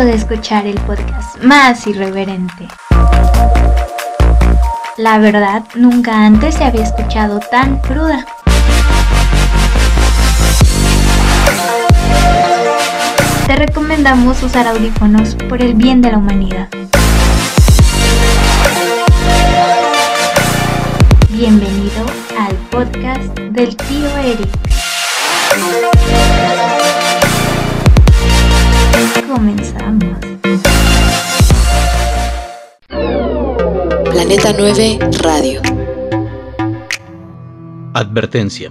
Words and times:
de 0.00 0.14
escuchar 0.14 0.66
el 0.66 0.80
podcast 0.80 1.36
más 1.42 1.86
irreverente. 1.86 2.66
La 4.96 5.18
verdad, 5.18 5.64
nunca 5.74 6.24
antes 6.24 6.54
se 6.54 6.64
había 6.64 6.82
escuchado 6.82 7.40
tan 7.50 7.76
cruda. 7.78 8.24
Te 13.46 13.54
recomendamos 13.54 14.42
usar 14.42 14.66
audífonos 14.66 15.34
por 15.48 15.60
el 15.60 15.74
bien 15.74 16.00
de 16.00 16.10
la 16.10 16.18
humanidad. 16.18 16.68
Bienvenido 21.28 22.06
al 22.38 22.56
podcast 22.70 23.38
del 23.38 23.76
tío 23.76 24.08
Eric. 24.16 24.48
Comenzamos. 29.32 30.04
Planeta 34.10 34.52
9 34.58 34.98
Radio. 35.22 35.62
Advertencia. 37.94 38.70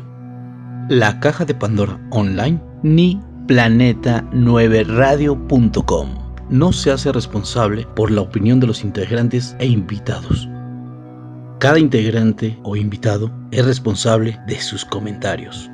La 0.87 1.19
caja 1.19 1.45
de 1.45 1.55
Pandora 1.55 1.99
online 2.11 2.61
ni 2.83 3.19
planeta9radio.com 3.47 6.09
no 6.51 6.71
se 6.71 6.91
hace 6.91 7.11
responsable 7.11 7.87
por 7.95 8.11
la 8.11 8.21
opinión 8.21 8.59
de 8.59 8.67
los 8.67 8.83
integrantes 8.83 9.55
e 9.57 9.65
invitados. 9.65 10.47
Cada 11.57 11.79
integrante 11.79 12.59
o 12.61 12.75
invitado 12.75 13.31
es 13.49 13.65
responsable 13.65 14.39
de 14.45 14.61
sus 14.61 14.85
comentarios. 14.85 15.70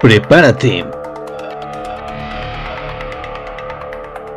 Prepárate. 0.00 0.86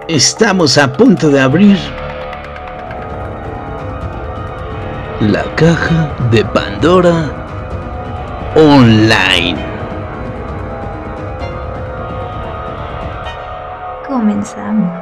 Estamos 0.07 0.75
a 0.79 0.91
punto 0.91 1.29
de 1.29 1.39
abrir 1.39 1.77
la 5.19 5.43
caja 5.55 6.11
de 6.31 6.43
Pandora 6.45 7.29
online. 8.55 9.63
Comenzamos. 14.07 15.00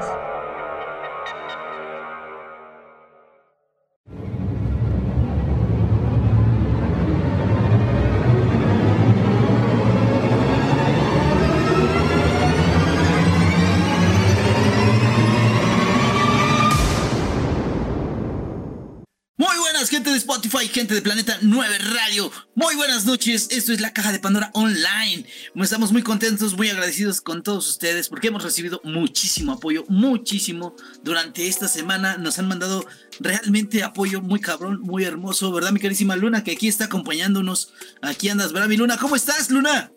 Gente 20.90 20.96
de 20.96 21.02
Planeta 21.04 21.38
9 21.44 21.78
Radio. 21.94 22.32
Muy 22.56 22.76
buenas 22.76 23.06
noches. 23.06 23.48
Esto 23.52 23.74
es 23.74 23.80
la 23.80 23.94
caja 23.94 24.12
de 24.12 24.18
Pandora 24.18 24.50
Online. 24.56 25.24
Estamos 25.62 25.92
muy 25.92 26.02
contentos, 26.02 26.58
muy 26.58 26.68
agradecidos 26.70 27.22
con 27.22 27.44
todos 27.44 27.70
ustedes 27.70 28.10
porque 28.10 28.30
hemos 28.30 28.44
recibido 28.44 28.82
muchísimo 28.84 29.52
apoyo, 29.52 29.86
muchísimo 29.88 30.76
durante 31.04 31.48
esta 31.48 31.68
semana. 31.68 32.18
Nos 32.18 32.40
han 32.40 32.48
mandado 32.48 32.88
realmente 33.20 33.84
apoyo 33.84 34.22
muy 34.22 34.40
cabrón, 34.40 34.82
muy 34.82 35.04
hermoso, 35.04 35.52
¿verdad, 35.52 35.72
mi 35.72 35.80
carísima 35.80 36.16
Luna? 36.16 36.44
Que 36.44 36.54
aquí 36.54 36.68
está 36.68 36.86
acompañándonos. 36.86 37.72
Aquí 38.02 38.30
andas, 38.30 38.52
¿verdad, 38.52 38.68
mi 38.68 38.78
Luna? 38.78 38.98
¿Cómo 38.98 39.16
estás, 39.16 39.52
Luna? 39.52 39.92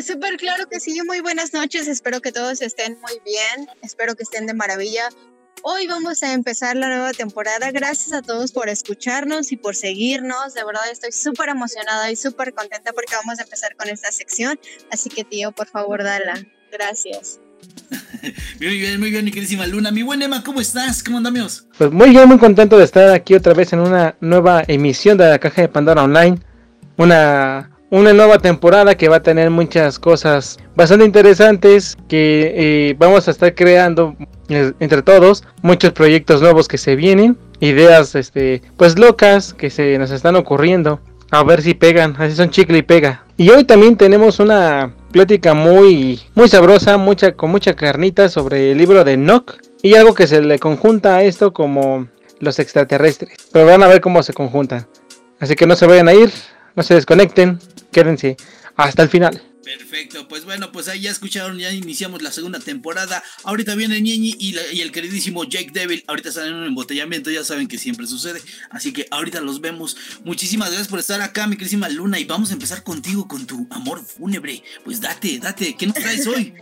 Súper 0.00 0.36
claro 0.36 0.68
que 0.68 0.78
sí, 0.78 1.00
muy 1.04 1.20
buenas 1.20 1.52
noches, 1.52 1.88
espero 1.88 2.20
que 2.20 2.30
todos 2.30 2.62
estén 2.62 2.96
muy 3.00 3.20
bien, 3.24 3.68
espero 3.82 4.14
que 4.14 4.22
estén 4.22 4.46
de 4.46 4.54
maravilla. 4.54 5.08
Hoy 5.62 5.86
vamos 5.86 6.22
a 6.22 6.32
empezar 6.32 6.74
la 6.76 6.88
nueva 6.88 7.12
temporada, 7.12 7.70
gracias 7.70 8.14
a 8.14 8.22
todos 8.22 8.50
por 8.50 8.70
escucharnos 8.70 9.52
y 9.52 9.56
por 9.56 9.76
seguirnos, 9.76 10.54
de 10.54 10.64
verdad 10.64 10.84
estoy 10.90 11.12
súper 11.12 11.50
emocionada 11.50 12.10
y 12.10 12.16
súper 12.16 12.54
contenta 12.54 12.92
porque 12.94 13.14
vamos 13.14 13.38
a 13.38 13.42
empezar 13.42 13.76
con 13.76 13.90
esta 13.90 14.10
sección, 14.10 14.58
así 14.90 15.10
que 15.10 15.22
tío, 15.22 15.52
por 15.52 15.66
favor, 15.66 16.02
dala, 16.02 16.42
gracias. 16.72 17.40
muy 18.60 18.78
bien, 18.78 19.00
muy 19.00 19.10
bien, 19.10 19.22
mi 19.22 19.30
queridísima 19.30 19.66
Luna. 19.66 19.90
Mi 19.90 20.02
buen 20.02 20.22
Emma, 20.22 20.42
¿cómo 20.42 20.62
estás? 20.62 21.02
¿Cómo 21.02 21.18
andamos? 21.18 21.66
Pues 21.76 21.90
muy 21.90 22.08
bien, 22.08 22.26
muy 22.26 22.38
contento 22.38 22.78
de 22.78 22.84
estar 22.84 23.10
aquí 23.10 23.34
otra 23.34 23.52
vez 23.52 23.74
en 23.74 23.80
una 23.80 24.16
nueva 24.20 24.64
emisión 24.66 25.18
de 25.18 25.28
la 25.28 25.38
caja 25.38 25.60
de 25.60 25.68
Pandora 25.68 26.04
Online. 26.04 26.38
Una, 26.96 27.70
una 27.90 28.14
nueva 28.14 28.38
temporada 28.38 28.94
que 28.94 29.10
va 29.10 29.16
a 29.16 29.22
tener 29.22 29.50
muchas 29.50 29.98
cosas 29.98 30.58
bastante 30.74 31.04
interesantes 31.04 31.98
que 32.08 32.52
eh, 32.54 32.94
vamos 32.98 33.28
a 33.28 33.32
estar 33.32 33.54
creando 33.54 34.16
entre 34.50 35.02
todos 35.02 35.44
muchos 35.62 35.92
proyectos 35.92 36.42
nuevos 36.42 36.68
que 36.68 36.78
se 36.78 36.96
vienen 36.96 37.38
ideas 37.60 38.14
este 38.14 38.62
pues 38.76 38.98
locas 38.98 39.54
que 39.54 39.70
se 39.70 39.98
nos 39.98 40.10
están 40.10 40.36
ocurriendo. 40.36 41.00
A 41.30 41.44
ver 41.44 41.62
si 41.62 41.74
pegan 41.74 42.16
así 42.18 42.34
son 42.34 42.50
chicle 42.50 42.78
y 42.78 42.82
pega. 42.82 43.24
Y 43.36 43.50
hoy 43.50 43.64
también 43.64 43.96
tenemos 43.96 44.40
una 44.40 44.92
plática 45.12 45.54
muy 45.54 46.20
muy 46.34 46.48
sabrosa 46.48 46.96
mucha 46.96 47.32
con 47.32 47.50
mucha 47.50 47.74
carnita 47.74 48.28
sobre 48.28 48.72
el 48.72 48.78
libro 48.78 49.04
de 49.04 49.16
Nock 49.16 49.54
y 49.82 49.94
algo 49.94 50.14
que 50.14 50.26
se 50.26 50.42
le 50.42 50.58
conjunta 50.58 51.16
a 51.16 51.22
esto 51.22 51.52
como 51.52 52.08
los 52.40 52.58
extraterrestres. 52.58 53.36
Pero 53.52 53.66
van 53.66 53.82
a 53.82 53.88
ver 53.88 54.00
cómo 54.00 54.22
se 54.22 54.32
conjuntan. 54.32 54.86
Así 55.38 55.54
que 55.54 55.66
no 55.66 55.76
se 55.76 55.86
vayan 55.86 56.08
a 56.08 56.14
ir 56.14 56.32
no 56.76 56.82
se 56.82 56.94
desconecten 56.94 57.58
quédense 57.90 58.36
hasta 58.76 59.02
el 59.02 59.08
final 59.08 59.40
Perfecto, 59.78 60.26
pues 60.26 60.44
bueno, 60.44 60.72
pues 60.72 60.88
ahí 60.88 61.02
ya 61.02 61.12
escucharon, 61.12 61.56
ya 61.56 61.72
iniciamos 61.72 62.22
la 62.22 62.32
segunda 62.32 62.58
temporada. 62.58 63.22
Ahorita 63.44 63.76
viene 63.76 64.00
Ñeñi 64.00 64.34
y, 64.36 64.56
y 64.72 64.80
el 64.80 64.90
queridísimo 64.90 65.44
Jake 65.44 65.70
Devil. 65.72 66.02
Ahorita 66.08 66.30
están 66.30 66.48
en 66.48 66.54
un 66.54 66.66
embotellamiento, 66.66 67.30
ya 67.30 67.44
saben 67.44 67.68
que 67.68 67.78
siempre 67.78 68.08
sucede. 68.08 68.42
Así 68.70 68.92
que 68.92 69.06
ahorita 69.12 69.40
los 69.40 69.60
vemos. 69.60 69.96
Muchísimas 70.24 70.70
gracias 70.70 70.88
por 70.88 70.98
estar 70.98 71.20
acá, 71.20 71.46
mi 71.46 71.54
queridísima 71.54 71.88
Luna. 71.88 72.18
Y 72.18 72.24
vamos 72.24 72.50
a 72.50 72.54
empezar 72.54 72.82
contigo 72.82 73.28
con 73.28 73.46
tu 73.46 73.68
amor 73.70 74.04
fúnebre. 74.04 74.60
Pues 74.84 75.00
date, 75.00 75.38
date, 75.38 75.76
¿qué 75.76 75.86
nos 75.86 75.94
traes 75.94 76.26
hoy? 76.26 76.52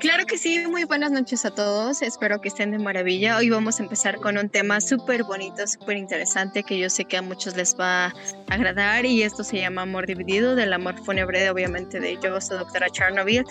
Claro 0.00 0.24
que 0.24 0.38
sí, 0.38 0.58
muy 0.66 0.84
buenas 0.84 1.12
noches 1.12 1.44
a 1.44 1.50
todos, 1.50 2.00
espero 2.00 2.40
que 2.40 2.48
estén 2.48 2.70
de 2.70 2.78
maravilla. 2.78 3.36
Hoy 3.36 3.50
vamos 3.50 3.80
a 3.80 3.82
empezar 3.82 4.16
con 4.16 4.38
un 4.38 4.48
tema 4.48 4.80
súper 4.80 5.24
bonito, 5.24 5.66
súper 5.66 5.98
interesante 5.98 6.62
que 6.62 6.78
yo 6.78 6.88
sé 6.88 7.04
que 7.04 7.18
a 7.18 7.22
muchos 7.22 7.54
les 7.54 7.78
va 7.78 8.06
a 8.06 8.14
agradar 8.48 9.04
y 9.04 9.22
esto 9.22 9.44
se 9.44 9.58
llama 9.58 9.82
Amor 9.82 10.06
Dividido, 10.06 10.56
del 10.56 10.72
amor 10.72 10.94
fúnebre 11.04 11.50
obviamente 11.50 12.00
de 12.00 12.18
yo, 12.22 12.40
soy 12.40 12.56
doctora 12.56 12.88
Chernobyl. 12.88 13.44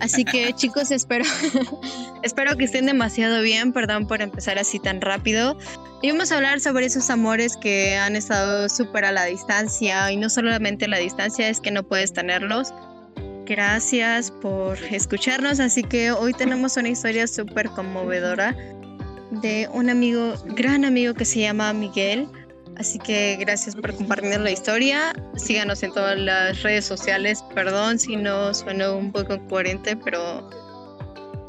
Así 0.00 0.24
que 0.24 0.52
chicos, 0.56 0.90
espero, 0.90 1.24
espero 2.24 2.56
que 2.56 2.64
estén 2.64 2.86
demasiado 2.86 3.40
bien, 3.40 3.72
perdón 3.72 4.08
por 4.08 4.22
empezar 4.22 4.58
así 4.58 4.80
tan 4.80 5.00
rápido. 5.00 5.56
Y 6.02 6.10
vamos 6.10 6.32
a 6.32 6.36
hablar 6.36 6.58
sobre 6.58 6.86
esos 6.86 7.10
amores 7.10 7.56
que 7.56 7.96
han 7.96 8.16
estado 8.16 8.68
súper 8.68 9.04
a 9.04 9.12
la 9.12 9.26
distancia 9.26 10.10
y 10.10 10.16
no 10.16 10.28
solamente 10.30 10.86
a 10.86 10.88
la 10.88 10.98
distancia, 10.98 11.48
es 11.48 11.60
que 11.60 11.70
no 11.70 11.84
puedes 11.84 12.12
tenerlos. 12.12 12.74
Gracias 13.52 14.30
por 14.30 14.78
escucharnos, 14.84 15.60
así 15.60 15.82
que 15.82 16.10
hoy 16.10 16.32
tenemos 16.32 16.78
una 16.78 16.88
historia 16.88 17.26
súper 17.26 17.68
conmovedora 17.68 18.56
de 19.42 19.68
un 19.74 19.90
amigo, 19.90 20.32
gran 20.56 20.86
amigo 20.86 21.12
que 21.12 21.26
se 21.26 21.40
llama 21.40 21.70
Miguel. 21.74 22.26
Así 22.78 22.98
que 22.98 23.36
gracias 23.38 23.76
por 23.76 23.94
compartir 23.94 24.40
la 24.40 24.50
historia. 24.50 25.12
Síganos 25.36 25.82
en 25.82 25.92
todas 25.92 26.18
las 26.18 26.62
redes 26.62 26.86
sociales. 26.86 27.44
Perdón 27.54 27.98
si 27.98 28.16
no 28.16 28.54
sueno 28.54 28.96
un 28.96 29.12
poco 29.12 29.38
coherente, 29.48 29.98
pero 29.98 30.48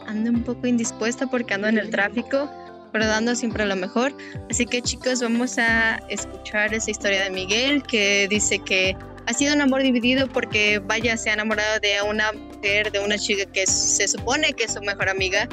ando 0.06 0.32
un 0.32 0.44
poco 0.44 0.68
indispuesta 0.68 1.26
porque 1.28 1.54
ando 1.54 1.70
en 1.70 1.78
el 1.78 1.90
tráfico, 1.90 2.52
pero 2.92 3.06
dando 3.06 3.34
siempre 3.34 3.66
lo 3.66 3.78
mejor. 3.78 4.14
Así 4.50 4.66
que 4.66 4.82
chicos, 4.82 5.22
vamos 5.22 5.58
a 5.58 6.02
escuchar 6.10 6.74
esa 6.74 6.92
historia 6.92 7.24
de 7.24 7.30
Miguel 7.30 7.82
que 7.82 8.28
dice 8.30 8.60
que 8.60 8.94
ha 9.26 9.34
sido 9.34 9.54
un 9.54 9.62
amor 9.62 9.82
dividido 9.82 10.28
porque 10.28 10.80
vaya, 10.80 11.18
se 11.18 11.30
ha 11.30 11.34
enamorado 11.34 11.80
de 11.80 12.02
una 12.08 12.32
mujer, 12.34 12.92
de 12.92 13.00
una 13.00 13.18
chica 13.18 13.46
que 13.52 13.66
se 13.66 14.08
supone 14.08 14.54
que 14.54 14.66
es 14.66 14.74
su 14.74 14.82
mejor 14.82 15.10
amiga. 15.10 15.48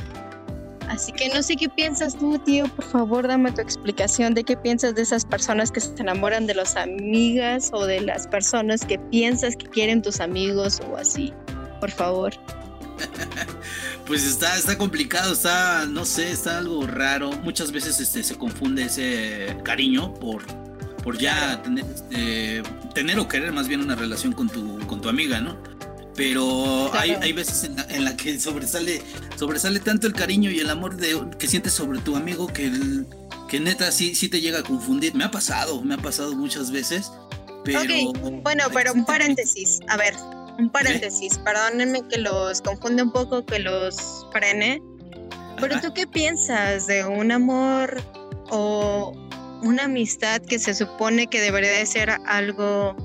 Así 0.89 1.13
que 1.13 1.29
no 1.29 1.41
sé 1.43 1.55
qué 1.55 1.69
piensas 1.69 2.19
tú, 2.19 2.37
tío. 2.41 2.65
Por 2.75 2.85
favor, 2.85 3.29
dame 3.29 3.53
tu 3.53 3.61
explicación 3.61 4.35
de 4.35 4.43
qué 4.43 4.57
piensas 4.57 4.95
de 4.97 5.03
esas 5.03 5.25
personas 5.25 5.71
que 5.71 5.81
se 5.81 5.95
enamoran 5.99 6.49
de 6.49 6.55
las 6.55 6.77
amigas 6.77 7.71
o 7.73 7.87
de 7.87 8.01
las 8.01 8.27
personas 8.27 8.85
que 8.85 8.99
piensas 8.99 9.55
que 9.55 9.67
quieren 9.67 10.03
tus 10.03 10.19
amigos 10.19 10.81
o 10.91 10.97
así. 10.97 11.33
Por 11.81 11.91
favor. 11.91 12.33
Pues 14.07 14.25
está, 14.25 14.57
está 14.57 14.77
complicado, 14.77 15.33
está, 15.33 15.87
no 15.87 16.05
sé, 16.05 16.33
está 16.33 16.59
algo 16.59 16.85
raro. 16.85 17.31
Muchas 17.45 17.71
veces 17.71 18.01
este, 18.01 18.25
se 18.25 18.35
confunde 18.35 18.87
ese 18.87 19.57
cariño 19.63 20.13
por, 20.15 20.43
por 21.03 21.19
ya 21.19 21.63
tener, 21.63 21.85
este, 21.85 22.63
tener 22.95 23.19
o 23.19 23.29
querer 23.29 23.53
más 23.53 23.69
bien 23.69 23.81
una 23.81 23.95
relación 23.95 24.33
con 24.33 24.49
tu, 24.49 24.79
con 24.87 25.01
tu 25.01 25.09
amiga, 25.09 25.41
¿no? 25.41 25.57
Pero 26.17 26.91
hay, 26.95 27.13
hay 27.13 27.33
veces 27.33 27.65
en 27.65 27.77
la, 27.77 27.85
en 27.89 28.05
la 28.05 28.17
que 28.17 28.39
sobresale, 28.39 29.01
sobresale 29.37 29.81
tanto 29.81 30.07
el 30.07 30.13
cariño 30.13 30.51
y 30.51 30.59
el 30.61 30.69
amor 30.69 30.97
de, 30.97 31.19
que 31.39 31.47
sientes 31.47 31.73
sobre 31.73 31.99
tu 32.01 32.17
amigo 32.17 32.47
que, 32.49 32.67
el- 32.67 33.07
que 33.49 33.59
neta 33.61 33.91
sí, 33.91 34.15
sí 34.15 34.29
te 34.29 34.41
llega 34.41 34.59
a 34.59 34.63
confundir. 34.63 35.15
Me 35.15 35.25
ha 35.25 35.31
pasado, 35.31 35.83
me 35.83 35.95
ha 35.95 35.99
pasado 35.99 36.37
muchas 36.37 36.71
veces. 36.71 37.11
Pero. 37.65 37.81
Ok, 37.81 38.19
bueno, 38.43 38.65
pero 38.75 38.93
un 38.93 39.05
paréntesis. 39.05 39.81
A 39.89 39.97
ver, 39.97 40.15
un 40.59 40.69
paréntesis, 40.71 41.39
perdónenme 41.39 42.07
que 42.09 42.19
los 42.19 42.61
confunde 42.61 43.03
un 43.03 43.13
poco, 43.13 43.45
que 43.47 43.59
los 43.59 44.27
frene. 44.33 44.83
Pero 45.59 45.75
Ajá. 45.77 45.87
tú 45.87 45.95
qué 45.95 46.07
piensas 46.07 46.87
de 46.87 47.05
un 47.05 47.33
amor 47.33 48.03
o 48.51 49.13
una 49.63 49.85
amistad 49.85 50.41
que 50.43 50.59
se 50.59 50.75
supone 50.75 51.27
que 51.27 51.41
debería 51.41 51.71
de 51.71 51.87
ser 51.87 52.11
algo 52.27 52.97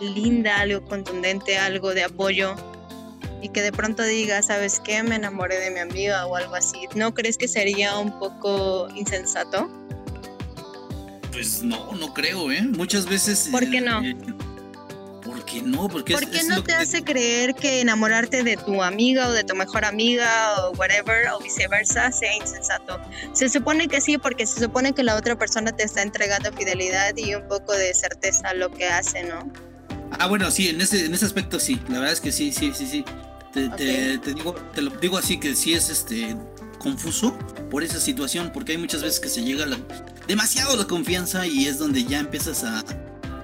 linda, 0.00 0.60
algo 0.60 0.84
contundente, 0.86 1.58
algo 1.58 1.94
de 1.94 2.04
apoyo? 2.04 2.54
Y 3.40 3.48
que 3.48 3.60
de 3.62 3.72
pronto 3.72 4.04
diga, 4.04 4.40
¿sabes 4.42 4.80
qué? 4.80 5.02
Me 5.02 5.16
enamoré 5.16 5.58
de 5.58 5.70
mi 5.72 5.80
amiga 5.80 6.26
o 6.26 6.36
algo 6.36 6.54
así. 6.54 6.86
¿No 6.94 7.12
crees 7.12 7.36
que 7.36 7.48
sería 7.48 7.98
un 7.98 8.16
poco 8.20 8.88
insensato? 8.94 9.68
Pues 11.32 11.62
no, 11.62 11.92
no 11.92 12.14
creo, 12.14 12.52
¿eh? 12.52 12.62
Muchas 12.62 13.06
veces. 13.06 13.48
¿Por 13.50 13.68
qué 13.68 13.78
eh, 13.78 13.80
no? 13.80 14.04
eh, 14.04 14.14
¿Por 14.14 14.51
qué 15.52 15.62
no? 15.62 15.88
Porque 15.88 16.14
¿Por 16.14 16.28
qué 16.30 16.38
es 16.38 16.48
no 16.48 16.56
te 16.62 16.68
que- 16.72 16.72
hace 16.74 17.02
creer 17.04 17.54
que 17.54 17.80
enamorarte 17.80 18.42
de 18.42 18.56
tu 18.56 18.82
amiga 18.82 19.28
o 19.28 19.32
de 19.32 19.44
tu 19.44 19.54
mejor 19.54 19.84
amiga 19.84 20.28
o 20.66 20.70
whatever 20.72 21.28
o 21.34 21.40
viceversa 21.40 22.10
sea 22.12 22.34
insensato? 22.36 23.00
Se 23.32 23.48
supone 23.48 23.88
que 23.88 24.00
sí, 24.00 24.18
porque 24.18 24.46
se 24.46 24.60
supone 24.60 24.92
que 24.92 25.02
la 25.02 25.16
otra 25.16 25.36
persona 25.38 25.72
te 25.72 25.84
está 25.84 26.02
entregando 26.02 26.52
fidelidad 26.52 27.16
y 27.16 27.34
un 27.34 27.46
poco 27.48 27.72
de 27.72 27.92
certeza 27.94 28.48
a 28.48 28.54
lo 28.54 28.70
que 28.70 28.86
hace, 28.86 29.24
¿no? 29.24 29.50
Ah, 30.18 30.26
bueno, 30.26 30.50
sí, 30.50 30.68
en 30.68 30.80
ese, 30.80 31.06
en 31.06 31.14
ese 31.14 31.24
aspecto 31.26 31.58
sí. 31.60 31.80
La 31.88 31.98
verdad 31.98 32.12
es 32.12 32.20
que 32.20 32.32
sí, 32.32 32.52
sí, 32.52 32.72
sí, 32.74 32.86
sí. 32.86 33.04
Te, 33.52 33.68
te- 33.70 34.18
te 34.18 34.34
digo, 34.34 34.54
te 34.74 34.80
lo 34.82 34.90
digo 34.90 35.18
así 35.18 35.38
que 35.38 35.54
sí 35.54 35.74
es 35.74 35.88
este 35.90 36.36
confuso 36.78 37.38
por 37.70 37.82
esa 37.82 38.00
situación, 38.00 38.50
porque 38.52 38.72
hay 38.72 38.78
muchas 38.78 39.02
veces 39.02 39.20
que 39.20 39.28
se 39.28 39.42
llega 39.42 39.64
a 39.64 39.68
la, 39.68 39.78
demasiado 40.26 40.76
la 40.76 40.84
confianza 40.86 41.46
y 41.46 41.66
es 41.66 41.78
donde 41.78 42.04
ya 42.04 42.18
empiezas 42.20 42.64
a, 42.64 42.82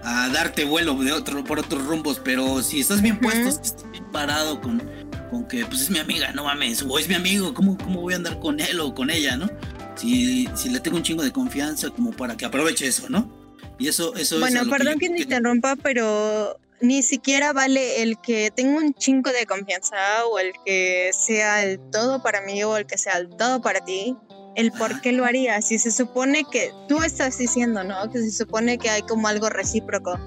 a 0.02 0.28
darte 0.30 0.64
vuelo 0.64 0.94
de 0.94 1.12
otro, 1.12 1.44
por 1.44 1.58
otros 1.58 1.84
rumbos. 1.86 2.20
Pero 2.22 2.62
si 2.62 2.80
estás 2.80 3.02
bien 3.02 3.14
Ujú. 3.16 3.22
puesto, 3.24 3.50
si 3.52 3.60
estás 3.70 3.90
bien 3.90 4.04
parado 4.10 4.60
con, 4.60 4.82
con 5.30 5.46
que 5.48 5.64
pues 5.66 5.82
es 5.82 5.90
mi 5.90 5.98
amiga, 5.98 6.32
no 6.32 6.44
mames, 6.44 6.82
o 6.82 6.98
es 6.98 7.08
mi 7.08 7.14
amigo, 7.14 7.52
¿cómo, 7.54 7.76
cómo 7.78 8.00
voy 8.02 8.14
a 8.14 8.16
andar 8.16 8.38
con 8.40 8.60
él 8.60 8.80
o 8.80 8.94
con 8.94 9.10
ella, 9.10 9.36
no? 9.36 9.48
Si, 9.96 10.48
si 10.54 10.68
le 10.70 10.80
tengo 10.80 10.96
un 10.96 11.02
chingo 11.02 11.22
de 11.22 11.32
confianza 11.32 11.90
como 11.90 12.12
para 12.12 12.36
que 12.36 12.44
aproveche 12.44 12.86
eso, 12.86 13.08
¿no? 13.08 13.36
Y 13.78 13.88
eso, 13.88 14.14
eso 14.16 14.36
es 14.36 14.40
Bueno, 14.40 14.64
lo 14.64 14.70
perdón 14.70 14.94
yo- 14.94 14.98
que 15.00 15.08
te 15.10 15.22
interrumpa, 15.22 15.76
pero 15.76 16.58
ni 16.80 17.02
siquiera 17.02 17.52
vale 17.52 18.02
el 18.02 18.20
que 18.20 18.52
tenga 18.54 18.78
un 18.78 18.94
chingo 18.94 19.30
de 19.32 19.44
confianza 19.46 19.96
o 20.30 20.38
el 20.38 20.52
que 20.64 21.10
sea 21.12 21.64
el 21.64 21.80
todo 21.90 22.22
para 22.22 22.40
mí 22.42 22.62
o 22.62 22.76
el 22.76 22.86
que 22.86 22.96
sea 22.98 23.14
el 23.18 23.28
todo 23.28 23.60
para 23.60 23.84
ti. 23.84 24.16
El 24.58 24.72
por 24.72 25.00
qué 25.00 25.12
lo 25.12 25.24
harías. 25.24 25.68
Si 25.68 25.78
se 25.78 25.92
supone 25.92 26.42
que 26.50 26.72
tú 26.88 27.00
estás 27.04 27.38
diciendo, 27.38 27.84
¿no? 27.84 28.10
Que 28.10 28.18
se 28.18 28.32
supone 28.32 28.76
que 28.76 28.90
hay 28.90 29.02
como 29.02 29.28
algo 29.28 29.48
recíproco. 29.48 30.18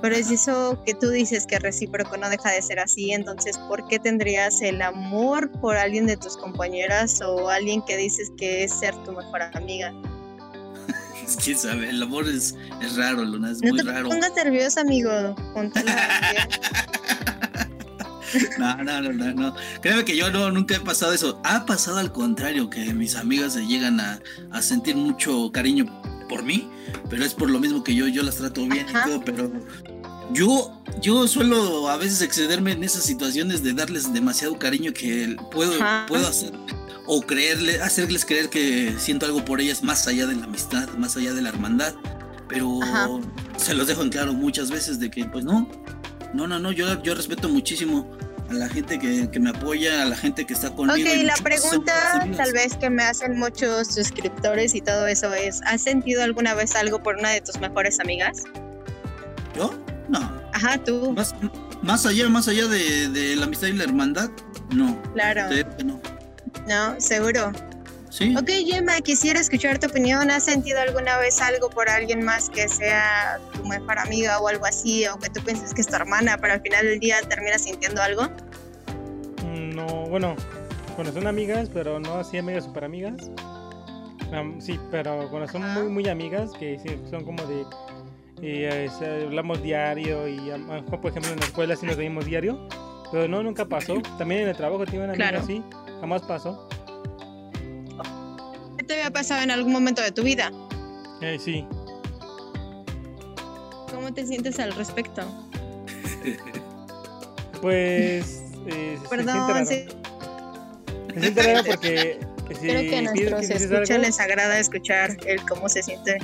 Pero 0.00 0.14
es 0.14 0.30
eso 0.30 0.80
que 0.86 0.94
tú 0.94 1.10
dices 1.10 1.46
que 1.48 1.58
recíproco 1.58 2.16
no 2.16 2.30
deja 2.30 2.50
de 2.52 2.62
ser 2.62 2.78
así. 2.78 3.10
Entonces, 3.12 3.58
¿por 3.58 3.86
qué 3.88 3.98
tendrías 3.98 4.62
el 4.62 4.80
amor 4.82 5.50
por 5.60 5.76
alguien 5.76 6.06
de 6.06 6.16
tus 6.16 6.36
compañeras 6.36 7.20
o 7.22 7.48
alguien 7.48 7.82
que 7.82 7.96
dices 7.96 8.30
que 8.36 8.62
es 8.62 8.72
ser 8.72 8.94
tu 9.04 9.10
mejor 9.12 9.42
amiga? 9.54 9.92
Es 11.24 11.36
que 11.36 11.54
sabe, 11.54 11.88
el 11.88 12.02
amor 12.02 12.28
es, 12.28 12.56
es 12.82 12.96
raro, 12.96 13.24
Luna, 13.24 13.52
es 13.52 13.62
No 13.62 13.70
muy 13.70 13.78
te 13.78 13.84
raro. 13.84 14.08
pongas 14.08 14.32
nervioso, 14.34 14.80
amigo. 14.80 15.10
No, 18.58 18.76
no, 18.82 19.00
no, 19.02 19.12
no, 19.12 19.34
no. 19.34 19.54
Créeme 19.80 20.04
que 20.04 20.16
yo 20.16 20.30
no, 20.30 20.50
nunca 20.50 20.76
he 20.76 20.80
pasado 20.80 21.12
eso. 21.12 21.40
Ha 21.44 21.66
pasado 21.66 21.98
al 21.98 22.12
contrario, 22.12 22.70
que 22.70 22.92
mis 22.94 23.16
amigas 23.16 23.54
se 23.54 23.66
llegan 23.66 24.00
a, 24.00 24.20
a 24.50 24.62
sentir 24.62 24.96
mucho 24.96 25.50
cariño 25.52 25.86
por 26.28 26.42
mí, 26.42 26.68
pero 27.10 27.24
es 27.24 27.34
por 27.34 27.50
lo 27.50 27.58
mismo 27.58 27.84
que 27.84 27.94
yo, 27.94 28.08
yo 28.08 28.22
las 28.22 28.36
trato 28.36 28.66
bien 28.66 28.86
Ajá. 28.88 29.04
y 29.06 29.10
todo, 29.10 29.24
pero 29.24 29.52
yo, 30.32 30.82
yo 31.00 31.28
suelo 31.28 31.90
a 31.90 31.96
veces 31.96 32.22
excederme 32.22 32.72
en 32.72 32.84
esas 32.84 33.04
situaciones 33.04 33.62
de 33.62 33.74
darles 33.74 34.12
demasiado 34.12 34.58
cariño 34.58 34.92
que 34.92 35.36
puedo, 35.50 35.74
Ajá. 35.74 36.06
puedo 36.08 36.26
hacer 36.26 36.52
o 37.06 37.20
creerle, 37.20 37.82
hacerles 37.82 38.24
creer 38.24 38.48
que 38.48 38.94
siento 38.98 39.26
algo 39.26 39.44
por 39.44 39.60
ellas 39.60 39.82
más 39.82 40.06
allá 40.06 40.26
de 40.26 40.36
la 40.36 40.44
amistad, 40.44 40.88
más 40.96 41.16
allá 41.16 41.34
de 41.34 41.42
la 41.42 41.50
hermandad, 41.50 41.94
pero 42.48 42.82
Ajá. 42.82 43.08
se 43.56 43.74
los 43.74 43.86
dejo 43.86 44.02
en 44.02 44.10
claro 44.10 44.32
muchas 44.32 44.70
veces 44.70 44.98
de 44.98 45.10
que 45.10 45.24
pues 45.26 45.44
no, 45.44 45.68
no, 46.32 46.46
no, 46.46 46.58
no, 46.58 46.72
yo, 46.72 47.02
yo 47.02 47.14
respeto 47.14 47.48
muchísimo 47.48 48.10
a 48.50 48.54
la 48.54 48.68
gente 48.68 48.98
que, 48.98 49.30
que 49.30 49.40
me 49.40 49.50
apoya, 49.50 50.02
a 50.02 50.06
la 50.06 50.16
gente 50.16 50.44
que 50.44 50.52
está 50.52 50.70
conmigo. 50.70 51.08
Ok, 51.08 51.16
y 51.16 51.22
la 51.22 51.34
pregunta 51.36 52.26
tal 52.36 52.52
vez 52.52 52.76
que 52.76 52.90
me 52.90 53.02
hacen 53.02 53.38
muchos 53.38 53.88
suscriptores 53.88 54.74
y 54.74 54.80
todo 54.80 55.06
eso 55.06 55.32
es, 55.32 55.60
¿has 55.66 55.82
sentido 55.82 56.22
alguna 56.22 56.54
vez 56.54 56.74
algo 56.74 57.02
por 57.02 57.16
una 57.16 57.30
de 57.30 57.40
tus 57.40 57.58
mejores 57.60 58.00
amigas? 58.00 58.42
¿Yo? 59.56 59.74
No. 60.08 60.42
Ajá, 60.52 60.76
tú, 60.78 61.12
Más, 61.12 61.34
más 61.82 62.04
allá, 62.04 62.28
más 62.28 62.48
allá 62.48 62.66
de, 62.66 63.08
de 63.08 63.36
la 63.36 63.46
amistad 63.46 63.68
y 63.68 63.72
la 63.72 63.84
hermandad, 63.84 64.30
no. 64.70 65.00
claro, 65.14 65.48
no. 65.84 66.00
no, 66.68 67.00
seguro. 67.00 67.52
Sí. 68.12 68.36
Ok, 68.36 68.46
Gemma, 68.66 69.00
quisiera 69.00 69.40
escuchar 69.40 69.78
tu 69.78 69.86
opinión. 69.86 70.30
¿Has 70.30 70.44
sentido 70.44 70.78
alguna 70.80 71.16
vez 71.16 71.40
algo 71.40 71.70
por 71.70 71.88
alguien 71.88 72.22
más 72.22 72.50
que 72.50 72.68
sea 72.68 73.40
tu 73.54 73.64
mejor 73.64 73.98
amiga 73.98 74.38
o 74.38 74.48
algo 74.48 74.66
así, 74.66 75.06
o 75.06 75.18
que 75.18 75.30
tú 75.30 75.40
pienses 75.42 75.72
que 75.72 75.80
es 75.80 75.86
tu 75.86 75.96
hermana, 75.96 76.36
pero 76.38 76.52
al 76.52 76.60
final 76.60 76.84
del 76.84 77.00
día 77.00 77.16
terminas 77.22 77.62
sintiendo 77.62 78.02
algo? 78.02 78.24
Mm, 79.46 79.70
No, 79.74 79.86
bueno, 80.08 80.36
bueno, 80.96 81.10
son 81.10 81.26
amigas, 81.26 81.70
pero 81.72 81.98
no 82.00 82.16
así 82.16 82.36
amigas 82.36 82.64
super 82.64 82.84
amigas. 82.84 83.30
Am, 84.30 84.60
sí, 84.60 84.78
pero 84.90 85.28
cuando 85.30 85.48
son 85.50 85.62
muy, 85.72 85.88
muy 85.88 86.06
amigas, 86.08 86.50
que 86.58 86.78
sí, 86.80 87.00
son 87.10 87.24
como 87.24 87.42
de. 87.44 87.64
eh, 88.42 88.90
hablamos 89.24 89.62
diario 89.62 90.28
y 90.28 90.36
por 91.00 91.10
ejemplo, 91.10 91.32
en 91.32 91.40
la 91.40 91.46
escuela 91.46 91.76
sí 91.76 91.86
nos 91.86 91.96
veíamos 91.96 92.26
diario. 92.26 92.68
Pero 93.10 93.26
no, 93.28 93.42
nunca 93.42 93.64
pasó. 93.64 94.00
También 94.18 94.42
en 94.42 94.48
el 94.48 94.56
trabajo 94.56 94.84
tiene 94.84 95.04
una 95.04 95.14
amiga 95.14 95.30
Claro. 95.30 95.44
así, 95.44 95.62
jamás 96.00 96.20
pasó. 96.22 96.68
¿Qué 98.92 98.96
te 98.96 99.04
había 99.04 99.10
pasado 99.14 99.40
en 99.42 99.50
algún 99.50 99.72
momento 99.72 100.02
de 100.02 100.12
tu 100.12 100.22
vida? 100.22 100.52
Eh, 101.22 101.38
sí, 101.42 101.64
¿Cómo 103.90 104.12
te 104.12 104.26
sientes 104.26 104.60
al 104.60 104.74
respecto? 104.74 105.22
pues. 107.62 108.42
eh, 108.66 108.98
se 109.00 109.08
siente 109.08 109.08
Perdón, 109.08 109.48
raro. 109.48 109.64
sí, 109.64 109.86
Se 111.14 111.20
siente 111.20 111.42
raro 111.42 111.64
porque. 111.64 112.20
Si 112.52 112.68
creo 112.68 112.82
que 112.82 112.96
a 112.98 113.02
nuestros 113.02 113.42
escuchas 113.48 113.90
algo, 113.90 114.02
les 114.02 114.20
agrada 114.20 114.58
escuchar 114.58 115.16
el 115.26 115.40
cómo 115.46 115.70
se 115.70 115.82
siente. 115.82 116.18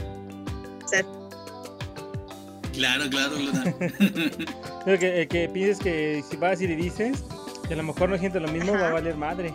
Claro, 2.75 3.09
claro, 3.09 3.37
Luna. 3.39 3.65
Creo 4.85 4.99
que, 4.99 5.27
que 5.27 5.49
pienses 5.49 5.79
que 5.79 6.23
si 6.29 6.37
vas 6.37 6.61
y 6.61 6.67
le 6.69 6.77
dices, 6.77 7.25
que 7.67 7.73
a 7.73 7.77
lo 7.79 7.83
mejor 7.83 8.11
no 8.11 8.19
siente 8.19 8.41
lo 8.41 8.49
mismo, 8.49 8.75
Ajá. 8.75 8.83
va 8.83 8.89
a 8.89 8.93
valer 8.93 9.17
madre. 9.17 9.55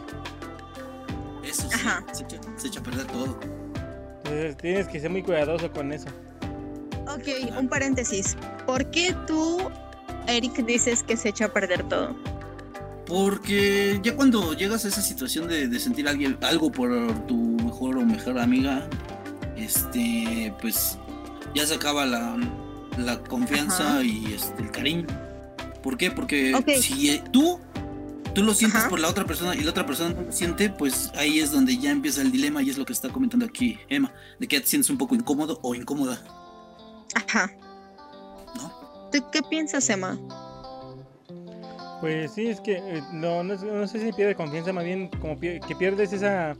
Eso 1.53 1.69
sí, 1.69 1.77
se 2.13 2.23
echa, 2.23 2.41
se 2.57 2.67
echa 2.67 2.79
a 2.79 2.83
perder 2.83 3.05
todo. 3.07 3.39
Entonces 4.17 4.57
tienes 4.57 4.87
que 4.87 4.99
ser 4.99 5.09
muy 5.09 5.21
cuidadoso 5.21 5.71
con 5.71 5.91
eso. 5.93 6.07
Ok, 7.07 7.57
un 7.57 7.67
paréntesis. 7.67 8.35
¿Por 8.65 8.89
qué 8.91 9.15
tú, 9.27 9.69
Eric, 10.27 10.65
dices 10.65 11.03
que 11.03 11.15
se 11.15 11.29
echa 11.29 11.45
a 11.45 11.53
perder 11.53 11.83
todo? 11.83 12.15
Porque 13.05 13.99
ya 14.01 14.15
cuando 14.15 14.53
llegas 14.53 14.85
a 14.85 14.87
esa 14.87 15.01
situación 15.01 15.47
de, 15.47 15.67
de 15.67 15.79
sentir 15.79 16.07
alguien, 16.07 16.37
algo 16.41 16.71
por 16.71 16.89
tu 17.27 17.35
mejor 17.35 17.97
o 17.97 18.05
mejor 18.05 18.39
amiga, 18.39 18.87
este, 19.57 20.53
pues 20.61 20.97
ya 21.53 21.67
se 21.67 21.75
acaba 21.75 22.05
la, 22.05 22.37
la 22.97 23.19
confianza 23.19 23.95
Ajá. 23.95 24.03
y 24.03 24.33
este, 24.33 24.63
el 24.63 24.71
cariño. 24.71 25.07
¿Por 25.81 25.97
qué? 25.97 26.11
Porque 26.11 26.55
si 26.81 27.09
eh, 27.09 27.23
tú, 27.31 27.59
tú 28.33 28.43
lo 28.43 28.53
sientes 28.53 28.81
Ajá. 28.81 28.89
por 28.89 28.99
la 28.99 29.09
otra 29.09 29.25
persona 29.25 29.55
y 29.55 29.61
la 29.61 29.71
otra 29.71 29.85
persona 29.85 30.13
no 30.13 30.23
lo 30.23 30.31
siente, 30.31 30.69
pues 30.69 31.11
ahí 31.15 31.39
es 31.39 31.51
donde 31.51 31.77
ya 31.77 31.91
empieza 31.91 32.21
el 32.21 32.31
dilema 32.31 32.61
y 32.61 32.69
es 32.69 32.77
lo 32.77 32.85
que 32.85 32.93
está 32.93 33.09
comentando 33.09 33.45
aquí 33.45 33.79
Emma, 33.89 34.11
de 34.39 34.47
que 34.47 34.57
ya 34.57 34.61
te 34.61 34.67
sientes 34.67 34.89
un 34.89 34.97
poco 34.97 35.15
incómodo 35.15 35.59
o 35.61 35.75
incómoda, 35.75 36.21
Ajá. 37.15 37.51
¿no? 38.55 39.09
¿Tú 39.11 39.23
qué 39.31 39.41
piensas, 39.43 39.89
Emma? 39.89 40.17
Pues 42.01 42.33
sí, 42.33 42.47
es 42.47 42.59
que 42.59 42.73
eh, 42.77 43.03
no, 43.13 43.43
no, 43.43 43.55
no 43.55 43.87
sé 43.87 43.99
si 43.99 44.11
pierde 44.11 44.35
confianza, 44.35 44.73
más 44.73 44.83
bien 44.83 45.09
como 45.21 45.39
que 45.39 45.61
pierdes 45.77 46.11
esa, 46.11 46.55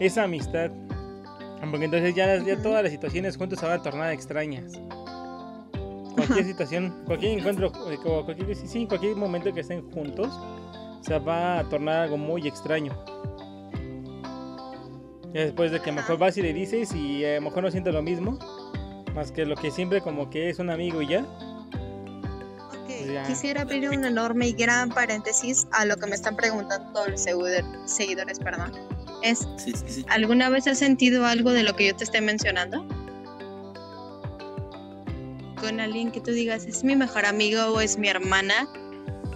esa 0.00 0.24
amistad. 0.24 0.70
Porque 1.70 1.86
entonces 1.86 2.14
ya, 2.14 2.62
todas 2.62 2.82
las 2.82 2.92
situaciones 2.92 3.36
juntos 3.36 3.58
se 3.58 3.66
van 3.66 3.80
a 3.80 3.82
tornar 3.82 4.12
extrañas. 4.12 4.72
Cualquier 6.14 6.44
situación, 6.44 6.94
cualquier 7.06 7.38
encuentro, 7.38 7.72
eh, 7.90 7.98
cualquier, 8.02 8.54
sí, 8.54 8.86
cualquier 8.86 9.16
momento 9.16 9.52
que 9.52 9.60
estén 9.60 9.82
juntos, 9.90 10.28
se 11.04 11.18
va 11.18 11.58
a 11.58 11.64
tornar 11.68 12.02
algo 12.02 12.16
muy 12.16 12.46
extraño. 12.48 12.92
Ya 15.32 15.40
después 15.42 15.72
de 15.72 15.80
que 15.80 15.90
a 15.90 15.92
lo 15.92 16.00
mejor 16.00 16.18
vas 16.18 16.36
y 16.36 16.42
le 16.42 16.52
dices 16.52 16.94
y 16.94 17.24
a 17.24 17.34
lo 17.36 17.42
mejor 17.42 17.64
no 17.64 17.70
siente 17.70 17.90
lo 17.92 18.02
mismo, 18.02 18.38
más 19.14 19.32
que 19.32 19.44
lo 19.44 19.56
que 19.56 19.70
siempre 19.70 20.00
como 20.00 20.30
que 20.30 20.48
es 20.48 20.58
un 20.60 20.70
amigo 20.70 21.02
y 21.02 21.08
ya. 21.08 21.20
Ok, 21.20 23.12
Ya. 23.12 23.22
quisiera 23.24 23.62
abrir 23.62 23.88
un 23.90 24.04
enorme 24.04 24.48
y 24.48 24.52
gran 24.52 24.90
paréntesis 24.90 25.66
a 25.72 25.84
lo 25.84 25.96
que 25.96 26.06
me 26.06 26.14
están 26.14 26.36
preguntando 26.36 26.90
todos 26.92 27.08
los 27.08 27.20
seguidor- 27.26 27.86
seguidores, 27.86 28.38
perdón. 28.38 28.72
Es, 29.22 29.40
Sí, 29.56 29.72
sí, 29.72 29.84
sí. 29.88 30.06
¿alguna 30.08 30.48
vez 30.50 30.66
has 30.68 30.78
sentido 30.78 31.26
algo 31.26 31.50
de 31.50 31.62
lo 31.64 31.74
que 31.74 31.88
yo 31.88 31.96
te 31.96 32.04
estoy 32.04 32.20
mencionando? 32.20 32.86
Con 35.60 35.80
alguien 35.80 36.10
que 36.12 36.20
tú 36.20 36.30
digas, 36.30 36.66
es 36.66 36.84
mi 36.84 36.94
mejor 36.94 37.24
amigo 37.24 37.62
o 37.74 37.80
es 37.80 37.96
mi 37.98 38.08
hermana, 38.08 38.68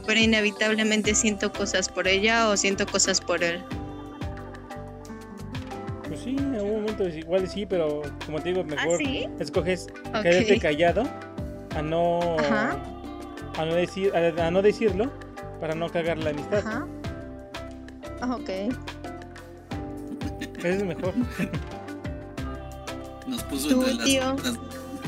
pero 0.08 0.18
inevitablemente 0.20 1.14
siento 1.14 1.52
cosas 1.52 1.90
por 1.90 2.08
ella 2.08 2.48
o 2.48 2.56
siento 2.56 2.86
cosas 2.86 3.20
por 3.20 3.44
él. 3.44 3.62
Pues 6.08 6.20
sí, 6.20 6.30
en 6.30 6.54
algún 6.54 6.80
momento 6.80 7.04
es 7.04 7.14
igual 7.16 7.46
sí, 7.46 7.66
pero 7.66 8.00
como 8.24 8.40
te 8.40 8.48
digo, 8.48 8.62
¿Ah, 8.62 8.74
mejor 8.74 8.96
sí? 8.96 9.28
escoges 9.38 9.88
Ok. 10.14 10.22
quedarte 10.22 10.58
callado 10.60 11.02
a 11.76 11.82
no 11.82 12.38
Ajá. 12.38 12.78
a 13.58 13.64
no 13.66 13.74
decir 13.74 14.10
a, 14.16 14.46
a 14.46 14.50
no 14.50 14.62
decirlo 14.62 15.12
para 15.60 15.74
no 15.74 15.90
cagar 15.90 16.16
la 16.16 16.30
amistad. 16.30 16.66
Ajá. 16.66 16.86
Ah, 18.22 18.34
Ok. 18.34 18.48
Eso 20.58 20.68
es 20.68 20.84
mejor. 20.84 21.12
Nos 23.26 23.42
puso 23.44 23.70
entre 23.72 23.92
las 23.94 24.04
tío. 24.06 24.22
las- 24.42 24.58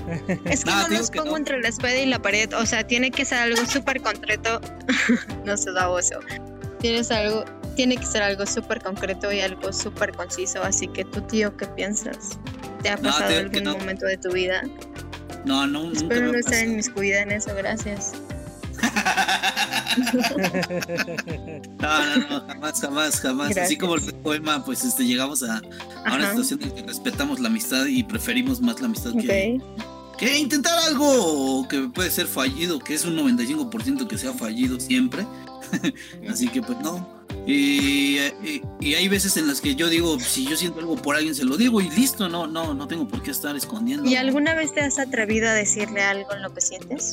Es 0.45 0.64
que 0.64 0.71
No, 0.71 0.88
no, 0.88 0.88
que 1.11 1.19
pongo 1.19 1.30
no. 1.33 1.37
entre 1.38 1.61
la 1.61 1.69
espada 1.69 1.97
y 1.97 2.07
la 2.07 2.21
pared. 2.21 2.52
O 2.54 2.66
sea, 2.66 2.87
tiene 2.87 3.11
que 3.11 3.25
ser 3.25 3.38
algo 3.38 3.64
súper 3.66 4.00
concreto. 4.00 4.61
no 5.45 5.57
se 5.57 5.73
da 5.73 5.88
oso. 5.88 6.19
Tienes 6.80 7.11
algo, 7.11 7.45
tiene 7.76 7.97
que 7.97 8.07
ser 8.07 8.23
algo 8.23 8.47
súper 8.47 8.83
concreto 8.83 9.30
y 9.33 9.40
algo 9.40 9.73
súper 9.73 10.12
conciso. 10.12 10.62
Así 10.62 10.88
que 10.88 11.04
tú, 11.04 11.21
tío, 11.23 11.57
¿qué 11.57 11.66
piensas? 11.66 12.38
¿Te 12.83 12.88
ha 12.88 12.97
No, 12.97 13.02
pasado 13.04 13.28
que 13.30 13.37
algún 13.38 13.64
no. 13.64 13.76
momento 13.78 14.07
de 14.07 14.16
tu 14.16 14.30
vida? 14.33 14.62
No, 15.45 15.66
no, 15.66 15.85
nunca 15.85 15.99
Espero 16.00 16.26
me 16.26 16.33
no 16.33 16.38
estar 16.38 16.66
inmiscuida 16.66 17.21
en 17.23 17.33
eso, 17.33 17.54
gracias. 17.54 18.12
No, 21.80 22.07
no, 22.07 22.28
no, 22.28 22.47
jamás, 22.47 22.80
jamás, 22.80 23.21
jamás. 23.21 23.57
Así 23.57 23.76
como 23.76 23.97
el 23.97 24.02
poema, 24.16 24.64
pues 24.64 24.85
este, 24.85 25.04
llegamos 25.04 25.42
a, 25.42 25.61
a 26.04 26.14
una 26.14 26.30
situación 26.30 26.62
en 26.62 26.69
la 26.69 26.75
que 26.76 26.83
respetamos 26.85 27.40
la 27.40 27.49
amistad 27.49 27.87
y 27.87 28.02
preferimos 28.04 28.61
más 28.61 28.80
la 28.80 28.87
amistad 28.87 29.12
que, 29.21 29.59
Ok. 29.61 29.88
Que 30.20 30.38
intentar 30.38 30.78
algo 30.86 31.66
que 31.68 31.88
puede 31.88 32.10
ser 32.10 32.26
fallido, 32.28 32.78
que 32.78 32.94
es 32.94 33.04
un 33.04 33.16
95% 33.16 34.06
que 34.06 34.18
sea 34.18 34.32
fallido 34.34 34.78
siempre. 34.78 35.26
Así 36.30 36.46
que 36.48 36.62
pues 36.62 36.78
no. 36.80 37.18
Y, 37.46 38.18
y- 38.18 38.62
y 38.80 38.94
hay 38.94 39.08
veces 39.08 39.36
en 39.38 39.46
las 39.48 39.60
que 39.60 39.74
yo 39.74 39.88
digo, 39.88 40.20
si 40.20 40.44
yo 40.46 40.56
siento 40.56 40.80
algo 40.80 40.96
por 40.96 41.16
alguien, 41.16 41.34
se 41.34 41.44
lo 41.44 41.56
digo 41.56 41.80
y 41.80 41.88
listo, 41.90 42.28
no, 42.28 42.46
no, 42.46 42.74
no 42.74 42.86
tengo 42.86 43.08
por 43.08 43.22
qué 43.22 43.30
estar 43.30 43.56
escondiendo. 43.56 44.08
¿Y 44.08 44.16
alguna 44.16 44.54
vez 44.54 44.72
te 44.74 44.80
has 44.82 44.98
atrevido 44.98 45.48
a 45.48 45.52
decirle 45.54 46.02
algo 46.02 46.32
en 46.34 46.42
lo 46.42 46.52
que 46.52 46.60
sientes? 46.60 47.12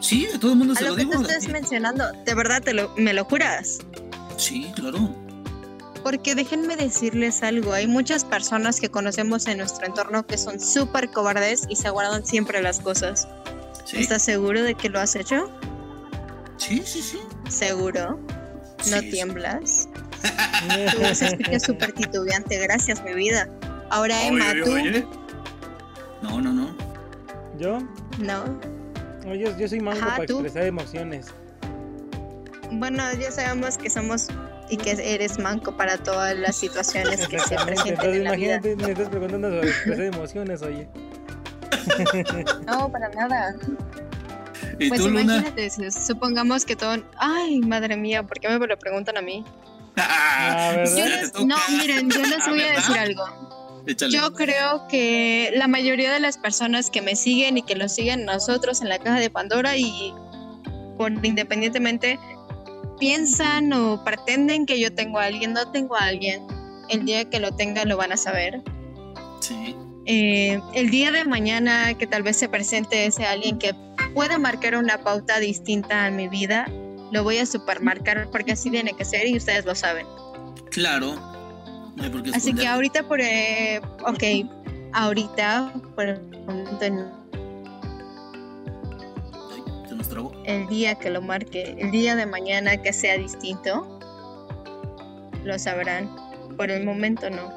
Sí, 0.00 0.26
a 0.34 0.38
todo 0.40 0.52
el 0.52 0.58
mundo 0.58 0.74
A 0.74 0.76
se 0.76 0.84
lo 0.84 0.90
lo 0.90 0.96
que 0.96 1.04
digo. 1.04 1.22
te 1.22 1.32
estás 1.32 1.48
mencionando, 1.48 2.04
¿de 2.24 2.34
verdad 2.34 2.62
te 2.62 2.74
lo, 2.74 2.92
me 2.96 3.12
lo 3.14 3.24
juras? 3.24 3.78
Sí, 4.36 4.66
claro. 4.74 5.14
Porque 6.06 6.36
déjenme 6.36 6.76
decirles 6.76 7.42
algo, 7.42 7.72
hay 7.72 7.88
muchas 7.88 8.24
personas 8.24 8.78
que 8.80 8.88
conocemos 8.88 9.48
en 9.48 9.58
nuestro 9.58 9.88
entorno 9.88 10.24
que 10.24 10.38
son 10.38 10.60
súper 10.60 11.10
cobardes 11.10 11.66
y 11.68 11.74
se 11.74 11.90
guardan 11.90 12.24
siempre 12.24 12.62
las 12.62 12.78
cosas. 12.78 13.26
Sí, 13.84 13.96
¿Estás 14.02 14.22
seguro 14.22 14.62
de 14.62 14.76
que 14.76 14.88
lo 14.88 15.00
has 15.00 15.16
hecho? 15.16 15.50
sí, 16.58 16.80
sí. 16.86 17.02
sí. 17.02 17.18
¿Seguro? 17.48 18.20
¿No 18.20 18.84
Sí, 18.84 19.00
sí. 19.00 19.10
tiemblas? 19.10 19.88
Tú 20.92 21.12
se 21.12 21.26
escucha 21.26 21.58
súper 21.58 21.90
titubeante, 21.90 22.56
gracias 22.58 23.02
mi 23.02 23.12
vida. 23.14 23.48
Ahora 23.90 24.28
Emma, 24.28 24.52
Oye, 24.52 24.62
tú, 24.62 24.72
oye. 24.74 25.06
No, 26.22 26.40
no, 26.40 26.52
no. 26.52 26.76
Yo, 27.58 27.80
¿no? 28.20 28.44
no, 29.24 29.34
yo, 29.34 29.58
yo 29.58 29.66
soy 29.66 29.80
manco 29.80 30.02
Ajá, 30.04 30.16
para 30.18 30.26
tú. 30.26 30.34
expresar 30.34 30.68
emociones. 30.68 31.26
Bueno, 32.70 33.02
ya 33.20 33.32
sabemos 33.32 33.76
que 33.76 33.90
somos 33.90 34.28
y 34.68 34.76
que 34.76 34.92
eres 35.14 35.38
manco 35.38 35.76
para 35.76 35.96
todas 35.98 36.36
las 36.36 36.56
situaciones 36.56 37.26
que 37.28 37.38
se 37.38 37.54
Entonces 37.54 37.86
en 37.86 38.24
la 38.24 38.32
vida. 38.32 38.56
imagínate, 38.56 38.76
me 38.76 38.90
estás 38.92 39.08
preguntando 39.08 39.48
sobre 39.50 39.68
expresar 39.68 40.04
emociones, 40.04 40.62
oye. 40.62 40.88
No, 42.66 42.90
para 42.90 43.08
nada. 43.10 43.54
¿Y 44.78 44.88
Pues 44.88 45.00
tú, 45.00 45.08
imagínate, 45.08 45.70
supongamos 45.90 46.64
que 46.64 46.76
todo... 46.76 46.96
Ay, 47.18 47.60
madre 47.60 47.96
mía, 47.96 48.22
¿por 48.24 48.38
qué 48.40 48.48
me 48.58 48.66
lo 48.66 48.78
preguntan 48.78 49.16
a 49.16 49.22
mí? 49.22 49.44
Ah. 49.98 50.74
Yo 50.84 50.94
te 50.94 51.08
les- 51.08 51.34
no, 51.46 51.56
miren, 51.70 52.10
yo 52.10 52.20
les 52.20 52.46
Ah, 52.46 52.50
voy 52.50 52.60
a 52.60 52.72
decir 52.72 52.98
algo. 52.98 53.82
Échale. 53.86 54.12
Yo 54.12 54.34
creo 54.34 54.86
que 54.88 55.52
la 55.56 55.68
mayoría 55.68 56.12
de 56.12 56.20
las 56.20 56.36
personas 56.36 56.90
que 56.90 57.00
me 57.00 57.16
siguen 57.16 57.56
y 57.56 57.62
que 57.62 57.74
nos 57.76 57.94
siguen 57.94 58.26
nosotros 58.26 58.82
en 58.82 58.90
la 58.90 58.98
caja 58.98 59.18
de 59.20 59.30
Pandora 59.30 59.76
y 59.78 60.12
por 60.98 61.12
independientemente 61.24 62.18
piensan 62.98 63.72
o 63.72 64.02
pretenden 64.04 64.66
que 64.66 64.80
yo 64.80 64.94
tengo 64.94 65.18
a 65.18 65.24
alguien, 65.24 65.52
no 65.52 65.70
tengo 65.70 65.96
a 65.96 66.04
alguien. 66.04 66.46
El 66.88 67.04
día 67.04 67.28
que 67.28 67.40
lo 67.40 67.52
tenga 67.52 67.84
lo 67.84 67.96
van 67.96 68.12
a 68.12 68.16
saber. 68.16 68.62
Sí. 69.40 69.76
Eh, 70.06 70.60
el 70.74 70.90
día 70.90 71.10
de 71.10 71.24
mañana 71.24 71.94
que 71.94 72.06
tal 72.06 72.22
vez 72.22 72.36
se 72.36 72.48
presente 72.48 73.06
ese 73.06 73.26
alguien 73.26 73.58
que 73.58 73.74
pueda 74.14 74.38
marcar 74.38 74.76
una 74.76 74.98
pauta 74.98 75.40
distinta 75.40 76.06
en 76.06 76.16
mi 76.16 76.28
vida, 76.28 76.66
lo 77.12 77.24
voy 77.24 77.38
a 77.38 77.46
supermarcar 77.46 78.28
porque 78.30 78.52
así 78.52 78.70
tiene 78.70 78.92
que 78.92 79.04
ser 79.04 79.26
y 79.26 79.36
ustedes 79.36 79.64
lo 79.64 79.74
saben. 79.74 80.06
Claro. 80.70 81.14
No 81.96 82.04
hay 82.04 82.10
por 82.10 82.22
qué 82.22 82.30
Así 82.30 82.54
que 82.54 82.66
ahorita 82.66 83.08
por... 83.08 83.20
eh, 83.20 83.80
ok, 84.06 84.22
ahorita 84.92 85.72
por 85.94 86.06
el 86.06 86.20
momento 86.46 86.84
en 86.84 87.25
El 90.44 90.66
día 90.68 90.94
que 90.94 91.10
lo 91.10 91.20
marque, 91.22 91.76
el 91.78 91.90
día 91.90 92.14
de 92.16 92.26
mañana 92.26 92.76
que 92.76 92.92
sea 92.92 93.16
distinto, 93.18 93.98
lo 95.44 95.58
sabrán. 95.58 96.08
Por 96.56 96.70
el 96.70 96.84
momento 96.84 97.28
no. 97.28 97.48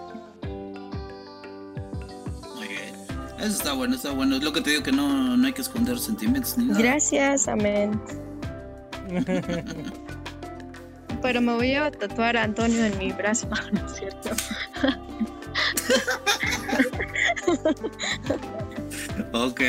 Muy 2.56 2.68
bien. 2.68 2.96
Eso 3.38 3.48
está 3.48 3.74
bueno, 3.74 3.96
está 3.96 4.12
bueno. 4.12 4.38
Es 4.38 4.44
lo 4.44 4.52
que 4.52 4.62
te 4.62 4.72
digo 4.72 4.84
que 4.84 4.92
no, 4.92 5.38
no 5.38 5.48
hay 5.48 5.54
que 5.54 5.62
esconder 5.62 5.98
sentimientos 6.00 6.58
ni 6.58 6.66
nada. 6.66 6.80
Gracias, 6.80 7.48
amén. 7.48 8.00
Pero 11.22 11.42
me 11.42 11.54
voy 11.54 11.76
a 11.76 11.92
tatuar 11.92 12.38
a 12.38 12.44
Antonio 12.44 12.86
en 12.86 12.98
mi 12.98 13.12
brazo, 13.12 13.50
¿no 13.72 13.86
es 13.86 13.96
cierto? 13.98 14.30
Ok. 19.34 19.62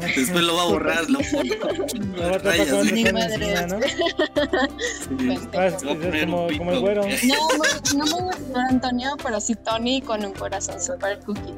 Después 0.00 0.30
lo 0.44 0.56
va 0.56 0.62
a 0.62 0.66
borrar, 0.66 1.10
lo 1.10 1.18
Lo 1.20 2.22
va 2.22 2.34
a 2.34 2.38
rayas, 2.38 2.68
con 2.68 2.78
madre. 3.12 3.34
encima, 3.34 3.66
¿no? 3.66 3.80
Sí. 3.82 3.88
Vas- 5.52 5.80
Se 5.80 5.86
va 5.86 5.92
a 5.92 5.94
es 5.94 6.00
poner 6.00 6.24
como, 6.26 6.46
como 6.58 6.72
el 6.72 6.80
güero. 6.80 7.02
No, 7.02 7.08
me- 7.08 7.98
no 7.98 8.04
me 8.06 8.12
voy 8.12 8.32
a 8.34 8.36
tatuar 8.38 8.64
a 8.64 8.68
Antonio, 8.68 9.10
pero 9.22 9.40
sí 9.40 9.54
Tony 9.54 10.00
con 10.02 10.24
un 10.24 10.32
corazón 10.32 10.80
super 10.80 11.18
cookie. 11.20 11.54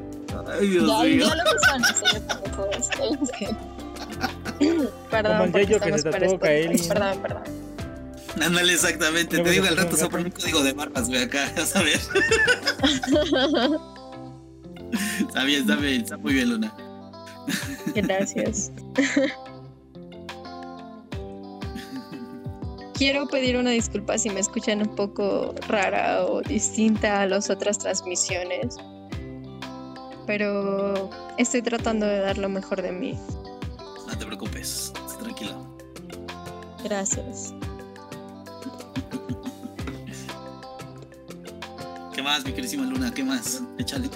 Ay, 0.59 0.67
Dios 0.67 0.87
Ya, 0.87 1.03
mío. 1.03 1.27
ya 1.27 1.35
lo 1.35 1.43
cállense. 1.61 3.55
Perdón, 5.09 5.37
Como 5.37 5.57
el 5.57 5.65
Yayo 5.67 5.79
que 5.79 5.97
se 5.97 6.09
tatuó. 6.11 6.39
Kaeli. 6.39 6.77
Perdón, 6.87 7.19
perdón. 7.21 7.43
Ándale, 8.41 8.73
exactamente. 8.73 9.39
Te 9.39 9.49
digo, 9.49 9.65
al 9.65 9.77
rato 9.77 9.95
se 9.95 10.05
un 10.05 10.29
código 10.29 10.61
de 10.63 10.73
barras, 10.73 11.07
güey, 11.07 11.23
acá, 11.23 11.49
vas 11.57 11.75
a 11.75 11.81
ver. 11.83 11.99
Está 15.27 15.43
bien, 15.43 15.61
está 15.61 15.75
bien, 15.77 16.01
está 16.01 16.17
muy 16.17 16.33
bien, 16.33 16.49
Luna. 16.49 16.73
Gracias. 17.95 18.71
Quiero 22.95 23.27
pedir 23.27 23.57
una 23.57 23.71
disculpa 23.71 24.17
si 24.17 24.29
me 24.29 24.39
escuchan 24.39 24.81
un 24.81 24.95
poco 24.95 25.53
rara 25.67 26.25
o 26.25 26.41
distinta 26.41 27.21
a 27.21 27.27
las 27.27 27.49
otras 27.49 27.77
transmisiones. 27.77 28.77
Pero 30.25 31.09
estoy 31.37 31.61
tratando 31.61 32.05
de 32.05 32.19
dar 32.19 32.37
lo 32.37 32.47
mejor 32.47 32.81
de 32.81 32.93
mí. 32.93 33.19
No 34.07 34.17
te 34.17 34.25
preocupes, 34.25 34.93
tranquila. 35.19 35.57
Gracias. 36.83 37.53
¿Qué 42.13 42.21
más, 42.23 42.45
mi 42.45 42.51
queridísima 42.51 42.85
Luna? 42.85 43.13
¿Qué 43.13 43.25
más? 43.25 43.61
Échale. 43.77 44.09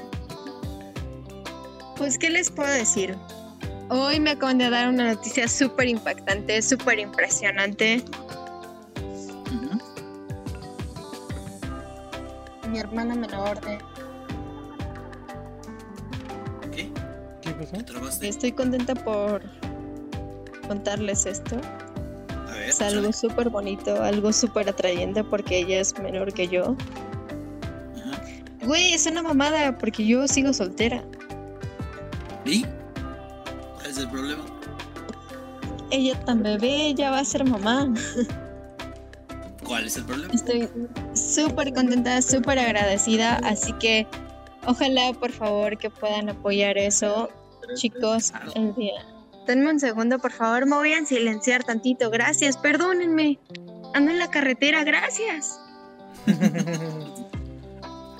Pues, 2.00 2.18
¿qué 2.18 2.30
les 2.30 2.50
puedo 2.50 2.72
decir? 2.72 3.18
Hoy 3.90 4.22
me 4.22 4.32
acaban 4.32 4.58
de 4.58 4.70
dar 4.70 4.88
una 4.88 5.14
noticia 5.14 5.50
súper 5.50 5.90
impactante, 5.90 6.62
súper 6.62 6.98
impresionante. 6.98 8.02
Mi 12.70 12.80
hermana 12.80 13.16
menor 13.16 13.60
de... 13.60 13.80
¿Qué? 16.72 16.90
¿Qué 17.42 17.52
pasó? 17.52 17.72
¿Te 17.74 17.84
trabaste? 17.84 18.30
Estoy 18.30 18.54
contenta 18.54 18.96
por 18.96 19.42
contarles 20.70 21.26
esto. 21.26 21.58
A 22.48 22.52
ver, 22.52 22.70
Es 22.70 22.80
algo 22.80 23.12
súper 23.12 23.50
bonito, 23.50 24.02
algo 24.02 24.32
súper 24.32 24.70
atrayente 24.70 25.22
porque 25.26 25.58
ella 25.60 25.82
es 25.82 26.00
menor 26.00 26.32
que 26.32 26.48
yo. 26.48 26.78
Ajá. 27.98 28.22
Güey, 28.64 28.94
es 28.94 29.06
una 29.06 29.22
mamada 29.22 29.78
porque 29.78 30.06
yo 30.06 30.30
sigo 30.30 30.54
soltera. 30.54 31.04
¿Y? 32.50 32.66
¿Cuál 33.76 33.88
es 33.88 33.98
el 33.98 34.10
problema? 34.10 34.44
Ella 35.92 36.20
tan 36.26 36.42
bebé, 36.42 36.88
ella 36.88 37.12
va 37.12 37.20
a 37.20 37.26
ser 37.26 37.46
mamá. 37.46 37.94
¿Cuál 39.64 39.86
es 39.86 39.98
el 39.98 40.06
problema? 40.06 40.34
Estoy 40.34 40.68
súper 41.14 41.74
contenta, 41.74 42.20
súper 42.24 42.58
agradecida, 42.58 43.36
así 43.44 43.72
que 43.74 44.08
ojalá 44.66 45.14
por 45.14 45.32
favor 45.32 45.78
que 45.78 45.92
puedan 45.92 46.30
apoyar 46.30 46.78
eso. 46.78 47.30
Chicos, 47.76 48.34
el 48.56 48.74
día. 48.74 49.06
denme 49.46 49.70
un 49.70 49.80
segundo, 49.80 50.18
por 50.18 50.32
favor, 50.32 50.66
me 50.66 50.76
voy 50.76 50.94
a 50.94 51.06
silenciar 51.06 51.64
tantito. 51.64 52.10
Gracias, 52.10 52.58
perdónenme. 52.58 53.38
Ando 53.94 54.10
en 54.10 54.18
la 54.18 54.32
carretera, 54.32 54.84
gracias. 54.84 55.60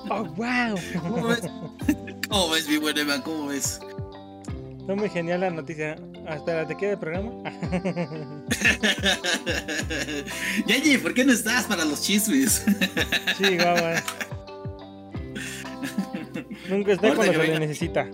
oh, 0.08 0.22
wow. 0.22 0.76
¿Cómo 1.02 1.26
ves? 1.26 1.42
¿Cómo 2.28 2.50
ves, 2.50 2.68
mi 2.68 2.76
buena 2.76 3.00
Emma? 3.00 3.22
¿Cómo 3.24 3.46
ves? 3.46 3.80
Está 4.90 5.00
muy 5.00 5.08
genial 5.08 5.38
la 5.38 5.50
noticia. 5.50 5.96
Espera, 6.28 6.66
¿te 6.66 6.76
queda 6.76 6.90
el 6.94 6.98
programa? 6.98 7.30
Yayi, 10.66 10.98
¿por 10.98 11.14
qué 11.14 11.24
no 11.24 11.32
estás 11.32 11.66
para 11.66 11.84
los 11.84 12.02
chismes? 12.02 12.66
sí, 13.38 13.56
guau, 13.56 13.76
Nunca 16.68 16.90
está 16.90 17.14
cuando 17.14 17.32
se 17.34 17.38
le 17.38 17.60
necesita. 17.60 18.10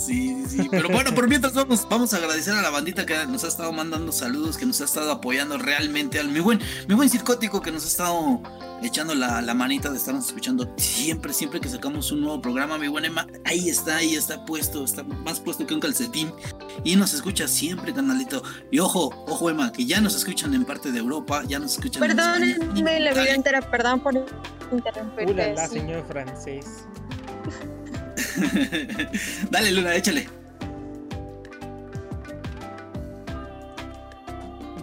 Sí, 0.00 0.44
sí, 0.48 0.62
sí. 0.62 0.68
Pero 0.70 0.88
bueno, 0.88 1.14
por 1.14 1.28
mientras 1.28 1.52
vamos, 1.52 1.86
vamos 1.88 2.14
a 2.14 2.16
agradecer 2.16 2.54
a 2.54 2.62
la 2.62 2.70
bandita 2.70 3.04
que 3.04 3.26
nos 3.26 3.44
ha 3.44 3.48
estado 3.48 3.70
mandando 3.70 4.12
saludos, 4.12 4.56
que 4.56 4.64
nos 4.64 4.80
ha 4.80 4.84
estado 4.84 5.12
apoyando 5.12 5.58
realmente, 5.58 6.18
al 6.18 6.28
mi 6.28 6.40
buen, 6.40 6.58
mi 6.88 6.94
buen 6.94 7.10
circótico 7.10 7.60
que 7.60 7.70
nos 7.70 7.84
ha 7.84 7.88
estado 7.88 8.40
echando 8.82 9.14
la, 9.14 9.42
la 9.42 9.52
manita 9.52 9.90
de 9.90 9.98
estarnos 9.98 10.26
escuchando 10.26 10.72
siempre, 10.78 11.34
siempre 11.34 11.60
que 11.60 11.68
sacamos 11.68 12.10
un 12.12 12.22
nuevo 12.22 12.40
programa, 12.40 12.78
mi 12.78 12.88
buen 12.88 13.04
Emma. 13.04 13.26
Ahí 13.44 13.68
está, 13.68 13.96
ahí 13.96 14.14
está 14.14 14.42
puesto, 14.46 14.84
está 14.84 15.02
más 15.02 15.38
puesto 15.38 15.66
que 15.66 15.74
un 15.74 15.80
calcetín. 15.80 16.32
Y 16.82 16.96
nos 16.96 17.12
escucha 17.12 17.46
siempre, 17.46 17.92
canalito. 17.92 18.42
Y 18.70 18.78
ojo, 18.78 19.10
ojo, 19.28 19.50
Emma, 19.50 19.70
que 19.70 19.84
ya 19.84 20.00
nos 20.00 20.14
escuchan 20.14 20.54
en 20.54 20.64
parte 20.64 20.92
de 20.92 20.98
Europa, 20.98 21.42
ya 21.46 21.58
nos 21.58 21.72
escuchan 21.72 22.00
Perdónenme 22.00 23.00
la 23.00 23.12
vida 23.12 23.34
entera, 23.34 23.60
perdón 23.60 24.00
por 24.00 24.14
interrumpirte. 24.72 25.32
Hola, 25.32 25.52
la 25.52 25.68
señor 25.68 26.06
francés. 26.06 26.86
dale, 29.50 29.72
Luna, 29.72 29.94
échale. 29.94 30.28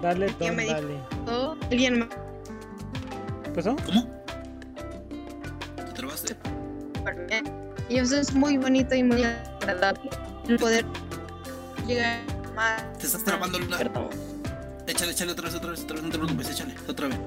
Dale, 0.01 0.27
Tom, 0.34 0.56
dale. 0.56 1.00
¿Alguien 1.72 2.00
más? 2.00 2.10
¿Pasó? 3.56 3.75
¿Cómo? 3.86 4.08
¿Te 5.75 5.92
trabaste? 5.94 6.36
Y 7.89 7.98
eso 7.98 8.18
es 8.18 8.34
muy 8.34 8.58
bonito 8.58 8.94
y 8.96 9.04
muy 9.04 9.24
agradable. 9.24 10.10
El 10.48 10.58
poder 10.58 10.86
llegar 11.88 12.20
más. 12.56 12.84
Te 13.00 13.08
estás 13.08 13.24
trabando, 13.24 13.60
Luna. 13.60 13.77
Perdón. 13.77 14.10
Échale, 14.88 15.12
échale 15.12 15.32
otra 15.32 15.46
vez, 15.46 15.56
otra 15.56 15.72
vez, 15.72 15.84
otra 15.84 15.96
vez, 15.96 16.04
no 16.04 16.10
te 16.10 16.18
preocupes, 16.18 16.50
échale, 16.50 16.75
otra 16.88 17.08
vez. 17.08 17.20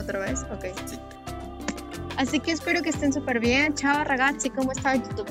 ¿Otra 0.00 0.18
vez? 0.20 0.42
Ok. 0.44 0.64
Sí. 0.86 0.98
Así 2.16 2.40
que 2.40 2.52
espero 2.52 2.82
que 2.82 2.90
estén 2.90 3.12
súper 3.12 3.40
bien. 3.40 3.74
Chao 3.74 4.04
ragazzi, 4.04 4.50
¿cómo 4.50 4.72
está 4.72 4.96
YouTube? 4.96 5.30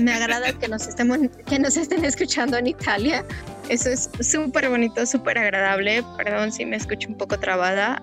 Me 0.00 0.12
agrada 0.12 0.52
que 0.52 0.68
nos, 0.68 0.86
estemos, 0.86 1.18
que 1.46 1.58
nos 1.58 1.76
estén 1.76 2.04
escuchando 2.04 2.56
en 2.58 2.68
Italia. 2.68 3.24
Eso 3.68 3.90
es 3.90 4.10
súper 4.20 4.68
bonito, 4.68 5.04
súper 5.06 5.38
agradable. 5.38 6.02
Perdón 6.16 6.52
si 6.52 6.64
me 6.64 6.76
escucho 6.76 7.08
un 7.08 7.16
poco 7.16 7.38
trabada. 7.38 8.02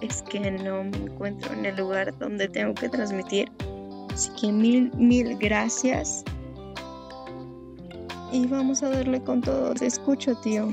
Es 0.00 0.22
que 0.22 0.50
no 0.50 0.84
me 0.84 0.96
encuentro 0.96 1.52
en 1.52 1.66
el 1.66 1.76
lugar 1.76 2.16
donde 2.18 2.48
tengo 2.48 2.74
que 2.74 2.88
transmitir. 2.88 3.50
Así 4.12 4.30
que 4.40 4.52
mil, 4.52 4.90
mil 4.94 5.36
gracias. 5.38 6.24
Y 8.32 8.46
vamos 8.46 8.82
a 8.82 8.88
darle 8.88 9.22
con 9.22 9.40
todo. 9.40 9.74
Te 9.74 9.86
escucho, 9.86 10.34
tío. 10.36 10.70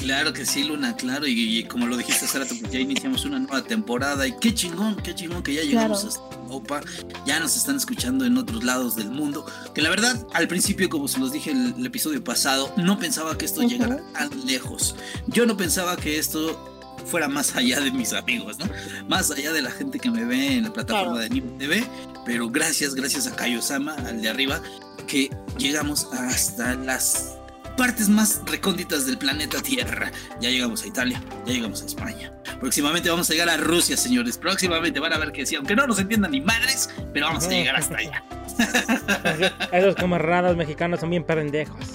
Claro 0.00 0.32
que 0.32 0.46
sí, 0.46 0.64
Luna, 0.64 0.96
claro. 0.96 1.26
Y, 1.26 1.62
como 1.64 1.86
lo 1.86 1.94
dijiste 1.94 2.24
hace 2.24 2.38
rato, 2.38 2.54
pues 2.58 2.72
ya 2.72 2.80
iniciamos 2.80 3.26
una 3.26 3.38
nueva 3.38 3.62
temporada. 3.62 4.26
Y 4.26 4.32
qué 4.40 4.54
chingón, 4.54 4.96
qué 4.96 5.14
chingón 5.14 5.42
que 5.42 5.52
ya 5.52 5.62
llegamos 5.62 6.04
a 6.04 6.34
Europa. 6.34 6.80
Ya 7.26 7.38
nos 7.38 7.54
están 7.54 7.76
escuchando 7.76 8.24
en 8.24 8.38
otros 8.38 8.64
lados 8.64 8.96
del 8.96 9.10
mundo. 9.10 9.44
Que 9.74 9.82
la 9.82 9.90
verdad, 9.90 10.26
al 10.32 10.48
principio, 10.48 10.88
como 10.88 11.06
se 11.06 11.20
los 11.20 11.32
dije 11.32 11.50
el, 11.50 11.74
el 11.76 11.84
episodio 11.84 12.24
pasado, 12.24 12.72
no 12.78 12.98
pensaba 12.98 13.36
que 13.36 13.44
esto 13.44 13.60
llegara 13.60 14.00
tan 14.14 14.30
lejos. 14.46 14.96
Yo 15.26 15.44
no 15.44 15.54
pensaba 15.58 15.98
que 15.98 16.18
esto 16.18 16.58
fuera 17.04 17.28
más 17.28 17.54
allá 17.54 17.80
de 17.80 17.90
mis 17.90 18.14
amigos, 18.14 18.58
¿no? 18.58 18.66
Más 19.06 19.30
allá 19.30 19.52
de 19.52 19.60
la 19.60 19.70
gente 19.70 19.98
que 19.98 20.10
me 20.10 20.24
ve 20.24 20.54
en 20.54 20.64
la 20.64 20.72
plataforma 20.72 21.18
de 21.18 21.26
Anime 21.26 21.58
TV. 21.58 21.84
Pero 22.24 22.48
gracias, 22.48 22.94
gracias 22.94 23.26
a 23.26 23.36
Kaiosama, 23.36 23.96
al 24.06 24.22
de 24.22 24.30
arriba, 24.30 24.62
que 25.06 25.30
llegamos 25.58 26.06
hasta 26.12 26.74
las 26.74 27.36
partes 27.80 28.10
más 28.10 28.42
recónditas 28.44 29.06
del 29.06 29.16
planeta 29.16 29.62
Tierra. 29.62 30.12
Ya 30.38 30.50
llegamos 30.50 30.82
a 30.82 30.86
Italia, 30.86 31.18
ya 31.46 31.54
llegamos 31.54 31.82
a 31.82 31.86
España. 31.86 32.30
Próximamente 32.60 33.08
vamos 33.08 33.30
a 33.30 33.32
llegar 33.32 33.48
a 33.48 33.56
Rusia, 33.56 33.96
señores. 33.96 34.36
Próximamente 34.36 35.00
van 35.00 35.14
a 35.14 35.18
ver 35.18 35.32
que 35.32 35.46
sí, 35.46 35.56
aunque 35.56 35.74
no 35.74 35.86
nos 35.86 35.98
entiendan 35.98 36.32
ni 36.32 36.42
madres, 36.42 36.90
pero 37.14 37.28
vamos 37.28 37.46
a 37.46 37.48
llegar 37.48 37.76
hasta 37.76 37.96
allá. 37.96 38.22
Esos 39.72 39.94
camaradas 39.94 40.54
mexicanos 40.56 41.00
son 41.00 41.08
bien 41.08 41.24
pendejos. 41.24 41.86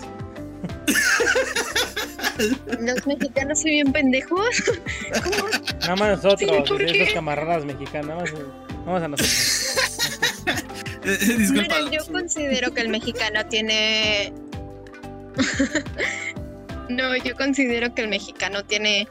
¿Los 2.80 3.06
mexicanos 3.06 3.62
son 3.62 3.70
bien 3.70 3.94
pendejos? 3.94 4.64
Nada 5.82 5.96
más 5.98 6.24
nosotros, 6.24 6.82
esos 6.82 7.14
camaradas 7.14 7.64
mexicanos, 7.64 8.08
nada 8.08 8.22
más, 8.24 8.34
más 8.88 9.04
a 9.04 9.08
nosotros. 9.08 9.76
Disculpa. 11.38 11.62
Mira, 11.62 11.92
yo 11.92 12.12
considero 12.12 12.74
que 12.74 12.82
el 12.82 12.90
mexicano 12.90 13.46
tiene 13.46 14.34
no, 16.90 17.16
yo 17.18 17.36
considero 17.36 17.94
que 17.94 18.04
el 18.04 18.08
mexicano 18.10 18.64
tiene 18.64 19.08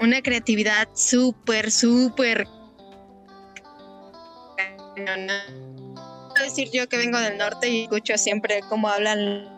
una 0.00 0.22
creatividad 0.22 0.88
súper, 0.94 1.70
súper... 1.70 2.46
No 4.96 6.42
decir 6.42 6.68
yo 6.72 6.88
que 6.88 6.96
vengo 6.96 7.18
del 7.18 7.38
norte 7.38 7.68
y 7.68 7.82
escucho 7.82 8.16
siempre 8.18 8.60
cómo 8.68 8.88
hablan 8.88 9.48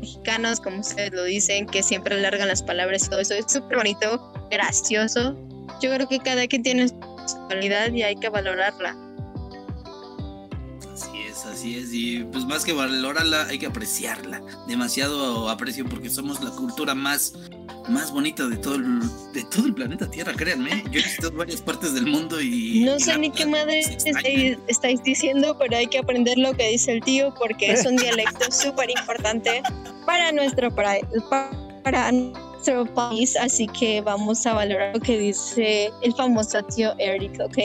mexicanos, 0.00 0.60
como 0.60 0.80
ustedes 0.80 1.12
lo 1.12 1.24
dicen, 1.24 1.66
que 1.66 1.82
siempre 1.82 2.14
alargan 2.14 2.48
las 2.48 2.62
palabras 2.62 3.06
y 3.06 3.10
todo 3.10 3.20
eso. 3.20 3.34
Es 3.34 3.52
súper 3.52 3.78
bonito, 3.78 4.32
gracioso. 4.50 5.36
Yo 5.82 5.92
creo 5.94 6.08
que 6.08 6.18
cada 6.18 6.46
quien 6.46 6.62
tiene 6.62 6.88
su 6.88 6.96
cualidad 7.46 7.92
y 7.92 8.02
hay 8.02 8.16
que 8.16 8.28
valorarla 8.28 8.96
así 11.46 11.76
es. 11.76 11.92
Y 11.92 12.24
pues 12.24 12.44
más 12.44 12.64
que 12.64 12.72
valorarla, 12.72 13.46
hay 13.48 13.58
que 13.58 13.66
apreciarla. 13.66 14.40
Demasiado 14.66 15.48
aprecio 15.48 15.84
porque 15.86 16.10
somos 16.10 16.42
la 16.42 16.50
cultura 16.50 16.94
más, 16.94 17.34
más 17.88 18.12
bonita 18.12 18.46
de 18.46 18.56
todo, 18.56 18.76
el, 18.76 19.00
de 19.32 19.44
todo 19.50 19.66
el 19.66 19.74
planeta 19.74 20.10
Tierra, 20.10 20.32
créanme. 20.34 20.82
Yo 20.90 21.00
he 21.00 21.02
visitado 21.02 21.32
varias 21.32 21.60
partes 21.60 21.94
del 21.94 22.06
mundo 22.06 22.40
y... 22.40 22.84
No 22.84 22.98
sé 22.98 23.16
ni 23.18 23.30
qué 23.30 23.46
madre 23.46 23.80
estáis, 24.68 25.02
diciendo, 25.02 25.56
pero 25.58 25.76
hay 25.76 25.86
que 25.86 25.98
aprender 25.98 26.38
lo 26.38 26.52
que 26.54 26.68
dice 26.70 26.92
el 26.92 27.02
tío 27.02 27.34
porque 27.34 27.72
es 27.72 27.86
un 27.86 27.96
dialecto 27.96 28.50
súper 28.50 28.90
importante 28.90 29.62
para 30.06 30.32
nuestro, 30.32 30.74
para, 30.74 30.98
para 31.82 32.12
nuestro 32.12 32.86
país. 32.94 33.36
Así 33.36 33.66
que 33.68 34.00
vamos 34.00 34.46
a 34.46 34.54
valorar 34.54 34.94
lo 34.94 35.00
que 35.00 35.18
dice 35.18 35.90
el 36.02 36.14
famoso 36.14 36.62
tío 36.64 36.94
Eric, 36.98 37.40
¿ok? 37.40 37.58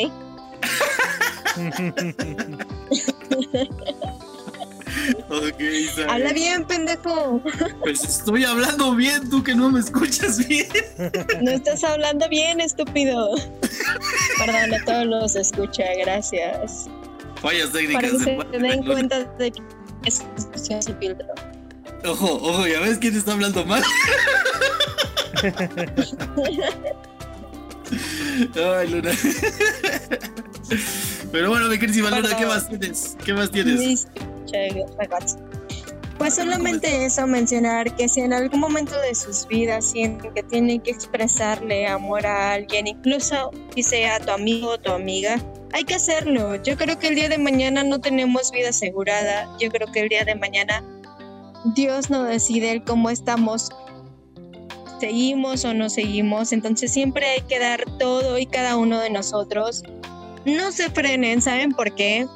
okay, 5.29 5.87
Habla 6.07 6.33
bien, 6.33 6.65
pendejo. 6.65 7.41
Pues 7.81 8.03
estoy 8.03 8.43
hablando 8.43 8.95
bien, 8.95 9.29
tú 9.29 9.43
que 9.43 9.55
no 9.55 9.69
me 9.69 9.79
escuchas 9.79 10.45
bien. 10.47 10.67
No 11.41 11.51
estás 11.51 11.83
hablando 11.83 12.27
bien, 12.29 12.59
estúpido. 12.61 13.35
Perdón, 14.37 14.73
a 14.73 14.85
todos 14.85 15.05
los 15.05 15.35
escucha, 15.35 15.83
gracias. 15.99 16.87
Fallas 17.41 17.71
técnicas. 17.71 18.11
Para 18.11 18.11
que 18.11 18.19
se 18.19 18.59
den 18.59 18.83
cuenta 18.85 19.23
de 19.23 19.51
que 19.51 19.61
es 20.05 20.23
sin 20.59 20.81
filtro. 20.99 21.27
Ojo, 22.05 22.35
ojo, 22.41 22.67
¿ya 22.67 22.79
ves 22.81 22.97
quién 22.99 23.15
está 23.15 23.33
hablando 23.33 23.65
mal? 23.65 23.83
Ay, 28.55 28.87
Luna. 28.89 29.11
Pero 31.31 31.49
bueno, 31.49 31.67
mi 31.67 31.77
querida 31.77 32.09
Luna, 32.09 32.37
¿qué 32.37 32.45
más 32.45 32.67
tienes? 32.67 33.17
¿Qué 33.23 33.33
más 33.33 33.51
tienes? 33.51 34.07
Pues 36.17 36.35
solamente 36.35 37.05
eso, 37.05 37.27
mencionar 37.27 37.93
que 37.95 38.07
si 38.07 38.21
en 38.21 38.31
algún 38.31 38.61
momento 38.61 38.99
de 39.01 39.13
sus 39.13 39.45
vidas 39.47 39.91
sienten 39.91 40.33
que 40.33 40.43
tienen 40.43 40.79
que 40.79 40.91
expresarle 40.91 41.87
amor 41.87 42.25
a 42.25 42.53
alguien, 42.53 42.87
incluso 42.87 43.51
si 43.75 43.83
sea 43.83 44.19
tu 44.19 44.31
amigo 44.31 44.69
o 44.69 44.77
tu 44.77 44.91
amiga, 44.91 45.41
hay 45.73 45.83
que 45.83 45.95
hacerlo. 45.95 46.55
Yo 46.63 46.77
creo 46.77 46.97
que 46.97 47.09
el 47.09 47.15
día 47.15 47.27
de 47.27 47.37
mañana 47.37 47.83
no 47.83 47.99
tenemos 47.99 48.51
vida 48.51 48.69
asegurada. 48.69 49.49
Yo 49.59 49.69
creo 49.69 49.91
que 49.91 50.01
el 50.01 50.09
día 50.09 50.23
de 50.23 50.35
mañana 50.35 50.81
Dios 51.75 52.09
no 52.09 52.23
decide 52.23 52.81
cómo 52.85 53.09
estamos 53.09 53.69
seguimos 54.99 55.65
o 55.65 55.73
no 55.73 55.89
seguimos. 55.89 56.51
Entonces 56.51 56.91
siempre 56.91 57.25
hay 57.27 57.41
que 57.41 57.59
dar 57.59 57.83
todo 57.99 58.37
y 58.37 58.45
cada 58.45 58.77
uno 58.77 58.99
de 58.99 59.09
nosotros. 59.09 59.83
No 60.45 60.71
se 60.71 60.89
frenen, 60.89 61.41
¿saben 61.41 61.71
por 61.71 61.93
qué? 61.95 62.27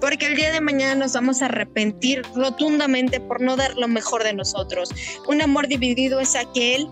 Porque 0.00 0.26
el 0.26 0.36
día 0.36 0.52
de 0.52 0.60
mañana 0.60 0.94
nos 0.94 1.14
vamos 1.14 1.40
a 1.40 1.46
arrepentir 1.46 2.22
rotundamente 2.34 3.20
por 3.20 3.40
no 3.40 3.56
dar 3.56 3.74
lo 3.76 3.88
mejor 3.88 4.22
de 4.22 4.34
nosotros. 4.34 4.90
Un 5.28 5.40
amor 5.40 5.66
dividido 5.66 6.20
es 6.20 6.36
aquel 6.36 6.86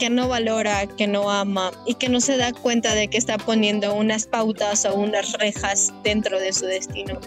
que 0.00 0.10
no 0.10 0.26
valora, 0.26 0.86
que 0.86 1.06
no 1.06 1.30
ama 1.30 1.70
y 1.86 1.94
que 1.94 2.08
no 2.08 2.20
se 2.20 2.36
da 2.36 2.52
cuenta 2.52 2.96
de 2.96 3.06
que 3.06 3.16
está 3.16 3.38
poniendo 3.38 3.94
unas 3.94 4.26
pautas 4.26 4.84
o 4.84 4.94
unas 4.94 5.32
rejas 5.34 5.92
dentro 6.02 6.40
de 6.40 6.52
su 6.52 6.66
destino. 6.66 7.20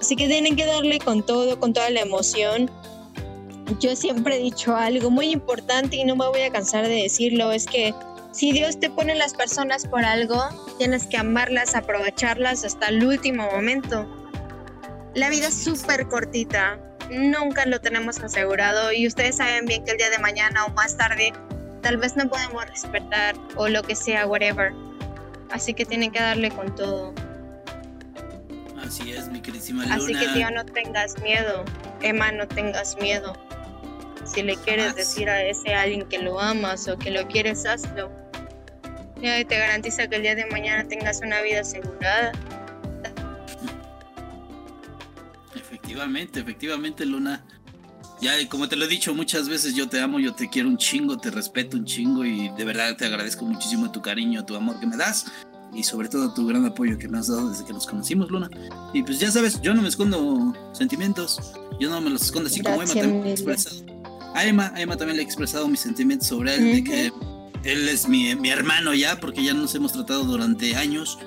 Así 0.00 0.14
que 0.14 0.28
tienen 0.28 0.54
que 0.54 0.66
darle 0.66 0.98
con 0.98 1.24
todo, 1.24 1.58
con 1.58 1.72
toda 1.72 1.90
la 1.90 2.00
emoción. 2.00 2.70
Yo 3.80 3.96
siempre 3.96 4.36
he 4.36 4.38
dicho 4.40 4.76
algo 4.76 5.10
muy 5.10 5.30
importante 5.30 5.96
y 5.96 6.04
no 6.04 6.14
me 6.14 6.28
voy 6.28 6.42
a 6.42 6.50
cansar 6.50 6.86
de 6.86 7.02
decirlo, 7.02 7.50
es 7.50 7.66
que 7.66 7.92
si 8.32 8.50
Dios 8.52 8.80
te 8.80 8.90
pone 8.90 9.14
las 9.14 9.34
personas 9.34 9.86
por 9.86 10.04
algo, 10.04 10.42
tienes 10.78 11.06
que 11.06 11.18
amarlas, 11.18 11.74
aprovecharlas 11.74 12.64
hasta 12.64 12.88
el 12.88 13.04
último 13.04 13.48
momento. 13.52 14.06
La 15.14 15.28
vida 15.28 15.48
es 15.48 15.62
súper 15.62 16.08
cortita, 16.08 16.78
nunca 17.10 17.66
lo 17.66 17.80
tenemos 17.80 18.18
asegurado 18.20 18.90
y 18.92 19.06
ustedes 19.06 19.36
saben 19.36 19.66
bien 19.66 19.84
que 19.84 19.92
el 19.92 19.98
día 19.98 20.08
de 20.08 20.18
mañana 20.18 20.64
o 20.64 20.70
más 20.70 20.96
tarde 20.96 21.32
tal 21.82 21.98
vez 21.98 22.16
no 22.16 22.28
podemos 22.28 22.64
respetar 22.66 23.34
o 23.56 23.68
lo 23.68 23.82
que 23.82 23.94
sea, 23.94 24.26
whatever. 24.26 24.72
Así 25.50 25.74
que 25.74 25.84
tienen 25.84 26.10
que 26.10 26.20
darle 26.20 26.50
con 26.50 26.74
todo. 26.74 27.12
Así 28.82 29.12
es, 29.12 29.28
mi 29.28 29.42
queridísima 29.42 29.82
Luna. 29.82 29.96
Así 29.96 30.14
que 30.14 30.28
tío, 30.28 30.50
no 30.50 30.64
tengas 30.64 31.20
miedo. 31.20 31.64
Emma, 32.00 32.32
no 32.32 32.48
tengas 32.48 32.96
miedo. 32.96 33.34
Si 34.24 34.42
le 34.42 34.56
quieres 34.56 34.94
decir 34.94 35.28
a 35.28 35.42
ese 35.42 35.74
alguien 35.74 36.08
que 36.08 36.18
lo 36.18 36.40
amas 36.40 36.88
o 36.88 36.96
que 36.96 37.10
lo 37.10 37.26
quieres, 37.28 37.66
hazlo. 37.66 38.21
Y 39.22 39.44
te 39.44 39.56
garantiza 39.56 40.08
que 40.08 40.16
el 40.16 40.22
día 40.22 40.34
de 40.34 40.46
mañana 40.46 40.86
tengas 40.88 41.20
una 41.22 41.40
vida 41.42 41.60
asegurada. 41.60 42.32
Efectivamente, 45.54 46.40
efectivamente, 46.40 47.06
Luna. 47.06 47.44
Ya, 48.20 48.32
como 48.48 48.68
te 48.68 48.74
lo 48.74 48.84
he 48.84 48.88
dicho 48.88 49.14
muchas 49.14 49.48
veces, 49.48 49.74
yo 49.74 49.88
te 49.88 50.00
amo, 50.00 50.18
yo 50.18 50.34
te 50.34 50.48
quiero 50.48 50.68
un 50.68 50.76
chingo, 50.76 51.18
te 51.18 51.30
respeto 51.30 51.76
un 51.76 51.84
chingo 51.84 52.24
y 52.24 52.48
de 52.50 52.64
verdad 52.64 52.96
te 52.96 53.04
agradezco 53.04 53.44
muchísimo 53.44 53.90
tu 53.90 54.02
cariño, 54.02 54.44
tu 54.44 54.56
amor 54.56 54.78
que 54.80 54.86
me 54.86 54.96
das 54.96 55.26
y 55.72 55.82
sobre 55.82 56.08
todo 56.08 56.34
tu 56.34 56.46
gran 56.46 56.64
apoyo 56.66 56.98
que 56.98 57.08
me 57.08 57.18
has 57.18 57.28
dado 57.28 57.50
desde 57.50 57.64
que 57.64 57.72
nos 57.72 57.86
conocimos, 57.86 58.30
Luna. 58.30 58.50
Y 58.92 59.02
pues 59.02 59.18
ya 59.18 59.30
sabes, 59.30 59.60
yo 59.60 59.72
no 59.72 59.82
me 59.82 59.88
escondo 59.88 60.52
sentimientos, 60.72 61.40
yo 61.80 61.90
no 61.90 62.00
me 62.00 62.10
los 62.10 62.22
escondo 62.22 62.48
así 62.48 62.60
como 62.60 62.82
Emma 62.82 62.92
también 62.94 63.26
he 63.26 63.30
expresado. 63.32 63.76
A 64.34 64.44
Emma, 64.44 64.72
a 64.74 64.80
Emma 64.80 64.96
también 64.96 65.16
le 65.16 65.22
he 65.22 65.26
expresado 65.26 65.68
mis 65.68 65.80
sentimientos 65.80 66.28
sobre 66.28 66.54
él, 66.54 66.72
de 66.72 66.84
que 66.84 67.12
él 67.64 67.88
es 67.88 68.08
mi, 68.08 68.34
mi 68.34 68.50
hermano 68.50 68.94
ya, 68.94 69.20
porque 69.20 69.44
ya 69.44 69.54
nos 69.54 69.74
hemos 69.74 69.92
tratado 69.92 70.24
durante 70.24 70.76
años. 70.76 71.18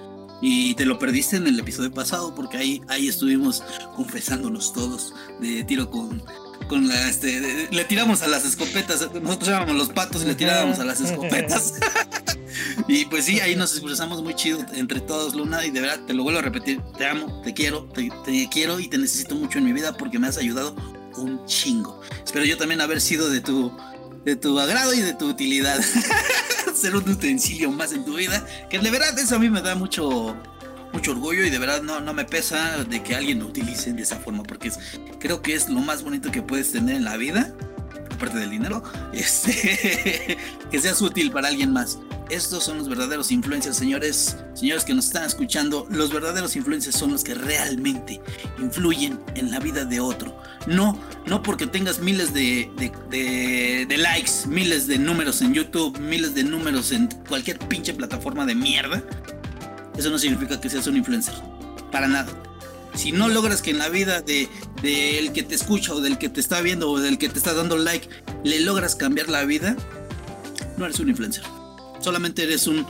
Y 0.41 0.75
te 0.75 0.85
lo 0.85 0.99
perdiste 0.99 1.37
en 1.37 1.47
el 1.47 1.59
episodio 1.59 1.91
pasado, 1.91 2.35
porque 2.35 2.57
ahí, 2.57 2.81
ahí 2.89 3.07
estuvimos 3.07 3.63
confesándonos 3.95 4.73
todos 4.73 5.13
de 5.39 5.63
tiro 5.63 5.89
con, 5.89 6.21
con 6.67 6.87
la 6.87 7.09
este 7.09 7.67
le 7.71 7.85
tiramos 7.85 8.21
a 8.21 8.27
las 8.27 8.45
escopetas 8.45 9.07
nosotros 9.21 9.49
llamamos 9.49 9.75
los 9.75 9.89
patos 9.89 10.23
y 10.23 10.25
le 10.25 10.35
tirábamos 10.35 10.79
a 10.79 10.85
las 10.85 10.99
escopetas 10.99 11.73
y 12.87 13.05
pues 13.05 13.25
sí 13.25 13.39
ahí 13.39 13.55
nos 13.55 13.73
expresamos 13.73 14.23
muy 14.23 14.33
chido 14.35 14.59
entre 14.73 14.99
todos 14.99 15.35
Luna 15.35 15.65
y 15.65 15.71
de 15.71 15.81
verdad 15.81 15.99
te 16.05 16.13
lo 16.13 16.23
vuelvo 16.23 16.39
a 16.39 16.41
repetir 16.41 16.81
te 16.97 17.05
amo 17.05 17.41
te 17.43 17.53
quiero 17.53 17.83
te, 17.93 18.11
te 18.23 18.49
quiero 18.49 18.79
y 18.79 18.87
te 18.87 18.97
necesito 18.97 19.35
mucho 19.35 19.59
en 19.59 19.65
mi 19.65 19.73
vida 19.73 19.95
porque 19.95 20.17
me 20.17 20.27
has 20.27 20.37
ayudado 20.37 20.75
un 21.17 21.45
chingo 21.45 22.01
espero 22.23 22.45
yo 22.45 22.57
también 22.57 22.81
haber 22.81 22.99
sido 22.99 23.29
de 23.29 23.41
tu 23.41 23.71
de 24.25 24.35
tu 24.35 24.59
agrado 24.59 24.93
y 24.93 25.01
de 25.01 25.13
tu 25.13 25.27
utilidad 25.29 25.79
ser 26.75 26.95
un 26.95 27.09
utensilio 27.09 27.71
más 27.71 27.93
en 27.93 28.03
tu 28.03 28.15
vida 28.15 28.45
que 28.69 28.79
de 28.79 28.91
verdad 28.91 29.17
eso 29.17 29.35
a 29.35 29.39
mí 29.39 29.49
me 29.49 29.61
da 29.61 29.75
mucho 29.75 30.35
mucho 30.95 31.11
orgullo 31.11 31.43
y 31.43 31.49
de 31.49 31.59
verdad 31.59 31.81
no, 31.81 31.99
no 31.99 32.13
me 32.13 32.23
pesa 32.23 32.83
de 32.85 33.03
que 33.03 33.15
alguien 33.15 33.39
lo 33.39 33.47
utilice 33.47 33.91
de 33.91 34.01
esa 34.01 34.15
forma, 34.17 34.43
porque 34.43 34.71
creo 35.19 35.41
que 35.41 35.53
es 35.53 35.69
lo 35.69 35.81
más 35.81 36.03
bonito 36.03 36.31
que 36.31 36.41
puedes 36.41 36.71
tener 36.71 36.95
en 36.95 37.03
la 37.03 37.17
vida, 37.17 37.53
aparte 38.13 38.37
del 38.37 38.49
dinero, 38.49 38.81
este, 39.13 40.37
que 40.71 40.79
seas 40.79 41.01
útil 41.01 41.31
para 41.31 41.49
alguien 41.49 41.73
más. 41.73 41.99
Estos 42.29 42.63
son 42.63 42.77
los 42.77 42.87
verdaderos 42.87 43.29
influencers, 43.31 43.75
señores, 43.75 44.37
señores 44.53 44.85
que 44.85 44.93
nos 44.93 45.07
están 45.07 45.25
escuchando. 45.25 45.85
Los 45.89 46.13
verdaderos 46.13 46.55
influencers 46.55 46.95
son 46.95 47.11
los 47.11 47.23
que 47.23 47.35
realmente 47.35 48.21
influyen 48.57 49.19
en 49.35 49.51
la 49.51 49.59
vida 49.59 49.83
de 49.83 49.99
otro. 49.99 50.35
No, 50.67 50.99
no 51.25 51.43
porque 51.43 51.67
tengas 51.67 51.99
miles 51.99 52.33
de, 52.33 52.71
de, 52.77 52.91
de, 53.09 53.85
de 53.87 53.97
likes, 53.97 54.47
miles 54.47 54.87
de 54.87 54.97
números 54.97 55.41
en 55.41 55.53
YouTube, 55.53 55.99
miles 55.99 56.33
de 56.33 56.43
números 56.43 56.91
en 56.91 57.07
cualquier 57.27 57.59
pinche 57.59 57.93
plataforma 57.93 58.45
de 58.45 58.55
mierda 58.55 59.03
eso 59.97 60.09
no 60.09 60.19
significa 60.19 60.59
que 60.59 60.69
seas 60.69 60.87
un 60.87 60.97
influencer. 60.97 61.33
Para 61.91 62.07
nada. 62.07 62.27
Si 62.93 63.11
no 63.11 63.27
logras 63.27 63.61
que 63.61 63.71
en 63.71 63.77
la 63.77 63.89
vida 63.89 64.21
de 64.21 64.49
del 64.81 65.31
que 65.33 65.43
te 65.43 65.55
escucha 65.55 65.93
o 65.93 66.01
del 66.01 66.17
que 66.17 66.29
te 66.29 66.39
está 66.39 66.61
viendo 66.61 66.89
o 66.91 66.99
del 66.99 67.17
que 67.17 67.27
te 67.27 67.37
está 67.39 67.53
dando 67.53 67.77
like 67.77 68.07
le 68.43 68.59
logras 68.59 68.95
cambiar 68.95 69.29
la 69.29 69.43
vida, 69.45 69.75
no 70.77 70.85
eres 70.85 70.99
un 70.99 71.09
influencer. 71.09 71.43
Solamente 71.99 72.43
eres 72.43 72.67
un, 72.67 72.85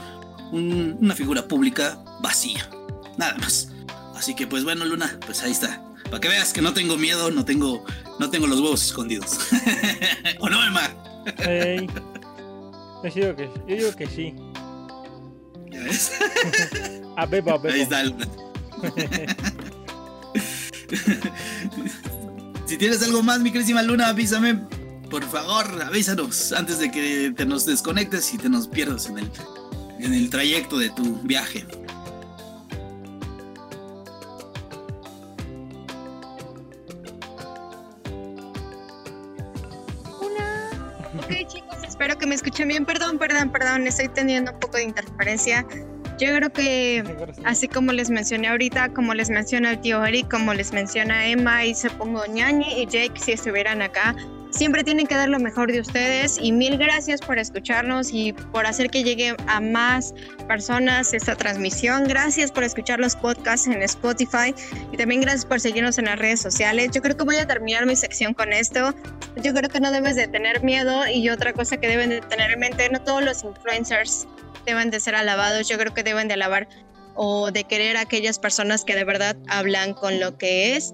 un, 0.52 0.98
una 1.00 1.14
figura 1.14 1.48
pública 1.48 2.02
vacía. 2.20 2.68
Nada 3.16 3.36
más. 3.38 3.68
Así 4.14 4.34
que 4.34 4.46
pues 4.46 4.64
bueno, 4.64 4.84
Luna, 4.84 5.18
pues 5.26 5.42
ahí 5.42 5.52
está. 5.52 5.82
Para 6.10 6.20
que 6.20 6.28
veas 6.28 6.52
que 6.52 6.62
no 6.62 6.72
tengo 6.72 6.96
miedo, 6.96 7.30
no 7.30 7.44
tengo, 7.44 7.84
no 8.18 8.30
tengo 8.30 8.46
los 8.46 8.60
huevos 8.60 8.84
escondidos. 8.84 9.38
¿O 10.40 10.48
no, 10.48 10.64
Emma? 10.64 10.90
Hey. 11.38 11.86
Yo 13.02 13.10
digo 13.10 13.36
que, 13.36 13.50
yo 13.68 13.76
digo 13.76 13.96
que 13.96 14.06
sí. 14.06 14.34
¿Ya 15.70 15.80
ves? 15.82 16.12
A 17.16 17.26
Bebo, 17.26 17.52
a 17.52 17.58
Bebo. 17.58 17.74
Ahí 17.74 17.80
está. 17.80 18.02
Si 22.66 22.76
tienes 22.76 23.00
algo 23.02 23.22
más, 23.22 23.38
mi 23.40 23.52
queridísima 23.52 23.80
Luna, 23.82 24.08
avísame. 24.08 24.60
Por 25.08 25.22
favor, 25.24 25.80
avísanos 25.82 26.52
antes 26.52 26.80
de 26.80 26.90
que 26.90 27.32
te 27.34 27.46
nos 27.46 27.64
desconectes 27.64 28.34
y 28.34 28.38
te 28.38 28.48
nos 28.48 28.66
pierdas 28.66 29.06
en 29.06 29.18
el, 29.18 29.30
en 30.00 30.12
el 30.12 30.28
trayecto 30.30 30.76
de 30.76 30.90
tu 30.90 31.20
viaje. 31.22 31.64
Espero 42.06 42.20
que 42.20 42.26
me 42.28 42.36
escuchen 42.36 42.68
bien. 42.68 42.84
Perdón, 42.84 43.18
perdón, 43.18 43.50
perdón, 43.50 43.84
estoy 43.88 44.06
teniendo 44.06 44.52
un 44.52 44.60
poco 44.60 44.76
de 44.76 44.84
interferencia. 44.84 45.66
Yo 46.20 46.28
creo 46.36 46.52
que, 46.52 47.02
así 47.44 47.66
como 47.66 47.92
les 47.92 48.10
mencioné 48.10 48.46
ahorita, 48.46 48.90
como 48.90 49.12
les 49.12 49.28
menciona 49.28 49.72
el 49.72 49.80
tío 49.80 50.04
Eric, 50.04 50.30
como 50.30 50.54
les 50.54 50.72
menciona 50.72 51.26
Emma, 51.26 51.64
y 51.64 51.74
se 51.74 51.90
pongo 51.90 52.24
Ñañi 52.24 52.80
y 52.80 52.86
Jake 52.86 53.20
si 53.20 53.32
estuvieran 53.32 53.82
acá, 53.82 54.14
siempre 54.50 54.84
tienen 54.84 55.06
que 55.06 55.14
dar 55.14 55.28
lo 55.28 55.38
mejor 55.38 55.70
de 55.72 55.80
ustedes. 55.80 56.38
Y 56.40 56.52
mil 56.52 56.78
gracias 56.78 57.20
por 57.20 57.38
escucharnos 57.38 58.12
y 58.12 58.32
por 58.32 58.66
hacer 58.66 58.90
que 58.90 59.02
llegue 59.02 59.36
a 59.46 59.60
más 59.60 60.14
personas 60.48 61.12
esta 61.14 61.36
transmisión. 61.36 62.04
Gracias 62.04 62.50
por 62.52 62.64
escuchar 62.64 63.00
los 63.00 63.16
podcasts 63.16 63.66
en 63.66 63.82
Spotify 63.82 64.54
y 64.92 64.96
también 64.96 65.20
gracias 65.20 65.44
por 65.44 65.60
seguirnos 65.60 65.98
en 65.98 66.06
las 66.06 66.18
redes 66.18 66.40
sociales. 66.40 66.90
Yo 66.92 67.02
creo 67.02 67.16
que 67.16 67.24
voy 67.24 67.36
a 67.36 67.46
terminar 67.46 67.86
mi 67.86 67.96
sección 67.96 68.34
con 68.34 68.52
esto. 68.52 68.94
Yo 69.42 69.52
creo 69.52 69.68
que 69.68 69.80
no 69.80 69.90
debes 69.90 70.16
de 70.16 70.28
tener 70.28 70.62
miedo 70.62 71.06
y 71.06 71.28
otra 71.28 71.52
cosa 71.52 71.76
que 71.76 71.88
deben 71.88 72.10
de 72.10 72.20
tener 72.20 72.50
en 72.50 72.60
mente, 72.60 72.88
no 72.90 73.00
todos 73.02 73.22
los 73.22 73.44
influencers 73.44 74.26
deben 74.64 74.90
de 74.90 75.00
ser 75.00 75.14
alabados, 75.14 75.68
yo 75.68 75.78
creo 75.78 75.94
que 75.94 76.02
deben 76.02 76.28
de 76.28 76.34
alabar 76.34 76.68
o 77.14 77.50
de 77.50 77.64
querer 77.64 77.96
a 77.96 78.00
aquellas 78.00 78.38
personas 78.38 78.84
que 78.84 78.94
de 78.94 79.04
verdad 79.04 79.36
hablan 79.48 79.94
con 79.94 80.20
lo 80.20 80.36
que 80.36 80.76
es. 80.76 80.92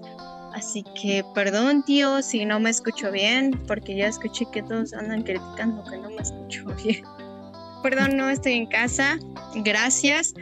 Así 0.53 0.83
que 1.01 1.25
perdón 1.33 1.83
tío 1.83 2.21
si 2.21 2.45
no 2.45 2.59
me 2.59 2.69
escucho 2.69 3.11
bien, 3.11 3.59
porque 3.67 3.95
ya 3.95 4.07
escuché 4.07 4.45
que 4.51 4.61
todos 4.61 4.93
andan 4.93 5.23
criticando 5.23 5.83
que 5.83 5.97
no 5.97 6.09
me 6.09 6.21
escucho 6.21 6.65
bien. 6.83 7.03
Perdón, 7.81 8.15
no 8.15 8.29
estoy 8.29 8.53
en 8.53 8.67
casa, 8.67 9.17
gracias. 9.55 10.33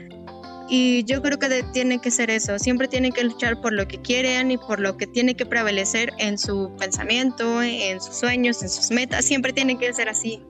Y 0.69 1.03
yo 1.03 1.21
creo 1.21 1.37
que 1.37 1.63
tiene 1.73 1.99
que 1.99 2.11
ser 2.11 2.29
eso, 2.29 2.57
siempre 2.57 2.87
tienen 2.87 3.11
que 3.11 3.23
luchar 3.25 3.59
por 3.59 3.73
lo 3.73 3.87
que 3.89 4.01
quieren 4.01 4.51
y 4.51 4.57
por 4.57 4.79
lo 4.79 4.95
que 4.95 5.05
tiene 5.05 5.35
que 5.35 5.45
prevalecer 5.45 6.13
en 6.17 6.37
su 6.37 6.71
pensamiento, 6.79 7.61
en 7.61 7.99
sus 7.99 8.15
sueños, 8.15 8.61
en 8.63 8.69
sus 8.69 8.89
metas, 8.89 9.25
siempre 9.25 9.51
tiene 9.51 9.77
que 9.77 9.91
ser 9.93 10.07
así. 10.07 10.41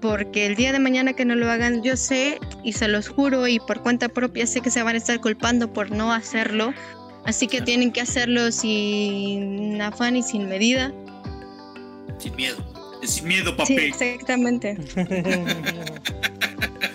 Porque 0.00 0.46
el 0.46 0.54
día 0.54 0.72
de 0.72 0.78
mañana 0.78 1.14
que 1.14 1.24
no 1.24 1.34
lo 1.34 1.50
hagan, 1.50 1.82
yo 1.82 1.96
sé 1.96 2.38
y 2.62 2.74
se 2.74 2.86
los 2.86 3.08
juro 3.08 3.48
y 3.48 3.58
por 3.58 3.82
cuenta 3.82 4.08
propia 4.08 4.46
sé 4.46 4.60
que 4.60 4.70
se 4.70 4.82
van 4.84 4.94
a 4.94 4.98
estar 4.98 5.20
culpando 5.20 5.72
por 5.72 5.90
no 5.90 6.12
hacerlo. 6.12 6.72
Así 7.24 7.46
que 7.46 7.60
tienen 7.60 7.92
que 7.92 8.00
hacerlo 8.00 8.50
sin 8.50 9.80
afán 9.80 10.16
y 10.16 10.22
sin 10.22 10.48
medida. 10.48 10.92
Sin 12.18 12.34
miedo. 12.36 12.56
Sin 13.04 13.26
miedo, 13.28 13.50
Sí, 13.50 13.56
papi. 13.56 13.74
exactamente. 13.74 14.76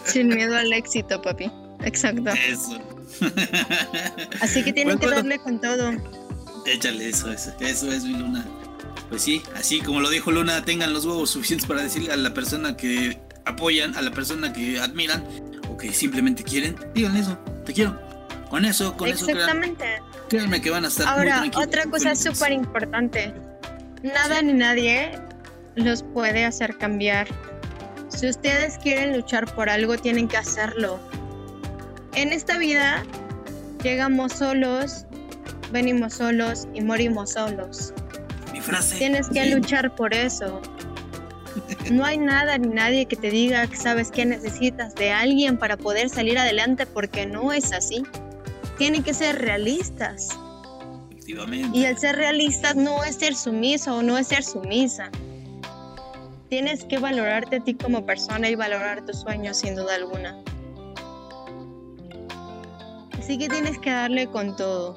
sin 0.06 0.28
miedo 0.30 0.56
al 0.56 0.72
éxito, 0.74 1.22
papi. 1.22 1.52
Exacto. 1.84 2.32
Eso. 2.32 2.80
Así 4.42 4.64
que 4.64 4.74
tienen 4.74 4.98
que 5.00 5.06
bueno. 5.06 5.22
darle 5.22 5.40
con 5.40 5.60
todo. 5.60 5.92
Échale 6.66 7.10
eso, 7.10 7.32
eso, 7.32 7.54
eso 7.62 7.92
es 7.92 8.04
mi 8.04 8.14
Luna. 8.14 8.46
Pues 9.10 9.22
sí, 9.22 9.42
así 9.56 9.80
como 9.80 10.02
lo 10.02 10.10
dijo 10.10 10.32
Luna, 10.32 10.66
tengan 10.66 10.92
los 10.92 11.06
huevos 11.06 11.30
suficientes 11.30 11.66
para 11.66 11.82
decirle 11.82 12.12
a 12.12 12.18
la 12.18 12.34
persona 12.34 12.76
que 12.76 13.18
apoyan, 13.46 13.96
a 13.96 14.02
la 14.02 14.12
persona 14.12 14.52
que 14.52 14.82
admiran 14.82 15.24
o 15.70 15.78
que 15.78 15.94
simplemente 15.94 16.44
quieren, 16.44 16.76
díganle 16.94 17.22
eso, 17.22 17.38
te 17.66 17.72
quiero. 17.72 17.98
Con 18.50 18.66
eso, 18.66 18.98
con 18.98 19.08
eso, 19.08 19.26
créanme, 19.26 19.68
Exactamente. 19.68 19.86
Créanme 20.30 20.62
que 20.62 20.70
van 20.70 20.86
a 20.86 20.88
estar 20.88 21.06
muy 21.06 21.16
Ahora, 21.16 21.36
tranquilos. 21.42 21.68
otra 21.68 21.84
muy 21.84 21.92
cosa 21.92 22.16
súper 22.16 22.52
importante. 22.52 23.34
Nada 24.04 24.42
ni 24.42 24.54
nadie 24.54 25.12
los 25.76 26.04
puede 26.04 26.46
hacer 26.46 26.78
cambiar. 26.78 27.28
Si 28.10 28.28
ustedes 28.28 28.78
quieren 28.78 29.16
luchar 29.16 29.54
por 29.54 29.70
algo, 29.70 29.98
tienen 29.98 30.28
que 30.28 30.38
hacerlo. 30.38 31.00
En 32.14 32.34
esta 32.34 32.58
vida 32.58 33.04
llegamos 33.84 34.34
solos 34.34 35.08
venimos 35.72 36.16
solos 36.16 36.68
y 36.74 36.82
morimos 36.82 37.32
solos. 37.32 37.94
Mi 38.54 38.62
frase. 38.62 38.98
Tienes 38.98 39.30
que 39.30 39.46
luchar 39.48 39.96
por 39.96 40.14
eso. 40.14 40.62
No 41.92 42.06
hay 42.06 42.18
nada 42.18 42.58
ni 42.58 42.68
nadie 42.68 43.06
que 43.06 43.16
te 43.16 43.32
diga 43.32 43.66
que 43.68 43.76
sabes 43.76 44.12
que 44.12 44.26
necesitas 44.26 44.94
de 44.96 45.12
alguien 45.12 45.58
para 45.58 45.78
poder 45.78 46.10
salir 46.10 46.38
adelante 46.38 46.86
porque 46.86 47.26
no 47.26 47.52
es 47.52 47.74
así. 47.74 48.04
Tienen 48.78 49.04
que 49.04 49.14
ser 49.14 49.40
realistas. 49.40 50.30
Y 51.74 51.84
el 51.84 51.98
ser 51.98 52.16
realistas 52.16 52.76
no 52.76 53.04
es 53.04 53.16
ser 53.16 53.36
sumiso 53.36 53.98
o 53.98 54.02
no 54.02 54.18
es 54.18 54.28
ser 54.28 54.44
sumisa. 54.44 55.12
Tienes 56.50 56.86
que 56.86 56.98
valorarte 56.98 57.58
a 57.58 57.64
ti 57.64 57.74
como 57.74 58.06
persona 58.06 58.50
y 58.50 58.56
valorar 58.56 59.06
tus 59.06 59.20
sueños 59.20 59.58
sin 59.58 59.76
duda 59.76 59.96
alguna. 59.96 60.42
Así 63.20 63.38
que 63.38 63.50
tienes 63.50 63.78
que 63.80 63.90
darle 63.90 64.28
con 64.28 64.56
todo. 64.56 64.96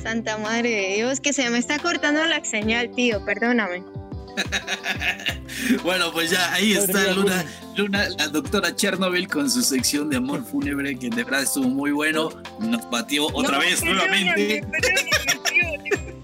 Santa 0.00 0.38
Madre 0.38 0.70
de 0.70 0.94
Dios, 0.94 1.20
que 1.20 1.32
se 1.32 1.48
me 1.50 1.58
está 1.58 1.78
cortando 1.78 2.24
la 2.24 2.44
señal, 2.44 2.92
tío, 2.92 3.24
perdóname. 3.24 3.82
bueno, 5.82 6.12
pues 6.12 6.30
ya 6.30 6.52
ahí 6.52 6.72
está 6.72 7.12
Luna, 7.12 7.44
Luna, 7.76 8.08
la 8.18 8.28
doctora 8.28 8.74
Chernobyl 8.74 9.28
con 9.28 9.50
su 9.50 9.62
sección 9.62 10.08
de 10.10 10.16
amor 10.16 10.44
fúnebre, 10.44 10.98
que 10.98 11.08
de 11.10 11.24
verdad 11.24 11.42
estuvo 11.42 11.68
muy 11.68 11.90
bueno. 11.92 12.30
Nos 12.60 12.88
batió 12.90 13.26
otra 13.32 13.52
No, 13.52 13.60
vez 13.60 13.80
perdóname, 13.80 14.24
nuevamente. 14.24 14.66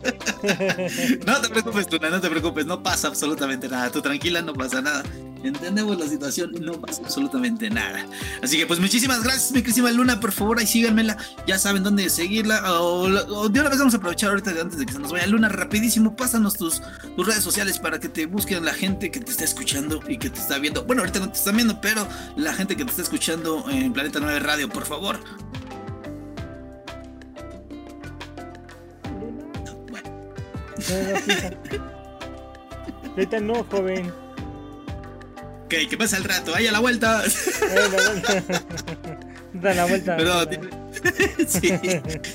No 1.26 1.40
te 1.40 1.48
preocupes, 1.48 1.90
Luna, 1.90 2.10
no 2.10 2.20
te 2.20 2.30
preocupes, 2.30 2.66
no 2.66 2.82
pasa 2.82 3.08
absolutamente 3.08 3.68
nada. 3.68 3.90
Tú 3.90 4.00
tranquila, 4.00 4.42
no 4.42 4.54
pasa 4.54 4.80
nada. 4.80 5.02
Entendemos 5.42 5.98
la 5.98 6.06
situación, 6.08 6.52
no 6.60 6.72
pasa 6.80 7.02
absolutamente 7.04 7.70
nada. 7.70 8.04
Así 8.42 8.56
que 8.56 8.66
pues 8.66 8.80
muchísimas 8.80 9.22
gracias, 9.22 9.52
mi 9.52 9.62
querísima 9.62 9.90
Luna, 9.92 10.18
por 10.18 10.32
favor, 10.32 10.58
ahí 10.58 10.66
síganmela. 10.66 11.16
Ya 11.46 11.58
saben 11.58 11.82
dónde 11.82 12.08
seguirla. 12.10 12.80
O, 12.80 13.04
o 13.04 13.48
de 13.48 13.60
una 13.60 13.68
vez 13.68 13.78
vamos 13.78 13.94
a 13.94 13.98
aprovechar 13.98 14.30
ahorita 14.30 14.50
antes 14.60 14.78
de 14.78 14.86
que 14.86 14.92
se 14.92 14.98
nos 14.98 15.12
vaya 15.12 15.26
Luna, 15.26 15.48
rapidísimo, 15.48 16.16
pásanos 16.16 16.54
tus, 16.54 16.82
tus 17.16 17.26
redes 17.26 17.44
sociales 17.44 17.78
para 17.78 18.00
que 18.00 18.08
te 18.08 18.26
busquen 18.26 18.64
la 18.64 18.74
gente 18.74 19.10
que 19.10 19.20
te 19.20 19.30
está 19.30 19.44
escuchando 19.44 20.00
y 20.08 20.18
que 20.18 20.30
te 20.30 20.40
está 20.40 20.58
viendo. 20.58 20.84
Bueno, 20.84 21.02
ahorita 21.02 21.20
no 21.20 21.30
te 21.30 21.38
están 21.38 21.56
viendo, 21.56 21.80
pero 21.80 22.06
la 22.36 22.52
gente 22.52 22.76
que 22.76 22.84
te 22.84 22.90
está 22.90 23.02
escuchando 23.02 23.64
en 23.70 23.92
Planeta 23.92 24.18
9 24.20 24.40
Radio, 24.40 24.68
por 24.68 24.84
favor. 24.86 25.18
Ahorita 33.10 33.40
no, 33.40 33.64
joven. 33.64 34.12
ok, 35.64 35.74
que 35.90 35.96
pasa 35.98 36.16
el 36.16 36.24
rato, 36.24 36.54
ahí 36.54 36.66
a 36.66 36.72
la 36.72 36.80
vuelta. 36.80 37.22
Dale 37.60 37.88
la 37.88 38.10
vuelta. 38.10 38.44
Da 39.54 39.72
la 39.74 39.86
vuelta. 39.86 40.16
Perdón, 40.16 40.48
tiene, 40.50 40.68
sí, 41.48 41.72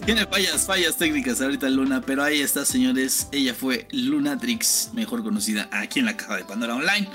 tiene 0.03 0.25
fallas, 0.25 0.65
fallas 0.65 0.97
técnicas 0.97 1.39
ahorita 1.41 1.69
Luna, 1.69 2.01
pero 2.01 2.23
ahí 2.23 2.41
está, 2.41 2.65
señores. 2.65 3.27
Ella 3.31 3.53
fue 3.53 3.87
Lunatrix, 3.91 4.89
mejor 4.93 5.23
conocida 5.23 5.69
aquí 5.71 5.99
en 5.99 6.05
la 6.05 6.17
caja 6.17 6.37
de 6.37 6.43
Pandora 6.43 6.75
Online 6.75 7.07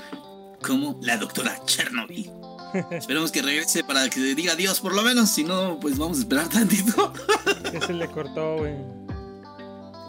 como 0.61 0.99
la 1.01 1.17
doctora 1.17 1.59
Chernobyl. 1.65 2.31
Esperemos 2.91 3.31
que 3.31 3.41
regrese 3.41 3.83
para 3.83 4.09
que 4.09 4.19
diga 4.35 4.53
adiós, 4.53 4.79
por 4.79 4.93
lo 4.93 5.01
menos. 5.01 5.29
Si 5.29 5.43
no, 5.43 5.79
pues 5.79 5.97
vamos 5.97 6.17
a 6.17 6.21
esperar 6.21 6.49
tantito. 6.49 7.13
Que 7.71 7.81
se 7.81 7.93
le 7.93 8.07
cortó, 8.07 8.57
güey. 8.57 8.75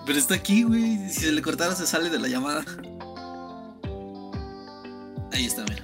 Pero 0.07 0.19
está 0.19 0.35
aquí, 0.35 0.63
güey. 0.63 0.97
Si 1.09 1.21
se 1.21 1.33
le 1.33 1.43
cortara, 1.43 1.75
se 1.75 1.87
sale 1.87 2.11
de 2.11 2.19
la 2.19 2.29
llamada. 2.29 2.65
Ahí 5.33 5.47
está, 5.47 5.65
mira. 5.65 5.83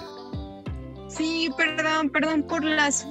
Sí, 1.09 1.49
perdón, 1.57 2.11
perdón 2.11 2.43
por 2.43 2.65
las 2.65 3.07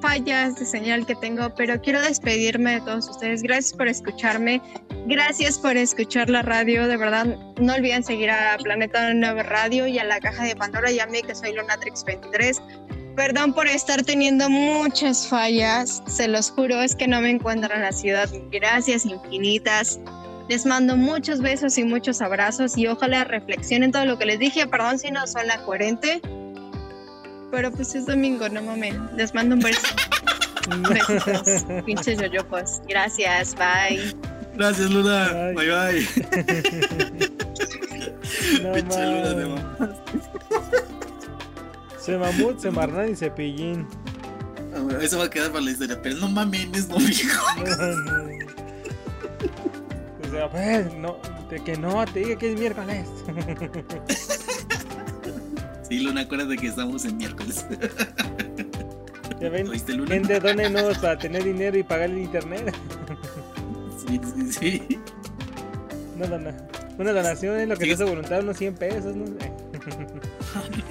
fallas 0.00 0.56
de 0.56 0.64
señal 0.64 1.06
que 1.06 1.14
tengo, 1.16 1.54
pero 1.54 1.80
quiero 1.80 2.00
despedirme 2.00 2.74
de 2.74 2.80
todos 2.80 3.08
ustedes. 3.08 3.42
Gracias 3.42 3.72
por 3.74 3.88
escucharme. 3.88 4.60
Gracias 5.06 5.58
por 5.58 5.76
escuchar 5.76 6.28
la 6.28 6.42
radio. 6.42 6.86
De 6.86 6.96
verdad, 6.96 7.26
no 7.60 7.74
olviden 7.74 8.02
seguir 8.02 8.30
a 8.30 8.56
Planeta 8.58 9.12
9 9.14 9.42
Radio 9.44 9.86
y 9.86 9.98
a 9.98 10.04
la 10.04 10.20
caja 10.20 10.44
de 10.44 10.56
Pandora. 10.56 10.90
Ya 10.90 11.06
que 11.06 11.34
soy 11.34 11.54
Lunatrix 11.54 12.04
23. 12.04 12.60
Perdón 13.16 13.52
por 13.52 13.66
estar 13.66 14.02
teniendo 14.02 14.48
muchas 14.48 15.26
fallas. 15.26 16.02
Se 16.06 16.28
los 16.28 16.50
juro, 16.50 16.80
es 16.80 16.94
que 16.94 17.08
no 17.08 17.20
me 17.20 17.30
encuentro 17.30 17.74
en 17.74 17.82
la 17.82 17.92
ciudad. 17.92 18.28
Gracias 18.50 19.04
infinitas. 19.04 20.00
Les 20.50 20.66
mando 20.66 20.96
muchos 20.96 21.40
besos 21.40 21.78
y 21.78 21.84
muchos 21.84 22.20
abrazos 22.20 22.76
y 22.76 22.88
ojalá 22.88 23.22
reflexionen 23.22 23.92
todo 23.92 24.04
lo 24.04 24.18
que 24.18 24.26
les 24.26 24.40
dije. 24.40 24.66
Perdón 24.66 24.98
si 24.98 25.12
no 25.12 25.24
suena 25.28 25.62
coherente. 25.62 26.20
Pero 27.52 27.70
pues 27.70 27.94
es 27.94 28.04
domingo, 28.06 28.48
no 28.48 28.60
mames. 28.60 28.96
Les 29.16 29.32
mando 29.32 29.54
un 29.54 29.60
beso. 29.60 29.86
Besitos, 30.90 31.64
pinches 31.86 32.18
yoyopos. 32.20 32.80
Gracias, 32.88 33.54
bye. 33.54 34.12
Gracias, 34.56 34.90
Luna. 34.90 35.52
Bye, 35.54 35.70
bye. 35.70 36.08
No 38.62 38.72
Pinche 38.72 39.06
Luna 39.06 39.28
de 39.34 39.46
mames. 39.46 39.64
mamá. 39.78 39.94
Se 42.00 42.18
mamut, 42.18 42.58
se 42.58 42.70
marrán 42.72 43.12
y 43.12 43.14
cepillín. 43.14 43.86
Ah, 44.74 44.98
Eso 45.00 45.18
va 45.18 45.26
a 45.26 45.30
quedar 45.30 45.50
para 45.52 45.64
la 45.64 45.70
historia, 45.70 46.00
pero 46.02 46.16
no 46.16 46.28
mames, 46.28 46.88
no 46.88 46.96
viejo. 46.96 47.46
No, 47.56 47.86
no. 48.24 48.29
Sea, 50.40 50.50
pues, 50.50 50.94
no, 50.94 51.18
de 51.50 51.60
que 51.62 51.76
no, 51.76 52.04
te 52.06 52.20
diga 52.20 52.36
que 52.38 52.52
es 52.52 52.58
miércoles. 52.58 53.06
Sí, 55.88 55.98
Luna, 55.98 56.20
acuérdate 56.20 56.56
que 56.56 56.68
estamos 56.68 57.04
en 57.04 57.16
miércoles. 57.16 57.66
Ya 59.40 59.48
ven, 59.48 59.66
¿Oíste, 59.66 59.92
Luna? 59.94 60.14
gente, 60.14 60.38
dónenos 60.38 60.98
para 60.98 61.18
tener 61.18 61.42
dinero 61.42 61.76
y 61.76 61.82
pagar 61.82 62.10
el 62.10 62.18
internet. 62.18 62.72
Sí, 64.06 64.20
sí, 64.36 64.52
sí. 64.52 64.98
Una, 66.14 66.26
dona- 66.28 66.68
una 66.96 67.10
donación 67.12 67.58
es 67.58 67.66
lo 67.68 67.76
que 67.76 67.86
Sí. 67.86 67.90
se 67.90 67.94
hace 67.94 68.04
voluntad, 68.04 68.38
unos 68.40 68.56
100 68.56 68.74
pesos, 68.76 69.16
no 69.16 69.26
sé. 69.26 69.32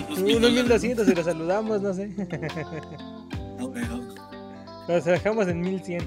Unos 0.09 0.19
mil 0.19 0.35
Unos 0.37 0.41
dólares. 0.51 0.63
1200 0.83 1.07
y 1.07 1.15
los 1.15 1.25
saludamos, 1.25 1.81
no 1.81 1.93
sé. 1.93 2.07
No, 3.57 3.71
pero- 3.71 3.99
Los 4.89 5.05
dejamos 5.05 5.47
en 5.47 5.61
1100. 5.61 6.05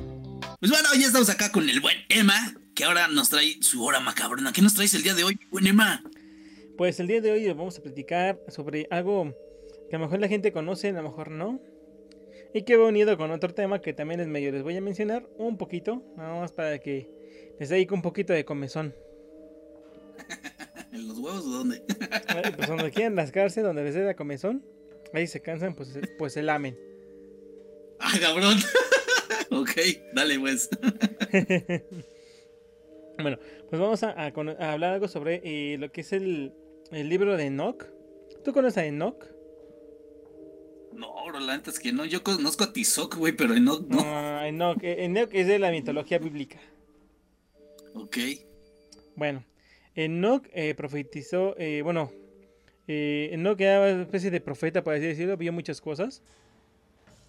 Pues 0.61 0.71
bueno, 0.71 0.89
ya 0.99 1.07
estamos 1.07 1.31
acá 1.31 1.51
con 1.51 1.67
el 1.69 1.81
buen 1.81 1.97
Emma, 2.11 2.53
que 2.75 2.85
ahora 2.85 3.09
nos 3.09 3.31
trae 3.31 3.57
su 3.61 3.85
hora 3.85 4.01
macabrona. 4.01 4.53
¿Qué 4.53 4.63
nos 4.63 4.75
traes 4.75 4.95
el 4.95 5.03
día 5.03 5.15
de 5.15 5.25
hoy, 5.25 5.39
buen 5.51 5.67
Emma? 5.67 6.03
Pues 6.77 7.01
el 7.01 7.07
día 7.07 7.21
de 7.21 7.31
hoy 7.31 7.47
vamos 7.49 7.79
a 7.79 7.83
platicar 7.83 8.41
sobre 8.49 8.87
algo 8.91 9.35
que 9.91 9.97
a 9.97 9.99
lo 9.99 10.07
mejor 10.07 10.21
la 10.21 10.29
gente 10.29 10.53
conoce, 10.53 10.89
a 10.89 10.93
lo 10.93 11.03
mejor 11.03 11.31
no. 11.31 11.61
Y 12.55 12.63
que 12.63 12.77
va 12.77 12.87
unido 12.87 13.17
con 13.17 13.31
otro 13.31 13.55
tema 13.55 13.81
que 13.81 13.93
también 13.93 14.21
es 14.21 14.27
medio 14.27 14.53
les 14.53 14.63
voy 14.63 14.77
a 14.77 14.81
mencionar 14.81 15.27
un 15.39 15.57
poquito, 15.57 16.03
nada 16.17 16.41
más 16.41 16.53
para 16.53 16.79
que 16.79 17.11
les 17.59 17.69
dé 17.69 17.87
un 17.91 18.03
poquito 18.03 18.33
de 18.33 18.45
comezón. 18.45 18.95
¿En 20.93 21.09
los 21.09 21.19
huevos 21.19 21.47
o 21.47 21.51
dónde? 21.51 21.83
Pues 22.57 22.69
donde 22.69 22.91
quieran 22.91 23.17
rascarse, 23.17 23.63
donde 23.63 23.85
les 23.85 23.95
dé 23.95 24.05
la 24.05 24.15
comezón, 24.15 24.65
ahí 25.13 25.27
se 25.27 25.41
cansan, 25.41 25.75
pues, 25.75 25.99
pues 26.19 26.33
se 26.33 26.43
lamen. 26.43 26.79
Ah, 27.99 28.13
cabrón. 28.21 28.59
ok, 29.51 29.71
dale 30.15 30.39
pues. 30.39 30.69
Bueno, 33.23 33.39
pues 33.69 33.81
vamos 33.81 34.03
a, 34.03 34.11
a 34.11 34.73
hablar 34.73 34.95
algo 34.95 35.09
sobre 35.09 35.41
eh, 35.45 35.79
lo 35.79 35.91
que 35.91 36.03
es 36.03 36.13
el, 36.13 36.53
el 36.91 37.09
libro 37.09 37.37
de 37.37 37.47
Enoch. 37.47 37.87
¿Tú 38.45 38.53
conoces 38.53 38.79
a 38.79 38.87
Enoch? 38.87 39.25
No, 40.93 41.25
bro, 41.27 41.41
la 41.41 41.57
neta 41.57 41.71
es 41.71 41.81
que 41.81 41.93
no. 41.93 42.05
Yo 42.05 42.23
conozco 42.23 42.65
a 42.65 42.73
Tizoc, 42.73 43.17
güey, 43.17 43.33
pero 43.33 43.55
no, 43.55 43.81
no. 43.81 44.05
No, 44.05 44.45
Enoch, 44.45 44.83
eh, 44.83 45.05
Enoch 45.05 45.31
es 45.33 45.47
de 45.47 45.59
la 45.59 45.71
mitología 45.71 46.19
bíblica. 46.19 46.59
Ok. 47.95 48.19
Bueno, 49.15 49.45
Enoch 49.95 50.47
eh, 50.53 50.75
profetizó, 50.75 51.55
eh, 51.59 51.83
bueno, 51.83 52.13
eh, 52.89 53.31
Enoch 53.33 53.61
era 53.61 53.95
una 53.95 54.03
especie 54.03 54.31
de 54.31 54.41
profeta, 54.41 54.83
por 54.83 54.95
así 54.95 55.05
decirlo, 55.07 55.37
vio 55.37 55.53
muchas 55.53 55.81
cosas. 55.81 56.23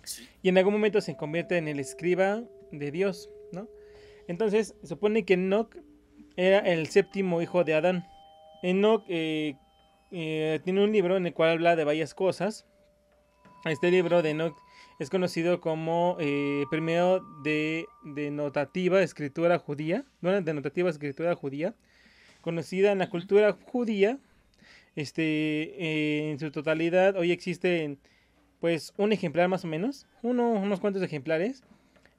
Sí. 0.03 0.27
Y 0.41 0.49
en 0.49 0.57
algún 0.57 0.73
momento 0.73 0.99
se 0.99 1.15
convierte 1.15 1.57
en 1.57 1.67
el 1.67 1.79
escriba 1.79 2.43
de 2.71 2.91
Dios. 2.91 3.29
Entonces, 4.27 4.75
se 4.81 4.87
supone 4.87 5.25
que 5.25 5.33
Enoch 5.33 5.75
era 6.35 6.59
el 6.59 6.87
séptimo 6.87 7.41
hijo 7.41 7.63
de 7.63 7.73
Adán. 7.73 8.07
Enoch 8.61 9.03
eh, 9.07 9.55
eh, 10.11 10.59
tiene 10.63 10.83
un 10.83 10.91
libro 10.91 11.17
en 11.17 11.25
el 11.25 11.33
cual 11.33 11.51
habla 11.51 11.75
de 11.75 11.83
varias 11.83 12.13
cosas. 12.13 12.65
Este 13.65 13.91
libro 13.91 14.21
de 14.21 14.31
Enoch 14.31 14.57
es 14.99 15.09
conocido 15.09 15.59
como 15.59 16.17
eh, 16.19 16.65
primero 16.69 17.21
de 17.43 17.87
denotativa 18.03 19.01
escritura 19.01 19.57
judía, 19.57 20.05
no 20.21 20.39
denotativa 20.41 20.89
escritura 20.89 21.35
judía, 21.35 21.73
conocida 22.41 22.91
en 22.91 22.99
la 22.99 23.09
cultura 23.09 23.53
judía. 23.53 24.19
Este, 24.95 25.23
eh, 25.23 26.31
en 26.31 26.39
su 26.39 26.51
totalidad, 26.51 27.17
hoy 27.17 27.31
existen 27.31 27.97
pues 28.59 28.93
un 28.97 29.11
ejemplar 29.11 29.49
más 29.49 29.65
o 29.65 29.67
menos, 29.67 30.07
uno, 30.21 30.51
unos 30.51 30.79
cuantos 30.79 31.01
ejemplares. 31.01 31.63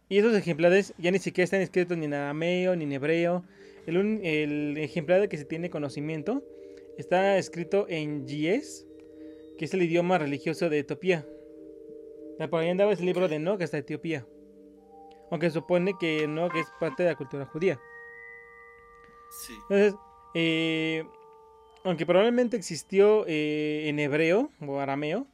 Y 0.09 0.19
esos 0.19 0.35
ejemplares 0.37 0.95
ya 0.99 1.11
ni 1.11 1.19
siquiera 1.19 1.45
están 1.45 1.61
escritos 1.61 1.97
ni 1.97 2.05
en 2.07 2.15
arameo 2.15 2.77
ni 2.77 2.85
en 2.85 2.93
hebreo. 2.93 3.45
El, 3.87 3.99
un- 3.99 4.21
el 4.25 4.77
ejemplar 4.79 5.21
del 5.21 5.29
que 5.29 5.39
se 5.39 5.45
tiene 5.45 5.71
conocimiento 5.71 6.43
está 6.99 7.39
escrito 7.39 7.87
en 7.89 8.27
Gies, 8.29 8.87
que 9.59 9.65
es 9.65 9.75
el 9.75 9.83
idioma 9.83 10.19
religioso 10.19 10.69
de 10.69 10.81
Etiopía. 10.81 11.27
Ah, 12.39 12.49
Por 12.49 12.61
ahí 12.61 12.69
andaba 12.69 12.93
ese 12.93 13.05
libro 13.05 13.29
de 13.29 13.37
Enoch 13.37 13.61
hasta 13.63 13.79
Etiopía. 13.79 14.27
aunque 15.31 15.51
supone 15.51 15.95
que 15.99 16.29
no, 16.29 16.49
que 16.49 16.61
es 16.61 16.67
parte 16.79 17.03
de 17.03 17.09
la 17.11 17.17
cultura 17.17 17.47
judía. 17.47 17.81
Sí. 19.47 19.53
Entonces, 19.69 19.95
eh, 20.35 21.03
aunque 21.83 22.07
probablemente 22.07 22.57
existió 22.57 23.25
eh, 23.27 23.89
en 23.89 23.99
hebreo 23.99 24.51
o 24.65 24.79
arameo, 24.79 25.27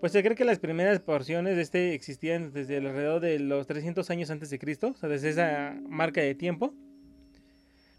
pues 0.00 0.12
se 0.12 0.22
cree 0.22 0.36
que 0.36 0.44
las 0.44 0.58
primeras 0.58 1.00
porciones 1.00 1.56
de 1.56 1.62
este 1.62 1.94
existían 1.94 2.52
desde 2.52 2.76
alrededor 2.76 3.20
de 3.20 3.38
los 3.38 3.66
300 3.66 4.08
años 4.10 4.30
antes 4.30 4.50
de 4.50 4.58
Cristo, 4.58 4.88
o 4.88 4.98
sea, 4.98 5.08
desde 5.08 5.30
esa 5.30 5.76
marca 5.88 6.20
de 6.20 6.34
tiempo. 6.34 6.74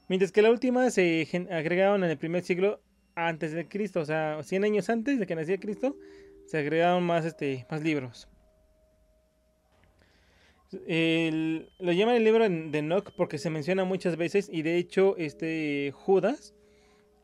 Mientras 0.09 0.31
que 0.31 0.41
la 0.41 0.51
última 0.51 0.89
se 0.89 1.27
agregaron 1.51 2.03
en 2.03 2.09
el 2.11 2.17
primer 2.17 2.43
siglo 2.43 2.81
antes 3.15 3.51
de 3.51 3.67
Cristo, 3.67 3.99
o 4.01 4.05
sea, 4.05 4.41
100 4.43 4.63
años 4.63 4.89
antes 4.89 5.19
de 5.19 5.25
que 5.25 5.35
naciera 5.35 5.59
Cristo, 5.59 5.97
se 6.45 6.59
agregaron 6.59 7.03
más, 7.03 7.25
este, 7.25 7.65
más 7.69 7.81
libros. 7.81 8.27
El- 10.85 11.69
lo 11.79 11.91
llaman 11.93 12.15
el 12.15 12.23
libro 12.25 12.47
de 12.47 12.77
Enoch 12.79 13.11
porque 13.15 13.37
se 13.37 13.49
menciona 13.49 13.85
muchas 13.85 14.17
veces 14.17 14.49
y 14.51 14.63
de 14.63 14.77
hecho 14.77 15.15
este 15.17 15.93
Judas 15.95 16.53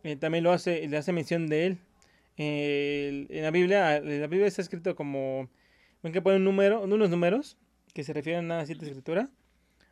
eh, 0.04 0.16
también 0.16 0.46
lo 0.46 0.52
hace, 0.54 0.88
le 0.88 0.98
hace 0.98 1.12
mención 1.12 1.48
de 1.48 1.66
él. 1.68 1.78
En 2.38 3.44
la 3.44 3.52
Biblia, 3.52 3.98
en 3.98 4.22
la 4.22 4.28
Biblia 4.28 4.48
está 4.48 4.62
escrito 4.62 4.96
como, 4.96 5.50
ven 6.02 6.14
que 6.14 6.22
pone 6.22 6.38
un 6.38 6.44
número, 6.44 6.82
unos 6.82 7.10
números 7.10 7.58
que 7.94 8.04
se 8.04 8.14
refieren 8.14 8.52
a 8.52 8.66
cierta 8.66 8.86
escritura. 8.86 9.30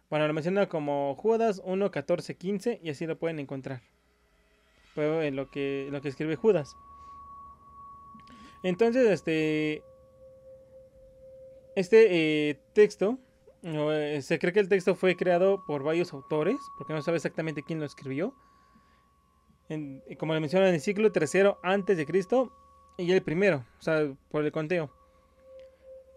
Bueno, 0.10 0.28
lo 0.28 0.34
menciona 0.34 0.68
como 0.68 1.16
Judas 1.16 1.62
1, 1.64 1.92
14, 1.92 2.36
15 2.36 2.80
y 2.84 2.90
así 2.90 3.06
lo 3.06 3.18
pueden 3.18 3.40
encontrar. 3.40 3.82
Pero 4.96 5.22
en 5.22 5.36
lo 5.36 5.50
que, 5.50 5.88
lo 5.92 6.02
que 6.02 6.10
escribe 6.10 6.36
Judas. 6.36 6.76
Entonces, 8.64 9.10
este, 9.10 9.84
este 11.76 12.50
eh, 12.50 12.60
texto, 12.74 13.20
eh, 13.64 14.20
se 14.22 14.38
cree 14.40 14.52
que 14.54 14.60
el 14.60 14.70
texto 14.70 14.96
fue 14.96 15.16
creado 15.16 15.64
por 15.66 15.84
varios 15.84 16.14
autores, 16.14 16.58
porque 16.78 16.94
no 16.94 17.02
sabe 17.02 17.18
exactamente 17.18 17.64
quién 17.64 17.80
lo 17.80 17.86
escribió. 17.86 18.36
Como 20.18 20.34
le 20.34 20.40
mencionan, 20.40 20.70
en 20.70 20.76
el 20.76 20.82
siglo 20.82 21.12
III 21.14 21.54
antes 21.64 21.98
de 21.98 22.06
Cristo 22.06 22.52
y 22.98 23.12
el 23.12 23.22
primero, 23.22 23.66
o 23.80 23.82
sea, 23.82 24.14
por 24.30 24.44
el 24.44 24.52
conteo. 24.52 24.92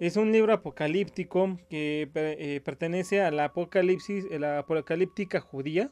Es 0.01 0.17
un 0.17 0.33
libro 0.33 0.53
apocalíptico 0.53 1.57
que 1.71 2.09
per- 2.13 2.37
eh, 2.41 2.61
pertenece 2.61 3.23
a 3.23 3.31
la 3.31 3.45
apocalipsis, 3.47 4.27
eh, 4.31 4.39
la 4.41 4.59
apocalíptica 4.59 5.41
judía. 5.41 5.91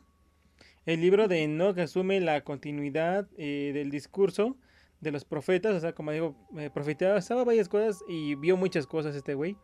El 0.87 1.01
libro 1.01 1.29
de 1.29 1.45
Enoch 1.45 1.79
asume 1.79 2.21
la 2.21 2.43
continuidad 2.43 3.29
eh, 3.39 3.71
del 3.73 3.91
discurso 3.91 4.57
de 5.01 5.13
los 5.13 5.25
profetas, 5.25 5.75
o 5.77 5.81
sea, 5.81 5.93
como 5.95 6.11
digo, 6.11 6.35
eh, 6.59 6.69
profetizaba 6.75 7.45
varias 7.45 7.69
cosas 7.69 8.03
y 8.09 8.35
vio 8.35 8.57
muchas 8.57 8.87
cosas 8.89 9.15
este 9.15 9.35
güey. 9.35 9.57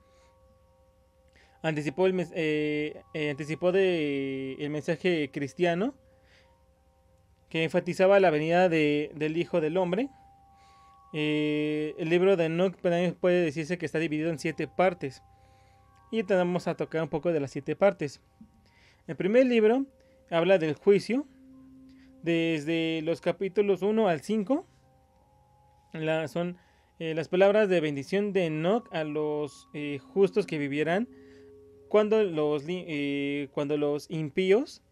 Anticipó 1.62 2.06
el, 2.06 2.24
eh, 2.34 3.02
eh, 3.14 3.30
anticipó 3.30 3.72
de, 3.72 4.54
el 4.60 4.70
mensaje 4.70 5.30
cristiano 5.32 5.94
que 7.48 7.64
enfatizaba 7.64 8.20
la 8.20 8.30
venida 8.30 8.68
de- 8.68 9.10
del 9.14 9.36
Hijo 9.36 9.60
del 9.60 9.76
Hombre. 9.76 10.08
Eh, 11.12 11.94
el 11.98 12.10
libro 12.10 12.36
de 12.36 12.44
Enoch 12.46 12.74
puede 12.76 13.40
decirse 13.42 13.78
que 13.78 13.86
está 13.86 13.98
dividido 13.98 14.30
en 14.30 14.38
siete 14.38 14.68
partes. 14.68 15.22
Y 16.10 16.22
vamos 16.22 16.68
a 16.68 16.74
tocar 16.74 17.02
un 17.02 17.08
poco 17.08 17.32
de 17.32 17.40
las 17.40 17.50
siete 17.50 17.76
partes. 17.76 18.20
El 19.06 19.16
primer 19.16 19.46
libro 19.46 19.86
habla 20.30 20.58
del 20.58 20.74
juicio, 20.74 21.26
desde 22.22 23.00
los 23.02 23.20
capítulos 23.20 23.82
1 23.82 24.08
al 24.08 24.20
5. 24.20 24.66
La- 25.92 26.28
son 26.28 26.58
eh, 26.98 27.14
las 27.14 27.28
palabras 27.28 27.68
de 27.68 27.80
bendición 27.80 28.32
de 28.32 28.46
Enoch 28.46 28.88
a 28.92 29.04
los 29.04 29.68
eh, 29.72 29.98
justos 30.12 30.46
que 30.46 30.58
vivieran 30.58 31.08
cuando 31.88 32.22
los, 32.24 32.64
cuando 33.52 33.76
los 33.78 34.10
impíos 34.10 34.82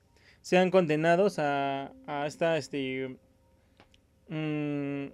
sean 0.46 0.70
condenados 0.70 1.40
a, 1.40 1.90
a 2.06 2.24
esta 2.28 2.56
este 2.56 3.16
mm, 4.28 5.06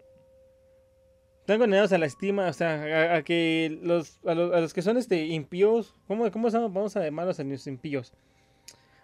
están 1.40 1.58
condenados 1.58 1.92
a 1.92 1.98
la 1.98 2.04
estima 2.06 2.48
o 2.48 2.52
sea 2.52 3.12
a, 3.14 3.16
a 3.16 3.22
que 3.22 3.78
los 3.82 4.18
a, 4.26 4.34
los 4.34 4.54
a 4.54 4.60
los 4.60 4.74
que 4.74 4.82
son 4.82 4.96
este 4.98 5.24
impíos 5.26 5.94
cómo 6.06 6.30
cómo 6.30 6.50
vamos 6.50 6.96
a 6.96 7.02
llamarlos 7.02 7.40
a 7.40 7.44
los 7.44 7.66
impíos 7.66 8.12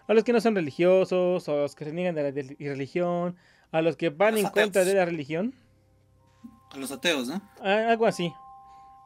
a 0.07 0.13
los 0.13 0.23
que 0.23 0.33
no 0.33 0.39
son 0.41 0.55
religiosos 0.55 1.47
o 1.49 1.51
a 1.53 1.61
los 1.61 1.75
que 1.75 1.85
se 1.85 1.93
niegan 1.93 2.13
de 2.15 2.23
la 2.23 2.31
de- 2.31 2.55
religión 2.59 3.35
a 3.71 3.81
los 3.81 3.95
que 3.95 4.09
van 4.09 4.33
Los 4.33 4.41
en 4.41 4.45
ateos. 4.47 4.65
contra 4.65 4.85
de 4.85 4.93
la 4.93 5.05
religión 5.05 5.53
A 6.71 6.77
los 6.77 6.91
ateos, 6.91 7.27
¿no? 7.27 7.41
Algo 7.61 8.05
así. 8.07 8.31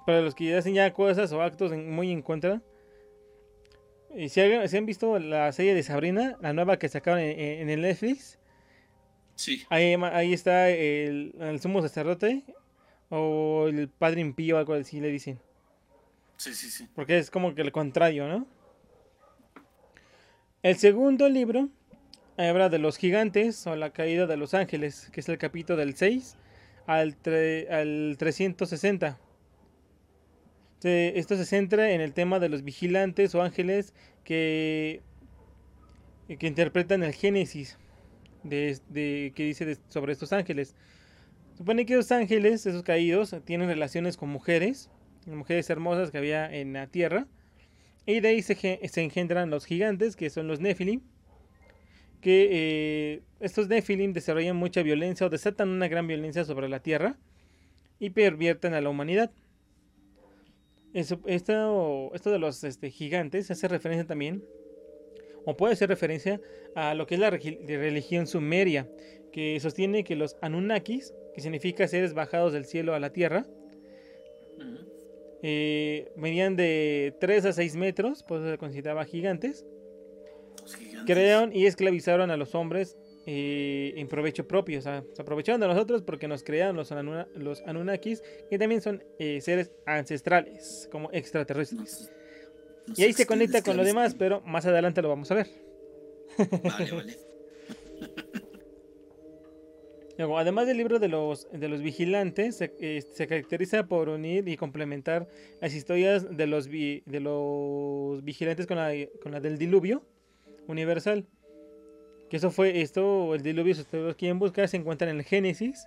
Para 0.06 0.22
los 0.22 0.36
que 0.36 0.56
hacen 0.56 0.74
ya 0.74 0.94
cosas 0.94 1.32
o 1.34 1.42
actos 1.42 1.72
en- 1.72 1.90
muy 1.96 2.12
en 2.12 2.22
contra. 2.22 2.62
Y 4.15 4.30
si, 4.30 4.41
han 4.41 4.86
visto 4.86 5.17
la 5.19 5.52
serie 5.52 5.73
de 5.73 5.84
Sabrina, 5.84 6.38
la 6.41 6.54
nueva 6.54 6.78
que 6.78 6.88
sacaron 6.89 7.19
en, 7.19 7.39
en 7.39 7.69
el 7.69 7.82
Netflix, 7.82 8.38
Sí. 9.36 9.63
ahí, 9.69 10.32
está 10.34 10.69
el, 10.69 11.34
el 11.39 11.60
sumo 11.60 11.82
sacerdote 11.82 12.43
o 13.10 13.65
el 13.67 13.89
padre 13.89 14.21
impío, 14.21 14.58
algo 14.60 14.73
así 14.76 14.99
le 15.02 15.10
dicen. 15.10 15.39
Sí, 16.38 16.54
sí, 16.54 16.69
sí. 16.69 16.88
Porque 16.95 17.17
es 17.17 17.32
como 17.32 17.56
que 17.56 17.62
el 17.62 17.71
contrario, 17.71 18.28
¿no? 18.28 18.45
El 20.62 20.78
segundo 20.78 21.28
libro 21.30 21.69
habla 22.38 22.69
de 22.69 22.80
los 22.80 22.97
gigantes 22.97 23.65
o 23.67 23.76
la 23.76 23.91
caída 23.91 24.28
de 24.28 24.38
los 24.38 24.54
ángeles, 24.54 25.10
que 25.12 25.19
es 25.21 25.30
el 25.30 25.38
capítulo 25.38 25.78
del 25.78 25.95
6 25.95 26.36
al, 26.86 27.21
tre- 27.21 27.69
al 27.69 28.15
360. 28.17 29.17
Se- 30.84 31.17
Esto 31.17 31.38
se 31.38 31.46
centra 31.46 31.91
en 31.91 32.02
el 32.02 32.12
tema 32.12 32.41
de 32.41 32.50
los 32.50 32.65
vigilantes 32.65 33.34
o 33.36 33.41
ángeles 33.41 33.93
que, 34.26 35.02
que 36.28 36.46
interpretan 36.46 37.04
el 37.04 37.13
Génesis 37.13 37.78
de, 38.43 39.32
que 39.34 39.43
dice 39.46 39.78
sobre 39.88 40.12
estos 40.12 40.34
ángeles. 40.34 40.76
Supone 41.58 41.86
que 41.86 41.96
los 41.96 42.12
ángeles, 42.12 42.65
esos 42.65 42.84
caídos, 42.84 43.34
tienen 43.46 43.69
relaciones 43.69 44.17
con 44.17 44.28
mujeres, 44.28 44.89
mujeres 45.26 45.69
hermosas 45.69 46.12
que 46.12 46.17
había 46.17 46.54
en 46.54 46.74
la 46.74 46.88
tierra. 46.88 47.28
Y 48.06 48.19
de 48.19 48.28
ahí 48.28 48.41
se, 48.41 48.56
se 48.86 49.02
engendran 49.02 49.50
los 49.50 49.63
gigantes, 49.65 50.17
que 50.17 50.30
son 50.30 50.48
los 50.50 50.60
Nephilim. 50.60 51.00
Que 52.19 52.50
eh, 52.52 53.22
estos 53.39 53.69
Nephilim 53.69 54.12
desarrollan 54.12 54.58
mucha 54.58 54.84
violencia 54.84 55.28
o 55.28 55.30
desatan 55.30 55.69
una 55.69 55.88
gran 55.88 56.08
violencia 56.08 56.43
sobre 56.43 56.67
la 56.67 56.82
tierra 56.82 57.15
y 58.00 58.10
pervierten 58.10 58.74
a 58.74 58.82
la 58.82 58.89
humanidad. 58.89 59.32
Esto, 60.94 61.20
esto 61.26 62.32
de 62.32 62.40
los 62.40 62.64
este, 62.64 62.92
gigantes 62.92 63.50
hace 63.50 63.68
referencia 63.68 64.06
también, 64.06 64.44
o 65.46 65.58
puede 65.58 65.74
hacer 65.74 65.90
referencia 65.90 66.40
a 66.76 66.94
lo 66.94 67.08
que 67.08 67.16
es 67.16 67.20
la 67.20 67.30
religión 67.30 68.28
sumeria, 68.28 68.88
que 69.32 69.60
sostiene 69.60 70.04
que 70.04 70.16
los 70.16 70.38
Anunnakis, 70.42 71.14
que 71.34 71.42
significa 71.42 71.88
seres 71.88 72.14
bajados 72.14 72.54
del 72.54 72.66
cielo 72.66 72.94
a 72.94 73.00
la 73.00 73.12
tierra, 73.12 73.48
eh, 75.42 76.12
medían 76.16 76.56
de 76.56 77.16
3 77.20 77.46
a 77.46 77.54
6 77.54 77.76
metros, 77.76 78.24
por 78.24 78.40
eso 78.40 78.52
se 78.52 78.58
consideraba 78.58 79.04
gigantes. 79.04 79.66
Crearon 81.06 81.54
y 81.54 81.66
esclavizaron 81.66 82.32
a 82.32 82.38
los 82.38 82.56
hombres 82.56 82.98
eh, 83.26 83.94
en 83.96 84.08
provecho 84.08 84.48
propio. 84.48 84.80
O 84.80 84.82
sea, 84.82 85.04
se 85.14 85.22
aprovecharon 85.22 85.60
de 85.62 85.68
nosotros 85.68 86.02
porque 86.02 86.28
nos 86.28 86.44
crearon 86.44 86.76
los, 86.76 86.92
Anuna- 86.92 87.28
los 87.36 87.62
Anunnakis, 87.66 88.22
que 88.50 88.58
también 88.60 88.82
son 88.82 89.04
eh, 89.20 89.40
seres 89.42 89.72
ancestrales, 89.86 90.88
como 90.92 91.10
extraterrestres. 91.12 91.80
Nos- 91.80 92.10
nos 92.88 93.00
Y 93.00 93.04
ahí 93.04 93.14
se 93.14 93.26
conecta 93.26 93.62
con 93.62 93.78
lo 93.78 93.84
demás, 93.84 94.16
pero 94.16 94.42
más 94.42 94.66
adelante 94.66 95.02
lo 95.02 95.10
vamos 95.10 95.32
a 95.32 95.36
ver. 95.36 95.48
Vale, 96.64 96.92
vale. 96.92 97.18
Luego, 100.18 100.38
además 100.38 100.68
del 100.68 100.78
libro 100.78 101.00
de 101.00 101.08
los, 101.08 101.48
de 101.52 101.68
los 101.68 101.82
vigilantes, 101.82 102.58
se, 102.58 102.72
eh, 102.80 103.02
se 103.02 103.26
caracteriza 103.26 103.88
por 103.88 104.10
unir 104.10 104.48
y 104.48 104.58
complementar 104.58 105.28
las 105.60 105.74
historias 105.74 106.38
de 106.38 106.45
los, 106.45 106.68
vi- 106.68 107.02
de 107.08 107.20
los 107.20 108.24
vigilantes 108.24 108.68
con 108.68 108.78
la, 108.78 108.91
con 109.24 109.32
la 109.32 109.39
del 109.39 109.58
diluvio 109.58 110.04
universal. 110.68 111.26
Que 112.34 112.38
eso 112.38 112.50
fue 112.50 112.82
esto, 112.82 113.36
el 113.36 113.44
diluvio, 113.44 113.76
si 113.76 113.82
ustedes 113.82 114.06
lo 114.08 114.18
quieren 114.18 114.40
buscar, 114.40 114.68
se 114.68 114.76
encuentra 114.78 115.08
en 115.08 115.18
el 115.18 115.24
Génesis. 115.24 115.86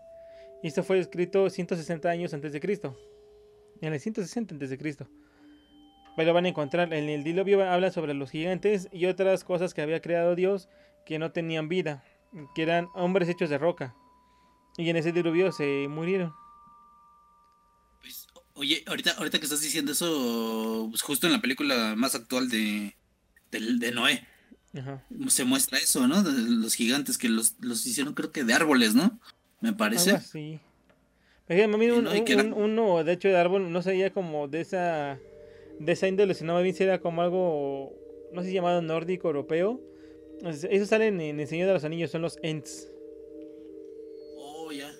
Y 0.62 0.68
esto 0.68 0.84
fue 0.84 1.00
escrito 1.00 1.50
160 1.50 2.08
años 2.08 2.32
antes 2.34 2.52
de 2.52 2.60
Cristo. 2.60 2.96
En 3.80 3.92
el 3.92 3.98
160 3.98 4.54
antes 4.54 4.70
de 4.70 4.78
Cristo. 4.78 5.08
Pero 6.16 6.32
van 6.32 6.44
a 6.44 6.48
encontrar, 6.50 6.94
en 6.94 7.08
el 7.08 7.24
diluvio 7.24 7.68
habla 7.68 7.90
sobre 7.90 8.14
los 8.14 8.30
gigantes 8.30 8.88
y 8.92 9.06
otras 9.06 9.42
cosas 9.42 9.74
que 9.74 9.82
había 9.82 10.00
creado 10.00 10.36
Dios 10.36 10.68
que 11.04 11.18
no 11.18 11.32
tenían 11.32 11.68
vida, 11.68 12.04
que 12.54 12.62
eran 12.62 12.86
hombres 12.94 13.28
hechos 13.28 13.50
de 13.50 13.58
roca. 13.58 13.96
Y 14.78 14.88
en 14.88 14.94
ese 14.98 15.10
diluvio 15.10 15.50
se 15.50 15.88
murieron. 15.90 16.32
Pues, 18.02 18.28
oye, 18.54 18.84
ahorita, 18.86 19.14
ahorita 19.18 19.40
que 19.40 19.46
estás 19.46 19.62
diciendo 19.62 19.90
eso, 19.90 20.86
pues 20.90 21.02
justo 21.02 21.26
en 21.26 21.32
la 21.32 21.40
película 21.40 21.94
más 21.96 22.14
actual 22.14 22.48
de, 22.48 22.94
del- 23.50 23.80
de 23.80 23.90
Noé, 23.90 24.24
Ajá. 24.76 25.04
se 25.28 25.44
muestra 25.44 25.78
eso, 25.78 26.06
¿no? 26.06 26.22
Los 26.22 26.74
gigantes 26.74 27.16
que 27.18 27.28
los, 27.28 27.54
los 27.60 27.86
hicieron 27.86 28.14
creo 28.14 28.30
que 28.32 28.44
de 28.44 28.52
árboles, 28.54 28.94
¿no? 28.94 29.18
Me 29.60 29.72
parece. 29.72 30.10
Uno, 32.52 33.04
de 33.04 33.12
hecho, 33.12 33.28
de 33.28 33.36
árbol 33.36 33.72
no 33.72 33.80
sería 33.82 34.12
como 34.12 34.48
de 34.48 34.60
esa, 34.60 35.18
de 35.78 35.92
esa 35.92 36.08
índole, 36.08 36.34
sino 36.34 36.54
más 36.54 36.62
bien 36.62 36.74
sería 36.74 37.00
como 37.00 37.22
algo 37.22 37.92
no 38.32 38.42
sé 38.42 38.48
si 38.48 38.54
llamado 38.54 38.82
nórdico 38.82 39.28
europeo. 39.28 39.80
Esos 40.44 40.88
salen 40.88 41.20
en 41.20 41.40
El 41.40 41.46
Señor 41.46 41.68
de 41.68 41.74
los 41.74 41.84
Anillos, 41.84 42.10
son 42.10 42.22
los 42.22 42.38
Ents. 42.42 42.88
Oh, 44.36 44.70
ya. 44.72 44.90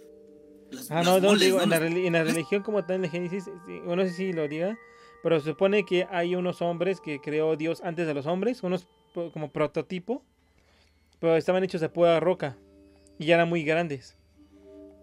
Las- 0.70 0.90
Ah, 0.90 1.02
no, 1.02 1.20
no, 1.20 1.28
moles, 1.28 1.42
digo, 1.42 1.60
en 1.60 1.70
la, 1.70 1.76
en 1.76 2.12
religión 2.14 2.62
como 2.62 2.84
tal, 2.84 2.96
en 2.96 3.04
el 3.04 3.10
Génesis, 3.10 3.44
bueno, 3.84 3.96
no 3.96 4.04
sé 4.08 4.14
si 4.14 4.32
lo 4.32 4.48
diga, 4.48 4.78
pero 5.22 5.38
se 5.40 5.50
supone 5.50 5.84
que 5.84 6.06
hay 6.10 6.34
unos 6.34 6.62
hombres 6.62 7.00
que 7.00 7.20
creó 7.20 7.56
Dios 7.56 7.80
antes 7.82 8.06
de 8.06 8.14
los 8.14 8.26
hombres, 8.26 8.62
unos 8.62 8.86
como 9.32 9.50
prototipo, 9.50 10.22
pero 11.20 11.36
estaban 11.36 11.64
hechos 11.64 11.80
de 11.80 11.88
pura 11.88 12.20
roca 12.20 12.56
y 13.18 13.26
ya 13.26 13.34
eran 13.36 13.48
muy 13.48 13.62
grandes. 13.64 14.16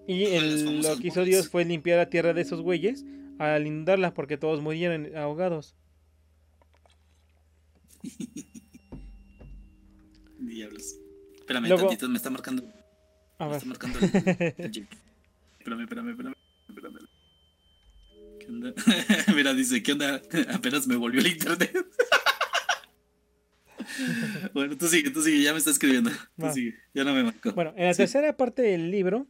Y 0.07 0.24
el- 0.26 0.82
lo 0.82 0.97
que 0.97 1.07
hizo. 1.07 1.24
Dios 1.24 1.49
fue 1.49 1.66
limpiar 1.66 1.97
la 1.97 2.09
tierra 2.09 2.34
de 2.34 2.41
esos 2.41 2.61
güeyes 2.61 3.03
al 3.39 3.66
inundarla 3.66 4.14
porque 4.14 4.38
todos 4.38 4.61
murieron 4.61 5.16
ahogados. 5.18 5.76
Diablos. 10.39 10.95
Espérame 11.36 11.68
Luego- 11.68 11.88
tantito, 11.88 12.09
me 12.09 12.18
está 12.18 12.30
marcando. 12.30 12.64
A 13.39 13.45
Me 13.45 13.51
ver. 13.51 13.57
está 13.57 13.70
marcando 13.70 13.99
el, 13.99 14.05
el. 14.57 14.88
Espérame, 15.59 15.82
espérame, 15.84 16.09
espérame. 16.11 16.36
espérame. 16.70 16.99
¿Qué 18.39 18.47
onda? 18.47 18.74
Mira, 19.36 19.53
dice, 19.53 19.82
¿qué 19.82 19.93
onda? 19.93 20.22
Apenas 20.53 20.88
me 20.88 20.95
volvió 20.97 21.22
el 21.22 21.28
internet. 21.28 21.74
bueno, 24.53 24.77
tú 24.77 24.88
sigue, 24.88 25.09
tú 25.09 25.21
sigue, 25.21 25.43
ya 25.43 25.51
me 25.51 25.59
está 25.59 25.71
escribiendo. 25.71 26.11
Tú 26.38 26.49
sigue, 26.51 26.75
ya 26.93 27.03
no 27.03 27.13
me 27.13 27.23
marcó. 27.23 27.53
Bueno, 27.53 27.73
en 27.75 27.86
la 27.86 27.93
tercera 27.93 28.36
parte 28.36 28.61
del 28.61 28.91
libro 28.91 29.27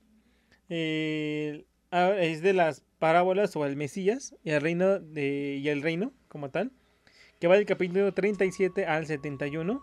eh, 0.69 1.65
ah, 1.91 2.13
es 2.19 2.41
de 2.41 2.53
las 2.53 2.83
parábolas 2.99 3.55
o 3.55 3.65
el 3.65 3.75
Mesías 3.75 4.35
y 4.43 4.51
el 4.51 4.61
reino 4.61 4.99
de, 4.99 5.59
y 5.61 5.67
el 5.69 5.81
reino 5.81 6.13
como 6.27 6.49
tal, 6.49 6.71
que 7.39 7.47
va 7.47 7.55
del 7.55 7.65
capítulo 7.65 8.13
37 8.13 8.85
al 8.85 9.05
71, 9.05 9.81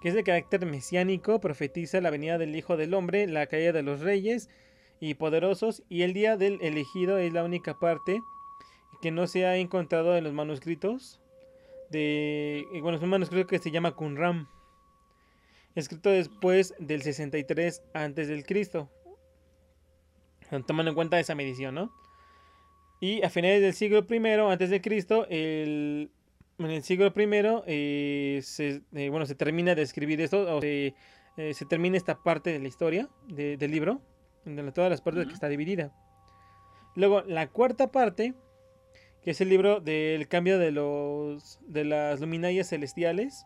que 0.00 0.08
es 0.08 0.14
de 0.14 0.24
carácter 0.24 0.64
mesiánico, 0.66 1.40
profetiza 1.40 2.00
la 2.00 2.10
venida 2.10 2.38
del 2.38 2.56
Hijo 2.56 2.76
del 2.76 2.94
Hombre, 2.94 3.26
la 3.26 3.46
caída 3.46 3.72
de 3.72 3.82
los 3.82 4.00
reyes 4.00 4.48
y 5.00 5.14
poderosos 5.14 5.82
y 5.88 6.02
el 6.02 6.12
día 6.12 6.36
del 6.36 6.58
elegido 6.62 7.18
es 7.18 7.32
la 7.32 7.44
única 7.44 7.78
parte 7.78 8.20
que 9.00 9.10
no 9.10 9.26
se 9.26 9.46
ha 9.46 9.56
encontrado 9.56 10.16
en 10.16 10.24
los 10.24 10.32
manuscritos 10.32 11.20
de 11.90 12.60
eh, 12.72 12.80
bueno 12.80 12.96
es 12.98 13.02
un 13.02 13.10
manuscrito 13.10 13.46
que 13.46 13.58
se 13.58 13.70
llama 13.70 13.92
Qumran 13.92 14.46
escrito 15.74 16.10
después 16.10 16.74
del 16.78 17.02
63 17.02 17.82
antes 17.94 18.28
del 18.28 18.44
Cristo. 18.44 18.90
Tomando 20.66 20.90
en 20.90 20.94
cuenta 20.94 21.20
esa 21.20 21.34
medición, 21.34 21.74
¿no? 21.74 21.92
Y 23.00 23.22
a 23.22 23.30
finales 23.30 23.60
del 23.60 23.74
siglo 23.74 24.04
I 24.08 24.16
antes 24.50 24.70
de 24.70 24.80
Cristo, 24.80 25.26
el, 25.28 26.10
en 26.58 26.66
el 26.70 26.82
siglo 26.82 27.12
I 27.14 27.28
eh, 27.66 28.40
se, 28.42 28.82
eh, 28.94 29.08
bueno, 29.10 29.26
se 29.26 29.34
termina 29.36 29.74
de 29.76 29.82
escribir 29.82 30.20
esto, 30.20 30.56
o 30.56 30.60
se, 30.60 30.94
eh, 31.36 31.54
se 31.54 31.64
termina 31.66 31.96
esta 31.96 32.16
parte 32.22 32.50
de 32.50 32.58
la 32.58 32.66
historia 32.66 33.08
de- 33.28 33.56
del 33.56 33.70
libro, 33.70 34.00
la- 34.46 34.72
todas 34.72 34.90
las 34.90 35.00
partes 35.00 35.26
que 35.26 35.34
está 35.34 35.48
dividida. 35.48 35.92
Luego, 36.96 37.20
la 37.22 37.46
cuarta 37.48 37.92
parte, 37.92 38.34
es 39.30 39.42
el 39.42 39.50
libro 39.50 39.80
del 39.80 40.26
cambio 40.26 40.58
de, 40.58 40.70
los, 40.70 41.58
de 41.66 41.84
las 41.84 42.20
luminarias 42.20 42.70
celestiales, 42.70 43.44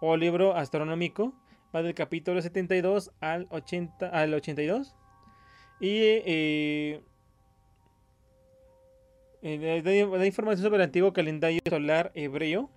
o 0.00 0.16
libro 0.16 0.56
astronómico, 0.56 1.34
va 1.74 1.82
del 1.82 1.94
capítulo 1.94 2.40
72 2.40 3.12
al, 3.20 3.46
80, 3.50 4.08
al 4.08 4.32
82. 4.32 4.96
Y 5.78 5.98
eh, 5.98 7.02
eh, 9.42 9.82
da, 9.84 10.18
da 10.18 10.26
información 10.26 10.64
sobre 10.64 10.76
el 10.76 10.84
antiguo 10.84 11.12
calendario 11.12 11.60
solar 11.68 12.12
hebreo, 12.14 12.70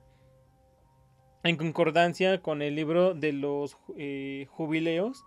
en 1.44 1.56
concordancia 1.56 2.41
con 2.41 2.62
el 2.62 2.76
libro 2.76 3.14
de 3.14 3.32
los 3.32 3.78
eh, 3.98 4.48
jubileos, 4.50 5.24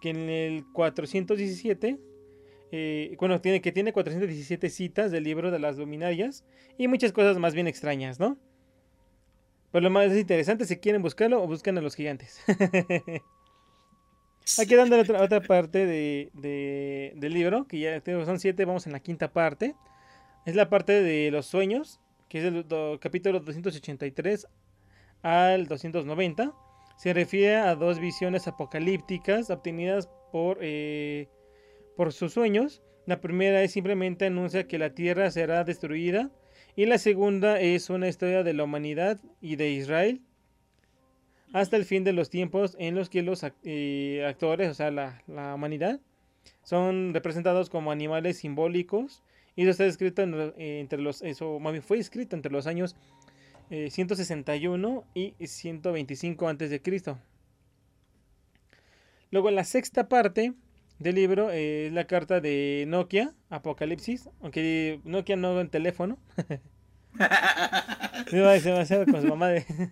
que 0.00 0.10
en 0.10 0.28
el 0.28 0.64
417, 0.72 1.98
eh, 2.72 3.16
bueno, 3.18 3.40
tiene, 3.40 3.60
que 3.60 3.72
tiene 3.72 3.92
417 3.92 4.68
citas 4.70 5.10
del 5.10 5.24
libro 5.24 5.50
de 5.50 5.58
las 5.58 5.76
luminarias 5.78 6.44
y 6.78 6.88
muchas 6.88 7.12
cosas 7.12 7.38
más 7.38 7.54
bien 7.54 7.66
extrañas, 7.66 8.18
¿no? 8.20 8.38
Pero 9.72 9.82
lo 9.84 9.90
más 9.90 10.12
interesante, 10.16 10.64
si 10.64 10.76
quieren 10.78 11.00
buscarlo, 11.02 11.42
o 11.42 11.46
buscan 11.46 11.78
a 11.78 11.80
los 11.80 11.94
gigantes. 11.94 12.40
Aquí 14.58 14.74
dando 14.74 14.98
otra, 14.98 15.40
parte 15.42 15.86
de, 15.86 16.30
de- 16.34 17.12
del 17.16 17.32
libro, 17.32 17.66
que 17.68 17.78
ya 17.78 18.02
son 18.24 18.40
siete, 18.40 18.64
vamos 18.64 18.86
en 18.86 18.92
la 18.92 19.00
quinta 19.00 19.32
parte. 19.32 19.76
Es 20.44 20.56
la 20.56 20.68
parte 20.68 21.02
de 21.02 21.30
los 21.30 21.46
sueños, 21.46 22.00
que 22.28 22.38
es 22.38 22.44
el 22.44 22.66
do- 22.66 22.98
capítulo 23.00 23.38
283 23.40 24.48
al 25.22 25.66
290. 25.66 26.52
Se 26.96 27.12
refiere 27.14 27.56
a 27.56 27.74
dos 27.76 28.00
visiones 28.00 28.48
apocalípticas 28.48 29.50
obtenidas 29.50 30.08
por, 30.32 30.58
eh, 30.60 31.28
por 32.00 32.14
sus 32.14 32.32
sueños. 32.32 32.80
La 33.04 33.20
primera 33.20 33.62
es 33.62 33.72
simplemente 33.72 34.24
anuncia 34.24 34.66
que 34.66 34.78
la 34.78 34.94
tierra 34.94 35.30
será 35.30 35.64
destruida. 35.64 36.30
Y 36.74 36.86
la 36.86 36.96
segunda 36.96 37.60
es 37.60 37.90
una 37.90 38.08
historia 38.08 38.42
de 38.42 38.54
la 38.54 38.64
humanidad 38.64 39.20
y 39.42 39.56
de 39.56 39.68
Israel 39.72 40.22
hasta 41.52 41.76
el 41.76 41.84
fin 41.84 42.02
de 42.02 42.14
los 42.14 42.30
tiempos 42.30 42.74
en 42.78 42.94
los 42.94 43.10
que 43.10 43.20
los 43.20 43.42
ac- 43.44 43.52
eh, 43.64 44.24
actores, 44.26 44.70
o 44.70 44.72
sea, 44.72 44.90
la, 44.90 45.22
la 45.26 45.54
humanidad, 45.54 46.00
son 46.62 47.12
representados 47.12 47.68
como 47.68 47.92
animales 47.92 48.38
simbólicos. 48.38 49.22
Y 49.54 49.64
eso 49.64 49.72
está 49.72 49.84
escrito 49.84 50.22
eh, 50.22 50.80
entre 50.80 51.02
los, 51.02 51.20
eso 51.20 51.60
fue 51.82 51.98
escrito 51.98 52.34
entre 52.34 52.50
los 52.50 52.66
años 52.66 52.96
eh, 53.68 53.90
161 53.90 55.04
y 55.12 55.34
125 55.38 56.48
antes 56.48 56.70
de 56.70 56.80
Cristo. 56.80 57.18
Luego 59.30 59.50
en 59.50 59.54
la 59.56 59.64
sexta 59.64 60.08
parte 60.08 60.54
del 61.00 61.16
libro 61.16 61.50
eh, 61.50 61.88
es 61.88 61.92
la 61.92 62.06
carta 62.06 62.40
de 62.40 62.84
Nokia, 62.86 63.32
Apocalipsis, 63.48 64.28
aunque 64.40 65.00
Nokia 65.04 65.34
no 65.36 65.58
en 65.60 65.68
teléfono. 65.70 66.18
Hacer 68.78 69.10
con 69.10 69.20
su 69.22 69.26
mamá 69.28 69.48
de... 69.48 69.64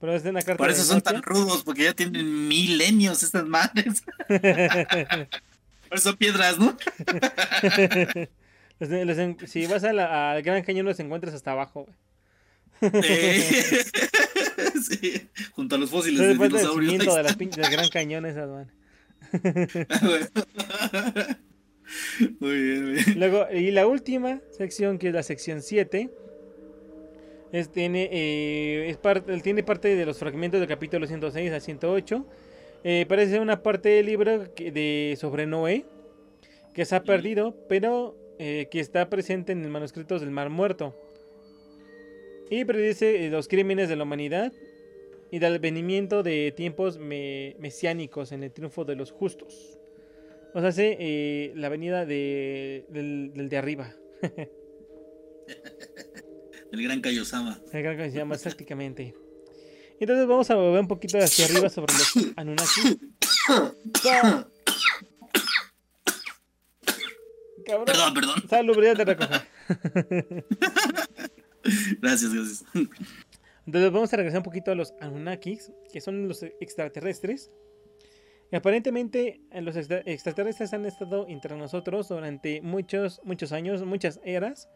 Pero 0.00 0.14
es 0.14 0.24
una 0.24 0.40
carta 0.40 0.56
Por 0.56 0.68
de 0.68 0.72
eso 0.74 0.84
son 0.84 0.96
Nokia. 0.98 1.12
tan 1.12 1.22
rudos, 1.22 1.62
porque 1.62 1.84
ya 1.84 1.92
tienen 1.92 2.48
milenios 2.48 3.22
estas 3.22 3.44
madres. 3.46 4.02
Por 4.28 5.98
eso 5.98 6.10
son 6.10 6.16
piedras, 6.16 6.58
¿no? 6.58 6.74
Los- 8.78 8.88
los 9.06 9.18
en- 9.18 9.36
si 9.46 9.66
vas 9.66 9.84
a 9.84 9.92
la- 9.92 10.30
al 10.32 10.42
Gran 10.42 10.62
Cañón 10.62 10.86
los 10.86 10.98
encuentras 11.00 11.34
hasta 11.34 11.50
abajo. 11.52 11.86
Eh, 12.80 13.84
sí, 14.88 15.28
junto 15.52 15.74
a 15.74 15.78
los 15.78 15.90
fósiles 15.90 16.18
del 16.20 16.38
dinosaurios. 16.38 16.92
cimiento 16.92 17.14
de 17.14 17.22
las 17.24 17.36
del 17.36 17.70
Gran 17.70 17.88
Cañón 17.90 18.24
esas, 18.24 18.48
man. 18.48 18.70
Muy 22.38 22.62
bien, 22.62 22.84
muy 22.84 22.92
bien. 22.92 23.18
Luego, 23.18 23.46
y 23.52 23.70
la 23.72 23.86
última 23.86 24.40
sección, 24.50 24.98
que 24.98 25.08
es 25.08 25.14
la 25.14 25.22
sección 25.24 25.60
7, 25.62 26.08
es, 27.52 27.70
tiene, 27.72 28.08
eh, 28.12 28.88
es 28.90 28.96
parte, 28.96 29.40
tiene 29.40 29.62
parte 29.64 29.96
de 29.96 30.06
los 30.06 30.18
fragmentos 30.18 30.60
del 30.60 30.68
capítulo 30.68 31.06
106 31.06 31.50
a 31.52 31.58
108. 31.60 32.26
Eh, 32.84 33.06
parece 33.08 33.40
una 33.40 33.62
parte 33.62 33.88
del 33.88 34.06
libro 34.06 34.54
que- 34.54 34.70
de, 34.70 35.16
sobre 35.18 35.46
Noé, 35.46 35.84
que 36.74 36.84
se 36.84 36.94
ha 36.94 37.02
perdido, 37.02 37.56
pero 37.68 38.16
eh, 38.38 38.68
que 38.70 38.78
está 38.80 39.10
presente 39.10 39.50
en 39.52 39.64
el 39.64 39.70
manuscrito 39.70 40.18
del 40.20 40.30
Mar 40.30 40.48
Muerto. 40.48 40.94
Y 42.50 42.64
predice 42.64 43.28
los 43.30 43.48
crímenes 43.48 43.88
de 43.88 43.96
la 43.96 44.04
humanidad 44.04 44.52
y 45.32 45.38
del 45.38 45.58
venimiento 45.58 46.22
de 46.22 46.52
tiempos 46.56 46.98
me- 46.98 47.56
mesiánicos 47.58 48.32
en 48.32 48.42
el 48.44 48.52
triunfo 48.52 48.84
de 48.84 48.96
los 48.96 49.10
justos. 49.12 49.78
O 50.54 50.60
sea, 50.60 50.68
hace 50.70 50.96
eh, 50.98 51.52
la 51.56 51.68
venida 51.68 52.04
de, 52.06 52.84
del, 52.88 53.32
del 53.34 53.48
de 53.48 53.56
arriba. 53.56 53.94
El 56.72 56.82
gran 56.84 57.00
Kaiosama. 57.00 57.60
El 57.72 57.82
gran 57.82 58.10
llama 58.12 58.36
prácticamente. 58.36 59.12
Entonces 59.98 60.26
vamos 60.28 60.48
a 60.50 60.54
volver 60.54 60.80
un 60.80 60.86
poquito 60.88 61.18
hacia 61.18 61.46
arriba 61.46 61.68
sobre 61.68 61.92
los 61.94 62.32
Anunnaki. 62.36 62.98
¡Sa- 64.00 64.48
Cabrón. 67.66 67.84
Perdón, 67.86 68.14
perdón. 68.14 68.48
Salubridad 68.48 68.96
de 68.96 69.04
recoger. 69.04 69.42
Gracias, 72.00 72.32
gracias. 72.32 72.64
Entonces 73.66 73.92
vamos 73.92 74.12
a 74.12 74.16
regresar 74.16 74.38
un 74.40 74.44
poquito 74.44 74.70
a 74.72 74.74
los 74.74 74.94
Anunnakis, 75.00 75.72
que 75.92 76.00
son 76.00 76.28
los 76.28 76.42
extraterrestres. 76.42 77.50
Y 78.52 78.56
aparentemente 78.56 79.40
los 79.52 79.76
extra- 79.76 80.02
extraterrestres 80.06 80.72
han 80.72 80.86
estado 80.86 81.26
entre 81.28 81.56
nosotros 81.56 82.08
durante 82.08 82.60
muchos, 82.62 83.20
muchos 83.24 83.52
años, 83.52 83.84
muchas 83.84 84.20
eras. 84.24 84.68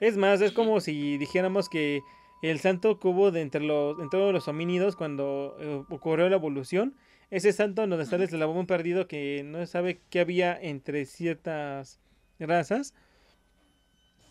Es 0.00 0.16
más, 0.16 0.40
es 0.40 0.52
como 0.52 0.80
si 0.80 1.18
dijéramos 1.18 1.68
que 1.68 2.00
el 2.42 2.60
santo 2.60 2.98
cubo 3.00 3.30
de 3.30 3.40
entre 3.40 3.62
los, 3.62 3.98
entre 3.98 4.32
los 4.32 4.46
homínidos 4.48 4.94
cuando 4.96 5.56
eh, 5.60 5.82
ocurrió 5.90 6.28
la 6.28 6.36
evolución, 6.36 6.94
ese 7.30 7.52
santo 7.52 7.84
donde 7.86 8.02
está 8.02 8.16
el 8.16 8.22
eslabón 8.22 8.66
perdido 8.66 9.08
que 9.08 9.42
no 9.44 9.66
sabe 9.66 10.00
qué 10.08 10.20
había 10.20 10.58
entre 10.58 11.04
ciertas 11.04 12.00
razas, 12.38 12.94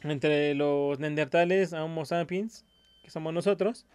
entre 0.04 0.56
los 0.56 1.00
neandertales, 1.00 1.74
Homo 1.74 2.06
sapiens, 2.06 2.66
que 3.08 3.12
somos 3.12 3.34
nosotros, 3.34 3.86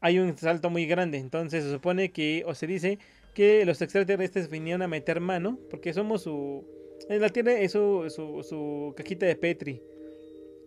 hay 0.00 0.18
un 0.18 0.36
salto 0.36 0.68
muy 0.68 0.84
grande. 0.84 1.18
Entonces 1.18 1.62
se 1.62 1.70
supone 1.70 2.10
que, 2.10 2.42
o 2.44 2.56
se 2.56 2.66
dice 2.66 2.98
que 3.34 3.64
los 3.64 3.80
extraterrestres 3.80 4.50
vinieron 4.50 4.82
a 4.82 4.88
meter 4.88 5.20
mano, 5.20 5.60
porque 5.70 5.94
somos 5.94 6.22
su... 6.22 6.66
La 7.08 7.28
Tierra 7.28 7.52
es 7.52 7.70
su, 7.72 8.10
su, 8.10 8.94
cajita 8.96 9.26
de 9.26 9.36
Petri. 9.36 9.80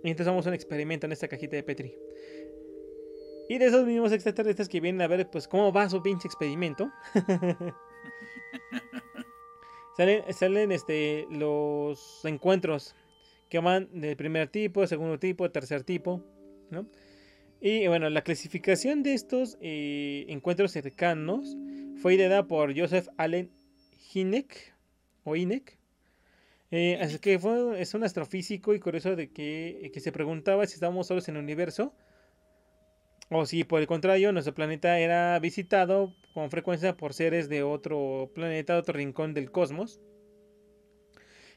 Y 0.03 0.09
entonces 0.09 0.27
somos 0.27 0.45
un 0.45 0.53
experimento 0.53 1.05
en 1.05 1.11
esta 1.11 1.27
cajita 1.27 1.57
de 1.57 1.63
Petri. 1.63 1.93
Y 3.49 3.57
de 3.57 3.65
esos 3.65 3.85
mismos 3.85 4.13
extraterrestres 4.13 4.69
que 4.69 4.79
vienen 4.79 5.01
a 5.01 5.07
ver, 5.07 5.29
pues, 5.29 5.49
cómo 5.49 5.73
va 5.73 5.89
su 5.89 6.01
pinche 6.01 6.29
experimento. 6.29 6.89
salen, 9.97 10.23
salen 10.33 10.71
este, 10.71 11.27
los 11.29 12.23
encuentros 12.23 12.95
que 13.49 13.59
van 13.59 13.89
del 13.91 14.15
primer 14.15 14.47
tipo, 14.47 14.87
segundo 14.87 15.19
tipo, 15.19 15.51
tercer 15.51 15.83
tipo. 15.83 16.23
Y 17.61 17.87
bueno, 17.87 18.09
la 18.09 18.21
clasificación 18.21 19.01
de 19.03 19.13
estos 19.13 19.57
eh, 19.61 20.25
encuentros 20.27 20.71
cercanos 20.71 21.55
fue 22.01 22.15
ideada 22.15 22.47
por 22.47 22.77
Joseph 22.77 23.07
Allen 23.17 23.49
Hynek, 24.13 24.73
o 25.23 25.35
Hynek. 25.35 25.77
Eh, 26.71 26.97
así 27.01 27.19
que 27.19 27.39
fue, 27.39 27.81
es 27.81 27.93
un 27.93 28.03
astrofísico 28.03 28.73
y 28.73 28.79
curioso 28.79 29.15
de 29.15 29.31
que, 29.31 29.89
que 29.93 29.99
se 29.99 30.11
preguntaba 30.11 30.65
si 30.65 30.73
estábamos 30.73 31.07
solos 31.07 31.27
en 31.29 31.35
el 31.35 31.43
universo 31.43 31.93
o 33.29 33.45
si 33.45 33.63
por 33.63 33.81
el 33.81 33.87
contrario 33.87 34.31
nuestro 34.31 34.53
planeta 34.53 34.99
era 34.99 35.39
visitado 35.39 36.13
con 36.33 36.51
frecuencia 36.51 36.95
por 36.95 37.13
seres 37.13 37.49
de 37.49 37.63
otro 37.63 38.31
planeta, 38.35 38.77
otro 38.77 38.93
rincón 38.93 39.33
del 39.33 39.51
cosmos. 39.51 39.99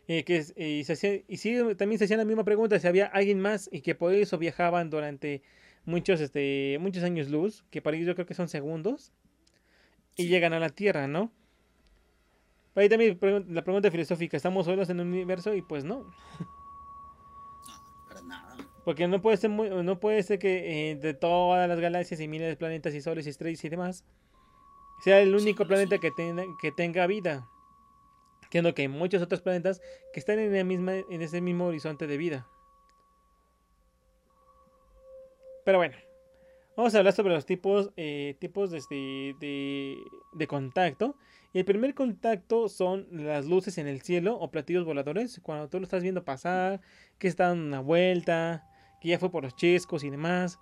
Eh, 0.07 0.25
que 0.25 0.43
y, 0.57 0.85
se 0.85 1.25
y 1.29 1.37
sí, 1.37 1.59
también 1.77 1.99
se 1.99 2.07
hacía 2.07 2.17
la 2.17 2.25
misma 2.25 2.45
pregunta 2.45 2.79
si 2.79 2.87
había 2.87 3.07
alguien 3.07 3.41
más 3.41 3.69
y 3.71 3.83
que 3.83 3.95
por 3.95 4.15
eso 4.15 4.39
viajaban 4.39 4.89
durante 4.89 5.43
muchos, 5.89 6.21
este, 6.21 6.77
muchos 6.81 7.03
años 7.03 7.31
luz, 7.31 7.65
que 7.71 7.81
para 7.81 7.97
ellos 7.97 8.07
yo 8.09 8.15
creo 8.15 8.27
que 8.27 8.35
son 8.35 8.49
segundos, 8.49 9.13
y 10.17 10.29
llegan 10.29 10.53
a 10.53 10.61
la 10.61 10.69
Tierra, 10.69 11.09
¿no? 11.09 11.33
Ahí 12.75 12.89
también 12.89 13.19
la 13.49 13.65
pregunta 13.65 13.91
filosófica, 13.91 14.37
¿estamos 14.37 14.67
solos 14.67 14.91
en 14.91 15.01
el 15.01 15.07
universo? 15.07 15.55
Y 15.55 15.63
pues 15.63 15.85
no. 15.85 16.13
Porque 18.85 19.09
no 19.09 19.21
puede 19.23 19.39
ser, 19.39 19.51
muy, 19.51 19.71
no 19.71 19.99
puede 19.99 20.23
ser 20.23 20.39
que 20.39 20.91
eh, 20.91 20.97
de 20.97 21.15
todas 21.15 21.69
las 21.69 21.81
galaxias 21.81 22.21
y 22.21 22.29
miles 22.29 22.49
de 22.49 22.57
planetas 22.57 22.95
y 22.95 23.01
soles 23.01 23.27
y 23.27 23.31
estrellas 23.31 23.65
y 23.65 23.69
demás, 23.69 24.05
sea 25.03 25.21
el 25.21 25.35
único 25.35 25.67
planeta 25.67 25.99
que, 25.99 26.11
tenga, 26.11 26.45
que 26.61 26.71
tenga 26.71 27.07
vida. 27.07 27.49
Entiendo 28.43 28.75
que 28.75 28.83
hay 28.83 28.89
muchos 28.89 29.23
otros 29.23 29.41
planetas 29.41 29.81
que 30.13 30.21
están 30.21 30.39
en, 30.39 30.55
la 30.55 30.65
misma, 30.65 30.93
en 30.97 31.23
ese 31.23 31.41
mismo 31.41 31.67
horizonte 31.67 32.07
de 32.07 32.17
vida. 32.17 32.47
Pero 35.69 35.77
bueno, 35.77 35.97
vamos 36.79 36.95
a 36.95 36.99
hablar 36.99 37.13
sobre 37.13 37.35
los 37.35 37.45
tipos, 37.45 37.91
eh, 37.99 38.39
tipos 38.41 38.71
de, 38.71 38.81
de, 39.39 39.99
de 40.33 40.47
contacto. 40.47 41.15
Y 41.53 41.59
el 41.59 41.67
primer 41.67 41.95
contacto 41.95 42.71
son 42.71 43.07
las 43.11 43.45
luces 43.45 43.77
en 43.77 43.87
el 43.87 44.01
cielo 44.01 44.39
o 44.39 44.51
platillos 44.51 44.87
voladores. 44.87 45.39
Cuando 45.43 45.69
tú 45.69 45.79
lo 45.79 45.85
estás 45.85 46.03
viendo 46.03 46.25
pasar, 46.25 46.81
que 47.19 47.29
está 47.29 47.49
dando 47.49 47.67
una 47.67 47.81
vuelta, 47.81 48.65
que 49.03 49.11
ya 49.11 49.19
fue 49.19 49.31
por 49.31 49.45
los 49.45 49.57
chescos 49.57 50.05
y 50.05 50.09
demás. 50.09 50.59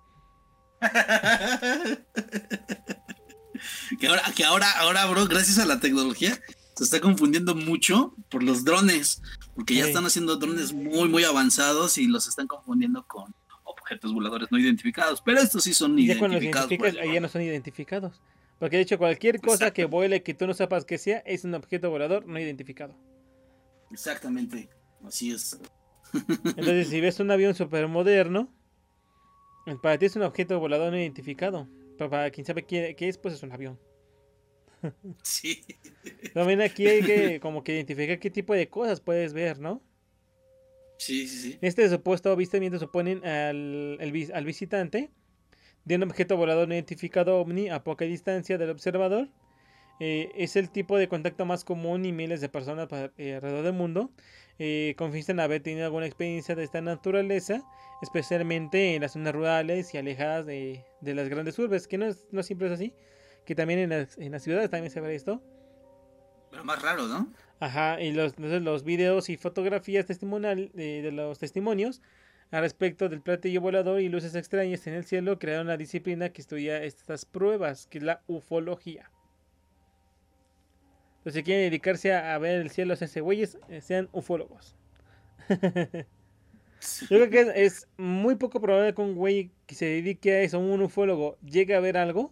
que 3.97 4.07
ahora, 4.09 4.23
que 4.35 4.43
ahora, 4.43 4.69
ahora, 4.71 5.05
bro, 5.05 5.25
gracias 5.27 5.57
a 5.57 5.65
la 5.65 5.79
tecnología, 5.79 6.37
se 6.75 6.83
está 6.83 6.99
confundiendo 6.99 7.55
mucho 7.55 8.13
por 8.29 8.43
los 8.43 8.65
drones, 8.65 9.21
porque 9.55 9.75
ya 9.75 9.85
están 9.85 10.05
haciendo 10.05 10.35
drones 10.35 10.73
muy, 10.73 11.07
muy 11.07 11.23
avanzados 11.23 11.97
y 11.97 12.07
los 12.07 12.27
están 12.27 12.47
confundiendo 12.47 13.07
con 13.07 13.33
objetos 13.87 14.13
voladores 14.13 14.47
no 14.51 14.59
identificados. 14.59 15.21
Pero 15.21 15.39
estos 15.39 15.63
sí 15.63 15.73
son 15.73 15.97
ya 15.97 16.13
identificados. 16.13 16.69
Cuando 16.77 16.99
ahí 17.01 17.13
ya 17.13 17.19
no 17.19 17.29
son 17.29 17.41
identificados. 17.41 18.21
Porque 18.59 18.77
de 18.77 18.83
hecho 18.83 18.97
cualquier 18.97 19.39
cosa 19.39 19.71
que 19.71 19.85
vuele 19.85 20.23
que 20.23 20.33
tú 20.33 20.47
no 20.47 20.53
sepas 20.53 20.83
que 20.83 20.97
sea 20.97 21.19
es 21.19 21.43
un 21.43 21.53
objeto 21.53 21.89
volador 21.89 22.25
no 22.25 22.39
identificado. 22.39 22.95
Exactamente, 23.91 24.69
así 25.05 25.31
es. 25.31 25.59
Entonces, 26.13 26.89
si 26.89 26.99
ves 26.99 27.19
un 27.19 27.31
avión 27.31 27.53
super 27.53 27.87
moderno, 27.87 28.51
para 29.81 29.97
ti 29.97 30.05
es 30.05 30.15
un 30.15 30.23
objeto 30.23 30.59
volador 30.59 30.91
no 30.91 30.97
identificado. 30.97 31.67
Pero 31.97 32.09
para 32.09 32.29
quien 32.31 32.45
sabe 32.45 32.65
qué, 32.65 32.95
es, 32.99 33.17
pues 33.17 33.35
es 33.35 33.43
un 33.43 33.51
avión. 33.51 33.79
Sí. 35.23 35.65
También 36.33 36.61
aquí 36.61 36.87
hay 36.87 37.01
que 37.03 37.39
como 37.41 37.63
que 37.63 37.73
identificar 37.73 38.19
qué 38.19 38.29
tipo 38.29 38.53
de 38.53 38.69
cosas 38.69 39.01
puedes 39.01 39.33
ver, 39.33 39.59
¿no? 39.59 39.81
Sí, 40.97 41.27
sí, 41.27 41.51
sí. 41.51 41.59
Este 41.61 41.87
supuesto 41.89 42.31
avistamiento 42.31 42.79
suponen 42.79 43.25
al, 43.25 43.97
al 43.99 44.45
visitante 44.45 45.11
de 45.85 45.95
un 45.95 46.03
objeto 46.03 46.35
volador 46.35 46.67
no 46.67 46.73
identificado 46.73 47.39
ovni 47.39 47.69
a 47.69 47.83
poca 47.83 48.05
distancia 48.05 48.57
del 48.57 48.71
observador. 48.71 49.29
Eh, 49.99 50.31
es 50.35 50.55
el 50.55 50.69
tipo 50.69 50.97
de 50.97 51.07
contacto 51.07 51.45
más 51.45 51.63
común 51.63 52.05
y 52.05 52.11
miles 52.11 52.41
de 52.41 52.49
personas 52.49 52.87
eh, 53.17 53.35
alrededor 53.35 53.63
del 53.63 53.73
mundo 53.73 54.11
eh, 54.59 54.95
confiesan 54.97 55.39
haber 55.39 55.61
tenido 55.61 55.85
alguna 55.85 56.07
experiencia 56.07 56.55
de 56.55 56.63
esta 56.63 56.81
naturaleza, 56.81 57.61
especialmente 58.01 58.95
en 58.95 59.01
las 59.01 59.13
zonas 59.13 59.33
rurales 59.33 59.93
y 59.93 59.97
alejadas 59.97 60.45
de, 60.47 60.83
las 61.01 61.29
grandes 61.29 61.59
urbes, 61.59 61.87
que 61.87 61.97
no, 61.97 62.05
es, 62.05 62.25
no 62.31 62.41
siempre 62.41 62.67
es 62.67 62.73
así, 62.73 62.93
que 63.45 63.53
también 63.53 63.79
en 63.79 63.89
las, 63.91 64.17
en 64.17 64.31
las 64.31 64.43
ciudades 64.43 64.69
también 64.71 64.91
se 64.91 64.99
ve 64.99 65.13
esto. 65.13 65.43
Pero 66.49 66.63
más 66.63 66.81
raro, 66.81 67.07
¿no? 67.07 67.31
Ajá, 67.59 68.01
y 68.01 68.11
los, 68.11 68.37
los 68.37 68.83
videos 68.83 69.29
y 69.29 69.37
fotografías 69.37 70.05
testimonial 70.05 70.69
de, 70.73 71.01
de 71.01 71.11
los 71.11 71.39
testimonios 71.39 72.01
al 72.51 72.61
respecto 72.61 73.09
del 73.09 73.21
platillo 73.21 73.59
volador 73.59 73.99
y 73.99 74.07
luces 74.07 74.33
extrañas 74.35 74.87
en 74.87 74.93
el 74.93 75.03
cielo 75.03 75.37
crearon 75.37 75.67
una 75.67 75.75
disciplina 75.75 76.29
que 76.29 76.41
estudia 76.41 76.81
estas 76.83 77.25
pruebas, 77.25 77.87
que 77.87 77.97
es 77.97 78.03
la 78.05 78.21
ufología. 78.27 79.11
Los 81.25 81.33
que 81.33 81.43
quieren 81.43 81.65
dedicarse 81.65 82.13
a, 82.13 82.37
ver 82.37 82.61
el 82.61 82.69
cielo, 82.69 82.93
hacerse 82.93 83.19
güeyes, 83.19 83.57
eh, 83.67 83.81
sean 83.81 84.07
ufólogos. 84.13 84.77
Yo 85.49 87.07
creo 87.07 87.29
que 87.29 87.65
es, 87.65 87.87
muy 87.97 88.35
poco 88.35 88.61
probable 88.61 88.93
que 88.93 89.01
un 89.01 89.15
güey 89.15 89.51
que 89.65 89.75
se 89.75 89.85
dedique 89.85 90.31
a 90.31 90.41
eso, 90.41 90.59
un 90.59 90.81
ufólogo, 90.81 91.37
llegue 91.41 91.75
a 91.75 91.81
ver 91.81 91.97
algo. 91.97 92.31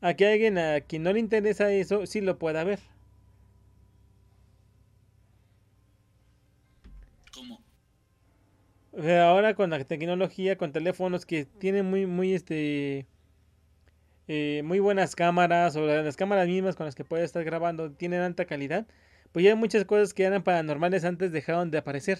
A 0.00 0.14
que 0.14 0.26
alguien 0.26 0.58
a 0.58 0.80
quien 0.80 1.02
no 1.02 1.12
le 1.12 1.20
interesa 1.20 1.70
eso, 1.70 2.06
sí 2.06 2.22
lo 2.22 2.38
pueda 2.38 2.64
ver. 2.64 2.80
¿Cómo? 7.34 7.60
Ahora 8.94 9.54
con 9.54 9.70
la 9.70 9.82
tecnología, 9.84 10.58
con 10.58 10.72
teléfonos 10.72 11.24
que 11.24 11.46
tienen 11.46 11.86
muy, 11.86 12.04
muy 12.06 12.34
este 12.34 13.06
eh, 14.28 14.62
muy 14.64 14.80
buenas 14.80 15.16
cámaras 15.16 15.76
o 15.76 15.86
las 15.86 16.16
cámaras 16.16 16.46
mismas 16.46 16.76
con 16.76 16.86
las 16.86 16.94
que 16.94 17.04
puedes 17.04 17.24
estar 17.24 17.42
grabando 17.42 17.90
tienen 17.92 18.20
alta 18.20 18.44
calidad, 18.44 18.86
pues 19.32 19.44
ya 19.44 19.56
muchas 19.56 19.86
cosas 19.86 20.12
que 20.12 20.24
eran 20.24 20.42
paranormales 20.42 21.04
antes 21.04 21.32
dejaron 21.32 21.70
de 21.70 21.78
aparecer. 21.78 22.18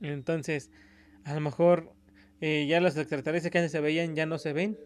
Entonces, 0.00 0.70
a 1.24 1.34
lo 1.34 1.40
mejor 1.40 1.92
eh, 2.40 2.66
ya 2.68 2.80
los 2.80 2.96
extraterrestres 2.96 3.50
que 3.50 3.58
antes 3.58 3.72
se 3.72 3.80
veían 3.80 4.14
ya 4.14 4.26
no 4.26 4.38
se 4.38 4.52
ven. 4.52 4.78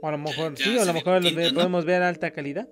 O 0.00 0.08
a 0.08 0.12
lo 0.12 0.18
mejor 0.18 0.56
sí, 0.56 0.76
o 0.76 0.82
a 0.82 0.84
lo 0.84 0.94
mejor 0.94 1.22
los 1.22 1.52
podemos 1.52 1.84
ver 1.84 2.02
alta 2.02 2.30
calidad 2.30 2.68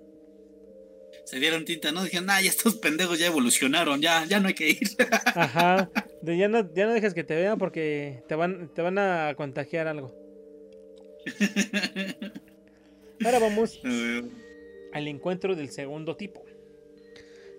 se 1.30 1.38
dieron 1.38 1.64
tinta, 1.64 1.92
¿no? 1.92 2.02
Dijeron, 2.02 2.28
ah, 2.28 2.42
ya 2.42 2.48
estos 2.48 2.74
pendejos 2.74 3.20
ya 3.20 3.26
evolucionaron, 3.26 4.00
ya, 4.02 4.24
ya 4.24 4.40
no 4.40 4.48
hay 4.48 4.54
que 4.54 4.70
ir. 4.70 4.88
Ajá. 5.36 5.88
ya, 6.22 6.48
no, 6.48 6.74
ya 6.74 6.86
no 6.86 6.92
dejes 6.92 7.14
que 7.14 7.22
te 7.22 7.36
vean 7.36 7.56
porque 7.56 8.24
te 8.26 8.34
van, 8.34 8.68
te 8.74 8.82
van 8.82 8.98
a 8.98 9.32
contagiar 9.36 9.86
algo. 9.86 10.12
Ahora 13.24 13.38
vamos 13.38 13.80
al 14.92 15.06
encuentro 15.06 15.54
del 15.54 15.70
segundo 15.70 16.16
tipo, 16.16 16.44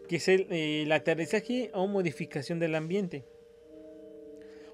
que 0.09 0.17
es 0.17 0.28
el, 0.28 0.51
el 0.51 0.91
aterrizaje 0.91 1.72
o 1.74 1.88
modificación 1.88 2.59
del 2.59 2.76
ambiente. 2.76 3.24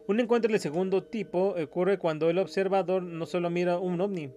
Un 0.07 0.19
encuentro 0.19 0.51
del 0.51 0.59
segundo 0.59 1.03
tipo 1.03 1.49
ocurre 1.49 1.99
cuando 1.99 2.31
el 2.31 2.39
observador 2.39 3.03
no 3.03 3.27
solo 3.27 3.51
mira 3.51 3.77
un 3.77 4.01
ovni, 4.01 4.31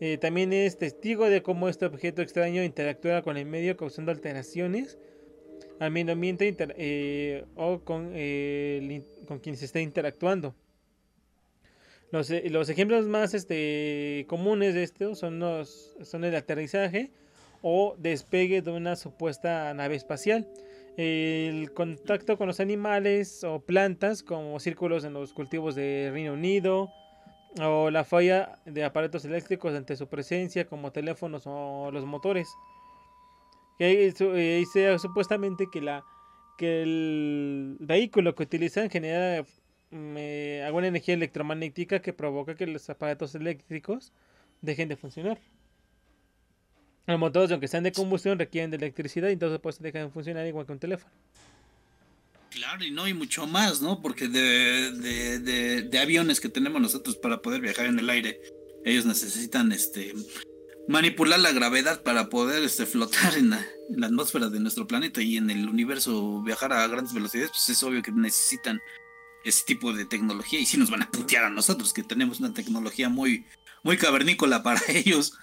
eh, 0.00 0.16
también 0.18 0.52
es 0.52 0.78
testigo 0.78 1.26
de 1.26 1.42
cómo 1.42 1.68
este 1.68 1.84
objeto 1.84 2.22
extraño 2.22 2.64
interactúa 2.64 3.20
con 3.22 3.36
el 3.36 3.44
medio 3.44 3.76
causando 3.76 4.10
alteraciones 4.10 4.98
al 5.78 5.90
medio 5.90 6.12
ambiente 6.12 6.54
eh, 6.58 7.44
o 7.54 7.80
con, 7.80 8.12
eh, 8.14 9.02
con 9.26 9.40
quien 9.40 9.56
se 9.56 9.64
está 9.64 9.80
interactuando. 9.80 10.54
Los, 12.12 12.30
los, 12.30 12.68
ejemplos 12.68 13.06
más 13.06 13.34
este, 13.34 14.24
comunes 14.28 14.74
de 14.74 14.82
esto 14.82 15.14
son, 15.14 15.38
los, 15.38 15.96
son 16.02 16.24
el 16.24 16.34
aterrizaje 16.34 17.10
o 17.62 17.94
despegue 17.98 18.62
de 18.62 18.70
una 18.70 18.96
supuesta 18.96 19.72
nave 19.74 19.96
espacial. 19.96 20.48
El 20.96 21.72
contacto 21.72 22.36
con 22.36 22.48
los 22.48 22.60
animales 22.60 23.44
o 23.44 23.60
plantas 23.60 24.22
como 24.22 24.58
círculos 24.60 25.04
en 25.04 25.14
los 25.14 25.32
cultivos 25.32 25.74
de 25.74 26.10
Reino 26.12 26.32
Unido, 26.32 26.90
o 27.58 27.90
la 27.90 28.04
falla 28.04 28.60
de 28.64 28.84
aparatos 28.84 29.24
eléctricos 29.24 29.74
ante 29.74 29.96
su 29.96 30.08
presencia 30.08 30.66
como 30.66 30.92
teléfonos 30.92 31.42
o 31.46 31.90
los 31.92 32.04
motores. 32.04 32.48
Que 33.78 34.12
dice 34.58 34.98
supuestamente 34.98 35.66
que 35.72 35.80
la 35.80 36.04
que 36.60 36.82
el 36.82 37.76
vehículo 37.80 38.34
que 38.34 38.42
utilizan 38.42 38.90
genera 38.90 39.42
mm, 39.90 40.16
eh, 40.18 40.62
alguna 40.66 40.88
energía 40.88 41.14
electromagnética 41.14 42.02
que 42.02 42.12
provoca 42.12 42.54
que 42.54 42.66
los 42.66 42.90
aparatos 42.90 43.34
eléctricos 43.34 44.12
dejen 44.60 44.90
de 44.90 44.96
funcionar. 44.96 45.38
Los 47.06 47.18
motores, 47.18 47.50
aunque 47.50 47.66
sean 47.66 47.82
de 47.82 47.92
combustión, 47.92 48.38
requieren 48.38 48.70
de 48.70 48.76
electricidad 48.76 49.30
y 49.30 49.32
entonces 49.32 49.58
pues 49.58 49.80
dejan 49.80 50.08
de 50.08 50.10
funcionar 50.10 50.46
igual 50.46 50.66
que 50.66 50.72
un 50.72 50.78
teléfono. 50.78 51.10
Claro, 52.50 52.84
y 52.84 52.90
no, 52.90 53.06
y 53.06 53.14
mucho 53.14 53.46
más, 53.46 53.80
¿no? 53.80 54.02
Porque 54.02 54.28
de, 54.28 54.92
de, 54.92 55.38
de, 55.38 55.82
de 55.82 55.98
aviones 55.98 56.40
que 56.40 56.48
tenemos 56.48 56.80
nosotros 56.82 57.16
para 57.16 57.40
poder 57.42 57.60
viajar 57.60 57.86
en 57.86 57.98
el 57.98 58.10
aire, 58.10 58.40
ellos 58.84 59.06
necesitan 59.06 59.72
este 59.72 60.14
manipular 60.88 61.38
la 61.38 61.52
gravedad 61.52 62.02
para 62.02 62.28
poder 62.28 62.64
este, 62.64 62.84
flotar 62.84 63.36
en 63.36 63.50
la, 63.50 63.64
en 63.90 64.00
la, 64.00 64.08
atmósfera 64.08 64.48
de 64.48 64.58
nuestro 64.58 64.88
planeta 64.88 65.22
y 65.22 65.36
en 65.36 65.48
el 65.50 65.68
universo 65.68 66.42
viajar 66.42 66.72
a 66.72 66.86
grandes 66.88 67.14
velocidades, 67.14 67.50
pues 67.50 67.68
es 67.68 67.82
obvio 67.84 68.02
que 68.02 68.10
necesitan 68.10 68.80
ese 69.44 69.64
tipo 69.64 69.92
de 69.92 70.04
tecnología 70.04 70.58
y 70.58 70.66
si 70.66 70.76
nos 70.76 70.90
van 70.90 71.02
a 71.02 71.10
putear 71.10 71.44
a 71.44 71.50
nosotros 71.50 71.92
que 71.92 72.02
tenemos 72.02 72.40
una 72.40 72.52
tecnología 72.52 73.08
muy, 73.08 73.46
muy 73.84 73.96
cavernícola 73.96 74.64
para 74.64 74.80
ellos. 74.88 75.34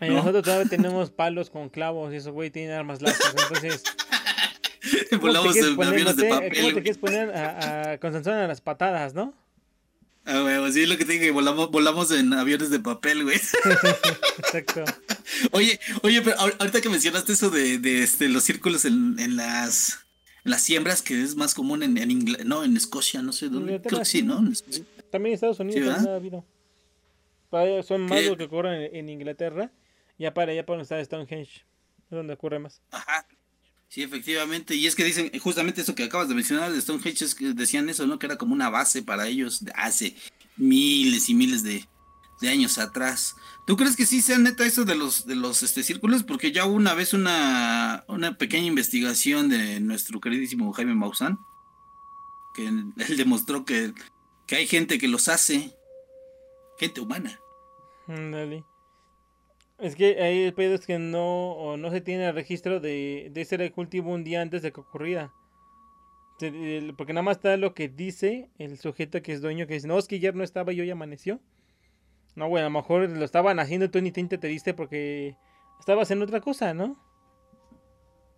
¿no? 0.00 0.08
Nosotros 0.08 0.44
todavía 0.44 0.70
tenemos 0.70 1.10
palos 1.10 1.50
con 1.50 1.70
clavos 1.70 2.12
y 2.12 2.16
esos 2.16 2.32
güey 2.32 2.50
tienen 2.50 2.76
armas 2.76 3.02
láser, 3.02 3.34
entonces... 3.36 3.82
Volamos 5.20 5.56
en 5.56 5.82
aviones 5.82 6.16
de 6.16 6.28
papel. 6.28 6.60
¿Cómo 6.60 6.74
te 6.74 6.82
quieres 6.82 6.98
poner 6.98 7.30
a, 7.30 7.92
a 7.92 8.44
a 8.44 8.48
las 8.48 8.60
patadas, 8.60 9.14
no? 9.14 9.34
Ah, 10.26 10.40
güey, 10.40 10.72
sí, 10.72 10.82
es 10.82 10.88
lo 10.88 10.96
que 10.96 11.04
te 11.04 11.12
dije, 11.12 11.30
volamos, 11.30 11.70
volamos 11.70 12.10
en 12.10 12.32
aviones 12.32 12.70
de 12.70 12.80
papel, 12.80 13.24
güey. 13.24 13.36
Exacto. 14.38 14.84
Oye, 15.50 15.78
oye, 16.02 16.22
pero 16.22 16.38
ahorita 16.38 16.80
que 16.80 16.88
mencionaste 16.88 17.34
eso 17.34 17.50
de, 17.50 17.78
de 17.78 18.02
este, 18.02 18.28
los 18.30 18.42
círculos 18.42 18.86
en, 18.86 19.18
en 19.18 19.36
las 19.36 19.98
en 20.44 20.50
las 20.50 20.62
siembras, 20.62 21.02
que 21.02 21.22
es 21.22 21.36
más 21.36 21.54
común 21.54 21.82
en, 21.82 21.98
en 21.98 22.10
Ingl 22.10 22.38
no, 22.46 22.64
en 22.64 22.76
Escocia, 22.76 23.20
no 23.22 23.32
sé 23.32 23.48
dónde. 23.48 23.80
Creo 23.82 23.98
que 23.98 24.04
sí, 24.04 24.22
¿no? 24.22 24.36
También 25.10 25.32
en 25.32 25.34
Estados 25.34 25.60
Unidos 25.60 25.98
¿Sí, 26.00 26.08
ha 26.08 26.16
habido. 26.16 26.44
Son 27.82 28.02
más 28.02 28.20
¿Qué? 28.20 28.28
los 28.28 28.36
que 28.36 28.44
ocurren 28.44 28.82
en, 28.82 28.96
en, 28.96 29.08
Inglaterra. 29.08 29.70
Ya 30.18 30.32
para 30.32 30.52
allá 30.52 30.64
para 30.64 30.78
donde 30.78 30.84
está 30.84 31.04
Stonehenge, 31.04 31.64
es 32.04 32.10
donde 32.10 32.34
ocurre 32.34 32.58
más. 32.58 32.82
Ajá. 32.90 33.26
Sí, 33.94 34.02
efectivamente. 34.02 34.74
Y 34.74 34.88
es 34.88 34.96
que 34.96 35.04
dicen, 35.04 35.30
justamente 35.38 35.82
eso 35.82 35.94
que 35.94 36.02
acabas 36.02 36.28
de 36.28 36.34
mencionar 36.34 36.72
de 36.72 36.80
Stonehenge, 36.80 37.26
es 37.26 37.36
que 37.36 37.54
decían 37.54 37.88
eso, 37.88 38.08
¿no? 38.08 38.18
Que 38.18 38.26
era 38.26 38.36
como 38.36 38.52
una 38.52 38.68
base 38.68 39.04
para 39.04 39.28
ellos 39.28 39.64
hace 39.76 40.16
miles 40.56 41.28
y 41.28 41.34
miles 41.34 41.62
de, 41.62 41.86
años 42.42 42.78
atrás. 42.78 43.36
¿Tú 43.68 43.76
crees 43.76 43.94
que 43.94 44.04
sí 44.04 44.20
sea 44.20 44.36
neta 44.38 44.66
eso 44.66 44.84
de 44.84 44.96
los 44.96 45.28
de 45.28 45.36
los 45.36 45.62
este, 45.62 45.84
círculos? 45.84 46.24
Porque 46.24 46.50
ya 46.50 46.66
hubo 46.66 46.74
una 46.74 46.92
vez 46.94 47.14
una, 47.14 48.02
una 48.08 48.36
pequeña 48.36 48.66
investigación 48.66 49.48
de 49.48 49.78
nuestro 49.78 50.20
queridísimo 50.20 50.72
Jaime 50.72 50.96
Maussan, 50.96 51.38
que 52.52 52.66
él 52.66 53.16
demostró 53.16 53.64
que, 53.64 53.94
que 54.48 54.56
hay 54.56 54.66
gente 54.66 54.98
que 54.98 55.06
los 55.06 55.28
hace, 55.28 55.72
gente 56.80 57.00
humana. 57.00 57.38
Dale. 58.08 58.64
Es 59.78 59.96
que 59.96 60.22
ahí 60.22 60.44
el 60.44 60.54
pedo 60.54 60.74
es 60.74 60.86
que 60.86 60.98
no, 60.98 61.52
o 61.52 61.76
no 61.76 61.90
se 61.90 62.00
tiene 62.00 62.28
el 62.28 62.34
registro 62.34 62.80
de, 62.80 63.30
de 63.32 63.40
ese 63.40 63.72
cultivo 63.72 64.12
un 64.12 64.24
día 64.24 64.40
antes 64.40 64.62
de 64.62 64.72
que 64.72 64.80
ocurriera. 64.80 65.32
Porque 66.96 67.12
nada 67.12 67.22
más 67.22 67.36
está 67.36 67.56
lo 67.56 67.74
que 67.74 67.88
dice 67.88 68.50
el 68.58 68.78
sujeto 68.78 69.22
que 69.22 69.32
es 69.32 69.40
dueño, 69.40 69.66
que 69.66 69.74
dice, 69.74 69.88
no, 69.88 69.98
es 69.98 70.06
que 70.06 70.16
ayer 70.16 70.34
no 70.34 70.44
estaba 70.44 70.72
y 70.72 70.80
hoy 70.80 70.90
amaneció. 70.90 71.40
No, 72.34 72.48
güey, 72.48 72.62
a 72.62 72.66
lo 72.66 72.70
mejor 72.70 73.08
lo 73.08 73.24
estaban 73.24 73.60
haciendo 73.60 73.90
tú 73.90 74.00
ni 74.00 74.10
te 74.10 74.26
te 74.26 74.48
diste 74.48 74.74
porque 74.74 75.36
estabas 75.78 76.10
en 76.10 76.22
otra 76.22 76.40
cosa, 76.40 76.74
¿no? 76.74 76.98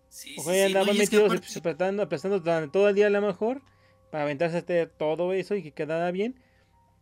Sí, 0.09 0.35
o 0.37 0.43
sea, 0.43 0.53
sí, 0.53 0.61
andaban 0.61 0.93
sí, 0.93 0.99
metidos 0.99 1.41
que 1.41 1.59
apretando, 1.59 2.07
todo 2.71 2.89
el 2.89 2.95
día 2.95 3.07
a 3.07 3.09
lo 3.09 3.21
mejor 3.21 3.61
para 4.11 4.23
aventarse 4.23 4.61
todo 4.85 5.33
eso 5.33 5.55
y 5.55 5.63
que 5.63 5.71
quedara 5.71 6.11
bien. 6.11 6.39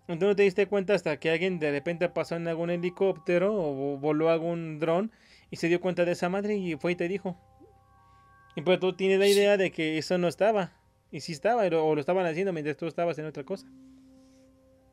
Entonces 0.07 0.27
no 0.29 0.35
te 0.35 0.43
diste 0.43 0.67
cuenta 0.67 0.93
hasta 0.93 1.19
que 1.19 1.31
alguien 1.31 1.59
de 1.59 1.71
repente 1.71 2.07
pasó 2.09 2.35
en 2.35 2.47
algún 2.47 2.69
helicóptero 2.69 3.53
o 3.55 3.97
voló 3.97 4.29
algún 4.29 4.79
dron 4.79 5.11
y 5.49 5.55
se 5.55 5.67
dio 5.67 5.81
cuenta 5.81 6.05
de 6.05 6.11
esa 6.11 6.29
madre 6.29 6.57
y 6.57 6.75
fue 6.75 6.91
y 6.91 6.95
te 6.95 7.07
dijo. 7.07 7.37
Y 8.55 8.61
pues 8.61 8.79
tú 8.79 8.93
tienes 8.93 9.19
la 9.19 9.27
idea 9.27 9.57
de 9.57 9.71
que 9.71 9.97
eso 9.97 10.17
no 10.17 10.27
estaba. 10.27 10.73
Y 11.11 11.21
sí 11.21 11.31
estaba, 11.31 11.63
o 11.63 11.95
lo 11.95 11.99
estaban 11.99 12.25
haciendo 12.25 12.53
mientras 12.53 12.77
tú 12.77 12.85
estabas 12.87 13.17
en 13.17 13.25
otra 13.25 13.43
cosa. 13.43 13.67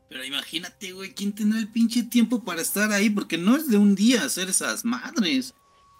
Pero 0.09 0.25
imagínate, 0.25 0.91
güey, 0.91 1.13
¿quién 1.13 1.33
tendrá 1.33 1.59
el 1.59 1.67
pinche 1.67 2.03
tiempo 2.03 2.43
para 2.43 2.61
estar 2.61 2.91
ahí? 2.91 3.09
Porque 3.09 3.37
no 3.37 3.55
es 3.55 3.69
de 3.69 3.77
un 3.77 3.95
día 3.95 4.23
hacer 4.23 4.49
esas 4.49 4.85
madres. 4.85 5.53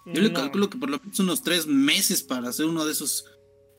Yo 0.05 0.21
no. 0.21 0.21
le 0.21 0.33
calculo 0.33 0.69
que 0.69 0.77
por 0.77 0.89
lo 0.89 0.99
menos 0.99 1.19
unos 1.19 1.41
tres 1.41 1.65
meses 1.65 2.23
para 2.23 2.49
hacer 2.49 2.65
uno 2.65 2.85
de 2.85 2.91
esos 2.91 3.25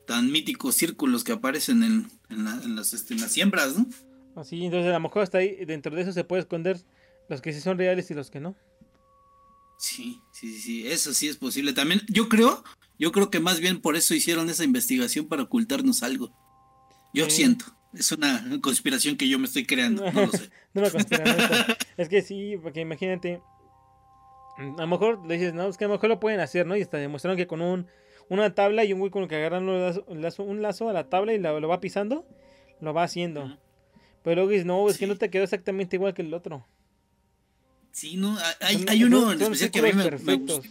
tan 0.07 0.31
míticos 0.31 0.75
círculos 0.75 1.23
que 1.23 1.31
aparecen 1.31 1.83
en, 1.83 2.11
en, 2.29 2.43
la, 2.43 2.61
en 2.63 2.75
las, 2.75 2.93
este, 2.93 3.13
en 3.13 3.21
las 3.21 3.31
siembras, 3.31 3.77
¿no? 3.77 3.87
Así, 4.35 4.65
entonces 4.65 4.89
a 4.89 4.93
lo 4.93 4.99
mejor 4.99 5.23
hasta 5.23 5.37
ahí, 5.37 5.63
dentro 5.65 5.95
de 5.95 6.01
eso 6.01 6.11
se 6.11 6.23
puede 6.23 6.41
esconder 6.41 6.77
los 7.29 7.41
que 7.41 7.53
sí 7.53 7.61
son 7.61 7.77
reales 7.77 8.11
y 8.11 8.13
los 8.13 8.29
que 8.29 8.39
no. 8.39 8.55
Sí, 9.77 10.21
sí, 10.31 10.57
sí, 10.59 10.87
eso 10.87 11.13
sí 11.13 11.27
es 11.27 11.37
posible. 11.37 11.73
También, 11.73 12.01
yo 12.07 12.29
creo, 12.29 12.63
yo 12.97 13.11
creo 13.11 13.29
que 13.29 13.39
más 13.39 13.59
bien 13.59 13.81
por 13.81 13.95
eso 13.95 14.13
hicieron 14.13 14.49
esa 14.49 14.63
investigación 14.63 15.27
para 15.27 15.43
ocultarnos 15.43 16.03
algo. 16.03 16.31
Yo 17.13 17.29
siento. 17.29 17.65
Es 17.93 18.11
una 18.11 18.43
conspiración 18.61 19.15
que 19.15 19.29
yo 19.29 19.39
me 19.39 19.45
estoy 19.45 19.65
creando, 19.65 20.11
no 20.11 20.25
lo 20.25 20.31
sé. 20.31 20.49
no 20.73 20.91
conspiración. 20.91 21.77
es 21.97 22.09
que 22.09 22.21
sí, 22.21 22.57
porque 22.61 22.81
imagínate, 22.81 23.41
a 24.57 24.81
lo 24.81 24.87
mejor 24.87 25.25
le 25.25 25.37
dices, 25.37 25.53
no, 25.53 25.67
es 25.67 25.77
que 25.77 25.85
a 25.85 25.87
lo 25.87 25.93
mejor 25.93 26.09
lo 26.09 26.19
pueden 26.19 26.41
hacer, 26.41 26.65
¿no? 26.65 26.75
Y 26.75 26.81
hasta 26.81 26.97
demostraron 26.97 27.37
que 27.37 27.47
con 27.47 27.61
un, 27.61 27.87
una 28.27 28.53
tabla 28.53 28.83
y 28.83 28.91
un 28.91 28.99
güey 28.99 29.11
con 29.11 29.23
el 29.23 29.29
que 29.29 29.37
agarran 29.37 29.67
un 29.69 30.21
lazo, 30.21 30.43
un 30.43 30.61
lazo 30.61 30.89
a 30.89 30.93
la 30.93 31.07
tabla 31.07 31.33
y 31.33 31.39
lo, 31.39 31.59
lo 31.61 31.69
va 31.69 31.79
pisando, 31.79 32.27
lo 32.81 32.93
va 32.93 33.03
haciendo. 33.03 33.43
Uh 33.43 33.47
-huh. 33.47 33.59
Pero 34.25 34.35
luego 34.37 34.49
dices, 34.49 34.65
no, 34.65 34.89
es 34.89 34.95
sí. 34.95 34.99
que 34.99 35.07
no 35.07 35.17
te 35.17 35.29
quedó 35.29 35.43
exactamente 35.43 35.97
igual 35.97 36.15
que 36.15 36.23
el 36.23 36.33
otro. 36.33 36.65
Sí, 37.91 38.17
no, 38.17 38.37
hay, 38.59 38.83
hay 38.89 39.03
uno 39.03 39.31
en 39.31 39.39
especial 39.39 39.69
que 39.69 39.79
a 39.79 39.83
mí 39.83 39.93
me, 39.93 40.11
me 40.11 40.35
gusta. 40.35 40.67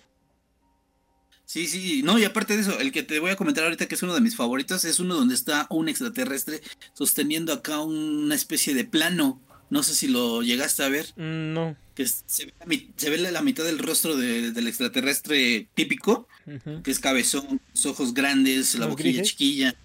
Sí, 1.47 1.69
sí, 1.69 2.03
no, 2.03 2.19
y 2.19 2.25
aparte 2.25 2.57
de 2.57 2.63
eso, 2.63 2.81
el 2.81 2.91
que 2.91 3.05
te 3.05 3.21
voy 3.21 3.31
a 3.31 3.37
comentar 3.37 3.63
ahorita 3.63 3.87
que 3.87 3.95
es 3.95 4.03
uno 4.03 4.13
de 4.13 4.21
mis 4.21 4.35
favoritos 4.35 4.85
es 4.85 4.99
uno 4.99 5.15
donde 5.15 5.37
está 5.37 5.69
un 5.71 5.89
extraterrestre 5.89 6.63
sosteniendo 6.95 7.53
acá 7.53 7.81
una 7.81 8.35
especie 8.35 8.75
de 8.75 8.85
plano. 8.85 9.41
No 9.71 9.85
sé 9.85 9.95
si 9.95 10.09
lo 10.09 10.43
llegaste 10.43 10.83
a 10.83 10.89
ver. 10.89 11.07
Mm, 11.17 11.53
no. 11.55 11.77
Que 11.95 12.09
se 12.09 12.53
ve, 12.67 12.89
se 12.97 13.09
ve 13.09 13.19
la 13.19 13.41
mitad 13.41 13.63
del 13.63 13.79
rostro 13.79 14.17
de, 14.17 14.51
del 14.51 14.67
extraterrestre 14.67 15.69
típico, 15.75 16.27
uh 16.47 16.51
-huh. 16.51 16.83
que 16.83 16.91
es 16.91 16.99
cabezón, 16.99 17.61
los 17.73 17.87
ojos 17.87 18.15
grandes, 18.15 18.75
la 18.75 18.87
boquilla 18.87 19.11
grises? 19.11 19.29
chiquilla. 19.29 19.77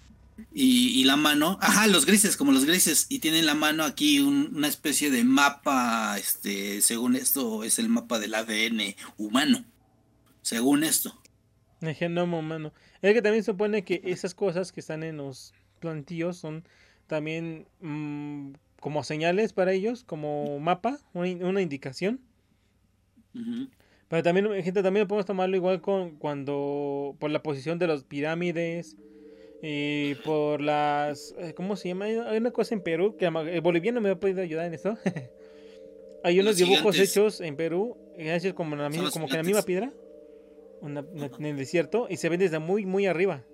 Y, 0.52 1.00
y, 1.00 1.04
la 1.04 1.16
mano, 1.16 1.58
ajá, 1.60 1.86
los 1.86 2.06
grises, 2.06 2.36
como 2.36 2.52
los 2.52 2.64
grises, 2.64 3.06
y 3.08 3.18
tienen 3.18 3.46
la 3.46 3.54
mano 3.54 3.84
aquí 3.84 4.20
un, 4.20 4.52
una 4.54 4.68
especie 4.68 5.10
de 5.10 5.24
mapa, 5.24 6.18
este, 6.18 6.80
según 6.80 7.16
esto 7.16 7.64
es 7.64 7.78
el 7.78 7.88
mapa 7.88 8.18
del 8.18 8.34
ADN 8.34 8.94
humano, 9.16 9.64
según 10.42 10.84
esto. 10.84 11.20
El 11.80 11.94
genoma 11.94 12.38
humano. 12.38 12.72
Es 13.02 13.14
que 13.14 13.22
también 13.22 13.44
supone 13.44 13.84
que 13.84 14.02
esas 14.04 14.34
cosas 14.34 14.72
que 14.72 14.80
están 14.80 15.02
en 15.02 15.16
los 15.16 15.54
plantíos 15.80 16.36
son 16.36 16.64
también 17.06 17.66
mmm, 17.80 18.52
como 18.80 19.02
señales 19.04 19.52
para 19.52 19.72
ellos, 19.72 20.04
como 20.04 20.58
mapa, 20.60 20.98
una, 21.14 21.28
una 21.46 21.62
indicación. 21.62 22.20
Uh 23.34 23.38
-huh. 23.38 23.70
Pero 24.10 24.24
también, 24.24 24.62
gente, 24.64 24.82
también 24.82 25.06
podemos 25.06 25.24
tomarlo 25.24 25.54
igual 25.54 25.80
con 25.80 26.16
cuando, 26.16 27.14
por 27.20 27.30
la 27.30 27.44
posición 27.44 27.78
de 27.78 27.86
las 27.86 28.02
pirámides, 28.02 28.96
y 29.62 30.14
por 30.16 30.60
las, 30.60 31.34
eh, 31.38 31.54
¿cómo 31.54 31.76
se 31.76 31.88
llama? 31.88 32.06
Hay 32.06 32.38
una 32.38 32.50
cosa 32.50 32.74
en 32.74 32.82
Perú, 32.82 33.16
que 33.16 33.26
el 33.26 33.60
boliviano 33.60 34.00
me 34.00 34.10
ha 34.10 34.16
podido 34.18 34.42
ayudar 34.42 34.66
en 34.66 34.74
esto. 34.74 34.96
Hay 36.22 36.38
unos 36.38 36.50
los 36.52 36.56
dibujos 36.56 36.94
gigantes. 36.94 37.16
hechos 37.16 37.40
en 37.40 37.56
Perú, 37.56 37.96
hechos 38.16 38.52
como, 38.52 38.74
en 38.74 38.82
la 38.82 38.90
misma, 38.90 39.10
como 39.10 39.26
que 39.26 39.36
la 39.36 39.42
misma 39.42 39.62
piedra 39.62 39.92
una, 40.80 41.00
una, 41.00 41.26
en 41.26 41.44
el 41.46 41.56
desierto 41.56 42.06
y 42.08 42.16
se 42.16 42.28
ven 42.28 42.40
desde 42.40 42.58
muy, 42.58 42.86
muy 42.86 43.06
arriba. 43.06 43.44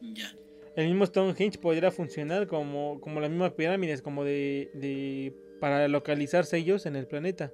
Ya. 0.00 0.36
El 0.76 0.88
mismo 0.88 1.04
Stonehenge 1.06 1.58
podría 1.58 1.90
funcionar 1.90 2.46
como, 2.46 3.00
como 3.00 3.20
las 3.20 3.30
mismas 3.30 3.52
pirámides, 3.52 4.02
como 4.02 4.24
de, 4.24 4.70
de 4.74 5.34
para 5.60 5.88
localizarse 5.88 6.56
ellos 6.56 6.86
en 6.86 6.96
el 6.96 7.06
planeta. 7.06 7.52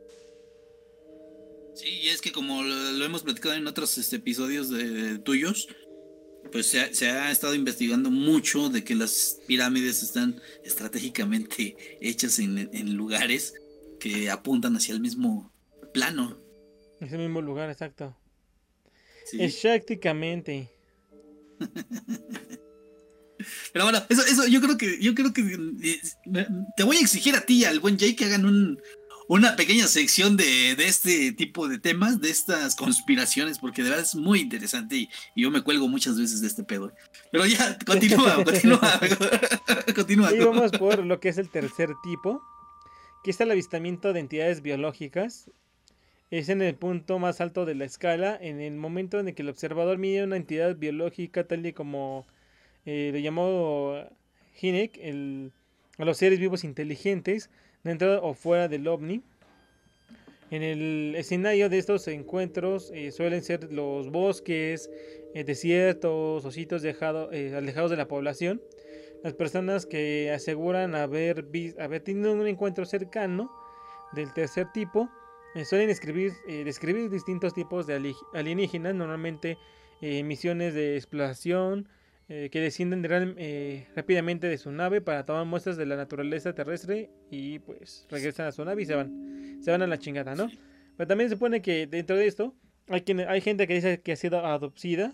Sí, 1.77 1.89
y 2.05 2.09
es 2.09 2.23
que 2.23 2.33
como 2.33 2.63
lo, 2.63 2.93
lo 2.93 3.05
hemos 3.05 3.23
platicado 3.23 3.55
en 3.55 3.67
otros 3.67 3.99
este, 3.99 4.17
episodios 4.17 4.71
de, 4.71 4.89
de 4.89 5.19
tuyos, 5.19 5.69
pues 6.51 6.67
se 6.69 6.81
ha, 6.81 6.95
se 6.95 7.11
ha, 7.11 7.31
estado 7.31 7.55
investigando 7.55 8.11
mucho 8.11 8.71
de 8.71 8.83
que 8.83 8.95
las 8.95 9.41
pirámides 9.47 10.03
están 10.03 10.41
estratégicamente 10.65 11.77
hechas 12.01 12.39
en, 12.39 12.71
en 12.73 12.95
lugares 12.95 13.55
que 14.01 14.31
apuntan 14.31 14.75
hacia 14.75 14.95
el 14.95 15.01
mismo 15.01 15.53
plano. 15.93 16.39
Ese 16.99 17.19
mismo 17.19 17.43
lugar, 17.43 17.69
exacto. 17.69 18.17
Sí. 19.27 19.43
Exactamente. 19.43 20.71
Pero 23.73 23.85
bueno, 23.85 24.03
eso, 24.09 24.23
eso 24.23 24.47
yo 24.47 24.63
creo 24.63 24.79
que, 24.79 24.99
yo 24.99 25.15
creo 25.15 25.33
que 25.35 25.43
eh, 25.43 26.01
te 26.77 26.83
voy 26.85 26.97
a 26.97 27.01
exigir 27.01 27.35
a 27.35 27.45
ti 27.45 27.59
y 27.59 27.65
al 27.65 27.81
buen 27.81 27.99
Jay 27.99 28.15
que 28.17 28.25
hagan 28.25 28.47
un, 28.47 28.81
una 29.29 29.57
pequeña 29.57 29.87
sección 29.87 30.37
de, 30.37 30.73
este 30.73 31.33
tipo 31.33 31.69
de 31.69 31.79
temas, 31.79 32.21
de 32.21 32.31
estas 32.31 32.75
conspiraciones, 32.77 33.59
porque 33.59 33.83
de 33.83 33.91
verdad 33.91 34.05
es 34.05 34.15
muy 34.15 34.41
interesante 34.41 34.97
y, 34.97 35.09
yo 35.35 35.51
me 35.51 35.63
cuelgo 35.63 35.89
muchas 35.89 36.19
veces 36.19 36.41
de 36.41 36.47
este 36.47 36.65
pedo. 36.65 36.93
Pero 37.33 37.47
ya, 37.47 37.77
continúa, 37.85 38.35
continúa, 38.45 39.01
continúa. 39.95 40.33
Y 40.35 40.39
vamos 40.39 40.73
por 40.73 41.05
lo 41.05 41.21
que 41.21 41.29
es 41.29 41.39
el 41.39 41.51
tercer 41.51 41.91
tipo, 42.03 42.43
que 43.25 43.33
es 43.33 43.41
el 43.41 43.51
avistamiento 43.51 44.13
de 44.13 44.21
entidades 44.21 44.63
biológicas. 44.63 45.51
Es 46.31 46.49
en 46.49 46.61
el 46.61 46.75
punto 46.75 47.19
más 47.19 47.41
alto 47.41 47.65
de 47.65 47.75
la 47.75 47.85
escala, 47.85 48.37
en 48.41 48.61
el 48.61 48.75
momento 48.75 49.21
en 49.21 49.29
el 49.29 49.35
que 49.35 49.43
el 49.43 49.49
observador 49.49 49.99
mide 49.99 50.25
una 50.25 50.37
entidad 50.37 50.77
biológica 50.77 51.45
tal 51.45 51.65
y 51.65 51.73
como 51.73 52.27
eh, 52.85 53.11
lo 53.13 53.19
llamó 53.19 53.95
Hinek, 54.61 54.99
el, 54.99 55.53
a 55.99 56.05
los 56.05 56.17
seres 56.17 56.39
vivos 56.41 56.65
inteligentes, 56.65 57.51
dentro 57.87 58.23
o 58.23 58.35
fuera 58.35 58.69
del 58.69 58.87
ovni. 58.89 59.23
En 60.51 60.63
el 60.63 61.15
escenario 61.17 61.69
de 61.69 61.79
estos 61.79 62.07
encuentros 62.07 62.93
eh, 62.95 63.11
suelen 63.11 63.43
ser 63.43 63.73
los 63.73 64.11
bosques, 64.11 64.91
eh, 65.35 65.43
desiertos 65.43 66.45
o 66.45 66.51
sitios 66.53 66.85
eh, 66.85 67.55
alejados 67.57 67.91
de 67.91 67.97
la 67.97 68.07
población. 68.07 68.63
Las 69.25 69.35
personas 69.35 69.87
que 69.87 70.31
aseguran 70.31 70.95
haber, 70.95 71.49
haber 71.81 72.01
tenido 72.03 72.33
un 72.33 72.47
encuentro 72.47 72.85
cercano 72.85 73.51
del 74.13 74.33
tercer 74.33 74.71
tipo 74.73 75.09
suelen 75.65 75.89
describir, 75.89 76.33
describir 76.47 77.09
distintos 77.11 77.55
tipos 77.55 77.87
de 77.87 78.15
alienígenas, 78.35 78.95
normalmente 78.95 79.57
misiones 80.01 80.75
de 80.75 80.97
exploración, 80.97 81.89
eh, 82.29 82.49
que 82.51 82.61
descienden 82.61 83.07
eh, 83.39 83.87
rápidamente 83.95 84.49
de 84.49 84.59
su 84.59 84.73
nave 84.73 85.01
para 85.01 85.25
tomar 85.25 85.45
muestras 85.45 85.77
de 85.77 85.87
la 85.87 85.97
naturaleza 85.97 86.55
terrestre 86.55 87.11
y 87.31 87.61
pues 87.61 88.07
regresan 88.11 88.47
a 88.47 88.53
su 88.53 88.65
nave 88.65 88.83
y 88.83 88.87
se 88.87 88.95
van, 88.95 89.61
se 89.63 89.71
van 89.71 89.83
a 89.83 89.87
la 89.87 89.99
chingada, 89.99 90.35
¿no? 90.35 90.51
Pero 90.97 91.07
también 91.07 91.31
se 91.31 91.37
supone 91.37 91.63
que 91.63 91.87
dentro 91.87 92.17
de 92.17 92.27
esto 92.27 92.55
hay, 92.89 93.03
quien, 93.03 93.21
hay 93.21 93.41
gente 93.41 93.67
que 93.67 93.75
dice 93.75 94.01
que 94.01 94.13
ha 94.13 94.17
sido 94.17 94.45
adopcida 94.45 95.13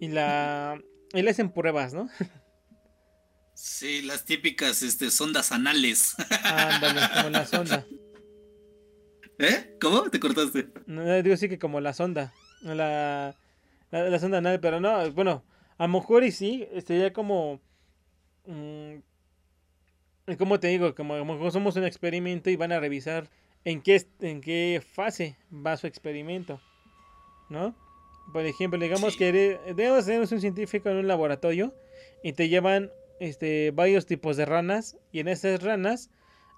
y 0.00 0.08
la 0.08 0.80
y 1.12 1.22
le 1.22 1.30
hacen 1.30 1.52
pruebas, 1.52 1.94
¿no? 1.94 2.08
Sí, 3.54 4.02
las 4.02 4.24
típicas 4.24 4.82
este, 4.82 5.10
sondas 5.10 5.52
anales. 5.52 6.16
Ándale, 6.42 7.00
como 7.14 7.30
la 7.30 7.46
sonda. 7.46 7.86
¿Eh? 9.38 9.76
¿Cómo? 9.80 10.10
¿Te 10.10 10.18
cortaste? 10.18 10.68
No, 10.86 11.22
digo 11.22 11.36
sí 11.36 11.48
que 11.48 11.58
como 11.58 11.80
la 11.80 11.92
sonda. 11.92 12.34
La, 12.62 13.36
la, 14.02 14.18
sonda 14.18 14.38
anal, 14.38 14.60
pero 14.60 14.80
no, 14.80 15.10
bueno, 15.12 15.44
a 15.78 15.86
lo 15.86 15.92
mejor 15.92 16.24
y 16.24 16.32
sí, 16.32 16.68
sería 16.86 17.12
como... 17.12 17.60
Mm, 18.46 18.96
como 20.38 20.58
te 20.58 20.68
digo, 20.68 20.94
como, 20.94 21.18
como 21.18 21.50
somos 21.50 21.76
un 21.76 21.84
experimento 21.84 22.48
y 22.48 22.56
van 22.56 22.72
a 22.72 22.80
revisar 22.80 23.28
en 23.64 23.82
qué, 23.82 24.06
en 24.20 24.40
qué 24.40 24.82
fase 24.84 25.36
va 25.52 25.76
su 25.76 25.86
experimento, 25.86 26.60
¿no? 27.50 27.74
Por 28.32 28.46
ejemplo, 28.46 28.78
digamos 28.78 29.16
que 29.16 29.58
debes 29.76 30.04
ser 30.06 30.20
un 30.20 30.40
científico 30.40 30.88
en 30.88 30.96
un 30.96 31.08
laboratorio 31.08 31.74
y 32.22 32.32
te 32.32 32.48
llevan 32.48 32.90
este, 33.20 33.70
varios 33.70 34.06
tipos 34.06 34.36
de 34.36 34.46
ranas 34.46 34.96
y 35.12 35.20
en 35.20 35.28
esas 35.28 35.62
ranas 35.62 36.10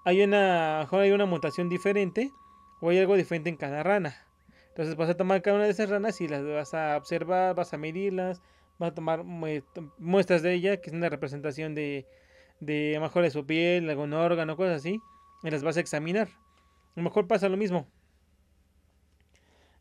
hay 0.05 0.21
una, 0.21 0.87
hay 0.89 1.11
una 1.11 1.25
mutación 1.25 1.67
diferente 1.67 2.31
o 2.79 2.89
hay 2.89 2.99
algo 2.99 3.15
diferente 3.15 3.49
en 3.49 3.57
cada 3.57 3.83
rana. 3.83 4.26
Entonces 4.77 4.95
vas 4.95 5.09
a 5.09 5.17
tomar 5.17 5.41
cada 5.41 5.55
una 5.57 5.65
de 5.65 5.71
esas 5.71 5.89
ranas 5.89 6.21
y 6.21 6.27
las 6.27 6.45
vas 6.45 6.75
a 6.75 6.97
observar, 6.97 7.55
vas 7.55 7.73
a 7.73 7.79
medirlas, 7.79 8.43
vas 8.77 8.91
a 8.91 8.93
tomar 8.93 9.23
muestras 9.23 10.43
de 10.43 10.53
ella, 10.53 10.77
que 10.77 10.91
es 10.91 10.95
una 10.95 11.09
representación 11.09 11.73
de, 11.73 12.05
de 12.59 12.95
a 12.95 12.99
lo 12.99 13.07
mejor 13.07 13.23
de 13.23 13.31
su 13.31 13.43
piel, 13.43 13.89
algún 13.89 14.13
órgano, 14.13 14.55
cosas 14.55 14.75
así, 14.75 15.01
y 15.41 15.49
las 15.49 15.63
vas 15.63 15.77
a 15.77 15.79
examinar. 15.79 16.27
A 16.27 16.91
lo 16.97 17.01
mejor 17.01 17.25
pasa 17.25 17.49
lo 17.49 17.57
mismo. 17.57 17.87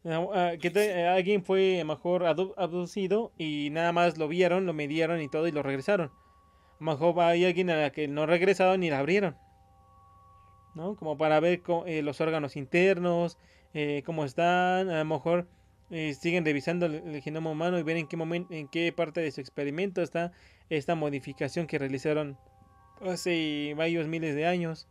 Ah, 0.07 0.27
ah, 0.33 0.53
que 0.59 1.05
alguien 1.07 1.45
fue 1.45 1.77
a 1.77 1.85
lo 1.85 1.95
mejor 1.95 2.25
abducido 2.25 3.33
y 3.37 3.69
nada 3.73 3.93
más 3.93 4.17
lo 4.17 4.29
vieron, 4.29 4.65
lo 4.65 4.73
midieron 4.73 5.21
y 5.21 5.29
todo 5.29 5.47
y 5.47 5.53
lo 5.53 5.63
regresaron. 5.63 6.07
A 6.09 6.85
lo 6.85 6.93
mejor 6.93 7.21
hay 7.21 7.45
alguien 7.45 7.69
a 7.69 7.77
la 7.77 7.91
que 7.93 8.09
no 8.09 8.25
regresaron 8.25 8.81
ni 8.81 8.89
la 8.89 9.01
abrieron. 9.01 9.37
¿No? 10.75 10.97
Como 10.97 11.19
para 11.19 11.39
ver 11.41 11.61
eh, 11.85 12.01
los 12.01 12.23
órganos 12.23 12.57
internos, 12.57 13.37
eh, 13.79 14.03
cómo 14.07 14.25
están, 14.25 14.89
a 14.89 15.01
lo 15.01 15.05
mejor 15.05 15.47
eh, 15.91 16.17
siguen 16.19 16.47
revisando 16.47 16.87
el, 16.87 17.21
genoma 17.21 17.51
humano 17.51 17.79
y 17.79 17.83
ver 17.83 17.99
en 17.99 18.07
qué 18.07 18.17
momento, 18.17 18.55
en 18.55 18.69
qué 18.69 18.91
parte 18.91 19.21
de 19.21 19.31
su 19.31 19.43
experimento 19.43 20.01
está 20.01 20.33
esta 20.71 20.95
modificación 20.95 21.67
que 21.67 21.79
realizaron 21.79 22.39
hace 23.03 23.75
varios 23.77 24.09
miles 24.09 24.35
de 24.35 24.47
años. 24.47 24.89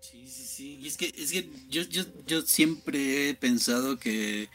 Sí, 0.00 0.26
sí, 0.28 0.44
sí. 0.44 0.78
Y 0.80 0.88
es 0.88 0.96
que, 0.96 1.12
es 1.14 1.30
que 1.30 1.50
yo, 1.68 1.82
yo, 1.82 2.04
yo 2.26 2.40
siempre 2.40 3.28
he 3.28 3.34
pensado 3.34 3.98
que 3.98 4.48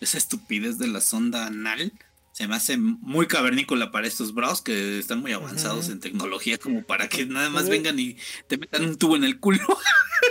esa 0.00 0.18
estupidez 0.18 0.78
de 0.78 0.88
la 0.88 1.00
sonda 1.00 1.46
anal 1.46 1.92
se 2.36 2.46
me 2.46 2.54
hace 2.54 2.76
muy 2.76 3.26
cavernícola 3.26 3.90
para 3.90 4.06
estos 4.06 4.34
bros 4.34 4.60
que 4.60 4.98
están 4.98 5.20
muy 5.20 5.32
avanzados 5.32 5.88
en 5.88 6.00
tecnología 6.00 6.58
como 6.58 6.82
para 6.82 7.08
que 7.08 7.24
nada 7.24 7.48
más 7.48 7.66
vengan 7.70 7.98
y 7.98 8.18
te 8.46 8.58
metan 8.58 8.84
un 8.84 8.98
tubo 8.98 9.16
en 9.16 9.24
el 9.24 9.40
culo. 9.40 9.64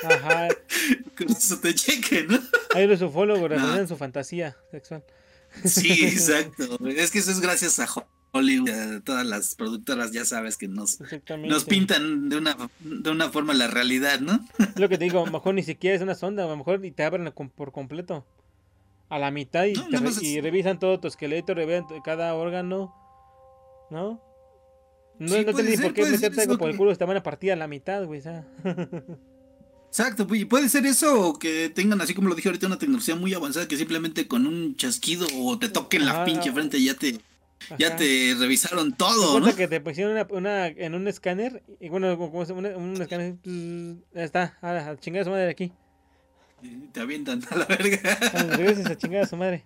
Ajá. 0.04 0.50
Con 1.18 1.32
eso 1.32 1.58
te 1.58 1.74
chequen, 1.74 2.28
¿no? 2.28 2.40
Hay 2.76 2.86
los 2.86 3.02
ufólogos 3.02 3.50
no. 3.50 3.88
su 3.88 3.98
fantasía 3.98 4.56
sexual. 4.70 5.04
Sí, 5.64 6.06
exacto. 6.06 6.78
Es 6.90 7.10
que 7.10 7.18
eso 7.18 7.32
es 7.32 7.40
gracias 7.40 7.80
a 7.80 7.88
Hollywood, 8.30 9.02
todas 9.04 9.26
las 9.26 9.56
productoras 9.56 10.12
ya 10.12 10.26
sabes 10.26 10.58
que 10.58 10.68
nos, 10.68 11.00
nos 11.40 11.66
pintan 11.66 12.30
de 12.30 12.38
una, 12.38 12.56
de 12.82 13.10
una 13.10 13.32
forma 13.32 13.56
la 13.56 13.66
realidad, 13.66 14.20
¿no? 14.20 14.48
Lo 14.76 14.90
que 14.90 15.00
te 15.00 15.06
digo, 15.06 15.24
a 15.24 15.26
lo 15.26 15.32
mejor 15.32 15.56
ni 15.56 15.64
siquiera 15.64 15.96
es 15.96 16.04
una 16.04 16.14
sonda, 16.14 16.44
a 16.44 16.48
lo 16.48 16.56
mejor 16.56 16.86
y 16.86 16.92
te 16.92 17.04
abren 17.04 17.34
por 17.56 17.72
completo 17.72 18.28
a 19.10 19.20
la 19.20 19.32
mitad 19.32 19.66
y, 19.66 20.42
revisan 20.42 20.80
todo 20.80 21.00
tu 21.00 21.08
esqueleto, 21.08 21.54
revisan 21.54 21.86
cada 22.04 22.34
órgano, 22.36 22.94
¿no? 23.90 24.22
No, 25.18 25.42
no 25.42 25.62
ni 25.62 25.78
por 25.78 25.94
qué 25.94 26.06
meterte 26.06 26.42
algo 26.42 26.58
por 26.58 26.70
el 26.70 26.78
culo, 26.78 26.92
estaban 26.92 27.16
a 27.16 27.24
partir 27.24 27.52
a 27.52 27.56
la 27.56 27.68
mitad, 27.68 28.06
güey. 28.06 28.22
Exacto, 29.88 30.28
y 30.36 30.44
puede 30.44 30.68
ser 30.68 30.86
eso, 30.86 31.30
o 31.30 31.40
que 31.40 31.70
tengan, 31.70 32.02
así 32.02 32.14
como 32.14 32.28
lo 32.28 32.36
dije 32.36 32.50
ahorita, 32.50 32.68
una 32.68 32.78
tecnología 32.78 33.16
muy 33.16 33.34
avanzada 33.34 33.68
que 33.68 33.78
simplemente 33.78 34.28
con 34.28 34.46
un 34.46 34.76
chasquido 34.76 35.26
o 35.38 35.58
te 35.58 35.70
toquen 35.70 36.06
la 36.06 36.26
pinche 36.26 36.52
frente 36.52 36.84
ya 36.84 36.96
te, 36.96 37.18
ya 37.80 37.96
te 37.96 38.36
revisaron 38.38 38.92
todo, 38.98 39.40
¿no? 39.40 39.56
que 39.56 39.70
te 39.70 39.80
pusieron 39.80 40.28
una, 40.32 40.68
en 40.68 40.96
un 40.96 41.08
escáner, 41.08 41.64
y 41.80 41.88
bueno, 41.88 42.18
como 42.18 42.42
un 42.42 43.02
escáner, 43.02 43.36
ya 44.14 44.24
está, 44.24 44.58
a 44.62 44.98
chingar 44.98 45.24
su 45.24 45.30
madre 45.30 45.46
de 45.46 45.52
aquí. 45.52 45.72
Te 46.92 47.00
avientan 47.00 47.44
a 47.50 47.56
la 47.58 47.66
verga. 47.66 48.18
Gracias 48.58 48.86
a 48.88 48.98
chingar 48.98 49.24
a 49.24 49.28
su 49.28 49.36
madre. 49.36 49.64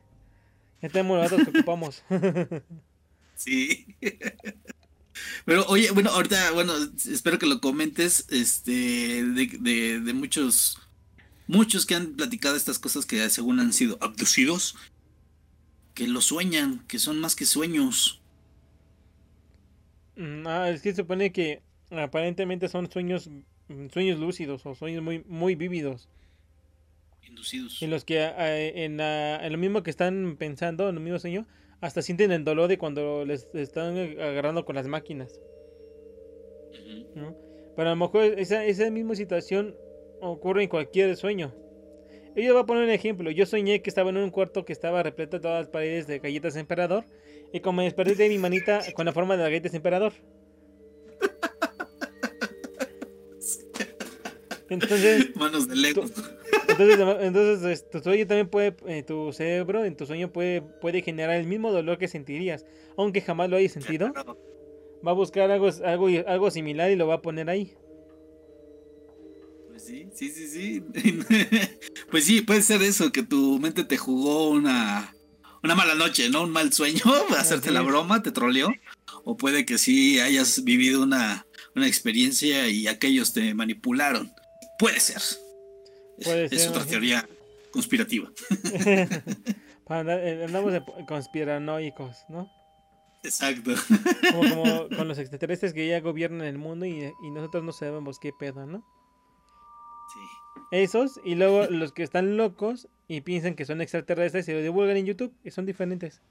Ya 0.81 0.89
tenemos 0.89 1.19
los 1.19 1.31
datos 1.31 1.47
que 1.47 1.59
ocupamos. 1.59 2.03
Sí. 3.39 3.85
Pero 5.45 5.65
oye, 5.67 5.91
bueno, 5.91 6.09
ahorita, 6.09 6.51
bueno, 6.51 6.73
espero 7.09 7.39
que 7.39 7.45
lo 7.45 7.61
comentes, 7.61 8.27
este, 8.29 9.23
de, 9.23 9.99
de, 10.01 10.13
muchos, 10.13 10.77
muchos 11.47 11.85
que 11.85 11.95
han 11.95 12.15
platicado 12.17 12.57
estas 12.57 12.79
cosas 12.79 13.05
que 13.05 13.29
según 13.29 13.61
han 13.61 13.71
sido 13.71 13.97
abducidos, 14.01 14.75
que 15.93 16.07
lo 16.07 16.19
sueñan, 16.19 16.83
que 16.87 16.99
son 16.99 17.19
más 17.19 17.35
que 17.35 17.45
sueños. 17.45 18.21
Mm, 20.17 20.45
ah, 20.47 20.69
es 20.69 20.81
que 20.81 20.91
se 20.91 20.97
supone 20.97 21.31
que 21.31 21.61
aparentemente 21.91 22.67
son 22.67 22.91
sueños, 22.91 23.29
sueños 23.91 24.19
lúcidos 24.19 24.65
o 24.65 24.75
sueños 24.75 25.01
muy, 25.01 25.23
muy 25.27 25.55
vívidos. 25.55 26.09
En 27.81 27.89
los 27.89 28.05
que 28.05 28.19
eh, 28.19 28.85
en, 28.85 28.99
en, 28.99 29.51
lo 29.51 29.57
mismo 29.57 29.83
que 29.83 29.89
están 29.89 30.37
pensando, 30.37 30.89
en 30.89 30.95
el 30.95 31.01
mismo 31.01 31.19
sueño, 31.19 31.47
hasta 31.81 32.01
sienten 32.01 32.31
el 32.31 32.43
dolor 32.43 32.67
de 32.67 32.77
cuando 32.77 33.25
les 33.25 33.47
están 33.53 33.97
agarrando 33.97 34.65
con 34.65 34.75
las 34.75 34.87
máquinas. 34.87 35.39
Pero 37.75 37.89
a 37.89 37.91
lo 37.91 37.95
mejor 37.95 38.23
esa, 38.23 38.65
esa 38.65 38.89
misma 38.91 39.15
situación 39.15 39.75
ocurre 40.21 40.63
en 40.63 40.69
cualquier 40.69 41.15
sueño. 41.15 41.55
Yo 42.35 42.53
voy 42.53 42.63
a 42.63 42.65
poner 42.65 42.83
un 42.83 42.89
ejemplo. 42.89 43.31
Yo 43.31 43.45
soñé 43.45 43.81
que 43.81 43.89
estaba 43.89 44.09
en 44.09 44.17
un 44.17 44.31
cuarto 44.31 44.65
que 44.65 44.73
estaba 44.73 45.03
repleto 45.03 45.37
de 45.37 45.41
todas 45.41 45.61
las 45.61 45.69
paredes 45.69 46.07
de 46.07 46.19
galletas 46.19 46.55
emperador. 46.55 47.05
Y 47.51 47.61
como 47.61 47.77
me 47.77 47.85
desperté 47.85 48.15
de 48.15 48.29
mi 48.29 48.37
manita 48.37 48.81
con 48.93 49.05
la 49.05 49.13
forma 49.13 49.35
de 49.35 49.43
las 49.43 49.49
galletas 49.49 49.73
emperador. 49.73 50.13
Entonces. 54.69 55.35
Manos 55.35 55.67
de 55.67 55.75
Lego. 55.75 56.05
Entonces, 56.79 57.17
entonces 57.21 57.89
tu 57.89 57.99
sueño 57.99 58.25
también 58.25 58.47
puede, 58.47 58.75
eh, 58.87 59.03
tu 59.03 59.33
cerebro 59.33 59.83
en 59.83 59.97
tu 59.97 60.05
sueño 60.05 60.31
puede, 60.31 60.61
puede 60.61 61.01
generar 61.01 61.35
el 61.35 61.45
mismo 61.47 61.71
dolor 61.71 61.97
que 61.97 62.07
sentirías, 62.07 62.65
aunque 62.97 63.21
jamás 63.21 63.49
lo 63.49 63.57
hayas 63.57 63.73
sentido. 63.73 64.13
Va 65.05 65.11
a 65.11 65.13
buscar 65.13 65.51
algo, 65.51 65.69
algo, 65.83 66.07
algo 66.27 66.51
similar 66.51 66.91
y 66.91 66.95
lo 66.95 67.07
va 67.07 67.15
a 67.15 67.21
poner 67.21 67.49
ahí. 67.49 67.73
Pues 69.67 69.85
sí, 69.85 70.07
sí, 70.13 70.29
sí, 70.29 70.47
sí. 70.47 70.83
pues 72.11 72.25
sí, 72.25 72.41
puede 72.41 72.61
ser 72.61 72.81
eso, 72.81 73.11
que 73.11 73.23
tu 73.23 73.59
mente 73.59 73.83
te 73.83 73.97
jugó 73.97 74.49
una, 74.49 75.13
una 75.63 75.75
mala 75.75 75.95
noche, 75.95 76.29
¿no? 76.29 76.43
Un 76.43 76.51
mal 76.51 76.71
sueño, 76.71 77.01
hacerte 77.37 77.71
la 77.71 77.81
broma, 77.81 78.23
te 78.23 78.31
troleó. 78.31 78.69
O 79.25 79.35
puede 79.35 79.65
que 79.65 79.77
sí 79.77 80.19
hayas 80.19 80.63
vivido 80.63 81.03
una, 81.03 81.45
una 81.75 81.87
experiencia 81.87 82.67
y 82.69 82.87
aquellos 82.87 83.33
te 83.33 83.53
manipularon. 83.53 84.31
Puede 84.77 84.99
ser. 84.99 85.21
Puede 86.23 86.45
es 86.45 86.67
otra 86.67 86.85
teoría 86.85 87.27
conspirativa. 87.71 88.31
Eh, 89.91 90.43
andamos 90.45 90.71
de 90.71 90.83
conspiranoicos, 91.07 92.25
¿no? 92.29 92.47
Exacto. 93.23 93.71
Como, 94.31 94.49
como 94.49 94.89
con 94.95 95.07
los 95.07 95.17
extraterrestres 95.17 95.73
que 95.73 95.87
ya 95.87 95.99
gobiernan 95.99 96.45
el 96.45 96.59
mundo 96.59 96.85
y, 96.85 97.11
y 97.23 97.31
nosotros 97.31 97.63
no 97.63 97.71
sabemos 97.71 98.19
qué 98.19 98.31
pedo, 98.31 98.67
¿no? 98.67 98.85
Sí. 100.13 100.19
Esos, 100.71 101.19
y 101.25 101.33
luego 101.33 101.65
los 101.71 101.91
que 101.91 102.03
están 102.03 102.37
locos 102.37 102.87
y 103.07 103.21
piensan 103.21 103.55
que 103.55 103.65
son 103.65 103.81
extraterrestres 103.81 104.47
y 104.47 104.53
lo 104.53 104.61
divulgan 104.61 104.95
en 104.97 105.07
YouTube 105.07 105.33
y 105.43 105.49
son 105.49 105.65
diferentes. 105.65 106.21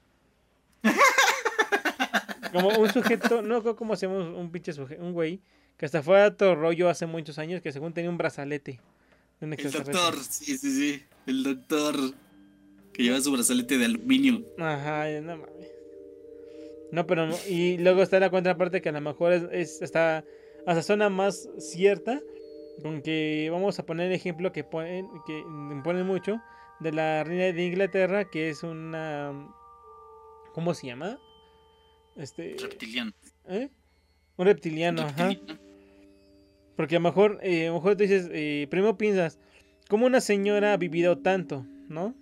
Como 2.53 2.69
un 2.69 2.89
sujeto, 2.93 3.41
no 3.41 3.55
recuerdo 3.55 3.75
cómo 3.75 3.95
llama 3.95 4.19
un 4.19 4.51
pinche 4.51 4.71
sujeto, 4.71 5.03
un 5.03 5.11
güey, 5.11 5.41
que 5.77 5.85
hasta 5.85 6.01
fue 6.01 6.21
a 6.21 6.35
todo 6.35 6.55
rollo 6.55 6.87
hace 6.87 7.05
muchos 7.05 7.37
años 7.39 7.61
que 7.61 7.73
según 7.73 7.93
tenía 7.93 8.09
un 8.09 8.17
brazalete 8.17 8.79
un 9.41 9.53
El 9.53 9.71
doctor, 9.71 10.15
sí, 10.17 10.57
sí, 10.57 10.71
sí. 10.71 11.03
El 11.25 11.43
doctor 11.43 11.95
que 12.93 13.03
lleva 13.03 13.21
su 13.21 13.31
brazalete 13.31 13.77
de 13.77 13.85
aluminio. 13.85 14.45
Ajá, 14.57 15.09
ya 15.09 15.21
no 15.21 15.37
mames. 15.37 15.71
No, 16.91 17.05
pero 17.05 17.27
no. 17.27 17.35
Y 17.47 17.77
luego 17.77 18.01
está 18.01 18.19
la 18.19 18.29
contraparte 18.29 18.81
que 18.81 18.89
a 18.89 18.93
lo 18.93 19.01
mejor 19.01 19.33
es, 19.33 19.43
es 19.51 19.81
hasta, 19.81 20.25
hasta 20.65 20.81
zona 20.81 21.09
más 21.09 21.47
cierta. 21.59 22.19
Con 22.81 23.01
que 23.01 23.49
vamos 23.51 23.77
a 23.77 23.85
poner 23.85 24.07
el 24.07 24.13
ejemplo 24.13 24.51
que 24.51 24.63
ponen, 24.63 25.07
que 25.27 25.43
ponen 25.83 26.05
mucho 26.05 26.41
de 26.79 26.93
la 26.93 27.23
reina 27.23 27.51
de 27.51 27.65
Inglaterra, 27.65 28.29
que 28.29 28.49
es 28.49 28.63
una. 28.63 29.53
¿Cómo 30.53 30.73
se 30.73 30.87
llama? 30.87 31.19
Este. 32.15 32.55
Reptiliano. 32.59 33.11
¿eh? 33.47 33.69
Un 34.37 34.45
reptiliano, 34.45 35.01
ajá. 35.01 35.31
Porque 36.79 36.95
a 36.95 36.99
lo 36.99 37.03
mejor, 37.03 37.39
eh, 37.41 37.65
a 37.65 37.71
lo 37.71 37.73
mejor 37.73 37.97
tú 37.97 38.03
dices, 38.03 38.29
eh, 38.31 38.65
primero 38.69 38.97
piensas, 38.97 39.37
¿cómo 39.89 40.05
una 40.05 40.21
señora 40.21 40.71
ha 40.71 40.77
vivido 40.77 41.17
tanto? 41.17 41.65
¿No? 41.89 42.15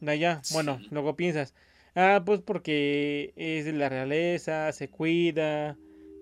De 0.00 0.12
allá. 0.12 0.40
Bueno, 0.50 0.80
luego 0.90 1.14
piensas, 1.14 1.52
ah, 1.94 2.22
pues 2.24 2.40
porque 2.40 3.34
es 3.36 3.66
de 3.66 3.72
la 3.74 3.90
realeza, 3.90 4.72
se 4.72 4.88
cuida, 4.88 5.76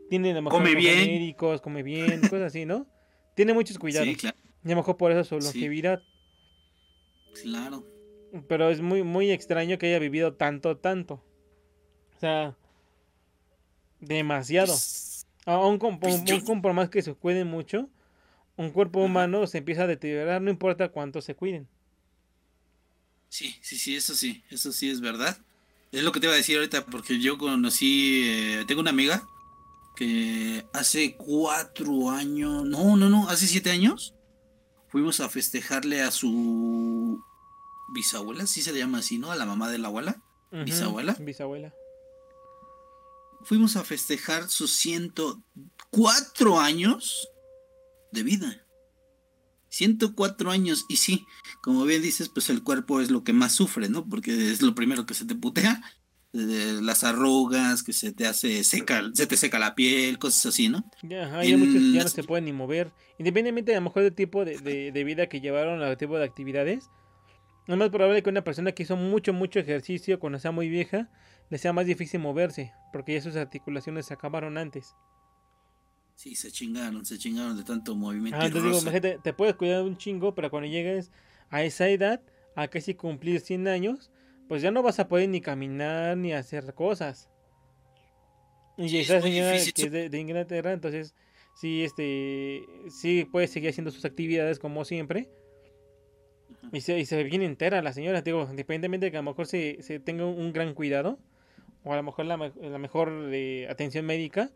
tiene 0.09 0.33
a 0.33 0.35
lo 0.35 0.43
mejor 0.43 0.59
Come 0.63 0.75
bien. 0.75 0.99
médicos, 1.07 1.61
come 1.61 1.85
bien, 1.85 2.21
cosas 2.29 2.49
así, 2.49 2.65
¿no? 2.67 2.89
Tiene 3.37 3.55
muchos 3.55 3.79
cuidados. 3.79 4.09
Sí, 4.09 4.17
claro. 4.17 4.37
Y 4.65 4.67
a 4.67 4.71
lo 4.71 4.77
mejor 4.79 4.97
por 4.97 5.13
eso 5.13 5.23
su 5.23 5.41
Sí. 5.41 5.47
longevidad. 5.61 6.03
Claro. 7.41 7.87
Pero 8.49 8.69
es 8.71 8.81
muy, 8.81 9.05
muy 9.05 9.31
extraño 9.31 9.79
que 9.79 9.87
haya 9.87 10.01
vivido 10.01 10.35
tanto, 10.35 10.77
tanto. 10.77 11.23
O 12.17 12.19
sea, 12.19 12.57
demasiado. 14.01 14.67
Pues, 14.73 15.10
Aún 15.55 15.79
con, 15.79 15.99
más 16.75 16.91
que 16.91 17.03
se 17.03 17.15
cuiden 17.15 17.49
mucho, 17.49 17.89
un 18.57 18.71
cuerpo 18.71 19.01
humano 19.01 19.47
se 19.47 19.59
empieza 19.59 19.85
a 19.85 19.87
deteriorar, 19.87 20.41
no 20.43 20.51
importa 20.51 20.91
cuánto 20.91 21.21
se 21.21 21.35
cuiden. 21.35 21.69
Sí, 23.29 23.57
sí, 23.61 23.79
sí, 23.79 23.97
eso 23.97 24.15
sí, 24.15 24.43
eso 24.51 24.73
sí 24.73 24.91
es 24.91 25.01
verdad. 25.01 25.39
Es 25.93 26.03
lo 26.03 26.13
que 26.13 26.21
te 26.21 26.27
iba 26.27 26.35
a 26.35 26.37
decir 26.37 26.57
ahorita, 26.57 26.87
porque 26.87 27.21
yo 27.21 27.39
conocí, 27.39 28.23
eh, 28.25 28.65
tengo 28.67 28.81
una 28.81 28.91
amiga 28.91 29.23
que 29.97 30.65
hace 30.73 31.17
cuatro 31.17 32.11
años, 32.11 32.65
no, 32.65 32.97
no, 32.97 33.09
no, 33.09 33.29
hace 33.29 33.47
siete 33.47 33.71
años, 33.71 34.15
fuimos 34.89 35.21
a 35.21 35.29
festejarle 35.29 36.03
a 36.03 36.11
su 36.11 37.23
bisabuela, 37.93 38.47
sí 38.47 38.63
se 38.63 38.73
le 38.73 38.79
llama 38.79 38.99
así, 38.99 39.19
¿no? 39.19 39.31
A 39.31 39.37
la 39.37 39.47
mamá 39.47 39.71
de 39.71 39.79
la 39.79 39.89
abuela. 39.89 40.23
¿Bisabuela? 40.53 41.17
Bisabuela. 41.21 41.73
Fuimos 43.45 43.77
a 43.77 43.85
festejar 43.85 44.49
sus 44.49 44.71
104 44.73 46.61
años 46.61 47.29
de 48.13 48.23
vida. 48.23 48.67
104 49.69 50.51
años, 50.51 50.85
y 50.89 50.97
sí, 50.97 51.25
como 51.63 51.85
bien 51.85 52.03
dices, 52.03 52.29
pues 52.29 52.51
el 52.51 52.63
cuerpo 52.65 53.01
es 53.01 53.11
lo 53.11 53.23
que 53.23 53.33
más 53.33 53.53
sufre, 53.53 53.89
¿no? 53.89 54.05
Porque 54.09 54.51
es 54.51 54.63
lo 54.63 54.75
primero 54.75 55.07
que 55.07 55.15
se 55.15 55.25
te 55.27 55.35
putea. 55.35 55.81
eh, 56.33 56.79
las 56.83 57.03
arrugas, 57.03 57.83
que 57.83 57.93
se 57.93 58.13
te 58.13 58.25
hace 58.27 58.63
seca, 58.63 59.03
se 59.15 59.27
te 59.27 59.37
seca 59.37 59.59
la 59.59 59.75
piel, 59.75 60.17
cosas 60.19 60.47
así, 60.47 60.69
¿no? 60.69 60.89
Ya, 61.03 61.27
ajá, 61.27 61.45
ya 61.45 61.57
muchos 61.57 61.75
ya 61.93 62.03
no 62.05 62.09
se 62.09 62.23
pueden 62.23 62.45
ni 62.45 62.53
mover. 62.53 62.93
Independientemente 63.19 63.73
a 63.75 63.81
lo 63.81 63.83
mejor 63.87 64.05
del 64.05 64.15
tipo 64.15 64.45
de, 64.45 64.59
de- 64.59 64.93
de 64.93 65.05
vida 65.05 65.29
que 65.29 65.41
llevaron, 65.41 65.83
al 65.83 65.97
tipo 65.97 66.17
de 66.19 66.25
actividades. 66.25 66.85
Es 67.67 67.77
más 67.77 67.89
probable 67.91 68.23
que 68.23 68.31
una 68.31 68.45
persona 68.45 68.71
que 68.73 68.85
hizo 68.85 68.95
mucho, 68.97 69.33
mucho 69.33 69.59
ejercicio 69.59 70.21
cuando 70.21 70.39
sea 70.39 70.53
muy 70.53 70.69
vieja, 70.69 71.11
le 71.51 71.59
sea 71.59 71.73
más 71.73 71.87
difícil 71.87 72.21
moverse, 72.21 72.73
porque 72.93 73.15
ya 73.15 73.21
sus 73.21 73.37
articulaciones 73.37 74.07
se 74.07 74.15
acabaron 74.15 74.57
antes. 74.57 74.97
Sí, 76.15 76.35
se 76.35 76.51
chingaron, 76.51 77.05
se 77.05 77.19
chingaron 77.19 77.57
de 77.57 77.65
tanto 77.65 77.95
movimiento. 77.95 78.39
Ah, 78.41 78.47
entonces 78.47 78.85
digo, 78.85 79.21
te 79.23 79.33
puedes 79.33 79.55
cuidar 79.57 79.83
un 79.83 79.97
chingo, 79.97 80.35
pero 80.35 80.51
cuando 80.51 80.69
llegues 80.69 81.11
a 81.49 81.63
esa 81.63 81.89
edad, 81.89 82.23
a 82.55 82.69
casi 82.69 82.95
cumplir 82.95 83.41
100 83.41 83.69
años, 83.69 84.11
pues 84.49 84.63
ya 84.63 84.71
no 84.71 84.83
vas 84.83 84.99
a 85.01 85.09
poder 85.09 85.29
ni 85.29 85.41
caminar 85.41 86.17
ni 86.17 86.33
hacer 86.33 86.75
cosas. 86.75 87.31
Y 88.77 88.89
Sí, 88.89 88.99
esa 88.99 89.21
señora 89.21 89.53
difícil. 89.53 89.73
que 89.73 89.83
es 89.85 89.93
de, 89.93 90.09
de 90.09 90.19
Inglaterra, 90.19 90.73
entonces 90.73 91.15
sí, 91.55 91.85
este, 91.85 92.63
sí 92.91 93.25
puede 93.31 93.47
seguir 93.47 93.71
haciendo 93.71 93.91
sus 93.91 94.05
actividades 94.05 94.59
como 94.59 94.85
siempre. 94.85 95.29
Y 96.73 96.81
se, 96.83 96.99
y 96.99 97.07
se 97.07 97.17
ve 97.17 97.25
bien 97.25 97.43
entera 97.43 97.83
la 97.83 97.93
señora, 97.93 98.23
digo, 98.23 98.47
independientemente 98.51 99.07
de 99.07 99.11
que 99.11 99.17
a 99.17 99.23
lo 99.23 99.31
mejor 99.31 99.47
se, 99.47 99.79
se 99.83 100.01
tenga 100.01 100.27
un 100.27 100.53
gran 100.53 100.75
cuidado, 100.75 101.19
o 101.85 101.93
a 101.93 101.97
lo 101.97 102.03
mejor 102.03 102.27
la, 102.27 102.37
la 102.37 102.79
mejor 102.79 103.11
eh, 103.33 103.67
atención 103.71 104.05
médica, 104.07 104.51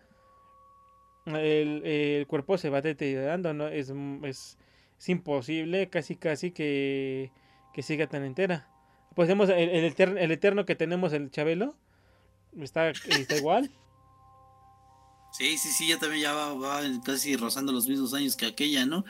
el, 1.27 1.85
el 1.85 2.27
cuerpo 2.27 2.59
se 2.59 2.71
va 2.71 2.83
deteriorando, 2.83 3.55
¿no? 3.55 3.69
Es, 3.69 3.93
es, 4.25 4.59
es 4.99 5.09
imposible, 5.09 5.89
casi 5.89 6.17
casi 6.17 6.51
que, 6.51 7.33
que 7.73 7.83
siga 7.83 8.07
tan 8.07 8.25
entera. 8.25 8.69
Pues 9.15 9.29
vemos 9.29 9.49
el, 9.49 9.71
el, 9.71 9.85
eterno, 9.85 10.19
el 10.19 10.31
eterno 10.33 10.67
que 10.67 10.75
tenemos, 10.75 11.13
el 11.13 11.31
Chabelo, 11.31 11.77
está, 12.61 12.91
está 12.91 13.37
igual. 13.37 13.71
Sí, 15.33 15.59
sí, 15.59 15.71
sí, 15.71 15.89
ya 15.89 15.99
también 15.99 16.23
ya 16.23 16.33
va, 16.33 16.55
va 16.55 16.81
casi 17.05 17.37
rozando 17.37 17.73
los 17.73 17.89
mismos 17.89 18.15
años 18.15 18.37
que 18.37 18.47
aquella, 18.47 18.87
¿no? 18.87 19.05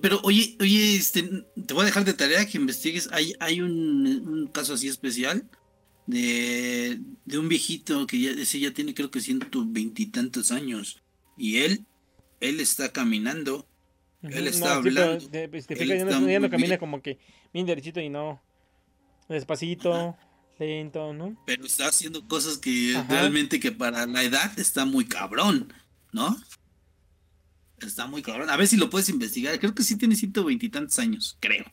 Pero 0.00 0.20
oye, 0.22 0.56
oye, 0.58 0.96
este, 0.96 1.22
te 1.22 1.74
voy 1.74 1.82
a 1.82 1.86
dejar 1.86 2.04
de 2.04 2.14
tarea 2.14 2.46
que 2.46 2.56
investigues. 2.56 3.10
Hay, 3.12 3.34
hay 3.40 3.60
un, 3.60 4.06
un 4.06 4.46
caso 4.46 4.72
así 4.72 4.88
especial 4.88 5.46
de, 6.06 7.00
de 7.24 7.38
un 7.38 7.48
viejito 7.48 8.06
que 8.06 8.20
ya, 8.20 8.30
ese 8.30 8.60
ya 8.60 8.72
tiene 8.72 8.94
creo 8.94 9.10
que 9.10 9.20
ciento 9.20 9.64
veintitantos 9.66 10.50
años. 10.52 11.02
Y 11.36 11.58
él, 11.58 11.84
él 12.40 12.60
está 12.60 12.92
caminando. 12.92 13.68
Él 14.22 14.46
está 14.48 14.76
sí, 14.76 14.80
pero 14.82 15.02
hablando. 15.02 15.30
pues, 15.50 15.66
te 15.66 15.82
Él 15.82 15.88
no, 15.88 15.94
está 15.94 16.30
ya 16.30 16.40
no 16.40 16.50
camina 16.50 16.68
bien. 16.70 16.78
como 16.80 17.02
que 17.02 17.18
bien 17.52 17.66
derechito 17.66 18.00
y 18.00 18.08
no. 18.08 18.42
Despacito, 19.28 20.16
lento, 20.58 21.12
¿no? 21.12 21.36
Pero 21.46 21.66
está 21.66 21.88
haciendo 21.88 22.26
cosas 22.28 22.58
que 22.58 22.96
Ajá. 22.96 23.06
realmente 23.08 23.60
que 23.60 23.72
para 23.72 24.06
la 24.06 24.22
edad 24.22 24.58
está 24.58 24.84
muy 24.84 25.04
cabrón, 25.06 25.72
¿no? 26.12 26.36
Está 27.80 28.06
muy 28.06 28.22
cabrón. 28.22 28.48
A 28.50 28.56
ver 28.56 28.66
si 28.68 28.76
lo 28.76 28.88
puedes 28.88 29.08
investigar. 29.08 29.58
Creo 29.58 29.74
que 29.74 29.82
sí 29.82 29.96
tiene 29.96 30.16
ciento 30.16 30.44
veintitantos 30.44 30.98
años, 30.98 31.36
creo. 31.40 31.64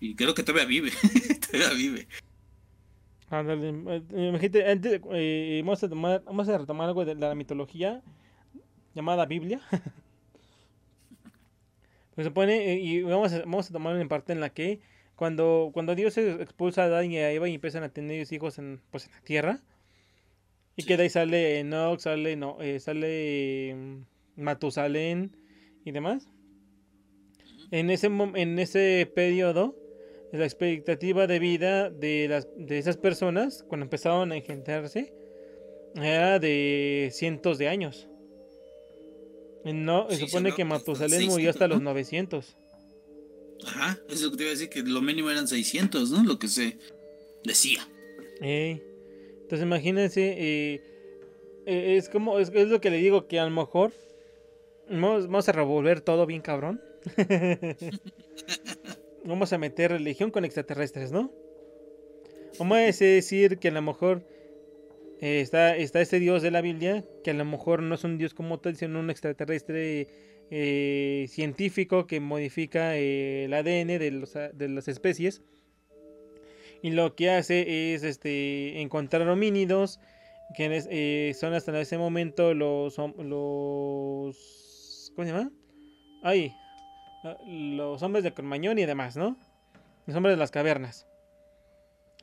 Y 0.00 0.14
creo 0.14 0.34
que 0.34 0.42
todavía 0.42 0.64
vive. 0.66 0.92
todavía 1.50 1.74
vive. 1.76 2.08
Ándale, 3.30 3.68
eh, 3.68 4.02
imagínate, 4.28 4.68
antes, 4.68 5.00
eh, 5.12 5.60
vamos, 5.64 5.82
a 5.84 5.88
tomar, 5.88 6.22
vamos 6.24 6.48
a 6.48 6.58
retomar 6.58 6.88
algo 6.88 7.04
de 7.04 7.14
la 7.14 7.34
mitología 7.36 8.02
llamada 8.92 9.24
Biblia. 9.24 9.60
pues 12.14 12.26
se 12.26 12.30
pone, 12.32 12.72
eh, 12.72 12.80
y 12.80 13.02
vamos 13.02 13.32
a, 13.32 13.38
vamos 13.40 13.70
a 13.70 13.72
tomar 13.72 13.96
en 13.96 14.08
parte 14.08 14.32
en 14.32 14.40
la 14.40 14.50
que 14.50 14.80
cuando, 15.14 15.70
cuando 15.72 15.94
Dios 15.94 16.18
expulsa 16.18 16.82
a 16.82 16.86
Adán 16.86 17.12
y 17.12 17.18
a 17.18 17.30
Eva 17.30 17.48
y 17.48 17.54
empiezan 17.54 17.84
a 17.84 17.90
tener 17.90 18.26
hijos 18.32 18.58
en, 18.58 18.80
pues, 18.90 19.06
en 19.06 19.12
la 19.12 19.20
tierra, 19.20 19.60
y 20.74 20.82
Sí. 20.82 20.88
que 20.88 20.96
de 20.96 21.04
ahí 21.04 21.10
sale 21.10 21.60
Enoch, 21.60 22.00
sale, 22.00 22.34
no, 22.36 22.60
eh, 22.60 22.80
sale 22.80 23.74
mm, 23.76 24.42
Matusalén 24.42 25.36
y 25.84 25.92
demás. 25.92 26.28
En 27.70 27.90
ese, 27.90 28.08
en 28.08 28.58
ese 28.58 29.08
periodo, 29.14 29.76
la 30.32 30.44
expectativa 30.44 31.26
de 31.26 31.38
vida 31.38 31.90
de, 31.90 32.26
las, 32.28 32.48
de 32.56 32.78
esas 32.78 32.96
personas, 32.96 33.64
cuando 33.68 33.84
empezaron 33.84 34.32
a 34.32 34.36
engendrarse, 34.36 35.12
era 35.94 36.38
de 36.38 37.10
cientos 37.12 37.58
de 37.58 37.68
años. 37.68 38.08
No, 39.64 40.08
se 40.08 40.16
Sí, 40.16 40.22
se 40.22 40.28
supone 40.28 40.52
que 40.52 40.64
Matusalén 40.64 41.26
murió 41.26 41.52
600, 41.52 41.54
hasta 41.54 41.68
los 41.68 41.78
¿no? 41.78 41.90
900. 41.90 42.56
Ajá, 43.66 43.98
eso 44.08 44.14
es 44.14 44.22
lo 44.22 44.30
que 44.30 44.36
te 44.38 44.42
iba 44.44 44.50
a 44.50 44.54
decir, 44.54 44.68
que 44.70 44.82
lo 44.82 45.02
mínimo 45.02 45.30
eran 45.30 45.46
600, 45.46 46.10
¿no? 46.10 46.24
Lo 46.24 46.38
que 46.38 46.48
se 46.48 46.78
decía. 47.44 47.86
Entonces 48.40 49.66
imagínense, 49.66 50.34
eh, 50.38 50.80
eh, 51.66 51.96
es 51.96 52.08
como, 52.08 52.38
es, 52.38 52.50
es 52.54 52.68
lo 52.68 52.80
que 52.80 52.90
le 52.90 52.98
digo, 52.98 53.26
que 53.26 53.38
a 53.38 53.44
lo 53.44 53.50
mejor 53.50 53.92
vamos, 54.88 55.26
vamos 55.26 55.48
a 55.48 55.52
revolver 55.52 56.00
todo 56.00 56.24
bien 56.24 56.40
cabrón. 56.40 56.80
vamos 59.24 59.52
a 59.52 59.58
meter 59.58 59.92
religión 59.92 60.30
con 60.30 60.44
extraterrestres, 60.44 61.12
¿no? 61.12 61.30
Vamos 62.58 62.76
a 62.76 62.80
decir 62.80 63.58
que 63.58 63.68
a 63.68 63.70
lo 63.70 63.82
mejor 63.82 64.24
eh, 65.20 65.40
está, 65.40 65.76
está 65.76 66.00
este 66.00 66.18
dios 66.18 66.42
de 66.42 66.50
la 66.50 66.62
Biblia, 66.62 67.04
que 67.22 67.30
a 67.30 67.34
lo 67.34 67.44
mejor 67.44 67.82
no 67.82 67.94
es 67.94 68.04
un 68.04 68.18
dios 68.18 68.34
como 68.34 68.58
tal, 68.58 68.76
sino 68.76 69.00
un 69.00 69.10
extraterrestre 69.10 70.08
eh, 70.50 71.26
científico 71.28 72.06
que 72.06 72.20
modifica 72.20 72.96
eh, 72.96 73.44
el 73.44 73.52
ADN 73.52 73.98
de, 73.98 74.10
los, 74.10 74.34
de 74.34 74.68
las 74.68 74.88
especies. 74.88 75.42
Y 76.82 76.90
lo 76.90 77.14
que 77.14 77.30
hace 77.30 77.94
es 77.94 78.02
este, 78.02 78.80
encontrar 78.80 79.28
homínidos, 79.28 80.00
que 80.56 81.36
son 81.38 81.52
hasta 81.52 81.78
ese 81.78 81.98
momento 81.98 82.54
los, 82.54 82.96
los... 82.98 85.12
¿Cómo 85.14 85.26
se 85.26 85.32
llama? 85.32 85.52
Ay, 86.22 86.52
los 87.46 88.02
hombres 88.02 88.24
de 88.24 88.32
Cromañón 88.32 88.78
y 88.78 88.86
demás, 88.86 89.16
¿no? 89.16 89.36
Los 90.06 90.16
hombres 90.16 90.34
de 90.34 90.38
las 90.38 90.50
cavernas. 90.50 91.06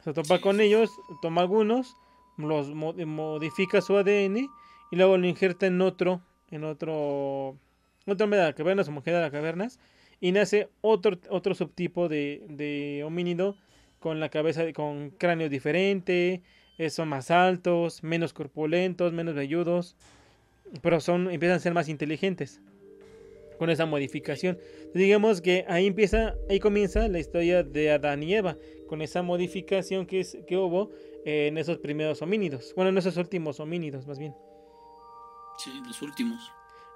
Se 0.03 0.13
topa 0.13 0.39
con 0.39 0.61
ellos, 0.61 0.89
toma 1.21 1.41
algunos 1.41 1.95
los 2.37 2.73
modifica 2.73 3.81
su 3.81 3.97
ADN 3.97 4.47
y 4.91 4.95
luego 4.95 5.17
lo 5.17 5.27
injerta 5.27 5.65
en 5.65 5.81
otro, 5.81 6.21
en 6.51 6.63
otro, 6.63 7.57
otro 8.05 8.23
hombre 8.23 8.39
de 8.39 8.45
las 8.45 8.55
cavernas 8.55 8.87
o 8.87 8.91
mujer 8.91 9.15
de 9.15 9.21
las 9.21 9.31
cavernas 9.31 9.79
y 10.21 10.31
nace 10.31 10.69
otro, 10.81 11.17
otro 11.29 11.55
subtipo 11.55 12.07
de, 12.07 12.45
de 12.47 13.03
homínido 13.03 13.57
con 13.99 14.19
la 14.19 14.29
cabeza, 14.29 14.71
con 14.73 15.09
cráneo 15.09 15.49
diferente, 15.49 16.43
eh, 16.77 16.89
son 16.91 17.09
más 17.09 17.31
altos, 17.31 18.03
menos 18.03 18.33
corpulentos, 18.33 19.13
menos 19.13 19.33
velludos, 19.33 19.95
pero 20.81 20.99
son, 21.01 21.31
empiezan 21.31 21.57
a 21.57 21.59
ser 21.59 21.73
más 21.73 21.89
inteligentes 21.89 22.61
con 23.57 23.69
esa 23.69 23.85
modificación. 23.85 24.57
Digamos 24.93 25.41
que 25.41 25.65
ahí 25.67 25.87
empieza, 25.87 26.35
ahí 26.49 26.59
comienza 26.59 27.07
la 27.07 27.19
historia 27.19 27.63
de 27.63 27.91
Adán 27.91 28.23
y 28.23 28.33
Eva, 28.33 28.57
con 28.87 29.01
esa 29.01 29.21
modificación 29.21 30.05
que, 30.05 30.21
es, 30.21 30.37
que 30.47 30.57
hubo 30.57 30.91
en 31.25 31.57
esos 31.57 31.77
primeros 31.79 32.21
homínidos. 32.21 32.73
Bueno, 32.75 32.89
en 32.89 32.97
esos 32.97 33.17
últimos 33.17 33.59
homínidos, 33.59 34.07
más 34.07 34.17
bien. 34.17 34.33
Sí, 35.57 35.71
los 35.85 36.01
últimos. 36.01 36.39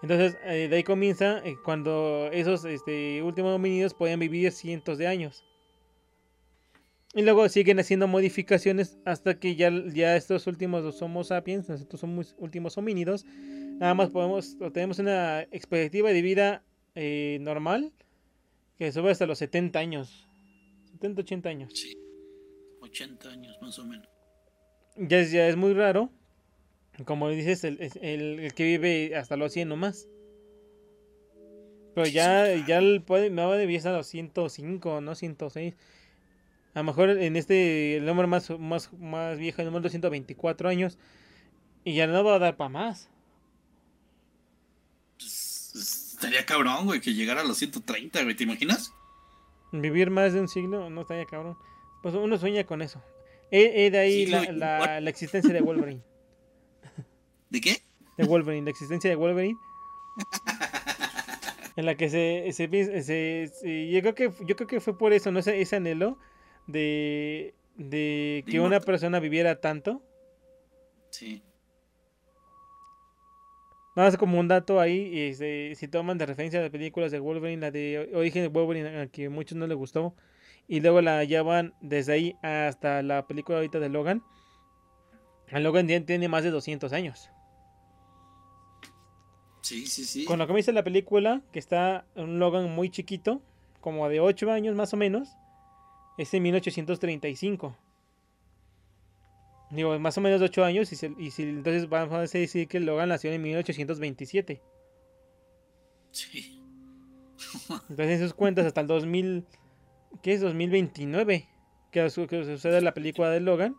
Entonces, 0.01 0.37
eh, 0.45 0.67
de 0.67 0.75
ahí 0.75 0.83
comienza 0.83 1.41
eh, 1.45 1.55
cuando 1.63 2.29
esos 2.31 2.65
este, 2.65 3.21
últimos 3.21 3.55
homínidos 3.55 3.93
podían 3.93 4.19
vivir 4.19 4.51
cientos 4.51 4.97
de 4.97 5.07
años. 5.07 5.43
Y 7.13 7.23
luego 7.23 7.47
siguen 7.49 7.79
haciendo 7.79 8.07
modificaciones 8.07 8.97
hasta 9.05 9.37
que 9.37 9.55
ya, 9.55 9.69
ya 9.93 10.15
estos 10.15 10.47
últimos 10.47 10.81
dos 10.83 11.01
Homo 11.01 11.23
sapiens, 11.23 11.69
estos 11.69 12.03
últimos 12.37 12.77
homínidos, 12.77 13.25
nada 13.81 13.93
más 13.95 14.09
podemos, 14.11 14.57
tenemos 14.71 14.99
una 14.99 15.41
expectativa 15.41 16.11
de 16.11 16.21
vida 16.21 16.63
eh, 16.95 17.37
normal 17.41 17.91
que 18.77 18.93
sube 18.93 19.11
hasta 19.11 19.25
los 19.25 19.39
70 19.39 19.77
años. 19.77 20.25
70, 20.93 21.21
80 21.21 21.49
años. 21.49 21.71
Sí, 21.75 21.97
80 22.79 23.29
años 23.29 23.57
más 23.61 23.77
o 23.77 23.83
menos 23.83 24.11
ya 24.95 25.19
es, 25.19 25.31
ya 25.31 25.47
es 25.47 25.55
muy 25.55 25.73
raro. 25.73 26.09
Como 27.05 27.29
dices, 27.29 27.63
el, 27.63 27.79
el, 28.01 28.53
que 28.53 28.63
vive 28.63 29.15
hasta 29.15 29.37
los 29.37 29.53
100 29.53 29.69
nomás. 29.69 30.07
Pero 31.95 32.07
ya, 32.07 32.53
ya 32.67 32.81
puede, 33.05 33.29
no 33.29 33.51
debía 33.51 33.77
estar 33.77 33.93
a 33.93 33.97
los 33.97 34.07
105, 34.07 35.01
no 35.01 35.15
106. 35.15 35.73
A 36.73 36.79
lo 36.79 36.83
mejor 36.83 37.09
en 37.09 37.35
este, 37.35 37.97
el 37.97 38.05
número 38.05 38.27
más, 38.27 38.49
más, 38.59 38.93
más 38.93 39.37
viejo, 39.37 39.61
el 39.61 39.67
número 39.67 39.83
224 39.83 40.69
años. 40.69 40.97
Y 41.83 41.95
ya 41.95 42.07
no 42.07 42.23
va 42.23 42.35
a 42.35 42.39
dar 42.39 42.55
para 42.55 42.69
más. 42.69 43.09
Estaría 45.75 46.45
cabrón, 46.45 46.85
güey, 46.85 47.01
que 47.01 47.13
llegara 47.13 47.41
a 47.41 47.43
los 47.43 47.57
130, 47.57 48.23
güey, 48.23 48.35
¿te 48.35 48.43
imaginas? 48.43 48.93
Vivir 49.71 50.09
más 50.09 50.33
de 50.33 50.41
un 50.41 50.47
siglo, 50.47 50.89
no 50.89 51.01
estaría 51.01 51.25
cabrón. 51.25 51.57
Pues 52.01 52.15
uno 52.15 52.37
sueña 52.37 52.65
con 52.65 52.81
eso. 52.81 53.01
Es 53.51 53.91
de 53.91 53.97
ahí 53.97 54.25
la, 54.25 54.97
existencia 55.09 55.53
de 55.53 55.61
Wolverine. 55.61 56.01
¿De 57.49 57.61
qué? 57.61 57.81
De 58.17 58.25
Wolverine, 58.25 58.65
la 58.65 58.71
existencia 58.71 59.09
de 59.09 59.15
Wolverine. 59.15 59.57
en 61.75 61.85
la 61.85 61.95
que 61.95 62.09
se, 62.09 62.51
se, 62.53 63.89
yo 63.91 64.01
creo 64.01 64.15
que 64.15 64.31
yo 64.45 64.55
creo 64.55 64.67
que 64.67 64.79
fue 64.79 64.97
por 64.97 65.13
eso, 65.13 65.31
¿no? 65.31 65.39
Ese, 65.39 65.61
ese 65.61 65.77
anhelo 65.77 66.17
de, 66.67 67.55
de 67.75 68.43
que 68.47 68.59
una 68.59 68.79
persona 68.79 69.19
viviera 69.19 69.59
tanto. 69.59 70.01
Sí. 71.09 71.43
Nada 73.95 74.07
más 74.07 74.17
como 74.17 74.39
un 74.39 74.47
dato 74.47 74.79
ahí, 74.79 75.19
este, 75.19 75.75
si 75.75 75.87
toman 75.87 76.17
de 76.17 76.25
referencia 76.25 76.61
las 76.61 76.69
películas 76.69 77.11
de 77.11 77.19
Wolverine, 77.19 77.61
la 77.61 77.71
de 77.71 78.09
Origen 78.13 78.43
de 78.43 78.47
Wolverine, 78.47 79.01
a 79.01 79.07
que 79.07 79.25
a 79.25 79.29
muchos 79.29 79.57
no 79.57 79.67
les 79.67 79.77
gustó, 79.77 80.15
y 80.67 80.79
luego 80.79 81.01
la 81.01 81.23
llevan 81.25 81.73
desde 81.81 82.13
ahí 82.13 82.35
hasta 82.41 83.01
la 83.03 83.27
película 83.27 83.57
ahorita 83.57 83.79
de 83.79 83.89
Logan. 83.89 84.23
Logan 85.51 85.87
tiene 85.87 86.29
más 86.29 86.45
de 86.45 86.51
200 86.51 86.93
años. 86.93 87.29
Sí, 89.61 89.85
sí, 89.87 90.05
sí. 90.05 90.23
Con 90.23 90.39
lo 90.39 90.47
que 90.47 90.53
me 90.53 90.57
dice 90.57 90.71
la 90.71 90.83
película, 90.83 91.41
que 91.51 91.59
está 91.59 92.05
un 92.15 92.39
Logan 92.39 92.73
muy 92.73 92.89
chiquito, 92.89 93.41
como 93.81 94.07
de 94.07 94.21
8 94.21 94.51
años 94.51 94.75
más 94.75 94.93
o 94.93 94.97
menos, 94.97 95.35
es 96.17 96.33
en 96.33 96.43
1835. 96.43 97.75
Digo, 99.71 99.97
más 99.99 100.17
o 100.17 100.21
menos 100.21 100.39
de 100.39 100.45
8 100.47 100.63
años, 100.65 100.91
y, 100.91 100.95
si 101.31 101.43
entonces 101.43 101.87
vamos 101.87 102.13
a 102.13 102.37
decir 102.37 102.67
que 102.67 102.79
Logan 102.79 103.09
nació 103.09 103.31
en 103.31 103.41
1827. 103.41 104.61
Sí. 106.11 106.61
entonces 107.89 108.19
en 108.19 108.19
sus 108.19 108.33
cuentas 108.33 108.65
hasta 108.65 108.81
el 108.81 108.87
2000 108.87 109.45
¿Qué 110.21 110.33
es 110.33 110.41
2029? 110.41 111.47
Que, 111.91 112.07
que 112.29 112.45
sucede 112.45 112.81
la 112.81 112.93
película 112.93 113.29
de 113.29 113.39
Logan, 113.39 113.75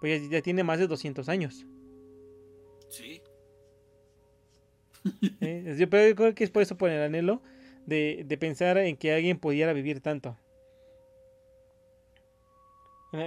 pues 0.00 0.28
ya, 0.28 0.42
tiene 0.42 0.64
más 0.64 0.78
de 0.78 0.86
200 0.86 1.28
años. 1.28 1.66
Sí. 2.88 3.20
¿Eh? 5.40 5.76
Yo 5.78 5.88
creo 5.90 6.34
que 6.34 6.44
es 6.44 6.50
por 6.50 6.62
eso 6.62 6.76
por 6.76 6.90
el 6.90 7.02
anhelo 7.02 7.42
de, 7.86 8.36
pensar 8.40 8.78
en 8.78 8.96
que 8.96 9.12
alguien 9.12 9.38
pudiera 9.38 9.72
vivir 9.72 10.00
tanto. 10.00 10.38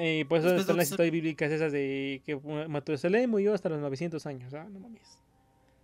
Y 0.01 0.25
por 0.25 0.39
eso 0.39 0.55
están 0.55 0.77
las 0.77 0.89
historias 0.89 1.13
bíblicas 1.13 1.51
esas 1.51 1.71
de 1.71 2.21
que 2.25 2.35
Matusalén 2.67 3.29
murió 3.29 3.53
hasta 3.53 3.69
los 3.69 3.79
900 3.79 4.25
años. 4.25 4.53
Ah, 4.53 4.67
no 4.69 4.79
mames. 4.79 5.17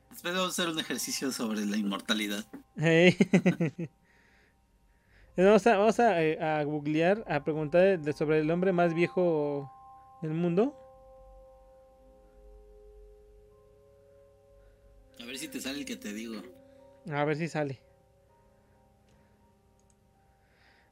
Después 0.10 0.34
vamos 0.34 0.50
a 0.50 0.62
hacer 0.62 0.74
un 0.74 0.80
ejercicio 0.80 1.32
sobre 1.32 1.66
la 1.66 1.78
inmortalidad. 1.78 2.46
Vamos 5.36 5.66
a, 5.66 5.78
vamos 5.78 5.98
eh, 5.98 6.38
a, 6.40 6.64
googlear, 6.64 7.24
a 7.28 7.44
preguntar 7.44 8.00
sobre 8.14 8.38
el 8.40 8.52
hombre 8.52 8.72
más 8.72 8.94
viejo 8.94 9.72
del 10.22 10.34
mundo. 10.34 10.78
A 15.20 15.26
ver 15.26 15.40
si 15.40 15.48
te 15.48 15.60
sale 15.60 15.80
el 15.80 15.86
que 15.86 15.96
te 15.96 16.14
digo. 16.14 16.36
A 17.12 17.26
ver 17.26 17.36
si 17.36 17.48
sale. 17.48 17.80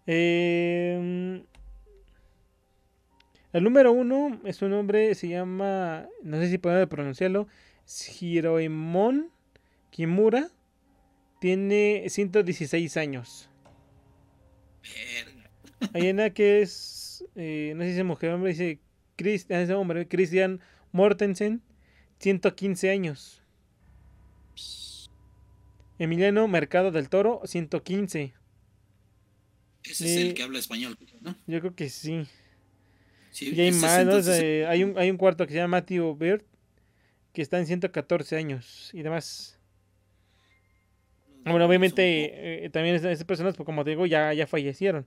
Em, 0.07 1.45
el 3.53 3.63
número 3.63 3.91
uno 3.91 4.39
es 4.45 4.61
un 4.61 4.73
hombre, 4.73 5.13
se 5.15 5.27
llama, 5.27 6.07
no 6.23 6.37
sé 6.37 6.49
si 6.49 6.57
puedo 6.57 6.87
pronunciarlo, 6.87 7.47
Hiroemon 8.19 9.29
Kimura. 9.89 10.49
Tiene 11.39 12.05
116 12.07 12.97
años. 12.97 13.49
Hay 15.93 16.09
una 16.09 16.29
que 16.29 16.61
es, 16.61 17.25
eh, 17.35 17.73
no 17.75 17.83
sé 17.83 17.93
si 17.93 17.99
es 17.99 18.05
mujer 18.05 18.29
o 18.29 18.35
hombre, 18.35 18.51
dice 18.51 18.79
Christian, 19.15 19.61
ese 19.61 19.73
hombre, 19.73 20.07
Christian 20.07 20.61
Mortensen, 20.91 21.61
115 22.19 22.91
años. 22.91 23.41
Emiliano 25.97 26.47
Mercado 26.47 26.91
del 26.91 27.09
Toro, 27.09 27.41
115. 27.45 28.33
Ese 29.83 30.05
es 30.05 30.17
el 30.17 30.33
que 30.35 30.43
habla 30.43 30.59
español, 30.59 30.97
¿no? 31.21 31.35
Yo 31.47 31.59
creo 31.59 31.75
que 31.75 31.89
sí. 31.89 32.27
Y 33.39 33.59
hay 33.61 33.71
más, 33.71 34.27
hay, 34.27 34.83
un, 34.83 34.97
hay 34.97 35.09
un 35.09 35.17
cuarto 35.17 35.45
que 35.45 35.53
se 35.53 35.59
llama 35.59 35.77
Matthew 35.77 36.15
Bird, 36.15 36.43
que 37.33 37.41
está 37.41 37.59
en 37.59 37.65
114 37.65 38.35
años 38.35 38.89
y 38.93 39.01
demás. 39.01 39.57
Bueno, 41.43 41.65
obviamente 41.65 42.65
eh, 42.65 42.69
también 42.69 42.95
esas 42.95 43.23
personas, 43.23 43.55
pues, 43.55 43.65
como 43.65 43.83
te 43.83 43.91
digo, 43.91 44.05
ya, 44.05 44.33
ya 44.33 44.45
fallecieron. 44.45 45.05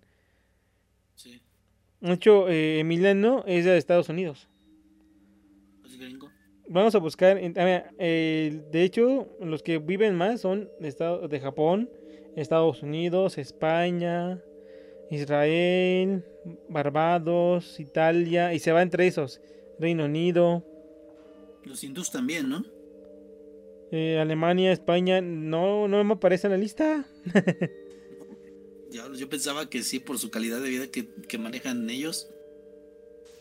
Sí. 1.15 1.41
De 2.01 2.13
hecho, 2.13 2.49
eh, 2.49 2.81
Emiliano 2.81 3.45
es 3.47 3.65
de 3.65 3.77
Estados 3.77 4.09
Unidos. 4.09 4.49
¿Es 5.85 5.97
gringo? 5.99 6.31
Vamos 6.69 6.95
a 6.95 6.99
buscar. 6.99 7.39
Eh, 7.41 8.63
de 8.71 8.83
hecho, 8.83 9.29
los 9.41 9.63
que 9.63 9.79
viven 9.79 10.15
más 10.17 10.41
son 10.41 10.69
de, 10.81 10.89
Estado, 10.89 11.29
de 11.29 11.41
Japón, 11.41 11.89
Estados 12.37 12.83
Unidos, 12.83 13.39
España, 13.39 14.43
Israel, 15.11 16.25
Barbados, 16.69 17.79
Italia, 17.81 18.55
y 18.55 18.59
se 18.59 18.73
va 18.73 18.83
entre 18.83 19.07
esos. 19.07 19.41
Reino 19.79 20.05
Unido. 20.05 20.65
Los 21.65 21.83
hindús 21.83 22.11
también, 22.11 22.49
¿no? 22.49 22.65
Eh, 23.91 24.19
Alemania, 24.19 24.73
España, 24.73 25.21
no, 25.21 25.89
no 25.89 26.03
me 26.03 26.15
aparece 26.15 26.47
en 26.47 26.53
la 26.53 26.57
lista. 26.59 27.07
yo 29.17 29.29
pensaba 29.29 29.69
que 29.71 29.83
sí, 29.83 30.01
por 30.01 30.19
su 30.19 30.31
calidad 30.31 30.61
de 30.61 30.69
vida 30.69 30.87
que, 30.89 31.39
manejan 31.39 31.89
ellos, 31.89 32.29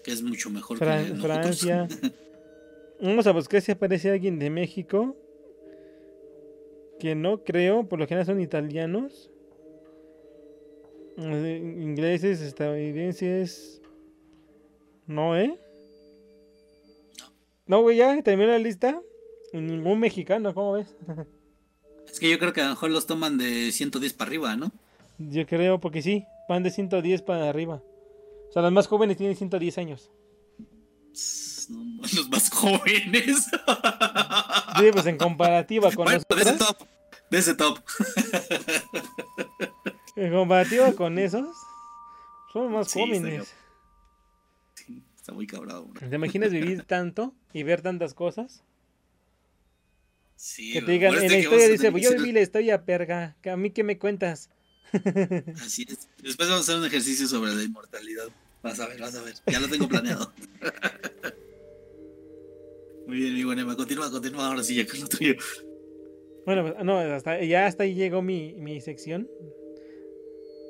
que 0.03 0.11
es 0.11 0.21
mucho 0.21 0.49
mejor 0.49 0.77
que 0.77 0.85
Francia. 0.85 1.87
Vamos 3.01 3.27
a 3.27 3.31
buscar 3.31 3.61
si 3.61 3.71
aparece 3.71 4.11
alguien 4.11 4.39
de 4.39 4.49
México. 4.49 5.17
Que 6.99 7.15
no 7.15 7.43
creo, 7.43 7.89
por 7.89 7.99
lo 7.99 8.07
general 8.07 8.25
son 8.25 8.39
italianos. 8.39 9.32
Ingleses, 11.17 12.41
estadounidenses. 12.41 13.81
No, 15.05 15.37
¿eh? 15.37 15.59
No, 17.65 17.81
güey, 17.81 17.97
ya 17.97 18.21
terminó 18.21 18.51
la 18.51 18.59
lista. 18.59 19.01
Ningún 19.53 19.99
mexicano, 19.99 20.53
¿cómo 20.53 20.73
ves? 20.73 20.95
Es 22.11 22.19
que 22.19 22.29
yo 22.29 22.37
creo 22.37 22.53
que 22.53 22.61
a 22.61 22.65
lo 22.65 22.69
mejor 22.71 22.91
los 22.91 23.07
toman 23.07 23.39
de 23.39 23.71
110 23.71 24.13
para 24.13 24.29
arriba, 24.29 24.55
¿no? 24.55 24.71
Yo 25.17 25.47
creo, 25.47 25.79
porque 25.79 26.03
sí, 26.03 26.25
van 26.47 26.61
de 26.61 26.69
110 26.69 27.23
para 27.23 27.49
arriba. 27.49 27.81
O 28.49 28.53
sea, 28.53 28.61
los 28.61 28.71
más 28.71 28.85
jóvenes 28.85 29.17
tienen 29.17 29.35
110 29.35 29.77
años. 29.79 30.11
No, 31.69 32.01
los 32.15 32.29
más 32.29 32.51
jóvenes. 32.51 33.47
Sí, 34.77 34.85
pues 34.91 35.05
en 35.07 35.17
comparativa 35.17 35.91
con 35.91 36.05
Bueno, 36.05 36.21
de 36.29 36.41
ese 36.41 36.53
top. 36.53 36.77
De 37.31 37.37
ese 37.39 37.55
top. 37.55 37.79
En 40.15 40.31
comparativa 40.31 40.93
con 40.93 41.17
esos, 41.17 41.47
son 42.51 42.71
más 42.71 42.91
Sí, 42.91 42.99
está 43.01 43.19
jóvenes. 43.19 43.53
Sí, 44.75 45.03
está 45.15 45.33
muy 45.33 45.47
cabrón. 45.47 45.91
bro. 45.93 46.09
¿Te 46.09 46.15
imaginas 46.15 46.51
vivir 46.51 46.83
tanto 46.87 47.33
y 47.51 47.63
ver 47.63 47.81
tantas 47.81 48.13
cosas? 48.13 48.63
Sí, 50.35 50.73
Que 50.73 50.81
te 50.81 50.91
digan, 50.91 51.15
en 51.15 51.31
la 51.31 51.37
historia 51.37 51.67
dice, 51.69 51.91
pues 51.91 52.03
yo 52.03 52.11
viví 52.11 52.31
la 52.31 52.41
historia, 52.41 52.83
perga, 52.83 53.35
que 53.41 53.49
a 53.49 53.57
mí 53.57 53.71
qué 53.71 53.83
me 53.83 53.97
cuentas. 53.97 54.49
Así 55.63 55.85
es. 55.89 56.07
Después 56.21 56.49
vamos 56.49 56.67
a 56.67 56.71
hacer 56.71 56.77
un 56.81 56.85
ejercicio 56.85 57.27
sobre 57.27 57.55
la 57.55 57.63
inmortalidad. 57.63 58.25
Vas 58.61 58.79
a 58.79 58.87
ver, 58.87 58.99
vas 58.99 59.15
a 59.15 59.21
ver. 59.23 59.35
Ya 59.47 59.59
lo 59.59 59.67
tengo 59.67 59.87
planeado. 59.87 60.33
Muy 63.07 63.17
bien, 63.17 63.33
mi 63.33 63.43
buen 63.43 63.59
Emma. 63.59 63.75
Continúa, 63.75 64.09
continúa 64.11 64.47
ahora 64.47 64.63
sí 64.63 64.75
ya 64.75 64.85
con 64.87 64.99
lo 64.99 65.07
tuyo. 65.07 65.33
Bueno, 66.45 66.63
pues, 66.73 66.85
no, 66.85 66.99
hasta, 66.99 67.41
ya 67.43 67.65
hasta 67.65 67.83
ahí 67.83 67.95
llegó 67.95 68.21
mi, 68.21 68.53
mi 68.53 68.79
sección. 68.81 69.27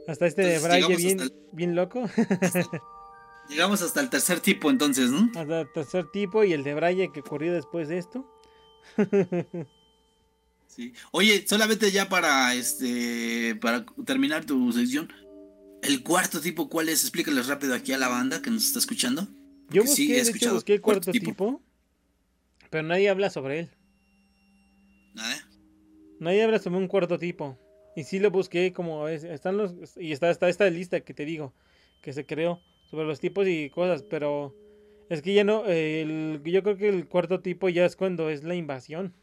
Hasta 0.07 0.25
este 0.27 0.41
de 0.41 0.59
Braille 0.59 1.17
bien, 1.51 1.75
loco. 1.75 2.03
Llegamos 3.49 3.81
hasta 3.81 4.01
el 4.01 4.09
tercer 4.09 4.39
tipo 4.39 4.69
entonces, 4.69 5.09
¿no? 5.11 5.29
hasta 5.35 5.61
el 5.61 5.71
tercer 5.73 6.05
tipo 6.11 6.43
y 6.43 6.53
el 6.53 6.63
de 6.63 6.73
Braille 6.73 7.11
que 7.13 7.19
ocurrió 7.21 7.53
después 7.53 7.87
de 7.87 7.97
esto. 7.97 8.29
Sí. 10.67 10.91
Oye, 11.11 11.45
solamente 11.47 11.91
ya 11.91 12.09
para 12.09 12.55
este 12.55 13.55
para 13.61 13.85
terminar 14.07 14.43
tu 14.43 14.71
sección, 14.71 15.07
el 15.83 16.01
cuarto 16.01 16.41
tipo, 16.41 16.67
¿cuál 16.67 16.89
es? 16.89 17.01
Explícales 17.01 17.45
rápido 17.45 17.75
aquí 17.75 17.93
a 17.93 17.99
la 17.99 18.07
banda 18.07 18.41
que 18.41 18.49
nos 18.49 18.65
está 18.65 18.79
escuchando. 18.79 19.27
Yo 19.69 19.83
Porque 19.83 19.87
sí, 19.87 20.07
busqué, 20.07 20.13
he 20.13 20.17
hecho, 20.17 20.29
escuchado 20.29 20.55
busqué 20.55 20.73
el 20.73 20.81
cuarto 20.81 21.05
cuarto 21.05 21.11
tipo. 21.11 21.25
tipo. 21.31 21.61
pero 22.71 22.83
nadie 22.87 23.07
habla 23.07 23.29
sobre 23.29 23.59
él. 23.59 23.71
¿Ah? 25.15 25.35
Nadie 26.19 26.41
habla 26.43 26.57
sobre 26.57 26.77
un 26.77 26.87
cuarto 26.87 27.19
tipo. 27.19 27.59
Y 27.95 28.03
sí 28.03 28.19
lo 28.19 28.31
busqué 28.31 28.73
como 28.73 29.07
es, 29.07 29.23
están 29.23 29.57
los 29.57 29.75
y 29.97 30.11
está, 30.11 30.29
está 30.29 30.49
esta 30.49 30.69
lista 30.69 31.01
que 31.01 31.13
te 31.13 31.25
digo 31.25 31.53
que 32.01 32.13
se 32.13 32.25
creó 32.25 32.59
sobre 32.89 33.05
los 33.07 33.19
tipos 33.19 33.47
y 33.47 33.69
cosas, 33.69 34.03
pero 34.03 34.55
es 35.09 35.21
que 35.21 35.33
ya 35.33 35.43
no 35.43 35.65
eh, 35.67 36.01
el- 36.01 36.41
yo 36.43 36.63
creo 36.63 36.77
que 36.77 36.89
el 36.89 37.07
cuarto 37.07 37.41
tipo 37.41 37.69
ya 37.69 37.85
es 37.85 37.95
cuando 37.95 38.29
es 38.29 38.43
la 38.43 38.55
invasión. 38.55 39.13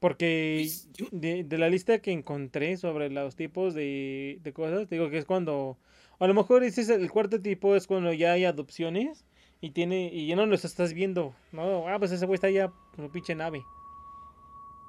Porque 0.00 0.60
Pues, 0.98 1.10
de, 1.10 1.44
de 1.44 1.58
la 1.58 1.70
lista 1.70 2.00
que 2.00 2.12
encontré 2.12 2.76
sobre 2.76 3.10
los 3.10 3.34
tipos 3.34 3.74
de, 3.74 4.38
de 4.42 4.52
cosas, 4.52 4.88
digo 4.90 5.08
que 5.10 5.18
es 5.18 5.24
cuando 5.24 5.78
a 6.18 6.26
lo 6.26 6.34
mejor 6.34 6.64
ese 6.64 6.82
es 6.82 6.88
el 6.90 7.10
cuarto 7.10 7.40
tipo 7.40 7.74
es 7.76 7.86
cuando 7.86 8.12
ya 8.12 8.32
hay 8.32 8.44
adopciones 8.44 9.24
y 9.60 9.70
tiene 9.70 10.10
y 10.12 10.26
ya 10.26 10.36
no 10.36 10.44
los 10.46 10.64
estás 10.64 10.92
viendo, 10.92 11.34
no, 11.52 11.88
ah, 11.88 11.98
pues 11.98 12.12
ese 12.12 12.26
güey 12.26 12.34
está 12.36 12.50
ya 12.50 12.68
por 12.94 13.10
pinche 13.10 13.34
nave. 13.34 13.62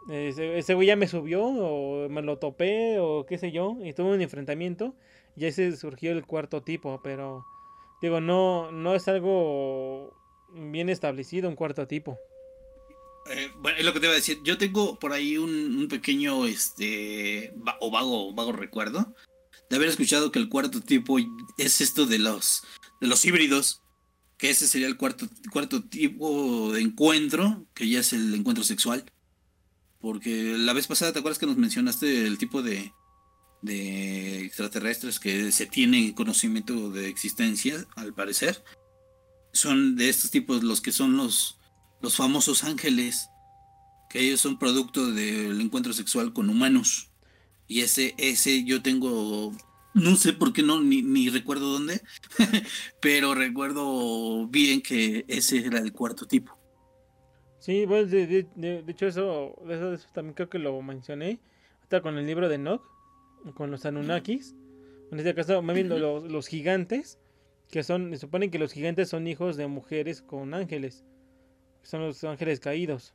Ese, 0.09 0.73
güey 0.73 0.87
ya 0.87 0.95
me 0.95 1.07
subió 1.07 1.43
o 1.43 2.07
me 2.09 2.21
lo 2.21 2.37
topé 2.37 2.99
o 2.99 3.25
qué 3.25 3.37
sé 3.37 3.51
yo 3.51 3.77
y 3.83 3.93
tuve 3.93 4.13
un 4.13 4.21
enfrentamiento 4.21 4.95
y 5.35 5.45
ese 5.45 5.75
surgió 5.75 6.11
el 6.13 6.25
cuarto 6.25 6.63
tipo, 6.63 7.01
pero 7.03 7.45
digo, 8.01 8.21
no 8.21 8.71
no 8.71 8.95
es 8.95 9.07
algo 9.07 10.15
bien 10.53 10.89
establecido 10.89 11.49
un 11.49 11.55
cuarto 11.55 11.87
tipo. 11.87 12.17
Eh, 13.29 13.51
bueno, 13.57 13.77
es 13.77 13.85
lo 13.85 13.93
que 13.93 13.99
te 13.99 14.05
iba 14.05 14.13
a 14.13 14.15
decir. 14.17 14.39
Yo 14.43 14.57
tengo 14.57 14.97
por 14.97 15.11
ahí 15.11 15.37
un, 15.37 15.87
pequeño 15.89 16.45
este 16.45 17.53
o 17.81 17.91
vago, 17.91 18.33
vago 18.33 18.53
recuerdo 18.53 19.13
de 19.69 19.75
haber 19.75 19.89
escuchado 19.89 20.31
que 20.31 20.39
el 20.39 20.47
cuarto 20.47 20.79
tipo 20.79 21.17
es 21.57 21.81
esto 21.81 22.05
de 22.05 22.19
los 22.19 22.63
de 23.01 23.07
los 23.07 23.25
híbridos, 23.25 23.81
que 24.37 24.49
ese 24.49 24.67
sería 24.67 24.87
el 24.87 24.97
cuarto 24.97 25.27
cuarto 25.51 25.83
tipo 25.83 26.71
de 26.71 26.81
encuentro, 26.81 27.65
que 27.73 27.89
ya 27.89 27.99
es 27.99 28.13
el 28.13 28.33
encuentro 28.33 28.63
sexual. 28.63 29.03
Porque 29.99 30.55
la 30.57 30.73
vez 30.73 30.87
pasada, 30.87 31.13
¿te 31.13 31.19
acuerdas 31.19 31.39
que 31.39 31.47
nos 31.47 31.57
mencionaste 31.57 32.25
el 32.25 32.37
tipo 32.37 32.61
de, 32.61 32.93
de 33.61 34.45
extraterrestres 34.45 35.19
que 35.19 35.51
se 35.51 35.65
tiene 35.65 36.13
conocimiento 36.13 36.91
de 36.91 37.07
existencia, 37.09 37.85
al 37.95 38.13
parecer? 38.13 38.63
Son 39.53 39.95
de 39.95 40.09
estos 40.09 40.29
tipos 40.29 40.63
los 40.63 40.81
que 40.81 40.91
son 40.91 41.17
los, 41.17 41.57
los 42.01 42.15
famosos 42.15 42.63
ángeles, 42.63 43.29
que 44.09 44.19
ellos 44.19 44.41
son 44.41 44.59
producto 44.59 45.11
del 45.11 45.59
encuentro 45.59 45.93
sexual 45.93 46.31
con 46.33 46.49
humanos. 46.49 47.09
Y 47.67 47.81
ese, 47.81 48.13
ese 48.17 48.63
yo 48.63 48.81
tengo, 48.81 49.53
no 49.93 50.15
sé 50.15 50.33
por 50.33 50.53
qué 50.53 50.63
no, 50.63 50.81
ni, 50.81 51.01
ni 51.01 51.29
recuerdo 51.29 51.73
dónde, 51.73 52.01
pero 53.01 53.33
recuerdo 53.33 54.47
bien 54.47 54.81
que 54.81 55.25
ese 55.27 55.65
era 55.65 55.79
el 55.79 55.91
cuarto 55.91 56.27
tipo. 56.27 56.56
Sí, 57.67 57.85
bueno, 57.85 58.07
de, 58.07 58.27
de- 58.27 58.47
de- 58.55 58.81
de 58.81 58.91
hecho 58.93 59.07
eso, 59.07 59.53
eso, 59.67 59.91
eso 59.93 60.07
también 60.13 60.33
creo 60.35 60.49
que 60.49 60.57
lo 60.57 60.81
mencioné, 60.81 61.37
hasta 61.81 61.99
con 61.99 62.17
el 62.17 62.25
libro 62.25 62.47
de 62.47 62.57
Nock, 62.57 62.81
con 63.55 63.71
los 63.71 63.85
Anunnakis, 63.85 64.55
en 65.11 65.19
este 65.19 65.35
caso, 65.35 65.61
más 65.61 65.75
bien 65.75 65.89
los, 65.99 66.23
los 66.31 66.47
gigantes, 66.47 67.19
que 67.69 67.83
son, 67.83 68.11
se 68.11 68.19
supone 68.19 68.49
que 68.49 68.57
los 68.57 68.71
gigantes 68.71 69.09
son 69.09 69.27
hijos 69.27 69.57
de 69.57 69.67
mujeres 69.67 70.21
con 70.21 70.53
ángeles, 70.53 71.03
son 71.83 72.03
los 72.05 72.23
ángeles 72.23 72.61
caídos. 72.61 73.13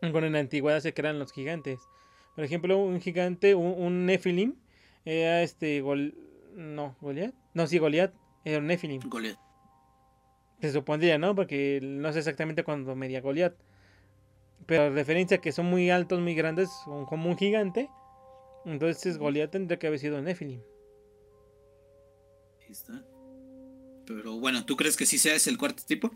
Cuando 0.00 0.24
en 0.28 0.32
la 0.32 0.38
antigüedad 0.38 0.80
se 0.80 0.94
crean 0.94 1.18
los 1.18 1.30
gigantes. 1.30 1.78
Por 2.34 2.44
ejemplo, 2.44 2.78
un 2.78 3.02
gigante, 3.02 3.54
un, 3.54 3.74
un 3.76 4.06
Nephilim, 4.06 4.54
era 5.04 5.42
este, 5.42 5.82
Gol, 5.82 6.14
no, 6.54 6.96
Goliat, 7.02 7.34
no, 7.52 7.66
sí, 7.66 7.76
Goliat, 7.76 8.14
era 8.46 8.60
un 8.60 8.66
Nephilim. 8.66 9.02
Goliat. 9.10 9.36
Se 10.62 10.72
supondría, 10.72 11.18
¿no? 11.18 11.34
Porque 11.34 11.80
no 11.82 12.10
sé 12.14 12.20
exactamente 12.20 12.64
cuándo 12.64 12.94
medía 12.96 13.20
Goliat. 13.20 13.54
Pero 14.64 14.90
referencia 14.94 15.38
a 15.38 15.40
que 15.40 15.52
son 15.52 15.66
muy 15.66 15.90
altos, 15.90 16.20
muy 16.20 16.34
grandes, 16.34 16.70
son 16.84 17.04
como 17.04 17.28
un 17.28 17.36
gigante. 17.36 17.90
Entonces 18.64 19.18
Goliat 19.18 19.50
tendría 19.50 19.78
que 19.78 19.88
haber 19.88 19.98
sido 19.98 20.22
Nephilim. 20.22 20.60
Ahí 22.60 22.70
está. 22.72 23.04
Pero 24.06 24.38
bueno, 24.38 24.64
¿tú 24.64 24.76
crees 24.76 24.96
que 24.96 25.04
sí 25.04 25.18
sea 25.18 25.34
ese 25.34 25.50
el 25.50 25.58
cuarto 25.58 25.82
tipo? 25.86 26.10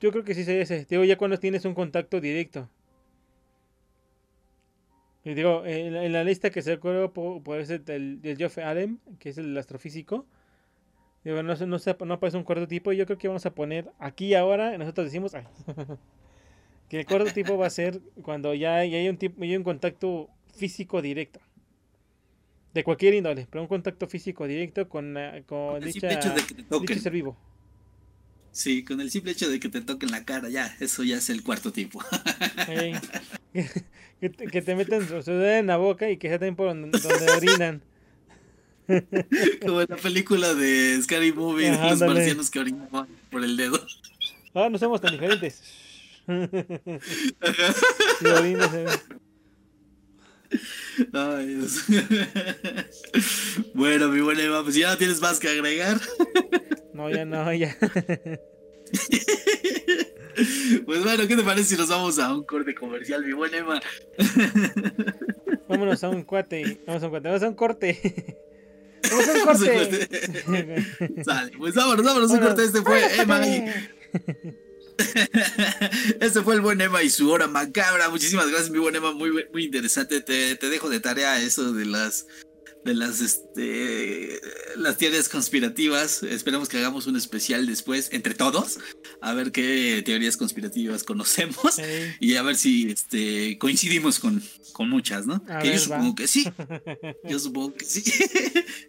Yo 0.00 0.10
creo 0.10 0.24
que 0.24 0.34
sí 0.34 0.44
sería 0.44 0.62
ese. 0.62 0.84
Digo, 0.90 1.04
ya 1.04 1.16
cuando 1.16 1.38
tienes 1.38 1.64
un 1.64 1.74
contacto 1.74 2.20
directo. 2.20 2.68
Y 5.24 5.34
digo, 5.34 5.64
en, 5.66 5.92
la- 5.94 6.04
en 6.04 6.12
la 6.12 6.24
lista 6.24 6.50
que 6.50 6.62
se 6.62 6.72
acuerda 6.72 7.12
por 7.12 7.60
ese 7.60 7.78
del, 7.78 8.22
del 8.22 8.36
Geoff 8.38 8.58
Allen, 8.58 9.00
que 9.18 9.28
es 9.28 9.38
el 9.38 9.56
astrofísico. 9.56 10.26
Digo, 11.24 11.42
no, 11.42 11.54
no, 11.54 12.14
aparece 12.14 12.36
un 12.36 12.44
cuarto 12.44 12.66
tipo. 12.66 12.92
Yo 12.92 13.04
creo 13.06 13.18
que 13.18 13.28
vamos 13.28 13.44
a 13.44 13.54
poner 13.54 13.90
aquí 13.98 14.26
y 14.26 14.34
ahora. 14.34 14.76
Nosotros 14.78 15.06
decimos 15.06 15.34
ay, 15.34 15.44
que 16.88 17.00
el 17.00 17.06
cuarto 17.06 17.32
tipo 17.32 17.58
va 17.58 17.66
a 17.66 17.70
ser 17.70 18.00
cuando 18.22 18.54
ya 18.54 18.76
hay, 18.76 18.90
ya 18.90 18.98
hay 18.98 19.08
un 19.08 19.18
tipo, 19.18 19.42
hay 19.42 19.56
un 19.56 19.64
contacto 19.64 20.28
físico 20.54 21.02
directo. 21.02 21.40
De 22.72 22.84
cualquier 22.84 23.14
índole, 23.14 23.48
pero 23.50 23.62
un 23.62 23.68
contacto 23.68 24.06
físico 24.06 24.46
directo 24.46 24.88
con, 24.88 25.16
con 25.46 25.76
el 25.76 25.84
dicha, 25.84 26.08
simple 26.08 26.14
hecho 26.14 26.30
de 26.30 26.46
que 26.46 26.54
te 26.54 26.78
dicho 26.78 27.00
ser 27.00 27.12
vivo. 27.12 27.36
Sí, 28.52 28.84
con 28.84 29.00
el 29.00 29.10
simple 29.10 29.32
hecho 29.32 29.48
de 29.48 29.60
que 29.60 29.68
te 29.68 29.80
toquen 29.80 30.10
la 30.10 30.24
cara, 30.24 30.48
ya, 30.48 30.76
eso 30.80 31.02
ya 31.02 31.16
es 31.18 31.30
el 31.30 31.42
cuarto 31.42 31.72
tipo. 31.72 32.00
Que, 34.20 34.28
que 34.46 34.60
te, 34.60 34.76
metan 34.76 35.08
su 35.08 35.32
en 35.32 35.66
la 35.66 35.78
boca 35.78 36.10
y 36.10 36.18
que 36.18 36.28
se 36.28 36.38
den 36.38 36.54
por 36.54 36.68
donde, 36.68 36.96
donde 36.96 37.32
orinan. 37.32 37.82
Como 39.62 39.80
en 39.80 39.86
la 39.88 39.96
película 39.96 40.54
de 40.54 41.00
Scary 41.02 41.32
Movie, 41.32 41.70
de 41.70 41.72
los 41.72 41.92
ándale. 41.92 42.14
marcianos 42.14 42.50
que 42.50 42.58
orinaban 42.60 43.06
por 43.30 43.44
el 43.44 43.56
dedo. 43.56 43.80
Ah, 44.54 44.68
no 44.70 44.78
somos 44.78 45.00
tan 45.00 45.12
diferentes. 45.12 45.62
Eh. 46.28 46.98
Ay, 51.12 51.46
Dios. 51.46 51.84
bueno, 53.74 54.08
mi 54.08 54.20
buena 54.20 54.42
Eva, 54.42 54.62
pues 54.64 54.74
ya 54.74 54.90
no 54.90 54.98
tienes 54.98 55.20
más 55.20 55.38
que 55.38 55.48
agregar. 55.48 56.00
No, 56.92 57.08
ya 57.08 57.24
no, 57.24 57.52
ya. 57.54 57.76
Pues 60.84 61.04
bueno, 61.04 61.26
¿qué 61.28 61.36
te 61.36 61.42
parece 61.42 61.74
si 61.74 61.76
nos 61.76 61.88
vamos 61.88 62.18
a 62.18 62.34
un 62.34 62.42
corte 62.44 62.74
comercial, 62.74 63.24
mi 63.24 63.32
buena 63.32 63.58
Eva? 63.58 63.80
Vámonos 65.68 66.02
a 66.02 66.08
un 66.08 66.24
cuate. 66.24 66.80
Vamos 66.86 67.02
a 67.02 67.06
un 67.06 67.10
cuate. 67.10 67.28
Vamos 67.28 67.42
a 67.42 67.48
un 67.48 67.54
corte. 67.54 68.36
Vamos 69.10 69.28
a 69.28 69.32
un 69.32 69.46
Vamos 69.46 69.62
a 69.62 69.64
un 69.64 69.78
corte. 69.78 71.24
Sale, 71.24 71.52
pues 71.58 71.74
vámonos, 71.74 72.04
vámonos, 72.04 72.30
un 72.30 72.40
corte. 72.40 72.64
Este 72.64 72.82
fue 72.82 73.20
Emma 73.20 73.46
y 73.46 73.64
Este 76.20 76.42
fue 76.42 76.54
el 76.54 76.60
buen 76.60 76.80
Emma 76.80 77.02
y 77.02 77.10
su 77.10 77.30
hora 77.30 77.46
macabra. 77.46 78.08
Muchísimas 78.10 78.48
gracias, 78.48 78.70
mi 78.70 78.78
buen 78.78 78.96
Emma. 78.96 79.12
Muy, 79.12 79.46
muy 79.52 79.64
interesante. 79.64 80.20
Te, 80.20 80.56
te 80.56 80.68
dejo 80.68 80.90
de 80.90 81.00
tarea 81.00 81.40
eso 81.40 81.72
de 81.72 81.86
las 81.86 82.26
de 82.84 82.94
las 82.94 83.20
este 83.20 84.40
las 84.76 84.96
teorías 84.96 85.28
conspirativas. 85.28 86.22
Esperamos 86.22 86.68
que 86.68 86.78
hagamos 86.78 87.06
un 87.06 87.16
especial 87.16 87.66
después 87.66 88.08
entre 88.12 88.34
todos 88.34 88.78
a 89.20 89.34
ver 89.34 89.52
qué 89.52 90.02
teorías 90.04 90.36
conspirativas 90.36 91.04
conocemos 91.04 91.76
y 92.20 92.36
a 92.36 92.42
ver 92.42 92.56
si 92.56 92.90
este 92.90 93.58
coincidimos 93.58 94.18
con, 94.18 94.42
con 94.72 94.88
muchas, 94.88 95.26
¿no? 95.26 95.44
que 95.62 95.72
yo 95.72 95.78
supongo 95.78 96.14
que 96.14 96.26
sí. 96.26 96.50
Yo 97.24 97.38
supongo 97.38 97.74
que 97.74 97.84
sí. 97.84 98.04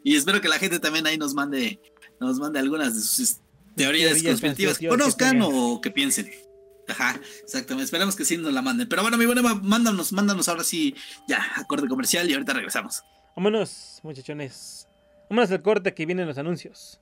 y 0.03 0.15
espero 0.15 0.41
que 0.41 0.49
la 0.49 0.59
gente 0.59 0.80
también 0.80 1.05
ahí 1.07 1.18
nos 1.18 1.34
mande 1.34 1.80
nos 2.19 2.39
mande 2.39 2.59
algunas 2.59 2.95
de 2.95 3.01
sus 3.01 3.38
teorías, 3.76 4.22
conspirativas 4.22 4.77
que 4.77 4.88
conozcan 4.88 5.41
o 5.41 5.81
que 5.81 5.91
piensen. 5.91 6.30
Ajá, 6.88 7.19
exactamente. 7.43 7.85
Esperamos 7.85 8.15
que 8.15 8.26
sí 8.26 8.38
nos 8.38 8.53
la 8.53 8.61
manden. 8.61 8.88
Pero 8.88 9.01
bueno, 9.01 9.18
mi 9.18 9.26
buena, 9.26 9.41
mándanos, 9.41 10.11
mándanos 10.11 10.47
ahora 10.49 10.63
sí, 10.63 10.95
ya, 11.27 11.45
acorde 11.55 11.88
comercial 11.88 12.30
y 12.30 12.34
ahorita 12.34 12.53
regresamos. 12.53 13.03
Vámonos, 13.33 14.01
muchachones. 14.03 14.89
Vámonos 15.29 15.51
al 15.51 15.61
corte 15.61 15.93
que 15.93 16.05
vienen 16.05 16.27
los 16.27 16.37
anuncios. 16.37 16.99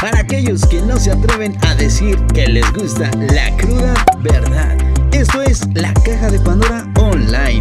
Para 0.00 0.20
aquellos 0.20 0.66
que 0.66 0.80
no 0.80 0.96
se 0.96 1.10
atreven 1.10 1.58
a 1.66 1.74
decir 1.74 2.16
que 2.32 2.46
les 2.46 2.72
gusta 2.72 3.10
la 3.32 3.54
cruda 3.58 3.94
verdad, 4.20 4.78
esto 5.12 5.42
es 5.42 5.66
la 5.74 5.92
caja 5.92 6.30
de 6.30 6.40
Pandora 6.40 6.90
Online. 6.98 7.60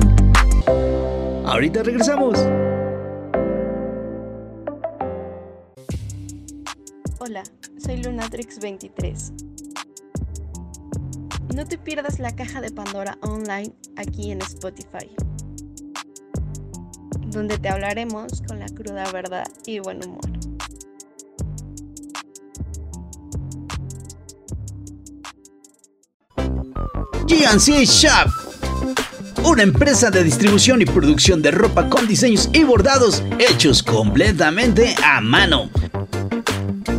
Ahorita 1.46 1.84
regresamos. 1.84 2.40
Hola, 7.20 7.44
soy 7.78 8.02
Lunatrix23. 8.04 9.34
No 11.54 11.66
te 11.66 11.78
pierdas 11.78 12.20
la 12.20 12.34
caja 12.34 12.62
de 12.62 12.72
Pandora 12.72 13.18
Online 13.22 13.74
aquí 13.98 14.32
en 14.32 14.42
Spotify 14.42 15.10
donde 17.32 17.58
te 17.58 17.70
hablaremos 17.70 18.42
con 18.48 18.60
la 18.60 18.68
cruda 18.68 19.10
verdad 19.12 19.46
y 19.66 19.80
buen 19.80 20.00
humor. 20.06 20.22
GNC 27.28 27.86
Shop, 27.86 28.32
una 29.44 29.62
empresa 29.64 30.10
de 30.10 30.24
distribución 30.24 30.82
y 30.82 30.86
producción 30.86 31.42
de 31.42 31.52
ropa 31.52 31.90
con 31.90 32.08
diseños 32.08 32.50
y 32.54 32.64
bordados 32.64 33.24
hechos 33.38 33.84
completamente 33.84 34.96
a 35.04 35.20
mano. 35.22 35.70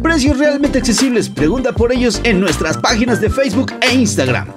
Precios 0.02 0.38
realmente 0.38 0.78
accesibles, 0.78 1.28
pregunta 1.28 1.72
por 1.72 1.92
ellos 1.92 2.20
en 2.24 2.40
nuestras 2.40 2.76
páginas 2.76 3.20
de 3.20 3.30
Facebook 3.30 3.72
e 3.80 3.94
Instagram. 3.94 4.52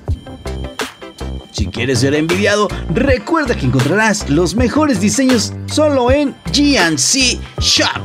Si 1.62 1.68
quieres 1.68 2.00
ser 2.00 2.16
envidiado, 2.16 2.68
recuerda 2.92 3.54
que 3.56 3.68
encontrarás 3.68 4.28
los 4.32 4.56
mejores 4.56 5.00
diseños 5.00 5.54
solo 5.68 6.10
en 6.10 6.32
GNC 6.46 7.40
Shop. 7.60 8.02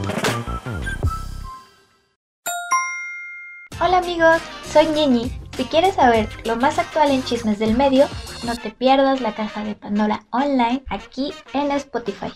Hola 3.80 3.96
amigos, 3.96 4.42
soy 4.70 4.88
Ñiñi. 4.88 5.32
Si 5.56 5.64
quieres 5.64 5.94
saber 5.94 6.28
lo 6.44 6.56
más 6.56 6.78
actual 6.78 7.10
en 7.10 7.24
chismes 7.24 7.58
del 7.58 7.74
medio, 7.74 8.04
no 8.44 8.54
te 8.56 8.72
pierdas 8.72 9.22
la 9.22 9.34
caja 9.34 9.64
de 9.64 9.74
Pandora 9.74 10.26
online 10.32 10.84
aquí 10.90 11.32
en 11.54 11.70
Spotify. 11.70 12.34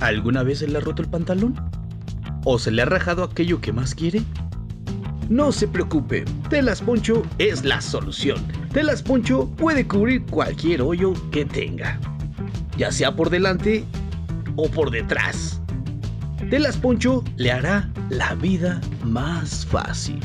¿Alguna 0.00 0.42
vez 0.42 0.58
se 0.58 0.66
le 0.66 0.78
ha 0.78 0.80
roto 0.80 1.00
el 1.00 1.08
pantalón? 1.08 1.54
¿O 2.44 2.58
se 2.58 2.72
le 2.72 2.82
ha 2.82 2.86
rajado 2.86 3.22
aquello 3.22 3.60
que 3.60 3.72
más 3.72 3.94
quiere? 3.94 4.24
No 5.28 5.52
se 5.52 5.68
preocupe, 5.68 6.24
Telas 6.50 6.82
Poncho 6.82 7.22
es 7.38 7.64
la 7.64 7.80
solución. 7.80 8.63
Telas 8.74 9.04
Poncho 9.04 9.48
puede 9.50 9.86
cubrir 9.86 10.26
cualquier 10.26 10.82
hoyo 10.82 11.12
que 11.30 11.44
tenga, 11.44 11.96
ya 12.76 12.90
sea 12.90 13.14
por 13.14 13.30
delante 13.30 13.84
o 14.56 14.68
por 14.68 14.90
detrás. 14.90 15.60
Telas 16.50 16.76
Poncho 16.76 17.22
le 17.36 17.52
hará 17.52 17.88
la 18.10 18.34
vida 18.34 18.80
más 19.04 19.64
fácil. 19.64 20.18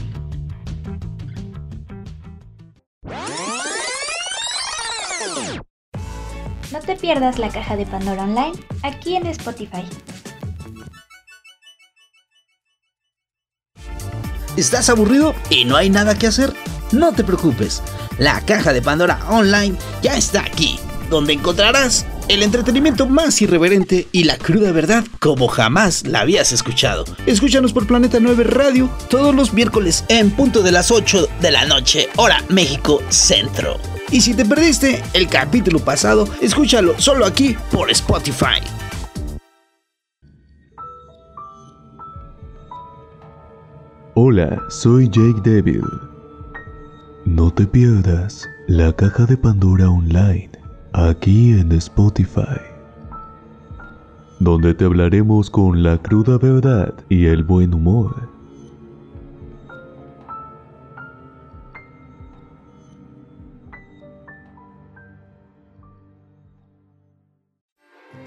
No 6.72 6.80
te 6.84 6.96
pierdas 6.96 7.38
la 7.38 7.50
caja 7.50 7.78
de 7.78 7.86
Pandora 7.86 8.24
Online 8.24 8.54
aquí 8.82 9.16
en 9.16 9.28
Spotify. 9.28 9.84
¿Estás 14.58 14.90
aburrido 14.90 15.36
y 15.52 15.66
no 15.66 15.76
hay 15.76 15.92
nada 15.92 16.18
que 16.18 16.26
hacer? 16.26 16.52
No 16.92 17.14
te 17.14 17.24
preocupes, 17.24 17.84
la 18.20 18.42
caja 18.42 18.74
de 18.74 18.82
Pandora 18.82 19.20
Online 19.30 19.76
ya 20.02 20.16
está 20.16 20.42
aquí, 20.42 20.78
donde 21.10 21.34
encontrarás 21.34 22.06
el 22.28 22.44
entretenimiento 22.44 23.08
más 23.08 23.42
irreverente 23.42 24.08
y 24.12 24.26
la 24.26 24.38
cruda 24.38 24.72
verdad 24.72 25.04
como 25.20 25.48
jamás 25.48 26.06
la 26.06 26.20
habías 26.20 26.52
escuchado. 26.52 27.06
Escúchanos 27.26 27.74
por 27.74 27.88
Planeta 27.88 28.20
9 28.20 28.44
Radio 28.44 28.90
todos 29.10 29.34
los 29.34 29.54
miércoles 29.54 30.04
en 30.10 30.30
punto 30.30 30.62
de 30.62 30.72
las 30.72 30.92
8 30.92 31.28
de 31.42 31.52
la 31.52 31.66
noche, 31.66 32.10
hora 32.18 32.44
México 32.50 33.02
Centro. 33.10 33.80
Y 34.12 34.22
si 34.22 34.34
te 34.34 34.46
perdiste 34.46 35.02
el 35.14 35.28
capítulo 35.28 35.80
pasado, 35.80 36.28
escúchalo 36.42 37.00
solo 37.00 37.26
aquí 37.26 37.56
por 37.72 37.90
Spotify. 37.90 38.60
Hola, 44.16 44.62
soy 44.70 45.08
Jake 45.08 45.40
Devil. 45.44 46.09
No 47.30 47.52
te 47.52 47.68
pierdas 47.68 48.50
la 48.66 48.92
caja 48.92 49.28
de 49.28 49.38
Pandora 49.38 49.88
Online 49.88 50.50
aquí 50.94 51.52
en 51.52 51.72
Spotify, 51.74 52.60
donde 54.40 54.74
te 54.74 54.86
hablaremos 54.86 55.52
con 55.52 55.84
la 55.84 56.00
cruda 56.00 56.40
verdad 56.40 56.92
y 57.08 57.28
el 57.28 57.44
buen 57.44 57.76
humor. 57.76 58.16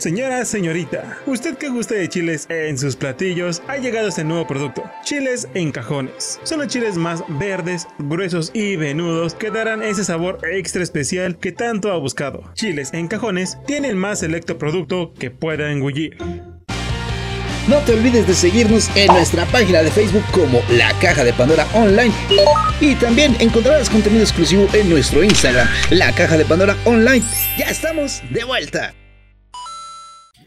Señora, 0.02 0.44
señorita, 0.44 1.20
usted 1.26 1.56
que 1.56 1.68
gusta 1.68 1.94
de 1.94 2.08
chiles 2.08 2.46
en 2.48 2.76
sus 2.76 2.96
platillos, 2.96 3.62
ha 3.68 3.76
llegado 3.76 4.08
este 4.08 4.24
nuevo 4.24 4.48
producto, 4.48 4.82
chiles 5.04 5.46
en 5.54 5.70
cajones. 5.70 6.40
Son 6.42 6.58
los 6.58 6.66
chiles 6.66 6.96
más 6.96 7.22
verdes, 7.28 7.86
gruesos 8.00 8.50
y 8.52 8.74
venudos 8.74 9.34
que 9.34 9.52
darán 9.52 9.84
ese 9.84 10.02
sabor 10.02 10.40
extra 10.42 10.82
especial 10.82 11.38
que 11.38 11.52
tanto 11.52 11.92
ha 11.92 11.98
buscado. 11.98 12.42
Chiles 12.54 12.92
en 12.94 13.06
cajones 13.06 13.58
tiene 13.64 13.90
el 13.90 13.94
más 13.94 14.18
selecto 14.18 14.58
producto 14.58 15.14
que 15.14 15.30
pueda 15.30 15.70
engullir. 15.70 16.16
No 17.68 17.78
te 17.86 17.92
olvides 17.92 18.26
de 18.26 18.34
seguirnos 18.34 18.90
en 18.96 19.06
nuestra 19.06 19.46
página 19.46 19.84
de 19.84 19.92
Facebook 19.92 20.24
como 20.32 20.62
La 20.72 20.92
Caja 20.98 21.22
de 21.22 21.32
Pandora 21.32 21.64
Online. 21.74 22.12
Y 22.80 22.96
también 22.96 23.36
encontrarás 23.38 23.88
contenido 23.88 24.24
exclusivo 24.24 24.66
en 24.72 24.90
nuestro 24.90 25.22
Instagram, 25.22 25.68
La 25.90 26.12
Caja 26.12 26.36
de 26.36 26.44
Pandora 26.44 26.76
Online. 26.86 27.24
Ya 27.56 27.66
estamos 27.66 28.20
de 28.30 28.42
vuelta. 28.42 28.92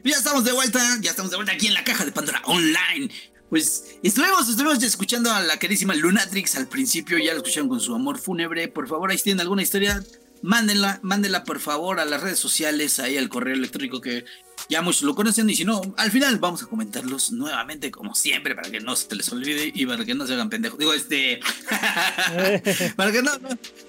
Ya 0.05 0.17
estamos 0.17 0.43
de 0.43 0.51
vuelta, 0.51 0.79
ya 1.01 1.09
estamos 1.09 1.31
de 1.31 1.37
vuelta 1.37 1.53
aquí 1.53 1.65
en 1.65 1.73
la 1.73 1.83
caja 1.83 2.05
de 2.05 2.11
Pandora 2.11 2.39
Online. 2.45 3.09
Pues 3.49 3.97
estuvimos, 4.03 4.47
estuvimos 4.47 4.83
escuchando 4.83 5.31
a 5.31 5.41
la 5.41 5.57
querísima 5.57 5.95
Lunatrix 5.95 6.55
al 6.57 6.67
principio, 6.67 7.17
ya 7.17 7.31
lo 7.31 7.37
escucharon 7.37 7.69
con 7.69 7.79
su 7.79 7.95
amor 7.95 8.19
fúnebre. 8.19 8.67
Por 8.67 8.87
favor, 8.87 9.09
ahí 9.09 9.17
tienen 9.17 9.41
alguna 9.41 9.63
historia, 9.63 10.03
mándenla, 10.45 10.99
mándenla 11.01 11.43
por 11.43 11.59
favor 11.59 11.99
a 11.99 12.05
las 12.05 12.21
redes 12.21 12.39
sociales, 12.39 12.99
ahí 12.99 13.17
al 13.17 13.29
correo 13.29 13.55
electrónico 13.55 13.99
que 13.99 14.25
ya 14.69 14.81
muchos 14.81 15.01
lo 15.03 15.15
conocen 15.15 15.49
y 15.49 15.55
si 15.55 15.65
no, 15.65 15.81
al 15.97 16.11
final 16.11 16.37
vamos 16.39 16.63
a 16.63 16.67
comentarlos 16.67 17.31
nuevamente 17.31 17.91
como 17.91 18.15
siempre 18.15 18.55
para 18.55 18.69
que 18.69 18.79
no 18.79 18.95
se 18.95 19.13
les 19.15 19.31
olvide 19.31 19.71
y 19.73 19.85
para 19.85 20.05
que 20.05 20.13
no 20.13 20.25
se 20.25 20.33
hagan 20.33 20.49
pendejos. 20.49 20.77
Digo, 20.79 20.93
este, 20.93 21.39
para 22.95 23.11
que 23.11 23.21
no, 23.21 23.31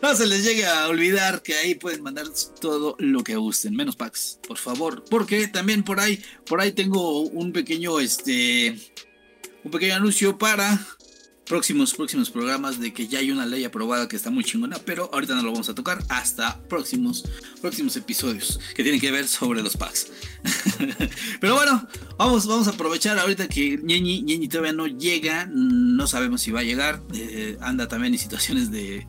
no, 0.03 0.15
se 0.15 0.27
les 0.27 0.45
llegue 0.45 0.67
a 0.67 0.89
olvidar 0.89 1.43
que 1.43 1.55
ahí 1.55 1.75
pueden 1.75 2.03
mandar 2.03 2.27
todo 2.61 2.97
lo 2.99 3.23
que 3.23 3.37
gusten, 3.37 3.77
menos 3.77 3.97
packs, 3.97 4.41
por 4.47 4.59
favor, 4.59 5.05
porque 5.11 5.49
también 5.49 5.83
por 5.83 6.01
ahí, 6.01 6.23
por 6.47 6.61
ahí 6.61 6.73
tengo 6.73 7.21
un 7.21 7.53
pequeño, 7.53 8.01
este, 8.01 8.79
un 9.63 9.71
pequeño 9.71 9.97
anuncio 9.97 10.39
para 10.39 10.79
próximos, 11.47 11.95
próximos 11.95 12.31
programas 12.31 12.81
de 12.81 12.93
que 12.93 13.07
ya 13.07 13.21
hay 13.21 13.31
una 13.31 13.47
ley 13.47 13.65
aprobada 13.65 14.09
que 14.09 14.17
está 14.17 14.31
muy 14.31 14.45
chingona, 14.45 14.79
pero 14.85 15.09
ahorita 15.13 15.35
no 15.35 15.43
lo 15.43 15.53
vamos 15.53 15.69
a 15.69 15.75
tocar 15.75 16.03
hasta 16.09 16.61
próximos, 16.69 17.25
próximos 17.61 17.97
episodios 17.97 18.61
que 18.75 18.83
tienen 18.83 19.01
que 19.01 19.11
ver 19.11 19.27
sobre 19.29 19.63
los 19.63 19.77
packs. 19.77 20.09
pero 21.41 21.55
bueno, 21.55 21.87
vamos, 22.19 22.47
vamos 22.47 22.67
a 22.67 22.73
aprovechar 22.73 23.19
ahorita 23.19 23.49
que 23.49 23.79
Ñeñi, 23.83 24.23
Ñeñi 24.23 24.49
todavía 24.49 24.73
no 24.73 24.87
llega, 24.87 25.49
no 25.51 26.07
sabemos 26.07 26.43
si 26.43 26.51
va 26.51 26.61
a 26.61 26.65
llegar, 26.65 27.03
eh, 27.15 27.57
anda 27.61 27.87
también 27.89 28.13
en 28.13 28.19
situaciones 28.19 28.71
de, 28.71 29.07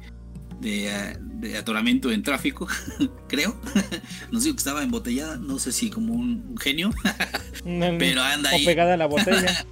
de, 0.61 1.17
de 1.19 1.57
atoramiento 1.57 2.11
en 2.11 2.21
tráfico, 2.21 2.67
creo. 3.27 3.59
no 4.31 4.39
sé 4.39 4.51
que 4.51 4.57
estaba 4.57 4.83
embotellada, 4.83 5.37
no 5.37 5.57
sé 5.57 5.71
si 5.71 5.89
como 5.89 6.13
un, 6.13 6.45
un 6.49 6.57
genio, 6.57 6.91
pero 7.63 8.21
anda 8.21 8.51
o 8.51 8.53
ahí. 8.53 8.65
pegada 8.65 8.93
a 8.93 8.97
la 8.97 9.07
botella. 9.07 9.65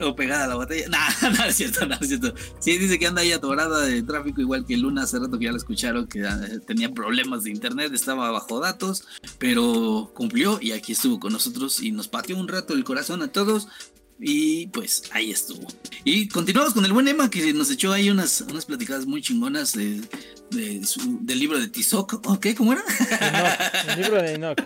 O 0.00 0.14
pegada 0.14 0.44
a 0.44 0.48
la 0.48 0.54
botella. 0.56 0.86
No, 1.22 1.30
no 1.30 1.44
es 1.44 1.56
cierto, 1.56 1.86
no 1.86 1.96
es 2.00 2.08
cierto. 2.08 2.34
Sí, 2.58 2.78
dice 2.78 2.98
que 2.98 3.06
anda 3.06 3.22
ahí 3.22 3.32
atorada 3.32 3.80
de 3.80 4.02
tráfico, 4.02 4.40
igual 4.40 4.64
que 4.66 4.76
Luna 4.76 5.02
hace 5.02 5.18
rato 5.18 5.38
que 5.38 5.46
ya 5.46 5.50
lo 5.50 5.56
escucharon, 5.56 6.06
que 6.06 6.20
eh, 6.20 6.60
tenía 6.66 6.92
problemas 6.92 7.44
de 7.44 7.50
internet, 7.50 7.92
estaba 7.92 8.30
bajo 8.30 8.60
datos, 8.60 9.04
pero 9.38 10.10
cumplió 10.14 10.58
y 10.60 10.72
aquí 10.72 10.92
estuvo 10.92 11.18
con 11.20 11.32
nosotros 11.32 11.82
y 11.82 11.92
nos 11.92 12.08
pateó 12.08 12.36
un 12.36 12.48
rato 12.48 12.74
el 12.74 12.84
corazón 12.84 13.22
a 13.22 13.28
todos. 13.28 13.68
Y 14.18 14.68
pues 14.68 15.02
ahí 15.12 15.30
estuvo. 15.30 15.66
Y 16.04 16.28
continuamos 16.28 16.72
con 16.72 16.84
el 16.86 16.92
buen 16.92 17.06
Emma 17.06 17.28
que 17.28 17.52
nos 17.52 17.70
echó 17.70 17.92
ahí 17.92 18.08
unas, 18.08 18.40
unas 18.40 18.64
platicadas 18.64 19.04
muy 19.04 19.20
chingonas 19.20 19.74
de, 19.74 20.00
del 20.50 21.38
libro 21.38 21.58
de 21.58 21.68
Tizoc. 21.68 22.26
¿Ok? 22.26 22.46
¿Cómo 22.56 22.72
era? 22.72 22.82
el 23.88 24.00
libro 24.00 24.22
de 24.22 24.34
Enoch. 24.34 24.58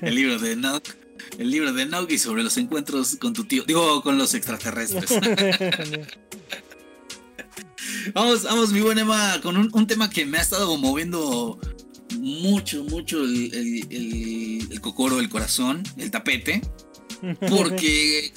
el 0.00 0.14
libro 0.14 0.38
de 0.38 0.52
Enoch. 0.52 0.84
El 1.38 1.50
libro 1.50 1.72
de 1.72 1.88
y 2.08 2.18
sobre 2.18 2.42
los 2.42 2.56
encuentros 2.56 3.16
con 3.16 3.32
tu 3.32 3.44
tío. 3.44 3.64
Digo, 3.64 4.02
con 4.02 4.18
los 4.18 4.34
extraterrestres. 4.34 5.10
vamos, 8.14 8.42
vamos, 8.44 8.72
mi 8.72 8.80
buen 8.80 8.98
Emma, 8.98 9.40
con 9.42 9.56
un, 9.56 9.86
tema 9.86 10.10
que 10.10 10.26
me 10.26 10.38
ha 10.38 10.42
estado 10.42 10.76
moviendo 10.76 11.58
mucho, 12.18 12.84
mucho 12.84 13.22
el, 13.22 13.54
el, 13.54 14.68
el 14.70 14.80
cocoro, 14.80 15.20
el 15.20 15.28
corazón, 15.28 15.82
el 15.96 16.10
tapete. 16.10 16.62
Porque 17.48 18.32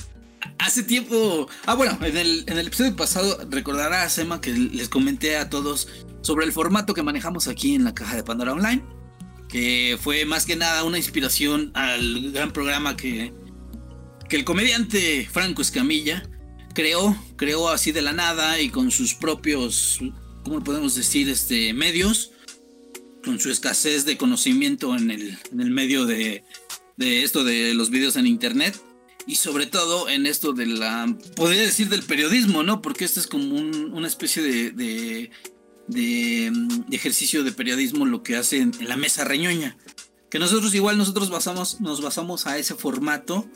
hace 0.59 0.83
tiempo. 0.83 1.47
Ah, 1.65 1.75
bueno, 1.75 1.97
en 2.01 2.17
el, 2.17 2.43
en 2.47 2.57
el 2.57 2.67
episodio 2.67 2.95
pasado 2.95 3.47
recordarás, 3.49 4.17
Emma, 4.17 4.41
que 4.41 4.51
les 4.51 4.89
comenté 4.89 5.37
a 5.37 5.49
todos 5.49 5.87
sobre 6.21 6.45
el 6.45 6.51
formato 6.51 6.93
que 6.93 7.03
manejamos 7.03 7.47
aquí 7.47 7.75
en 7.75 7.83
la 7.83 7.93
caja 7.93 8.15
de 8.15 8.23
Pandora 8.23 8.53
Online. 8.53 8.83
Que 9.49 9.97
fue 10.01 10.25
más 10.25 10.45
que 10.45 10.55
nada 10.55 10.83
una 10.83 10.97
inspiración 10.97 11.71
al 11.73 12.31
gran 12.31 12.51
programa 12.51 12.97
que, 12.97 13.31
que 14.29 14.35
el 14.35 14.43
comediante 14.43 15.27
Franco 15.31 15.61
Escamilla 15.61 16.27
creó, 16.73 17.17
creó 17.37 17.69
así 17.69 17.91
de 17.91 18.01
la 18.01 18.13
nada 18.13 18.59
y 18.61 18.69
con 18.69 18.91
sus 18.91 19.13
propios, 19.13 19.99
¿cómo 20.43 20.63
podemos 20.63 20.95
decir? 20.95 21.29
Este, 21.29 21.73
medios, 21.73 22.31
con 23.23 23.39
su 23.39 23.49
escasez 23.49 24.05
de 24.05 24.17
conocimiento 24.17 24.95
en 24.95 25.11
el, 25.11 25.37
en 25.51 25.61
el 25.61 25.71
medio 25.71 26.05
de, 26.05 26.43
de 26.97 27.23
esto 27.23 27.43
de 27.43 27.73
los 27.73 27.89
videos 27.89 28.15
en 28.15 28.27
internet 28.27 28.79
y 29.27 29.35
sobre 29.35 29.65
todo 29.65 30.07
en 30.07 30.25
esto 30.25 30.53
de 30.53 30.65
la, 30.65 31.13
podría 31.35 31.61
decir 31.61 31.89
del 31.89 32.03
periodismo, 32.03 32.63
¿no? 32.63 32.81
Porque 32.81 33.05
esto 33.05 33.19
es 33.19 33.27
como 33.27 33.55
una 33.55 34.07
especie 34.07 34.41
de, 34.41 34.71
de, 34.71 35.31
de, 35.87 36.51
ejercicio 36.91 37.43
de 37.43 37.51
periodismo 37.51 38.05
lo 38.05 38.23
que 38.23 38.35
hace 38.35 38.57
en, 38.57 38.71
la 38.81 38.97
mesa 38.97 39.23
reñoña. 39.23 39.77
Que 40.29 40.39
nosotros 40.39 40.75
igual 40.75 40.97
nosotros 40.97 41.29
basamos, 41.29 41.79
nos 41.79 42.01
basamos 42.01 42.47
a 42.47 42.57
ese 42.57 42.75
formato. 42.75 43.47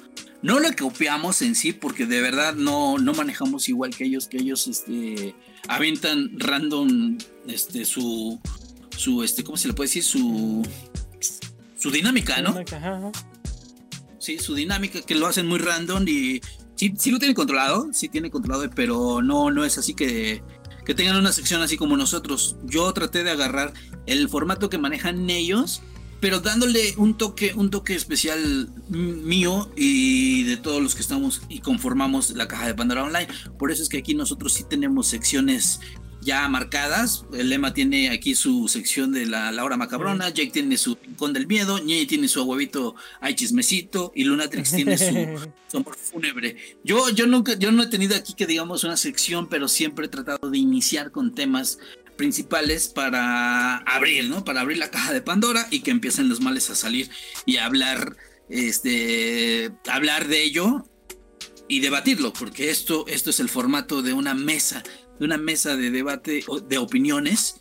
No 0.42 0.60
lo 0.60 0.70
copiamos 0.76 1.42
en 1.42 1.56
sí, 1.56 1.74
porque 1.74 2.06
de 2.06 2.22
verdad 2.22 2.56
no, 2.56 2.98
no 2.98 3.14
manejamos 3.14 3.70
igual 3.70 3.96
que 3.96 4.06
ellos, 4.06 4.28
que 4.28 4.38
ellos 4.38 4.68
este, 4.68 5.36
avientan 5.68 6.32
random 6.40 7.18
este, 7.48 7.86
su, 7.86 8.40
su, 8.98 9.24
este, 9.24 9.44
¿cómo 9.44 9.58
se 9.58 9.68
le 9.68 9.74
puede 9.74 9.90
decir? 9.90 10.04
Su, 10.04 10.66
su 11.78 11.92
dinámica, 11.92 12.42
¿no? 12.42 12.56
Sí, 14.18 14.38
su 14.40 14.56
dinámica, 14.56 15.02
que 15.02 15.16
lo 15.16 15.28
hacen 15.28 15.48
muy 15.48 15.60
random 15.60 16.08
y 16.08 16.42
sí, 16.76 16.94
sí 16.98 17.12
lo 17.12 17.20
tiene 17.20 17.36
controlado, 17.36 17.90
sí 17.92 18.08
tiene 18.08 18.32
controlado, 18.32 18.68
pero 18.74 19.22
no, 19.22 19.52
no 19.52 19.66
es 19.66 19.78
así 19.78 19.94
que, 19.94 20.42
que 20.86 20.96
tengan 20.96 21.18
una 21.18 21.32
sección 21.32 21.62
así 21.62 21.78
como 21.78 21.98
nosotros. 21.98 22.56
Yo 22.64 22.92
traté 22.94 23.24
de 23.24 23.32
agarrar 23.32 23.74
el 24.06 24.30
formato 24.30 24.70
que 24.70 24.78
manejan 24.78 25.30
ellos, 25.30 25.82
pero 26.20 26.40
dándole 26.40 26.94
un 26.98 27.18
toque, 27.18 27.54
un 27.56 27.70
toque 27.70 27.96
especial 27.96 28.70
mío 28.90 29.72
y 29.76 30.44
de 30.44 30.58
todos 30.58 30.82
los 30.82 30.94
que 30.96 31.02
estamos 31.02 31.42
y 31.50 31.60
conformamos 31.60 32.32
la 32.32 32.48
caja 32.48 32.68
de 32.68 32.76
Pandora 32.76 33.04
Online. 33.04 33.28
Por 33.58 33.72
eso 33.72 33.82
es 33.82 33.90
que 33.90 33.98
aquí 33.98 34.14
nosotros 34.14 34.54
sí 34.54 34.64
tenemos 34.70 35.08
secciones 35.08 35.80
ya 36.22 36.48
marcadas. 36.48 37.26
El 37.34 37.50
lema 37.50 37.74
tiene 37.74 38.10
aquí 38.10 38.36
su 38.36 38.68
sección 38.68 39.12
de 39.12 39.26
la, 39.26 39.52
hora 39.64 39.78
macabrona, 39.78 40.30
Jake 40.30 40.52
tiene 40.52 40.78
su 40.78 40.96
rincón 40.96 41.34
del 41.34 41.48
miedo, 41.48 41.80
Ñe 41.80 42.06
tiene 42.06 42.28
su 42.28 42.44
huevito 42.44 42.96
ay 43.20 43.36
chismecito 43.36 44.12
y 44.16 44.24
Lunatrix 44.24 44.72
tiene 44.72 44.98
su, 44.98 45.78
amor 45.78 45.96
fúnebre. 45.98 46.56
Yo, 46.84 47.10
yo 47.10 47.28
nunca, 47.28 47.56
yo 47.56 47.72
no 47.72 47.84
he 47.84 47.88
tenido 47.88 48.16
aquí 48.16 48.34
que 48.34 48.48
digamos 48.48 48.84
una 48.84 48.98
sección, 48.98 49.50
pero 49.50 49.68
siempre 49.68 50.06
he 50.06 50.10
tratado 50.10 50.50
de 50.50 50.58
iniciar 50.58 51.12
con 51.12 51.34
temas 51.34 51.80
principales 52.18 52.88
para 52.88 53.78
abrir, 53.78 54.30
¿no? 54.30 54.44
Para 54.44 54.62
abrir 54.62 54.78
la 54.78 54.92
caja 54.92 55.12
de 55.12 55.22
Pandora 55.22 55.68
y 55.72 55.80
que 55.80 55.92
empiecen 55.92 56.30
los 56.30 56.40
males 56.40 56.70
a 56.70 56.76
salir 56.76 57.10
y 57.46 57.58
hablar, 57.58 58.16
este, 58.48 59.72
hablar 59.88 60.28
de 60.28 60.44
ello 60.44 60.86
y 61.68 61.80
debatirlo, 61.80 62.34
porque 62.34 62.70
esto, 62.70 63.06
esto 63.08 63.30
es 63.30 63.40
el 63.40 63.50
formato 63.50 64.02
de 64.02 64.14
una 64.14 64.36
mesa 64.36 64.84
de 65.22 65.26
una 65.26 65.38
mesa 65.38 65.78
de 65.78 65.92
debate 65.92 66.44
de 66.68 66.78
opiniones 66.80 67.58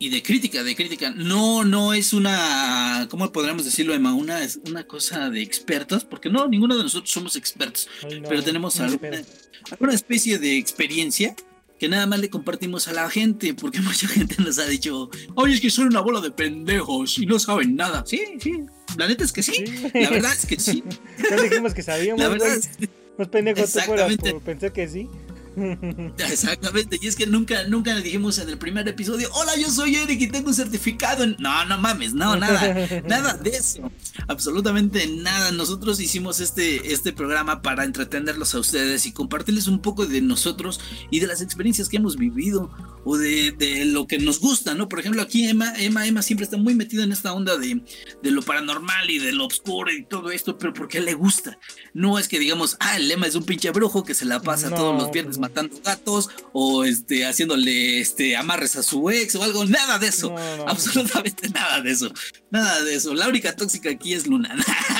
y 0.00 0.08
de 0.08 0.24
crítica, 0.24 0.64
de 0.64 0.74
crítica. 0.74 1.12
No, 1.14 1.62
no 1.62 1.94
es 1.94 2.12
una, 2.12 3.06
¿cómo 3.08 3.30
podríamos 3.30 3.64
decirlo, 3.64 3.94
Emma? 3.94 4.12
Una, 4.12 4.42
es 4.42 4.58
una 4.68 4.84
cosa 4.84 5.30
de 5.30 5.40
expertos, 5.40 6.04
porque 6.04 6.30
no, 6.30 6.48
ninguno 6.48 6.76
de 6.76 6.82
nosotros 6.82 7.12
somos 7.12 7.36
expertos, 7.36 7.88
pero 8.28 8.42
tenemos 8.42 8.80
alguna, 8.80 9.22
alguna, 9.70 9.94
especie 9.94 10.40
de 10.40 10.58
experiencia 10.58 11.36
que 11.78 11.88
nada 11.88 12.08
más 12.08 12.18
le 12.18 12.28
compartimos 12.28 12.88
a 12.88 12.92
la 12.92 13.08
gente, 13.08 13.54
porque 13.54 13.78
mucha 13.80 14.08
gente 14.08 14.34
nos 14.42 14.58
ha 14.58 14.66
dicho, 14.66 15.10
oye, 15.36 15.54
es 15.54 15.60
que 15.60 15.70
son 15.70 15.86
una 15.86 16.00
bola 16.00 16.20
de 16.20 16.32
pendejos 16.32 17.20
y 17.20 17.26
no 17.26 17.38
saben 17.38 17.76
nada. 17.76 18.02
Sí, 18.04 18.20
sí, 18.40 18.64
la 18.96 19.06
neta 19.06 19.22
es 19.22 19.30
que 19.30 19.44
sí, 19.44 19.64
la 19.94 20.10
verdad 20.10 20.32
es 20.32 20.44
que 20.44 20.58
sí. 20.58 20.82
Ya 21.30 21.40
dijimos 21.40 21.72
que 21.72 21.84
sabíamos, 21.84 22.20
la 22.20 22.30
verdad 22.30 22.56
es 22.56 22.66
que... 22.66 22.88
Más 23.16 23.28
pendejos 23.28 23.72
por 23.86 24.42
pensar 24.42 24.72
que 24.72 24.88
sí. 24.88 25.08
Exactamente, 26.18 26.98
y 27.00 27.06
es 27.06 27.16
que 27.16 27.26
nunca, 27.26 27.64
nunca 27.64 27.94
le 27.94 28.02
dijimos 28.02 28.38
en 28.38 28.48
el 28.48 28.58
primer 28.58 28.86
episodio, 28.88 29.28
hola, 29.32 29.56
yo 29.56 29.70
soy 29.70 29.96
Eric 29.96 30.20
y 30.20 30.26
tengo 30.28 30.48
un 30.48 30.54
certificado. 30.54 31.26
No, 31.38 31.64
no 31.64 31.78
mames, 31.78 32.14
no, 32.14 32.36
nada, 32.36 33.02
nada 33.08 33.34
de 33.34 33.50
eso, 33.50 33.90
absolutamente 34.28 35.06
nada. 35.06 35.52
Nosotros 35.52 36.00
hicimos 36.00 36.40
este, 36.40 36.92
este 36.92 37.12
programa 37.12 37.62
para 37.62 37.84
entretenerlos 37.84 38.54
a 38.54 38.60
ustedes 38.60 39.06
y 39.06 39.12
compartirles 39.12 39.68
un 39.68 39.80
poco 39.80 40.06
de 40.06 40.20
nosotros 40.20 40.80
y 41.10 41.20
de 41.20 41.26
las 41.26 41.40
experiencias 41.40 41.88
que 41.88 41.96
hemos 41.96 42.16
vivido 42.16 42.70
o 43.04 43.16
de, 43.18 43.84
lo 43.86 44.06
que 44.06 44.18
nos 44.18 44.40
gusta, 44.40 44.74
¿no? 44.74 44.88
Por 44.88 45.00
ejemplo, 45.00 45.22
aquí 45.22 45.48
Emma, 45.48 45.74
Emma, 45.76 46.06
Emma 46.06 46.22
siempre 46.22 46.44
está 46.44 46.56
muy 46.56 46.74
metida 46.74 47.04
en 47.04 47.12
esta 47.12 47.32
onda 47.32 47.56
de, 47.58 47.82
de 48.22 48.30
lo 48.30 48.42
paranormal 48.42 49.10
y 49.10 49.18
de 49.18 49.32
lo 49.32 49.46
oscuro 49.46 49.92
y 49.92 50.04
todo 50.04 50.30
esto, 50.30 50.58
pero 50.58 50.72
porque 50.72 51.00
le 51.00 51.14
gusta. 51.14 51.58
No 51.92 52.18
es 52.18 52.28
que 52.28 52.38
digamos, 52.38 52.76
ah, 52.80 52.96
el 52.96 53.10
Emma 53.10 53.26
es 53.26 53.34
un 53.34 53.44
pinche 53.44 53.70
brujo 53.70 54.04
que 54.04 54.14
se 54.14 54.24
la 54.24 54.40
pasa 54.40 54.70
todos 54.70 55.00
los 55.00 55.10
viernes 55.10 55.38
matando 55.44 55.78
gatos 55.84 56.30
o 56.52 56.84
este, 56.84 57.26
haciéndole 57.26 58.00
este, 58.00 58.36
amarres 58.36 58.76
a 58.76 58.82
su 58.82 59.10
ex 59.10 59.34
o 59.34 59.42
algo, 59.42 59.64
nada 59.66 59.98
de 59.98 60.08
eso, 60.08 60.34
absolutamente 60.66 61.48
nada 61.54 61.80
de 61.82 61.90
eso, 61.90 62.10
nada 62.50 62.82
de 62.82 62.94
eso. 62.94 63.14
La 63.14 63.28
única 63.28 63.54
tóxica 63.54 63.90
aquí 63.90 64.14
es 64.14 64.26
Luna. 64.26 64.54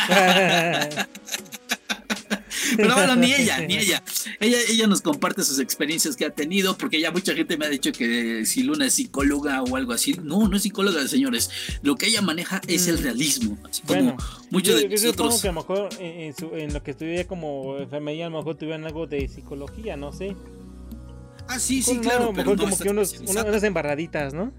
Pero 2.77 2.95
bueno, 2.95 3.17
ni 3.17 3.33
ella, 3.33 3.61
ni 3.61 3.77
ella. 3.77 4.03
Ella, 4.41 4.59
ella 4.69 4.87
nos 4.87 5.03
comparte 5.03 5.43
sus 5.45 5.59
experiencias 5.59 6.17
que 6.17 6.25
ha 6.25 6.31
tenido, 6.31 6.77
porque 6.77 7.01
ya 7.01 7.11
mucha 7.11 7.35
gente 7.35 7.57
me 7.57 7.67
ha 7.67 7.69
dicho 7.69 7.93
que 7.93 8.45
si 8.47 8.63
Luna 8.63 8.87
es 8.87 8.95
psicóloga 8.95 9.63
o 9.63 9.77
algo 9.77 9.93
así. 9.93 10.15
No, 10.23 10.49
no 10.49 10.57
es 10.57 10.63
psicóloga, 10.63 11.07
señores. 11.09 11.51
Lo 11.83 11.97
que 11.97 12.07
ella 12.07 12.23
maneja 12.23 12.61
es 12.67 12.89
el 12.89 12.99
mm. 12.99 13.03
realismo. 13.03 13.59
Así 13.69 13.83
como 13.83 14.17
muchos 14.51 14.81
de 14.81 14.89
nosotros. 14.89 15.43
que 15.43 15.49
a 15.49 15.53
lo 15.53 15.61
mejor 15.61 15.89
en, 15.99 16.73
lo 16.73 16.83
que 16.83 16.91
estudié 16.93 17.27
como 17.27 17.79
enfermería, 17.79 18.27
a 18.27 18.31
lo 18.31 18.39
mejor 18.39 18.57
tuvieron 18.57 18.85
algo 18.85 19.07
de 19.07 19.29
psicología, 19.29 19.97
no 19.97 20.13
sé. 20.13 20.37
Ah, 21.49 21.59
sí, 21.59 21.83
sí, 21.83 21.99
claro. 21.99 22.33
mejor 22.33 22.59
como 22.59 22.79
que 22.79 22.89
unos, 22.89 23.21
unas 23.27 23.63
embarraditas, 23.63 24.33
¿no? 24.33 24.53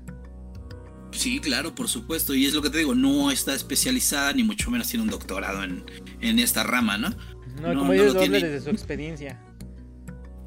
Sí, 1.11 1.39
claro, 1.39 1.73
por 1.73 1.87
supuesto. 1.87 2.33
Y 2.35 2.45
es 2.45 2.53
lo 2.53 2.61
que 2.61 2.69
te 2.69 2.79
digo, 2.79 2.93
no 2.93 3.31
está 3.31 3.53
especializada, 3.55 4.33
ni 4.33 4.43
mucho 4.43 4.69
menos 4.69 4.87
tiene 4.87 5.03
un 5.03 5.09
doctorado 5.09 5.63
en, 5.63 5.83
en 6.21 6.39
esta 6.39 6.63
rama, 6.63 6.97
¿no? 6.97 7.15
No, 7.61 7.73
como 7.79 7.93
ellos 7.93 8.13
no 8.13 8.19
tiene... 8.19 8.39
desde 8.39 8.61
su 8.61 8.69
experiencia. 8.69 9.39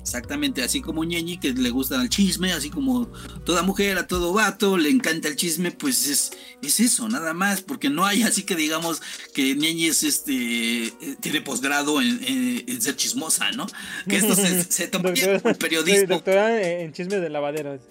Exactamente, 0.09 0.63
así 0.63 0.81
como 0.81 1.05
Ñeñi 1.05 1.39
que 1.39 1.53
le 1.53 1.69
gusta 1.69 2.01
el 2.01 2.09
chisme, 2.09 2.55
así 2.55 2.71
como 2.71 3.13
toda 3.45 3.63
mujer, 3.63 3.99
a 3.99 4.07
todo 4.07 4.33
vato, 4.33 4.79
le 4.79 4.89
encanta 4.89 5.29
el 5.29 5.37
chisme, 5.37 5.71
pues 5.71 6.09
es, 6.09 6.31
es 6.63 6.81
eso, 6.81 7.11
nada 7.11 7.35
más, 7.35 7.61
porque 7.61 7.91
no 7.91 8.07
hay 8.07 8.23
así 8.23 8.45
que 8.45 8.57
digamos 8.57 9.03
que 9.35 9.55
Ñeñi 9.55 9.89
es 9.89 10.03
este, 10.03 10.87
eh, 10.87 10.93
tiene 11.21 11.43
posgrado 11.43 12.01
en, 12.01 12.81
ser 12.81 12.97
chismosa, 12.97 13.51
¿no? 13.53 13.67
Que 14.09 14.17
esto 14.17 14.35
se, 14.35 14.65
se 14.73 14.89
toma 14.89 15.13
como 15.13 15.55
periodismo. 15.57 16.07
Doctora 16.09 16.59
en 16.63 16.91
chisme 16.95 17.19
de 17.19 17.29
lavaderos. 17.29 17.83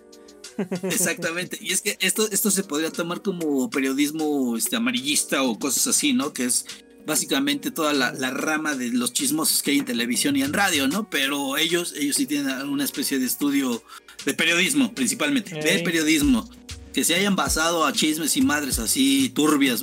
Exactamente, 0.82 1.60
y 1.62 1.72
es 1.72 1.82
que 1.82 1.98
esto, 2.00 2.28
esto 2.32 2.50
se 2.50 2.64
podría 2.64 2.90
tomar 2.90 3.22
como 3.22 3.70
periodismo 3.70 4.58
este, 4.58 4.76
amarillista 4.76 5.44
o 5.44 5.60
cosas 5.60 5.86
así, 5.86 6.14
¿no? 6.14 6.34
Que 6.34 6.46
es 6.46 6.66
básicamente 7.08 7.72
toda 7.72 7.94
la, 7.94 8.12
rama 8.32 8.76
de 8.76 8.92
los 8.92 9.14
chismosos 9.14 9.64
que 9.64 9.72
hay 9.72 9.80
en 9.80 9.86
televisión 9.86 10.36
y 10.36 10.44
en 10.44 10.52
radio, 10.52 10.90
¿no? 10.90 11.10
Pero 11.10 11.58
ellos, 11.58 11.94
ellos 11.98 12.18
sí 12.18 12.28
tienen 12.28 12.68
una 12.68 12.84
especie 12.84 13.18
de 13.18 13.26
estudio 13.26 13.82
de 14.26 14.34
periodismo, 14.34 14.94
principalmente, 14.94 15.56
de 15.56 15.80
periodismo. 15.80 16.48
Que 16.94 17.06
se 17.06 17.16
hayan 17.16 17.36
basado 17.36 17.86
a 17.86 17.94
chismes 17.94 18.36
y 18.36 18.42
madres 18.42 18.78
así 18.80 19.30
turbias 19.30 19.82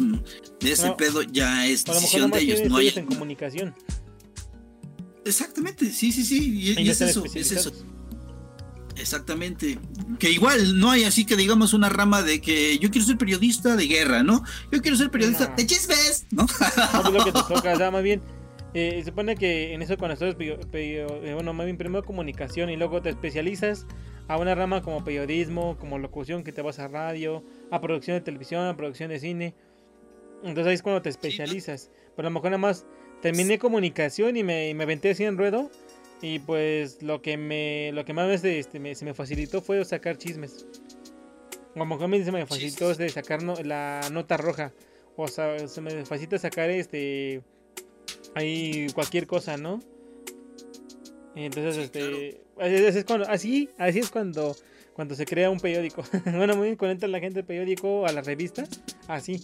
de 0.61 0.73
ese 0.73 0.91
pedo 0.99 1.23
ya 1.23 1.67
es 1.67 1.85
decisión 1.85 2.31
de 2.31 2.41
ellos, 2.41 2.61
no 2.69 2.77
hay 2.77 2.93
en 2.95 3.07
comunicación. 3.07 3.75
Exactamente, 5.25 5.91
sí, 5.91 6.13
sí, 6.13 6.25
sí. 6.25 6.75
Y, 6.77 6.91
es 6.91 7.01
eso, 7.01 7.25
es 7.35 7.53
eso. 7.53 7.73
Exactamente. 8.97 9.79
Que 10.19 10.31
igual 10.31 10.79
no 10.79 10.91
hay 10.91 11.05
así 11.05 11.25
que 11.25 11.37
digamos 11.37 11.75
una 11.75 11.89
rama 11.89 12.23
de 12.23 12.41
que 12.41 12.79
yo 12.79 12.91
quiero 12.91 13.07
ser 13.07 13.19
periodista 13.19 13.77
de 13.77 13.87
guerra, 13.87 14.23
¿no? 14.23 14.43
Yo 14.71 14.81
quiero 14.81 14.97
ser 14.97 15.11
periodista 15.11 15.47
de 15.47 15.67
chismes, 15.67 16.27
¿no? 16.31 16.47
no 16.93 17.09
es 17.09 17.13
lo 17.13 17.25
que 17.25 17.33
te 17.33 17.43
toca, 17.55 17.91
más 17.91 18.03
bien. 18.03 18.23
Eh, 18.75 18.97
se 18.99 19.11
supone 19.11 19.37
que 19.37 19.73
en 19.73 19.83
eso 19.83 19.97
cuando 19.97 20.15
estás, 20.15 20.35
eh, 20.41 21.33
bueno, 21.35 21.53
más 21.53 21.65
bien 21.65 21.79
primero 21.79 22.05
comunicación 22.05 22.71
y 22.71 22.77
luego 22.77 23.01
te 23.03 23.09
especializas 23.11 23.87
a 24.27 24.37
una 24.37 24.55
rama 24.57 24.83
como 24.83 25.05
periodismo, 25.05 25.77
como 25.79 25.99
locución, 25.99 26.43
que 26.43 26.53
te 26.53 26.61
vas 26.61 26.81
a 26.81 26.89
radio, 26.89 27.45
a 27.71 27.81
producción 27.81 28.17
de 28.17 28.21
televisión, 28.23 28.67
a 28.67 28.77
producción 28.77 29.11
de 29.11 29.21
cine. 29.21 29.55
Entonces 30.43 30.67
ahí 30.67 30.75
es 30.75 30.83
cuando 30.83 31.03
te 31.03 31.09
especializas. 31.09 31.91
Pero 32.17 32.27
a 32.27 32.31
lo 32.31 32.35
mejor 32.35 32.51
nada 32.51 32.59
más 32.59 32.85
terminé 33.23 33.59
comunicación 33.59 34.37
y 34.37 34.43
me, 34.43 34.75
me 34.75 34.85
aventé 34.85 35.11
así 35.11 35.25
en 35.25 35.39
ruedo. 35.39 35.71
Y 36.21 36.39
pues 36.39 37.03
lo 37.03 37.21
que 37.21 37.37
me 37.37 37.91
lo 37.93 38.05
que 38.05 38.13
más 38.13 38.45
este, 38.45 38.63
se 38.95 39.05
me 39.05 39.15
facilitó 39.15 39.61
fue 39.61 39.85
sacar 39.85 40.17
chismes. 40.17 40.67
Mejor 41.75 42.09
me, 42.09 42.25
se 42.25 42.31
me 42.31 42.47
facilitó 42.47 42.95
de 42.95 43.09
sacar 43.09 43.43
la 43.43 44.01
nota 44.13 44.37
roja. 44.37 44.73
O 45.17 45.29
sea, 45.29 45.67
se 45.69 45.81
me 45.81 46.05
facilita 46.05 46.39
sacar 46.39 46.71
este 46.71 47.43
ahí 48.35 48.87
cualquier 48.95 49.27
cosa, 49.27 49.57
¿no? 49.57 49.81
Entonces, 51.35 51.77
este, 51.77 52.43
así, 52.59 52.75
es 52.75 53.05
cuando, 53.05 53.29
así, 53.29 53.71
así 53.79 53.99
es 53.99 54.11
cuando, 54.11 54.57
cuando 54.93 55.15
se 55.15 55.27
crea 55.27 55.51
un 55.51 55.59
periódico. 55.59 56.03
bueno, 56.27 56.57
muy 56.57 56.69
bien, 56.69 56.77
conecta 56.77 57.09
la 57.09 57.21
gente 57.21 57.37
del 57.37 57.45
periódico 57.45 58.07
a 58.07 58.13
la 58.13 58.23
revista, 58.23 58.65
así. 59.09 59.41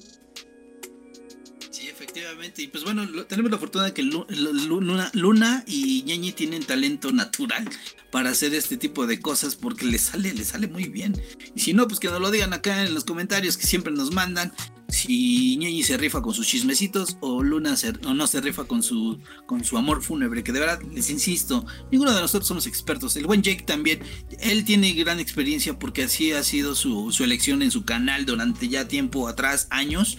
Sí, 2.21 2.27
efectivamente. 2.27 2.63
Y 2.63 2.67
pues 2.69 2.85
bueno, 2.85 3.25
tenemos 3.25 3.51
la 3.51 3.59
fortuna 3.59 3.85
de 3.85 3.95
que 3.95 4.03
Luna, 4.03 5.11
Luna 5.15 5.65
y 5.67 6.03
Ñeñi 6.03 6.33
tienen 6.33 6.65
talento 6.65 7.13
natural 7.13 7.69
para 8.11 8.31
hacer 8.31 8.55
este 8.55 8.77
tipo 8.77 9.07
de 9.07 9.21
cosas 9.21 9.57
porque 9.57 9.87
les 9.87 10.03
sale, 10.03 10.35
les 10.35 10.49
sale 10.49 10.69
muy 10.69 10.85
bien. 10.85 11.21
Y 11.55 11.61
si 11.61 11.73
no, 11.73 11.87
pues 11.89 12.01
que 12.01 12.09
nos 12.09 12.21
lo 12.21 12.31
digan 12.31 12.53
acá 12.53 12.85
en 12.85 12.95
los 12.95 13.05
comentarios 13.05 13.57
que 13.57 13.67
siempre 13.67 13.93
nos 13.93 14.13
mandan 14.13 14.53
si 14.89 15.57
Ñeñi 15.57 15.83
se 15.83 15.97
rifa 15.97 16.21
con 16.21 16.35
sus 16.35 16.47
chismecitos 16.47 17.17
o 17.21 17.43
Luna 17.43 17.77
no 18.03 18.27
se 18.27 18.41
rifa 18.41 18.65
con 18.65 18.83
su, 18.83 19.21
con 19.47 19.65
su 19.65 19.79
amor 19.79 20.03
fúnebre, 20.03 20.43
que 20.43 20.53
de 20.53 20.61
verdad 20.61 20.83
les 20.93 21.11
insisto, 21.11 21.65
ninguno 21.93 22.13
de 22.13 22.21
nosotros 22.21 22.49
somos 22.49 22.67
expertos. 22.67 23.17
El 23.17 23.27
buen 23.27 23.43
Jake 23.43 23.63
también, 23.63 24.01
él 24.41 24.65
tiene 24.65 24.93
gran 24.93 25.21
experiencia 25.21 25.79
porque 25.79 26.03
así 26.03 26.33
ha 26.33 26.43
sido 26.43 26.75
su, 26.75 27.13
su 27.13 27.25
elección 27.25 27.63
en 27.63 27.71
su 27.71 27.85
canal 27.85 28.27
durante 28.27 28.69
ya 28.69 28.89
tiempo 28.89 29.29
atrás, 29.29 29.69
años 29.71 30.19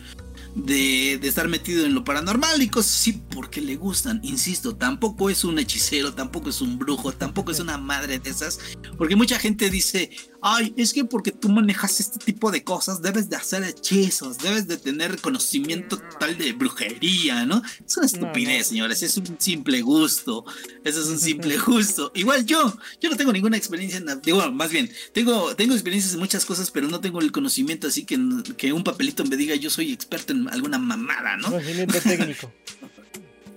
de, 0.55 1.13
estar 1.15 1.47
metido 1.47 1.85
en 1.85 1.93
lo 1.93 2.03
paranormal 2.03 2.61
y 2.61 2.69
cosas 2.69 2.95
así 2.95 3.13
porque 3.13 3.61
le 3.61 3.75
gustan. 3.75 4.19
Insisto, 4.23 4.75
tampoco 4.75 5.29
es 5.29 5.43
un 5.43 5.59
hechicero, 5.59 6.13
tampoco 6.13 6.49
es 6.49 6.61
un 6.61 6.77
brujo, 6.77 7.11
tampoco 7.11 7.51
es 7.51 7.59
una 7.59 7.77
madre 7.77 8.19
de 8.19 8.29
esas. 8.29 8.59
Porque 8.97 9.15
mucha 9.15 9.39
gente 9.39 9.69
dice, 9.69 10.11
ay, 10.41 10.73
es 10.77 10.93
que 10.93 11.05
porque 11.05 11.31
tú 11.31 11.49
manejas 11.49 11.99
este 11.99 12.19
tipo 12.19 12.51
de 12.51 12.63
cosas 12.63 13.01
debes 13.01 13.29
de 13.29 13.35
hacer 13.35 13.63
hechizos, 13.63 14.37
debes 14.39 14.67
de 14.67 14.77
tener 14.77 15.19
conocimiento 15.21 15.97
total 15.97 16.37
de 16.37 16.53
brujería, 16.53 17.45
¿no? 17.45 17.61
Es 17.85 17.97
una 17.97 18.05
estupidez, 18.05 18.67
señores, 18.67 19.03
es 19.03 19.17
un 19.17 19.35
simple 19.39 19.81
gusto. 19.81 20.45
Eso 20.83 21.01
es 21.01 21.07
un 21.07 21.19
simple 21.19 21.57
gusto. 21.65 22.11
Igual 22.15 22.45
yo, 22.45 22.75
yo 22.99 23.09
no 23.09 23.17
tengo 23.17 23.31
ninguna 23.31 23.57
experiencia 23.57 23.99
en, 23.99 24.21
digo, 24.21 24.51
más 24.51 24.71
bien, 24.71 24.91
tengo, 25.13 25.55
tengo 25.55 25.73
experiencias 25.73 26.13
en 26.13 26.19
muchas 26.19 26.45
cosas, 26.45 26.71
pero 26.71 26.87
no 26.87 26.99
tengo 26.99 27.21
el 27.21 27.31
conocimiento 27.31 27.87
así 27.87 28.05
que, 28.05 28.19
que 28.57 28.73
un 28.73 28.83
papelito 28.83 29.23
me 29.25 29.37
diga 29.37 29.55
yo 29.55 29.69
soy 29.69 29.91
experto 29.91 30.33
en 30.33 30.49
alguna 30.49 30.77
mamada, 30.77 31.37
¿no? 31.37 31.49
Conocimiento 31.49 31.99
técnico. 32.01 32.51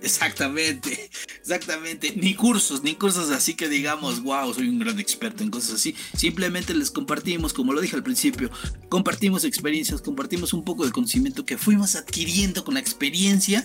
Exactamente, 0.05 1.09
exactamente. 1.39 2.13
Ni 2.15 2.35
cursos, 2.35 2.83
ni 2.83 2.93
cursos 2.93 3.31
así 3.31 3.55
que 3.55 3.67
digamos, 3.67 4.21
wow, 4.21 4.53
soy 4.53 4.69
un 4.69 4.77
gran 4.77 4.99
experto 4.99 5.41
en 5.41 5.49
cosas 5.49 5.73
así. 5.73 5.95
Simplemente 6.15 6.75
les 6.75 6.91
compartimos, 6.91 7.53
como 7.53 7.73
lo 7.73 7.81
dije 7.81 7.95
al 7.95 8.03
principio, 8.03 8.51
compartimos 8.87 9.43
experiencias, 9.45 10.03
compartimos 10.03 10.53
un 10.53 10.63
poco 10.63 10.85
de 10.85 10.91
conocimiento 10.91 11.43
que 11.43 11.57
fuimos 11.57 11.95
adquiriendo 11.95 12.63
con 12.63 12.75
la 12.75 12.81
experiencia 12.81 13.63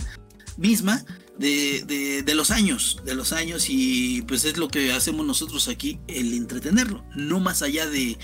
misma 0.56 1.04
de, 1.36 2.22
de, 2.24 2.34
los 2.34 2.50
años, 2.50 3.02
de 3.04 3.14
los 3.14 3.34
años 3.34 3.66
y 3.68 4.22
pues 4.22 4.46
es 4.46 4.56
lo 4.56 4.68
que 4.68 4.92
hacemos 4.92 5.26
nosotros 5.26 5.68
aquí, 5.68 6.00
el 6.08 6.32
entretenerlo, 6.32 7.04
no 7.16 7.38
más 7.38 7.60
allá 7.60 7.86
de, 7.86 8.16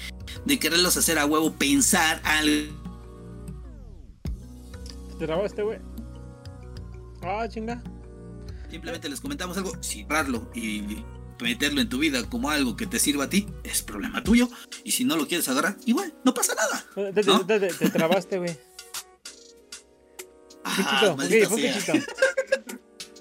de 0.46 0.58
quererlos 0.58 0.96
hacer 0.96 1.18
a 1.18 1.26
huevo, 1.26 1.52
pensar 1.52 2.22
algo. 2.24 2.72
¿Te 5.18 5.26
grabaste, 5.26 5.62
güey? 5.62 5.78
Ah, 7.22 7.46
chinga. 7.46 7.82
Simplemente 8.70 9.08
les 9.08 9.20
comentamos 9.20 9.56
algo, 9.56 9.72
cerrarlo 9.82 10.50
y 10.54 11.04
meterlo 11.40 11.80
en 11.80 11.88
tu 11.88 11.98
vida 11.98 12.28
como 12.28 12.50
algo 12.50 12.76
que 12.76 12.86
te 12.86 12.98
sirva 12.98 13.24
a 13.24 13.30
ti, 13.30 13.46
es 13.64 13.82
problema 13.82 14.22
tuyo. 14.22 14.48
Y 14.84 14.92
si 14.92 15.04
no 15.04 15.16
lo 15.16 15.26
quieres 15.26 15.48
agarrar, 15.48 15.76
igual, 15.84 16.14
no 16.24 16.32
pasa 16.34 16.54
nada. 16.54 16.84
Te, 17.12 17.90
trabaste, 17.90 18.38
güey. 18.38 18.56
Ah, 20.64 21.10
un 21.10 21.16
poquito, 21.16 21.54
un 21.54 21.62
poquito. 21.62 21.92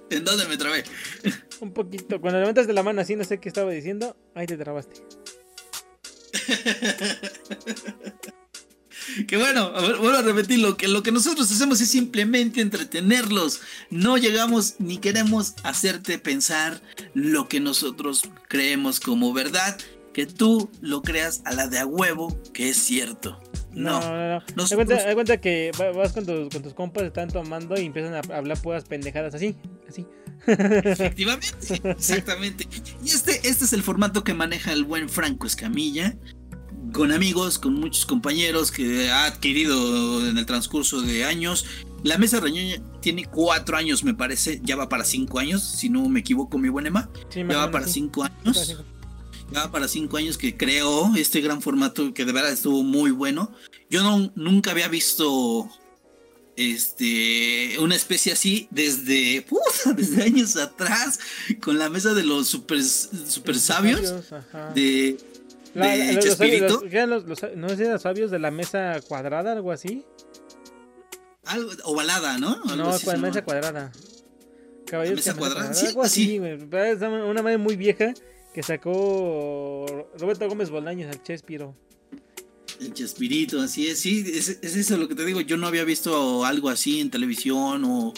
¿En 0.09 0.23
dónde 0.23 0.45
me 0.47 0.57
trabé? 0.57 0.83
un 1.59 1.73
poquito. 1.73 2.21
Cuando 2.21 2.39
levantas 2.39 2.67
de 2.67 2.73
la 2.73 2.83
mano 2.83 3.01
así, 3.01 3.15
no 3.15 3.23
sé 3.23 3.39
qué 3.39 3.49
estaba 3.49 3.71
diciendo, 3.71 4.15
ahí 4.33 4.45
te 4.47 4.57
trabaste. 4.57 5.01
que 9.27 9.37
bueno, 9.37 9.71
vuelvo 9.71 10.17
a 10.17 10.21
repetirlo, 10.21 10.77
que 10.77 10.87
lo 10.87 11.03
que 11.03 11.11
nosotros 11.11 11.51
hacemos 11.51 11.81
es 11.81 11.89
simplemente 11.89 12.61
entretenerlos. 12.61 13.61
No 13.89 14.17
llegamos 14.17 14.75
ni 14.79 14.97
queremos 14.97 15.55
hacerte 15.63 16.19
pensar 16.19 16.81
lo 17.13 17.47
que 17.47 17.59
nosotros 17.59 18.23
creemos 18.47 18.99
como 18.99 19.33
verdad, 19.33 19.77
que 20.13 20.25
tú 20.25 20.69
lo 20.81 21.01
creas 21.01 21.41
a 21.45 21.53
la 21.53 21.67
de 21.67 21.79
a 21.79 21.85
huevo, 21.85 22.41
que 22.53 22.69
es 22.69 22.77
cierto. 22.77 23.41
No, 23.73 23.99
no, 23.99 24.39
no. 24.39 24.43
no. 24.55 25.15
cuenta, 25.15 25.41
que 25.41 25.71
vas 25.77 26.13
con 26.13 26.25
tus, 26.25 26.49
con 26.49 26.63
tus 26.63 26.73
compas, 26.73 27.03
están 27.03 27.27
tomando 27.27 27.79
y 27.79 27.85
empiezan 27.85 28.13
a 28.13 28.19
hablar 28.35 28.61
puras 28.61 28.85
pendejadas 28.85 29.35
así, 29.35 29.57
así. 29.87 30.07
Efectivamente, 30.47 31.47
exactamente. 31.91 32.67
Y 33.03 33.09
este, 33.09 33.47
este 33.47 33.65
es 33.65 33.73
el 33.73 33.83
formato 33.83 34.23
que 34.23 34.33
maneja 34.33 34.71
el 34.71 34.83
buen 34.83 35.09
Franco 35.09 35.47
Escamilla 35.47 36.15
con 36.93 37.11
amigos, 37.11 37.59
con 37.59 37.75
muchos 37.75 38.05
compañeros 38.05 38.71
que 38.71 39.09
ha 39.09 39.25
adquirido 39.25 40.27
en 40.27 40.37
el 40.37 40.45
transcurso 40.45 41.01
de 41.01 41.25
años. 41.25 41.65
La 42.03 42.17
mesa 42.17 42.39
reñoña 42.39 42.81
tiene 43.01 43.25
cuatro 43.25 43.77
años, 43.77 44.03
me 44.03 44.13
parece, 44.13 44.61
ya 44.63 44.75
va 44.75 44.89
para 44.89 45.03
cinco 45.03 45.39
años, 45.39 45.63
si 45.63 45.89
no 45.89 46.07
me 46.07 46.19
equivoco, 46.19 46.57
mi 46.57 46.69
buen 46.69 46.85
Emma. 46.85 47.09
ya 47.33 47.43
va 47.45 47.71
para 47.71 47.87
cinco 47.87 48.23
años. 48.23 48.75
Ya 49.51 49.65
va 49.65 49.71
para 49.71 49.87
cinco 49.87 50.17
años 50.17 50.37
que 50.37 50.57
creó 50.57 51.15
este 51.15 51.41
gran 51.41 51.61
formato 51.61 52.13
que 52.13 52.25
de 52.25 52.31
verdad 52.31 52.51
estuvo 52.51 52.83
muy 52.83 53.11
bueno. 53.11 53.51
Yo 53.89 54.01
no, 54.03 54.31
nunca 54.35 54.71
había 54.71 54.87
visto 54.87 55.69
este 56.57 57.77
una 57.79 57.95
especie 57.95 58.31
así 58.31 58.67
desde 58.71 59.45
desde 59.97 60.23
años 60.23 60.55
atrás 60.55 61.19
con 61.61 61.77
la 61.77 61.89
mesa 61.89 62.13
de 62.13 62.23
los 62.23 62.47
super, 62.47 62.81
super 62.81 63.59
sabios 63.59 64.23
de 64.73 65.17
de 65.83 66.13
los, 66.13 66.25
Chespirito. 66.25 66.81
¿No 67.55 67.67
eran 67.67 67.99
sabios 67.99 68.31
de 68.31 68.39
la 68.39 68.51
mesa 68.51 68.99
cuadrada, 69.07 69.51
algo 69.51 69.71
así? 69.71 70.05
Algo, 71.45 71.71
ovalada, 71.83 72.37
¿no? 72.37 72.55
no, 72.63 72.91
mesa 73.17 73.43
cuadrada. 73.43 73.91
Caballeros 74.85 75.19
mesa 75.19 75.35
cuadrada, 75.35 75.73
sí, 75.73 75.87
algo 75.87 76.03
así. 76.03 76.37
Es 76.37 77.01
una 77.01 77.41
madre 77.41 77.57
muy 77.57 77.75
vieja 77.75 78.13
que 78.53 78.63
sacó 78.63 80.09
Roberto 80.17 80.47
Gómez 80.47 80.69
Bolaños 80.69 81.13
al 81.13 81.21
Chespiro. 81.21 81.75
El 82.79 82.93
Chespirito, 82.93 83.61
así 83.61 83.87
es, 83.87 83.99
sí, 83.99 84.25
es, 84.33 84.49
es, 84.49 84.75
eso 84.75 84.97
lo 84.97 85.07
que 85.07 85.15
te 85.15 85.25
digo. 85.25 85.41
Yo 85.41 85.57
no 85.57 85.67
había 85.67 85.83
visto 85.83 86.45
algo 86.45 86.69
así 86.69 86.99
en 86.99 87.09
televisión 87.09 87.83
o, 87.85 88.13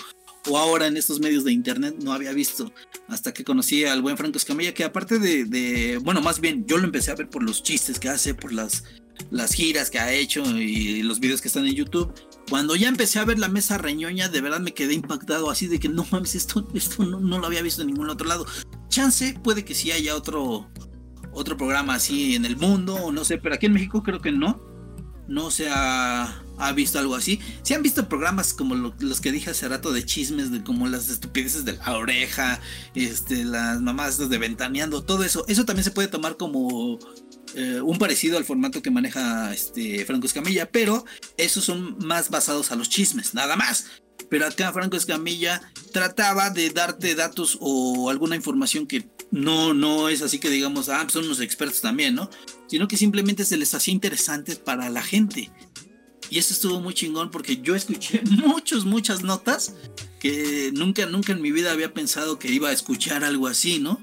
o 0.49 0.57
ahora 0.57 0.87
en 0.87 0.97
estos 0.97 1.19
medios 1.19 1.43
de 1.43 1.51
internet 1.51 1.95
no 2.01 2.13
había 2.13 2.31
visto 2.31 2.71
hasta 3.07 3.33
que 3.33 3.43
conocí 3.43 3.85
al 3.85 4.01
buen 4.01 4.17
Franco 4.17 4.37
Escamilla 4.37 4.73
que 4.73 4.83
aparte 4.83 5.19
de, 5.19 5.99
bueno 6.03 6.21
más 6.21 6.39
bien 6.39 6.65
yo 6.65 6.77
lo 6.77 6.85
empecé 6.85 7.11
a 7.11 7.15
ver 7.15 7.29
por 7.29 7.43
los 7.43 7.63
chistes 7.63 7.99
que 7.99 8.09
hace 8.09 8.33
por 8.33 8.51
las 8.53 8.83
las 9.31 9.53
giras 9.53 9.89
que 9.89 9.99
ha 9.99 10.13
hecho 10.13 10.43
y 10.45 11.01
los 11.01 11.19
videos 11.19 11.41
que 11.41 11.47
están 11.47 11.65
en 11.65 11.73
YouTube. 11.73 12.13
Cuando 12.51 12.75
ya 12.75 12.87
empecé 12.87 13.17
a 13.17 13.25
ver 13.25 13.39
la 13.39 13.49
mesa 13.49 13.79
reñoña 13.79 14.29
de 14.29 14.41
verdad 14.41 14.59
me 14.59 14.73
quedé 14.73 14.93
impactado 14.93 15.49
así 15.49 15.67
de 15.67 15.79
que 15.79 15.89
no 15.89 16.05
mames 16.11 16.35
esto 16.35 16.67
esto 16.73 17.03
no, 17.03 17.19
no 17.19 17.39
lo 17.39 17.47
había 17.47 17.61
visto 17.61 17.81
en 17.81 17.87
ningún 17.87 18.09
otro 18.09 18.27
lado 18.27 18.45
chance 18.89 19.37
puede 19.43 19.65
que 19.65 19.73
sí 19.73 19.91
haya 19.91 20.15
otro 20.15 20.69
otro 21.33 21.57
programa 21.57 21.95
así 21.95 22.35
en 22.35 22.45
el 22.45 22.57
mundo 22.57 22.95
o 22.95 23.11
no 23.11 23.25
sé 23.25 23.37
pero 23.37 23.55
aquí 23.55 23.65
en 23.65 23.73
México 23.73 24.01
creo 24.01 24.21
que 24.21 24.31
no 24.31 24.76
no 25.27 25.51
se 25.51 25.67
ha 25.69 26.43
visto 26.75 26.99
algo 26.99 27.15
así. 27.15 27.39
Si 27.63 27.73
han 27.73 27.83
visto 27.83 28.07
programas 28.09 28.53
como 28.53 28.75
los 28.75 29.21
que 29.21 29.31
dije 29.31 29.51
hace 29.51 29.67
rato 29.67 29.91
de 29.91 30.05
chismes, 30.05 30.51
de 30.51 30.63
como 30.63 30.87
las 30.87 31.09
estupideces 31.09 31.65
de 31.65 31.73
la 31.73 31.97
oreja, 31.97 32.59
este, 32.95 33.43
las 33.43 33.81
mamás 33.81 34.17
de 34.17 34.37
ventaneando, 34.37 35.03
todo 35.03 35.23
eso, 35.23 35.45
eso 35.47 35.65
también 35.65 35.83
se 35.83 35.91
puede 35.91 36.07
tomar 36.07 36.37
como 36.37 36.99
eh, 37.55 37.81
un 37.81 37.97
parecido 37.97 38.37
al 38.37 38.45
formato 38.45 38.81
que 38.81 38.91
maneja 38.91 39.53
este 39.53 40.05
Franco 40.05 40.27
Escamilla, 40.27 40.69
pero 40.69 41.05
esos 41.37 41.63
son 41.63 41.97
más 41.99 42.29
basados 42.29 42.71
a 42.71 42.75
los 42.75 42.89
chismes, 42.89 43.33
nada 43.33 43.55
más. 43.55 43.85
Pero 44.29 44.45
acá 44.45 44.73
Franco 44.73 44.97
Escamilla 44.97 45.61
trataba 45.93 46.49
de 46.49 46.69
darte 46.71 47.15
datos 47.15 47.57
o 47.61 48.09
alguna 48.09 48.35
información 48.35 48.87
que 48.87 49.07
no, 49.31 49.73
no 49.73 50.09
es 50.09 50.21
así 50.21 50.39
que 50.39 50.49
digamos, 50.49 50.89
ah, 50.89 50.99
pues 51.01 51.13
son 51.13 51.25
unos 51.25 51.41
expertos 51.41 51.81
también, 51.81 52.15
¿no? 52.15 52.29
Sino 52.67 52.87
que 52.87 52.97
simplemente 52.97 53.45
se 53.45 53.57
les 53.57 53.73
hacía 53.73 53.93
interesantes 53.93 54.57
para 54.57 54.89
la 54.89 55.01
gente. 55.01 55.51
Y 56.29 56.39
eso 56.39 56.53
estuvo 56.53 56.79
muy 56.81 56.93
chingón 56.93 57.31
porque 57.31 57.57
yo 57.61 57.75
escuché 57.75 58.21
muchas, 58.45 58.85
muchas 58.85 59.23
notas 59.23 59.75
que 60.19 60.71
nunca, 60.73 61.05
nunca 61.05 61.31
en 61.33 61.41
mi 61.41 61.51
vida 61.51 61.71
había 61.71 61.93
pensado 61.93 62.39
que 62.39 62.49
iba 62.49 62.69
a 62.69 62.73
escuchar 62.73 63.23
algo 63.23 63.47
así, 63.47 63.79
¿no? 63.79 64.01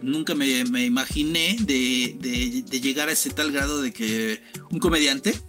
Nunca 0.00 0.34
me, 0.34 0.60
imaginé 0.60 1.56
de, 1.60 2.16
de, 2.18 2.80
llegar 2.80 3.08
a 3.08 3.12
ese 3.12 3.30
tal 3.30 3.52
grado 3.52 3.80
de 3.80 3.92
que 3.92 4.42
un 4.70 4.80
comediante 4.80 5.40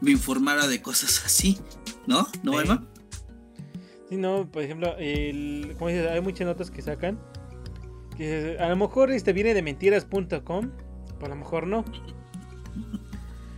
me 0.00 0.12
informara 0.12 0.68
de 0.68 0.80
cosas 0.80 1.24
así, 1.24 1.58
¿no? 2.06 2.28
¿No, 2.44 2.60
Emma? 2.60 2.86
Sí, 4.08 4.16
no, 4.16 4.48
por 4.48 4.62
ejemplo, 4.62 4.94
como 5.76 5.88
dices, 5.88 6.08
hay 6.08 6.20
muchas 6.20 6.46
notas 6.46 6.70
que 6.70 6.82
sacan. 6.82 7.18
A 8.58 8.68
lo 8.68 8.76
mejor 8.76 9.10
este 9.10 9.32
viene 9.32 9.54
de 9.54 9.62
mentiras.com, 9.62 10.70
a 11.22 11.28
lo 11.28 11.36
mejor 11.36 11.66
no. 11.66 11.84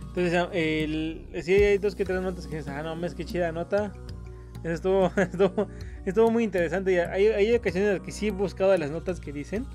Entonces, 0.07 0.47
el, 0.53 1.27
sí 1.41 1.53
hay 1.53 1.77
dos 1.77 1.95
que 1.95 2.03
tres 2.03 2.21
notas 2.21 2.47
que 2.47 2.57
dices, 2.57 2.71
ah, 2.71 2.83
no, 2.83 3.05
es 3.05 3.15
que 3.15 3.25
chida 3.25 3.51
nota. 3.51 3.93
Eso 4.63 4.73
estuvo, 4.73 5.11
estuvo, 6.05 6.31
muy 6.31 6.43
interesante. 6.43 7.01
Hay, 7.01 7.27
hay 7.27 7.53
ocasiones 7.53 7.89
en 7.89 7.95
las 7.95 8.05
que 8.05 8.11
sí 8.11 8.27
he 8.27 8.31
buscado 8.31 8.75
las 8.77 8.91
notas 8.91 9.19
que 9.19 9.31
dicen 9.31 9.65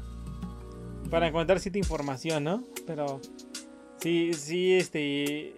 para 1.11 1.29
encontrar 1.29 1.61
cierta 1.61 1.79
información, 1.79 2.45
¿no? 2.45 2.65
Pero 2.87 3.21
sí, 4.01 4.33
sí, 4.35 4.75
este, 4.75 5.55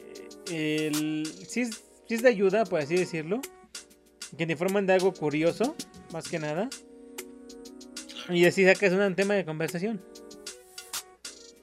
el, 0.53 1.27
sí, 1.48 1.65
sí 1.65 2.15
es 2.15 2.23
de 2.23 2.28
ayuda, 2.28 2.65
por 2.65 2.81
así 2.81 2.94
decirlo 2.97 3.40
que 4.36 4.47
te 4.47 4.53
informan 4.53 4.86
de 4.86 4.94
algo 4.94 5.12
curioso, 5.12 5.74
más 6.12 6.28
que 6.28 6.39
nada. 6.39 6.69
Y 8.28 8.44
así 8.44 8.65
sacas 8.65 8.93
un 8.93 9.15
tema 9.15 9.35
de 9.35 9.44
conversación. 9.44 10.01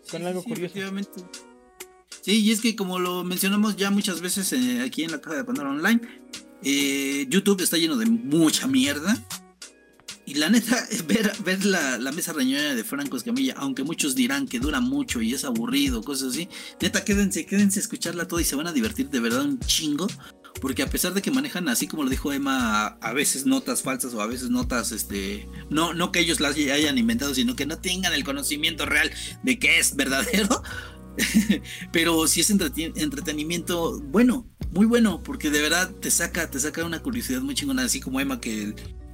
Con 0.10 0.26
algo 0.26 0.44
curioso. 0.44 0.76
Sí, 2.22 2.40
y 2.40 2.52
es 2.52 2.61
que 2.61 2.76
como 2.76 2.99
lo 2.99 3.23
mencionamos 3.23 3.76
ya 3.76 3.90
muchas 3.90 4.22
veces 4.22 4.53
eh, 4.53 4.81
aquí 4.81 5.03
en 5.03 5.11
la 5.11 5.19
caja 5.19 5.38
de 5.38 5.44
Pandora 5.44 5.72
Online, 5.72 5.99
eh, 6.64 7.26
YouTube 7.30 7.61
está 7.61 7.77
lleno 7.77 7.98
de 7.98 8.06
mucha 8.06 8.68
mierda. 8.68 9.18
Y 10.26 10.35
la 10.35 10.49
neta, 10.49 10.88
ver, 11.07 11.34
ver 11.44 11.65
la, 11.65 11.98
la 11.98 12.11
mesa 12.14 12.31
reñoña 12.31 12.76
de 12.76 12.84
Franco 12.85 13.18
Escamilla, 13.18 13.56
aunque 13.57 13.84
muchos 13.84 14.15
dirán 14.15 14.48
que 14.48 14.60
dura 14.60 14.80
mucho 14.80 15.22
y 15.22 15.34
es 15.34 15.44
aburrido, 15.44 16.02
cosas 16.02 16.30
así, 16.30 16.48
neta, 16.80 17.03
quédense, 17.03 17.45
quédense 17.45 17.80
a 17.80 17.81
escucharla 17.81 18.27
toda 18.27 18.41
y 18.41 18.45
se 18.45 18.56
van 18.56 18.68
a 18.68 18.72
divertir 18.72 19.10
de 19.10 19.19
verdad 19.19 19.44
un 19.44 19.60
chingo 19.60 20.07
porque 20.62 20.84
a 20.84 20.90
pesar 20.90 21.14
de 21.14 21.22
que 21.22 21.32
manejan 21.32 21.68
así 21.68 21.88
como 21.88 22.04
lo 22.04 22.10
dijo 22.10 22.32
Emma, 22.32 22.88
a, 22.88 23.14
veces 23.14 23.46
notas 23.46 23.82
falsas 23.82 24.14
o 24.14 24.22
a 24.22 24.28
veces 24.28 24.50
notas, 24.50 24.92
este, 24.92 25.48
no, 25.70 25.94
no 25.94 26.12
que 26.12 26.20
ellos 26.20 26.40
las 26.40 26.56
hayan 26.56 26.98
inventado, 26.98 27.34
sino 27.34 27.56
que 27.56 27.66
no 27.66 27.78
tengan 27.80 28.14
el 28.14 28.24
conocimiento 28.24 28.86
real 28.86 29.12
de 29.44 29.60
que 29.60 29.80
es 29.80 29.96
verdadero, 29.96 30.64
pero 31.92 32.28
si 32.28 32.42
es 32.42 32.50
entretenimiento 32.50 34.00
bueno, 34.02 34.48
muy 34.72 34.86
bueno, 34.86 35.22
porque 35.22 35.50
de 35.50 35.62
verdad 35.62 35.92
te 35.92 36.10
saca, 36.10 36.50
te 36.50 36.60
saca 36.60 36.86
una 36.86 37.02
curiosidad 37.02 37.42
muy 37.42 37.56
chingona, 37.56 37.84
así 37.84 38.00
como 38.00 38.20
Emma 38.20 38.40
que 38.40 38.74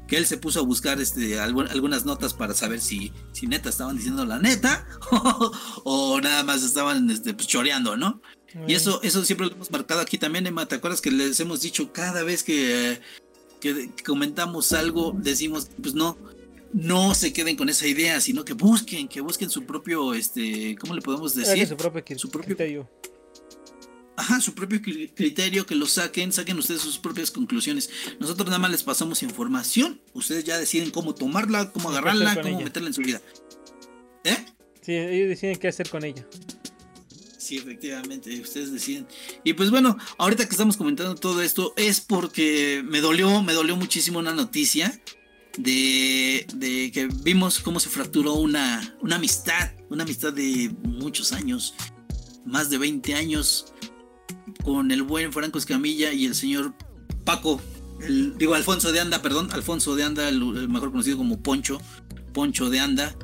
que 0.10 0.18
él 0.18 0.26
se 0.26 0.38
puso 0.38 0.60
a 0.60 0.64
buscar 0.64 1.00
este, 1.00 1.40
algunas 1.40 2.04
notas 2.04 2.34
para 2.34 2.56
saber 2.56 2.82
si, 2.82 3.14
si 3.32 3.46
neta 3.46 3.70
estaban 3.70 3.96
diciendo 3.96 4.26
la 4.26 4.40
neta 4.40 4.86
o, 5.84 6.20
nada 6.20 6.44
más 6.44 6.64
estaban 6.64 7.10
este, 7.12 7.36
pues, 7.36 7.48
choreando, 7.48 7.96
¿no? 7.96 8.20
Y 8.68 8.74
eso, 8.74 9.02
eso 9.04 9.24
siempre 9.26 9.48
lo 9.48 9.54
hemos 9.54 9.72
marcado 9.72 10.02
aquí 10.02 10.18
también, 10.18 10.48
Emma. 10.48 10.68
¿Te 10.68 10.76
acuerdas 10.76 11.02
que 11.02 11.12
les 11.12 11.40
hemos 11.40 11.62
dicho 11.62 11.92
cada 11.94 12.24
vez 12.24 12.44
que, 12.44 13.00
que, 13.60 13.92
comentamos 14.06 14.74
algo, 14.74 15.14
decimos, 15.16 15.70
pues 15.82 15.94
no, 15.94 16.18
no 16.74 17.14
se 17.14 17.34
queden 17.34 17.56
con 17.56 17.70
esa 17.70 17.88
idea, 17.88 18.20
sino 18.22 18.46
que 18.46 18.54
busquen, 18.54 19.08
que 19.08 19.22
busquen 19.22 19.50
su 19.50 19.66
propio, 19.66 20.14
este, 20.14 20.76
¿cómo 20.80 20.96
le 20.96 21.02
podemos 21.02 21.36
decir? 21.36 21.68
Su 21.68 21.78
propio, 21.78 22.20
su 22.20 22.30
propio 22.30 22.56
criterio. 22.56 22.90
Ajá, 24.16 24.42
su 24.42 24.54
propio 24.54 24.82
criterio, 24.82 25.66
que 25.66 25.76
lo 25.76 25.86
saquen, 25.86 26.34
saquen 26.34 26.58
ustedes 26.58 26.82
sus 26.82 26.98
propias 26.98 27.32
conclusiones. 27.32 27.90
Nosotros 28.20 28.48
nada 28.48 28.60
más 28.60 28.72
les 28.72 28.84
pasamos 28.84 29.24
información, 29.24 30.02
ustedes 30.14 30.44
ya 30.44 30.58
deciden 30.58 30.92
cómo 30.92 31.16
tomarla, 31.16 31.72
cómo 31.72 31.90
agarrarla, 31.90 32.42
cómo 32.42 32.60
meterla 32.60 32.90
en 32.90 32.94
su 32.94 33.02
vida. 33.02 33.22
¿Eh? 34.26 34.46
Sí, 34.82 34.94
ellos 34.94 35.30
deciden 35.30 35.58
qué 35.58 35.70
hacer 35.70 35.90
con 35.90 36.04
ella. 36.04 36.28
Sí, 37.40 37.56
efectivamente, 37.56 38.38
ustedes 38.42 38.74
deciden. 38.74 39.08
Y 39.46 39.54
pues 39.54 39.72
bueno, 39.72 39.98
ahorita 40.18 40.44
que 40.44 40.52
estamos 40.52 40.76
comentando 40.76 41.16
todo 41.16 41.42
esto 41.42 41.74
es 41.78 42.02
porque 42.02 42.84
me 42.86 43.00
dolió, 43.00 43.42
me 43.42 43.54
dolió 43.54 43.78
muchísimo 43.78 44.20
una 44.20 44.34
noticia 44.34 45.02
de, 45.58 46.46
de 46.54 46.92
que 46.92 47.08
vimos 47.08 47.62
cómo 47.62 47.80
se 47.80 47.88
fracturó 47.88 48.34
una, 48.34 48.94
una 49.02 49.16
amistad, 49.16 49.72
una 49.90 50.04
amistad 50.04 50.34
de 50.34 50.70
muchos 50.84 51.32
años, 51.32 51.76
más 52.46 52.70
de 52.70 52.78
20 52.78 53.16
años, 53.16 53.74
con 54.66 54.92
el 54.92 55.04
buen 55.04 55.32
Franco 55.32 55.60
Escamilla 55.60 56.12
y 56.12 56.26
el 56.26 56.36
señor 56.36 56.74
Paco, 57.24 57.62
digo 58.36 58.54
Alfonso 58.54 58.92
de 58.92 59.00
Anda, 59.00 59.22
perdón, 59.22 59.48
Alfonso 59.54 59.96
de 59.96 60.04
Anda, 60.04 60.28
el 60.28 60.68
mejor 60.68 60.92
conocido 60.92 61.16
como 61.16 61.42
Poncho, 61.42 61.80
Poncho 62.34 62.70
de 62.70 62.82
Anda 62.82 63.16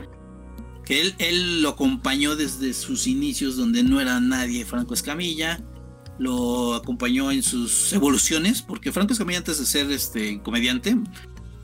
que 0.85 1.01
él, 1.01 1.15
él 1.17 1.61
lo 1.61 1.69
acompañó 1.69 2.35
desde 2.35 2.73
sus 2.73 3.07
inicios 3.07 3.57
donde 3.57 3.83
no 3.83 3.99
era 3.99 4.19
nadie 4.19 4.65
Franco 4.65 4.93
Escamilla, 4.93 5.63
lo 6.19 6.75
acompañó 6.75 7.31
en 7.31 7.43
sus 7.43 7.91
evoluciones, 7.93 8.61
porque 8.61 8.91
Franco 8.91 9.13
Escamilla 9.13 9.39
antes 9.39 9.59
de 9.59 9.65
ser 9.65 9.91
este 9.91 10.41
comediante, 10.41 10.95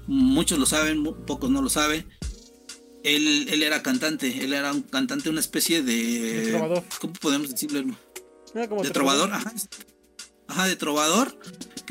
muchos 0.08 0.60
lo 0.60 0.66
saben, 0.66 1.04
pocos 1.26 1.50
no 1.50 1.62
lo 1.62 1.70
saben, 1.70 2.08
él, 3.04 3.48
él 3.50 3.64
era 3.64 3.82
cantante, 3.82 4.44
él 4.44 4.54
era 4.54 4.72
un 4.72 4.82
cantante, 4.82 5.30
una 5.30 5.40
especie 5.40 5.82
de... 5.82 6.50
trovador. 6.52 6.84
¿Cómo 7.00 7.14
podemos 7.14 7.50
decirlo? 7.50 7.96
de 8.54 8.90
trovador, 8.90 9.32
ajá. 9.32 9.54
Ajá, 10.48 10.68
de 10.68 10.76
trovador 10.76 11.38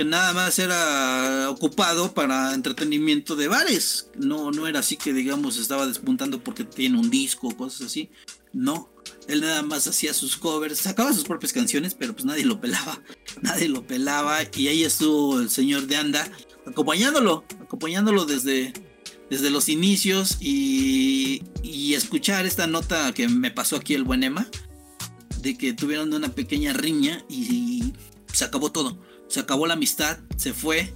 que 0.01 0.05
nada 0.07 0.33
más 0.33 0.59
era 0.59 1.51
ocupado 1.51 2.15
para 2.15 2.55
entretenimiento 2.55 3.37
de 3.37 3.49
bares. 3.49 4.09
No, 4.17 4.51
no 4.51 4.67
era 4.67 4.79
así 4.79 4.97
que 4.97 5.13
digamos 5.13 5.59
estaba 5.59 5.87
despuntando 5.87 6.43
porque 6.43 6.65
tiene 6.65 6.99
un 6.99 7.11
disco 7.11 7.49
o 7.49 7.55
cosas 7.55 7.89
así. 7.89 8.09
No, 8.55 8.89
él 9.29 9.43
nada 9.43 9.63
más 9.63 9.87
hacía 9.87 10.15
sus 10.15 10.39
covers, 10.39 10.79
sacaba 10.79 11.13
sus 11.13 11.25
propias 11.25 11.53
canciones, 11.53 11.95
pero 11.95 12.15
pues 12.15 12.25
nadie 12.25 12.47
lo 12.47 12.63
pelaba, 12.63 12.99
nadie 13.43 13.69
lo 13.69 13.87
pelaba 13.87 14.39
y 14.57 14.69
ahí 14.69 14.85
estuvo 14.85 15.39
el 15.39 15.51
señor 15.51 15.87
de 15.87 15.97
Anda 15.97 16.33
acompañándolo, 16.67 17.45
acompañándolo 17.61 18.25
desde, 18.25 18.73
desde 19.29 19.51
los 19.51 19.69
inicios 19.69 20.39
y, 20.41 21.43
y 21.63 21.93
escuchar 21.93 22.47
esta 22.47 22.67
nota 22.67 23.13
que 23.13 23.29
me 23.29 23.51
pasó 23.51 23.77
aquí 23.77 23.93
el 23.93 24.05
buen 24.05 24.23
Emma, 24.23 24.49
de 25.43 25.59
que 25.59 25.75
tuvieron 25.75 26.15
una 26.15 26.31
pequeña 26.31 26.73
riña 26.73 27.23
y 27.29 27.93
se 28.33 28.47
acabó 28.47 28.73
todo 28.73 29.10
se 29.31 29.41
acabó 29.41 29.67
la 29.67 29.75
amistad, 29.75 30.19
se 30.37 30.53
fue, 30.53 30.93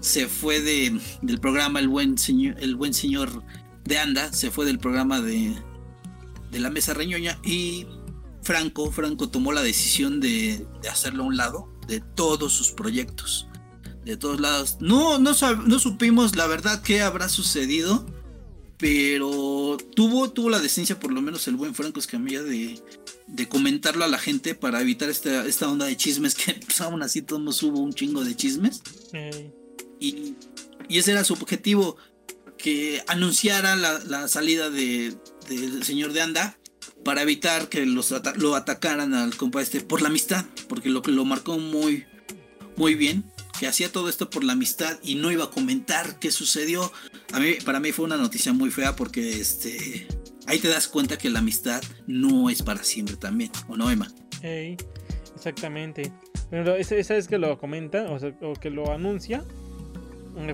se 0.00 0.26
fue 0.26 0.60
de, 0.60 0.98
del 1.22 1.38
programa 1.38 1.78
el 1.78 1.88
buen 1.88 2.18
señor, 2.18 2.56
el 2.58 2.74
buen 2.76 2.94
señor 2.94 3.44
de 3.84 3.98
Anda, 3.98 4.32
se 4.32 4.50
fue 4.50 4.64
del 4.64 4.78
programa 4.78 5.20
de, 5.20 5.54
de 6.50 6.58
la 6.58 6.70
mesa 6.70 6.94
reñoña 6.94 7.38
y 7.44 7.86
Franco, 8.42 8.90
Franco 8.90 9.28
tomó 9.28 9.52
la 9.52 9.62
decisión 9.62 10.20
de, 10.20 10.66
de, 10.82 10.88
hacerlo 10.88 11.24
a 11.24 11.26
un 11.26 11.36
lado 11.36 11.68
de 11.86 12.00
todos 12.00 12.54
sus 12.54 12.72
proyectos, 12.72 13.48
de 14.04 14.16
todos 14.16 14.40
lados. 14.40 14.78
No, 14.80 15.18
no, 15.18 15.32
no 15.66 15.78
supimos 15.78 16.36
la 16.36 16.46
verdad 16.46 16.82
qué 16.82 17.02
habrá 17.02 17.28
sucedido, 17.28 18.06
pero 18.78 19.76
tuvo, 19.94 20.30
tuvo 20.30 20.48
la 20.48 20.58
decencia, 20.58 20.98
por 20.98 21.12
lo 21.12 21.20
menos 21.20 21.46
el 21.48 21.56
buen 21.56 21.74
Franco 21.74 22.00
Escamilla, 22.00 22.42
de, 22.42 22.82
de 23.26 23.48
comentarlo 23.48 24.04
a 24.04 24.08
la 24.08 24.18
gente 24.18 24.54
para 24.54 24.80
evitar 24.80 25.08
esta, 25.08 25.46
esta 25.46 25.68
onda 25.68 25.86
de 25.86 25.96
chismes 25.96 26.34
que 26.34 26.54
pues, 26.66 26.80
aún 26.80 27.02
así 27.02 27.22
todos 27.22 27.62
hubo 27.62 27.80
un 27.80 27.92
chingo 27.92 28.24
de 28.24 28.36
chismes. 28.36 28.82
Y, 30.00 30.34
y, 30.88 30.98
ese 30.98 31.12
era 31.12 31.24
su 31.24 31.34
objetivo, 31.34 31.96
que 32.58 33.02
anunciara 33.06 33.76
la, 33.76 34.28
salida 34.28 34.70
de, 34.70 35.14
del 35.48 35.82
señor 35.84 36.12
de 36.12 36.22
Anda 36.22 36.58
para 37.04 37.22
evitar 37.22 37.68
que 37.68 37.84
los 37.84 38.14
lo 38.36 38.54
atacaran 38.54 39.14
al 39.14 39.36
compa 39.36 39.60
este 39.60 39.80
por 39.80 40.00
la 40.00 40.08
amistad, 40.08 40.46
porque 40.68 40.88
lo 40.88 41.02
que 41.02 41.12
lo 41.12 41.24
marcó 41.24 41.58
muy, 41.58 42.04
muy 42.76 42.94
bien, 42.94 43.24
que 43.58 43.66
hacía 43.66 43.92
todo 43.92 44.08
esto 44.08 44.30
por 44.30 44.44
la 44.44 44.54
amistad 44.54 44.98
y 45.02 45.16
no 45.16 45.30
iba 45.30 45.44
a 45.44 45.50
comentar 45.50 46.18
qué 46.18 46.30
sucedió. 46.30 46.90
A 47.32 47.40
mí, 47.40 47.54
para 47.64 47.80
mí 47.80 47.92
fue 47.92 48.06
una 48.06 48.16
noticia 48.16 48.52
muy 48.52 48.70
fea 48.70 48.96
porque 48.96 49.40
este 49.40 50.06
ahí 50.46 50.58
te 50.58 50.68
das 50.68 50.88
cuenta 50.88 51.16
que 51.16 51.30
la 51.30 51.40
amistad 51.40 51.82
no 52.06 52.50
es 52.50 52.62
para 52.62 52.82
siempre 52.82 53.16
también, 53.16 53.50
¿o 53.68 53.76
no, 53.76 53.90
Emma? 53.90 54.08
exactamente. 55.34 56.12
Pero 56.50 56.76
esa, 56.76 57.14
vez 57.14 57.28
que 57.28 57.38
lo 57.38 57.58
comenta, 57.58 58.06
o, 58.10 58.52
que 58.54 58.70
lo 58.70 58.92
anuncia, 58.92 59.44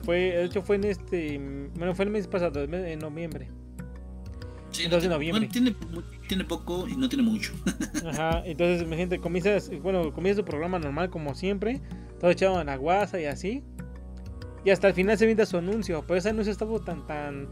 fue, 0.05 0.19
de 0.19 0.45
hecho 0.45 0.63
fue 0.63 0.77
en 0.77 0.85
este, 0.85 1.39
bueno, 1.75 1.95
fue 1.95 2.05
el 2.05 2.11
mes 2.11 2.27
pasado, 2.27 2.63
en 2.63 2.99
noviembre. 2.99 3.49
Sí, 4.71 4.85
entonces 4.85 5.11
noviembre. 5.11 5.49
tiene, 5.49 5.75
tiene, 6.29 6.45
poco 6.45 6.87
y 6.89 6.97
no 6.97 7.09
tiene 7.09 7.25
mucho. 7.25 7.53
Ajá, 8.07 8.43
entonces 8.45 8.89
gente 8.89 9.19
comienza, 9.19 9.59
bueno, 9.83 10.13
comienza 10.13 10.43
su 10.43 10.45
programa 10.45 10.79
normal 10.79 11.11
como 11.11 11.35
siempre, 11.35 11.81
todo 12.21 12.31
echado 12.31 12.61
en 12.61 12.69
la 12.69 12.77
guasa 12.77 13.21
y 13.21 13.25
así. 13.25 13.65
Y 14.65 14.71
hasta 14.71 14.89
el 14.89 14.95
final 14.95 15.19
se 15.19 15.27
viene 15.27 15.45
su 15.47 15.57
anuncio. 15.57 16.05
Pero 16.07 16.19
ese 16.19 16.29
anuncio 16.29 16.53
estaba 16.53 16.79
tan, 16.85 17.07
tan, 17.07 17.49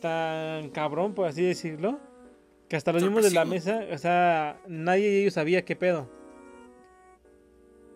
tan 0.00 0.70
cabrón, 0.70 1.14
por 1.14 1.26
así 1.26 1.42
decirlo. 1.42 1.98
Que 2.68 2.76
hasta 2.76 2.92
los 2.92 3.02
mismos 3.02 3.24
de 3.24 3.30
la 3.30 3.44
mesa, 3.44 3.84
o 3.92 3.98
sea, 3.98 4.58
nadie 4.66 5.10
de 5.10 5.20
ellos 5.20 5.34
sabía 5.34 5.64
qué 5.64 5.76
pedo. 5.76 6.08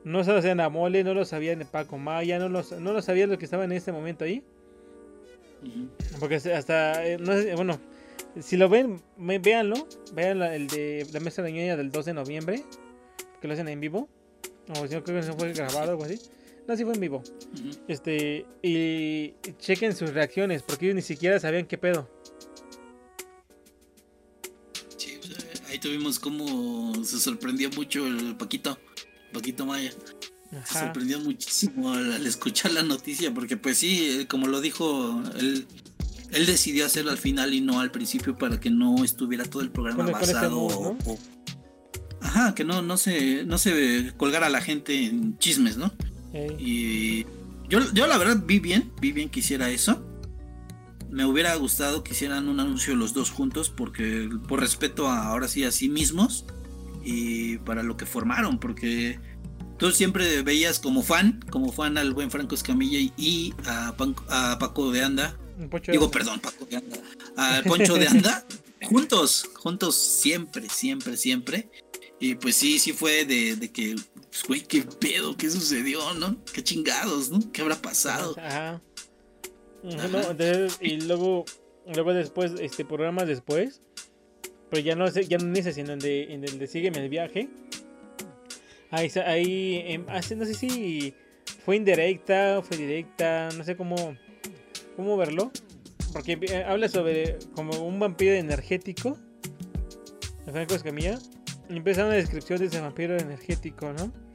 No 0.05 0.23
se 0.25 0.31
sabían 0.31 0.61
a 0.61 0.69
Mole, 0.69 1.05
no 1.05 1.15
lo 1.15 1.25
sabían 1.25 1.67
Paco 1.71 1.99
Maya, 1.99 2.39
no, 2.39 2.49
los, 2.49 2.73
no 2.73 2.93
lo 2.93 3.03
sabían 3.03 3.31
los 3.31 3.39
que 3.39 3.45
estaban 3.47 3.73
en 3.73 3.79
este 3.79 3.93
momento 3.93 4.25
ahí. 4.25 4.43
Porque 6.21 6.37
hasta, 6.37 7.07
eh, 7.07 7.19
no 7.19 7.33
sé, 7.33 7.55
bueno, 7.55 7.81
si 8.41 8.57
lo 8.57 8.69
ven, 8.69 9.01
véanlo. 9.17 9.87
Vean 10.13 10.43
el 10.43 10.69
de 10.69 11.07
la 11.13 11.21
mesa 11.21 11.43
de 11.43 11.53
ñoña 11.53 11.77
del 11.77 11.91
2 11.91 12.05
de 12.05 12.15
noviembre. 12.15 12.65
Que 13.41 13.49
lo 13.49 13.55
hacen 13.55 13.69
en 13.69 13.81
vivo. 13.81 14.09
O 14.71 14.87
si 14.87 14.95
no, 14.95 15.03
creo 15.03 15.21
que 15.21 15.27
no 15.27 15.35
fue 15.35 15.53
grabado 15.53 15.89
o 15.89 15.91
algo 15.91 16.05
así. 16.05 16.21
No, 16.69 16.77
sí 16.77 16.85
fue 16.85 16.93
en 16.93 17.01
vivo. 17.01 17.23
Este, 17.89 18.45
y 18.63 19.33
chequen 19.59 19.97
sus 19.97 20.13
reacciones, 20.13 20.63
porque 20.63 20.85
ellos 20.85 20.97
ni 20.97 21.03
siquiera 21.03 21.41
sabían 21.41 21.65
qué 21.65 21.79
pedo. 21.79 22.07
Sí, 24.99 25.19
ahí 25.71 25.79
tuvimos 25.79 26.19
como 26.19 27.03
se 27.07 27.19
sorprendió 27.19 27.71
mucho 27.71 28.07
el 28.07 28.37
Paquito, 28.37 28.79
Paquito 29.33 29.65
Maya. 29.65 29.93
Se 30.67 30.79
sorprendió 30.79 31.19
muchísimo 31.21 31.91
al, 31.91 32.27
escuchar 32.27 32.73
la 32.73 32.83
noticia, 32.83 33.33
porque 33.33 33.57
pues 33.57 33.79
sí, 33.79 34.27
como 34.29 34.47
lo 34.47 34.61
dijo, 34.61 35.23
él, 35.39 35.67
él 36.33 36.47
decidió 36.47 36.85
hacerlo 36.85 37.13
al 37.13 37.19
final 37.19 37.55
y 37.55 37.63
no 37.63 37.81
al 37.81 37.91
principio 37.91 38.37
para 38.37 38.61
que 38.61 38.69
no 38.69 39.03
estuviera 39.05 39.45
todo 39.45 39.63
el 39.63 39.71
programa 39.71 40.11
basado 40.11 40.99
Ajá, 42.21 42.55
que 42.55 42.65
no, 42.65 42.83
no 42.83 42.99
se, 42.99 43.45
no 43.45 43.57
se 43.57 44.13
colgara 44.19 44.49
a 44.49 44.51
la 44.51 44.61
gente 44.61 45.07
en 45.07 45.39
chismes, 45.39 45.79
¿no? 45.79 45.93
Y 46.59 47.27
yo, 47.69 47.81
yo 47.93 48.07
la 48.07 48.19
verdad 48.19 48.43
vi 48.45 48.59
bien, 48.59 48.93
vi 49.01 49.13
bien 49.13 49.29
que 49.29 49.41
hiciera 49.41 49.71
eso. 49.71 50.03
Me 51.11 51.25
hubiera 51.25 51.55
gustado 51.57 52.05
que 52.05 52.13
hicieran 52.13 52.49
un 52.49 52.61
anuncio 52.61 52.95
los 52.95 53.15
dos 53.15 53.31
juntos 53.31 53.71
porque 53.71 54.29
por 54.47 54.61
respeto 54.61 55.09
a, 55.09 55.29
ahora 55.29 55.49
sí 55.49 55.65
a 55.65 55.73
sí 55.73 55.89
mismos 55.89 56.45
y 57.03 57.59
para 57.59 57.83
lo 57.83 57.97
que 57.97 58.05
formaron, 58.05 58.59
porque 58.59 59.19
tú 59.79 59.91
siempre 59.91 60.43
veías 60.43 60.79
como 60.79 61.03
fan, 61.03 61.41
como 61.51 61.73
fan 61.73 61.97
al 61.97 62.13
buen 62.13 62.31
Franco 62.31 62.55
Escamilla 62.55 62.99
y 63.17 63.55
a, 63.65 63.95
a 64.29 64.59
Paco 64.59 64.91
de 64.91 65.03
Anda. 65.03 65.39
Digo, 65.91 66.11
perdón, 66.11 66.41
Paco 66.41 66.67
de 66.67 66.77
Anda. 66.77 66.97
Al 67.37 67.65
Poncho 67.65 67.95
de 67.95 68.07
Anda. 68.07 68.45
juntos, 68.83 69.49
juntos 69.55 69.97
siempre, 69.97 70.69
siempre, 70.69 71.17
siempre. 71.17 71.69
Y 72.21 72.35
pues 72.35 72.57
sí, 72.57 72.79
sí 72.79 72.93
fue 72.93 73.25
de, 73.25 73.71
que, 73.73 73.97
pues, 74.47 74.47
güey, 74.47 74.61
qué 74.61 74.83
pedo, 74.99 75.37
qué 75.37 75.51
sucedió, 75.51 76.15
¿no? 76.15 76.37
Qué 76.53 76.63
chingados, 76.63 77.31
¿no? 77.31 77.41
¿Qué 77.53 77.63
habrá 77.63 77.77
pasado? 77.77 78.37
Ajá. 78.39 78.81
y 80.81 81.01
luego, 81.01 81.45
luego 81.93 82.15
después, 82.15 82.53
este 82.61 82.85
programa 82.85 83.25
después, 83.25 83.81
pero 84.71 84.83
ya 84.83 84.95
no 84.95 85.09
sé, 85.09 85.27
ya 85.27 85.39
no 85.39 85.47
en 85.47 85.57
ese, 85.57 85.73
sino 85.73 85.93
en, 85.93 85.99
de, 85.99 86.35
en 86.35 86.45
el 86.45 86.59
de 86.59 86.67
Sígueme 86.67 86.99
el 86.99 87.09
viaje. 87.09 87.49
Ahí, 88.91 89.11
ahí 89.27 89.83
em, 89.87 90.05
hace, 90.09 90.37
no 90.37 90.45
sé 90.45 90.55
si 90.55 91.15
fue 91.65 91.77
indirecta, 91.77 92.63
fue 92.63 92.77
directa, 92.77 93.49
no 93.57 93.65
sé 93.65 93.77
cómo, 93.77 94.17
cómo 94.97 95.17
verlo. 95.17 95.51
Porque 96.13 96.39
eh, 96.41 96.65
habla 96.65 96.89
sobre 96.89 97.39
como 97.55 97.77
un 97.87 97.99
vampiro 97.99 98.35
energético. 98.35 99.19
De 100.47 100.53
Franco 100.53 100.75
Escamilla 100.75 101.19
empieza 101.69 102.07
una 102.07 102.15
descripción 102.15 102.59
de 102.59 102.67
ese 102.67 102.81
vampiro 102.81 103.19
energético, 103.19 103.93
¿no? 103.93 104.28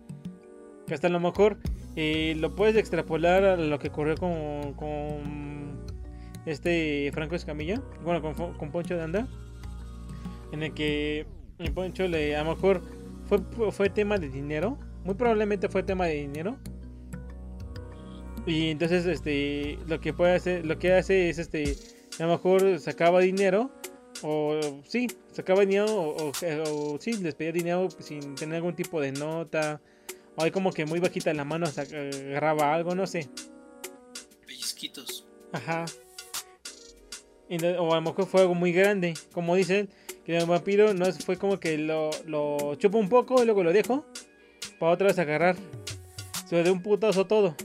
Que 0.88 0.94
hasta 0.94 1.08
a 1.08 1.10
lo 1.10 1.20
mejor 1.20 1.58
eh, 1.96 2.36
lo 2.40 2.56
puedes 2.56 2.76
extrapolar 2.76 3.44
a 3.44 3.58
lo 3.58 3.80
que 3.80 3.90
ocurrió 3.90 4.16
con, 4.16 4.74
con 4.74 5.84
este 6.46 7.12
Franco 7.14 7.36
Escamilla, 7.36 7.82
bueno, 8.04 8.22
con, 8.22 8.72
Poncho 8.72 8.96
de 8.96 9.04
Anda, 9.04 9.28
en 10.52 10.64
el 10.64 10.74
que 10.74 11.26
Poncho 11.74 12.08
le, 12.08 12.36
a 12.36 12.44
lo 12.44 12.56
mejor 12.56 12.82
fue, 13.26 13.40
fue 13.72 13.90
tema 13.90 14.18
de 14.18 14.30
dinero, 14.30 14.78
muy 15.04 15.16
probablemente 15.16 15.70
fue 15.70 15.84
tema 15.84 16.06
de 16.06 16.16
dinero. 16.16 16.58
Y 18.46 18.72
entonces 18.72 19.06
este 19.06 19.78
lo 19.88 20.02
que 20.02 20.14
puede 20.14 20.36
hacer, 20.36 20.66
lo 20.66 20.78
que 20.78 20.94
hace 20.94 21.30
es 21.30 21.38
este 21.38 21.78
a 22.20 22.24
lo 22.26 22.34
mejor 22.34 22.80
sacaba 22.80 23.22
dinero 23.22 23.72
o 24.22 24.60
sí, 24.86 25.08
sacaba 25.32 25.62
dinero 25.62 25.86
o, 25.88 26.32
o, 26.32 26.98
sí, 27.00 27.14
les 27.14 27.36
pedía 27.36 27.52
dinero 27.52 27.90
sin 28.00 28.36
tener 28.36 28.58
algún 28.58 28.76
tipo 28.76 29.00
de 29.00 29.12
nota. 29.14 29.82
O 30.36 30.44
hay 30.44 30.52
como 30.52 30.72
que 30.72 30.86
muy 30.86 31.00
bajita 31.00 31.32
en 31.32 31.38
la 31.38 31.46
mano 31.46 31.68
agarraba 31.68 32.74
algo, 32.74 32.96
no 32.96 33.06
sé. 33.06 33.30
Pellizquitos. 34.46 35.28
Ajá. 35.52 35.86
o 37.80 37.94
a 37.94 37.96
lo 37.96 38.02
mejor 38.02 38.26
fue 38.26 38.42
algo 38.42 38.56
muy 38.56 38.72
grande. 38.72 39.14
Como 39.32 39.56
dicen, 39.56 39.90
que 40.26 40.38
el 40.38 40.46
vampiro 40.46 40.94
no 40.94 41.12
fue 41.14 41.38
como 41.38 41.60
que 41.60 41.78
lo, 41.78 42.10
lo 42.26 42.76
chupa 42.76 42.98
un 42.98 43.10
poco 43.10 43.42
y 43.42 43.46
luego 43.46 43.64
lo 43.64 43.74
dejo. 43.74 44.06
Para 44.80 44.94
otra 44.94 45.08
vez 45.08 45.20
agarrar. 45.20 45.56
Se 46.48 46.64
de 46.64 46.72
un 46.72 46.82
putazo 46.82 47.26
todo. 47.26 47.56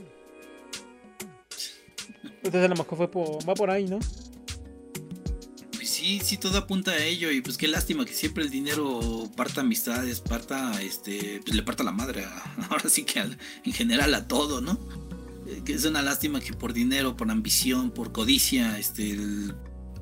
Entonces 2.43 2.63
a 2.63 2.67
lo 2.67 2.75
mejor 2.75 2.97
fue 2.97 3.07
va 3.47 3.53
por 3.53 3.69
ahí, 3.69 3.85
¿no? 3.85 3.99
Sí, 5.89 6.21
sí, 6.23 6.37
todo 6.37 6.57
apunta 6.57 6.91
a 6.91 7.03
ello. 7.03 7.31
Y 7.31 7.41
pues 7.41 7.57
qué 7.57 7.67
lástima 7.67 8.05
que 8.05 8.13
siempre 8.13 8.43
el 8.43 8.49
dinero 8.49 9.29
parta 9.35 9.61
amistades, 9.61 10.21
parta, 10.21 10.81
este, 10.81 11.41
pues 11.43 11.55
le 11.55 11.63
parta 11.63 11.83
la 11.83 11.91
madre. 11.91 12.25
ahora 12.69 12.89
sí 12.89 13.03
que 13.03 13.19
en 13.19 13.73
general 13.73 14.13
a 14.13 14.27
todo, 14.27 14.61
¿no? 14.61 14.79
Eh, 15.47 15.61
que 15.65 15.73
es 15.73 15.85
una 15.85 16.01
lástima 16.01 16.39
que 16.39 16.53
por 16.53 16.73
dinero, 16.73 17.17
por 17.17 17.29
ambición, 17.29 17.91
por 17.91 18.11
codicia, 18.11 18.77
este, 18.77 19.17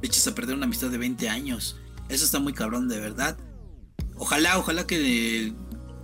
eches 0.02 0.28
a 0.28 0.36
perder 0.36 0.56
una 0.56 0.66
amistad 0.66 0.90
de 0.90 0.98
20 0.98 1.30
años. 1.30 1.78
Eso 2.10 2.26
está 2.26 2.40
muy 2.40 2.54
cabrón, 2.54 2.88
de 2.88 3.00
verdad. 3.00 3.38
Ojalá, 4.16 4.58
ojalá 4.58 4.86
que 4.88 5.54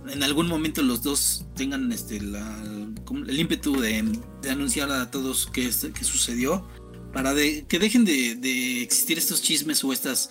en 0.08 0.22
algún 0.22 0.48
momento 0.48 0.82
los 0.82 1.02
dos 1.02 1.46
tengan 1.56 1.90
este, 1.92 2.18
el 2.18 3.40
ímpetu 3.40 3.80
de, 3.80 4.04
anunciar 4.50 4.90
a 4.90 5.10
todos 5.10 5.48
qué, 5.52 5.70
qué 5.94 6.04
sucedió 6.04 6.66
para 7.14 7.32
que 7.34 7.78
dejen 7.78 8.04
de, 8.04 8.82
existir 8.82 9.16
estos 9.16 9.40
chismes 9.40 9.82
o 9.84 9.92
estas 9.92 10.30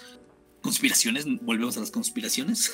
conspiraciones, 0.62 1.26
volvemos 1.42 1.78
a 1.78 1.80
las 1.80 1.92
conspiraciones, 1.92 2.72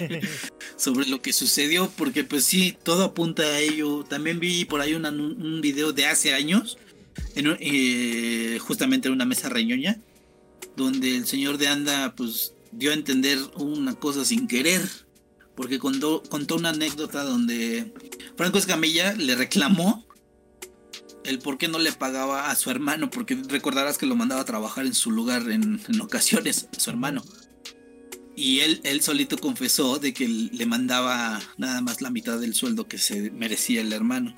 sobre 0.76 1.06
lo 1.06 1.20
que 1.20 1.32
sucedió, 1.32 1.90
porque 1.96 2.24
pues 2.24 2.44
sí, 2.44 2.76
todo 2.82 3.04
apunta 3.04 3.42
a 3.42 3.58
ello. 3.58 4.04
También 4.04 4.40
vi 4.40 4.64
por 4.64 4.80
ahí 4.80 4.94
un 4.94 5.60
video 5.60 5.92
de 5.92 6.06
hace 6.06 6.34
años, 6.34 6.78
en, 7.34 7.56
eh, 7.60 8.58
justamente 8.60 9.08
en 9.08 9.14
una 9.14 9.24
mesa 9.24 9.48
reñoña, 9.48 9.98
donde 10.76 11.16
el 11.16 11.26
señor 11.26 11.58
de 11.58 11.68
Anda 11.68 12.14
pues 12.16 12.54
dio 12.70 12.92
a 12.92 12.94
entender 12.94 13.38
una 13.56 13.94
cosa 13.94 14.24
sin 14.24 14.46
querer, 14.46 14.82
porque 15.56 15.78
contó, 15.78 16.22
contó 16.28 16.56
una 16.56 16.70
anécdota 16.70 17.24
donde 17.24 17.92
Franco 18.36 18.58
Escamilla 18.58 19.14
le 19.14 19.34
reclamó 19.34 20.06
el 21.24 21.38
por 21.38 21.58
qué 21.58 21.68
no 21.68 21.78
le 21.78 21.92
pagaba 21.92 22.50
a 22.50 22.56
su 22.56 22.70
hermano, 22.70 23.10
porque 23.10 23.40
recordarás 23.48 23.98
que 23.98 24.06
lo 24.06 24.16
mandaba 24.16 24.42
a 24.42 24.46
trabajar 24.46 24.86
en 24.86 24.94
su 24.94 25.10
lugar 25.10 25.50
en, 25.50 25.80
ocasiones, 26.00 26.68
su 26.76 26.90
hermano. 26.90 27.22
Y 28.34 28.60
él, 28.60 28.80
él 28.84 29.02
solito 29.02 29.38
confesó 29.38 29.98
de 29.98 30.14
que 30.14 30.26
le 30.26 30.66
mandaba 30.66 31.40
nada 31.58 31.80
más 31.82 32.00
la 32.00 32.10
mitad 32.10 32.38
del 32.38 32.54
sueldo 32.54 32.88
que 32.88 32.98
se 32.98 33.30
merecía 33.30 33.82
el 33.82 33.92
hermano. 33.92 34.34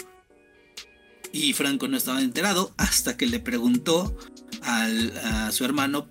Y 1.32 1.52
Franco 1.52 1.89
no 1.89 1.97
estaba 1.97 2.20
enterado 2.20 2.74
hasta 2.77 3.16
que 3.16 3.27
le 3.27 3.40
preguntó 3.40 4.16
a 4.62 5.51
su 5.52 5.65
hermano, 5.65 6.09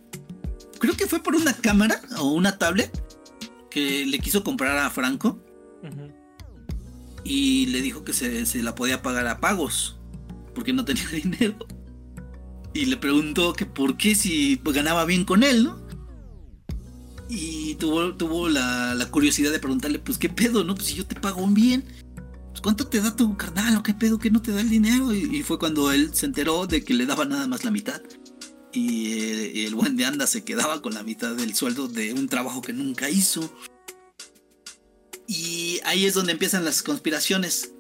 creo 0.80 0.96
que 0.96 1.08
fue 1.08 1.22
por 1.22 1.36
una 1.36 1.54
cámara 1.54 2.02
o 2.18 2.32
una 2.32 2.58
tablet 2.58 2.92
que 3.70 4.06
le 4.06 4.20
quiso 4.20 4.44
comprar 4.44 4.78
a 4.78 4.90
Franco. 4.90 5.40
Y 7.26 7.68
le 7.68 7.82
dijo 7.82 8.04
que 8.04 8.14
se, 8.14 8.46
se 8.46 8.62
la 8.64 8.76
podía 8.76 9.02
pagar 9.02 9.28
a 9.28 9.40
pagos 9.40 9.98
porque 10.54 10.74
no 10.74 10.86
tenía 10.86 11.08
dinero. 11.12 11.58
Y 12.74 12.86
le 12.86 12.98
preguntó 12.98 13.54
que 13.54 13.66
por 13.66 13.98
qué 13.98 14.16
si 14.16 14.60
ganaba 14.64 15.06
bien 15.06 15.26
con 15.26 15.44
él, 15.44 15.66
¿no? 15.66 15.84
Y 17.30 17.76
tuvo, 17.76 18.16
tuvo 18.16 18.50
la, 18.50 19.08
curiosidad 19.12 19.52
de 19.52 19.60
preguntarle, 19.60 20.00
pues 20.00 20.18
qué 20.18 20.30
pedo, 20.30 20.64
¿no? 20.64 20.76
Pues 20.76 20.88
si 20.88 20.96
yo 20.96 21.06
te 21.06 21.16
pago 21.16 21.46
bien, 21.48 21.84
pues 22.50 22.62
cuánto 22.62 22.88
te 22.88 23.00
da 23.00 23.16
tu 23.16 23.38
carnal 23.38 23.78
o 23.78 23.84
qué 23.84 23.94
pedo 23.94 24.20
que 24.20 24.32
no 24.32 24.42
te 24.42 24.52
da 24.52 24.62
el 24.62 24.70
dinero. 24.70 25.14
Y, 25.14 25.44
fue 25.44 25.60
cuando 25.60 25.92
él 25.92 26.14
se 26.14 26.26
enteró 26.26 26.68
de 26.68 26.84
que 26.84 26.94
le 26.94 27.06
daba 27.06 27.26
nada 27.26 27.48
más 27.48 27.64
la 27.64 27.72
mitad. 27.72 28.02
Y 28.72 29.22
el, 29.22 29.68
el 29.68 29.76
buen 29.76 29.96
de 29.96 30.06
anda 30.06 30.26
se 30.26 30.44
quedaba 30.44 30.82
con 30.82 30.96
la 30.96 31.04
mitad 31.04 31.36
del 31.36 31.54
sueldo 31.56 31.88
de 31.88 32.14
un 32.14 32.28
trabajo 32.28 32.62
que 32.62 32.74
nunca 32.74 33.10
hizo. 33.10 33.52
Y 35.28 35.80
ahí 35.86 36.06
es 36.06 36.16
donde 36.16 36.34
empiezan 36.34 36.66
las 36.66 36.82
conspiraciones. 36.82 37.74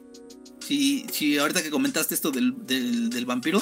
Si, 0.65 1.05
si 1.11 1.37
ahorita 1.37 1.61
que 1.61 1.69
comentaste 1.69 2.15
esto 2.15 2.31
del, 2.31 2.55
del, 2.65 3.25
vampiro, 3.25 3.61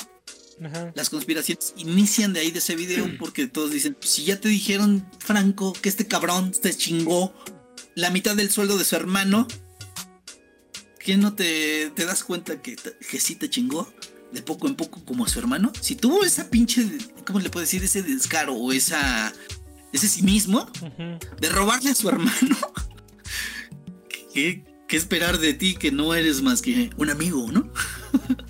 las 0.94 1.10
conspiraciones 1.10 1.74
inician 1.78 2.34
de 2.34 2.42
ahí 2.42 2.52
de 2.52 2.60
ese 2.60 2.76
video 2.76 3.06
porque 3.20 3.48
todos 3.48 3.72
dicen, 3.72 3.98
si 4.02 4.26
ya 4.26 4.40
te 4.40 4.50
dijeron, 4.50 5.08
Franco, 5.20 5.74
que 5.74 5.90
este 5.90 6.08
cabrón 6.08 6.52
te 6.52 6.74
chingó 6.74 7.34
la 7.96 8.10
mitad 8.12 8.36
del 8.36 8.52
sueldo 8.52 8.78
de 8.78 8.86
su 8.86 8.96
hermano, 8.96 9.48
¿qué 11.00 11.18
no 11.18 11.34
te, 11.34 11.92
te 11.96 12.06
das 12.06 12.24
cuenta 12.24 12.62
que, 12.62 12.76
que 12.76 13.20
sí 13.20 13.36
te 13.36 13.50
chingó? 13.50 13.92
de 14.32 14.42
poco 14.42 14.68
en 14.68 14.76
poco 14.76 15.04
como 15.04 15.28
su 15.28 15.40
hermano, 15.40 15.72
si 15.82 15.96
tuvo 15.96 16.24
esa 16.24 16.50
pinche, 16.50 16.88
¿cómo 17.26 17.40
le 17.40 17.50
puedo 17.50 17.62
decir? 17.62 17.84
Ese 17.84 18.02
descaro 18.02 18.56
o 18.56 18.72
esa, 18.72 19.34
ese 19.92 20.08
sí 20.08 20.24
mismo 20.24 20.70
de 21.40 21.50
robarle 21.50 21.92
a 21.92 21.96
su 21.96 22.08
hermano, 22.10 22.58
¿qué, 24.34 24.64
¿qué, 24.92 24.98
esperar 24.98 25.40
de 25.40 25.54
ti 25.54 25.76
que 25.76 25.92
no 25.92 26.14
eres 26.14 26.42
más 26.42 26.62
que 26.62 26.90
un 26.98 27.10
amigo, 27.10 27.50
¿no? 27.52 27.72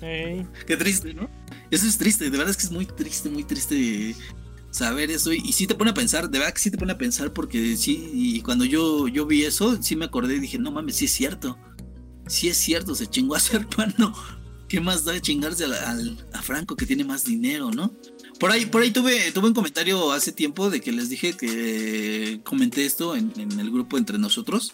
Qué 0.00 0.76
triste, 0.76 1.14
¿no? 1.14 1.30
Eso 1.70 1.86
es 1.86 1.96
triste, 1.96 2.24
de 2.24 2.30
verdad 2.30 2.50
es 2.50 2.56
que 2.56 2.64
es 2.64 2.72
muy 2.72 2.84
triste, 2.84 3.30
muy 3.30 3.44
triste 3.44 4.16
saber 4.72 5.10
eso. 5.10 5.32
Y, 5.32 5.52
sí 5.52 5.68
te 5.68 5.74
pone 5.74 5.92
a 5.92 5.94
pensar, 5.94 6.28
de 6.28 6.38
verdad 6.38 6.52
que 6.52 6.60
sí 6.60 6.70
te 6.70 6.78
pone 6.78 6.92
a 6.92 6.98
pensar 6.98 7.32
porque 7.32 7.76
sí, 7.76 8.10
y 8.12 8.40
cuando 8.40 8.64
yo, 8.64 9.06
yo 9.06 9.24
vi 9.26 9.44
eso, 9.44 9.80
sí 9.80 9.94
me 9.94 10.06
acordé 10.06 10.36
y 10.36 10.40
dije, 10.40 10.58
no 10.58 10.72
mames, 10.72 10.96
sí 10.96 11.04
es 11.04 11.12
cierto. 11.12 11.56
Sí 12.26 12.48
es 12.48 12.56
cierto, 12.56 12.94
se 12.94 13.06
chingó 13.06 13.36
a 13.36 13.40
su 13.40 13.56
hermano. 13.56 14.12
¿Qué 14.68 14.80
más 14.80 15.04
da 15.04 15.12
de 15.12 15.20
chingarse 15.20 15.64
a, 15.64 16.42
Franco 16.42 16.74
que 16.76 16.86
tiene 16.86 17.04
más 17.04 17.24
dinero, 17.24 17.70
no? 17.70 17.94
Por 18.40 18.50
ahí, 18.50 18.66
por 18.66 18.82
ahí 18.82 18.90
tuve, 18.90 19.30
tuve 19.30 19.48
un 19.48 19.54
comentario 19.54 20.10
hace 20.12 20.32
tiempo 20.32 20.70
de 20.70 20.80
que 20.80 20.92
les 20.92 21.10
dije 21.10 21.36
que 21.36 22.40
comenté 22.42 22.86
esto 22.86 23.14
en, 23.14 23.32
el 23.38 23.70
grupo 23.70 23.98
entre 23.98 24.18
nosotros. 24.18 24.72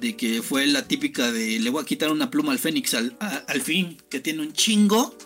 De 0.00 0.16
que 0.16 0.42
fue 0.42 0.66
la 0.66 0.86
típica 0.86 1.32
de 1.32 1.58
le 1.58 1.70
voy 1.70 1.82
a 1.82 1.86
quitar 1.86 2.10
una 2.10 2.30
pluma 2.30 2.52
al 2.52 2.58
Fénix 2.58 2.94
al, 2.94 3.16
al 3.20 3.60
fin, 3.60 3.96
que 4.08 4.20
tiene 4.20 4.42
un 4.42 4.52
chingo 4.52 5.16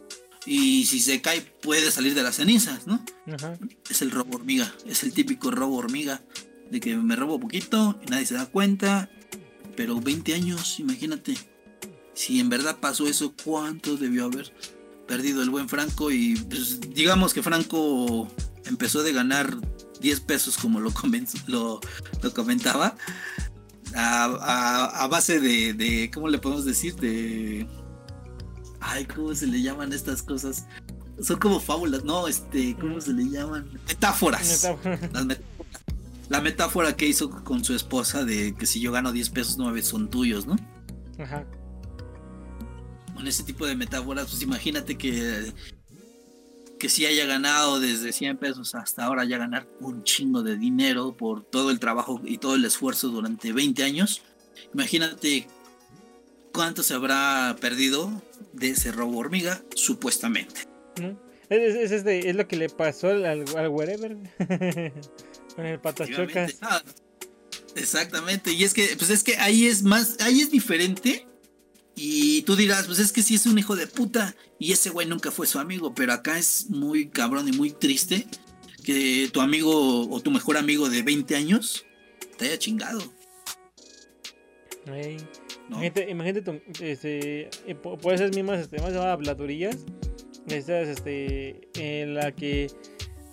y 0.47 0.87
si 0.87 1.01
se 1.01 1.21
cae 1.21 1.41
puede 1.41 1.91
salir 1.91 2.15
de 2.15 2.23
las 2.23 2.37
cenizas, 2.37 2.87
¿no? 2.87 3.05
Es 3.89 4.03
el 4.03 4.11
robo 4.11 4.37
hormiga, 4.37 4.75
es 4.87 5.03
el 5.03 5.13
típico 5.13 5.51
robo 5.51 5.77
hormiga, 5.77 6.21
de 6.71 6.81
que 6.81 6.97
me 6.97 7.17
robo 7.17 7.39
poquito 7.39 7.99
y 8.05 8.11
nadie 8.11 8.27
se 8.27 8.35
da 8.35 8.47
cuenta, 8.47 9.11
pero 9.77 10.01
20 10.01 10.35
años, 10.35 10.81
imagínate, 10.81 11.37
si 12.15 12.41
en 12.41 12.49
verdad 12.49 12.79
pasó 12.81 13.07
eso, 13.07 13.35
¿cuánto 13.45 13.97
debió 13.97 14.25
haber 14.25 14.53
perdido 15.07 15.43
el 15.43 15.51
buen 15.51 15.69
Franco? 15.69 16.11
Y 16.11 16.35
pues, 16.37 16.81
digamos 16.93 17.33
que 17.35 17.43
Franco 17.43 18.29
empezó 18.65 19.03
de 19.03 19.13
ganar 19.13 19.57
10 20.01 20.21
pesos 20.21 20.57
como 20.57 20.81
lo, 20.81 20.93
lo, 21.47 21.81
lo 22.23 22.35
comentaba, 22.35 22.97
a, 23.95 25.07
base 25.11 25.41
de, 25.41 25.75
de, 25.75 26.11
¿cómo 26.13 26.29
le 26.29 26.39
podemos 26.39 26.65
decir? 26.65 26.95
De 26.97 27.67
Ay, 28.83 29.05
¿cómo 29.07 29.35
se 29.35 29.47
le 29.47 29.63
llaman 29.63 29.93
estas 29.93 30.23
cosas? 30.23 30.67
Son 31.21 31.39
como 31.39 31.61
fábulas, 31.61 32.05
no, 32.05 32.27
este, 32.27 32.77
¿cómo 32.81 33.01
se 33.01 33.13
le 33.13 33.25
llaman? 33.25 33.71
Metáforas. 33.87 34.69
La 36.29 36.41
metáfora 36.41 36.97
que 36.97 37.07
hizo 37.07 37.31
con 37.45 37.63
su 37.65 37.75
esposa 37.75 38.25
de 38.25 38.55
que 38.55 38.67
si 38.67 38.81
yo 38.81 38.91
gano 38.91 39.13
10 39.13 39.31
pesos, 39.31 39.59
9 39.59 39.83
son 39.83 40.09
tuyos, 40.09 40.47
¿no? 40.47 40.57
Ajá. 41.19 41.45
Con 43.15 43.27
ese 43.27 43.45
tipo 43.45 43.67
de 43.67 43.77
metáforas, 43.77 44.29
pues 44.31 44.43
imagínate 44.43 44.97
que 44.97 45.53
que 46.83 46.89
si 46.89 47.07
haya 47.07 47.27
ganado 47.27 47.79
desde 47.79 48.13
100 48.13 48.39
pesos 48.39 48.75
hasta 48.75 49.05
ahora 49.05 49.25
ya 49.25 49.39
ganar 49.39 49.69
un 49.79 50.03
chingo 50.03 50.43
de 50.43 50.57
dinero 50.57 51.17
por 51.17 51.45
todo 51.45 51.71
el 51.71 51.79
trabajo 51.79 52.21
y 52.25 52.39
todo 52.39 52.57
el 52.57 52.65
esfuerzo 52.65 53.07
durante 53.07 53.53
20 53.53 53.85
años. 53.85 54.23
Imagínate 54.75 55.47
cuánto 56.53 56.83
se 56.83 56.95
habrá 56.95 57.55
perdido 57.61 58.11
de 58.53 58.71
ese 58.71 58.91
robo 58.91 59.19
hormiga, 59.19 59.63
supuestamente. 59.77 60.63
Es, 61.49 61.93
este, 61.93 62.29
es, 62.29 62.35
lo 62.35 62.49
que 62.49 62.57
le 62.57 62.69
pasó 62.69 63.11
al, 63.11 63.27
al 63.27 63.69
Wherever 63.69 64.17
con 65.55 65.65
el 65.65 65.79
patachocas. 65.79 66.57
Ah, 66.63 66.83
exactamente, 67.77 68.51
y 68.55 68.65
es 68.65 68.75
que, 68.75 68.97
pues 68.99 69.09
es 69.11 69.23
que 69.23 69.37
ahí 69.37 69.69
es 69.69 69.85
más, 69.85 70.17
ahí 70.19 70.41
es 70.41 70.51
diferente. 70.51 71.29
Y 71.95 72.43
tú 72.43 72.57
dirás, 72.57 72.87
pues 72.87 72.99
es 72.99 73.13
que 73.13 73.23
sí 73.23 73.35
es 73.35 73.47
un 73.47 73.59
hijo 73.59 73.77
de 73.77 73.87
puta. 73.87 74.35
Y 74.59 74.73
ese 74.73 74.91
güey 74.91 75.07
nunca 75.07 75.31
fue 75.31 75.47
su 75.47 75.59
amigo. 75.59 75.95
Pero 75.95 76.13
acá 76.13 76.39
es 76.39 76.71
muy 76.71 77.09
cabrón 77.09 77.49
y 77.49 77.53
muy 77.53 77.71
triste 77.71 78.27
que 78.83 79.31
tu 79.33 79.41
amigo 79.41 80.09
o 80.09 80.21
tu 80.21 80.31
mejor 80.31 80.57
amigo 80.57 80.89
de 80.89 81.03
20 81.03 81.37
años 81.37 81.85
te 82.37 82.47
haya 82.47 82.59
chingado. 82.59 83.03
Imagínate, 86.09 86.43
tú, 86.43 86.61
este, 86.81 87.49
por 87.83 88.13
esas 88.13 88.35
mismas 88.35 88.61
este, 88.61 88.79
más 88.81 88.93
llamadas 88.93 89.15
habladurías, 89.15 89.79
estas, 90.49 90.89
este, 90.89 91.69
en 91.77 92.15
la 92.15 92.33
que 92.33 92.67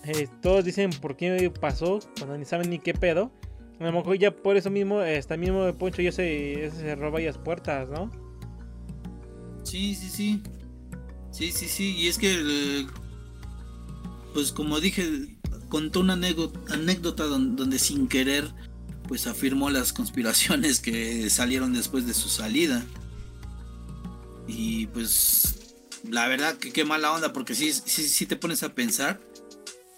eh, 0.05 0.27
todos 0.41 0.63
dicen 0.63 0.91
por 0.91 1.17
qué 1.17 1.51
pasó, 1.59 1.99
cuando 2.17 2.37
ni 2.37 2.45
saben 2.45 2.69
ni 2.69 2.79
qué 2.79 2.93
pedo. 2.93 3.31
A 3.79 3.85
lo 3.85 3.93
mejor 3.93 4.17
ya 4.17 4.31
por 4.31 4.57
eso 4.57 4.69
mismo, 4.69 4.99
hasta 4.99 5.37
mismo 5.37 5.63
de 5.63 5.73
Poncho 5.73 6.01
ya 6.01 6.11
se, 6.11 6.69
se 6.69 6.95
roba 6.95 7.19
las 7.21 7.37
puertas, 7.37 7.89
¿no? 7.89 8.11
Sí, 9.63 9.95
sí, 9.95 10.09
sí. 10.09 10.41
Sí, 11.31 11.51
sí, 11.51 11.67
sí. 11.67 11.95
Y 11.97 12.07
es 12.07 12.17
que, 12.17 12.33
eh, 12.33 12.87
pues 14.33 14.51
como 14.51 14.79
dije, 14.79 15.37
contó 15.69 15.99
una 16.01 16.13
anécdota, 16.13 17.25
donde 17.25 17.79
sin 17.79 18.07
querer 18.07 18.53
pues 19.09 19.25
afirmó 19.25 19.71
las 19.71 19.91
conspiraciones 19.91 20.79
que 20.79 21.29
salieron 21.31 21.73
después 21.73 22.05
de 22.05 22.13
su 22.13 22.29
salida. 22.29 22.85
Y 24.47 24.85
pues 24.87 25.75
la 26.07 26.27
verdad 26.27 26.57
que 26.57 26.71
qué 26.71 26.85
mala 26.85 27.11
onda, 27.11 27.33
porque 27.33 27.55
si, 27.55 27.73
si, 27.73 28.25
te 28.27 28.35
pones 28.35 28.61
a 28.61 28.75
pensar, 28.75 29.19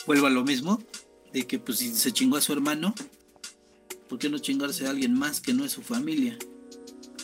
vuelvo 0.08 0.28
a 0.28 0.30
lo 0.30 0.46
mismo, 0.46 0.82
de 1.34 1.46
que 1.46 1.60
pues 1.60 1.80
si 1.80 1.94
se 1.94 2.14
chingó 2.14 2.38
a 2.38 2.42
su 2.42 2.54
hermano, 2.54 2.96
¿por 4.08 4.18
qué 4.18 4.30
no 4.30 4.40
chingarse 4.40 4.88
a 4.88 4.92
alguien 4.92 5.14
más 5.14 5.42
que 5.42 5.54
no 5.54 5.66
es 5.66 5.74
su 5.74 5.82
familia? 5.82 6.38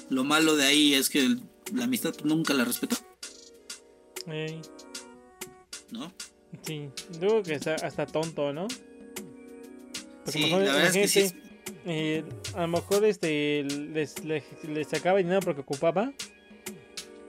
Lo 0.10 0.26
malo 0.26 0.58
de 0.58 0.66
ahí 0.66 0.94
es 0.94 1.10
que 1.10 1.38
la 1.74 1.86
amistad 1.86 2.14
nunca 2.24 2.54
la 2.54 2.66
respetó. 2.66 2.96
¿No? 5.92 6.12
Sí, 6.64 6.90
digo 7.20 7.44
que 7.44 7.54
está 7.54 7.76
hasta 7.76 8.06
tonto, 8.06 8.52
¿no? 8.52 8.68
sí, 10.26 10.50
la 10.50 10.58
verdad 10.58 10.86
es 10.88 10.94
que 10.94 11.08
sí 11.08 11.34
eh, 11.90 12.26
a 12.54 12.62
lo 12.62 12.68
mejor 12.68 13.06
este 13.06 13.64
les, 13.64 14.16
sacaba 14.88 15.20
dinero 15.20 15.40
porque 15.40 15.62
ocupaba. 15.62 16.12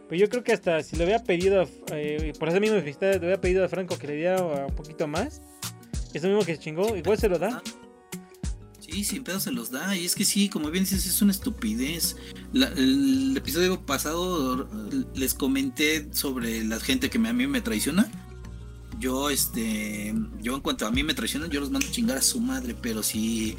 Pero 0.09 0.21
yo 0.21 0.29
creo 0.29 0.43
que 0.43 0.53
hasta 0.53 0.83
si 0.83 0.97
le 0.97 1.05
hubiera 1.05 1.23
pedido, 1.23 1.69
eh, 1.93 2.33
por 2.39 2.49
esa 2.49 2.59
misma 2.59 2.81
fiesta, 2.81 3.11
le 3.13 3.19
hubiera 3.19 3.41
pedido 3.41 3.65
a 3.65 3.69
Franco 3.69 3.99
que 3.99 4.09
le 4.09 4.17
diera 4.17 4.43
un 4.43 4.75
poquito 4.75 5.07
más. 5.07 5.43
Eso 6.13 6.27
mismo 6.27 6.45
que 6.45 6.57
se 6.57 6.61
chingó, 6.61 6.97
igual 6.97 7.19
se 7.19 7.29
lo 7.29 7.39
da. 7.39 7.63
Sí, 8.89 9.05
sin 9.05 9.23
pedo 9.23 9.39
se 9.39 9.53
los 9.53 9.71
da. 9.71 9.97
Y 9.97 10.05
es 10.05 10.15
que 10.15 10.25
sí, 10.25 10.49
como 10.49 10.71
bien 10.71 10.85
dices, 10.85 11.07
es 11.07 11.21
una 11.21 11.33
estupidez. 11.33 12.17
el 12.55 13.37
episodio 13.37 13.85
pasado 13.85 14.69
les 15.15 15.35
comenté 15.35 16.09
sobre 16.13 16.65
la 16.65 16.81
gente 16.81 17.11
que 17.11 17.19
a 17.19 17.33
mí 17.33 17.47
me 17.47 17.61
traiciona. 17.61 18.11
Yo, 18.99 19.31
este, 19.31 20.15
yo 20.41 20.55
en 20.55 20.61
cuanto 20.61 20.87
a 20.87 20.91
mí 20.91 21.05
me 21.05 21.15
traicionan, 21.15 21.51
yo 21.51 21.61
los 21.61 21.71
mando 21.71 21.87
a 21.87 21.91
chingar 21.91 22.17
a 22.17 22.23
su 22.23 22.41
madre. 22.41 22.75
Pero 22.81 23.03
si 23.03 23.57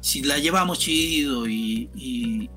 si 0.00 0.22
la 0.22 0.38
llevamos 0.38 0.78
chido 0.78 1.46
y, 1.46 2.48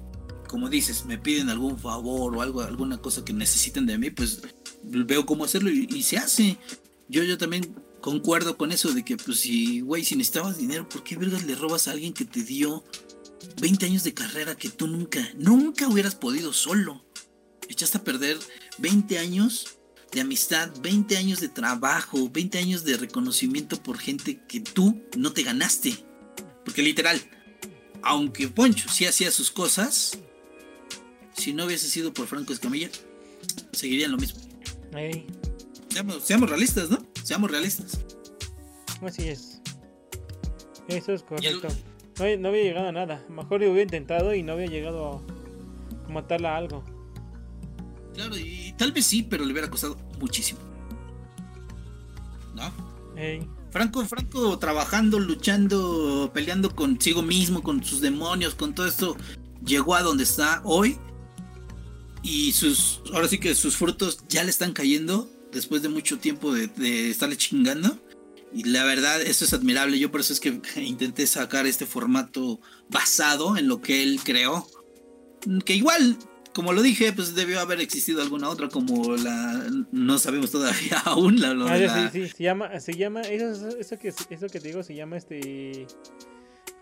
como 0.47 0.69
dices, 0.69 1.05
me 1.05 1.17
piden 1.17 1.49
algún 1.49 1.77
favor 1.77 2.35
o 2.35 2.41
algo, 2.41 2.61
alguna 2.61 2.97
cosa 2.97 3.23
que 3.25 3.33
necesiten 3.33 3.85
de 3.85 3.97
mí, 3.97 4.09
pues 4.09 4.41
veo 4.83 5.25
cómo 5.25 5.43
hacerlo 5.43 5.69
y, 5.69 6.03
se 6.03 6.17
hace. 6.17 6.57
Yo, 7.09 7.23
yo 7.23 7.37
también 7.37 7.75
concuerdo 8.03 8.57
con 8.57 8.73
eso 8.73 8.91
de 8.91 9.05
que, 9.05 9.15
pues, 9.15 9.39
si, 9.39 9.79
güey, 9.79 10.03
si 10.03 10.17
necesitabas 10.17 10.57
dinero, 10.57 10.89
¿por 10.89 11.05
qué 11.05 11.15
vergas 11.15 11.45
le 11.45 11.55
robas 11.55 11.87
a 11.87 11.91
alguien 11.91 12.11
que 12.11 12.25
te 12.25 12.43
dio 12.43 12.83
20 13.61 13.85
años 13.85 14.03
de 14.03 14.13
carrera 14.13 14.55
que 14.55 14.67
tú 14.67 14.87
nunca, 14.87 15.25
nunca 15.37 15.87
hubieras 15.87 16.13
podido 16.13 16.51
solo? 16.51 17.05
Echaste 17.69 17.99
a 17.99 18.03
perder 18.03 18.37
20 18.79 19.17
años 19.19 19.77
de 20.11 20.19
amistad, 20.19 20.69
20 20.81 21.15
años 21.15 21.39
de 21.39 21.47
trabajo, 21.47 22.29
20 22.29 22.57
años 22.57 22.83
de 22.83 22.97
reconocimiento 22.97 23.81
por 23.81 23.97
gente 23.97 24.41
que 24.49 24.59
tú 24.59 25.01
no 25.17 25.31
te 25.31 25.43
ganaste. 25.43 25.95
Porque 26.65 26.81
literal, 26.81 27.21
aunque 28.01 28.49
Poncho 28.49 28.89
sí 28.89 29.05
hacía 29.05 29.31
sus 29.31 29.49
cosas, 29.49 30.19
si 31.37 31.53
no 31.53 31.65
hubiese 31.65 31.89
sido 31.89 32.13
por 32.13 32.27
Franco 32.27 32.51
Escamilla, 32.51 32.89
seguirían 33.71 34.11
lo 34.11 34.17
mismo. 34.17 34.41
Seamos, 36.21 36.49
realistas, 36.49 36.89
¿no? 36.89 37.12
Seamos 37.23 37.49
realistas. 37.49 37.99
Así 39.01 39.29
es. 39.29 39.61
Eso 40.87 41.13
es 41.13 41.23
correcto. 41.23 41.69
No, 42.19 42.49
había 42.49 42.63
llegado 42.63 42.89
a 42.89 42.91
nada. 42.91 43.23
Mejor 43.29 43.61
lo 43.61 43.67
hubiera 43.67 43.83
intentado 43.83 44.35
y 44.35 44.43
no 44.43 44.53
había 44.53 44.67
llegado 44.67 45.23
a 46.07 46.11
matarla 46.11 46.53
a 46.53 46.57
algo. 46.57 46.83
Claro, 48.13 48.37
y 48.37 48.73
tal 48.77 48.91
vez 48.91 49.05
sí, 49.05 49.23
pero 49.23 49.45
le 49.45 49.53
hubiera 49.53 49.69
costado 49.69 49.97
muchísimo. 50.19 50.59
¿No? 52.53 52.71
Franco, 53.71 54.05
Franco 54.05 54.59
trabajando, 54.59 55.19
luchando, 55.19 56.29
peleando 56.33 56.75
consigo 56.75 57.23
mismo, 57.23 57.63
con 57.63 57.83
sus 57.83 58.01
demonios, 58.01 58.53
con 58.53 58.75
todo 58.75 58.85
esto, 58.85 59.17
llegó 59.65 59.95
a 59.95 60.03
donde 60.03 60.23
está 60.23 60.61
hoy. 60.63 60.97
Y 62.21 62.51
sus, 62.51 63.01
ahora 63.13 63.27
sí 63.27 63.39
que 63.39 63.55
sus 63.55 63.75
frutos 63.75 64.19
ya 64.29 64.43
le 64.43 64.49
están 64.49 64.73
cayendo 64.73 65.32
después 65.53 65.81
de 65.81 65.89
mucho 65.89 66.17
tiempo 66.19 66.53
de, 66.53 66.67
de 66.67 67.09
estarle 67.09 67.37
chingando. 67.37 67.99
Y 68.53 68.65
la 68.65 68.83
verdad, 68.83 69.21
eso 69.21 69.45
es 69.45 69.53
admirable. 69.53 69.97
Yo 69.97 70.11
por 70.11 70.21
eso 70.21 70.33
es 70.33 70.39
que 70.39 70.59
intenté 70.77 71.25
sacar 71.25 71.65
este 71.65 71.85
formato 71.85 72.59
basado 72.89 73.57
en 73.57 73.67
lo 73.67 73.81
que 73.81 74.03
él 74.03 74.19
creó. 74.23 74.67
Que 75.65 75.75
igual 75.75 76.17
como 76.53 76.71
lo 76.71 76.81
dije, 76.81 77.11
pues 77.13 77.35
debió 77.35 77.59
haber 77.59 77.81
existido 77.81 78.21
alguna 78.21 78.49
otra 78.49 78.69
como 78.69 79.17
la 79.17 79.65
no 79.91 80.19
sabemos 80.19 80.51
todavía 80.51 80.99
aún 81.05 81.41
la, 81.41 81.51
ah, 81.67 82.09
sí, 82.11 82.21
sí, 82.21 82.29
se 82.29 82.43
llama 82.43 82.79
se 82.79 82.93
llama 82.93 83.21
eso, 83.21 83.69
eso 83.77 83.97
que 83.97 84.09
eso 84.09 84.47
que 84.47 84.59
te 84.59 84.67
digo 84.67 84.83
se 84.83 84.95
llama 84.95 85.17
este 85.17 85.87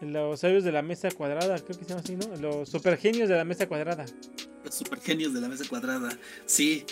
los 0.01 0.39
sabios 0.39 0.63
de 0.63 0.71
la 0.71 0.81
mesa 0.81 1.09
cuadrada, 1.11 1.59
creo 1.59 1.77
que 1.77 1.85
se 1.85 1.89
llama 1.89 2.01
así, 2.03 2.15
¿no? 2.15 2.35
Los 2.37 2.69
supergenios 2.69 3.29
de 3.29 3.35
la 3.35 3.43
mesa 3.43 3.67
cuadrada. 3.67 4.05
Los 4.65 4.75
supergenios 4.75 5.33
de 5.33 5.41
la 5.41 5.47
mesa 5.47 5.65
cuadrada. 5.67 6.17
Sí, 6.45 6.85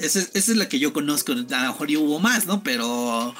esa, 0.00 0.20
es 0.20 0.48
la 0.48 0.68
que 0.68 0.78
yo 0.78 0.92
conozco. 0.92 1.32
A 1.32 1.36
lo 1.36 1.44
mejor 1.44 1.88
hubo 1.96 2.18
más, 2.18 2.46
¿no? 2.46 2.62
Pero 2.62 3.34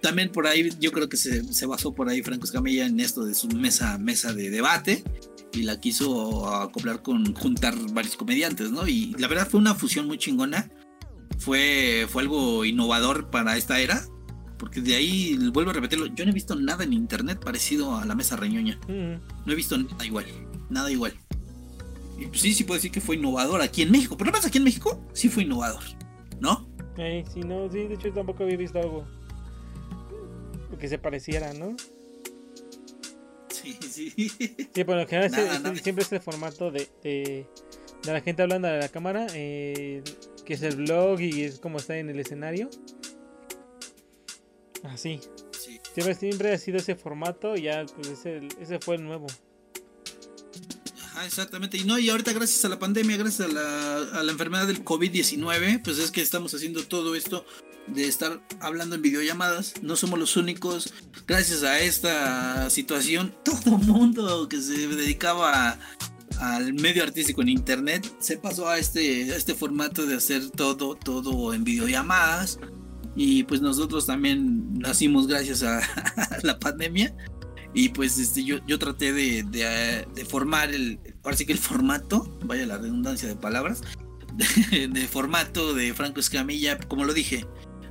también 0.00 0.30
por 0.30 0.46
ahí 0.46 0.70
yo 0.80 0.92
creo 0.92 1.08
que 1.08 1.16
se, 1.16 1.42
se, 1.52 1.66
basó 1.66 1.94
por 1.94 2.08
ahí 2.08 2.22
Franco 2.22 2.44
Escamilla 2.44 2.86
en 2.86 3.00
esto 3.00 3.24
de 3.24 3.34
su 3.34 3.48
mesa, 3.48 3.98
mesa 3.98 4.32
de 4.32 4.50
debate 4.50 5.04
y 5.52 5.62
la 5.62 5.80
quiso 5.80 6.48
acoplar 6.48 7.02
con 7.02 7.34
juntar 7.34 7.74
varios 7.92 8.16
comediantes, 8.16 8.70
¿no? 8.70 8.86
Y 8.86 9.14
la 9.18 9.28
verdad 9.28 9.48
fue 9.48 9.60
una 9.60 9.74
fusión 9.74 10.06
muy 10.06 10.18
chingona. 10.18 10.70
Fue, 11.38 12.06
fue 12.10 12.22
algo 12.22 12.64
innovador 12.64 13.30
para 13.30 13.56
esta 13.56 13.80
era. 13.80 14.06
Porque 14.58 14.80
de 14.80 14.96
ahí, 14.96 15.36
vuelvo 15.52 15.70
a 15.70 15.74
repetirlo, 15.74 16.06
yo 16.06 16.24
no 16.24 16.30
he 16.30 16.34
visto 16.34 16.54
nada 16.56 16.84
en 16.84 16.92
internet 16.92 17.38
parecido 17.42 17.96
a 17.96 18.04
la 18.04 18.14
mesa 18.14 18.36
reñoña. 18.36 18.78
No 18.88 19.52
he 19.52 19.54
visto 19.54 19.76
nada 19.76 20.04
igual. 20.04 20.26
Nada 20.70 20.90
igual. 20.90 21.14
Y 22.18 22.26
pues 22.26 22.40
sí, 22.40 22.54
sí 22.54 22.64
puedo 22.64 22.78
decir 22.78 22.90
que 22.90 23.00
fue 23.00 23.16
innovador 23.16 23.60
aquí 23.60 23.82
en 23.82 23.90
México. 23.90 24.16
Pero 24.16 24.30
no 24.30 24.32
pasa 24.32 24.48
aquí 24.48 24.58
en 24.58 24.64
México, 24.64 25.04
sí 25.12 25.28
fue 25.28 25.42
innovador. 25.42 25.82
¿No? 26.40 26.68
Eh, 26.98 27.24
sí, 27.32 27.40
no, 27.40 27.70
sí, 27.70 27.86
de 27.86 27.94
hecho 27.94 28.10
tampoco 28.12 28.44
había 28.44 28.56
visto 28.56 28.78
algo 28.78 29.06
que 30.78 30.88
se 30.88 30.98
pareciera, 30.98 31.52
¿no? 31.54 31.76
Sí, 33.48 33.78
sí. 33.80 34.10
Sí, 34.74 34.84
por 34.84 34.96
lo 34.96 35.06
general 35.06 35.76
siempre 35.82 36.04
es 36.04 36.12
el 36.12 36.20
formato 36.20 36.70
de, 36.70 36.88
de, 37.02 37.46
la 38.04 38.20
gente 38.20 38.42
hablando 38.42 38.68
de 38.68 38.78
la 38.78 38.88
cámara, 38.88 39.26
eh, 39.34 40.02
que 40.44 40.54
es 40.54 40.62
el 40.62 40.76
blog 40.76 41.20
y 41.20 41.42
es 41.42 41.58
como 41.58 41.78
está 41.78 41.96
en 41.98 42.10
el 42.10 42.20
escenario. 42.20 42.70
Así. 44.84 45.20
Sí. 45.52 45.80
Siempre, 45.94 46.14
siempre 46.14 46.52
ha 46.52 46.58
sido 46.58 46.78
ese 46.78 46.94
formato 46.94 47.56
y 47.56 47.62
ya 47.62 47.84
pues 47.86 48.08
ese, 48.08 48.48
ese 48.60 48.78
fue 48.78 48.96
el 48.96 49.04
nuevo. 49.04 49.26
Exactamente. 51.24 51.78
Y 51.78 51.84
no, 51.84 51.98
y 51.98 52.10
ahorita 52.10 52.32
gracias 52.32 52.64
a 52.64 52.68
la 52.68 52.78
pandemia, 52.78 53.16
gracias 53.16 53.48
a 53.48 53.52
la, 53.52 53.96
a 54.20 54.22
la 54.22 54.32
enfermedad 54.32 54.66
del 54.66 54.84
COVID-19, 54.84 55.82
pues 55.82 55.98
es 55.98 56.10
que 56.10 56.20
estamos 56.20 56.52
haciendo 56.54 56.84
todo 56.84 57.14
esto 57.14 57.46
de 57.86 58.06
estar 58.06 58.40
hablando 58.60 58.96
en 58.96 59.02
videollamadas. 59.02 59.74
No 59.82 59.96
somos 59.96 60.18
los 60.18 60.36
únicos. 60.36 60.92
Gracias 61.26 61.62
a 61.62 61.80
esta 61.80 62.68
situación, 62.70 63.34
todo 63.44 63.76
el 63.76 63.86
mundo 63.86 64.48
que 64.48 64.60
se 64.60 64.88
dedicaba 64.88 65.78
al 66.40 66.74
medio 66.74 67.02
artístico 67.02 67.40
en 67.40 67.48
internet 67.48 68.12
se 68.18 68.36
pasó 68.36 68.68
a 68.68 68.78
este, 68.78 69.32
a 69.32 69.36
este 69.36 69.54
formato 69.54 70.04
de 70.04 70.16
hacer 70.16 70.50
todo, 70.50 70.94
todo 70.94 71.54
en 71.54 71.64
videollamadas. 71.64 72.58
Y 73.16 73.44
pues 73.44 73.62
nosotros 73.62 74.06
también 74.06 74.78
nacimos 74.78 75.26
gracias 75.26 75.62
a, 75.62 75.80
la 76.42 76.58
pandemia. 76.58 77.14
Y 77.74 77.90
pues 77.90 78.18
este, 78.18 78.44
yo, 78.44 78.58
yo 78.66 78.78
traté 78.78 79.12
de, 79.12 79.42
de, 79.42 80.24
formar 80.24 80.72
el, 80.72 80.98
ahora 81.24 81.36
que 81.36 81.52
el 81.52 81.58
formato, 81.58 82.38
vaya 82.44 82.66
la 82.66 82.78
redundancia 82.78 83.28
de 83.28 83.36
palabras, 83.36 83.82
de, 84.70 85.08
formato 85.08 85.74
de 85.74 85.92
Franco 85.92 86.20
Escamilla, 86.20 86.78
como 86.78 87.04
lo 87.04 87.12
dije, 87.12 87.46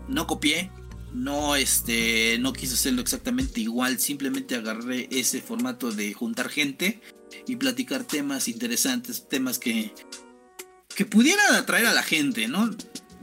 no 0.08 0.26
copié, 0.26 0.72
no 1.14 1.56
este 1.56 2.38
no 2.40 2.52
quise 2.52 2.74
hacerlo 2.74 3.02
exactamente 3.02 3.62
igual, 3.62 4.00
simplemente 4.00 4.56
agarré 4.56 5.08
ese 5.12 5.40
formato 5.42 5.92
de 5.92 6.14
juntar 6.14 6.50
gente 6.50 7.00
y 7.48 7.56
platicar 7.56 8.04
temas 8.04 8.48
interesantes, 8.48 9.28
temas 9.28 9.60
que 9.60 9.94
que 10.96 11.06
pudieran 11.06 11.54
atraer 11.56 11.88
a 11.88 11.94
la 11.94 12.04
gente, 12.04 12.48
¿no? 12.48 12.70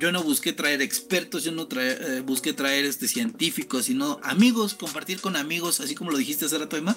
Yo 0.02 0.10
no 0.10 0.24
busqué 0.24 0.52
traer 0.52 0.82
expertos, 0.82 1.44
yo 1.44 1.52
no 1.52 1.68
eh, 1.78 2.24
busqué 2.26 2.52
traer 2.52 2.86
este 2.86 3.06
científicos, 3.06 3.84
sino 3.84 4.18
amigos, 4.24 4.74
compartir 4.74 5.20
con 5.20 5.36
amigos, 5.36 5.78
así 5.78 5.94
como 5.94 6.10
lo 6.10 6.18
dijiste 6.18 6.44
hace 6.44 6.58
rato, 6.58 6.76
Emma, 6.76 6.96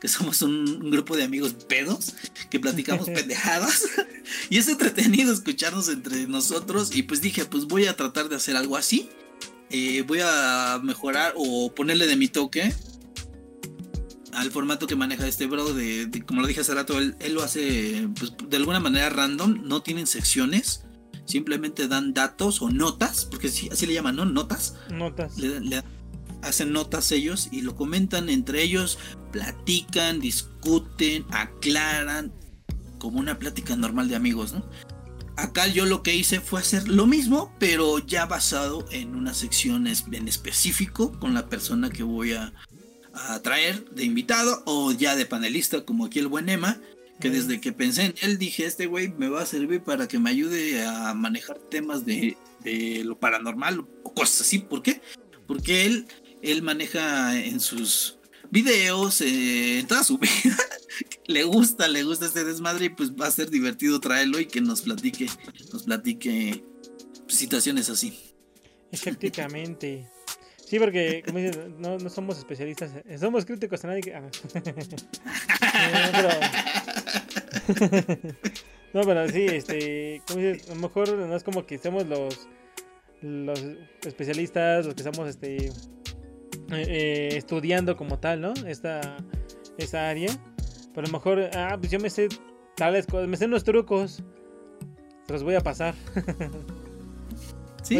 que 0.00 0.06
somos 0.06 0.40
un, 0.40 0.88
grupo 0.88 1.16
de 1.16 1.24
amigos 1.24 1.52
pedos, 1.68 2.14
que 2.50 2.60
platicamos 2.60 3.06
pendejadas. 3.10 3.88
y 4.50 4.58
es 4.58 4.68
entretenido 4.68 5.32
escucharnos 5.32 5.88
entre 5.88 6.28
nosotros. 6.28 6.94
Y 6.94 7.02
pues 7.02 7.20
dije, 7.20 7.44
pues 7.44 7.64
voy 7.64 7.86
a 7.86 7.96
tratar 7.96 8.28
de 8.28 8.36
hacer 8.36 8.56
algo 8.56 8.76
así. 8.76 9.08
Eh, 9.70 10.04
voy 10.06 10.20
a 10.22 10.78
mejorar 10.80 11.34
o 11.36 11.74
ponerle 11.74 12.06
de 12.06 12.14
mi 12.14 12.28
toque 12.28 12.72
al 14.30 14.52
formato 14.52 14.86
que 14.86 14.94
maneja 14.94 15.26
este 15.26 15.46
bro. 15.46 15.74
De, 15.74 16.08
como 16.24 16.40
lo 16.40 16.46
dije 16.46 16.60
hace 16.60 16.74
rato, 16.74 17.00
él, 17.00 17.16
lo 17.30 17.42
hace 17.42 18.08
pues, 18.16 18.32
de 18.48 18.56
alguna 18.58 18.78
manera 18.78 19.10
random, 19.10 19.62
no 19.64 19.82
tienen 19.82 20.06
secciones 20.06 20.83
simplemente 21.26 21.88
dan 21.88 22.14
datos 22.14 22.62
o 22.62 22.70
notas, 22.70 23.24
porque 23.24 23.48
así, 23.48 23.86
le 23.86 23.94
llaman, 23.94 24.16
¿no? 24.16 24.24
Notas. 24.24 24.74
Notas. 24.90 25.36
Le, 25.38 25.82
hacen 26.42 26.72
notas 26.72 27.10
ellos 27.12 27.48
y 27.50 27.62
lo 27.62 27.74
comentan 27.74 28.28
entre 28.28 28.62
ellos, 28.62 28.98
platican, 29.32 30.20
discuten, 30.20 31.24
aclaran, 31.30 32.32
como 32.98 33.18
una 33.18 33.38
plática 33.38 33.76
normal 33.76 34.08
de 34.08 34.16
amigos, 34.16 34.52
¿no? 34.52 34.64
Acá 35.36 35.66
yo 35.66 35.84
lo 35.84 36.02
que 36.02 36.14
hice 36.14 36.40
fue 36.40 36.60
hacer 36.60 36.86
lo 36.86 37.06
mismo, 37.06 37.52
pero 37.58 37.98
ya 37.98 38.26
basado 38.26 38.86
en 38.92 39.16
una 39.16 39.34
sección 39.34 39.88
en 39.88 40.28
específico 40.28 41.18
con 41.18 41.34
la 41.34 41.48
persona 41.48 41.90
que 41.90 42.04
voy 42.04 42.34
a, 42.34 42.52
a 43.14 43.40
traer 43.40 43.84
de 43.90 44.04
invitado 44.04 44.62
o 44.64 44.92
ya 44.92 45.16
de 45.16 45.26
panelista, 45.26 45.84
como 45.84 46.06
aquí 46.06 46.20
el 46.20 46.28
buen 46.28 46.48
Emma 46.48 46.78
que 47.20 47.30
desde 47.30 47.60
que 47.60 47.72
pensé 47.72 48.06
en 48.06 48.14
él 48.22 48.38
dije, 48.38 48.66
este 48.66 48.86
güey 48.86 49.08
me 49.08 49.28
va 49.28 49.42
a 49.42 49.46
servir 49.46 49.82
para 49.82 50.08
que 50.08 50.18
me 50.18 50.30
ayude 50.30 50.84
a 50.84 51.14
manejar 51.14 51.58
temas 51.58 52.04
de, 52.04 52.36
lo 53.04 53.18
paranormal 53.18 53.80
o 53.80 54.14
cosas 54.14 54.42
así. 54.42 54.58
¿Por 54.58 54.82
qué? 54.82 55.00
Porque 55.46 55.86
él, 55.86 56.06
él 56.42 56.62
maneja 56.62 57.38
en 57.38 57.60
sus 57.60 58.18
videos, 58.50 59.20
eh, 59.20 59.80
en 59.80 59.86
toda 59.86 60.04
su 60.04 60.18
vida, 60.18 60.56
le 61.26 61.44
gusta, 61.44 61.88
le 61.88 62.02
gusta 62.04 62.26
este 62.26 62.44
desmadre 62.44 62.86
y 62.86 62.88
pues 62.90 63.12
va 63.12 63.26
a 63.26 63.30
ser 63.30 63.50
divertido 63.50 64.00
traerlo 64.00 64.40
y 64.40 64.46
que 64.46 64.60
nos 64.60 64.82
platique, 64.82 65.26
nos 65.72 65.84
platique 65.84 66.64
situaciones 67.28 67.90
así. 67.90 68.18
Efectivamente. 68.90 70.08
Sí, 70.66 70.78
porque, 70.78 71.22
como 71.24 71.38
dices, 71.38 71.58
no, 71.78 71.98
no 71.98 72.08
somos 72.08 72.38
especialistas, 72.38 72.92
somos 73.20 73.44
críticos 73.44 73.84
a 73.84 73.88
nadie. 73.88 74.02
Que... 74.02 74.14
Ah, 75.76 76.83
no, 78.92 79.02
pero 79.02 79.28
sí, 79.28 79.46
este, 79.46 80.22
dices, 80.28 80.68
a 80.70 80.74
lo 80.74 80.80
mejor 80.80 81.12
no 81.12 81.34
es 81.34 81.42
como 81.42 81.66
que 81.66 81.78
seamos 81.78 82.06
los, 82.06 82.48
los 83.22 83.60
especialistas, 84.04 84.86
los 84.86 84.94
que 84.94 85.02
estamos 85.02 85.28
este, 85.28 85.66
eh, 85.66 85.72
eh, 86.70 87.28
estudiando 87.32 87.96
como 87.96 88.18
tal, 88.18 88.40
¿no? 88.40 88.52
Esta, 88.66 89.16
esa 89.78 90.08
área. 90.08 90.30
Pero 90.94 91.06
a 91.06 91.10
lo 91.10 91.12
mejor, 91.12 91.50
ah, 91.54 91.76
pues 91.78 91.90
yo 91.90 91.98
me 91.98 92.10
sé 92.10 92.28
tales 92.76 93.06
cosas, 93.06 93.28
me 93.28 93.36
sé 93.36 93.46
unos 93.46 93.64
trucos. 93.64 94.22
Se 95.26 95.32
los 95.32 95.42
voy 95.42 95.54
a 95.54 95.60
pasar. 95.60 95.94
Sí, 97.84 97.96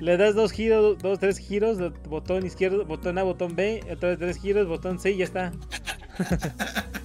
le 0.00 0.16
das 0.16 0.34
dos 0.34 0.50
giros, 0.50 0.96
dos, 0.98 1.18
tres 1.18 1.36
giros, 1.36 1.78
botón 2.08 2.46
izquierdo, 2.46 2.86
botón 2.86 3.18
A, 3.18 3.22
botón 3.22 3.54
B, 3.54 3.82
otra 3.92 4.08
vez 4.08 4.18
tres 4.18 4.38
giros, 4.38 4.66
botón 4.66 4.98
C 4.98 5.10
y 5.10 5.18
ya 5.18 5.24
está. 5.24 5.52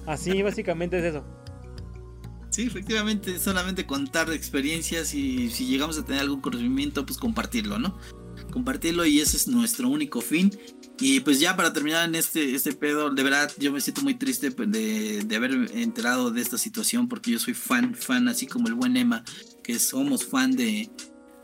Así 0.06 0.42
básicamente 0.42 0.98
es 0.98 1.04
eso. 1.04 1.24
Sí, 2.50 2.64
efectivamente, 2.64 3.38
solamente 3.38 3.86
contar 3.86 4.30
experiencias 4.30 5.14
y 5.14 5.50
si 5.50 5.66
llegamos 5.66 5.98
a 5.98 6.04
tener 6.04 6.20
algún 6.20 6.42
conocimiento, 6.42 7.06
pues 7.06 7.18
compartirlo, 7.18 7.78
¿no? 7.78 7.96
Compartirlo 8.50 9.06
y 9.06 9.20
ese 9.20 9.38
es 9.38 9.48
nuestro 9.48 9.88
único 9.88 10.20
fin. 10.20 10.50
Y 11.00 11.20
pues 11.20 11.40
ya 11.40 11.56
para 11.56 11.72
terminar 11.72 12.06
en 12.06 12.14
este, 12.14 12.54
este 12.54 12.74
pedo, 12.74 13.08
de 13.08 13.22
verdad 13.22 13.50
yo 13.58 13.72
me 13.72 13.80
siento 13.80 14.02
muy 14.02 14.16
triste 14.16 14.50
de, 14.50 15.24
de 15.24 15.36
haber 15.36 15.52
enterado 15.74 16.30
de 16.30 16.42
esta 16.42 16.58
situación 16.58 17.08
porque 17.08 17.30
yo 17.30 17.38
soy 17.38 17.54
fan, 17.54 17.94
fan, 17.94 18.28
así 18.28 18.46
como 18.46 18.68
el 18.68 18.74
buen 18.74 18.98
Emma, 18.98 19.24
que 19.64 19.78
somos 19.78 20.26
fan 20.26 20.52
de, 20.52 20.90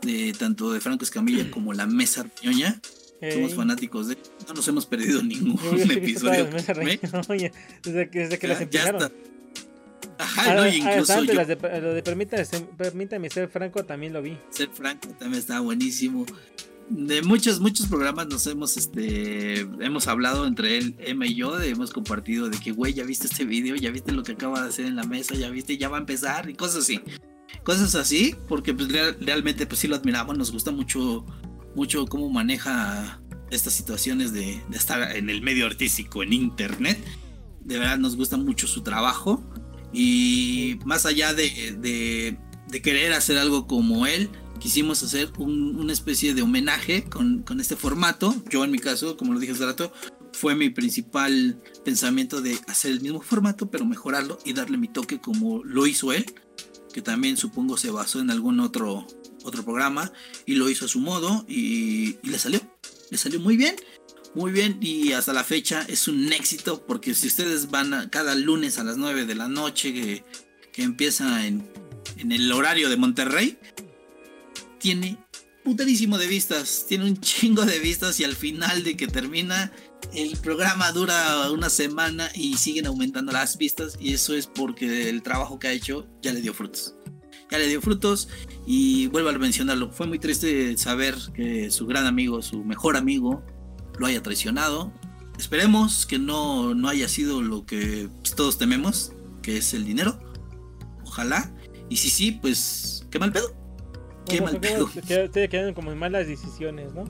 de 0.03 0.33
tanto 0.37 0.71
de 0.71 0.79
Franco 0.79 1.03
Escamilla 1.03 1.49
como 1.51 1.73
la 1.73 1.87
Mesa 1.87 2.27
Ñoña. 2.43 2.79
Somos 3.33 3.55
fanáticos 3.55 4.07
de. 4.07 4.17
No 4.47 4.53
nos 4.53 4.67
hemos 4.67 4.85
perdido 4.85 5.21
ningún 5.21 5.59
episodio. 5.91 6.49
desde 7.83 8.09
que, 8.09 8.19
desde 8.19 8.39
que 8.39 8.47
las 8.47 8.61
empezaron. 8.61 9.11
Ajá, 10.17 10.55
no, 10.55 10.67
incluso. 10.67 11.13
Antes, 11.13 11.35
yo, 11.35 11.45
de, 11.45 11.81
lo 11.81 11.93
de 11.93 12.03
permítame, 12.03 12.43
permítame 12.77 13.29
ser 13.29 13.49
franco 13.49 13.85
también 13.85 14.13
lo 14.13 14.21
vi. 14.21 14.37
Ser 14.49 14.69
franco 14.69 15.09
también 15.19 15.39
estaba 15.39 15.61
buenísimo. 15.61 16.25
De 16.89 17.21
muchos, 17.21 17.59
muchos 17.59 17.87
programas 17.87 18.27
nos 18.27 18.47
hemos, 18.47 18.75
este, 18.75 19.59
hemos 19.59 20.07
hablado 20.07 20.47
entre 20.47 20.79
él, 20.79 20.95
Emma 20.97 21.27
y 21.27 21.35
yo, 21.35 21.61
hemos 21.61 21.91
compartido 21.91 22.49
de 22.49 22.57
que, 22.57 22.71
güey, 22.71 22.93
ya 22.93 23.03
viste 23.03 23.27
este 23.27 23.45
video, 23.45 23.75
ya 23.75 23.91
viste 23.91 24.11
lo 24.11 24.23
que 24.23 24.31
acaba 24.31 24.63
de 24.63 24.69
hacer 24.69 24.87
en 24.87 24.95
la 24.95 25.03
mesa, 25.03 25.35
ya 25.35 25.51
viste, 25.51 25.77
ya 25.77 25.87
va 25.87 25.97
a 25.97 25.99
empezar 25.99 26.49
y 26.49 26.55
cosas 26.55 26.83
así 26.83 26.99
cosas 27.63 27.95
así, 27.95 28.35
porque 28.47 28.73
pues 28.73 28.89
realmente 29.19 29.65
pues 29.65 29.79
sí 29.79 29.87
lo 29.87 29.95
admiramos, 29.95 30.37
nos 30.37 30.51
gusta 30.51 30.71
mucho, 30.71 31.25
mucho 31.75 32.05
cómo 32.05 32.29
maneja 32.29 33.21
estas 33.51 33.73
situaciones 33.73 34.31
de, 34.33 34.61
estar 34.73 35.15
en 35.15 35.29
el 35.29 35.41
medio 35.41 35.65
artístico, 35.65 36.23
en 36.23 36.33
internet. 36.33 36.99
De 37.61 37.77
verdad 37.77 37.97
nos 37.97 38.15
gusta 38.15 38.37
mucho 38.37 38.67
su 38.67 38.81
trabajo. 38.81 39.43
Y 39.91 40.79
más 40.85 41.05
allá 41.05 41.33
de, 41.33 42.37
querer 42.83 43.13
hacer 43.13 43.37
algo 43.37 43.67
como 43.67 44.05
él, 44.05 44.29
quisimos 44.59 45.01
hacer 45.03 45.31
una 45.37 45.93
especie 45.93 46.33
de 46.33 46.41
homenaje 46.41 47.03
con, 47.03 47.43
este 47.59 47.75
formato. 47.75 48.35
Yo 48.49 48.63
en 48.63 48.71
mi 48.71 48.79
caso, 48.79 49.17
como 49.17 49.33
lo 49.33 49.39
dije 49.39 49.53
hace 49.53 49.65
rato, 49.65 49.91
fue 50.33 50.55
mi 50.55 50.69
principal 50.69 51.61
pensamiento 51.83 52.41
de 52.41 52.59
hacer 52.67 52.91
el 52.91 53.01
mismo 53.01 53.21
formato, 53.21 53.69
pero 53.71 53.85
mejorarlo 53.85 54.37
y 54.45 54.53
darle 54.53 54.77
mi 54.77 54.87
toque 54.87 55.19
como 55.19 55.63
lo 55.63 55.87
hizo 55.87 56.13
él, 56.13 56.25
que 56.93 57.01
también 57.01 57.35
supongo 57.35 57.77
se 57.77 57.89
basó 57.89 58.19
en 58.19 58.29
algún 58.29 58.59
otro, 58.59 59.07
otro 59.43 59.63
programa 59.63 60.11
y 60.45 60.55
lo 60.55 60.69
hizo 60.69 60.85
a 60.85 60.87
su 60.87 60.99
modo 60.99 61.45
y, 61.47 62.17
y 62.23 62.29
le 62.29 62.39
salió. 62.39 62.59
Le 63.09 63.17
salió 63.17 63.39
muy 63.39 63.57
bien 63.57 63.75
muy 64.35 64.51
bien 64.51 64.77
y 64.81 65.13
hasta 65.13 65.33
la 65.33 65.43
fecha 65.43 65.85
es 65.87 66.07
un 66.07 66.31
éxito 66.31 66.85
porque 66.85 67.13
si 67.13 67.27
ustedes 67.27 67.69
van 67.69 68.09
cada 68.09 68.35
lunes 68.35 68.77
a 68.77 68.83
las 68.83 68.97
9 68.97 69.25
de 69.25 69.35
la 69.35 69.47
noche 69.47 69.93
que, 69.93 70.23
empieza 70.77 71.45
en, 71.45 71.67
el 72.17 72.49
horario 72.53 72.89
de 72.89 72.95
Monterrey, 72.95 73.57
tiene 74.77 75.17
puterísimo 75.65 76.17
de 76.17 76.27
vistas, 76.27 76.85
tiene 76.87 77.03
un 77.03 77.19
chingo 77.19 77.65
de 77.65 77.79
vistas 77.79 78.17
y 78.21 78.23
al 78.23 78.33
final 78.33 78.85
de 78.85 78.95
que 78.95 79.07
termina 79.07 79.73
el 80.13 80.37
programa 80.37 80.93
dura 80.93 81.51
una 81.51 81.69
semana 81.69 82.31
y 82.33 82.55
siguen 82.55 82.85
aumentando 82.85 83.33
las 83.33 83.57
vistas 83.57 83.97
y 83.99 84.13
eso 84.13 84.33
es 84.35 84.47
porque 84.47 85.09
el 85.09 85.21
trabajo 85.21 85.59
que 85.59 85.67
ha 85.67 85.73
hecho 85.73 86.07
ya 86.21 86.31
le 86.31 86.39
dio 86.39 86.53
frutos. 86.53 86.95
Ya 87.51 87.57
le 87.57 87.67
dio 87.67 87.81
frutos 87.81 88.29
y 88.71 89.07
vuelvo 89.07 89.29
a 89.29 89.33
mencionarlo. 89.39 89.89
Fue 89.91 90.05
muy 90.05 90.19
triste 90.19 90.77
saber 90.77 91.15
que 91.33 91.71
su 91.71 91.87
gran 91.87 92.05
amigo, 92.05 92.43
su 92.43 92.63
mejor 92.63 92.97
amigo, 92.97 93.43
lo 93.97 94.05
haya 94.05 94.21
traicionado. 94.21 94.93
Esperemos 95.39 96.05
que 96.05 96.19
no, 96.19 96.75
no 96.75 96.87
haya 96.87 97.07
sido 97.07 97.41
lo 97.41 97.65
que 97.65 98.09
pues, 98.21 98.35
todos 98.35 98.59
tememos, 98.59 99.11
que 99.41 99.57
es 99.57 99.73
el 99.73 99.85
dinero. 99.85 100.19
Ojalá. 101.03 101.51
Y 101.89 101.97
si 101.97 102.11
sí, 102.11 102.31
pues 102.31 103.07
qué 103.09 103.17
mal 103.17 103.31
pedo. 103.31 103.55
Qué 104.27 104.39
mal 104.39 104.59
pedo. 104.59 104.87
Te 105.31 105.49
quedan 105.49 105.73
como 105.73 105.95
malas 105.95 106.27
decisiones, 106.27 106.93
¿no? 106.93 107.05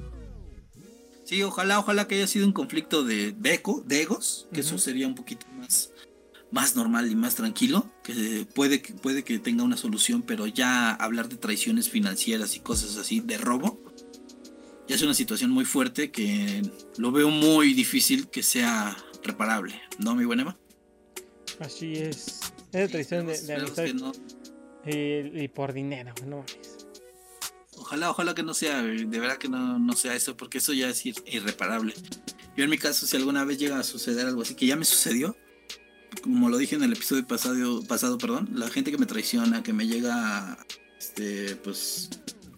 Sí, 1.25 1.43
ojalá, 1.43 1.79
ojalá 1.79 2.07
que 2.07 2.15
haya 2.15 2.27
sido 2.27 2.47
un 2.47 2.53
conflicto 2.53 3.03
de, 3.03 3.33
de, 3.33 3.61
de 3.85 4.01
egos, 4.01 4.47
que 4.53 4.61
eso 4.61 4.77
sería 4.77 5.07
un 5.07 5.15
poquito 5.15 5.45
más, 6.51 6.75
normal 6.75 7.11
y 7.11 7.15
más 7.15 7.35
tranquilo, 7.35 7.89
que 8.03 8.45
puede, 8.53 8.81
que 8.81 8.93
puede 8.93 9.23
que 9.23 9.39
tenga 9.39 9.63
una 9.63 9.77
solución, 9.77 10.21
pero 10.21 10.47
ya 10.47 10.91
hablar 10.91 11.29
de 11.29 11.37
traiciones 11.37 11.89
financieras 11.89 12.55
y 12.55 12.59
cosas 12.59 12.97
así, 12.97 13.19
de 13.19 13.37
robo, 13.37 13.79
ya 14.87 14.95
es 14.95 15.01
una 15.03 15.13
situación 15.13 15.51
muy 15.51 15.65
fuerte 15.65 16.11
que 16.11 16.63
lo 16.97 17.11
veo 17.11 17.29
muy 17.29 17.73
difícil 17.73 18.27
que 18.27 18.41
sea 18.41 18.97
reparable, 19.23 19.79
¿no, 19.99 20.15
mi 20.15 20.25
buen 20.25 20.39
Eva? 20.39 20.57
Así 21.59 21.93
es. 21.93 22.39
Es 22.71 22.89
traición 22.89 23.27
de, 23.27 23.39
de 23.39 23.55
amistad 23.55 23.85
y, 24.85 25.47
por 25.49 25.73
dinero, 25.73 26.13
no 26.25 26.45
Ojalá, 27.77 28.11
ojalá 28.11 28.35
que 28.35 28.43
no 28.43 28.53
sea, 28.53 28.81
de 28.81 29.19
verdad 29.19 29.37
que 29.37 29.49
no, 29.49 29.79
no 29.79 29.93
sea 29.93 30.15
eso, 30.15 30.35
porque 30.35 30.57
eso 30.57 30.73
ya 30.73 30.89
es 30.89 31.05
irreparable. 31.05 31.93
Yo 32.55 32.63
en 32.63 32.69
mi 32.69 32.77
caso, 32.77 33.07
si 33.07 33.15
alguna 33.15 33.45
vez 33.45 33.57
llega 33.57 33.79
a 33.79 33.83
suceder 33.83 34.27
algo 34.27 34.41
así, 34.41 34.53
que 34.53 34.65
ya 34.65 34.75
me 34.75 34.85
sucedió, 34.85 35.35
como 36.21 36.49
lo 36.49 36.57
dije 36.57 36.75
en 36.75 36.83
el 36.83 36.93
episodio 36.93 37.25
pasado, 37.25 37.83
pasado 37.83 38.17
perdón, 38.17 38.49
la 38.53 38.69
gente 38.69 38.91
que 38.91 38.97
me 38.97 39.05
traiciona, 39.05 39.63
que 39.63 39.73
me 39.73 39.87
llega 39.87 40.53
a 40.53 40.65
este, 40.99 41.55
pues, 41.57 42.09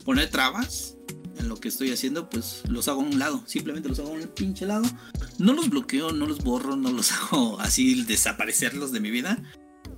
poner 0.04 0.30
trabas, 0.30 0.96
en 1.42 1.50
lo 1.50 1.60
que 1.60 1.68
estoy 1.68 1.92
haciendo, 1.92 2.30
pues 2.30 2.64
los 2.68 2.88
hago 2.88 3.02
a 3.02 3.04
un 3.04 3.20
lado. 3.20 3.44
Simplemente 3.46 3.90
los 3.90 4.00
hago 4.00 4.10
a 4.10 4.14
un 4.14 4.28
pinche 4.28 4.66
lado. 4.66 4.84
No 5.38 5.54
los 5.54 5.70
bloqueo, 5.70 6.12
no 6.12 6.26
los 6.26 6.44
borro, 6.44 6.76
no 6.76 6.92
los 6.92 7.12
hago 7.32 7.60
así 7.60 8.04
desaparecerlos 8.04 8.92
de 8.92 9.00
mi 9.00 9.12
vida. 9.12 9.42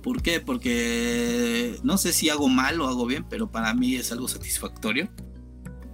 ¿Por 0.02 0.22
qué? 0.22 0.40
Porque 0.40 1.78
no 1.82 1.96
sé 1.96 2.12
si 2.12 2.28
hago 2.28 2.48
mal 2.48 2.80
o 2.80 2.88
hago 2.88 3.06
bien, 3.06 3.24
pero 3.28 3.50
para 3.50 3.72
mí 3.74 3.94
es 3.96 4.12
algo 4.12 4.28
satisfactorio. 4.28 5.08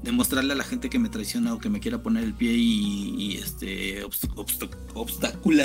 Demostrarle 0.03 0.55
a 0.55 0.57
la 0.57 0.65
gente 0.65 0.89
que 0.89 0.99
me 0.99 1.11
traiciona 1.11 1.55
o 1.55 1.59
que 1.59 1.69
me 1.69 1.79
quiera 1.79 2.03
poner 2.03 2.25
el 2.25 2.35
pie 2.35 2.53
y, 2.55 3.37
este 3.37 4.03
obstáculo 4.03 5.63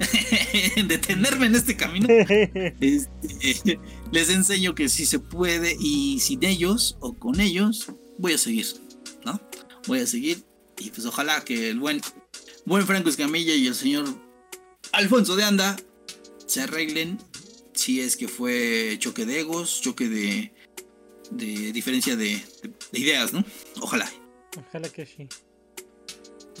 detenerme 0.86 1.46
en 1.46 1.54
este 1.54 1.76
camino. 1.76 2.08
Este, 2.80 3.78
les 4.12 4.30
enseño 4.30 4.74
que 4.74 4.88
si 4.88 5.06
se 5.06 5.18
puede 5.18 5.76
y 5.78 6.20
sin 6.20 6.44
ellos 6.44 6.96
o 7.00 7.14
con 7.14 7.40
ellos 7.40 7.92
voy 8.18 8.32
a 8.32 8.38
seguir, 8.38 8.66
¿no? 9.24 9.40
Voy 9.86 10.00
a 10.00 10.06
seguir 10.06 10.44
y 10.78 10.90
pues 10.90 11.06
ojalá 11.06 11.44
que 11.44 11.70
el 11.70 11.78
buen, 11.78 12.00
buen 12.64 12.86
Franco 12.86 13.08
Escamilla 13.08 13.54
y 13.54 13.66
el 13.66 13.74
señor 13.74 14.06
Alfonso 14.92 15.36
de 15.36 15.44
Anda 15.44 15.76
se 16.46 16.62
arreglen 16.62 17.18
si 17.74 18.00
es 18.00 18.16
que 18.16 18.28
fue 18.28 18.96
choque 18.98 19.26
de 19.26 19.40
egos, 19.40 19.80
choque 19.80 20.08
de, 20.08 20.52
de 21.30 21.72
diferencia 21.72 22.16
de, 22.16 22.42
de 22.92 22.98
ideas, 22.98 23.32
¿no? 23.32 23.44
Ojalá. 23.80 24.10
Ojalá 24.56 24.88
que 24.88 25.06
sí 25.06 25.28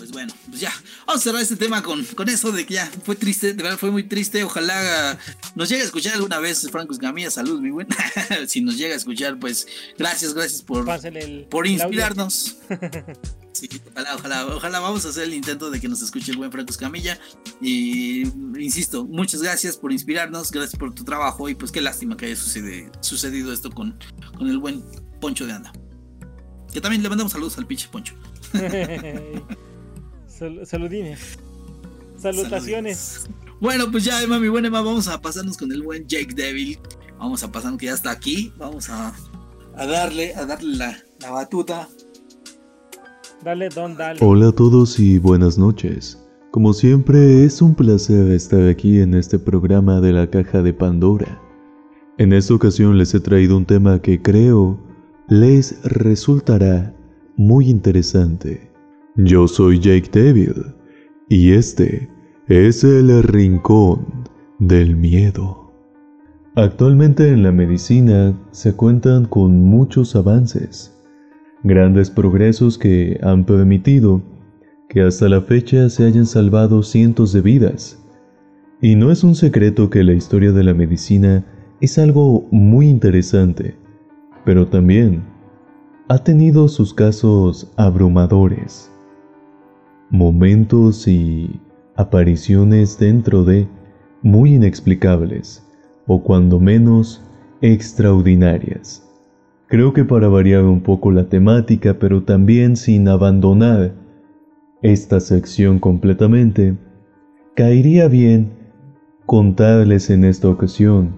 pues 0.00 0.12
bueno, 0.12 0.32
pues 0.48 0.62
ya, 0.62 0.72
vamos 1.06 1.20
a 1.20 1.24
cerrar 1.24 1.42
este 1.42 1.56
tema 1.56 1.82
con, 1.82 2.02
con 2.06 2.26
eso 2.30 2.50
de 2.52 2.64
que 2.64 2.72
ya 2.72 2.90
fue 3.04 3.16
triste, 3.16 3.52
de 3.52 3.62
verdad 3.62 3.76
fue 3.76 3.90
muy 3.90 4.02
triste. 4.02 4.42
Ojalá 4.42 5.18
nos 5.54 5.68
llegue 5.68 5.82
a 5.82 5.84
escuchar 5.84 6.14
alguna 6.14 6.38
vez 6.38 6.66
Franco 6.70 6.94
Escamilla, 6.94 7.30
salud, 7.30 7.60
mi 7.60 7.68
buen. 7.68 7.86
si 8.46 8.62
nos 8.62 8.78
llega 8.78 8.94
a 8.94 8.96
escuchar, 8.96 9.38
pues 9.38 9.66
gracias, 9.98 10.32
gracias 10.32 10.62
por, 10.62 10.86
por 11.50 11.66
inspirarnos. 11.66 12.56
Sí, 13.52 13.68
ojalá, 13.90 14.14
ojalá, 14.14 14.46
ojalá 14.46 14.78
vamos 14.78 15.04
a 15.04 15.08
hacer 15.08 15.24
el 15.24 15.34
intento 15.34 15.70
de 15.70 15.80
que 15.80 15.88
nos 15.88 16.00
escuche 16.00 16.30
el 16.30 16.38
buen 16.38 16.52
Franco 16.52 16.70
Escamilla. 16.70 17.18
Y 17.60 18.22
insisto, 18.56 19.04
muchas 19.04 19.42
gracias 19.42 19.76
por 19.76 19.92
inspirarnos, 19.92 20.52
gracias 20.52 20.78
por 20.78 20.94
tu 20.94 21.02
trabajo 21.02 21.48
y 21.48 21.56
pues 21.56 21.72
qué 21.72 21.80
lástima 21.80 22.16
que 22.16 22.26
haya 22.26 22.36
sucedido 22.36 23.52
esto 23.52 23.70
con, 23.72 23.98
con 24.38 24.48
el 24.48 24.58
buen 24.58 24.84
Poncho 25.20 25.46
de 25.46 25.52
Anda. 25.52 25.72
Que 26.72 26.80
también 26.80 27.02
le 27.02 27.08
mandamos 27.08 27.32
saludos 27.32 27.58
al 27.58 27.66
pinche 27.66 27.88
Poncho. 27.88 28.14
saludines. 30.64 31.38
Salutaciones. 32.16 33.28
Bueno, 33.60 33.90
pues 33.90 34.04
ya, 34.04 34.22
Emma, 34.22 34.38
mi 34.38 34.48
buena 34.48 34.68
Emma, 34.68 34.80
vamos 34.80 35.08
a 35.08 35.20
pasarnos 35.20 35.56
con 35.56 35.72
el 35.72 35.82
buen 35.82 36.06
Jake 36.06 36.34
Devil. 36.34 36.78
Vamos 37.18 37.42
a 37.42 37.52
pasarnos 37.52 37.78
que 37.78 37.86
ya 37.86 37.94
está 37.94 38.10
aquí. 38.10 38.52
Vamos 38.58 38.88
a, 38.90 39.14
a 39.76 39.86
darle, 39.86 40.34
a 40.34 40.46
darle 40.46 40.76
la, 40.76 40.96
la 41.20 41.30
batuta. 41.30 41.88
Dale, 43.44 43.68
don, 43.68 43.96
dale. 43.96 44.18
Hola 44.22 44.48
a 44.48 44.52
todos 44.52 44.98
y 44.98 45.18
buenas 45.18 45.58
noches. 45.58 46.18
Como 46.50 46.72
siempre, 46.72 47.44
es 47.44 47.62
un 47.62 47.74
placer 47.74 48.30
estar 48.32 48.68
aquí 48.68 49.00
en 49.00 49.14
este 49.14 49.38
programa 49.38 50.00
de 50.00 50.12
la 50.12 50.28
caja 50.28 50.62
de 50.62 50.74
Pandora. 50.74 51.40
En 52.18 52.32
esta 52.32 52.54
ocasión 52.54 52.98
les 52.98 53.14
he 53.14 53.20
traído 53.20 53.56
un 53.56 53.64
tema 53.64 54.02
que 54.02 54.20
creo 54.20 54.78
les 55.28 55.80
resultará 55.84 56.94
muy 57.36 57.70
interesante. 57.70 58.69
Yo 59.16 59.48
soy 59.48 59.80
Jake 59.80 60.08
Devil 60.12 60.54
y 61.28 61.50
este 61.50 62.08
es 62.46 62.84
el 62.84 63.24
Rincón 63.24 64.06
del 64.60 64.94
Miedo. 64.94 65.72
Actualmente 66.54 67.32
en 67.32 67.42
la 67.42 67.50
medicina 67.50 68.38
se 68.52 68.76
cuentan 68.76 69.24
con 69.24 69.64
muchos 69.64 70.14
avances, 70.14 70.96
grandes 71.64 72.08
progresos 72.08 72.78
que 72.78 73.18
han 73.24 73.44
permitido 73.44 74.22
que 74.88 75.02
hasta 75.02 75.28
la 75.28 75.40
fecha 75.40 75.90
se 75.90 76.06
hayan 76.06 76.26
salvado 76.26 76.84
cientos 76.84 77.32
de 77.32 77.40
vidas. 77.40 78.00
Y 78.80 78.94
no 78.94 79.10
es 79.10 79.24
un 79.24 79.34
secreto 79.34 79.90
que 79.90 80.04
la 80.04 80.12
historia 80.12 80.52
de 80.52 80.62
la 80.62 80.72
medicina 80.72 81.44
es 81.80 81.98
algo 81.98 82.46
muy 82.52 82.88
interesante, 82.88 83.74
pero 84.44 84.68
también 84.68 85.24
ha 86.08 86.18
tenido 86.22 86.68
sus 86.68 86.94
casos 86.94 87.72
abrumadores 87.76 88.90
momentos 90.10 91.06
y 91.06 91.60
apariciones 91.94 92.98
dentro 92.98 93.44
de 93.44 93.68
muy 94.22 94.54
inexplicables 94.54 95.64
o 96.06 96.22
cuando 96.22 96.58
menos 96.58 97.22
extraordinarias. 97.60 99.06
Creo 99.68 99.92
que 99.92 100.04
para 100.04 100.28
variar 100.28 100.64
un 100.64 100.80
poco 100.80 101.12
la 101.12 101.28
temática, 101.28 101.98
pero 101.98 102.24
también 102.24 102.76
sin 102.76 103.06
abandonar 103.06 103.94
esta 104.82 105.20
sección 105.20 105.78
completamente, 105.78 106.76
caería 107.54 108.08
bien 108.08 108.50
contarles 109.26 110.10
en 110.10 110.24
esta 110.24 110.48
ocasión 110.48 111.14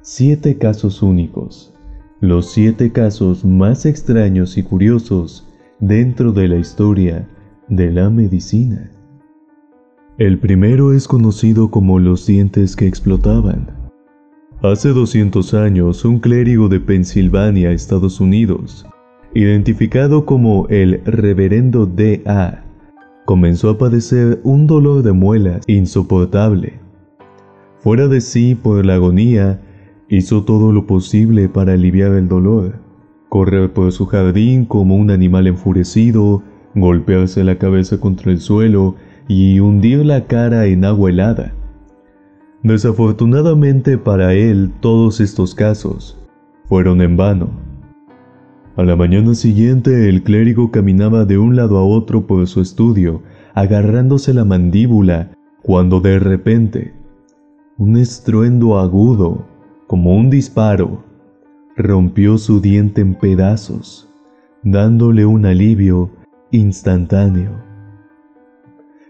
siete 0.00 0.56
casos 0.56 1.02
únicos, 1.02 1.74
los 2.20 2.50
siete 2.50 2.92
casos 2.92 3.44
más 3.44 3.84
extraños 3.84 4.56
y 4.56 4.62
curiosos 4.62 5.46
dentro 5.80 6.32
de 6.32 6.48
la 6.48 6.56
historia 6.56 7.28
de 7.70 7.92
la 7.92 8.10
medicina. 8.10 8.90
El 10.18 10.38
primero 10.38 10.92
es 10.92 11.08
conocido 11.08 11.70
como 11.70 11.98
los 11.98 12.26
dientes 12.26 12.76
que 12.76 12.86
explotaban. 12.86 13.68
Hace 14.60 14.90
200 14.90 15.54
años, 15.54 16.04
un 16.04 16.18
clérigo 16.18 16.68
de 16.68 16.80
Pensilvania, 16.80 17.70
Estados 17.70 18.20
Unidos, 18.20 18.86
identificado 19.34 20.26
como 20.26 20.66
el 20.68 21.00
reverendo 21.04 21.86
D.A., 21.86 22.64
comenzó 23.24 23.70
a 23.70 23.78
padecer 23.78 24.40
un 24.42 24.66
dolor 24.66 25.02
de 25.02 25.12
muelas 25.12 25.62
insoportable. 25.68 26.80
Fuera 27.78 28.08
de 28.08 28.20
sí 28.20 28.56
por 28.56 28.84
la 28.84 28.96
agonía, 28.96 29.62
hizo 30.08 30.42
todo 30.44 30.72
lo 30.72 30.86
posible 30.86 31.48
para 31.48 31.74
aliviar 31.74 32.12
el 32.12 32.28
dolor. 32.28 32.80
Correr 33.28 33.72
por 33.72 33.92
su 33.92 34.06
jardín 34.06 34.64
como 34.64 34.96
un 34.96 35.12
animal 35.12 35.46
enfurecido, 35.46 36.42
golpearse 36.74 37.44
la 37.44 37.56
cabeza 37.56 37.98
contra 37.98 38.32
el 38.32 38.40
suelo 38.40 38.96
y 39.28 39.60
hundir 39.60 40.04
la 40.04 40.26
cara 40.26 40.66
en 40.66 40.84
agua 40.84 41.10
helada. 41.10 41.52
Desafortunadamente 42.62 43.96
para 43.96 44.34
él 44.34 44.70
todos 44.80 45.20
estos 45.20 45.54
casos 45.54 46.18
fueron 46.66 47.00
en 47.00 47.16
vano. 47.16 47.50
A 48.76 48.82
la 48.82 48.96
mañana 48.96 49.34
siguiente 49.34 50.08
el 50.08 50.22
clérigo 50.22 50.70
caminaba 50.70 51.24
de 51.24 51.38
un 51.38 51.56
lado 51.56 51.78
a 51.78 51.84
otro 51.84 52.26
por 52.26 52.46
su 52.46 52.60
estudio, 52.60 53.22
agarrándose 53.54 54.32
la 54.32 54.44
mandíbula, 54.44 55.30
cuando 55.62 56.00
de 56.00 56.18
repente 56.18 56.94
un 57.76 57.96
estruendo 57.96 58.78
agudo, 58.78 59.46
como 59.86 60.14
un 60.14 60.30
disparo, 60.30 61.02
rompió 61.76 62.38
su 62.38 62.60
diente 62.60 63.00
en 63.00 63.14
pedazos, 63.14 64.08
dándole 64.62 65.26
un 65.26 65.46
alivio 65.46 66.10
instantáneo. 66.50 67.50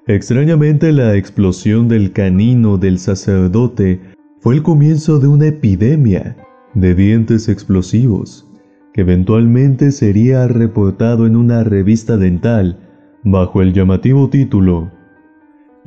Extrañamente 0.07 0.93
la 0.93 1.15
explosión 1.17 1.89
del 1.89 2.13
canino 2.13 2.79
del 2.79 2.99
sacerdote 2.99 4.01
fue 4.41 4.55
el 4.57 4.63
comienzo 4.63 5.19
de 5.19 5.29
una 5.29 5.47
epidemia 5.47 6.37
de 6.75 6.95
dientes 6.95 7.49
explosivos 7.49 8.47
que 8.93 9.03
eventualmente 9.03 9.93
sería 9.93 10.49
reportado 10.49 11.27
en 11.27 11.37
una 11.37 11.63
revista 11.63 12.17
dental 12.17 12.79
bajo 13.23 13.63
el 13.63 13.73
llamativo 13.73 14.29
título 14.29 14.91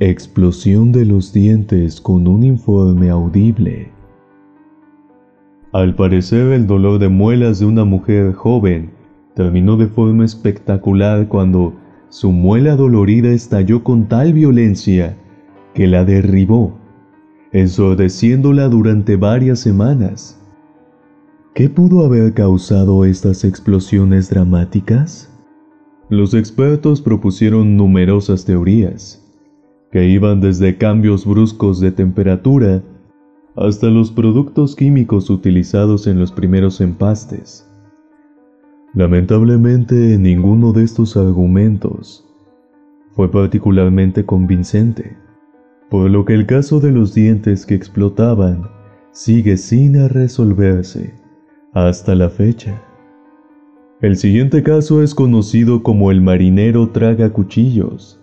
Explosión 0.00 0.90
de 0.90 1.04
los 1.04 1.32
dientes 1.32 2.00
con 2.00 2.26
un 2.26 2.42
informe 2.42 3.10
audible. 3.10 3.92
Al 5.72 5.94
parecer 5.94 6.52
el 6.52 6.66
dolor 6.66 6.98
de 6.98 7.08
muelas 7.08 7.58
de 7.58 7.66
una 7.66 7.84
mujer 7.84 8.32
joven 8.32 8.93
terminó 9.34 9.76
de 9.76 9.86
forma 9.86 10.24
espectacular 10.24 11.28
cuando 11.28 11.74
su 12.08 12.30
muela 12.30 12.76
dolorida 12.76 13.30
estalló 13.30 13.82
con 13.82 14.08
tal 14.08 14.32
violencia 14.32 15.16
que 15.74 15.88
la 15.88 16.04
derribó, 16.04 16.78
ensordeciéndola 17.52 18.68
durante 18.68 19.16
varias 19.16 19.58
semanas. 19.58 20.40
¿Qué 21.54 21.68
pudo 21.68 22.04
haber 22.04 22.34
causado 22.34 23.04
estas 23.04 23.44
explosiones 23.44 24.30
dramáticas? 24.30 25.30
Los 26.08 26.34
expertos 26.34 27.00
propusieron 27.00 27.76
numerosas 27.76 28.44
teorías, 28.44 29.20
que 29.90 30.08
iban 30.08 30.40
desde 30.40 30.76
cambios 30.76 31.24
bruscos 31.24 31.80
de 31.80 31.92
temperatura 31.92 32.82
hasta 33.56 33.86
los 33.88 34.10
productos 34.10 34.74
químicos 34.76 35.30
utilizados 35.30 36.06
en 36.06 36.18
los 36.18 36.32
primeros 36.32 36.80
empastes. 36.80 37.68
Lamentablemente, 38.94 40.18
ninguno 40.18 40.72
de 40.72 40.84
estos 40.84 41.16
argumentos 41.16 42.24
fue 43.10 43.28
particularmente 43.28 44.24
convincente, 44.24 45.16
por 45.90 46.08
lo 46.08 46.24
que 46.24 46.34
el 46.34 46.46
caso 46.46 46.78
de 46.78 46.92
los 46.92 47.12
dientes 47.12 47.66
que 47.66 47.74
explotaban 47.74 48.68
sigue 49.10 49.56
sin 49.56 50.08
resolverse 50.08 51.12
hasta 51.72 52.14
la 52.14 52.30
fecha. 52.30 52.80
El 54.00 54.16
siguiente 54.16 54.62
caso 54.62 55.02
es 55.02 55.12
conocido 55.12 55.82
como 55.82 56.12
el 56.12 56.20
marinero 56.20 56.90
traga 56.90 57.30
cuchillos. 57.30 58.20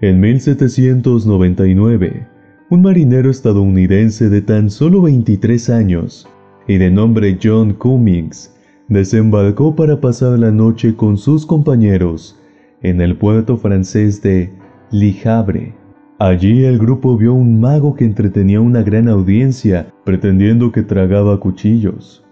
En 0.00 0.20
1799, 0.20 2.26
un 2.70 2.82
marinero 2.82 3.30
estadounidense 3.30 4.30
de 4.30 4.40
tan 4.40 4.70
solo 4.70 5.02
23 5.02 5.68
años 5.68 6.26
y 6.66 6.78
de 6.78 6.90
nombre 6.90 7.38
John 7.42 7.74
Cummings 7.74 8.54
desembarcó 8.88 9.76
para 9.76 10.00
pasar 10.00 10.38
la 10.38 10.50
noche 10.50 10.96
con 10.96 11.16
sus 11.18 11.44
compañeros 11.44 12.38
en 12.82 13.00
el 13.00 13.16
puerto 13.16 13.56
francés 13.56 14.22
de 14.22 14.50
Le 14.90 15.14
Havre. 15.24 15.74
Allí 16.18 16.64
el 16.64 16.78
grupo 16.78 17.16
vio 17.16 17.34
un 17.34 17.60
mago 17.60 17.94
que 17.94 18.04
entretenía 18.04 18.60
una 18.60 18.82
gran 18.82 19.08
audiencia 19.08 19.92
pretendiendo 20.04 20.72
que 20.72 20.82
tragaba 20.82 21.38
cuchillos. 21.38 22.24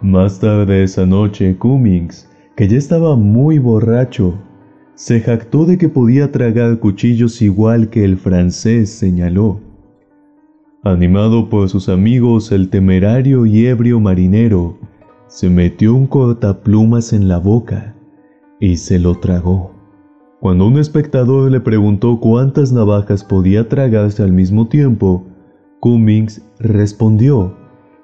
Más 0.00 0.38
tarde 0.38 0.84
esa 0.84 1.06
noche, 1.06 1.56
Cummings, 1.56 2.28
que 2.56 2.68
ya 2.68 2.76
estaba 2.76 3.16
muy 3.16 3.58
borracho, 3.58 4.34
se 4.94 5.20
jactó 5.20 5.64
de 5.64 5.78
que 5.78 5.88
podía 5.88 6.30
tragar 6.30 6.78
cuchillos 6.78 7.40
igual 7.42 7.88
que 7.88 8.04
el 8.04 8.16
francés 8.16 8.90
señaló. 8.90 9.60
Animado 10.82 11.48
por 11.48 11.68
sus 11.68 11.88
amigos, 11.88 12.52
el 12.52 12.68
temerario 12.68 13.44
y 13.46 13.66
ebrio 13.66 13.98
marinero 13.98 14.78
se 15.30 15.48
metió 15.48 15.94
un 15.94 16.08
cortaplumas 16.08 17.12
en 17.12 17.28
la 17.28 17.38
boca 17.38 17.94
y 18.58 18.76
se 18.78 18.98
lo 18.98 19.14
tragó. 19.14 19.72
Cuando 20.40 20.66
un 20.66 20.76
espectador 20.76 21.52
le 21.52 21.60
preguntó 21.60 22.18
cuántas 22.18 22.72
navajas 22.72 23.22
podía 23.22 23.68
tragarse 23.68 24.24
al 24.24 24.32
mismo 24.32 24.66
tiempo, 24.66 25.24
Cummings 25.78 26.42
respondió, 26.58 27.54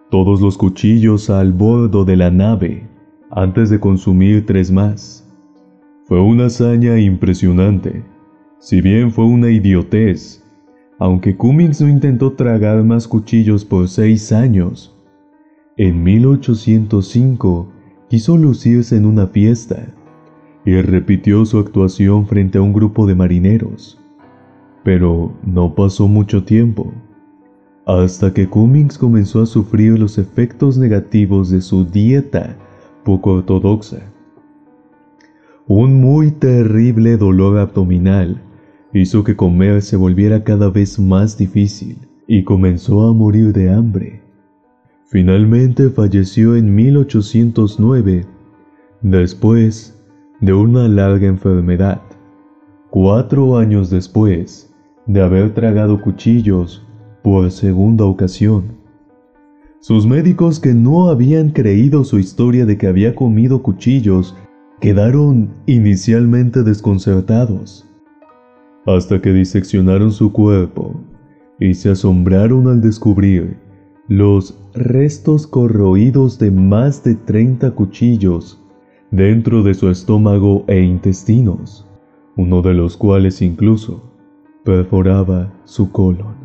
todos 0.08 0.40
los 0.40 0.56
cuchillos 0.56 1.28
al 1.28 1.52
bordo 1.52 2.04
de 2.04 2.16
la 2.16 2.30
nave, 2.30 2.88
antes 3.32 3.70
de 3.70 3.80
consumir 3.80 4.46
tres 4.46 4.70
más. 4.70 5.28
Fue 6.04 6.20
una 6.20 6.46
hazaña 6.46 6.96
impresionante, 7.00 8.04
si 8.60 8.80
bien 8.80 9.10
fue 9.10 9.24
una 9.24 9.50
idiotez, 9.50 10.44
aunque 11.00 11.36
Cummings 11.36 11.80
no 11.80 11.88
intentó 11.88 12.34
tragar 12.34 12.84
más 12.84 13.08
cuchillos 13.08 13.64
por 13.64 13.88
seis 13.88 14.30
años, 14.30 14.95
en 15.76 16.02
1805 16.02 17.68
quiso 18.08 18.36
lucirse 18.38 18.96
en 18.96 19.04
una 19.04 19.26
fiesta 19.26 19.94
y 20.64 20.80
repitió 20.80 21.44
su 21.44 21.58
actuación 21.58 22.26
frente 22.26 22.58
a 22.58 22.62
un 22.62 22.72
grupo 22.72 23.06
de 23.06 23.14
marineros. 23.14 24.00
Pero 24.82 25.32
no 25.44 25.74
pasó 25.74 26.08
mucho 26.08 26.44
tiempo, 26.44 26.92
hasta 27.84 28.32
que 28.32 28.48
Cummings 28.48 28.98
comenzó 28.98 29.42
a 29.42 29.46
sufrir 29.46 29.98
los 29.98 30.18
efectos 30.18 30.78
negativos 30.78 31.50
de 31.50 31.60
su 31.60 31.84
dieta 31.84 32.56
poco 33.04 33.34
ortodoxa. 33.34 34.12
Un 35.68 36.00
muy 36.00 36.30
terrible 36.30 37.16
dolor 37.16 37.58
abdominal 37.58 38.42
hizo 38.92 39.24
que 39.24 39.36
comer 39.36 39.82
se 39.82 39.96
volviera 39.96 40.42
cada 40.42 40.70
vez 40.70 40.98
más 40.98 41.36
difícil 41.36 41.98
y 42.26 42.44
comenzó 42.44 43.06
a 43.06 43.12
morir 43.12 43.52
de 43.52 43.70
hambre. 43.70 44.25
Finalmente 45.08 45.88
falleció 45.88 46.56
en 46.56 46.74
1809, 46.74 48.26
después 49.02 49.96
de 50.40 50.52
una 50.52 50.88
larga 50.88 51.28
enfermedad, 51.28 52.02
cuatro 52.90 53.56
años 53.56 53.88
después 53.88 54.74
de 55.06 55.22
haber 55.22 55.54
tragado 55.54 56.00
cuchillos 56.00 56.84
por 57.22 57.52
segunda 57.52 58.04
ocasión. 58.04 58.64
Sus 59.78 60.08
médicos 60.08 60.58
que 60.58 60.74
no 60.74 61.08
habían 61.08 61.50
creído 61.50 62.02
su 62.02 62.18
historia 62.18 62.66
de 62.66 62.76
que 62.76 62.88
había 62.88 63.14
comido 63.14 63.62
cuchillos 63.62 64.34
quedaron 64.80 65.50
inicialmente 65.66 66.64
desconcertados, 66.64 67.88
hasta 68.84 69.22
que 69.22 69.32
diseccionaron 69.32 70.10
su 70.10 70.32
cuerpo 70.32 71.00
y 71.60 71.74
se 71.74 71.90
asombraron 71.90 72.66
al 72.66 72.80
descubrir 72.80 73.65
los 74.08 74.56
restos 74.74 75.48
corroídos 75.48 76.38
de 76.38 76.52
más 76.52 77.02
de 77.02 77.16
30 77.16 77.72
cuchillos 77.72 78.62
dentro 79.10 79.64
de 79.64 79.74
su 79.74 79.90
estómago 79.90 80.64
e 80.68 80.80
intestinos, 80.80 81.84
uno 82.36 82.62
de 82.62 82.74
los 82.74 82.96
cuales 82.96 83.42
incluso 83.42 84.02
perforaba 84.64 85.52
su 85.64 85.90
colon. 85.90 86.36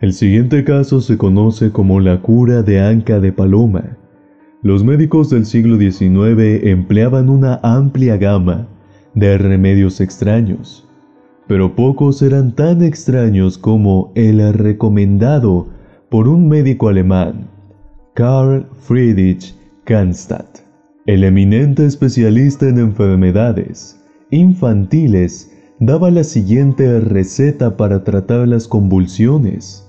El 0.00 0.12
siguiente 0.12 0.62
caso 0.62 1.00
se 1.00 1.16
conoce 1.16 1.72
como 1.72 2.00
la 2.00 2.20
cura 2.20 2.62
de 2.62 2.80
anca 2.80 3.18
de 3.18 3.32
paloma. 3.32 3.96
Los 4.62 4.84
médicos 4.84 5.30
del 5.30 5.46
siglo 5.46 5.78
XIX 5.78 6.66
empleaban 6.68 7.30
una 7.30 7.60
amplia 7.62 8.16
gama 8.16 8.68
de 9.14 9.38
remedios 9.38 10.00
extraños, 10.00 10.86
pero 11.46 11.74
pocos 11.74 12.20
eran 12.20 12.54
tan 12.54 12.82
extraños 12.82 13.56
como 13.56 14.12
el 14.14 14.52
recomendado 14.52 15.77
por 16.10 16.26
un 16.26 16.48
médico 16.48 16.88
alemán, 16.88 17.48
Karl 18.14 18.66
Friedrich 18.80 19.54
Cannstatt. 19.84 20.60
El 21.06 21.24
eminente 21.24 21.84
especialista 21.84 22.68
en 22.68 22.78
enfermedades 22.78 24.02
infantiles 24.30 25.52
daba 25.80 26.10
la 26.10 26.24
siguiente 26.24 27.00
receta 27.00 27.76
para 27.76 28.04
tratar 28.04 28.48
las 28.48 28.66
convulsiones. 28.66 29.86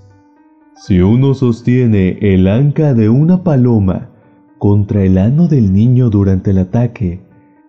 Si 0.76 1.00
uno 1.00 1.34
sostiene 1.34 2.18
el 2.22 2.48
anca 2.48 2.94
de 2.94 3.10
una 3.10 3.44
paloma 3.44 4.10
contra 4.58 5.04
el 5.04 5.18
ano 5.18 5.48
del 5.48 5.74
niño 5.74 6.10
durante 6.10 6.52
el 6.52 6.60
ataque, 6.60 7.22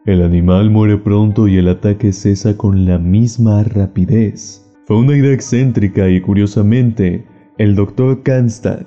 el 0.07 0.23
animal 0.23 0.71
muere 0.71 0.97
pronto 0.97 1.47
y 1.47 1.57
el 1.57 1.69
ataque 1.69 2.13
cesa 2.13 2.57
con 2.57 2.85
la 2.85 2.99
misma 2.99 3.63
rapidez. 3.63 4.67
Fue 4.87 4.97
una 4.97 5.17
idea 5.17 5.33
excéntrica 5.33 6.09
y 6.09 6.21
curiosamente 6.21 7.25
el 7.61 7.75
doctor 7.75 8.23
Kanstad 8.23 8.87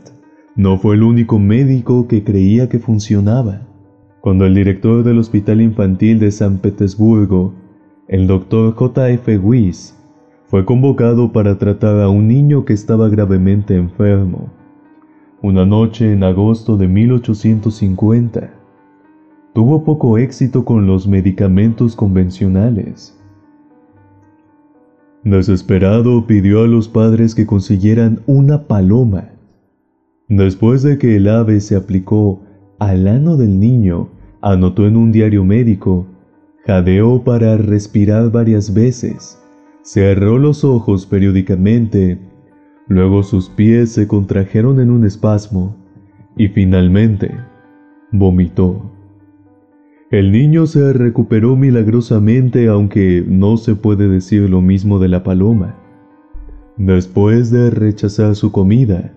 no 0.56 0.80
fue 0.80 0.96
el 0.96 1.04
único 1.04 1.38
médico 1.38 2.08
que 2.08 2.24
creía 2.24 2.70
que 2.70 2.80
funcionaba. 2.80 3.62
Cuando 4.20 4.48
el 4.48 4.56
director 4.56 5.04
del 5.04 5.20
Hospital 5.20 5.62
Infantil 5.62 6.18
de 6.18 6.32
San 6.32 6.58
Petersburgo, 6.58 7.54
el 8.08 8.26
doctor 8.26 8.74
J.F. 8.74 9.38
Weiss, 9.38 9.96
fue 10.46 10.66
convocado 10.66 11.32
para 11.32 11.60
tratar 11.60 12.02
a 12.02 12.10
un 12.10 12.28
niño 12.28 12.66
que 12.66 12.74
estaba 12.74 13.10
gravemente 13.10 13.76
enfermo. 13.76 14.52
Una 15.44 15.68
noche 15.68 16.12
en 16.12 16.24
agosto 16.24 16.76
de 16.76 16.88
1850, 16.88 18.56
tuvo 19.54 19.84
poco 19.84 20.18
éxito 20.18 20.66
con 20.66 20.88
los 20.88 21.08
medicamentos 21.08 21.96
convencionales. 21.96 23.23
Desesperado 25.24 26.28
pidió 26.28 26.64
a 26.64 26.68
los 26.68 26.90
padres 26.90 27.34
que 27.34 27.46
consiguieran 27.46 28.20
una 28.26 28.68
paloma. 28.68 29.30
Después 30.28 30.84
de 30.84 30.98
que 30.98 31.16
el 31.16 31.30
ave 31.30 31.62
se 31.62 31.78
aplicó 31.78 32.42
al 32.80 33.08
ano 33.08 33.38
del 33.38 33.60
niño, 33.60 34.10
anotó 34.42 34.86
en 34.86 34.98
un 34.98 35.14
diario 35.14 35.46
médico, 35.46 36.06
jadeó 36.66 37.24
para 37.24 37.56
respirar 37.56 38.32
varias 38.32 38.74
veces, 38.74 39.42
cerró 39.82 40.38
los 40.38 40.66
ojos 40.66 41.06
periódicamente, 41.06 42.20
luego 42.88 43.24
sus 43.24 43.50
pies 43.50 43.92
se 43.92 44.08
contrajeron 44.08 44.82
en 44.82 44.92
un 44.92 45.06
espasmo 45.06 45.78
y 46.36 46.50
finalmente 46.50 47.32
vomitó. 48.12 48.93
El 50.14 50.32
niño 50.32 50.68
se 50.68 50.94
recuperó 50.94 51.56
milagrosamente 51.56 52.68
aunque 52.68 53.26
no 53.28 53.58
se 53.58 53.74
puede 53.74 54.08
decir 54.08 54.48
lo 54.48 54.62
mismo 54.62 55.00
de 55.00 55.08
la 55.08 55.24
paloma. 55.24 55.76
Después 56.78 57.50
de 57.50 57.72
rechazar 57.72 58.36
su 58.36 58.52
comida, 58.52 59.12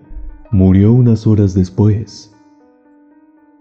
murió 0.49 0.91
unas 0.93 1.27
horas 1.27 1.53
después. 1.53 2.35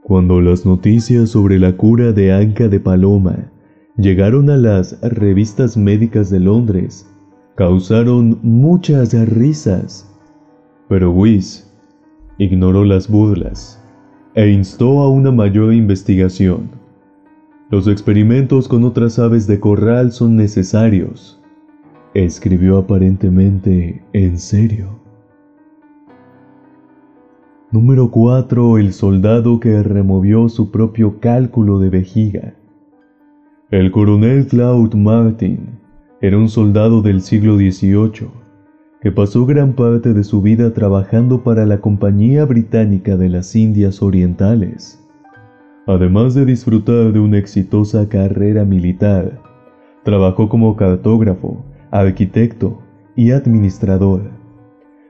Cuando 0.03 0.41
las 0.41 0.65
noticias 0.65 1.29
sobre 1.29 1.59
la 1.59 1.77
cura 1.77 2.13
de 2.13 2.33
Anca 2.33 2.69
de 2.69 2.81
Paloma 2.81 3.53
llegaron 3.99 4.49
a 4.49 4.57
las 4.57 4.99
revistas 5.03 5.77
médicas 5.77 6.31
de 6.31 6.41
Londres, 6.41 7.07
causaron 7.55 8.39
muchas 8.41 9.13
risas. 9.29 10.11
Pero 10.89 11.11
Wyss 11.11 11.71
ignoró 12.39 12.83
las 12.87 13.11
burlas 13.11 13.79
e 14.35 14.49
instó 14.49 15.01
a 15.01 15.11
una 15.11 15.33
mayor 15.33 15.75
investigación. 15.75 16.86
Los 17.69 17.89
experimentos 17.89 18.69
con 18.69 18.85
otras 18.85 19.19
aves 19.19 19.49
de 19.49 19.59
corral 19.59 20.13
son 20.13 20.37
necesarios, 20.37 21.41
escribió 22.15 22.79
aparentemente 22.79 24.05
en 24.13 24.39
serio. 24.39 25.01
Número 27.73 28.09
4. 28.13 28.79
El 28.79 28.93
soldado 28.93 29.59
que 29.59 29.83
removió 29.83 30.49
su 30.49 30.71
propio 30.71 31.19
cálculo 31.19 31.81
de 31.81 31.91
vejiga. 31.91 32.55
El 33.73 33.91
coronel 33.91 34.47
Claude 34.47 34.97
Martin 34.97 35.81
era 36.21 36.39
un 36.39 36.49
soldado 36.49 37.03
del 37.03 37.21
siglo 37.21 37.57
XVIII 37.57 38.29
que 39.01 39.11
pasó 39.11 39.45
gran 39.45 39.73
parte 39.73 40.15
de 40.15 40.23
su 40.23 40.41
vida 40.41 40.73
trabajando 40.73 41.43
para 41.43 41.67
la 41.67 41.81
Compañía 41.81 42.45
Británica 42.45 43.17
de 43.17 43.29
las 43.29 43.57
Indias 43.57 44.03
Orientales. 44.03 45.06
Además 45.87 46.35
de 46.35 46.45
disfrutar 46.45 47.13
de 47.13 47.21
una 47.21 47.39
exitosa 47.39 48.09
carrera 48.09 48.65
militar, 48.65 49.41
trabajó 50.03 50.49
como 50.49 50.75
cartógrafo, 50.75 51.65
arquitecto 51.93 52.81
y 53.15 53.31
administrador. 53.31 54.31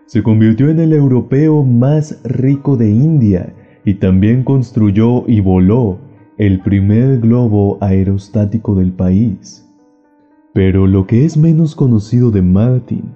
Se 0.05 0.23
convirtió 0.23 0.69
en 0.69 0.79
el 0.79 0.93
europeo 0.93 1.63
más 1.65 2.21
rico 2.25 2.77
de 2.77 2.91
India 2.91 3.55
y 3.87 3.95
también 3.95 4.45
construyó 4.45 5.25
y 5.27 5.41
voló 5.41 5.99
el 6.37 6.61
primer 6.61 7.21
globo 7.21 7.79
aerostático 7.81 8.75
del 8.75 8.93
país. 8.93 9.67
Pero 10.53 10.87
lo 10.87 11.07
que 11.07 11.25
es 11.25 11.39
menos 11.39 11.75
conocido 11.75 12.31
de 12.31 12.43
Martin 12.43 13.15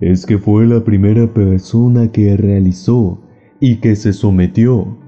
es 0.00 0.26
que 0.26 0.36
fue 0.36 0.66
la 0.66 0.82
primera 0.82 1.32
persona 1.32 2.10
que 2.10 2.36
realizó 2.36 3.20
y 3.60 3.76
que 3.76 3.94
se 3.94 4.12
sometió 4.12 4.98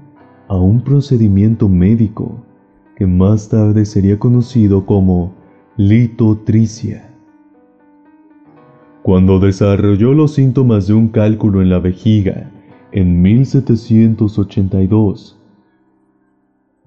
a 0.47 0.57
un 0.57 0.81
procedimiento 0.81 1.69
médico 1.69 2.43
que 2.95 3.05
más 3.05 3.49
tarde 3.49 3.85
sería 3.85 4.17
conocido 4.19 4.85
como 4.85 5.33
litotricia. 5.77 7.11
Cuando 9.03 9.39
desarrolló 9.39 10.13
los 10.13 10.33
síntomas 10.33 10.87
de 10.87 10.93
un 10.93 11.09
cálculo 11.09 11.61
en 11.61 11.69
la 11.69 11.79
vejiga 11.79 12.49
en 12.91 13.21
1782, 13.21 15.39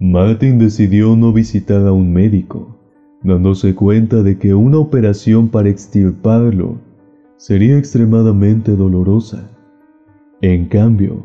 Martin 0.00 0.58
decidió 0.58 1.14
no 1.16 1.32
visitar 1.32 1.86
a 1.86 1.92
un 1.92 2.12
médico, 2.12 2.76
dándose 3.22 3.74
cuenta 3.74 4.22
de 4.22 4.38
que 4.38 4.54
una 4.54 4.78
operación 4.78 5.48
para 5.48 5.68
extirparlo 5.68 6.76
sería 7.36 7.76
extremadamente 7.76 8.76
dolorosa. 8.76 9.50
En 10.40 10.66
cambio, 10.66 11.24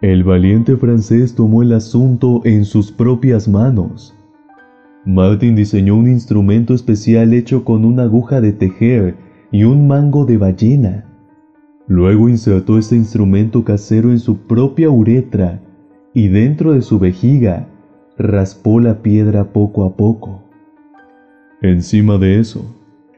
el 0.00 0.22
valiente 0.22 0.76
francés 0.76 1.34
tomó 1.34 1.62
el 1.62 1.72
asunto 1.72 2.42
en 2.44 2.64
sus 2.64 2.92
propias 2.92 3.48
manos. 3.48 4.14
Martin 5.04 5.56
diseñó 5.56 5.96
un 5.96 6.08
instrumento 6.08 6.72
especial 6.72 7.32
hecho 7.34 7.64
con 7.64 7.84
una 7.84 8.04
aguja 8.04 8.40
de 8.40 8.52
tejer 8.52 9.16
y 9.50 9.64
un 9.64 9.88
mango 9.88 10.24
de 10.24 10.36
ballena. 10.36 11.04
Luego 11.88 12.28
insertó 12.28 12.78
este 12.78 12.94
instrumento 12.94 13.64
casero 13.64 14.10
en 14.10 14.20
su 14.20 14.36
propia 14.36 14.90
uretra 14.90 15.60
y 16.14 16.28
dentro 16.28 16.74
de 16.74 16.82
su 16.82 16.98
vejiga 16.98 17.66
raspó 18.16 18.80
la 18.80 19.02
piedra 19.02 19.52
poco 19.52 19.84
a 19.84 19.96
poco. 19.96 20.44
Encima 21.60 22.18
de 22.18 22.38
eso, 22.38 22.76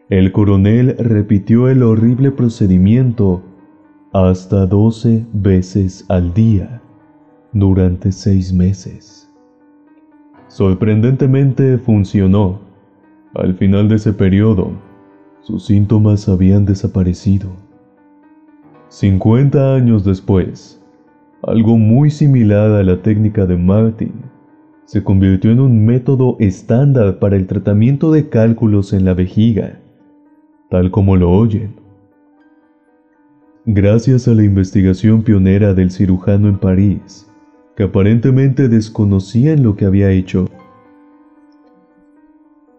el 0.08 0.32
coronel 0.32 0.96
repitió 0.98 1.68
el 1.68 1.82
horrible 1.82 2.30
procedimiento 2.30 3.42
hasta 4.12 4.66
12 4.66 5.24
veces 5.32 6.04
al 6.08 6.34
día 6.34 6.82
durante 7.52 8.10
seis 8.10 8.52
meses. 8.52 9.30
Sorprendentemente 10.48 11.78
funcionó. 11.78 12.60
Al 13.34 13.54
final 13.54 13.88
de 13.88 13.96
ese 13.96 14.12
periodo, 14.12 14.72
sus 15.42 15.66
síntomas 15.66 16.28
habían 16.28 16.64
desaparecido. 16.64 17.50
50 18.88 19.76
años 19.76 20.04
después, 20.04 20.82
algo 21.44 21.78
muy 21.78 22.10
similar 22.10 22.72
a 22.72 22.82
la 22.82 23.00
técnica 23.00 23.46
de 23.46 23.56
Martin 23.56 24.12
se 24.84 25.04
convirtió 25.04 25.52
en 25.52 25.60
un 25.60 25.86
método 25.86 26.36
estándar 26.40 27.20
para 27.20 27.36
el 27.36 27.46
tratamiento 27.46 28.10
de 28.10 28.28
cálculos 28.28 28.92
en 28.92 29.04
la 29.04 29.14
vejiga, 29.14 29.78
tal 30.68 30.90
como 30.90 31.14
lo 31.14 31.30
oyen. 31.30 31.79
Gracias 33.72 34.26
a 34.26 34.34
la 34.34 34.42
investigación 34.42 35.22
pionera 35.22 35.74
del 35.74 35.92
cirujano 35.92 36.48
en 36.48 36.58
París, 36.58 37.30
que 37.76 37.84
aparentemente 37.84 38.68
desconocían 38.68 39.62
lo 39.62 39.76
que 39.76 39.84
había 39.84 40.10
hecho, 40.10 40.48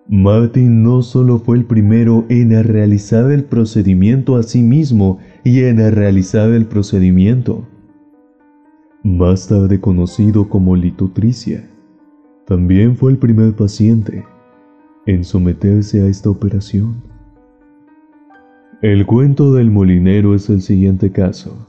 Martin 0.10 0.84
no 0.84 1.02
solo 1.02 1.40
fue 1.40 1.56
el 1.56 1.64
primero 1.64 2.26
en 2.28 2.62
realizar 2.66 3.32
el 3.32 3.46
procedimiento 3.46 4.36
a 4.36 4.44
sí 4.44 4.64
mismo 4.64 5.20
y 5.46 5.62
en 5.62 5.78
realizar 5.96 6.52
el 6.52 6.66
procedimiento, 6.66 7.66
más 9.02 9.48
tarde 9.48 9.80
conocido 9.80 10.50
como 10.50 10.76
litotricia, 10.76 11.70
también 12.46 12.98
fue 12.98 13.14
el 13.14 13.18
primer 13.18 13.54
paciente 13.54 14.26
en 15.06 15.24
someterse 15.24 16.02
a 16.02 16.08
esta 16.08 16.30
operación. 16.30 17.11
El 18.82 19.06
cuento 19.06 19.54
del 19.54 19.70
molinero 19.70 20.34
es 20.34 20.50
el 20.50 20.64
siguiente 20.64 21.12
caso. 21.12 21.68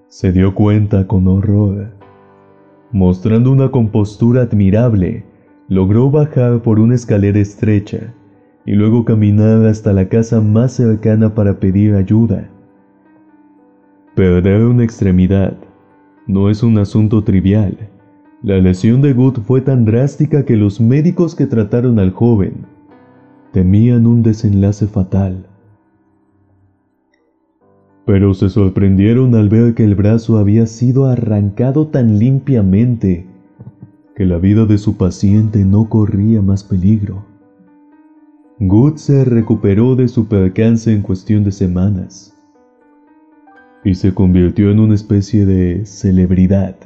Se 0.08 0.30
dio 0.30 0.54
cuenta 0.54 1.06
con 1.06 1.26
horror. 1.26 1.94
Mostrando 2.92 3.50
una 3.50 3.70
compostura 3.70 4.42
admirable, 4.42 5.24
logró 5.68 6.10
bajar 6.10 6.60
por 6.60 6.78
una 6.78 6.96
escalera 6.96 7.38
estrecha 7.38 8.12
y 8.66 8.72
luego 8.72 9.06
caminar 9.06 9.64
hasta 9.64 9.94
la 9.94 10.06
casa 10.06 10.42
más 10.42 10.72
cercana 10.72 11.34
para 11.34 11.58
pedir 11.60 11.94
ayuda. 11.94 12.50
Perder 14.14 14.64
una 14.64 14.84
extremidad 14.84 15.56
no 16.26 16.50
es 16.50 16.62
un 16.62 16.76
asunto 16.76 17.24
trivial. 17.24 17.88
La 18.42 18.58
lesión 18.58 19.00
de 19.00 19.14
Good 19.14 19.38
fue 19.46 19.62
tan 19.62 19.86
drástica 19.86 20.44
que 20.44 20.56
los 20.56 20.78
médicos 20.78 21.34
que 21.34 21.46
trataron 21.46 21.98
al 21.98 22.10
joven 22.10 22.75
temían 23.52 24.06
un 24.06 24.22
desenlace 24.22 24.86
fatal. 24.86 25.46
Pero 28.04 28.34
se 28.34 28.48
sorprendieron 28.48 29.34
al 29.34 29.48
ver 29.48 29.74
que 29.74 29.84
el 29.84 29.94
brazo 29.94 30.38
había 30.38 30.66
sido 30.66 31.06
arrancado 31.06 31.88
tan 31.88 32.18
limpiamente 32.18 33.26
que 34.14 34.24
la 34.24 34.38
vida 34.38 34.64
de 34.64 34.78
su 34.78 34.96
paciente 34.96 35.64
no 35.64 35.88
corría 35.88 36.40
más 36.40 36.64
peligro. 36.64 37.24
Good 38.58 38.96
se 38.96 39.24
recuperó 39.24 39.96
de 39.96 40.08
su 40.08 40.28
percance 40.28 40.92
en 40.92 41.02
cuestión 41.02 41.44
de 41.44 41.52
semanas 41.52 42.32
y 43.84 43.94
se 43.94 44.14
convirtió 44.14 44.70
en 44.70 44.80
una 44.80 44.94
especie 44.94 45.44
de 45.44 45.84
celebridad. 45.84 46.76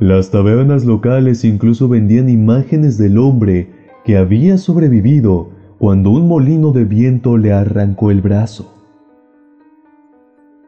Las 0.00 0.30
tabernas 0.30 0.84
locales 0.84 1.44
incluso 1.44 1.88
vendían 1.88 2.28
imágenes 2.28 2.98
del 2.98 3.18
hombre 3.18 3.83
que 4.04 4.16
había 4.16 4.58
sobrevivido 4.58 5.50
cuando 5.78 6.10
un 6.10 6.28
molino 6.28 6.72
de 6.72 6.84
viento 6.84 7.36
le 7.36 7.52
arrancó 7.52 8.10
el 8.10 8.20
brazo. 8.20 8.70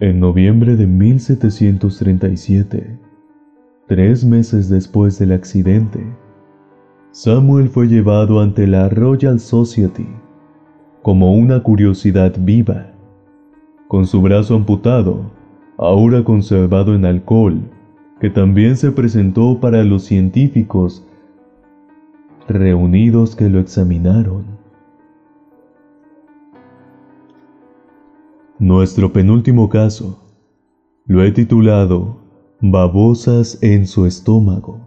En 0.00 0.20
noviembre 0.20 0.76
de 0.76 0.86
1737, 0.86 2.98
tres 3.86 4.24
meses 4.24 4.68
después 4.68 5.18
del 5.18 5.32
accidente, 5.32 6.04
Samuel 7.12 7.68
fue 7.68 7.86
llevado 7.86 8.40
ante 8.40 8.66
la 8.66 8.88
Royal 8.88 9.40
Society 9.40 10.06
como 11.06 11.32
una 11.32 11.62
curiosidad 11.62 12.34
viva, 12.36 12.88
con 13.86 14.06
su 14.06 14.20
brazo 14.20 14.56
amputado, 14.56 15.30
ahora 15.78 16.24
conservado 16.24 16.96
en 16.96 17.04
alcohol, 17.04 17.60
que 18.20 18.28
también 18.28 18.76
se 18.76 18.90
presentó 18.90 19.60
para 19.60 19.84
los 19.84 20.02
científicos 20.02 21.06
reunidos 22.48 23.36
que 23.36 23.48
lo 23.48 23.60
examinaron. 23.60 24.44
Nuestro 28.58 29.12
penúltimo 29.12 29.68
caso 29.68 30.18
lo 31.04 31.22
he 31.22 31.30
titulado 31.30 32.18
Babosas 32.60 33.58
en 33.62 33.86
su 33.86 34.06
estómago. 34.06 34.80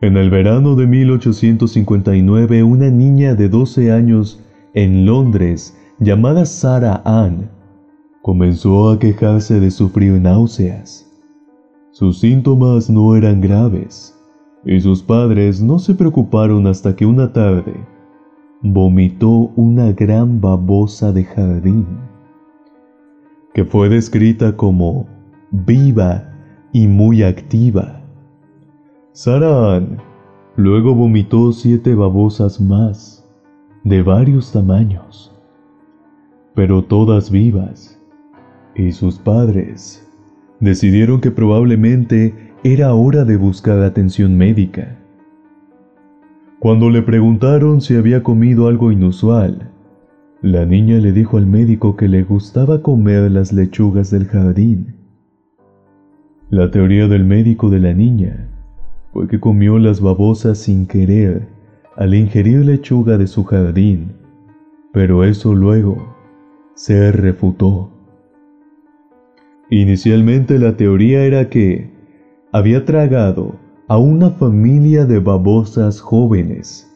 En 0.00 0.16
el 0.16 0.30
verano 0.30 0.74
de 0.74 0.86
1859, 0.86 2.62
una 2.64 2.90
niña 2.90 3.34
de 3.34 3.48
12 3.48 3.92
años 3.92 4.44
en 4.74 5.06
Londres, 5.06 5.76
llamada 6.00 6.44
Sarah 6.44 7.02
Ann, 7.04 7.50
comenzó 8.22 8.90
a 8.90 8.98
quejarse 8.98 9.60
de 9.60 9.70
sufrir 9.70 10.12
náuseas. 10.20 11.08
Sus 11.92 12.20
síntomas 12.20 12.90
no 12.90 13.16
eran 13.16 13.40
graves, 13.40 14.17
y 14.68 14.82
sus 14.82 15.02
padres 15.02 15.62
no 15.62 15.78
se 15.78 15.94
preocuparon 15.94 16.66
hasta 16.66 16.94
que 16.94 17.06
una 17.06 17.32
tarde 17.32 17.72
vomitó 18.60 19.50
una 19.56 19.92
gran 19.92 20.42
babosa 20.42 21.10
de 21.10 21.24
jardín, 21.24 21.86
que 23.54 23.64
fue 23.64 23.88
descrita 23.88 24.54
como 24.54 25.06
viva 25.50 26.34
y 26.74 26.86
muy 26.86 27.22
activa. 27.22 28.02
Sarah 29.12 29.82
luego 30.56 30.94
vomitó 30.94 31.50
siete 31.52 31.94
babosas 31.94 32.60
más, 32.60 33.26
de 33.84 34.02
varios 34.02 34.52
tamaños, 34.52 35.34
pero 36.54 36.84
todas 36.84 37.30
vivas, 37.30 37.98
y 38.76 38.92
sus 38.92 39.18
padres 39.18 40.06
decidieron 40.60 41.22
que 41.22 41.30
probablemente 41.30 42.47
era 42.64 42.92
hora 42.92 43.24
de 43.24 43.36
buscar 43.36 43.80
atención 43.82 44.36
médica. 44.36 44.98
Cuando 46.58 46.90
le 46.90 47.02
preguntaron 47.02 47.80
si 47.80 47.94
había 47.94 48.24
comido 48.24 48.66
algo 48.66 48.90
inusual, 48.90 49.70
la 50.42 50.66
niña 50.66 50.98
le 50.98 51.12
dijo 51.12 51.38
al 51.38 51.46
médico 51.46 51.94
que 51.94 52.08
le 52.08 52.24
gustaba 52.24 52.82
comer 52.82 53.30
las 53.30 53.52
lechugas 53.52 54.10
del 54.10 54.26
jardín. 54.26 54.96
La 56.50 56.70
teoría 56.72 57.06
del 57.06 57.24
médico 57.24 57.70
de 57.70 57.78
la 57.78 57.94
niña 57.94 58.48
fue 59.12 59.28
que 59.28 59.38
comió 59.38 59.78
las 59.78 60.00
babosas 60.00 60.58
sin 60.58 60.86
querer 60.86 61.46
al 61.96 62.14
ingerir 62.14 62.64
lechuga 62.64 63.18
de 63.18 63.28
su 63.28 63.44
jardín, 63.44 64.14
pero 64.92 65.22
eso 65.22 65.54
luego 65.54 66.16
se 66.74 67.12
refutó. 67.12 67.92
Inicialmente 69.70 70.58
la 70.58 70.76
teoría 70.76 71.24
era 71.24 71.48
que 71.50 71.97
había 72.52 72.84
tragado 72.84 73.56
a 73.88 73.98
una 73.98 74.30
familia 74.30 75.04
de 75.04 75.18
babosas 75.18 76.00
jóvenes 76.00 76.90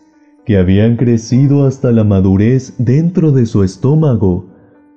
que 0.44 0.56
habían 0.56 0.96
crecido 0.96 1.66
hasta 1.66 1.92
la 1.92 2.04
madurez 2.04 2.74
dentro 2.78 3.32
de 3.32 3.46
su 3.46 3.62
estómago 3.62 4.46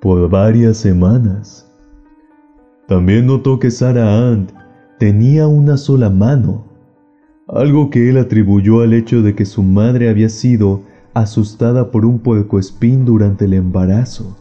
por 0.02 0.30
varias 0.30 0.77
semanas. 0.77 1.72
También 2.88 3.27
notó 3.27 3.60
que 3.60 3.72
Sarah 3.72 4.30
Ant 4.30 4.52
tenía 4.99 5.48
una 5.48 5.77
sola 5.77 6.10
mano 6.10 6.76
algo 7.48 7.91
que 7.91 8.10
él 8.10 8.18
atribuyó 8.18 8.82
al 8.82 8.94
hecho 8.94 9.22
de 9.22 9.36
que 9.36 9.45
su 9.45 9.61
madre 9.61 10.10
había 10.10 10.30
sido 10.30 10.82
asustada 11.14 11.91
por 11.91 12.06
un 12.06 12.19
puercoespín 12.19 13.06
durante 13.06 13.45
el 13.45 13.53
embarazo. 13.53 14.36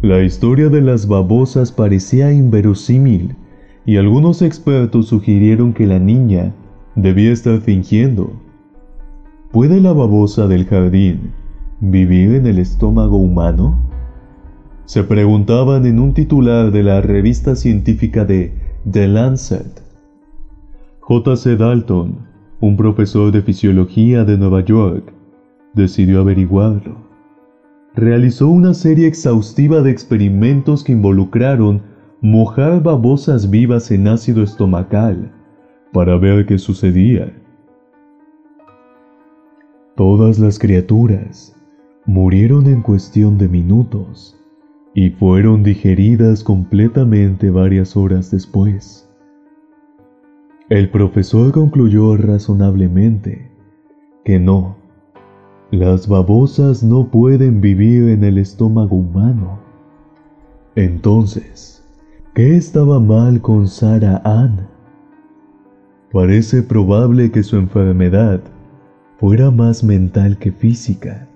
La 0.00 0.22
historia 0.22 0.68
de 0.68 0.80
las 0.80 1.06
babosas 1.06 1.70
parecía 1.70 2.32
inverosímil 2.32 3.36
y 3.88 3.96
algunos 3.96 4.42
expertos 4.42 5.06
sugirieron 5.06 5.72
que 5.72 5.86
la 5.86 5.98
niña 5.98 6.54
debía 6.94 7.32
estar 7.32 7.58
fingiendo. 7.62 8.30
¿Puede 9.50 9.80
la 9.80 9.94
babosa 9.94 10.46
del 10.46 10.66
jardín 10.66 11.32
vivir 11.80 12.34
en 12.34 12.44
el 12.44 12.58
estómago 12.58 13.16
humano? 13.16 13.78
Se 14.84 15.04
preguntaban 15.04 15.86
en 15.86 16.00
un 16.00 16.12
titular 16.12 16.70
de 16.70 16.82
la 16.82 17.00
revista 17.00 17.56
científica 17.56 18.26
de 18.26 18.52
The 18.90 19.08
Lancet. 19.08 19.82
J.C. 21.00 21.56
Dalton, 21.56 22.26
un 22.60 22.76
profesor 22.76 23.32
de 23.32 23.40
fisiología 23.40 24.22
de 24.22 24.36
Nueva 24.36 24.62
York, 24.66 25.14
decidió 25.72 26.20
averiguarlo. 26.20 26.98
Realizó 27.94 28.48
una 28.48 28.74
serie 28.74 29.06
exhaustiva 29.06 29.80
de 29.80 29.90
experimentos 29.92 30.84
que 30.84 30.92
involucraron 30.92 31.96
mojar 32.20 32.82
babosas 32.82 33.48
vivas 33.48 33.90
en 33.90 34.08
ácido 34.08 34.42
estomacal 34.42 35.30
para 35.92 36.16
ver 36.16 36.46
qué 36.46 36.58
sucedía. 36.58 37.32
Todas 39.94 40.38
las 40.38 40.58
criaturas 40.58 41.56
murieron 42.06 42.66
en 42.66 42.82
cuestión 42.82 43.38
de 43.38 43.48
minutos 43.48 44.36
y 44.94 45.10
fueron 45.10 45.62
digeridas 45.62 46.42
completamente 46.42 47.50
varias 47.50 47.96
horas 47.96 48.30
después. 48.30 49.08
El 50.68 50.90
profesor 50.90 51.52
concluyó 51.52 52.16
razonablemente 52.16 53.50
que 54.24 54.40
no, 54.40 54.76
las 55.70 56.08
babosas 56.08 56.82
no 56.82 57.10
pueden 57.10 57.60
vivir 57.60 58.08
en 58.08 58.24
el 58.24 58.38
estómago 58.38 58.96
humano. 58.96 59.60
Entonces, 60.74 61.77
¿qué 62.38 62.54
estaba 62.54 63.00
mal 63.00 63.40
con 63.40 63.66
Sarah 63.66 64.22
Ann? 64.24 64.68
Parece 66.12 66.62
probable 66.62 67.32
que 67.32 67.42
su 67.42 67.56
enfermedad 67.56 68.40
fuera 69.18 69.50
más 69.50 69.82
mental 69.82 70.38
que 70.38 70.52
física. 70.52 71.26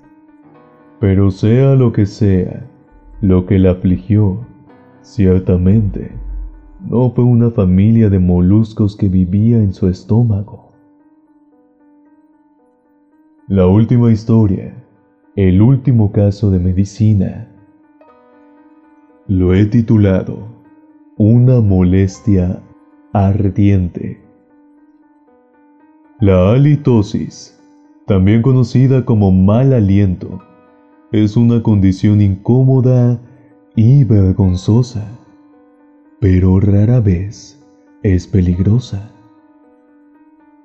Pero 1.01 1.33
sea 1.33 1.75
lo 1.75 1.93
que 1.93 2.07
sea, 2.07 2.65
lo 3.21 3.47
que 3.47 3.59
la 3.59 3.73
afligió, 3.73 4.47
ciertamente, 5.01 6.13
no 6.89 7.11
fue 7.11 7.25
una 7.25 7.51
familia 7.51 8.09
de 8.09 8.21
moluscos 8.21 8.95
que 8.95 9.09
vivía 9.09 9.57
en 9.57 9.75
su 9.75 9.89
estómago. 9.89 10.71
La 13.49 13.67
última 13.67 14.13
historia, 14.13 14.73
el 15.35 15.63
último 15.63 16.13
caso 16.13 16.53
de 16.53 16.61
medicina. 16.61 17.49
Lo 19.27 19.53
he 19.53 19.67
titulado 19.67 20.52
una 21.19 21.61
molestia 21.61 22.63
ardiente. 23.13 24.19
La 26.21 26.53
halitosis, 26.53 27.61
también 28.07 28.41
conocida 28.41 29.05
como 29.05 29.31
mal 29.31 29.75
aliento, 29.75 30.41
es 31.13 31.37
una 31.37 31.63
condición 31.63 32.23
incómoda 32.23 33.21
y 33.77 34.05
vergonzosa, 34.05 35.07
pero 36.19 36.59
rara 36.61 37.01
vez 37.01 37.63
es 38.03 38.27
peligrosa. 38.27 39.11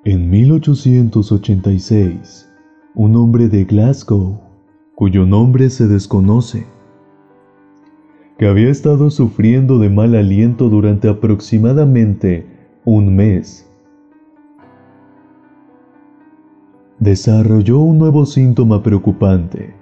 En 0.04 0.30
1886, 0.30 2.48
un 2.94 3.16
hombre 3.16 3.48
de 3.48 3.66
Glasgow, 3.66 4.40
cuyo 4.94 5.26
nombre 5.26 5.68
se 5.68 5.86
desconoce, 5.86 6.64
que 8.38 8.46
había 8.46 8.70
estado 8.70 9.10
sufriendo 9.10 9.78
de 9.78 9.90
mal 9.90 10.14
aliento 10.14 10.68
durante 10.68 11.08
aproximadamente 11.08 12.46
un 12.84 13.14
mes, 13.14 13.68
desarrolló 17.00 17.80
un 17.80 17.98
nuevo 17.98 18.26
síntoma 18.26 18.82
preocupante. 18.82 19.74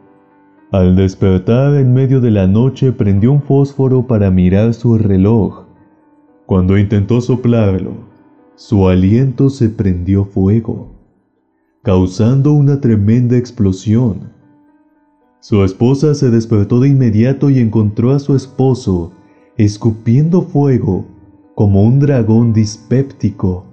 Al 0.72 0.96
despertar 0.96 1.74
en 1.74 1.94
medio 1.94 2.20
de 2.20 2.30
la 2.30 2.46
noche 2.46 2.92
prendió 2.92 3.30
un 3.30 3.42
fósforo 3.42 4.06
para 4.06 4.30
mirar 4.30 4.74
su 4.74 4.98
reloj. 4.98 5.66
Cuando 6.46 6.78
intentó 6.78 7.20
soplarlo, 7.20 7.92
su 8.56 8.88
aliento 8.88 9.50
se 9.50 9.68
prendió 9.68 10.24
fuego, 10.24 10.94
causando 11.82 12.52
una 12.52 12.80
tremenda 12.80 13.36
explosión. 13.36 14.35
Su 15.48 15.62
esposa 15.62 16.12
se 16.14 16.28
despertó 16.28 16.80
de 16.80 16.88
inmediato 16.88 17.50
y 17.50 17.60
encontró 17.60 18.10
a 18.10 18.18
su 18.18 18.34
esposo 18.34 19.12
escupiendo 19.56 20.42
fuego 20.42 21.06
como 21.54 21.84
un 21.84 22.00
dragón 22.00 22.52
dispéptico. 22.52 23.64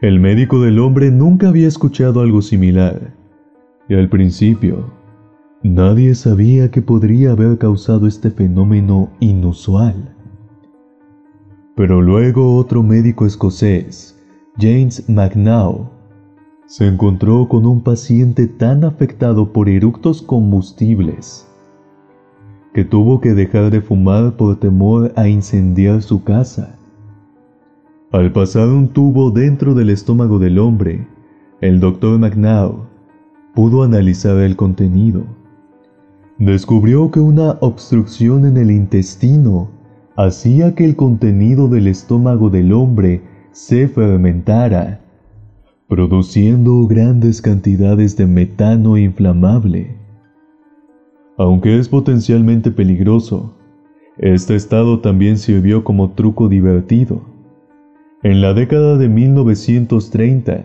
El 0.00 0.20
médico 0.20 0.60
del 0.60 0.78
hombre 0.78 1.10
nunca 1.10 1.48
había 1.48 1.66
escuchado 1.66 2.20
algo 2.20 2.42
similar, 2.42 3.12
y 3.88 3.94
al 3.94 4.08
principio, 4.08 4.92
nadie 5.64 6.14
sabía 6.14 6.70
que 6.70 6.80
podría 6.80 7.32
haber 7.32 7.58
causado 7.58 8.06
este 8.06 8.30
fenómeno 8.30 9.10
inusual. 9.18 10.14
Pero 11.74 12.00
luego 12.00 12.54
otro 12.54 12.84
médico 12.84 13.26
escocés, 13.26 14.16
James 14.60 15.08
McNau, 15.08 15.90
se 16.76 16.88
encontró 16.88 17.46
con 17.48 17.66
un 17.66 17.82
paciente 17.82 18.48
tan 18.48 18.82
afectado 18.82 19.52
por 19.52 19.68
eructos 19.68 20.20
combustibles 20.20 21.46
que 22.72 22.84
tuvo 22.84 23.20
que 23.20 23.32
dejar 23.32 23.70
de 23.70 23.80
fumar 23.80 24.36
por 24.36 24.58
temor 24.58 25.12
a 25.14 25.28
incendiar 25.28 26.02
su 26.02 26.24
casa. 26.24 26.74
Al 28.10 28.32
pasar 28.32 28.66
un 28.66 28.88
tubo 28.88 29.30
dentro 29.30 29.72
del 29.74 29.88
estómago 29.88 30.40
del 30.40 30.58
hombre, 30.58 31.06
el 31.60 31.78
doctor 31.78 32.18
McNaugh 32.18 32.88
pudo 33.54 33.84
analizar 33.84 34.36
el 34.38 34.56
contenido. 34.56 35.22
Descubrió 36.38 37.08
que 37.12 37.20
una 37.20 37.52
obstrucción 37.60 38.46
en 38.46 38.56
el 38.56 38.72
intestino 38.72 39.68
hacía 40.16 40.74
que 40.74 40.84
el 40.84 40.96
contenido 40.96 41.68
del 41.68 41.86
estómago 41.86 42.50
del 42.50 42.72
hombre 42.72 43.22
se 43.52 43.86
fermentara, 43.86 45.03
produciendo 45.88 46.86
grandes 46.86 47.42
cantidades 47.42 48.16
de 48.16 48.26
metano 48.26 48.96
inflamable. 48.96 49.96
Aunque 51.36 51.78
es 51.78 51.88
potencialmente 51.88 52.70
peligroso, 52.70 53.54
este 54.18 54.54
estado 54.54 55.00
también 55.00 55.38
sirvió 55.38 55.84
como 55.84 56.12
truco 56.12 56.48
divertido 56.48 57.34
en 58.24 58.40
la 58.40 58.54
década 58.54 58.96
de 58.96 59.06
1930, 59.06 60.64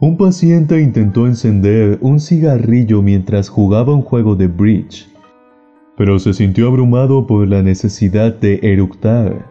un 0.00 0.16
paciente 0.16 0.80
intentó 0.80 1.26
encender 1.26 1.98
un 2.00 2.20
cigarrillo 2.20 3.02
mientras 3.02 3.50
jugaba 3.50 3.94
un 3.94 4.00
juego 4.00 4.34
de 4.34 4.46
bridge, 4.46 5.06
pero 5.94 6.18
se 6.18 6.32
sintió 6.32 6.68
abrumado 6.68 7.26
por 7.26 7.46
la 7.46 7.62
necesidad 7.62 8.34
de 8.34 8.60
eructar, 8.62 9.44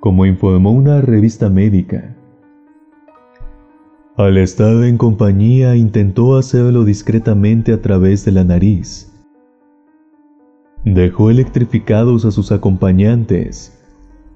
como 0.00 0.26
informó 0.26 0.72
una 0.72 1.00
revista 1.00 1.48
médica. 1.48 2.18
Al 4.22 4.38
estar 4.38 4.84
en 4.84 4.98
compañía 4.98 5.74
intentó 5.74 6.36
hacerlo 6.36 6.84
discretamente 6.84 7.72
a 7.72 7.82
través 7.82 8.24
de 8.24 8.30
la 8.30 8.44
nariz. 8.44 9.10
Dejó 10.84 11.28
electrificados 11.28 12.24
a 12.24 12.30
sus 12.30 12.52
acompañantes 12.52 13.76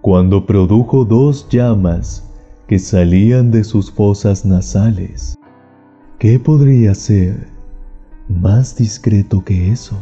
cuando 0.01 0.45
produjo 0.45 1.05
dos 1.05 1.49
llamas 1.51 2.29
que 2.67 2.81
salían 2.81 3.53
de 3.53 3.63
sus 3.63 3.93
fosas 3.93 4.45
nasales. 4.45 5.37
¿Qué 6.19 6.41
podría 6.41 6.93
ser 6.97 7.47
más 8.29 8.77
discreto 8.77 9.45
que 9.45 9.71
eso? 9.71 9.97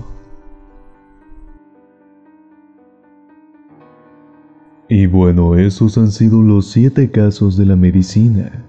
Y 4.88 5.04
bueno, 5.04 5.56
esos 5.56 5.98
han 5.98 6.10
sido 6.10 6.40
los 6.40 6.70
siete 6.70 7.10
casos 7.10 7.58
de 7.58 7.66
la 7.66 7.76
medicina 7.76 8.64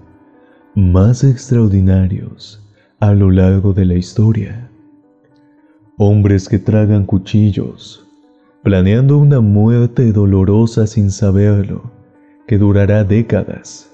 más 0.76 1.24
extraordinarios 1.24 2.62
a 3.00 3.14
lo 3.14 3.30
largo 3.30 3.72
de 3.72 3.86
la 3.86 3.94
historia. 3.94 4.70
Hombres 5.96 6.50
que 6.50 6.58
tragan 6.58 7.06
cuchillos, 7.06 8.06
planeando 8.62 9.16
una 9.16 9.40
muerte 9.40 10.12
dolorosa 10.12 10.86
sin 10.86 11.10
saberlo, 11.10 11.90
que 12.46 12.58
durará 12.58 13.04
décadas. 13.04 13.90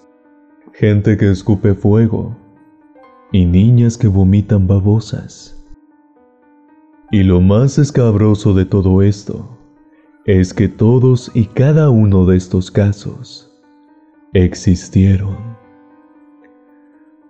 Gente 0.73 1.17
que 1.17 1.31
escupe 1.31 1.75
fuego 1.75 2.37
y 3.31 3.45
niñas 3.45 3.97
que 3.97 4.09
vomitan 4.09 4.67
babosas. 4.67 5.65
Y 7.13 7.23
lo 7.23 7.41
más 7.41 7.79
escabroso 7.79 8.55
de 8.55 8.65
todo 8.65 9.03
esto 9.03 9.57
es 10.25 10.53
que 10.53 10.67
todos 10.67 11.31
y 11.33 11.45
cada 11.45 11.91
uno 11.91 12.27
de 12.27 12.37
estos 12.37 12.73
casos 12.73 13.53
existieron. 14.33 15.52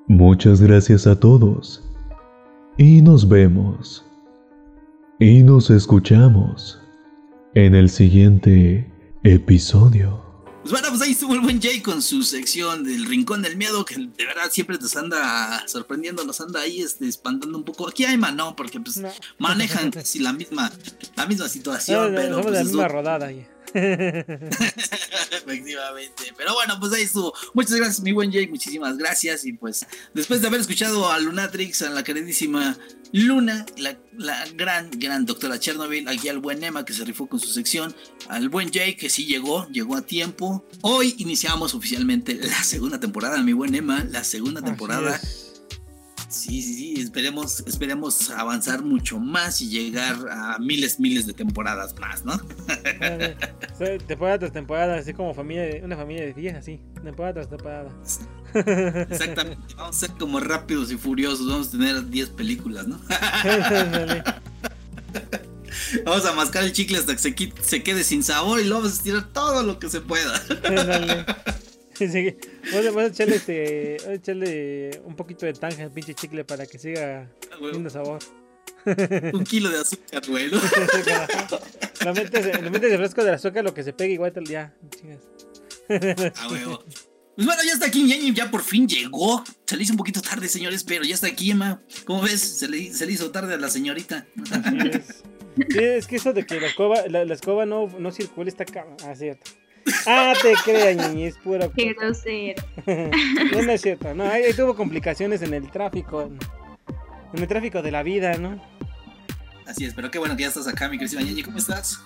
Muchas 0.09 0.61
gracias 0.61 1.07
a 1.07 1.19
todos 1.19 1.83
y 2.77 3.01
nos 3.03 3.29
vemos 3.29 4.05
y 5.21 5.43
nos 5.45 5.71
escuchamos 5.71 6.81
en 7.55 7.77
el 7.77 7.89
siguiente 7.89 8.91
episodio. 9.23 10.21
Pues 10.63 10.73
bueno, 10.73 10.89
pues 10.89 11.03
ahí 11.03 11.13
estuvo 11.13 11.35
el 11.35 11.41
buen 11.41 11.61
Jay 11.63 11.81
con 11.81 12.03
su 12.03 12.23
sección 12.25 12.83
del 12.83 13.07
Rincón 13.07 13.43
del 13.43 13.57
Miedo, 13.57 13.85
que 13.85 13.97
de 13.97 14.27
verdad 14.27 14.51
siempre 14.51 14.77
nos 14.81 14.97
anda 14.97 15.67
sorprendiendo, 15.69 16.25
nos 16.25 16.41
anda 16.41 16.61
ahí 16.61 16.81
este, 16.81 17.07
espantando 17.09 17.57
un 17.57 17.65
poco. 17.65 17.89
Aquí 17.89 18.05
hay 18.05 18.17
no, 18.17 18.57
porque 18.57 18.81
pues 18.81 19.01
manejan 19.39 19.91
casi 19.93 20.19
la 20.19 20.33
misma, 20.33 20.71
la 21.17 21.27
misma 21.27 21.49
situación, 21.49 22.13
pero. 22.15 22.31
Somos 22.31 22.47
pues, 22.47 22.59
la 22.59 22.65
misma 22.65 22.89
rodada 22.89 23.27
ahí. 23.27 23.47
Efectivamente. 25.31 26.33
Pero 26.37 26.55
bueno, 26.55 26.79
pues 26.79 26.93
ahí 26.93 27.03
estuvo. 27.03 27.33
Muchas 27.55 27.77
gracias, 27.77 28.01
mi 28.01 28.13
buen 28.13 28.33
Jay. 28.33 28.49
Muchísimas 28.49 28.97
gracias. 28.97 29.45
Y 29.45 29.53
pues, 29.55 29.87
después 30.15 30.41
de 30.41 30.49
haber 30.49 30.61
escuchado 30.61 31.11
a 31.11 31.19
Lunatrix, 31.19 31.83
a 31.83 31.91
la 31.91 32.05
queridísima 32.05 32.77
Luna, 33.13 33.67
la, 33.77 33.97
gran, 34.55 34.91
gran 34.91 35.27
doctora 35.27 35.59
Chernobyl, 35.59 36.09
aquí 36.09 36.29
al 36.29 36.39
buen 36.39 36.65
Emma 36.65 36.85
que 36.85 36.95
se 36.95 37.05
rifó 37.05 37.27
con 37.27 37.41
su 37.41 37.49
sección, 37.49 37.95
al 38.29 38.49
buen 38.49 38.73
Jay 38.73 38.97
que 38.97 39.11
sí 39.11 39.27
llegó, 39.27 39.69
llegó 39.69 39.97
a 39.97 40.03
tiempo. 40.03 40.67
Hoy 40.81 41.15
iniciamos 41.19 41.75
oficialmente 41.75 42.35
la 42.35 42.65
segunda 42.65 42.99
temporada, 43.01 43.43
mi 43.43 43.53
buen 43.53 43.75
Emma, 43.75 44.05
la 44.11 44.25
segunda 44.25 44.63
temporada. 44.63 45.21
Sí, 46.33 46.63
sí, 46.63 46.75
sí, 46.75 46.95
esperemos, 46.99 47.63
esperemos 47.67 48.31
avanzar 48.31 48.83
mucho 48.83 49.21
más 49.21 49.61
y 49.61 49.69
llegar 49.69 50.17
a 50.31 50.59
miles, 50.59 50.99
miles 50.99 51.27
de 51.27 51.35
temporadas 51.35 51.95
más, 52.01 52.25
¿no? 52.25 52.41
temporada 54.07 54.39
tras 54.39 54.53
temporada, 54.53 54.97
así 54.97 55.13
como 55.13 55.35
familia, 55.35 55.85
una 55.85 55.95
familia 55.95 56.25
de 56.25 56.33
10, 56.33 56.55
así, 56.55 56.81
temporada 57.05 57.35
tras 57.35 57.51
temporada. 57.51 57.91
Exactamente, 59.11 59.63
vamos 59.77 59.95
a 59.95 59.99
ser 60.07 60.17
como 60.17 60.41
rápidos 60.41 60.91
y 60.91 60.97
furiosos, 60.97 61.47
vamos 61.47 61.69
a 61.69 61.73
tener 61.73 62.09
10 62.09 62.31
películas, 62.31 62.89
¿no? 62.89 62.99
vamos 66.07 66.25
a 66.25 66.33
mascar 66.33 66.65
el 66.65 66.73
chicle 66.73 66.97
hasta 66.97 67.15
que 67.15 67.21
se, 67.21 67.35
se 67.61 67.83
quede 67.83 68.05
sin 68.05 68.23
sabor 68.23 68.59
y 68.59 68.65
luego 68.65 68.79
vamos 68.81 68.93
a 68.93 68.97
estirar 68.97 69.31
todo 69.35 69.63
lo 69.63 69.79
que 69.79 69.91
se 69.91 70.01
pueda. 70.01 70.41
Sí, 72.11 72.37
Vamos, 72.73 72.97
a 72.97 73.07
echarle, 73.07 73.37
este, 73.37 73.97
vamos 74.01 74.09
a 74.09 74.15
echarle 74.15 75.03
un 75.05 75.15
poquito 75.15 75.47
de 75.47 75.53
tanja 75.53 75.85
al 75.85 75.91
pinche 75.91 76.15
chicle 76.15 76.45
para 76.45 76.67
que 76.67 76.79
siga 76.79 77.31
teniendo 77.61 77.91
sabor. 77.91 78.19
Un 79.33 79.45
kilo 79.45 79.71
de 79.71 79.81
azúcar, 79.81 80.23
güey. 80.27 80.51
¿no? 80.51 80.61
lo, 82.05 82.15
metes, 82.15 82.63
lo 82.63 82.71
metes 82.71 82.91
de 82.91 82.99
fresco 82.99 83.23
de 83.23 83.31
azúcar, 83.31 83.63
lo 83.65 83.73
que 83.73 83.85
se 83.85 83.93
pegue 83.93 84.15
igual 84.15 84.33
ya. 84.45 84.75
Chingas. 84.91 85.21
A 86.39 86.49
huevo. 86.49 86.83
Pues 87.35 87.47
bueno, 87.47 87.63
ya 87.65 87.73
está 87.73 87.87
aquí 87.87 88.03
Ñañi, 88.03 88.35
ya 88.35 88.51
por 88.51 88.63
fin 88.63 88.87
llegó. 88.87 89.43
Se 89.67 89.77
le 89.77 89.85
hizo 89.85 89.93
un 89.93 89.97
poquito 89.97 90.21
tarde, 90.21 90.49
señores, 90.49 90.85
pero 90.85 91.05
ya 91.05 91.15
está 91.15 91.29
aquí, 91.29 91.51
Emma. 91.51 91.81
¿Cómo 92.05 92.23
ves? 92.23 92.41
Se 92.41 92.69
le, 92.69 92.93
se 92.93 93.07
le 93.07 93.13
hizo 93.13 93.31
tarde 93.31 93.55
a 93.55 93.59
la 93.59 93.71
señorita. 93.71 94.27
Así 94.51 94.77
es. 94.93 95.23
Sí, 95.71 95.79
es 95.79 96.07
que 96.07 96.17
eso 96.17 96.33
de 96.33 96.45
que 96.45 96.61
la 96.61 96.67
escoba, 96.67 97.07
la, 97.09 97.25
la 97.25 97.35
escoba 97.35 97.67
no, 97.67 97.87
no 97.99 98.11
circula 98.11 98.49
está 98.49 98.65
cama. 98.65 98.97
Ah, 99.05 99.15
cierto. 99.15 99.51
Ah, 100.07 100.35
te 100.41 100.53
creas, 100.65 101.13
ñi, 101.13 101.25
es 101.25 101.37
pura. 101.39 101.69
Qué 101.75 101.95
grosero. 101.95 102.63
no, 102.87 103.63
no 103.63 103.73
es 103.73 103.81
cierto. 103.81 104.15
No, 104.15 104.25
ahí, 104.25 104.53
tuvo 104.55 104.75
complicaciones 104.75 105.43
en 105.43 105.55
el 105.55 105.71
tráfico. 105.71 106.31
En, 107.33 107.43
el 107.43 107.49
tráfico 107.49 107.83
de 107.83 107.91
la 107.91 108.03
vida, 108.03 108.37
¿no? 108.37 108.61
Así 109.67 109.85
es, 109.85 109.95
pero 109.95 110.11
qué 110.11 110.19
bueno 110.19 110.37
que 110.37 110.43
ya 110.43 110.49
estás 110.49 110.69
acá, 110.69 110.89
mi 110.89 110.99
querida 110.99 111.23
Ñeñi, 111.23 111.43
¿cómo 111.43 111.59
estás? 111.59 112.01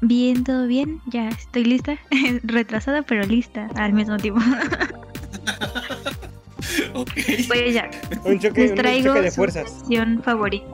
Bien, 0.00 0.44
todo 0.44 0.66
bien. 0.66 1.00
Ya 1.06 1.28
estoy 1.28 1.64
lista. 1.64 1.98
Retrasada, 2.42 3.02
pero 3.02 3.24
lista 3.24 3.68
al 3.74 3.92
mismo 3.92 4.16
tiempo. 4.18 4.40
ok. 6.94 7.10
Pues 7.48 7.74
ya. 7.74 7.90
Un 8.24 8.38
choque, 8.38 8.62
Les 8.62 8.70
un 8.70 8.76
traigo 8.76 9.08
choque 9.08 9.22
de 9.22 9.30
su 9.30 9.36
fuerzas. 9.36 9.70
sección 9.70 10.22
favorita. 10.22 10.66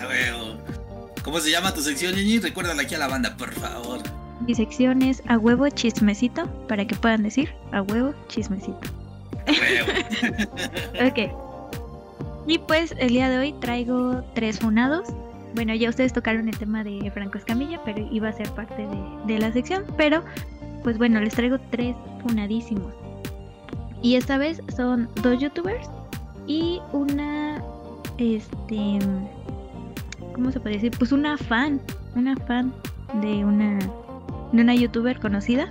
A 0.00 0.06
ver, 0.06 0.34
¿cómo 1.22 1.40
se 1.40 1.50
llama 1.50 1.74
tu 1.74 1.82
sección, 1.82 2.14
Ñeñi? 2.14 2.38
Recuérdala 2.38 2.82
aquí 2.82 2.94
a 2.94 2.98
la 2.98 3.08
banda, 3.08 3.36
por 3.36 3.52
favor. 3.52 4.00
Mi 4.48 4.54
sección 4.54 5.02
es 5.02 5.22
a 5.26 5.36
huevo 5.36 5.68
chismecito, 5.68 6.46
para 6.68 6.86
que 6.86 6.94
puedan 6.96 7.22
decir 7.22 7.50
a 7.70 7.82
huevo 7.82 8.14
chismecito. 8.28 8.80
Ok. 11.06 11.30
Y 12.46 12.58
pues 12.58 12.94
el 12.98 13.10
día 13.10 13.28
de 13.28 13.36
hoy 13.36 13.52
traigo 13.60 14.22
tres 14.34 14.58
funados. 14.58 15.06
Bueno, 15.54 15.74
ya 15.74 15.90
ustedes 15.90 16.14
tocaron 16.14 16.48
el 16.48 16.56
tema 16.56 16.82
de 16.82 17.10
Franco 17.12 17.36
Escamilla, 17.36 17.78
pero 17.84 18.08
iba 18.10 18.30
a 18.30 18.32
ser 18.32 18.48
parte 18.52 18.86
de, 18.86 18.98
de 19.26 19.38
la 19.38 19.52
sección. 19.52 19.84
Pero, 19.98 20.22
pues 20.82 20.96
bueno, 20.96 21.20
les 21.20 21.34
traigo 21.34 21.58
tres 21.70 21.94
funadísimos. 22.26 22.94
Y 24.00 24.14
esta 24.14 24.38
vez 24.38 24.62
son 24.74 25.10
dos 25.22 25.38
youtubers 25.40 25.90
y 26.46 26.80
una, 26.92 27.62
este, 28.16 28.98
¿cómo 30.34 30.50
se 30.52 30.58
puede 30.58 30.76
decir? 30.76 30.92
Pues 30.98 31.12
una 31.12 31.36
fan, 31.36 31.82
una 32.14 32.34
fan 32.46 32.72
de 33.20 33.44
una, 33.44 33.78
de 34.52 34.62
una 34.62 34.74
youtuber 34.74 35.18
conocida. 35.20 35.68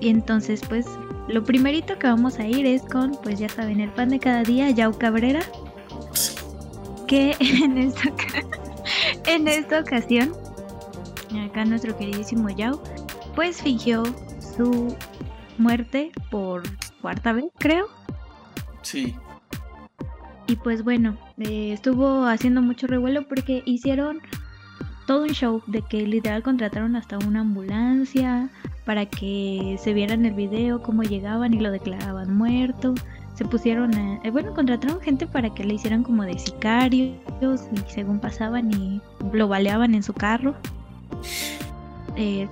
Y 0.00 0.08
entonces, 0.08 0.60
pues, 0.68 0.86
lo 1.28 1.42
primerito 1.44 1.98
que 1.98 2.06
vamos 2.06 2.38
a 2.38 2.46
ir 2.46 2.66
es 2.66 2.82
con, 2.82 3.12
pues 3.22 3.38
ya 3.38 3.48
saben, 3.48 3.80
el 3.80 3.90
pan 3.90 4.10
de 4.10 4.18
cada 4.18 4.42
día, 4.42 4.70
Yao 4.70 4.92
Cabrera. 4.96 5.40
Que 7.06 7.36
en 7.40 7.78
esta, 7.78 8.12
en 9.26 9.48
esta 9.48 9.80
ocasión, 9.80 10.32
acá 11.44 11.64
nuestro 11.64 11.96
queridísimo 11.96 12.50
Yao, 12.50 12.82
pues 13.34 13.62
fingió 13.62 14.02
su 14.56 14.96
muerte 15.58 16.12
por 16.30 16.62
cuarta 17.00 17.32
vez, 17.32 17.46
creo. 17.58 17.86
Sí. 18.82 19.14
Y 20.46 20.56
pues 20.56 20.84
bueno, 20.84 21.16
eh, 21.38 21.72
estuvo 21.72 22.24
haciendo 22.26 22.62
mucho 22.62 22.86
revuelo 22.86 23.26
porque 23.26 23.62
hicieron 23.66 24.20
todo 25.06 25.22
un 25.22 25.30
show 25.30 25.62
de 25.66 25.82
que 25.82 26.06
literal 26.06 26.42
contrataron 26.42 26.96
hasta 26.96 27.18
una 27.18 27.40
ambulancia 27.40 28.48
para 28.84 29.06
que 29.06 29.76
se 29.80 29.92
vieran 29.94 30.26
el 30.26 30.34
video, 30.34 30.82
cómo 30.82 31.02
llegaban 31.02 31.54
y 31.54 31.60
lo 31.60 31.70
declaraban 31.70 32.36
muerto. 32.36 32.94
Se 33.34 33.44
pusieron 33.44 33.94
a... 33.94 34.20
eh, 34.24 34.30
bueno, 34.30 34.54
contrataron 34.54 35.00
gente 35.00 35.26
para 35.26 35.52
que 35.52 35.64
le 35.64 35.74
hicieran 35.74 36.02
como 36.02 36.22
de 36.22 36.38
sicarios 36.38 37.16
y 37.42 37.90
según 37.90 38.18
pasaban 38.18 38.70
y 38.72 39.00
lo 39.32 39.48
baleaban 39.48 39.94
en 39.94 40.02
su 40.02 40.12
carro. 40.12 40.54
Y, 42.16 42.48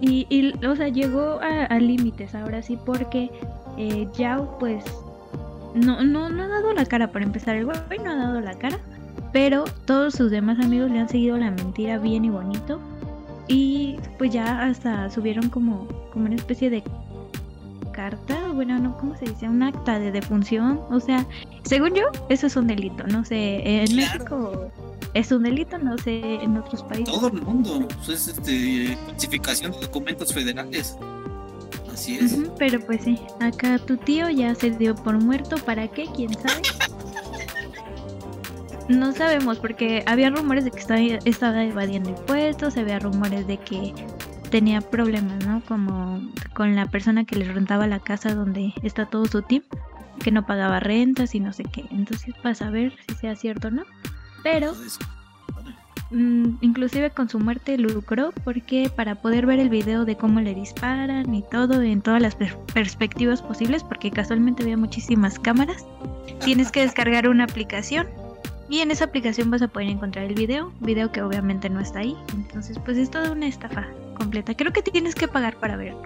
y, 0.00 0.64
o 0.64 0.76
sea, 0.76 0.88
llegó 0.88 1.40
a, 1.40 1.64
a 1.64 1.78
límites 1.78 2.34
ahora 2.34 2.62
sí 2.62 2.78
porque 2.84 3.30
eh, 3.78 4.06
Yao 4.16 4.58
pues 4.58 4.84
no, 5.74 6.04
no, 6.04 6.28
no 6.28 6.42
ha 6.44 6.48
dado 6.48 6.72
la 6.72 6.84
cara 6.84 7.10
para 7.10 7.24
empezar. 7.24 7.56
El 7.56 7.64
güey 7.64 7.78
no 8.04 8.10
ha 8.10 8.16
dado 8.16 8.40
la 8.40 8.54
cara. 8.54 8.78
Pero 9.34 9.64
todos 9.84 10.14
sus 10.14 10.30
demás 10.30 10.58
amigos 10.64 10.90
le 10.92 11.00
han 11.00 11.08
seguido 11.08 11.36
la 11.36 11.50
mentira 11.50 11.98
bien 11.98 12.24
y 12.24 12.30
bonito. 12.30 12.80
Y 13.48 13.96
pues 14.16 14.32
ya 14.32 14.62
hasta 14.62 15.10
subieron 15.10 15.50
como, 15.50 15.86
como 16.12 16.26
una 16.26 16.36
especie 16.36 16.70
de 16.70 16.82
carta. 17.92 18.48
Bueno, 18.54 18.78
no, 18.78 18.96
¿cómo 18.96 19.16
se 19.16 19.24
dice? 19.26 19.48
Un 19.48 19.62
acta 19.64 19.98
de 19.98 20.12
defunción. 20.12 20.80
O 20.88 21.00
sea, 21.00 21.26
según 21.64 21.94
yo, 21.94 22.04
eso 22.28 22.46
es 22.46 22.56
un 22.56 22.68
delito. 22.68 23.04
No 23.08 23.24
sé, 23.24 23.80
en 23.82 23.86
Claro. 23.88 24.14
México 24.14 24.70
es 25.14 25.32
un 25.32 25.42
delito, 25.42 25.78
no 25.78 25.98
sé, 25.98 26.36
en 26.36 26.56
otros 26.56 26.84
países. 26.84 27.12
Todo 27.12 27.26
el 27.26 27.42
mundo. 27.42 27.88
Eso 28.02 28.12
es 28.12 28.28
este, 28.28 28.96
falsificación 29.06 29.72
de 29.72 29.80
documentos 29.80 30.32
federales. 30.32 30.96
Así 31.92 32.18
es. 32.18 32.38
Pero 32.56 32.78
pues 32.86 33.02
sí, 33.02 33.18
acá 33.40 33.78
tu 33.78 33.96
tío 33.96 34.30
ya 34.30 34.54
se 34.54 34.70
dio 34.70 34.94
por 34.94 35.20
muerto. 35.20 35.56
¿Para 35.56 35.88
qué? 35.88 36.06
¿Quién 36.14 36.32
sabe? 36.34 36.62
No 38.88 39.12
sabemos 39.12 39.58
porque 39.58 40.02
había 40.06 40.30
rumores 40.30 40.64
de 40.64 40.70
que 40.70 40.78
estaba, 40.78 41.00
estaba 41.00 41.64
evadiendo 41.64 42.10
impuestos, 42.10 42.76
había 42.76 42.98
rumores 42.98 43.46
de 43.46 43.56
que 43.58 43.94
tenía 44.50 44.80
problemas, 44.82 45.44
¿no? 45.46 45.62
Como 45.66 46.20
con 46.54 46.76
la 46.76 46.86
persona 46.86 47.24
que 47.24 47.36
le 47.36 47.50
rentaba 47.50 47.86
la 47.86 47.98
casa 48.00 48.34
donde 48.34 48.74
está 48.82 49.06
todo 49.06 49.24
su 49.26 49.42
team, 49.42 49.62
que 50.22 50.30
no 50.30 50.44
pagaba 50.46 50.80
rentas 50.80 51.34
y 51.34 51.40
no 51.40 51.52
sé 51.52 51.64
qué. 51.64 51.84
Entonces, 51.90 52.34
para 52.42 52.54
saber 52.54 52.92
si 53.08 53.14
sea 53.16 53.36
cierto 53.36 53.68
o 53.68 53.70
no. 53.70 53.84
Pero 54.42 54.74
Mm, 56.10 56.58
inclusive 56.60 57.10
con 57.10 57.28
su 57.28 57.40
muerte 57.40 57.76
lucró 57.78 58.30
porque 58.44 58.90
para 58.94 59.16
poder 59.16 59.46
ver 59.46 59.58
el 59.58 59.70
video 59.70 60.04
de 60.04 60.16
cómo 60.16 60.40
le 60.40 60.54
disparan 60.54 61.34
y 61.34 61.42
todo 61.42 61.80
en 61.82 62.02
todas 62.02 62.20
las 62.22 62.36
per- 62.36 62.56
perspectivas 62.72 63.42
posibles, 63.42 63.82
porque 63.82 64.10
casualmente 64.10 64.62
había 64.62 64.76
muchísimas 64.76 65.38
cámaras, 65.40 65.84
tienes 66.44 66.70
que 66.70 66.82
descargar 66.82 67.26
una 67.28 67.44
aplicación 67.44 68.06
y 68.68 68.80
en 68.80 68.90
esa 68.90 69.04
aplicación 69.04 69.50
vas 69.50 69.62
a 69.62 69.68
poder 69.68 69.88
encontrar 69.88 70.24
el 70.26 70.34
video, 70.34 70.72
video 70.80 71.12
que 71.12 71.22
obviamente 71.22 71.68
no 71.68 71.80
está 71.80 72.00
ahí, 72.00 72.16
entonces 72.32 72.78
pues 72.84 72.96
es 72.96 73.10
toda 73.10 73.32
una 73.32 73.46
estafa 73.46 73.86
completa. 74.16 74.54
Creo 74.54 74.72
que 74.72 74.82
tienes 74.82 75.14
que 75.14 75.28
pagar 75.28 75.56
para 75.56 75.76
verlo. 75.76 76.02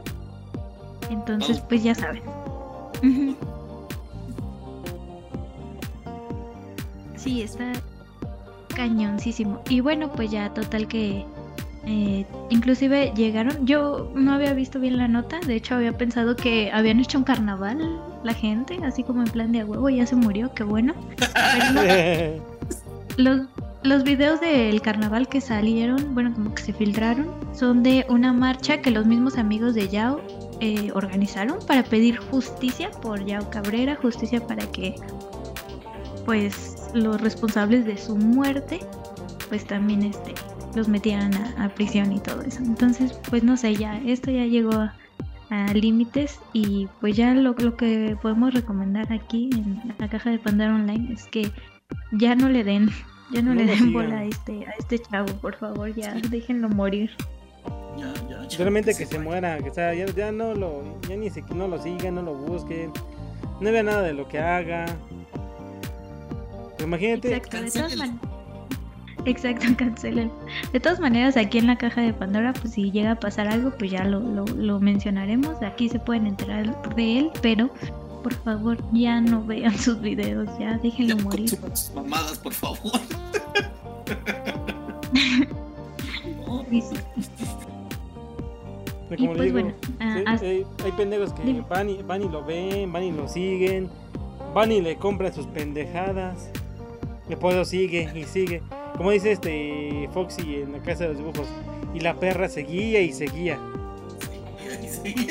Entonces 1.10 1.60
pues 1.60 1.82
ya 1.82 1.94
saben. 1.94 2.22
Sí, 7.16 7.42
está 7.42 7.72
cañoncísimo. 8.74 9.60
Y 9.68 9.80
bueno, 9.80 10.10
pues 10.12 10.30
ya 10.30 10.54
total 10.54 10.86
que 10.86 11.24
eh, 11.90 12.26
inclusive 12.50 13.14
llegaron, 13.16 13.64
yo 13.64 14.12
no 14.14 14.34
había 14.34 14.52
visto 14.52 14.78
bien 14.78 14.98
la 14.98 15.08
nota, 15.08 15.40
de 15.40 15.54
hecho 15.54 15.74
había 15.74 15.96
pensado 15.96 16.36
que 16.36 16.70
habían 16.70 17.00
hecho 17.00 17.16
un 17.16 17.24
carnaval 17.24 17.98
la 18.22 18.34
gente, 18.34 18.78
así 18.84 19.02
como 19.02 19.22
en 19.22 19.30
plan 19.30 19.52
de 19.52 19.60
a 19.60 19.64
huevo, 19.64 19.88
ya 19.88 20.04
se 20.04 20.14
murió, 20.14 20.52
qué 20.52 20.64
bueno. 20.64 20.94
Pero 21.16 21.72
no, 21.72 22.42
los, 23.16 23.46
los 23.84 24.04
videos 24.04 24.38
del 24.38 24.82
carnaval 24.82 25.28
que 25.28 25.40
salieron, 25.40 26.14
bueno, 26.14 26.34
como 26.34 26.54
que 26.54 26.62
se 26.62 26.74
filtraron, 26.74 27.26
son 27.54 27.82
de 27.82 28.04
una 28.10 28.34
marcha 28.34 28.82
que 28.82 28.90
los 28.90 29.06
mismos 29.06 29.38
amigos 29.38 29.74
de 29.74 29.88
Yao 29.88 30.20
eh, 30.60 30.90
organizaron 30.94 31.58
para 31.66 31.84
pedir 31.84 32.18
justicia 32.18 32.90
por 32.90 33.24
Yao 33.24 33.48
Cabrera, 33.48 33.96
justicia 33.96 34.46
para 34.46 34.70
que 34.70 34.94
pues 36.26 36.90
los 36.92 37.18
responsables 37.18 37.86
de 37.86 37.96
su 37.96 38.14
muerte 38.14 38.80
pues 39.48 39.64
también 39.64 40.02
este 40.02 40.34
los 40.74 40.88
metieran 40.88 41.34
a, 41.34 41.64
a 41.64 41.68
prisión 41.70 42.12
y 42.12 42.20
todo 42.20 42.42
eso. 42.42 42.58
Entonces, 42.62 43.18
pues 43.30 43.42
no 43.42 43.56
sé, 43.56 43.74
ya 43.76 43.98
esto 44.06 44.30
ya 44.30 44.44
llegó 44.44 44.72
a, 44.72 44.94
a 45.50 45.72
límites 45.74 46.40
y 46.52 46.88
pues 47.00 47.16
ya 47.16 47.34
lo, 47.34 47.52
lo 47.58 47.76
que 47.76 48.16
podemos 48.20 48.52
recomendar 48.54 49.12
aquí 49.12 49.50
en 49.54 49.80
la 49.98 50.08
caja 50.08 50.30
de 50.30 50.38
Pandora 50.38 50.74
Online 50.74 51.12
es 51.12 51.24
que 51.26 51.50
ya 52.12 52.34
no 52.34 52.48
le 52.48 52.64
den, 52.64 52.90
ya 53.32 53.42
no, 53.42 53.54
No 53.54 53.54
le 53.54 53.66
den 53.66 53.76
sigan. 53.78 53.92
bola 53.92 54.18
a 54.18 54.24
este, 54.24 54.66
a 54.66 54.70
este 54.78 54.98
chavo, 54.98 55.32
por 55.40 55.56
favor, 55.56 55.94
ya 55.94 56.14
déjenlo 56.30 56.68
morir. 56.68 57.10
ya, 57.96 58.12
ya, 58.28 58.42
ya, 58.42 58.50
Solamente 58.50 58.94
que 58.94 59.06
se 59.06 59.18
muera, 59.18 59.58
que 59.58 59.70
o 59.70 59.74
sea, 59.74 59.94
ya, 59.94 60.06
ya 60.06 60.30
no 60.32 60.54
lo, 60.54 61.00
ya 61.08 61.16
ni 61.16 61.30
se, 61.30 61.42
no 61.54 61.66
lo 61.68 61.80
sigan, 61.82 62.14
no 62.16 62.22
lo 62.22 62.34
busquen, 62.34 62.92
no 63.60 63.72
vean 63.72 63.86
nada 63.86 64.02
de 64.02 64.12
lo 64.14 64.28
que 64.28 64.38
haga. 64.38 64.86
Pero 66.76 66.86
imagínate, 66.88 67.34
Exacto, 67.34 67.60
de 67.62 67.70
todas 67.70 67.96
maneras. 67.96 68.20
Exacto, 69.24 69.66
cancelen. 69.76 70.30
De 70.72 70.80
todas 70.80 71.00
maneras, 71.00 71.36
aquí 71.36 71.58
en 71.58 71.66
la 71.66 71.76
caja 71.76 72.00
de 72.02 72.12
Pandora, 72.12 72.52
pues 72.52 72.74
si 72.74 72.90
llega 72.90 73.12
a 73.12 73.20
pasar 73.20 73.48
algo, 73.48 73.70
pues 73.78 73.90
ya 73.90 74.04
lo, 74.04 74.20
lo, 74.20 74.44
lo 74.46 74.80
mencionaremos. 74.80 75.62
Aquí 75.62 75.88
se 75.88 75.98
pueden 75.98 76.26
enterar 76.26 76.94
de 76.94 77.18
él, 77.18 77.30
pero 77.42 77.70
por 78.22 78.34
favor, 78.34 78.78
ya 78.92 79.20
no 79.20 79.44
vean 79.44 79.76
sus 79.78 80.00
videos, 80.00 80.48
ya 80.58 80.78
déjenlo 80.78 81.16
Ya 81.16 81.22
morir. 81.22 81.50
sus 81.50 81.92
mamadas, 81.94 82.38
por 82.38 82.52
favor. 82.52 82.92
No, 86.46 86.64
Y 89.10 89.22
sí, 89.22 89.26
pues 89.26 89.40
digo, 89.40 89.52
bueno, 89.52 89.72
ah, 90.00 90.36
sí, 90.38 90.44
hay, 90.46 90.66
hay 90.84 90.92
pendejos 90.92 91.32
que 91.32 91.42
Dime. 91.42 91.64
van 91.68 91.88
y, 91.88 92.02
van 92.02 92.22
y 92.22 92.28
lo 92.28 92.44
ven, 92.44 92.92
van 92.92 93.04
y 93.04 93.10
lo 93.12 93.26
siguen, 93.26 93.88
van 94.54 94.70
y 94.70 94.82
le 94.82 94.96
compran 94.96 95.32
sus 95.32 95.46
pendejadas. 95.46 96.50
Después 97.28 97.56
lo 97.56 97.64
sigue 97.64 98.10
y 98.14 98.24
sigue. 98.24 98.62
Como 98.96 99.10
dice 99.10 99.32
este 99.32 100.08
Foxy 100.12 100.56
en 100.62 100.72
la 100.72 100.78
casa 100.80 101.04
de 101.04 101.08
los 101.10 101.18
dibujos. 101.18 101.46
Y 101.94 102.00
la 102.00 102.18
perra 102.18 102.48
seguía 102.48 103.00
y 103.00 103.12
seguía. 103.12 103.58
sí. 105.02 105.28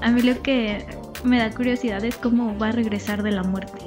a 0.00 0.10
mí 0.10 0.22
lo 0.22 0.40
que 0.42 0.84
me 1.24 1.38
da 1.38 1.50
curiosidad 1.50 2.04
es 2.04 2.16
cómo 2.16 2.56
va 2.58 2.68
a 2.68 2.72
regresar 2.72 3.22
de 3.22 3.32
la 3.32 3.42
muerte. 3.42 3.78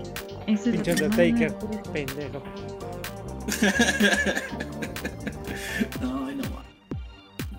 Eso 0.47 0.69
es 0.69 0.77
lo 0.77 0.83
Pinche 0.83 0.95
que 1.35 1.49
gusta. 1.49 1.91
pendejo. 1.91 2.43
no, 6.01 6.31
no. 6.31 6.43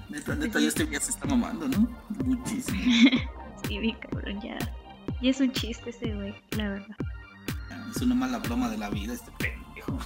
Neta, 0.09 0.35
neta, 0.35 0.61
ya 0.61 0.69
este 0.69 0.87
día 0.87 1.01
se 1.01 1.11
está 1.11 1.27
mamando, 1.27 1.69
¿no? 1.69 1.89
Muchísimo. 2.25 2.79
Sí, 3.67 3.79
bien 3.79 3.97
cabrón, 3.99 4.41
ya. 4.41 4.57
Y 5.21 5.29
es 5.29 5.41
un 5.41 5.51
chiste 5.51 5.91
ese 5.91 6.15
güey, 6.15 6.33
la 6.57 6.69
verdad. 6.69 6.97
Es 7.95 8.03
una 8.03 8.15
mala 8.15 8.39
broma 8.39 8.69
de 8.69 8.79
la 8.79 8.91
vida 8.91 9.15
este 9.15 9.31
pendejo. 9.39 9.99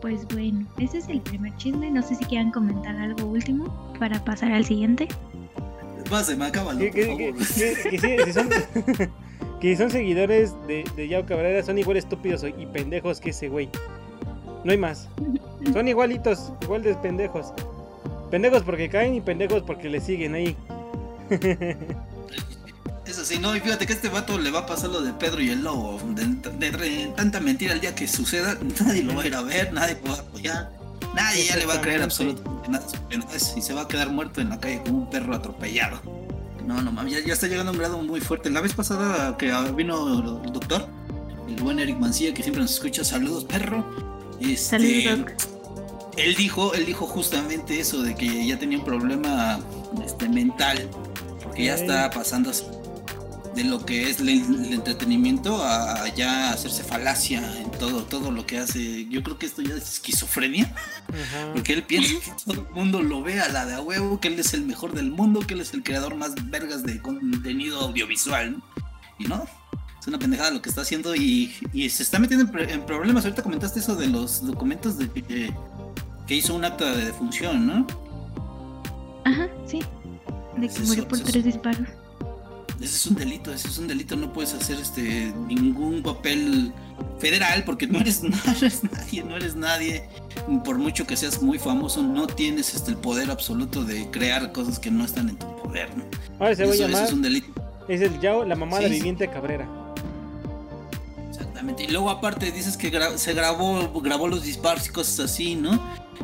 Pues 0.00 0.26
bueno, 0.28 0.66
ese 0.78 0.98
es 0.98 1.08
el 1.08 1.20
primer 1.20 1.54
chisme. 1.56 1.90
No 1.90 2.02
sé 2.02 2.14
si 2.14 2.24
quieran 2.24 2.50
comentar 2.50 2.96
algo 2.96 3.26
último 3.26 3.94
para 3.98 4.24
pasar 4.24 4.52
al 4.52 4.64
siguiente. 4.64 5.08
Se 6.24 6.36
me 6.36 6.46
acaba, 6.46 6.76
Que, 6.76 7.34
si, 7.38 8.32
son, 8.32 8.48
que 9.60 9.68
si 9.70 9.76
son 9.76 9.90
seguidores 9.90 10.54
de, 10.66 10.84
de 10.96 11.08
Yao 11.08 11.24
Cabrera, 11.24 11.62
son 11.62 11.78
igual 11.78 11.96
estúpidos 11.98 12.44
y 12.44 12.66
pendejos 12.66 13.20
que 13.20 13.30
ese 13.30 13.48
güey. 13.48 13.68
No 14.64 14.72
hay 14.72 14.78
más. 14.78 15.08
Son 15.72 15.86
igualitos, 15.86 16.52
igual 16.62 16.82
de 16.82 16.94
pendejos. 16.94 17.52
Pendejos 18.30 18.62
porque 18.62 18.88
caen 18.88 19.14
y 19.14 19.20
pendejos 19.20 19.62
porque 19.62 19.88
le 19.88 20.00
siguen 20.00 20.34
ahí. 20.34 20.56
Eso 23.10 23.24
sí, 23.24 23.38
no, 23.40 23.56
y 23.56 23.60
fíjate 23.60 23.86
que 23.86 23.92
a 23.92 23.96
este 23.96 24.08
vato 24.08 24.38
le 24.38 24.50
va 24.52 24.60
a 24.60 24.66
pasar 24.66 24.90
lo 24.90 25.00
de 25.02 25.12
Pedro 25.12 25.42
y 25.42 25.50
el 25.50 25.62
lobo. 25.62 26.00
De, 26.14 26.24
de- 26.58 26.70
de 26.70 27.12
tanta 27.16 27.40
mentira 27.40 27.72
el 27.74 27.80
día 27.80 27.92
que 27.94 28.06
suceda, 28.06 28.56
nadie 28.84 29.02
lo 29.02 29.16
va 29.16 29.22
a 29.22 29.26
ir 29.26 29.34
a 29.34 29.42
ver, 29.42 29.72
nadie 29.72 29.98
lo 30.04 30.12
va 30.12 30.18
a 30.18 30.20
apoyar. 30.20 30.70
Nadie 31.14 31.44
ya 31.46 31.56
le 31.56 31.66
va 31.66 31.74
a 31.74 31.80
creer 31.80 32.02
absolutamente 32.02 32.68
nada. 32.70 32.86
Y 33.56 33.60
se 33.62 33.74
va 33.74 33.82
a 33.82 33.88
quedar 33.88 34.10
muerto 34.10 34.40
en 34.40 34.50
la 34.50 34.60
calle 34.60 34.80
como 34.86 34.98
un 34.98 35.10
perro 35.10 35.34
atropellado. 35.34 36.00
No, 36.64 36.80
no 36.82 36.92
mames, 36.92 37.14
ya, 37.14 37.26
ya 37.26 37.32
está 37.32 37.48
llegando 37.48 37.70
a 37.70 37.72
un 37.72 37.78
grado 37.80 38.00
muy 38.00 38.20
fuerte. 38.20 38.48
La 38.48 38.60
vez 38.60 38.74
pasada 38.74 39.36
que 39.36 39.50
vino 39.74 40.42
el 40.44 40.52
doctor, 40.52 40.86
el 41.48 41.56
buen 41.56 41.80
Eric 41.80 41.98
Mancilla, 41.98 42.32
que 42.32 42.42
siempre 42.44 42.62
nos 42.62 42.70
escucha, 42.74 43.02
saludos, 43.02 43.44
perro. 43.44 43.84
Este, 44.40 44.56
Saludos, 45.02 45.32
él 46.16 46.34
dijo, 46.36 46.74
él 46.74 46.86
dijo 46.86 47.06
justamente 47.06 47.80
eso 47.80 48.02
de 48.02 48.14
que 48.14 48.46
ya 48.46 48.56
tenía 48.56 48.78
un 48.78 48.84
problema 48.84 49.58
este, 50.04 50.28
mental, 50.28 50.88
porque 51.42 51.64
ya 51.64 51.74
está 51.74 52.08
pasando 52.10 52.50
de 53.54 53.64
lo 53.64 53.84
que 53.84 54.08
es 54.08 54.20
el, 54.20 54.28
el 54.28 54.72
entretenimiento 54.72 55.62
a 55.64 56.08
ya 56.14 56.52
hacerse 56.52 56.84
falacia 56.84 57.40
en 57.60 57.70
todo, 57.72 58.04
todo 58.04 58.30
lo 58.30 58.46
que 58.46 58.58
hace. 58.58 59.06
Yo 59.08 59.22
creo 59.22 59.38
que 59.38 59.46
esto 59.46 59.62
ya 59.62 59.74
es 59.74 59.94
esquizofrenia, 59.94 60.72
Ajá. 61.08 61.52
porque 61.52 61.72
él 61.72 61.82
piensa 61.82 62.14
que 62.24 62.32
todo 62.44 62.62
el 62.62 62.74
mundo 62.74 63.02
lo 63.02 63.22
ve 63.22 63.40
a 63.40 63.48
la 63.48 63.66
de 63.66 63.74
a 63.74 63.80
huevo, 63.80 64.20
que 64.20 64.28
él 64.28 64.38
es 64.38 64.54
el 64.54 64.62
mejor 64.62 64.92
del 64.92 65.10
mundo, 65.10 65.40
que 65.40 65.54
él 65.54 65.60
es 65.60 65.74
el 65.74 65.82
creador 65.82 66.14
más 66.14 66.34
vergas 66.50 66.82
de 66.84 67.00
contenido 67.00 67.80
audiovisual, 67.80 68.52
¿no? 68.52 68.62
Y 69.18 69.24
no, 69.24 69.46
es 70.00 70.06
una 70.06 70.18
pendejada 70.18 70.50
lo 70.50 70.62
que 70.62 70.70
está 70.70 70.80
haciendo 70.80 71.14
y, 71.14 71.54
y 71.74 71.90
se 71.90 72.02
está 72.02 72.18
metiendo 72.18 72.58
en, 72.58 72.86
problemas. 72.86 73.24
Ahorita 73.24 73.42
comentaste 73.42 73.80
eso 73.80 73.96
de 73.96 74.06
los 74.06 74.46
documentos 74.46 74.96
de 74.96 75.10
que, 75.10 75.52
que 76.26 76.34
hizo 76.34 76.54
un 76.54 76.64
acta 76.64 76.90
de 76.94 77.04
defunción, 77.06 77.66
¿no? 77.66 77.86
Ajá, 79.26 79.46
sí. 79.66 79.80
De 80.56 80.68
que 80.68 80.80
murió 80.80 81.06
por 81.06 81.20
tres 81.20 81.44
disparos. 81.44 81.86
Ese 82.80 82.96
es 82.96 83.06
un 83.06 83.14
delito, 83.16 83.52
ese 83.52 83.68
es 83.68 83.76
un 83.78 83.86
delito, 83.88 84.16
no 84.16 84.32
puedes 84.32 84.54
hacer 84.54 84.78
este 84.80 85.34
ningún 85.48 86.02
papel 86.02 86.72
federal 87.18 87.62
porque 87.64 87.86
no 87.86 87.98
eres, 88.00 88.22
no 88.22 88.34
eres 88.56 88.82
nadie, 88.84 89.22
no 89.22 89.36
eres 89.36 89.54
nadie. 89.54 90.08
Por 90.64 90.78
mucho 90.78 91.06
que 91.06 91.16
seas 91.16 91.42
muy 91.42 91.58
famoso, 91.58 92.02
no 92.02 92.26
tienes 92.26 92.74
este 92.74 92.92
el 92.92 92.96
poder 92.96 93.30
absoluto 93.30 93.84
de 93.84 94.10
crear 94.10 94.52
cosas 94.52 94.78
que 94.78 94.90
no 94.90 95.04
están 95.04 95.28
en 95.28 95.36
tu 95.36 95.46
poder, 95.62 95.94
¿no? 95.96 96.04
Ahora 96.38 96.54
se 96.54 96.64
va 96.64 96.70
a 96.70 96.74
Eso- 96.74 96.86
llamar. 96.86 97.04
es 97.04 97.12
un 97.12 97.22
delito. 97.22 97.48
Es 97.88 98.00
el 98.00 98.18
Yao, 98.20 98.44
la 98.44 98.54
Sí, 98.56 98.62
sí. 98.84 98.88
viviente 98.90 99.28
Cabrera. 99.28 99.68
Exactamente. 101.28 101.84
Y 101.84 101.88
luego 101.88 102.10
aparte 102.10 102.50
dices 102.52 102.76
que 102.76 102.90
gra- 102.92 103.16
se 103.16 103.34
grabó, 103.34 104.00
grabó 104.00 104.28
los 104.28 104.42
disparos 104.44 104.86
y 104.88 104.90
cosas 104.90 105.20
así, 105.20 105.54
¿no? 105.54 105.72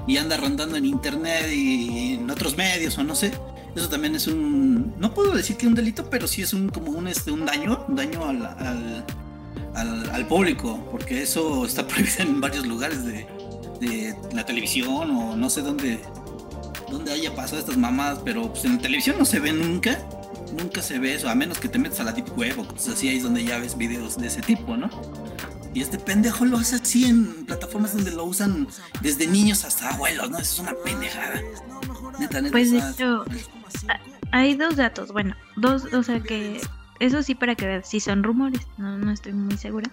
Y 0.07 0.17
anda 0.19 0.37
rondando 0.37 0.77
en 0.77 0.85
internet 0.87 1.51
y 1.53 2.15
en 2.15 2.31
otros 2.31 2.57
medios 2.57 2.97
o 2.99 3.05
no 3.05 3.15
sé. 3.15 3.33
Eso 3.75 3.89
también 3.89 4.15
es 4.15 4.27
un, 4.27 4.95
no 4.99 5.13
puedo 5.13 5.33
decir 5.33 5.57
que 5.57 5.67
un 5.67 5.75
delito, 5.75 6.09
pero 6.09 6.27
sí 6.27 6.43
es 6.43 6.53
un 6.55 6.69
como 6.71 6.93
un 6.93 7.09
este 7.09 7.31
un 7.31 7.45
daño, 7.45 7.85
un 7.89 7.97
daño 7.97 8.25
al, 8.25 8.47
al, 9.75 10.11
al- 10.11 10.27
público, 10.27 10.89
porque 10.91 11.23
eso 11.23 11.67
está 11.67 11.87
prohibido 11.89 12.23
en 12.23 12.41
varios 12.41 12.67
lugares 12.67 13.05
de, 13.05 13.27
de 13.81 14.17
la 14.33 14.47
televisión 14.47 15.11
o 15.11 15.37
no 15.37 15.51
sé 15.51 15.61
dónde 15.63 16.01
dónde 16.91 17.13
haya 17.13 17.35
pasado 17.35 17.59
estas 17.59 17.77
mamadas, 17.77 18.21
pero 18.25 18.51
pues 18.51 18.65
en 18.65 18.77
la 18.77 18.83
televisión 18.83 19.17
no 19.19 19.25
se 19.25 19.41
ve 19.41 19.53
nunca. 19.53 19.99
Nunca 20.57 20.81
se 20.81 20.99
ve 21.01 21.13
eso, 21.15 21.29
a 21.29 21.35
menos 21.35 21.59
que 21.59 21.69
te 21.69 21.79
metas 21.79 21.99
a 22.01 22.05
la 22.05 22.13
deep 22.13 22.35
web 22.39 22.59
o 22.61 22.65
cosas 22.67 22.95
así, 22.95 23.09
ahí 23.09 23.17
es 23.17 23.25
donde 23.25 23.45
ya 23.45 23.59
ves 23.59 23.77
videos 23.77 24.17
de 24.17 24.29
ese 24.29 24.41
tipo, 24.41 24.77
¿no? 24.77 24.89
Y 25.77 25.83
este 25.83 25.99
pendejo 25.99 26.47
lo 26.47 26.57
hace 26.57 26.77
así 26.77 27.05
en 27.05 27.45
plataformas 27.45 27.95
donde 27.95 28.11
lo 28.11 28.25
usan 28.25 28.67
desde 29.03 29.27
niños 29.27 29.63
hasta 29.67 29.91
abuelos, 29.91 30.31
¿no? 30.31 30.39
Eso 30.39 30.55
es 30.55 30.59
una 30.61 30.73
pendejada. 30.83 31.43
Neta, 32.19 32.41
neta. 32.41 32.53
Pues 32.53 32.71
de 32.71 32.79
hecho, 32.79 33.27
hay 34.33 34.55
dos 34.55 34.77
datos. 34.77 35.13
Bueno, 35.13 35.37
dos, 35.57 35.93
o 35.93 36.03
sea 36.03 36.21
que. 36.21 36.63
Eso 36.99 37.23
sí, 37.23 37.35
para 37.35 37.57
que 37.57 37.67
veas 37.67 37.87
si 37.87 38.01
son 38.01 38.23
rumores. 38.23 38.67
No, 38.79 38.97
no 38.97 39.11
estoy 39.11 39.35
muy 39.35 39.59
segura 39.59 39.91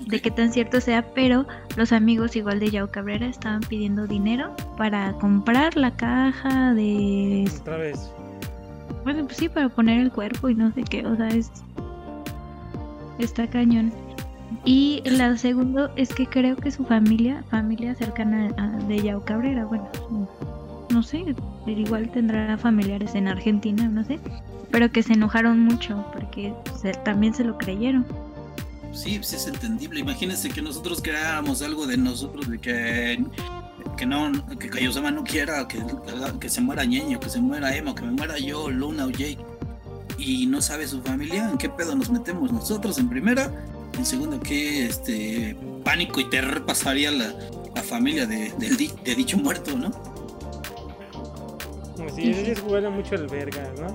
de 0.00 0.20
qué 0.20 0.30
tan 0.30 0.52
cierto 0.52 0.78
sea, 0.78 1.02
pero 1.14 1.46
los 1.78 1.92
amigos 1.92 2.36
igual 2.36 2.60
de 2.60 2.70
Yao 2.70 2.90
Cabrera 2.90 3.28
estaban 3.28 3.60
pidiendo 3.60 4.06
dinero 4.06 4.54
para 4.76 5.14
comprar 5.14 5.74
la 5.74 5.96
caja 5.96 6.74
de 6.74 7.50
Otra 7.62 7.78
vez. 7.78 7.98
Bueno, 9.04 9.24
pues 9.24 9.38
sí, 9.38 9.48
para 9.48 9.70
poner 9.70 10.02
el 10.02 10.12
cuerpo 10.12 10.50
y 10.50 10.54
no 10.54 10.70
sé 10.74 10.82
qué, 10.82 11.06
o 11.06 11.16
sea, 11.16 11.28
es... 11.28 11.50
Está 13.18 13.46
cañón. 13.48 13.90
Y 14.64 15.02
la 15.04 15.36
segunda 15.36 15.90
es 15.96 16.08
que 16.14 16.26
creo 16.26 16.56
que 16.56 16.70
su 16.70 16.84
familia, 16.84 17.44
familia 17.50 17.94
cercana 17.94 18.50
a, 18.56 18.68
de 18.86 19.02
Yao 19.02 19.24
Cabrera, 19.24 19.64
bueno, 19.66 19.88
no 20.90 21.02
sé, 21.02 21.34
igual 21.66 22.10
tendrá 22.10 22.56
familiares 22.58 23.14
en 23.14 23.28
Argentina, 23.28 23.88
no 23.88 24.04
sé, 24.04 24.18
pero 24.70 24.90
que 24.90 25.02
se 25.02 25.12
enojaron 25.14 25.60
mucho 25.60 26.04
porque 26.12 26.54
se- 26.80 26.92
también 26.92 27.34
se 27.34 27.44
lo 27.44 27.58
creyeron. 27.58 28.06
Sí, 28.92 29.16
pues 29.18 29.34
es 29.34 29.46
entendible. 29.46 30.00
Imagínense 30.00 30.48
que 30.48 30.62
nosotros 30.62 31.00
creáramos 31.02 31.60
algo 31.62 31.86
de 31.86 31.98
nosotros, 31.98 32.48
de 32.48 32.58
que, 32.58 33.22
que 33.98 34.06
no, 34.06 34.32
que 34.58 34.70
Kaiosama 34.70 35.10
no 35.10 35.24
quiera 35.24 35.68
que, 35.68 35.78
que 36.40 36.48
se 36.48 36.60
muera 36.62 36.84
Ñeño, 36.86 37.20
que 37.20 37.28
se 37.28 37.40
muera 37.40 37.76
Emma, 37.76 37.94
que 37.94 38.02
me 38.02 38.12
muera 38.12 38.38
yo, 38.38 38.70
Luna 38.70 39.04
o 39.04 39.10
Jake. 39.10 39.38
Y 40.16 40.46
no 40.46 40.60
sabe 40.62 40.88
su 40.88 41.00
familia, 41.02 41.48
¿en 41.50 41.58
qué 41.58 41.68
pedo 41.68 41.94
nos 41.94 42.10
metemos 42.10 42.50
nosotros 42.50 42.98
en 42.98 43.08
primera? 43.08 43.52
En 43.94 44.06
segunda, 44.06 44.38
¿qué 44.40 44.86
este, 44.86 45.56
pánico 45.84 46.20
y 46.20 46.30
terror 46.30 46.64
pasaría 46.64 47.10
la, 47.10 47.34
la 47.74 47.82
familia 47.82 48.26
de, 48.26 48.52
del 48.58 48.76
di- 48.76 48.92
de 49.04 49.14
dicho 49.14 49.36
muerto, 49.38 49.76
no? 49.76 49.90
Sí, 52.14 52.30
ese 52.30 52.52
es 52.52 52.60
jugar 52.60 52.88
mucho 52.90 53.14
el 53.16 53.26
verga, 53.26 53.72
¿no? 53.80 53.86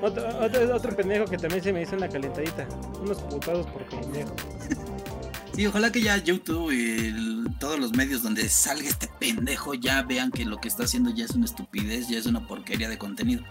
Otro, 0.00 0.22
otro, 0.40 0.76
otro 0.76 0.94
pendejo 0.96 1.24
que 1.24 1.36
también 1.38 1.62
se 1.62 1.72
me 1.72 1.82
hizo 1.82 1.96
una 1.96 2.08
calentadita. 2.08 2.68
Unos 3.00 3.18
putados 3.22 3.66
por 3.66 3.84
pendejo. 3.86 4.34
Sí, 5.54 5.66
ojalá 5.66 5.90
que 5.90 6.02
ya 6.02 6.16
YouTube 6.18 6.70
y 6.70 7.08
el- 7.08 7.46
todos 7.58 7.80
los 7.80 7.92
medios 7.94 8.22
donde 8.22 8.48
salga 8.48 8.88
este 8.88 9.08
pendejo 9.18 9.74
ya 9.74 10.02
vean 10.02 10.30
que 10.30 10.44
lo 10.44 10.58
que 10.60 10.68
está 10.68 10.84
haciendo 10.84 11.10
ya 11.10 11.24
es 11.24 11.32
una 11.32 11.46
estupidez, 11.46 12.08
ya 12.08 12.18
es 12.18 12.26
una 12.26 12.46
porquería 12.46 12.88
de 12.88 12.98
contenido. 12.98 13.42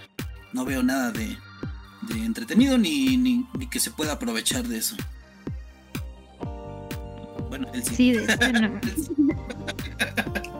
No 0.54 0.64
veo 0.64 0.82
nada 0.84 1.12
de, 1.12 1.36
de 2.04 2.26
entretenido 2.26 2.78
ni, 2.78 3.18
ni, 3.18 3.46
ni 3.58 3.68
que 3.70 3.80
se 3.82 3.92
pueda 3.92 4.14
aprovechar 4.14 4.66
de 4.68 4.78
eso. 4.78 4.96
Bueno, 7.50 7.68
él 7.74 7.84
sí. 7.84 7.96
Sí, 7.96 8.12
de 8.14 8.24
hecho, 8.34 8.52
no. 8.54 8.80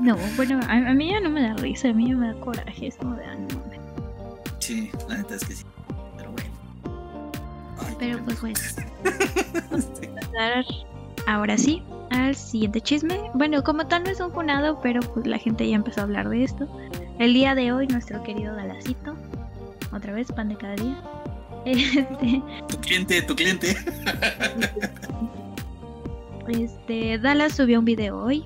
No, 0.00 0.16
bueno, 0.36 0.60
a, 0.68 0.72
a 0.74 0.94
mí 0.94 1.10
ya 1.10 1.18
no 1.20 1.28
me 1.28 1.42
da 1.42 1.54
risa, 1.54 1.88
a 1.88 1.92
mí 1.92 2.08
ya 2.08 2.14
me 2.14 2.28
da 2.28 2.34
coraje, 2.40 2.86
es 2.86 2.96
como 2.96 3.16
de, 3.16 3.24
ah, 3.24 3.34
no 3.34 3.58
mames. 3.58 3.80
Sí, 4.60 4.90
la 5.08 5.16
neta 5.16 5.34
es 5.34 5.44
que 5.44 5.54
sí. 5.54 5.64
Pero 6.16 6.30
bueno. 6.30 6.50
Ay, 7.84 7.96
Pero 7.98 8.18
pues 8.24 8.40
bueno. 8.40 8.58
pasar 9.70 10.64
ahora 11.26 11.58
sí 11.58 11.82
al 12.10 12.36
siguiente 12.36 12.80
chisme. 12.80 13.20
Bueno, 13.34 13.62
como 13.64 13.86
tal 13.88 14.04
no 14.04 14.10
es 14.10 14.20
un 14.20 14.32
funado, 14.32 14.80
pero 14.80 15.00
pues 15.00 15.26
la 15.26 15.38
gente 15.38 15.68
ya 15.68 15.74
empezó 15.74 16.00
a 16.00 16.04
hablar 16.04 16.28
de 16.28 16.44
esto. 16.44 16.68
El 17.18 17.34
día 17.34 17.56
de 17.56 17.72
hoy, 17.72 17.88
nuestro 17.88 18.22
querido 18.22 18.54
Dalacito, 18.54 19.16
otra 19.92 20.12
vez, 20.12 20.30
pan 20.30 20.48
de 20.48 20.56
cada 20.56 20.76
día. 20.76 20.96
Este, 21.64 22.40
Tu 22.68 22.78
cliente, 22.78 23.20
tu 23.22 23.34
cliente. 23.34 23.76
este, 26.50 27.18
Dallas 27.18 27.54
subió 27.54 27.78
un 27.78 27.84
video 27.84 28.22
hoy 28.22 28.42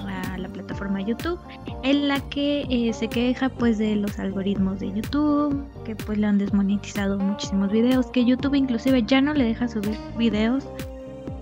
a 0.00 0.38
la 0.38 0.48
plataforma 0.48 1.00
YouTube 1.00 1.38
en 1.82 2.08
la 2.08 2.20
que 2.30 2.66
eh, 2.68 2.92
se 2.92 3.08
queja 3.08 3.48
pues 3.48 3.78
de 3.78 3.96
los 3.96 4.18
algoritmos 4.18 4.80
de 4.80 4.92
YouTube, 4.92 5.64
que 5.84 5.94
pues 5.94 6.18
le 6.18 6.26
han 6.26 6.38
desmonetizado 6.38 7.18
muchísimos 7.18 7.70
videos, 7.70 8.06
que 8.06 8.24
YouTube 8.24 8.54
inclusive 8.54 9.02
ya 9.02 9.20
no 9.20 9.34
le 9.34 9.44
deja 9.44 9.68
subir 9.68 9.96
videos. 10.16 10.66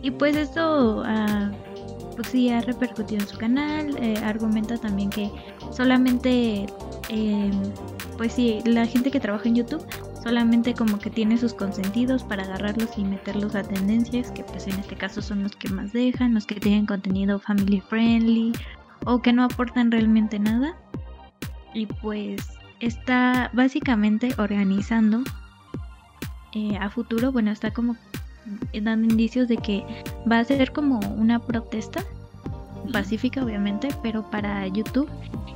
Y 0.02 0.10
pues 0.12 0.36
esto 0.36 1.02
ah, 1.05 1.50
pues 2.15 2.28
sí 2.28 2.50
ha 2.50 2.60
repercutido 2.60 3.23
en 3.23 3.28
su 3.28 3.39
canal, 3.39 3.97
eh, 3.99 4.17
argumenta 4.25 4.76
también 4.76 5.10
que 5.10 5.31
solamente 5.73 6.67
eh, 7.08 7.50
pues 8.17 8.33
sí, 8.33 8.60
la 8.65 8.86
gente 8.86 9.10
que 9.10 9.20
trabaja 9.20 9.49
en 9.49 9.55
YouTube 9.55 9.84
Solamente 10.28 10.74
como 10.74 10.98
que 10.98 11.08
tiene 11.08 11.39
sus 11.39 11.55
consentidos 11.55 12.23
para 12.23 12.42
agarrarlos 12.42 12.98
y 12.98 13.02
meterlos 13.02 13.55
a 13.55 13.62
tendencias, 13.62 14.31
que 14.31 14.44
pues 14.44 14.66
en 14.66 14.78
este 14.78 14.94
caso 14.94 15.23
son 15.23 15.42
los 15.42 15.57
que 15.57 15.70
más 15.70 15.94
dejan, 15.94 16.34
los 16.34 16.44
que 16.44 16.57
tienen 16.57 16.84
contenido 16.84 17.39
family 17.39 17.81
friendly 17.81 18.52
o 19.07 19.23
que 19.23 19.32
no 19.32 19.42
aportan 19.42 19.90
realmente 19.90 20.39
nada. 20.39 20.76
Y 21.73 21.86
pues 21.86 22.47
está 22.78 23.48
básicamente 23.55 24.34
organizando 24.36 25.23
eh, 26.52 26.76
a 26.76 26.90
futuro, 26.90 27.32
bueno, 27.32 27.50
está 27.50 27.70
como 27.70 27.97
dando 28.82 29.08
indicios 29.08 29.48
de 29.48 29.57
que 29.57 29.82
va 30.31 30.40
a 30.40 30.44
ser 30.44 30.74
como 30.74 30.98
una 31.16 31.39
protesta 31.39 32.05
pacífica 32.92 33.44
obviamente, 33.44 33.89
pero 34.02 34.23
para 34.23 34.66
YouTube. 34.66 35.08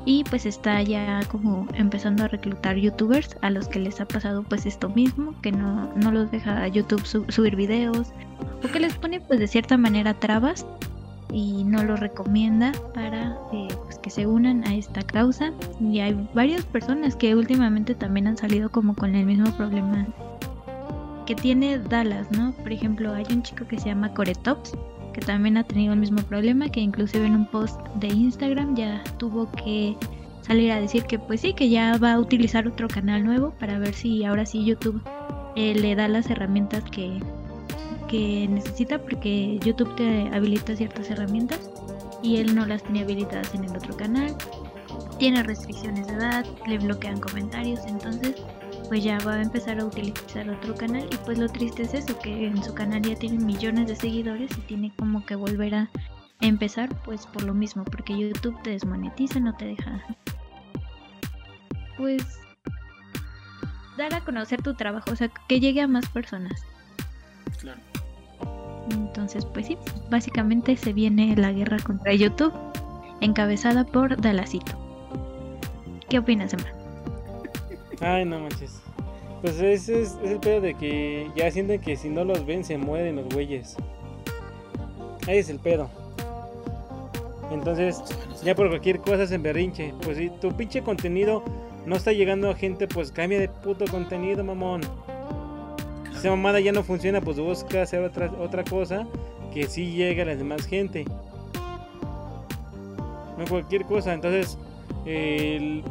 Y 0.04 0.24
pues 0.24 0.46
está 0.46 0.82
ya 0.82 1.20
como 1.30 1.68
empezando 1.74 2.24
a 2.24 2.28
reclutar 2.28 2.76
youtubers 2.76 3.36
a 3.40 3.50
los 3.50 3.68
que 3.68 3.78
les 3.78 4.00
ha 4.00 4.04
pasado 4.04 4.42
pues 4.42 4.66
esto 4.66 4.88
mismo, 4.88 5.34
que 5.42 5.52
no, 5.52 5.92
no 5.94 6.10
los 6.10 6.30
deja 6.30 6.66
YouTube 6.68 7.04
subir 7.04 7.56
videos. 7.56 8.08
O 8.64 8.68
que 8.68 8.80
les 8.80 8.94
pone 8.94 9.20
pues 9.20 9.38
de 9.38 9.46
cierta 9.46 9.76
manera 9.76 10.14
trabas 10.14 10.66
y 11.32 11.64
no 11.64 11.82
lo 11.82 11.96
recomienda 11.96 12.72
para 12.94 13.38
eh, 13.52 13.68
pues, 13.84 13.98
que 13.98 14.10
se 14.10 14.26
unan 14.26 14.64
a 14.64 14.74
esta 14.74 15.02
causa. 15.02 15.52
Y 15.80 16.00
hay 16.00 16.28
varias 16.34 16.64
personas 16.64 17.16
que 17.16 17.34
últimamente 17.34 17.94
también 17.94 18.26
han 18.26 18.36
salido 18.36 18.70
como 18.70 18.94
con 18.94 19.14
el 19.14 19.24
mismo 19.24 19.50
problema 19.56 20.06
que 21.26 21.34
tiene 21.34 21.78
Dallas, 21.78 22.30
¿no? 22.32 22.52
Por 22.52 22.72
ejemplo, 22.72 23.12
hay 23.14 23.24
un 23.30 23.42
chico 23.42 23.66
que 23.66 23.78
se 23.78 23.86
llama 23.86 24.12
Coretops 24.12 24.76
que 25.12 25.20
también 25.20 25.56
ha 25.56 25.64
tenido 25.64 25.92
el 25.92 26.00
mismo 26.00 26.22
problema, 26.22 26.68
que 26.68 26.80
inclusive 26.80 27.26
en 27.26 27.34
un 27.34 27.46
post 27.46 27.80
de 27.96 28.08
Instagram 28.08 28.74
ya 28.76 29.02
tuvo 29.18 29.50
que 29.52 29.96
salir 30.42 30.72
a 30.72 30.80
decir 30.80 31.04
que 31.04 31.18
pues 31.18 31.40
sí, 31.40 31.54
que 31.54 31.68
ya 31.68 31.96
va 31.98 32.14
a 32.14 32.18
utilizar 32.18 32.66
otro 32.66 32.88
canal 32.88 33.24
nuevo 33.24 33.52
para 33.58 33.78
ver 33.78 33.94
si 33.94 34.24
ahora 34.24 34.44
sí 34.44 34.64
YouTube 34.64 35.00
eh, 35.54 35.74
le 35.74 35.94
da 35.94 36.08
las 36.08 36.30
herramientas 36.30 36.82
que, 36.90 37.20
que 38.08 38.48
necesita, 38.48 38.98
porque 38.98 39.58
YouTube 39.64 39.94
te 39.96 40.28
habilita 40.34 40.76
ciertas 40.76 41.10
herramientas 41.10 41.70
y 42.22 42.36
él 42.36 42.54
no 42.54 42.66
las 42.66 42.82
tenía 42.82 43.02
habilitadas 43.02 43.54
en 43.54 43.64
el 43.64 43.76
otro 43.76 43.96
canal. 43.96 44.34
Tiene 45.18 45.42
restricciones 45.42 46.06
de 46.06 46.14
edad, 46.14 46.44
le 46.66 46.78
bloquean 46.78 47.20
comentarios, 47.20 47.80
entonces 47.86 48.34
pues 48.92 49.04
ya 49.04 49.16
va 49.20 49.36
a 49.36 49.40
empezar 49.40 49.80
a 49.80 49.86
utilizar 49.86 50.50
otro 50.50 50.74
canal 50.74 51.08
y 51.10 51.16
pues 51.24 51.38
lo 51.38 51.48
triste 51.48 51.84
es 51.84 51.94
eso, 51.94 52.18
que 52.18 52.48
en 52.48 52.62
su 52.62 52.74
canal 52.74 53.00
ya 53.00 53.16
tiene 53.16 53.42
millones 53.42 53.88
de 53.88 53.96
seguidores 53.96 54.50
y 54.58 54.60
tiene 54.60 54.92
como 54.98 55.24
que 55.24 55.34
volver 55.34 55.74
a 55.74 55.88
empezar 56.42 56.94
pues 57.02 57.26
por 57.26 57.42
lo 57.44 57.54
mismo, 57.54 57.84
porque 57.84 58.18
YouTube 58.18 58.54
te 58.62 58.68
desmonetiza, 58.68 59.40
no 59.40 59.56
te 59.56 59.64
deja 59.64 60.04
pues 61.96 62.38
dar 63.96 64.12
a 64.12 64.20
conocer 64.20 64.60
tu 64.60 64.74
trabajo, 64.74 65.10
o 65.10 65.16
sea, 65.16 65.30
que 65.48 65.58
llegue 65.58 65.80
a 65.80 65.88
más 65.88 66.06
personas. 66.10 66.62
Claro. 67.60 67.80
Entonces, 68.90 69.46
pues 69.46 69.68
sí, 69.68 69.78
básicamente 70.10 70.76
se 70.76 70.92
viene 70.92 71.34
la 71.34 71.50
guerra 71.52 71.78
contra 71.78 72.12
YouTube, 72.12 72.52
encabezada 73.22 73.84
por 73.84 74.20
Dalacito. 74.20 74.78
¿Qué 76.10 76.18
opinas, 76.18 76.52
Emma? 76.52 76.66
Ay, 78.02 78.26
no 78.26 78.38
manches. 78.38 78.81
Pues 79.42 79.60
ese 79.60 80.02
es, 80.02 80.16
el 80.22 80.38
pedo 80.38 80.60
de 80.60 80.74
que 80.74 81.28
ya 81.34 81.50
sienten 81.50 81.80
que 81.80 81.96
si 81.96 82.08
no 82.08 82.24
los 82.24 82.46
ven 82.46 82.64
se 82.64 82.78
mueren 82.78 83.16
los 83.16 83.28
güeyes. 83.28 83.76
Ahí 85.26 85.38
es 85.38 85.50
el 85.50 85.58
pedo. 85.58 85.90
Entonces, 87.50 88.00
ya 88.44 88.54
por 88.54 88.68
cualquier 88.68 89.00
cosa 89.00 89.26
se 89.26 89.36
berrinche. 89.38 89.92
Pues 90.02 90.16
si 90.16 90.30
tu 90.30 90.52
pinche 90.52 90.82
contenido 90.82 91.42
no 91.86 91.96
está 91.96 92.12
llegando 92.12 92.50
a 92.50 92.54
gente, 92.54 92.86
pues 92.86 93.10
cambia 93.10 93.40
de 93.40 93.48
puto 93.48 93.84
contenido, 93.86 94.44
mamón. 94.44 94.82
Si 96.12 96.18
esa 96.18 96.30
mamada 96.30 96.60
ya 96.60 96.70
no 96.70 96.84
funciona, 96.84 97.20
pues 97.20 97.40
busca 97.40 97.82
hacer 97.82 98.00
otra, 98.04 98.30
otra 98.38 98.62
cosa 98.62 99.08
que 99.52 99.66
sí 99.66 99.90
llegue 99.90 100.22
a 100.22 100.26
la 100.26 100.36
demás 100.36 100.66
gente. 100.66 101.04
No 103.36 103.44
cualquier 103.48 103.86
cosa. 103.86 104.14
Entonces, 104.14 104.56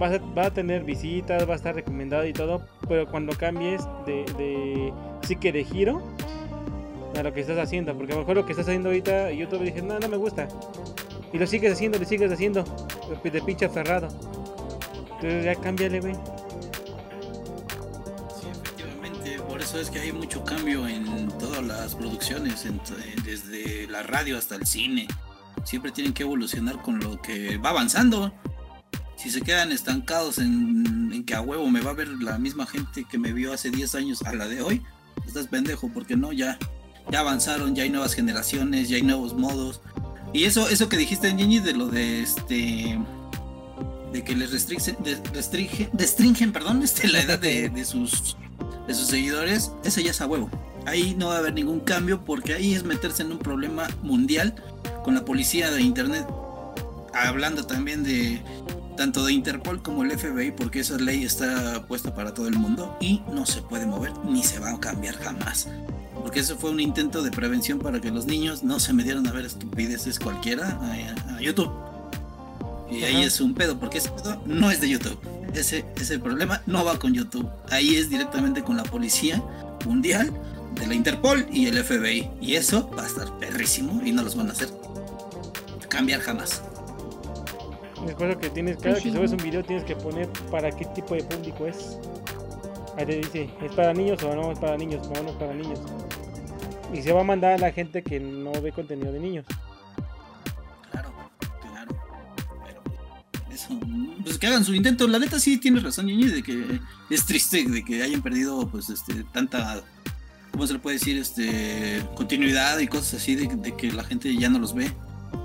va, 0.02 0.46
a, 0.46 0.52
tener 0.52 0.84
visitas, 0.84 1.48
va 1.48 1.54
a 1.54 1.58
estar 1.58 1.76
recomendado 1.76 2.26
y 2.26 2.34
todo, 2.34 2.62
pero 2.88 3.08
cuando 3.08 3.38
cambies 3.38 3.82
de, 4.06 4.26
de 4.38 4.94
sí 5.28 5.36
que 5.36 5.52
de 5.52 5.64
giro 5.64 6.02
a 7.18 7.24
lo 7.24 7.34
que 7.34 7.42
estás 7.42 7.58
haciendo, 7.58 7.96
porque 7.96 8.14
a 8.14 8.16
lo 8.16 8.22
mejor 8.22 8.36
lo 8.36 8.46
que 8.46 8.54
estás 8.54 8.68
haciendo 8.68 8.90
ahorita 8.90 9.32
YouTube 9.32 9.64
dije, 9.64 9.82
no, 9.82 10.00
no 10.00 10.08
me 10.08 10.18
gusta. 10.18 10.48
Y 11.34 11.38
lo 11.38 11.48
sigues 11.48 11.74
haciendo, 11.74 11.98
lo 11.98 12.06
sigues 12.06 12.32
haciendo, 12.32 12.64
de 13.24 13.42
pinche 13.42 13.66
aferrado. 13.66 14.08
Entonces 15.16 15.46
ya 15.46 15.56
cámbiale, 15.56 16.00
güey. 16.00 16.14
Sí, 16.14 18.48
efectivamente, 18.50 19.40
por 19.48 19.62
eso 19.62 19.80
es 19.80 19.90
que 19.90 20.00
hay 20.00 20.12
mucho 20.12 20.44
cambio 20.44 20.88
en 20.88 21.30
todas 21.38 21.64
las 21.64 21.96
producciones, 21.96 22.68
desde 23.24 23.88
la 23.88 24.04
radio 24.04 24.38
hasta 24.38 24.56
el 24.56 24.66
cine. 24.66 25.08
Siempre 25.64 25.92
tienen 25.92 26.14
que 26.14 26.24
evolucionar 26.24 26.82
con 26.82 27.00
lo 27.00 27.22
que 27.22 27.58
va 27.58 27.70
avanzando 27.70 28.34
si 29.22 29.30
se 29.30 29.42
quedan 29.42 29.72
estancados 29.72 30.40
en, 30.40 31.24
que 31.28 31.36
a 31.36 31.42
huevo 31.42 31.70
me 31.70 31.82
va 31.82 31.92
a 31.92 31.94
ver 31.94 32.08
la 32.08 32.40
misma 32.40 32.66
gente 32.66 33.06
que 33.10 33.20
me 33.20 33.34
vio 33.34 33.54
hace 33.54 33.70
10 33.70 33.94
años 33.94 34.24
a 34.24 34.34
la 34.34 34.48
de 34.48 34.64
hoy, 34.64 34.82
estás 35.28 35.46
pendejo, 35.46 35.90
porque 35.94 36.18
no, 36.18 36.34
ya, 36.34 36.58
ya 37.12 37.20
avanzaron, 37.20 37.76
ya 37.76 37.84
hay 37.84 37.92
nuevas 37.92 38.16
generaciones, 38.16 38.90
ya 38.90 38.96
hay 38.96 39.04
nuevos 39.04 39.36
modos. 39.36 39.82
Y 40.34 40.46
eso, 40.46 40.68
eso 40.70 40.90
que 40.90 40.98
dijiste, 40.98 41.36
Gigi, 41.36 41.60
de 41.60 41.74
lo 41.74 41.88
de 41.88 42.24
este. 42.24 43.00
de 44.12 44.24
que 44.24 44.36
les 44.36 44.52
restringen, 44.52 45.88
restringen, 45.94 46.52
perdón, 46.52 46.82
este, 46.84 47.08
la 47.08 47.22
edad 47.22 47.38
de, 47.38 47.86
sus, 47.86 48.38
de 48.88 48.96
sus 48.96 49.06
seguidores, 49.08 49.72
ese 49.84 50.04
ya 50.04 50.12
es 50.12 50.22
a 50.22 50.26
huevo. 50.26 50.50
Ahí 50.88 51.16
no 51.16 51.28
va 51.28 51.36
a 51.36 51.38
haber 51.38 51.54
ningún 51.54 51.82
cambio 51.82 52.26
porque 52.26 52.56
ahí 52.56 52.74
es 52.74 52.84
meterse 52.84 53.22
en 53.22 53.34
un 53.34 53.38
problema 53.38 53.88
mundial 54.02 54.56
con 55.04 55.14
la 55.14 55.24
policía 55.24 55.70
de 55.70 55.84
internet. 55.84 56.26
Hablando 57.14 57.68
también 57.68 58.04
de 58.04 58.42
tanto 58.96 59.26
de 59.26 59.34
Interpol 59.34 59.82
como 59.82 60.04
el 60.04 60.12
FBI, 60.18 60.52
porque 60.52 60.82
esa 60.82 60.98
ley 60.98 61.24
está 61.24 61.86
puesta 61.88 62.14
para 62.14 62.34
todo 62.34 62.48
el 62.48 62.58
mundo 62.58 62.98
y 63.00 63.22
no 63.32 63.46
se 63.46 63.62
puede 63.62 63.86
mover 63.86 64.12
ni 64.26 64.44
se 64.44 64.60
va 64.60 64.72
a 64.72 64.80
cambiar 64.80 65.16
jamás. 65.16 65.68
Porque 66.22 66.42
eso 66.42 66.58
fue 66.58 66.70
un 66.70 66.80
intento 66.80 67.24
de 67.24 67.32
prevención 67.32 67.80
para 67.80 68.00
que 68.00 68.12
los 68.12 68.26
niños 68.26 68.64
no 68.64 68.80
se 68.80 68.94
metieran 68.94 69.26
a 69.28 69.32
ver 69.32 69.46
estupideces 69.46 70.20
cualquiera 70.20 70.80
a, 70.82 71.42
YouTube. 71.42 71.72
Y 72.92 73.04
ahí 73.04 73.24
es 73.24 73.40
un 73.40 73.54
pedo, 73.54 73.80
porque 73.80 73.98
ese 73.98 74.10
pedo 74.10 74.42
no 74.46 74.70
es 74.70 74.82
de 74.82 74.90
YouTube. 74.90 75.18
Ese, 75.54 75.86
ese 75.96 76.20
problema 76.20 76.62
no 76.66 76.86
va 76.86 77.00
con 77.00 77.14
YouTube. 77.14 77.50
Ahí 77.70 77.96
es 77.96 78.10
directamente 78.10 78.64
con 78.64 78.78
la 78.78 78.84
policía 78.84 79.42
mundial, 79.86 80.32
de 80.76 80.88
la 80.88 80.94
Interpol 80.94 81.46
y 81.52 81.66
el 81.68 81.84
FBI. 81.84 82.30
Y 82.42 82.56
eso 82.56 82.90
va 82.98 83.04
a 83.04 83.08
estar 83.08 83.38
perrísimo 83.40 84.02
y 84.06 84.12
no 84.12 84.24
los 84.24 84.36
van 84.36 84.50
a 84.50 84.52
hacer 84.52 84.70
cambiar 85.90 86.22
jamás. 86.22 86.62
Es 88.08 88.38
que 88.38 88.50
tienes, 88.50 88.78
cada 88.78 89.00
que 89.00 89.12
subes 89.12 89.32
un 89.32 89.38
video 89.38 89.64
tienes 89.64 89.84
que 89.84 89.96
poner 89.96 90.28
para 90.50 90.72
qué 90.72 90.86
tipo 90.86 91.16
de 91.16 91.24
público 91.24 91.68
es. 91.68 91.98
Ahí 92.98 93.06
te 93.06 93.18
dice, 93.18 93.50
¿es 93.62 93.72
para 93.74 93.94
niños 93.94 94.22
o 94.24 94.36
no 94.36 94.52
es 94.52 94.60
para 94.60 94.78
niños? 94.78 95.08
No, 95.08 95.24
no 95.24 95.30
es 95.30 95.36
para 95.36 95.54
niños. 95.54 95.80
Y 96.94 97.02
se 97.02 97.14
va 97.14 97.22
a 97.22 97.24
mandar 97.24 97.54
a 97.54 97.58
la 97.58 97.72
gente 97.72 98.04
que 98.04 98.20
no 98.20 98.52
ve 98.62 98.72
contenido 98.72 99.12
de 99.14 99.20
niños. 99.20 99.46
Claro, 100.92 101.14
claro. 101.62 101.96
Pero 102.66 103.54
eso, 103.54 103.80
pues 104.24 104.38
que 104.38 104.48
hagan 104.48 104.66
su 104.66 104.74
intento. 104.74 105.08
La 105.08 105.20
neta 105.20 105.40
sí 105.40 105.58
tiene 105.58 105.80
razón, 105.80 106.08
Ñiñi, 106.08 106.26
de 106.26 106.44
que 106.44 106.80
es 107.10 107.26
triste 107.26 107.64
de 107.64 107.86
que 107.86 108.04
hayan 108.04 108.22
perdido 108.22 108.68
pues 108.68 108.90
este 108.90 109.24
tanta 109.32 109.84
¿cómo 110.52 110.68
se 110.68 110.74
le 110.74 110.80
puede 110.80 110.98
decir? 110.98 111.18
este 111.18 112.02
continuidad 112.16 112.80
y 112.80 112.88
cosas 112.88 113.22
así 113.22 113.36
de 113.36 113.76
que 113.78 113.92
la 113.92 114.04
gente 114.04 114.36
ya 114.36 114.50
no 114.50 114.60
los 114.60 114.74
ve. 114.74 114.92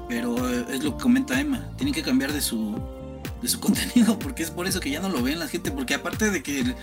Pero 0.09 0.37
eh, 0.49 0.67
es 0.71 0.85
lo 0.85 0.97
que 0.97 1.03
comenta 1.03 1.41
Emma, 1.41 1.69
tienen 1.77 1.95
que 1.95 2.03
cambiar 2.03 2.33
de 2.33 2.41
su, 2.41 2.79
de 3.43 3.49
su 3.49 3.61
contenido, 3.61 4.19
porque 4.19 4.43
es 4.43 4.51
por 4.51 4.67
eso 4.67 4.81
que 4.81 4.91
ya 4.91 5.01
no 5.01 5.09
lo 5.09 5.23
ven 5.23 5.39
la 5.39 5.49
gente, 5.49 5.71
porque 5.71 5.95
aparte 5.95 6.31
de 6.31 6.43
que 6.43 6.75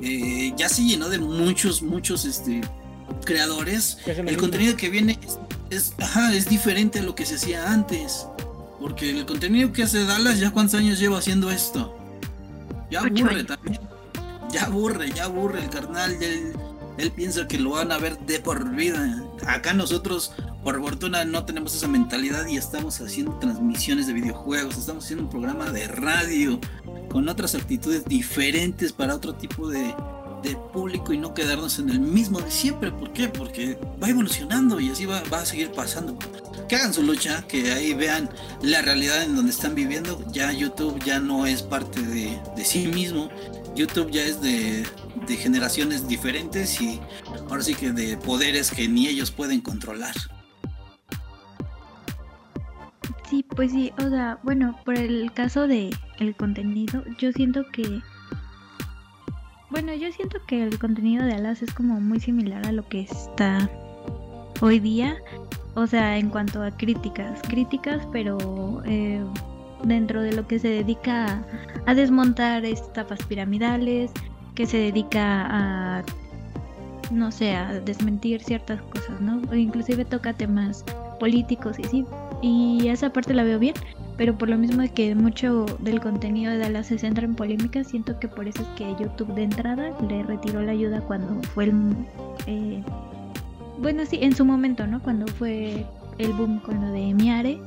eh, 0.00 0.52
ya 0.56 0.68
se 0.68 0.82
llenó 0.82 1.08
de 1.08 1.18
muchos, 1.18 1.82
muchos 1.82 2.24
este, 2.24 2.60
creadores, 3.24 3.98
el 4.06 4.36
contenido 4.36 4.76
que 4.76 4.90
viene 4.90 5.18
es, 5.70 5.94
es 6.34 6.48
diferente 6.48 7.00
a 7.00 7.02
lo 7.02 7.14
que 7.14 7.26
se 7.26 7.36
hacía 7.36 7.72
antes. 7.72 8.26
Porque 8.80 9.10
el 9.10 9.24
contenido 9.26 9.72
que 9.72 9.84
hace 9.84 10.04
Dallas, 10.04 10.40
¿ya 10.40 10.50
cuántos 10.50 10.74
años 10.74 10.98
lleva 10.98 11.18
haciendo 11.18 11.52
esto? 11.52 11.96
Ya 12.90 13.00
aburre 13.00 13.44
también. 13.44 13.80
Ya 14.50 14.64
aburre, 14.64 15.12
ya 15.12 15.24
aburre 15.24 15.62
el 15.62 15.70
carnal. 15.70 16.20
Él, 16.20 16.52
él 16.98 17.10
piensa 17.12 17.46
que 17.46 17.58
lo 17.58 17.70
van 17.70 17.92
a 17.92 17.98
ver 17.98 18.18
de 18.18 18.40
por 18.40 18.68
vida. 18.74 19.22
Acá 19.46 19.72
nosotros 19.72 20.32
por 20.62 20.80
fortuna 20.80 21.24
no 21.24 21.44
tenemos 21.44 21.74
esa 21.74 21.88
mentalidad 21.88 22.46
y 22.46 22.56
estamos 22.56 23.00
haciendo 23.00 23.36
transmisiones 23.38 24.06
de 24.06 24.12
videojuegos, 24.12 24.78
estamos 24.78 25.04
haciendo 25.04 25.24
un 25.24 25.30
programa 25.30 25.70
de 25.70 25.88
radio 25.88 26.60
con 27.10 27.28
otras 27.28 27.54
actitudes 27.54 28.04
diferentes 28.04 28.92
para 28.92 29.14
otro 29.14 29.34
tipo 29.34 29.68
de, 29.68 29.94
público 30.72 31.12
y 31.12 31.18
no 31.18 31.34
quedarnos 31.34 31.78
en 31.78 31.88
el 31.88 32.00
mismo 32.00 32.40
de 32.40 32.50
siempre. 32.50 32.90
¿Por 32.90 33.12
qué? 33.12 33.28
Porque 33.28 33.78
va 34.02 34.08
evolucionando 34.08 34.80
y 34.80 34.90
así 34.90 35.06
va, 35.06 35.20
a 35.20 35.46
seguir 35.46 35.70
pasando. 35.70 36.18
Que 36.68 36.74
hagan 36.74 36.92
su 36.92 37.04
lucha, 37.04 37.46
que 37.46 37.70
ahí 37.70 37.94
vean 37.94 38.28
la 38.60 38.82
realidad 38.82 39.22
en 39.22 39.36
donde 39.36 39.52
están 39.52 39.76
viviendo. 39.76 40.20
Ya 40.32 40.50
YouTube 40.50 41.00
ya 41.04 41.20
no 41.20 41.46
es 41.46 41.62
parte 41.62 42.02
de, 42.02 42.40
sí 42.64 42.88
mismo, 42.88 43.30
YouTube 43.76 44.10
ya 44.10 44.22
es 44.22 44.40
de, 44.40 44.84
de 45.28 45.36
generaciones 45.36 46.08
diferentes 46.08 46.80
y 46.80 47.00
ahora 47.48 47.62
sí 47.62 47.76
que 47.76 47.92
de 47.92 48.16
poderes 48.16 48.72
que 48.72 48.88
ni 48.88 49.06
ellos 49.06 49.30
pueden 49.30 49.60
controlar. 49.60 50.14
Sí, 53.32 53.46
pues 53.56 53.72
sí, 53.72 53.90
o 53.96 54.10
sea, 54.10 54.38
bueno, 54.42 54.78
por 54.84 54.94
el 54.94 55.32
caso 55.32 55.66
de 55.66 55.88
el 56.18 56.36
contenido, 56.36 57.02
yo 57.16 57.32
siento 57.32 57.64
que 57.72 58.02
bueno, 59.70 59.94
yo 59.94 60.12
siento 60.12 60.36
que 60.46 60.62
el 60.62 60.78
contenido 60.78 61.24
de 61.24 61.32
Alas 61.32 61.62
es 61.62 61.72
como 61.72 61.98
muy 61.98 62.20
similar 62.20 62.66
a 62.66 62.72
lo 62.72 62.86
que 62.86 63.00
está 63.00 63.70
hoy 64.60 64.80
día, 64.80 65.16
o 65.74 65.86
sea, 65.86 66.18
en 66.18 66.28
cuanto 66.28 66.62
a 66.62 66.72
críticas, 66.72 67.40
críticas, 67.48 68.06
pero 68.12 68.82
eh, 68.84 69.24
dentro 69.82 70.20
de 70.20 70.34
lo 70.34 70.46
que 70.46 70.58
se 70.58 70.68
dedica 70.68 71.24
a, 71.86 71.90
a 71.90 71.94
desmontar 71.94 72.66
estafas 72.66 73.24
piramidales, 73.24 74.10
que 74.54 74.66
se 74.66 74.76
dedica 74.76 75.46
a 75.48 76.04
no 77.10 77.30
sé, 77.30 77.54
a 77.54 77.80
desmentir 77.80 78.42
ciertas 78.42 78.82
cosas, 78.82 79.22
¿no? 79.22 79.40
O 79.50 79.54
inclusive 79.54 80.04
toca 80.04 80.34
temas 80.34 80.84
políticos 81.18 81.78
y 81.78 81.84
sí, 81.84 82.04
y 82.42 82.88
esa 82.88 83.10
parte 83.10 83.32
la 83.32 83.44
veo 83.44 83.58
bien, 83.58 83.74
pero 84.16 84.36
por 84.36 84.50
lo 84.50 84.58
mismo 84.58 84.82
de 84.82 84.90
que 84.90 85.14
mucho 85.14 85.64
del 85.78 86.00
contenido 86.00 86.52
de 86.52 86.58
Dallas 86.58 86.88
se 86.88 86.98
centra 86.98 87.24
en 87.24 87.34
polémicas, 87.34 87.86
siento 87.86 88.18
que 88.18 88.28
por 88.28 88.48
eso 88.48 88.62
es 88.62 88.68
que 88.76 89.02
YouTube 89.02 89.32
de 89.34 89.44
entrada 89.44 89.96
le 90.08 90.22
retiró 90.24 90.60
la 90.60 90.72
ayuda 90.72 91.00
cuando 91.00 91.40
fue 91.54 91.64
el... 91.64 91.72
Eh, 92.46 92.82
bueno, 93.78 94.04
sí, 94.04 94.18
en 94.20 94.34
su 94.34 94.44
momento, 94.44 94.86
¿no? 94.86 95.00
Cuando 95.00 95.26
fue 95.26 95.86
el 96.18 96.32
boom 96.32 96.58
con 96.60 96.80
lo 96.80 96.92
de 96.92 97.14
Miare, 97.14 97.58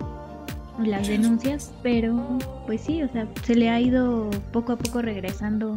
las 0.84 1.08
denuncias, 1.08 1.74
pero 1.82 2.38
pues 2.66 2.82
sí, 2.82 3.02
o 3.02 3.10
sea, 3.10 3.28
se 3.44 3.56
le 3.56 3.70
ha 3.70 3.80
ido 3.80 4.30
poco 4.52 4.74
a 4.74 4.76
poco 4.76 5.02
regresando 5.02 5.76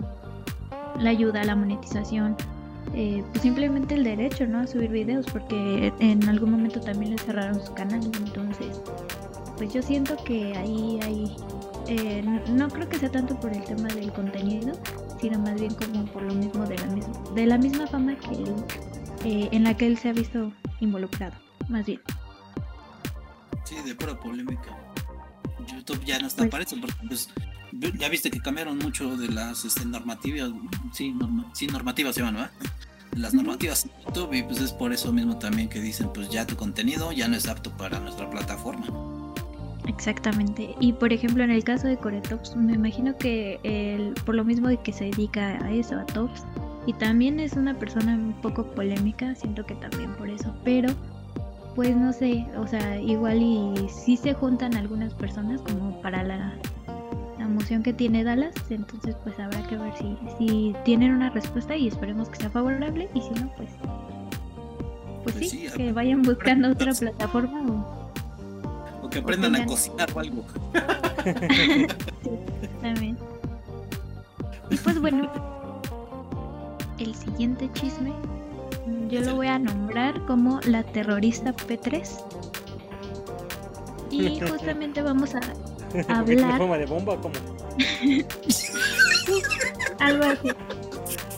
la 0.98 1.10
ayuda, 1.10 1.44
la 1.44 1.54
monetización, 1.54 2.36
eh, 2.94 3.22
pues 3.30 3.42
simplemente 3.42 3.94
el 3.94 4.04
derecho, 4.04 4.46
¿no? 4.46 4.58
A 4.60 4.66
subir 4.66 4.90
videos, 4.90 5.26
porque 5.26 5.92
en 6.00 6.28
algún 6.28 6.50
momento 6.52 6.80
también 6.80 7.12
le 7.12 7.18
cerraron 7.18 7.64
su 7.64 7.72
canal, 7.74 8.00
entonces, 8.04 8.80
pues 9.56 9.72
yo 9.72 9.82
siento 9.82 10.16
que 10.24 10.56
ahí 10.56 10.98
hay, 11.02 11.36
eh, 11.88 12.22
no 12.50 12.68
creo 12.68 12.88
que 12.88 12.98
sea 12.98 13.10
tanto 13.10 13.38
por 13.38 13.52
el 13.52 13.64
tema 13.64 13.88
del 13.88 14.12
contenido, 14.12 14.72
sino 15.20 15.38
más 15.40 15.60
bien 15.60 15.74
como 15.74 16.04
por 16.06 16.22
lo 16.22 16.34
mismo 16.34 16.64
de 16.66 16.76
la 16.78 16.86
misma, 16.86 17.12
de 17.34 17.46
la 17.46 17.58
misma 17.58 17.86
fama 17.86 18.16
que 18.16 18.30
él, 18.34 18.54
eh, 19.24 19.48
en 19.52 19.64
la 19.64 19.76
que 19.76 19.86
él 19.86 19.98
se 19.98 20.08
ha 20.10 20.12
visto 20.12 20.52
involucrado, 20.80 21.34
más 21.68 21.84
bien. 21.86 22.00
Sí, 23.64 23.76
de 23.84 23.94
pura 23.94 24.18
polémica. 24.18 24.76
YouTube 25.66 26.02
ya 26.04 26.18
no 26.18 26.26
está 26.28 26.42
Pues- 26.42 26.50
para 26.50 26.64
eso, 26.64 26.76
porque 26.80 26.96
pues, 27.06 27.28
ya 27.72 28.08
viste 28.08 28.30
que 28.30 28.40
cambiaron 28.40 28.78
mucho 28.78 29.16
de 29.16 29.28
las 29.28 29.64
este, 29.64 29.84
normativas, 29.84 30.50
sí, 30.92 31.12
norma- 31.12 31.50
sí, 31.54 31.66
normativas 31.66 32.14
se 32.14 32.20
llaman, 32.22 32.34
¿verdad? 32.34 32.50
Las 33.16 33.34
normativas 33.34 33.84
en 33.86 33.90
YouTube 34.04 34.34
y 34.34 34.42
pues 34.42 34.60
es 34.60 34.72
por 34.72 34.92
eso 34.92 35.12
mismo 35.12 35.38
también 35.38 35.68
que 35.68 35.80
dicen 35.80 36.10
pues 36.12 36.28
ya 36.30 36.46
tu 36.46 36.56
contenido 36.56 37.10
ya 37.12 37.26
no 37.26 37.36
es 37.36 37.48
apto 37.48 37.70
para 37.76 37.98
nuestra 38.00 38.28
plataforma. 38.30 38.86
Exactamente. 39.86 40.74
Y 40.80 40.92
por 40.92 41.12
ejemplo, 41.12 41.42
en 41.42 41.50
el 41.50 41.64
caso 41.64 41.88
de 41.88 41.96
Coretops, 41.96 42.54
me 42.56 42.74
imagino 42.74 43.16
que 43.16 43.58
él, 43.62 44.12
por 44.26 44.34
lo 44.34 44.44
mismo 44.44 44.68
de 44.68 44.76
que 44.82 44.92
se 44.92 45.04
dedica 45.04 45.58
a 45.64 45.72
eso, 45.72 45.96
a 45.98 46.04
Tops, 46.04 46.44
y 46.86 46.92
también 46.92 47.40
es 47.40 47.54
una 47.54 47.78
persona 47.78 48.14
un 48.14 48.34
poco 48.42 48.64
polémica, 48.74 49.34
siento 49.34 49.64
que 49.64 49.74
también 49.76 50.14
por 50.16 50.28
eso, 50.28 50.54
pero 50.64 50.92
pues 51.74 51.96
no 51.96 52.12
sé, 52.12 52.46
o 52.58 52.66
sea, 52.66 53.00
igual 53.00 53.40
y 53.40 53.88
sí 53.88 54.16
se 54.16 54.34
juntan 54.34 54.74
algunas 54.74 55.14
personas 55.14 55.60
como 55.62 56.00
para 56.02 56.22
la, 56.22 56.58
la 57.48 57.54
moción 57.54 57.82
que 57.82 57.92
tiene 57.94 58.24
Dallas, 58.24 58.52
entonces 58.68 59.16
pues 59.24 59.38
habrá 59.40 59.62
que 59.66 59.76
ver 59.76 59.92
si, 59.98 60.16
si 60.38 60.74
tienen 60.84 61.12
una 61.12 61.30
respuesta 61.30 61.74
y 61.76 61.88
esperemos 61.88 62.28
que 62.28 62.36
sea 62.36 62.50
favorable, 62.50 63.08
y 63.14 63.22
si 63.22 63.30
no, 63.30 63.50
pues, 63.56 63.70
pues, 65.24 65.36
Pues 65.36 65.50
sí, 65.50 65.68
sí, 65.68 65.76
que 65.76 65.92
vayan 65.92 66.22
buscando 66.22 66.70
otra 66.70 66.92
plataforma 66.92 67.62
o 69.02 69.06
O 69.06 69.10
que 69.10 69.18
aprendan 69.20 69.54
a 69.54 69.58
tengan- 69.58 69.68
cocinar 69.68 70.08
o 70.14 70.20
algo. 70.20 70.44
También. 72.82 73.16
Y 74.70 74.76
pues 74.76 75.00
bueno, 75.00 75.30
el 76.98 77.14
siguiente 77.14 77.70
chisme 77.72 78.12
mm, 78.86 79.08
yo 79.08 79.20
lo 79.22 79.36
voy 79.36 79.46
a 79.46 79.58
nombrar 79.58 80.20
como 80.26 80.60
la 80.66 80.82
terrorista 80.82 81.54
P3. 81.54 82.06
Y 84.10 84.38
justamente 84.50 85.00
vamos 85.02 85.34
a 85.34 85.40
¿En 85.94 86.10
hablar 86.10 86.58
forma 86.58 86.78
de 86.78 86.86
bomba 86.86 87.14
o 87.14 87.20
cómo? 87.20 87.34
algo 90.00 90.24
así. 90.24 90.48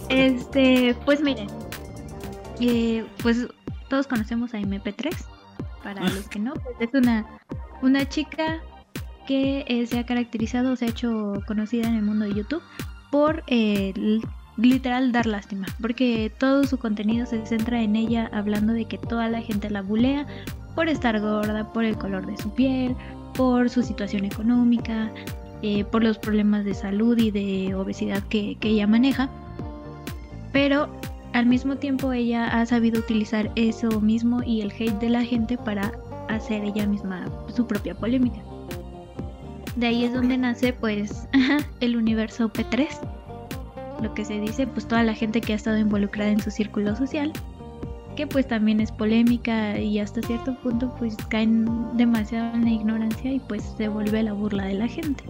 Este, 0.08 0.96
pues 1.04 1.20
miren, 1.20 1.48
eh, 2.60 3.04
pues 3.22 3.46
todos 3.88 4.06
conocemos 4.06 4.54
a 4.54 4.58
MP3. 4.58 5.10
Para 5.82 6.02
los 6.02 6.28
que 6.28 6.38
no, 6.38 6.52
pues 6.52 6.76
es 6.80 6.90
una, 6.92 7.26
una 7.80 8.06
chica 8.06 8.60
que 9.26 9.64
eh, 9.66 9.86
se 9.86 9.98
ha 9.98 10.04
caracterizado, 10.04 10.76
se 10.76 10.84
ha 10.84 10.88
hecho 10.88 11.42
conocida 11.46 11.88
en 11.88 11.94
el 11.94 12.02
mundo 12.02 12.26
de 12.26 12.34
YouTube 12.34 12.62
por 13.10 13.42
eh, 13.46 13.94
literal 14.58 15.10
dar 15.10 15.26
lástima, 15.26 15.66
porque 15.80 16.30
todo 16.36 16.64
su 16.64 16.78
contenido 16.78 17.26
se 17.26 17.44
centra 17.46 17.80
en 17.80 17.96
ella 17.96 18.28
hablando 18.32 18.74
de 18.74 18.84
que 18.84 18.98
toda 18.98 19.28
la 19.28 19.40
gente 19.40 19.70
la 19.70 19.80
bulea 19.80 20.26
por 20.74 20.88
estar 20.88 21.18
gorda, 21.20 21.72
por 21.72 21.84
el 21.84 21.96
color 21.96 22.26
de 22.26 22.36
su 22.36 22.54
piel, 22.54 22.94
por 23.34 23.70
su 23.70 23.82
situación 23.82 24.24
económica, 24.24 25.10
eh, 25.62 25.84
por 25.84 26.02
los 26.02 26.18
problemas 26.18 26.64
de 26.64 26.74
salud 26.74 27.18
y 27.18 27.30
de 27.30 27.74
obesidad 27.74 28.22
que, 28.24 28.56
que 28.60 28.68
ella 28.70 28.86
maneja. 28.86 29.28
Pero 30.52 30.88
al 31.32 31.46
mismo 31.46 31.76
tiempo 31.76 32.12
ella 32.12 32.48
ha 32.48 32.66
sabido 32.66 32.98
utilizar 32.98 33.50
eso 33.54 34.00
mismo 34.00 34.42
y 34.42 34.62
el 34.62 34.72
hate 34.72 34.98
de 34.98 35.10
la 35.10 35.24
gente 35.24 35.56
para 35.56 35.92
hacer 36.28 36.64
ella 36.64 36.86
misma 36.86 37.26
su 37.54 37.66
propia 37.66 37.94
polémica. 37.94 38.40
De 39.76 39.86
ahí 39.86 40.04
es 40.04 40.12
donde 40.12 40.36
nace 40.36 40.72
pues 40.72 41.28
el 41.80 41.96
universo 41.96 42.52
P3. 42.52 42.88
Lo 44.02 44.12
que 44.14 44.24
se 44.24 44.40
dice 44.40 44.66
pues 44.66 44.88
toda 44.88 45.02
la 45.04 45.14
gente 45.14 45.40
que 45.40 45.52
ha 45.52 45.56
estado 45.56 45.78
involucrada 45.78 46.30
en 46.30 46.40
su 46.40 46.50
círculo 46.50 46.96
social. 46.96 47.32
Que 48.20 48.26
pues 48.26 48.46
también 48.46 48.80
es 48.80 48.92
polémica 48.92 49.78
y 49.78 49.98
hasta 49.98 50.20
cierto 50.20 50.54
punto 50.56 50.94
pues 50.98 51.16
caen 51.30 51.66
demasiado 51.96 52.54
en 52.54 52.64
la 52.64 52.70
ignorancia 52.70 53.32
y 53.32 53.38
pues 53.40 53.62
se 53.78 53.88
vuelve 53.88 54.22
la 54.22 54.34
burla 54.34 54.66
de 54.66 54.74
la 54.74 54.86
gente. 54.88 55.24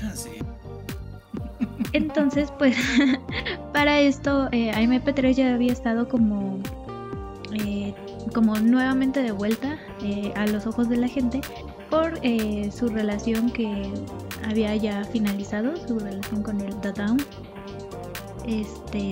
Ah, 0.00 0.12
sí. 0.14 0.30
Entonces, 1.92 2.52
pues, 2.56 2.76
para 3.72 3.98
esto, 3.98 4.48
eh, 4.52 4.70
AMP3 4.70 5.32
ya 5.32 5.54
había 5.54 5.72
estado 5.72 6.08
como, 6.08 6.60
eh, 7.52 7.92
como 8.32 8.60
nuevamente 8.60 9.20
de 9.20 9.32
vuelta 9.32 9.76
eh, 10.00 10.32
a 10.36 10.46
los 10.46 10.68
ojos 10.68 10.88
de 10.88 10.98
la 10.98 11.08
gente 11.08 11.40
por 11.90 12.20
eh, 12.22 12.70
su 12.70 12.90
relación 12.90 13.50
que 13.50 13.92
había 14.48 14.76
ya 14.76 15.02
finalizado, 15.02 15.76
su 15.88 15.98
relación 15.98 16.44
con 16.44 16.60
el 16.60 16.80
Down. 16.80 17.16
Este, 18.46 19.08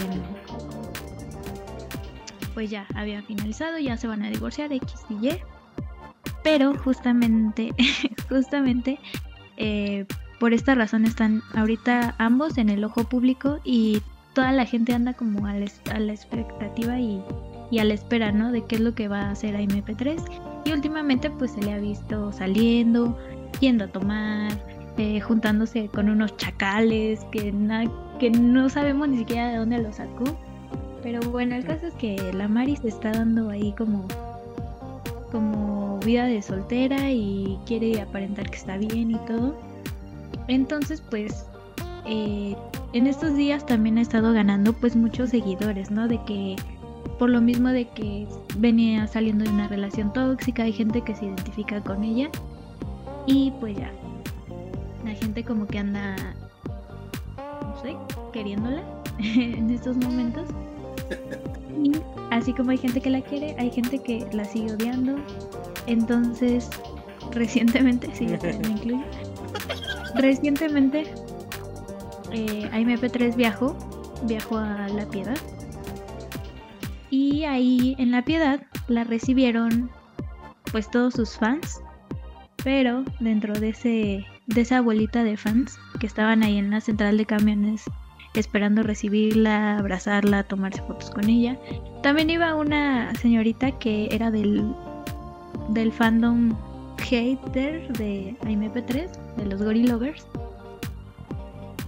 pues 2.54 2.70
ya 2.70 2.86
había 2.94 3.22
finalizado, 3.22 3.78
ya 3.78 3.96
se 3.96 4.06
van 4.06 4.22
a 4.22 4.30
divorciar 4.30 4.72
X 4.72 4.94
y 5.08 5.28
Y. 5.28 5.38
Pero 6.42 6.74
justamente, 6.74 7.72
justamente, 8.28 8.98
eh, 9.56 10.06
por 10.40 10.52
esta 10.52 10.74
razón 10.74 11.04
están 11.04 11.42
ahorita 11.54 12.14
ambos 12.18 12.58
en 12.58 12.68
el 12.68 12.82
ojo 12.84 13.04
público 13.04 13.60
y 13.64 14.02
toda 14.34 14.52
la 14.52 14.64
gente 14.64 14.94
anda 14.94 15.12
como 15.12 15.46
a 15.46 15.54
la, 15.54 16.12
expectativa 16.12 16.98
y, 16.98 17.22
y 17.70 17.78
a 17.78 17.84
la 17.84 17.94
espera, 17.94 18.32
¿no? 18.32 18.50
De 18.50 18.64
qué 18.64 18.76
es 18.76 18.80
lo 18.80 18.94
que 18.94 19.08
va 19.08 19.22
a 19.22 19.30
hacer 19.30 19.54
a 19.54 19.60
MP3. 19.60 20.20
Y 20.64 20.72
últimamente 20.72 21.30
pues 21.30 21.52
se 21.52 21.62
le 21.62 21.72
ha 21.72 21.78
visto 21.78 22.32
saliendo, 22.32 23.16
yendo 23.60 23.84
a 23.84 23.88
tomar, 23.88 24.52
eh, 24.98 25.20
juntándose 25.20 25.88
con 25.88 26.10
unos 26.10 26.36
chacales 26.36 27.24
que, 27.32 27.54
que 28.18 28.30
no 28.30 28.68
sabemos 28.68 29.08
ni 29.08 29.18
siquiera 29.18 29.50
de 29.50 29.56
dónde 29.56 29.78
lo 29.78 29.92
sacó. 29.92 30.24
Pero 31.02 31.20
bueno, 31.30 31.56
el 31.56 31.64
caso 31.64 31.86
es 31.86 31.94
que 31.94 32.32
la 32.32 32.48
Mari 32.48 32.76
se 32.76 32.88
está 32.88 33.12
dando 33.12 33.50
ahí 33.50 33.74
como 33.76 34.06
como 35.32 35.98
vida 36.00 36.26
de 36.26 36.42
soltera 36.42 37.10
y 37.10 37.58
quiere 37.66 38.02
aparentar 38.02 38.50
que 38.50 38.56
está 38.56 38.76
bien 38.76 39.10
y 39.10 39.18
todo. 39.26 39.56
Entonces, 40.46 41.02
pues, 41.08 41.46
eh, 42.04 42.54
en 42.92 43.06
estos 43.06 43.34
días 43.34 43.64
también 43.64 43.96
ha 43.96 44.02
estado 44.02 44.32
ganando 44.32 44.74
pues 44.74 44.94
muchos 44.94 45.30
seguidores, 45.30 45.90
¿no? 45.90 46.06
De 46.06 46.22
que 46.24 46.56
por 47.18 47.30
lo 47.30 47.40
mismo 47.40 47.68
de 47.68 47.88
que 47.88 48.26
venía 48.58 49.06
saliendo 49.06 49.44
de 49.44 49.50
una 49.50 49.68
relación 49.68 50.12
tóxica, 50.12 50.64
hay 50.64 50.72
gente 50.72 51.00
que 51.00 51.14
se 51.14 51.26
identifica 51.26 51.80
con 51.80 52.04
ella 52.04 52.28
y 53.26 53.52
pues 53.60 53.76
ya, 53.76 53.90
la 55.04 55.12
gente 55.12 55.44
como 55.44 55.66
que 55.66 55.78
anda, 55.78 56.16
no 57.36 57.80
sé, 57.80 57.96
queriéndola 58.32 58.82
en 59.18 59.70
estos 59.70 59.96
momentos. 59.96 60.48
Y 61.82 61.92
así 62.30 62.52
como 62.52 62.70
hay 62.70 62.78
gente 62.78 63.00
que 63.00 63.10
la 63.10 63.20
quiere, 63.20 63.54
hay 63.58 63.70
gente 63.70 63.98
que 63.98 64.26
la 64.32 64.44
sigue 64.44 64.72
odiando. 64.72 65.16
Entonces, 65.86 66.70
recientemente, 67.32 68.08
sí, 68.14 68.26
yo 68.26 68.38
también 68.38 68.62
me 68.62 68.68
incluyo. 68.68 69.04
Recientemente 70.14 71.04
eh, 72.32 72.68
AMP3 72.72 73.34
viajó, 73.34 73.76
viajó 74.24 74.58
a 74.58 74.88
La 74.88 75.06
Piedad. 75.06 75.38
Y 77.10 77.44
ahí 77.44 77.94
en 77.98 78.10
La 78.10 78.24
Piedad 78.24 78.62
la 78.88 79.04
recibieron 79.04 79.90
pues 80.70 80.90
todos 80.90 81.14
sus 81.14 81.36
fans. 81.36 81.80
Pero 82.64 83.04
dentro 83.18 83.58
de 83.58 83.70
ese 83.70 84.24
de 84.46 84.60
esa 84.60 84.80
bolita 84.80 85.24
de 85.24 85.36
fans 85.36 85.78
que 86.00 86.06
estaban 86.06 86.42
ahí 86.42 86.58
en 86.58 86.70
la 86.70 86.80
central 86.80 87.16
de 87.16 87.26
camiones 87.26 87.84
esperando 88.34 88.82
recibirla, 88.82 89.78
abrazarla, 89.78 90.44
tomarse 90.44 90.82
fotos 90.82 91.10
con 91.10 91.28
ella. 91.28 91.58
También 92.02 92.30
iba 92.30 92.54
una 92.54 93.14
señorita 93.16 93.72
que 93.78 94.08
era 94.10 94.30
del, 94.30 94.64
del 95.68 95.92
fandom 95.92 96.54
hater 96.98 97.92
de 97.94 98.36
AMP3, 98.42 99.10
de 99.36 99.46
los 99.46 99.62
Gorilovers. 99.62 100.26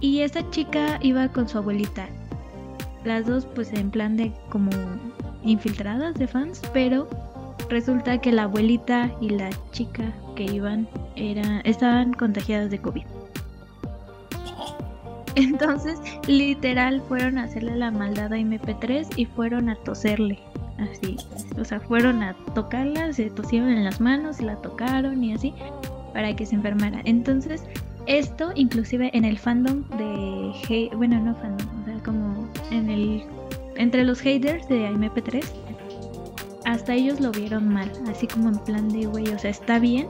Y 0.01 0.19
esta 0.19 0.47
chica 0.51 0.99
iba 1.01 1.27
con 1.29 1.47
su 1.49 1.57
abuelita. 1.57 2.07
Las 3.03 3.25
dos 3.25 3.45
pues 3.45 3.71
en 3.73 3.91
plan 3.91 4.17
de 4.17 4.31
como 4.49 4.71
infiltradas 5.43 6.15
de 6.15 6.27
fans, 6.27 6.61
pero 6.73 7.07
resulta 7.69 8.19
que 8.19 8.31
la 8.31 8.43
abuelita 8.43 9.11
y 9.21 9.29
la 9.29 9.49
chica 9.71 10.11
que 10.35 10.43
iban 10.43 10.87
estaban 11.15 12.13
contagiadas 12.13 12.69
de 12.69 12.79
COVID. 12.79 13.05
Entonces, 15.41 15.99
literal, 16.27 17.01
fueron 17.07 17.37
a 17.37 17.43
hacerle 17.43 17.75
la 17.75 17.91
maldad 17.91 18.31
a 18.31 18.37
MP3 18.37 19.07
y 19.17 19.25
fueron 19.25 19.69
a 19.69 19.75
toserle. 19.75 20.39
Así. 20.77 21.17
O 21.59 21.65
sea, 21.65 21.79
fueron 21.79 22.23
a 22.23 22.33
tocarla, 22.53 23.11
se 23.13 23.29
tosieron 23.29 23.69
en 23.69 23.83
las 23.83 23.99
manos, 23.99 24.41
la 24.41 24.55
tocaron 24.57 25.23
y 25.23 25.33
así, 25.33 25.53
para 26.13 26.35
que 26.35 26.45
se 26.45 26.55
enfermara. 26.55 27.01
Entonces, 27.05 27.63
esto 28.07 28.51
inclusive 28.55 29.09
en 29.13 29.25
el 29.25 29.37
fandom 29.37 29.83
de... 29.97 30.89
Bueno, 30.95 31.19
no 31.19 31.35
fandom, 31.35 31.81
o 31.81 31.85
sea, 31.85 32.03
como 32.03 32.47
en 32.71 32.89
el... 32.89 33.23
Entre 33.75 34.05
los 34.05 34.21
haters 34.21 34.67
de 34.69 34.89
MP3, 34.89 35.43
hasta 36.63 36.93
ellos 36.93 37.19
lo 37.19 37.31
vieron 37.31 37.67
mal, 37.67 37.91
así 38.07 38.25
como 38.25 38.49
en 38.49 38.59
plan 38.59 38.89
de, 38.89 39.05
güey, 39.05 39.27
o 39.29 39.39
sea, 39.39 39.51
está 39.51 39.79
bien 39.79 40.07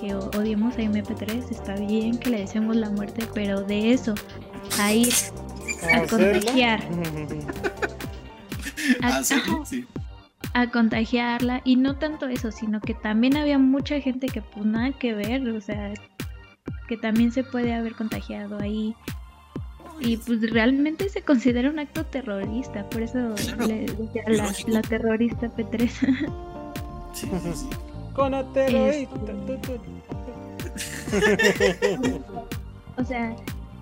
que 0.00 0.14
odiemos 0.14 0.74
a 0.76 0.82
MP3, 0.82 1.50
está 1.50 1.74
bien 1.74 2.18
que 2.18 2.30
le 2.30 2.40
deseemos 2.40 2.76
la 2.76 2.90
muerte, 2.90 3.26
pero 3.34 3.62
de 3.62 3.92
eso 3.92 4.14
a 4.78 4.92
ir 4.92 5.12
a 5.92 6.06
contagiar. 6.06 6.80
A, 9.02 9.22
a, 10.54 10.70
contagiarla 10.70 11.60
y 11.64 11.76
no 11.76 11.96
tanto 11.96 12.26
eso, 12.26 12.50
sino 12.50 12.80
que 12.80 12.94
también 12.94 13.36
había 13.36 13.58
mucha 13.58 14.00
gente 14.00 14.26
que 14.26 14.42
pues 14.42 14.66
nada 14.66 14.90
que 14.92 15.14
ver, 15.14 15.48
o 15.48 15.60
sea, 15.60 15.92
que 16.88 16.96
también 16.96 17.30
se 17.30 17.44
puede 17.44 17.72
haber 17.72 17.94
contagiado 17.94 18.58
ahí. 18.58 18.96
Y 20.00 20.16
pues 20.16 20.50
realmente 20.50 21.08
se 21.08 21.22
considera 21.22 21.70
un 21.70 21.78
acto 21.78 22.04
terrorista, 22.04 22.88
por 22.88 23.02
eso 23.02 23.34
le 23.66 23.86
decía 23.86 24.24
la, 24.26 24.52
la, 24.66 24.82
terrorista 24.82 25.46
P3. 25.54 26.32
Sí, 27.12 27.28
sí, 27.42 27.68
Con 28.14 28.52
terrorista. 28.52 29.16
o 32.96 33.04
sea, 33.04 33.36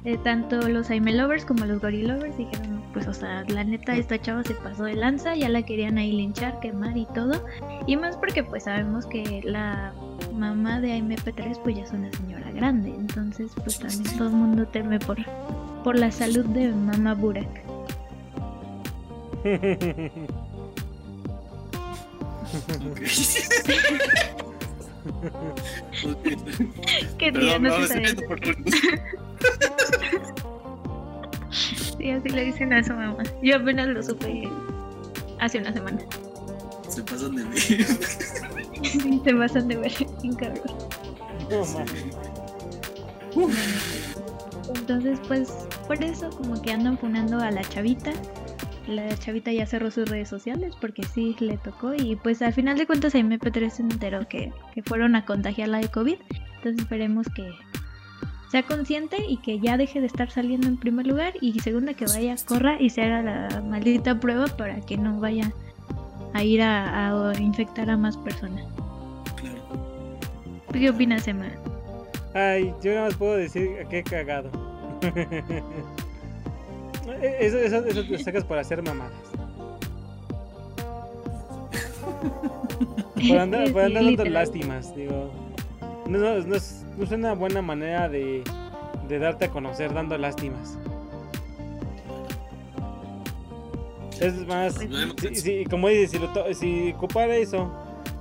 eh, 0.05 0.17
tanto 0.23 0.69
los 0.69 0.91
Aime 0.91 1.13
Lovers 1.13 1.45
como 1.45 1.65
los 1.65 1.81
Gorilovers 1.81 2.37
dijeron, 2.37 2.83
pues, 2.93 3.07
o 3.09 3.15
sea, 3.15 3.45
la 3.49 3.65
neta, 3.65 3.97
esta 3.97 4.21
chava 4.21 4.45
se 4.45 4.55
pasó 4.55 4.85
de 4.85 4.95
lanza, 4.95 5.35
ya 5.35 5.49
la 5.49 5.63
querían 5.63 5.99
ahí 5.99 6.13
linchar, 6.13 6.61
quemar 6.61 6.97
y 6.97 7.07
todo. 7.15 7.45
Y 7.87 7.97
más 7.97 8.17
porque, 8.17 8.43
pues, 8.45 8.65
sabemos 8.65 9.07
que 9.07 9.43
la 9.45 9.93
mamá 10.35 10.81
de 10.81 10.93
AMP3, 10.93 11.61
pues, 11.63 11.77
ya 11.77 11.83
es 11.83 11.93
una 11.93 12.11
señora 12.13 12.51
grande. 12.53 12.91
Entonces, 12.91 13.53
pues, 13.63 13.79
también 13.79 14.17
todo 14.17 14.29
el 14.29 14.35
mundo 14.35 14.67
teme 14.67 14.99
por, 15.01 15.19
por 15.85 15.99
la 15.99 16.11
salud 16.11 16.45
de 16.47 16.73
mamá 16.73 17.15
Burak. 17.15 17.49
Qué 27.19 27.33
día 27.33 27.59
no, 27.59 27.87
se 27.87 28.03
Sí, 31.99 32.11
así 32.11 32.29
le 32.29 32.45
dicen 32.45 32.73
a 32.73 32.85
su 32.85 32.93
mamá. 32.93 33.23
Yo 33.43 33.57
apenas 33.57 33.89
lo 33.89 34.03
supe 34.03 34.49
hace 35.41 35.59
una 35.59 35.73
semana. 35.73 35.99
Se 36.89 37.03
pasan 37.03 37.35
de 37.37 37.45
ver. 37.45 37.59
se 39.25 39.35
pasan 39.35 39.69
de 39.69 39.77
ver, 39.77 39.93
cabrón. 40.39 40.63
Entonces, 44.75 45.19
pues, 45.27 45.49
por 45.87 46.03
eso 46.03 46.31
como 46.31 46.61
que 46.63 46.73
andan 46.73 46.97
funando 46.99 47.39
a 47.39 47.51
la 47.51 47.63
chavita. 47.63 48.13
La 48.89 49.15
chavita 49.19 49.53
ya 49.53 49.67
cerró 49.67 49.91
sus 49.91 50.09
redes 50.09 50.31
sociales 50.31 50.75
porque 50.81 51.03
sí 51.03 51.37
le 51.41 51.59
tocó 51.59 51.93
y 51.95 52.17
pues 52.17 52.41
al 52.41 52.55
final 52.55 52.79
de 52.79 52.87
cuentas 52.87 53.15
MP3 53.15 53.69
se 53.69 53.83
enteró 53.83 54.27
que, 54.27 54.51
que 54.75 54.83
fueron 54.83 55.15
a 55.15 55.27
contagiarla 55.27 55.79
de 55.79 55.89
COVID. 55.89 56.17
Entonces 56.57 56.81
esperemos 56.81 57.27
que 57.29 57.51
sea 58.51 58.63
consciente 58.63 59.19
y 59.29 59.37
que 59.37 59.61
ya 59.61 59.77
deje 59.77 60.01
de 60.01 60.07
estar 60.07 60.31
saliendo 60.31 60.69
en 60.69 60.79
primer 60.79 61.07
lugar 61.07 61.35
y 61.41 61.61
segunda 61.61 61.93
que 61.93 62.07
vaya, 62.07 62.35
corra 62.47 62.81
y 62.81 62.89
se 62.89 63.03
haga 63.03 63.23
la 63.23 63.61
maldita 63.61 64.19
prueba 64.19 64.47
para 64.47 64.81
que 64.81 64.97
no 64.97 65.21
vaya 65.21 65.53
a 66.33 66.43
ir 66.43 66.63
a, 66.63 67.33
infectar 67.39 67.91
a 67.91 67.97
más 67.99 68.17
personas. 68.17 68.65
¿Qué 70.73 70.89
opinas, 70.89 71.29
Emma? 71.29 71.51
Ay, 72.35 72.73
yo 72.83 72.95
nada 72.95 73.09
más 73.09 73.17
puedo 73.17 73.37
decir 73.37 73.87
que 73.91 73.99
he 73.99 74.03
cagado. 74.03 74.51
eso, 77.23 77.59
eso, 77.59 77.85
eso 77.85 78.05
te 78.05 78.19
sacas 78.19 78.45
para 78.45 78.61
hacer 78.61 78.83
mamadas. 78.83 79.13
por 83.29 83.39
andar, 83.39 83.73
por 83.73 83.83
andar 83.83 84.05
dando 84.05 84.25
lástimas, 84.25 84.95
digo. 84.95 85.31
No, 86.07 86.19
no, 86.19 86.39
no, 86.41 86.55
es, 86.57 86.85
no 86.97 87.05
es 87.05 87.11
una 87.11 87.35
buena 87.35 87.63
manera 87.63 88.09
de, 88.09 88.43
de 89.09 89.19
darte 89.19 89.47
a 89.47 89.51
conocer 89.51 89.93
dando 89.93 90.17
lástimas. 90.17 90.79
Es 94.21 94.35
más, 94.47 94.77
si, 95.33 95.65
como 95.67 95.89
dices, 95.89 96.11
si, 96.11 96.19
lo 96.19 96.55
si 96.55 96.93
ocupara 96.93 97.37
eso, 97.37 97.71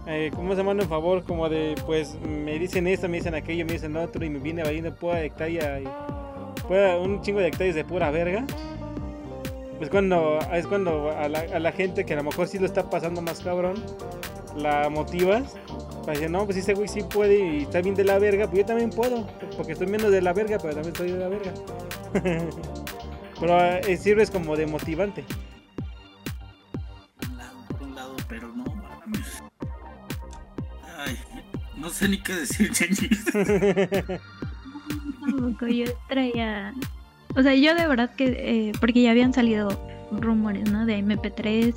eh, 0.06 0.32
como 0.36 0.56
se 0.56 0.62
manda 0.62 0.84
en 0.84 0.90
favor, 0.90 1.24
como 1.24 1.50
de, 1.50 1.76
pues, 1.86 2.16
me 2.22 2.60
dicen 2.60 2.88
esto, 2.88 3.08
me 3.10 3.18
dicen 3.18 3.34
aquello, 3.34 3.66
me 3.66 3.74
dicen 3.74 3.98
otro, 3.98 4.24
y 4.24 4.30
me 4.30 4.40
viene 4.40 4.64
valiendo 4.64 4.94
pura 4.94 5.24
hectárea, 5.24 5.80
y 5.80 5.88
un 7.02 7.22
chingo 7.22 7.40
de 7.40 7.48
hectáreas 7.48 7.76
de 7.76 7.84
pura 7.84 8.12
verga, 8.12 8.46
pues 9.78 9.90
cuando, 9.90 10.40
es 10.54 10.66
cuando 10.66 11.12
a 11.12 11.30
la, 11.30 11.72
gente 11.72 12.06
que 12.06 12.14
a 12.14 12.18
lo 12.18 12.24
mejor 12.24 12.48
sí 12.48 12.58
lo 12.58 12.66
está 12.66 12.90
pasando 12.90 13.22
más 13.22 13.42
cabrón, 13.42 13.76
la 14.56 14.90
motivas 14.90 15.56
para 16.02 16.14
decir, 16.14 16.32
no, 16.32 16.46
pues 16.46 16.58
ese 16.58 16.74
güey 16.74 16.88
sí 16.88 17.04
puede 17.04 17.38
y 17.38 17.64
está 17.64 17.82
bien 17.82 17.94
de 17.94 18.06
la 18.06 18.18
verga, 18.18 18.48
pues 18.48 18.60
yo 18.60 18.66
también 18.66 18.90
puedo, 18.90 19.28
porque 19.56 19.74
estoy 19.74 19.88
menos 19.88 20.12
de 20.12 20.22
la 20.22 20.34
verga, 20.34 20.58
pero 20.58 20.74
también 20.74 20.94
estoy 20.94 21.12
de 21.12 21.18
la 21.18 21.28
verga. 21.28 21.54
pero 23.40 23.62
eh, 23.62 23.98
sirves 23.98 24.32
como 24.32 24.56
de 24.56 24.66
motivante. 24.66 25.26
Un 27.30 27.38
lado, 27.38 27.58
un 27.82 27.96
lado, 27.96 28.16
pero 28.28 28.48
no, 28.48 28.64
Ay, 30.98 31.20
no 31.76 31.90
sé 31.90 32.08
ni 32.08 32.22
qué 32.22 32.34
decir, 32.34 32.72
Tampoco 35.20 35.68
yo 35.68 35.86
traía. 36.08 36.74
O 37.38 37.44
sea, 37.44 37.54
yo 37.54 37.76
de 37.76 37.88
verdad 37.88 38.10
que. 38.16 38.26
Eh, 38.26 38.72
porque 38.80 39.04
ya 39.04 39.12
habían 39.12 39.34
salido 39.34 39.70
rumores, 40.12 40.70
¿no? 40.72 40.86
De 40.86 40.98
MP3 40.98 41.74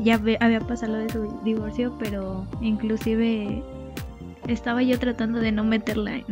ya 0.00 0.20
había 0.40 0.60
pasado 0.60 0.94
de 0.94 1.10
su 1.10 1.40
divorcio, 1.44 1.96
pero 1.98 2.46
inclusive 2.60 3.62
estaba 4.48 4.82
yo 4.82 4.98
tratando 4.98 5.38
de 5.38 5.52
no 5.52 5.64
meterla 5.64 6.16
en, 6.16 6.24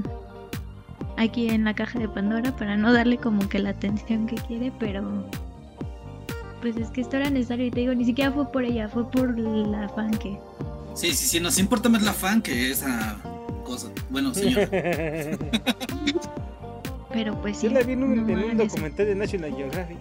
aquí 1.16 1.48
en 1.48 1.64
la 1.64 1.74
caja 1.74 1.98
de 1.98 2.08
Pandora 2.08 2.56
para 2.56 2.76
no 2.76 2.92
darle 2.92 3.18
como 3.18 3.48
que 3.48 3.58
la 3.58 3.70
atención 3.70 4.26
que 4.26 4.36
quiere, 4.36 4.72
pero 4.78 5.24
pues 6.60 6.76
es 6.76 6.88
que 6.90 7.00
esto 7.02 7.16
era 7.16 7.30
necesario 7.30 7.66
y 7.66 7.70
te 7.70 7.80
digo, 7.80 7.94
ni 7.94 8.04
siquiera 8.04 8.32
fue 8.32 8.50
por 8.50 8.64
ella, 8.64 8.88
fue 8.88 9.10
por 9.10 9.38
la 9.38 9.88
fan 9.90 10.10
que... 10.18 10.38
Sí, 10.94 11.12
sí, 11.12 11.26
sí, 11.26 11.40
nos 11.40 11.58
importa 11.58 11.88
más 11.88 12.02
la 12.02 12.12
fan 12.12 12.42
que 12.42 12.70
esa 12.70 13.18
cosa. 13.64 13.88
Bueno, 14.10 14.34
señor. 14.34 14.68
pero 17.12 17.40
pues 17.40 17.58
sí. 17.58 17.68
Yo 17.68 17.74
la 17.74 17.82
vi 17.82 17.92
en 17.92 18.02
un, 18.02 18.56
documental 18.56 19.06
de 19.06 19.14
National 19.14 19.54
Geographic. 19.54 19.98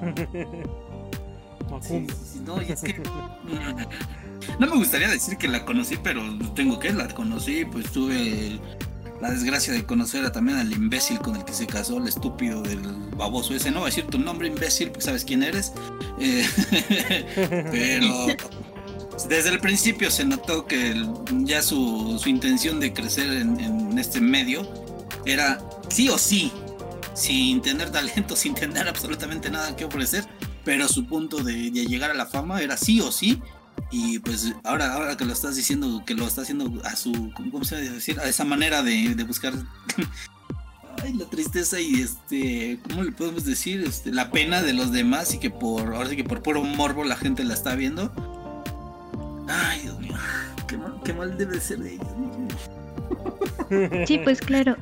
no, 2.46 2.60
es 2.60 2.80
que. 2.80 3.00
no 4.58 4.66
me 4.66 4.76
gustaría 4.76 5.08
decir 5.08 5.36
que 5.36 5.48
la 5.48 5.64
conocí, 5.64 5.98
pero 6.02 6.22
tengo 6.54 6.78
que, 6.78 6.92
la 6.92 7.08
conocí, 7.08 7.64
pues 7.64 7.90
tuve 7.90 8.58
la 9.20 9.30
desgracia 9.30 9.72
de 9.72 9.84
conocer 9.84 10.24
a, 10.24 10.32
también 10.32 10.58
al 10.58 10.72
imbécil 10.72 11.18
con 11.18 11.36
el 11.36 11.44
que 11.44 11.52
se 11.52 11.66
casó, 11.66 11.98
el 11.98 12.08
estúpido 12.08 12.62
del 12.62 12.80
baboso 13.16 13.54
ese. 13.54 13.70
No 13.70 13.80
voy 13.80 13.88
a 13.88 13.90
decir 13.90 14.06
tu 14.06 14.18
nombre, 14.18 14.48
imbécil, 14.48 14.90
porque 14.90 15.04
sabes 15.04 15.24
quién 15.24 15.42
eres. 15.42 15.72
Eh, 16.20 16.46
pero 17.70 18.26
desde 19.28 19.50
el 19.50 19.58
principio 19.58 20.10
se 20.10 20.24
notó 20.24 20.66
que 20.66 20.94
ya 21.44 21.62
su, 21.62 22.20
intención 22.26 22.78
de 22.78 22.92
crecer 22.92 23.32
en, 23.32 23.58
en, 23.58 23.98
este 23.98 24.20
medio 24.20 24.62
era 25.24 25.58
sí 25.88 26.08
o 26.08 26.18
sí 26.18 26.52
sin 27.18 27.60
tener 27.60 27.90
talento, 27.90 28.36
sin 28.36 28.54
tener 28.54 28.88
absolutamente 28.88 29.50
nada 29.50 29.76
que 29.76 29.84
ofrecer, 29.84 30.24
pero 30.64 30.88
su 30.88 31.06
punto 31.06 31.42
de, 31.42 31.70
llegar 31.70 32.10
a 32.10 32.14
la 32.14 32.26
fama 32.26 32.60
era 32.60 32.76
sí 32.76 33.00
o 33.00 33.12
sí. 33.12 33.42
Y 33.90 34.18
pues 34.18 34.52
ahora, 34.64 34.92
ahora 34.92 35.16
que 35.16 35.24
lo 35.24 35.32
estás 35.32 35.56
diciendo, 35.56 36.02
que 36.04 36.14
lo 36.14 36.26
está 36.26 36.42
haciendo 36.42 36.70
a 36.84 36.94
su, 36.94 37.32
¿cómo 37.34 37.64
se 37.64 37.76
decir? 37.76 38.20
A 38.20 38.28
esa 38.28 38.44
manera 38.44 38.82
de, 38.82 39.14
buscar 39.26 39.54
ay, 41.02 41.14
la 41.14 41.24
tristeza 41.26 41.80
y 41.80 42.02
este, 42.02 42.80
¿cómo 42.86 43.02
le 43.02 43.12
podemos 43.12 43.44
decir? 43.44 43.82
Este, 43.82 44.12
la 44.12 44.30
pena 44.30 44.62
de 44.62 44.74
los 44.74 44.92
demás 44.92 45.32
y 45.32 45.38
que 45.38 45.48
por, 45.48 45.94
ahora 45.94 46.10
que 46.10 46.24
por 46.24 46.42
puro 46.42 46.62
morbo 46.62 47.04
la 47.04 47.16
gente 47.16 47.44
la 47.44 47.54
está 47.54 47.76
viendo. 47.76 48.12
Ay, 49.48 49.82
Dios 49.82 49.98
mío, 50.00 50.16
qué 51.04 51.14
mal, 51.14 51.38
debe 51.38 51.58
ser 51.60 51.78
de 51.78 51.94
ella. 51.94 52.04
Sí, 54.06 54.20
pues 54.24 54.40
claro, 54.40 54.76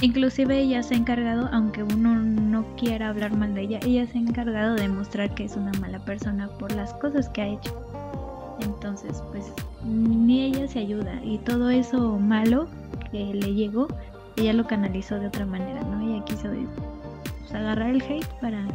inclusive 0.00 0.58
ella 0.58 0.82
se 0.82 0.94
ha 0.94 0.98
encargado, 0.98 1.48
aunque 1.52 1.82
uno 1.82 2.14
no 2.14 2.64
quiera 2.76 3.08
hablar 3.08 3.36
mal 3.36 3.54
de 3.54 3.62
ella, 3.62 3.80
ella 3.82 4.06
se 4.06 4.18
ha 4.18 4.20
encargado 4.20 4.74
de 4.74 4.88
mostrar 4.88 5.34
que 5.34 5.44
es 5.44 5.56
una 5.56 5.72
mala 5.80 5.98
persona 6.00 6.48
por 6.58 6.72
las 6.72 6.92
cosas 6.94 7.28
que 7.30 7.42
ha 7.42 7.46
hecho. 7.46 7.72
Entonces, 8.60 9.22
pues 9.30 9.52
ni 9.84 10.42
ella 10.42 10.66
se 10.66 10.80
ayuda 10.80 11.20
y 11.24 11.38
todo 11.38 11.70
eso 11.70 12.18
malo 12.18 12.68
que 13.10 13.32
le 13.32 13.54
llegó, 13.54 13.88
ella 14.36 14.52
lo 14.52 14.66
canalizó 14.66 15.18
de 15.18 15.28
otra 15.28 15.46
manera, 15.46 15.80
¿no? 15.82 16.00
Ella 16.00 16.24
quiso 16.24 16.48
pues, 17.40 17.54
agarrar 17.54 17.90
el 17.90 18.02
hate 18.02 18.26
para 18.40 18.66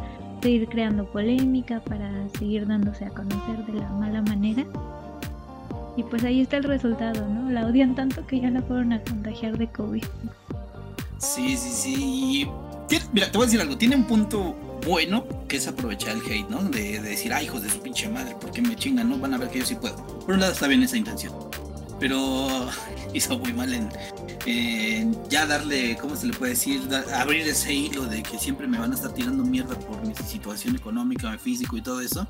seguir 0.41 0.67
creando 0.67 1.05
polémica, 1.05 1.81
para 1.81 2.09
seguir 2.37 2.67
dándose 2.67 3.05
a 3.05 3.09
conocer 3.09 3.65
de 3.65 3.79
la 3.79 3.89
mala 3.89 4.21
manera 4.21 4.65
y 5.95 6.03
pues 6.03 6.23
ahí 6.23 6.41
está 6.41 6.57
el 6.57 6.63
resultado, 6.63 7.27
¿no? 7.27 7.51
La 7.51 7.65
odian 7.65 7.95
tanto 7.95 8.25
que 8.25 8.39
ya 8.39 8.49
la 8.49 8.61
fueron 8.61 8.93
a 8.93 9.01
contagiar 9.01 9.57
de 9.57 9.67
COVID. 9.67 10.03
Sí, 11.19 11.55
sí, 11.55 11.69
sí. 11.69 12.47
mira, 13.13 13.31
te 13.31 13.37
voy 13.37 13.43
a 13.43 13.45
decir 13.45 13.61
algo. 13.61 13.77
Tiene 13.77 13.95
un 13.95 14.05
punto 14.05 14.55
bueno 14.85 15.25
que 15.47 15.57
es 15.57 15.67
aprovechar 15.67 16.15
el 16.17 16.21
hate, 16.21 16.49
¿no? 16.49 16.63
De, 16.63 16.99
decir, 16.99 17.33
ay, 17.33 17.45
hijos 17.45 17.61
de 17.61 17.69
su 17.69 17.79
pinche 17.79 18.09
madre, 18.09 18.35
¿por 18.39 18.51
qué 18.51 18.61
me 18.61 18.75
chingan? 18.75 19.09
No 19.09 19.17
van 19.17 19.33
a 19.33 19.37
ver 19.37 19.49
que 19.49 19.59
yo 19.59 19.65
sí 19.65 19.75
puedo. 19.75 19.95
Por 19.95 20.33
un 20.33 20.41
lado 20.41 20.51
está 20.51 20.67
bien 20.67 20.83
esa 20.83 20.97
intención. 20.97 21.33
Pero 21.99 22.67
hizo 23.13 23.37
muy 23.37 23.53
mal 23.53 23.73
en, 23.73 23.89
ya 25.29 25.45
darle, 25.45 25.97
¿cómo 25.97 26.15
se 26.15 26.27
le 26.27 26.33
puede 26.33 26.51
decir? 26.51 26.81
abrir 27.15 27.47
ese 27.47 27.73
hilo 27.73 28.05
de 28.05 28.23
que 28.23 28.37
siempre 28.37 28.67
me 28.67 28.77
van 28.77 28.91
a 28.91 28.95
estar 28.95 29.13
tirando 29.13 29.43
mierda 29.43 29.77
por 29.79 30.05
mi 30.05 30.13
situación 30.15 30.75
económica, 30.75 31.29
mi 31.31 31.37
físico 31.37 31.77
y 31.77 31.81
todo 31.81 32.01
eso. 32.01 32.27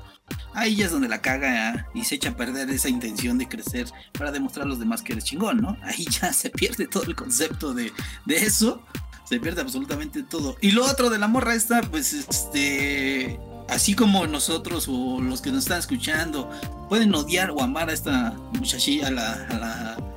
Ahí 0.54 0.76
ya 0.76 0.86
es 0.86 0.92
donde 0.92 1.08
la 1.08 1.20
caga 1.20 1.88
y 1.94 2.04
se 2.04 2.14
echa 2.14 2.30
a 2.30 2.36
perder 2.36 2.70
esa 2.70 2.88
intención 2.88 3.38
de 3.38 3.48
crecer 3.48 3.86
para 4.12 4.30
demostrar 4.30 4.66
a 4.66 4.68
los 4.68 4.78
demás 4.78 5.02
que 5.02 5.12
eres 5.12 5.24
chingón, 5.24 5.60
¿no? 5.60 5.76
Ahí 5.82 6.06
ya 6.08 6.32
se 6.32 6.50
pierde 6.50 6.86
todo 6.86 7.04
el 7.04 7.14
concepto 7.14 7.74
de, 7.74 7.92
de 8.26 8.36
eso. 8.36 8.82
Se 9.28 9.40
pierde 9.40 9.62
absolutamente 9.62 10.22
todo. 10.22 10.56
Y 10.60 10.72
lo 10.72 10.84
otro 10.84 11.10
de 11.10 11.18
la 11.18 11.28
morra 11.28 11.54
esta, 11.54 11.80
pues 11.82 12.12
este 12.12 13.40
así 13.68 13.94
como 13.94 14.26
nosotros 14.26 14.86
o 14.88 15.20
los 15.20 15.40
que 15.40 15.50
nos 15.50 15.60
están 15.60 15.78
escuchando 15.78 16.50
pueden 16.90 17.14
odiar 17.14 17.50
o 17.50 17.62
amar 17.62 17.88
a 17.88 17.94
esta 17.94 18.36
muchachilla, 18.52 19.08
a 19.08 19.10
la 19.10 20.13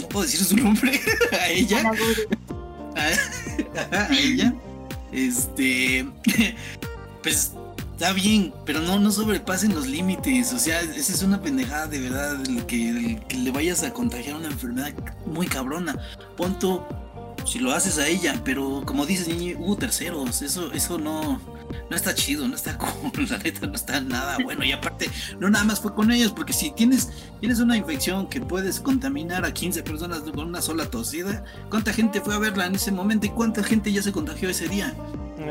no 0.00 0.08
puedo 0.08 0.24
decir 0.24 0.44
su 0.44 0.56
nombre, 0.56 1.00
a 1.32 1.48
ella. 1.48 1.90
A, 2.94 4.08
ella. 4.12 4.54
Este, 5.12 6.06
pues 7.22 7.52
está 7.92 8.12
bien, 8.12 8.52
pero 8.66 8.80
no, 8.80 8.98
no 8.98 9.10
sobrepasen 9.10 9.74
los 9.74 9.86
límites. 9.86 10.52
O 10.52 10.58
sea, 10.58 10.80
esa 10.80 11.12
es 11.12 11.22
una 11.22 11.40
pendejada 11.40 11.86
de 11.86 12.00
verdad, 12.00 12.42
que, 12.66 13.20
que 13.28 13.36
le 13.38 13.50
vayas 13.50 13.82
a 13.82 13.92
contagiar 13.92 14.36
una 14.36 14.48
enfermedad 14.48 14.92
muy 15.24 15.46
cabrona. 15.46 15.96
Punto 16.36 16.86
si 17.46 17.58
lo 17.58 17.72
haces 17.72 17.98
a 17.98 18.06
ella, 18.06 18.40
pero 18.44 18.82
como 18.84 19.06
dices, 19.06 19.28
hubo 19.58 19.76
terceros, 19.76 20.42
eso, 20.42 20.72
eso 20.72 20.98
no, 20.98 21.40
no 21.90 21.96
está 21.96 22.14
chido, 22.14 22.46
no 22.48 22.54
está 22.54 22.76
cool, 23.12 23.28
la 23.28 23.38
neta 23.38 23.66
no 23.66 23.74
está 23.74 24.00
nada 24.00 24.38
bueno. 24.42 24.64
Y 24.64 24.72
aparte, 24.72 25.10
no 25.38 25.50
nada 25.50 25.64
más 25.64 25.80
fue 25.80 25.94
con 25.94 26.10
ellos, 26.10 26.32
porque 26.32 26.52
si 26.52 26.70
tienes, 26.70 27.10
tienes 27.40 27.60
una 27.60 27.76
infección 27.76 28.28
que 28.28 28.40
puedes 28.40 28.80
contaminar 28.80 29.44
a 29.44 29.52
15 29.52 29.82
personas 29.82 30.20
con 30.20 30.40
una 30.40 30.62
sola 30.62 30.86
tosida, 30.86 31.44
¿cuánta 31.70 31.92
gente 31.92 32.20
fue 32.20 32.34
a 32.34 32.38
verla 32.38 32.66
en 32.66 32.74
ese 32.74 32.92
momento 32.92 33.26
y 33.26 33.30
cuánta 33.30 33.62
gente 33.62 33.92
ya 33.92 34.02
se 34.02 34.12
contagió 34.12 34.48
ese 34.48 34.68
día? 34.68 34.94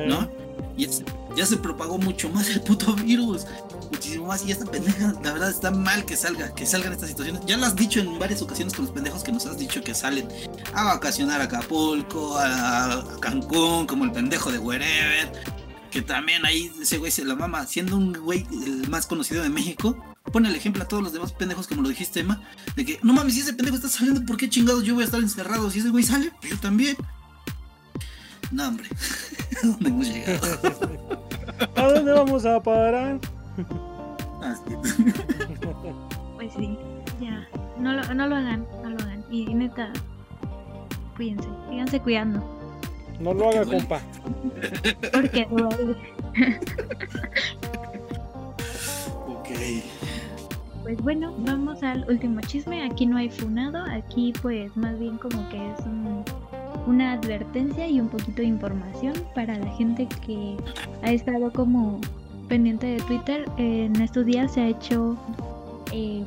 ¿No? 0.07 0.29
Y 0.77 0.87
ya 1.35 1.45
se 1.45 1.57
propagó 1.57 1.97
mucho 1.97 2.29
más 2.29 2.49
el 2.49 2.61
puto 2.61 2.93
virus 2.95 3.45
muchísimo 3.91 4.27
más. 4.27 4.45
Y 4.45 4.51
esta 4.51 4.65
pendeja, 4.65 5.13
la 5.23 5.33
verdad, 5.33 5.49
está 5.49 5.69
mal 5.69 6.05
que 6.05 6.15
salga, 6.15 6.53
que 6.53 6.65
salgan 6.65 6.93
estas 6.93 7.09
situaciones. 7.09 7.41
Ya 7.45 7.57
lo 7.57 7.65
has 7.65 7.75
dicho 7.75 7.99
en 7.99 8.17
varias 8.17 8.41
ocasiones 8.41 8.73
con 8.73 8.85
los 8.85 8.93
pendejos 8.93 9.23
que 9.23 9.31
nos 9.31 9.45
has 9.45 9.57
dicho 9.57 9.81
que 9.83 9.93
salen 9.93 10.27
a 10.73 10.83
vacacionar 10.85 11.41
a 11.41 11.45
Acapulco, 11.45 12.37
a, 12.37 13.03
Cancún, 13.19 13.85
como 13.85 14.05
el 14.05 14.11
pendejo 14.11 14.51
de 14.51 14.57
Wherever. 14.57 15.31
Que 15.91 16.01
también 16.01 16.45
ahí 16.45 16.71
ese 16.81 16.97
güey 16.97 17.11
se 17.11 17.25
la 17.25 17.35
mama, 17.35 17.67
siendo 17.67 17.97
un 17.97 18.13
güey 18.13 18.47
el 18.65 18.89
más 18.89 19.05
conocido 19.05 19.43
de 19.43 19.49
México. 19.49 19.97
Pone 20.31 20.47
el 20.47 20.55
ejemplo 20.55 20.83
a 20.83 20.87
todos 20.87 21.03
los 21.03 21.11
demás 21.11 21.33
pendejos, 21.33 21.67
como 21.67 21.81
lo 21.81 21.89
dijiste, 21.89 22.21
Emma, 22.21 22.41
de 22.75 22.85
que 22.85 22.99
no 23.03 23.11
mames, 23.11 23.33
si 23.33 23.41
ese 23.41 23.53
pendejo 23.53 23.75
está 23.75 23.89
saliendo, 23.89 24.25
¿por 24.25 24.37
qué 24.37 24.49
chingados 24.49 24.83
yo 24.83 24.93
voy 24.93 25.03
a 25.03 25.05
estar 25.05 25.19
encerrado? 25.19 25.69
Si 25.69 25.79
ese 25.79 25.89
güey 25.89 26.03
sale, 26.03 26.31
pues 26.39 26.53
yo 26.53 26.59
también. 26.59 26.95
No, 28.51 28.69
hombre, 28.69 28.87
dónde 29.63 29.89
hemos 29.89 30.07
llegado? 30.07 30.59
¿A 31.75 31.93
dónde 31.93 32.11
vamos 32.13 32.45
a 32.45 32.61
parar? 32.61 33.19
pues 36.35 36.53
sí, 36.57 36.77
ya. 37.19 37.47
No 37.79 37.93
lo, 37.93 38.13
no 38.13 38.27
lo 38.27 38.35
hagan, 38.35 38.65
no 38.83 38.91
lo 38.91 38.99
hagan. 38.99 39.25
Y 39.29 39.53
neta, 39.53 39.91
cuídense, 41.17 41.49
síganse 41.69 41.99
cuidando. 41.99 42.60
No 43.21 43.33
lo 43.33 43.49
haga, 43.49 43.65
compa. 43.65 44.01
Porque 45.13 45.47
ok. 49.27 49.49
Pues 50.83 50.97
bueno, 51.03 51.33
vamos 51.39 51.83
al 51.83 52.05
último 52.09 52.41
chisme. 52.41 52.83
Aquí 52.83 53.05
no 53.05 53.17
hay 53.17 53.29
funado, 53.29 53.83
aquí 53.91 54.33
pues 54.41 54.75
más 54.75 54.97
bien 54.99 55.17
como 55.17 55.47
que 55.49 55.57
es 55.57 55.79
una 56.87 57.13
advertencia 57.13 57.87
y 57.87 57.99
un 57.99 58.09
poquito 58.09 58.41
de 58.41 58.47
información 58.47 59.13
para 59.35 59.57
la 59.57 59.69
gente 59.75 60.07
que 60.25 60.57
ha 61.03 61.11
estado 61.11 61.51
como 61.53 62.01
pendiente 62.49 62.87
de 62.87 62.97
Twitter, 63.01 63.45
en 63.57 63.95
estos 64.01 64.25
días 64.25 64.53
se 64.53 64.61
ha 64.61 64.67
hecho 64.67 65.15
em, 65.93 66.25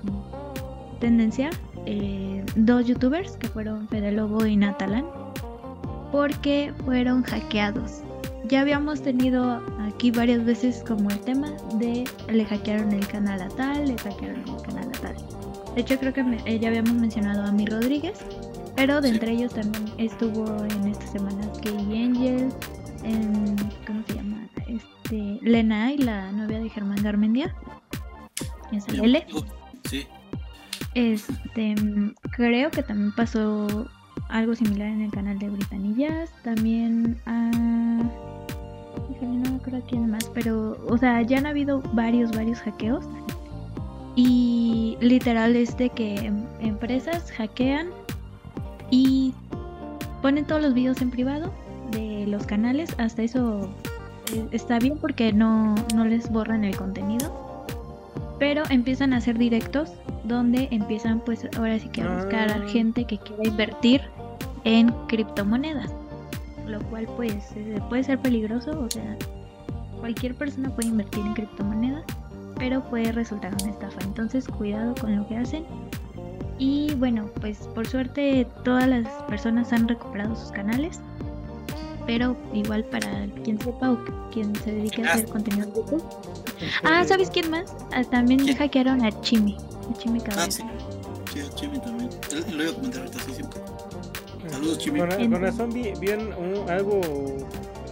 tendencia 0.98 1.50
eh, 1.84 2.42
dos 2.56 2.86
youtubers 2.86 3.36
que 3.36 3.48
fueron 3.48 3.89
Fede 3.89 4.12
Lobo 4.12 4.47
y 4.47 4.56
Natalan 4.56 5.05
porque 6.15 6.73
fueron 6.84 7.25
hackeados. 7.25 8.02
Ya 8.44 8.60
habíamos 8.60 9.02
tenido 9.02 9.60
aquí 9.81 10.12
varias 10.12 10.44
veces 10.44 10.84
como 10.86 11.10
el 11.10 11.18
tema 11.18 11.51
de 11.81 12.05
le 12.33 12.44
hackearon 12.44 12.93
el 12.93 13.05
canal 13.09 13.43
a 13.43 13.49
tal, 13.49 13.89
le 13.89 13.99
hackearon 13.99 14.39
el 14.49 14.62
canal 14.62 14.89
a 14.91 15.01
tal. 15.01 15.17
De 15.75 15.81
hecho 15.81 15.99
creo 15.99 16.12
que 16.12 16.20
eh, 16.47 16.60
ya 16.60 16.68
habíamos 16.68 16.93
mencionado 16.93 17.43
a 17.43 17.51
mi 17.51 17.67
Rodríguez, 17.67 18.20
pero 18.76 19.01
de 19.01 19.09
entre 19.09 19.33
ellos 19.33 19.52
también 19.55 19.86
estuvo 19.99 20.47
en 20.67 20.86
estas 20.86 21.10
semanas 21.10 21.49
Key 21.59 22.05
Angel, 22.05 22.49
en, 23.02 23.57
¿cómo 23.84 24.05
se 24.07 24.15
llama? 24.15 24.47
este, 24.68 25.41
Lena 25.43 25.93
y 25.93 25.99
la 25.99 26.31
novia 26.31 26.60
de 26.60 26.70
Germán 26.70 27.02
Garmendia. 27.02 27.52
Es 28.70 28.86
L. 28.89 29.26
Sí. 29.91 30.07
Este, 30.94 31.75
creo 32.36 32.70
que 32.70 32.84
también 32.84 33.12
pasó 33.17 33.89
algo 34.28 34.54
similar 34.54 34.88
en 34.88 35.02
el 35.02 35.10
canal 35.10 35.38
de 35.38 35.48
Britanillas. 35.48 36.30
También 36.42 37.18
a. 37.26 37.50
no 39.22 39.50
me 39.50 39.56
acuerdo 39.56 39.82
quién 39.88 40.10
más, 40.10 40.30
pero, 40.34 40.76
o 40.88 40.98
sea, 40.98 41.22
ya 41.22 41.38
han 41.38 41.46
habido 41.46 41.82
varios, 41.92 42.30
varios 42.32 42.60
hackeos. 42.60 43.04
Y 44.16 44.96
literal 45.00 45.56
es 45.56 45.76
de 45.76 45.90
que 45.90 46.32
empresas 46.60 47.32
hackean 47.32 47.88
y 48.90 49.34
ponen 50.22 50.46
todos 50.46 50.62
los 50.62 50.74
videos 50.74 51.02
en 51.02 51.10
privado 51.10 51.52
de 51.90 52.26
los 52.28 52.46
canales. 52.46 52.94
Hasta 52.98 53.22
eso 53.22 53.68
está 54.52 54.78
bien 54.78 54.98
porque 55.00 55.32
no, 55.32 55.74
no 55.94 56.04
les 56.04 56.30
borran 56.30 56.64
el 56.64 56.76
contenido. 56.76 57.66
Pero 58.38 58.62
empiezan 58.70 59.12
a 59.12 59.18
hacer 59.18 59.38
directos 59.38 59.92
donde 60.24 60.68
empiezan 60.70 61.20
pues 61.20 61.46
ahora 61.56 61.78
sí 61.78 61.88
que 61.88 62.02
a 62.02 62.14
buscar 62.16 62.50
a 62.50 62.56
ah. 62.56 62.68
gente 62.68 63.04
que 63.04 63.18
quiera 63.18 63.46
invertir 63.46 64.02
en 64.65 64.91
criptomonedas. 65.07 65.91
Lo 66.67 66.81
cual 66.89 67.07
pues 67.17 67.52
eh, 67.57 67.81
puede 67.89 68.05
ser 68.05 68.18
peligroso, 68.18 68.70
o 68.81 68.91
sea, 68.91 69.17
cualquier 70.01 70.34
persona 70.34 70.70
puede 70.70 70.89
invertir 70.89 71.20
en 71.20 71.34
criptomonedas, 71.34 72.05
pero 72.57 72.83
puede 72.84 73.12
resultar 73.12 73.55
una 73.62 73.73
estafa. 73.73 74.01
Entonces 74.02 74.49
cuidado 74.49 74.94
con 75.01 75.17
lo 75.17 75.26
que 75.28 75.36
hacen. 75.36 75.65
Y 76.59 76.94
bueno, 76.94 77.26
pues 77.41 77.59
por 77.75 77.86
suerte 77.86 78.47
todas 78.65 78.86
las 78.86 79.09
personas 79.25 79.73
han 79.73 79.89
recuperado 79.89 80.34
sus 80.36 80.52
canales 80.52 81.01
pero 82.07 82.36
igual 82.52 82.84
para 82.84 83.26
quien 83.43 83.60
sepa 83.60 83.93
o 83.93 83.99
quien 84.31 84.55
se 84.57 84.73
dedique 84.73 85.02
a 85.02 85.12
hacer 85.12 85.28
contenido 85.28 85.67
YouTube. 85.75 86.05
Ah, 86.83 87.05
¿sabes 87.07 87.31
quién 87.31 87.51
más? 87.51 87.75
Ah, 87.93 88.05
también 88.05 88.47
hackearon 88.57 89.05
a 89.05 89.20
Chimi, 89.20 89.57
a 89.91 89.99
Chimi. 89.99 90.20
Ah, 90.36 90.47
sí. 90.51 90.62
sí, 91.33 91.41
a 91.41 91.55
Chimi 91.55 91.78
también. 91.78 92.10
Lo 92.57 92.62
iba 92.62 92.73
a 92.73 92.75
comentar 92.75 93.02
ahorita, 93.02 93.18
sí, 93.20 93.34
siempre. 93.34 93.60
Saludos, 94.55 94.78
Chimi. 94.78 95.00
Con, 95.00 95.08
con 95.31 95.42
razón 95.42 95.70
vi, 95.73 95.92
vi 96.00 96.08
un, 96.10 96.33
un- 96.33 96.70
algo, 96.70 97.00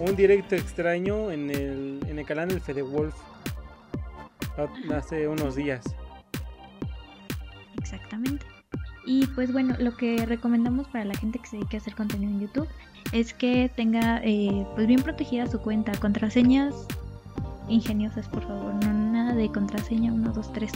un 0.00 0.16
directo 0.16 0.54
extraño 0.54 1.30
en 1.30 1.50
el, 1.50 2.00
en 2.08 2.18
el 2.18 2.24
canal 2.26 2.48
del 2.48 2.60
Fede 2.60 2.82
Wolf 2.82 3.14
hace 4.94 5.28
unos 5.28 5.54
días. 5.56 5.82
Exactamente. 7.78 8.44
Y 9.06 9.26
pues 9.28 9.52
bueno, 9.52 9.74
lo 9.78 9.96
que 9.96 10.24
recomendamos 10.26 10.86
para 10.88 11.04
la 11.04 11.14
gente 11.14 11.38
que 11.38 11.46
se 11.46 11.56
dedique 11.56 11.76
a 11.76 11.80
hacer 11.80 11.94
contenido 11.96 12.30
en 12.30 12.40
YouTube 12.40 12.68
es 13.12 13.34
que 13.34 13.70
tenga 13.74 14.20
eh, 14.24 14.64
pues 14.74 14.86
bien 14.86 15.02
protegida 15.02 15.46
su 15.46 15.60
cuenta, 15.60 15.92
contraseñas 15.98 16.74
ingeniosas, 17.68 18.28
por 18.28 18.42
favor, 18.46 18.74
no 18.74 18.92
nada 18.92 19.34
de 19.34 19.50
contraseña 19.50 20.12
1, 20.12 20.32
2, 20.32 20.52
3. 20.52 20.72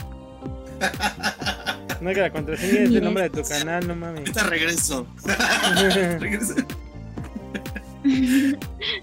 No 2.01 2.11
que 2.11 2.21
la 2.21 2.31
contraseña 2.31 2.83
es 2.83 2.91
el 2.91 3.05
nombre 3.05 3.25
de 3.25 3.31
tu 3.31 3.43
canal, 3.49 3.87
no 3.89 3.95
mames. 3.97 4.21
Ahorita 4.21 4.43
regreso. 4.45 5.07
regreso. 6.21 6.55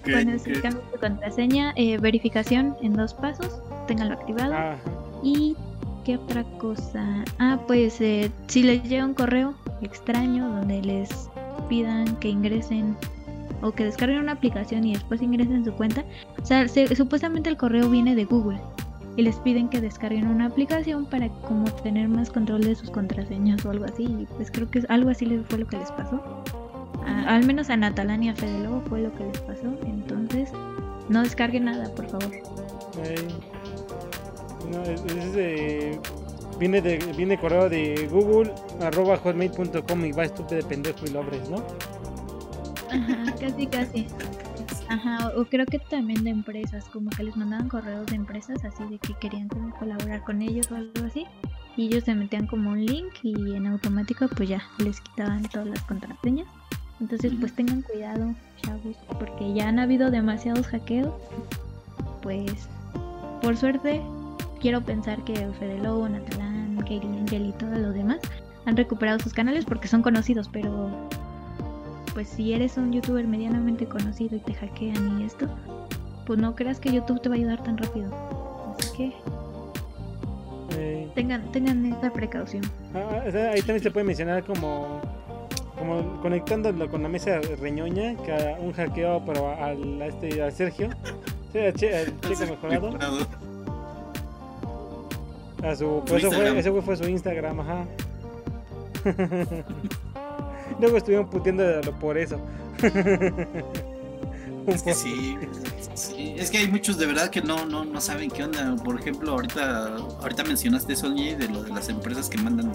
Bueno, 0.05 0.39
si 0.39 0.51
¿Qué? 0.53 0.61
cambian 0.61 0.83
su 0.93 0.99
contraseña, 0.99 1.73
eh, 1.75 1.97
verificación 1.97 2.75
en 2.81 2.93
dos 2.93 3.13
pasos, 3.13 3.59
ténganlo 3.87 4.13
activado. 4.13 4.53
Ajá. 4.53 4.77
Y 5.21 5.57
qué 6.05 6.15
otra 6.17 6.43
cosa. 6.57 7.25
Ah, 7.39 7.59
pues 7.67 7.99
eh, 7.99 8.31
si 8.47 8.63
les 8.63 8.83
llega 8.83 9.05
un 9.05 9.13
correo 9.13 9.55
extraño 9.81 10.47
donde 10.47 10.81
les 10.81 11.09
pidan 11.69 12.15
que 12.19 12.29
ingresen 12.29 12.95
o 13.61 13.71
que 13.73 13.85
descarguen 13.85 14.19
una 14.19 14.33
aplicación 14.33 14.85
y 14.85 14.93
después 14.93 15.21
ingresen 15.21 15.65
su 15.65 15.73
cuenta, 15.73 16.03
o 16.41 16.45
sea, 16.45 16.67
se- 16.69 16.93
supuestamente 16.95 17.49
el 17.49 17.57
correo 17.57 17.89
viene 17.89 18.15
de 18.15 18.23
Google 18.25 18.59
y 19.15 19.21
les 19.21 19.35
piden 19.37 19.69
que 19.69 19.79
descarguen 19.81 20.27
una 20.27 20.47
aplicación 20.47 21.05
para 21.05 21.29
como 21.47 21.65
tener 21.71 22.07
más 22.09 22.29
control 22.31 22.61
de 22.61 22.75
sus 22.75 22.89
contraseñas 22.89 23.63
o 23.65 23.69
algo 23.71 23.85
así. 23.85 24.03
Y 24.03 24.27
pues 24.37 24.49
creo 24.51 24.69
que 24.71 24.79
es- 24.79 24.89
algo 24.89 25.09
así 25.09 25.25
les- 25.25 25.45
fue 25.47 25.59
lo 25.59 25.67
que 25.67 25.77
les 25.77 25.91
pasó. 25.91 26.21
A- 27.05 27.35
al 27.35 27.45
menos 27.45 27.69
a 27.69 27.77
Natalán 27.77 28.23
y 28.23 28.29
a 28.29 28.35
Fede 28.35 28.59
Lobo 28.63 28.81
fue 28.89 29.01
lo 29.01 29.13
que 29.13 29.25
les 29.25 29.39
pasó. 29.41 29.67
Entonces, 29.85 30.49
no 31.09 31.21
descarguen 31.21 31.65
nada, 31.65 31.93
por 31.93 32.07
favor. 32.07 32.31
No, 34.71 34.81
es, 34.83 35.03
es 35.05 35.33
de- 35.33 35.99
viene 36.59 36.81
de 36.81 36.97
viene 37.17 37.37
correo 37.37 37.67
de 37.69 38.07
Google 38.11 38.51
arroba 38.81 39.17
hotmail.com 39.17 40.05
y 40.05 40.11
va 40.11 40.25
estúpido 40.25 40.61
de 40.61 40.63
pendejo 40.67 41.05
y 41.05 41.09
lo 41.09 41.19
abres, 41.19 41.49
¿no? 41.49 41.57
Ajá, 42.89 43.33
casi, 43.39 43.67
casi. 43.67 44.07
Ajá, 44.93 45.31
o 45.35 45.45
creo 45.45 45.65
que 45.65 45.79
también 45.79 46.23
de 46.23 46.29
empresas, 46.29 46.85
como 46.85 47.09
que 47.09 47.23
les 47.23 47.35
mandaban 47.35 47.67
correos 47.67 48.05
de 48.05 48.15
empresas 48.15 48.63
así 48.63 48.83
de 48.85 48.99
que 48.99 49.15
querían 49.15 49.47
como 49.47 49.75
colaborar 49.75 50.23
con 50.23 50.43
ellos 50.43 50.71
o 50.71 50.75
algo 50.75 51.03
así. 51.07 51.25
Y 51.75 51.87
ellos 51.87 52.03
se 52.03 52.13
metían 52.13 52.45
como 52.45 52.69
un 52.69 52.85
link 52.85 53.11
y 53.23 53.55
en 53.55 53.65
automático 53.65 54.27
pues 54.27 54.49
ya 54.49 54.61
les 54.77 55.01
quitaban 55.01 55.41
todas 55.49 55.67
las 55.67 55.81
contraseñas. 55.81 56.45
Entonces 57.01 57.33
pues 57.39 57.55
tengan 57.55 57.81
cuidado, 57.81 58.35
chavos, 58.61 58.95
porque 59.17 59.51
ya 59.55 59.67
han 59.67 59.79
habido 59.79 60.11
demasiados 60.11 60.67
hackeos. 60.67 61.11
Pues 62.21 62.69
por 63.41 63.57
suerte 63.57 63.99
quiero 64.61 64.81
pensar 64.81 65.23
que 65.23 65.33
Fede 65.59 65.79
Lobo, 65.81 66.07
Natalán, 66.07 66.75
Katie 66.81 67.01
Angel 67.01 67.47
y 67.47 67.51
todos 67.53 67.79
los 67.79 67.95
demás 67.95 68.19
han 68.67 68.77
recuperado 68.77 69.17
sus 69.17 69.33
canales 69.33 69.65
porque 69.65 69.87
son 69.87 70.03
conocidos, 70.03 70.51
pero 70.53 70.91
pues 72.13 72.27
si 72.29 72.53
eres 72.53 72.77
un 72.77 72.91
youtuber 72.93 73.27
medianamente 73.27 73.85
conocido 73.85 74.35
y 74.35 74.39
te 74.39 74.53
hackean 74.53 75.19
y 75.21 75.25
esto, 75.25 75.47
pues 76.25 76.39
no 76.39 76.55
creas 76.55 76.79
que 76.79 76.91
YouTube 76.91 77.21
te 77.21 77.29
va 77.29 77.35
a 77.35 77.37
ayudar 77.37 77.63
tan 77.63 77.77
rápido. 77.77 78.09
Así 78.79 78.97
que 78.97 79.13
tengan, 81.15 81.51
tengan 81.51 81.85
esta 81.85 82.11
precaución. 82.11 82.63
Ah, 82.93 83.23
o 83.27 83.31
sea, 83.31 83.51
ahí 83.51 83.59
también 83.59 83.81
se 83.83 83.91
puede 83.91 84.05
mencionar 84.05 84.43
como 84.43 85.01
como 85.77 86.21
conectándolo 86.21 86.89
con 86.89 87.03
la 87.03 87.09
mesa 87.09 87.41
reñoña 87.59 88.15
que 88.23 88.31
a 88.31 88.57
un 88.59 88.71
hackeo 88.73 89.23
pero 89.25 89.49
al 89.49 90.01
a 90.01 90.05
este 90.07 90.41
a 90.41 90.51
Sergio. 90.51 90.89
Sí, 91.51 91.59
al, 91.59 91.73
che- 91.73 91.95
al 91.95 92.05
chico 92.21 92.45
mejorado. 92.47 92.97
A 95.63 95.75
su 95.75 96.03
pues 96.05 96.23
eso 96.23 96.31
fue, 96.31 96.51
güey 96.71 96.81
fue 96.83 96.97
su 96.97 97.07
Instagram 97.07 97.59
ajá 97.61 97.85
luego 100.79 100.97
estuvieron 100.97 101.29
puteando 101.29 101.91
por 101.99 102.17
eso 102.17 102.39
Es 104.67 104.81
que 104.81 104.93
sí, 104.93 105.37
es 106.37 106.49
que 106.49 106.59
hay 106.59 106.67
muchos 106.67 106.97
de 106.97 107.05
verdad 107.05 107.29
que 107.29 107.41
no, 107.41 107.65
no, 107.65 107.83
no 107.83 107.99
saben 107.99 108.31
qué 108.31 108.43
onda. 108.43 108.75
Por 108.77 108.99
ejemplo, 108.99 109.33
ahorita, 109.33 109.95
ahorita 110.21 110.43
mencionaste 110.45 110.93
eso, 110.93 111.07
Oye, 111.07 111.35
de 111.35 111.49
lo 111.49 111.63
de 111.63 111.71
las 111.71 111.89
empresas 111.89 112.29
que 112.29 112.37
mandan 112.37 112.71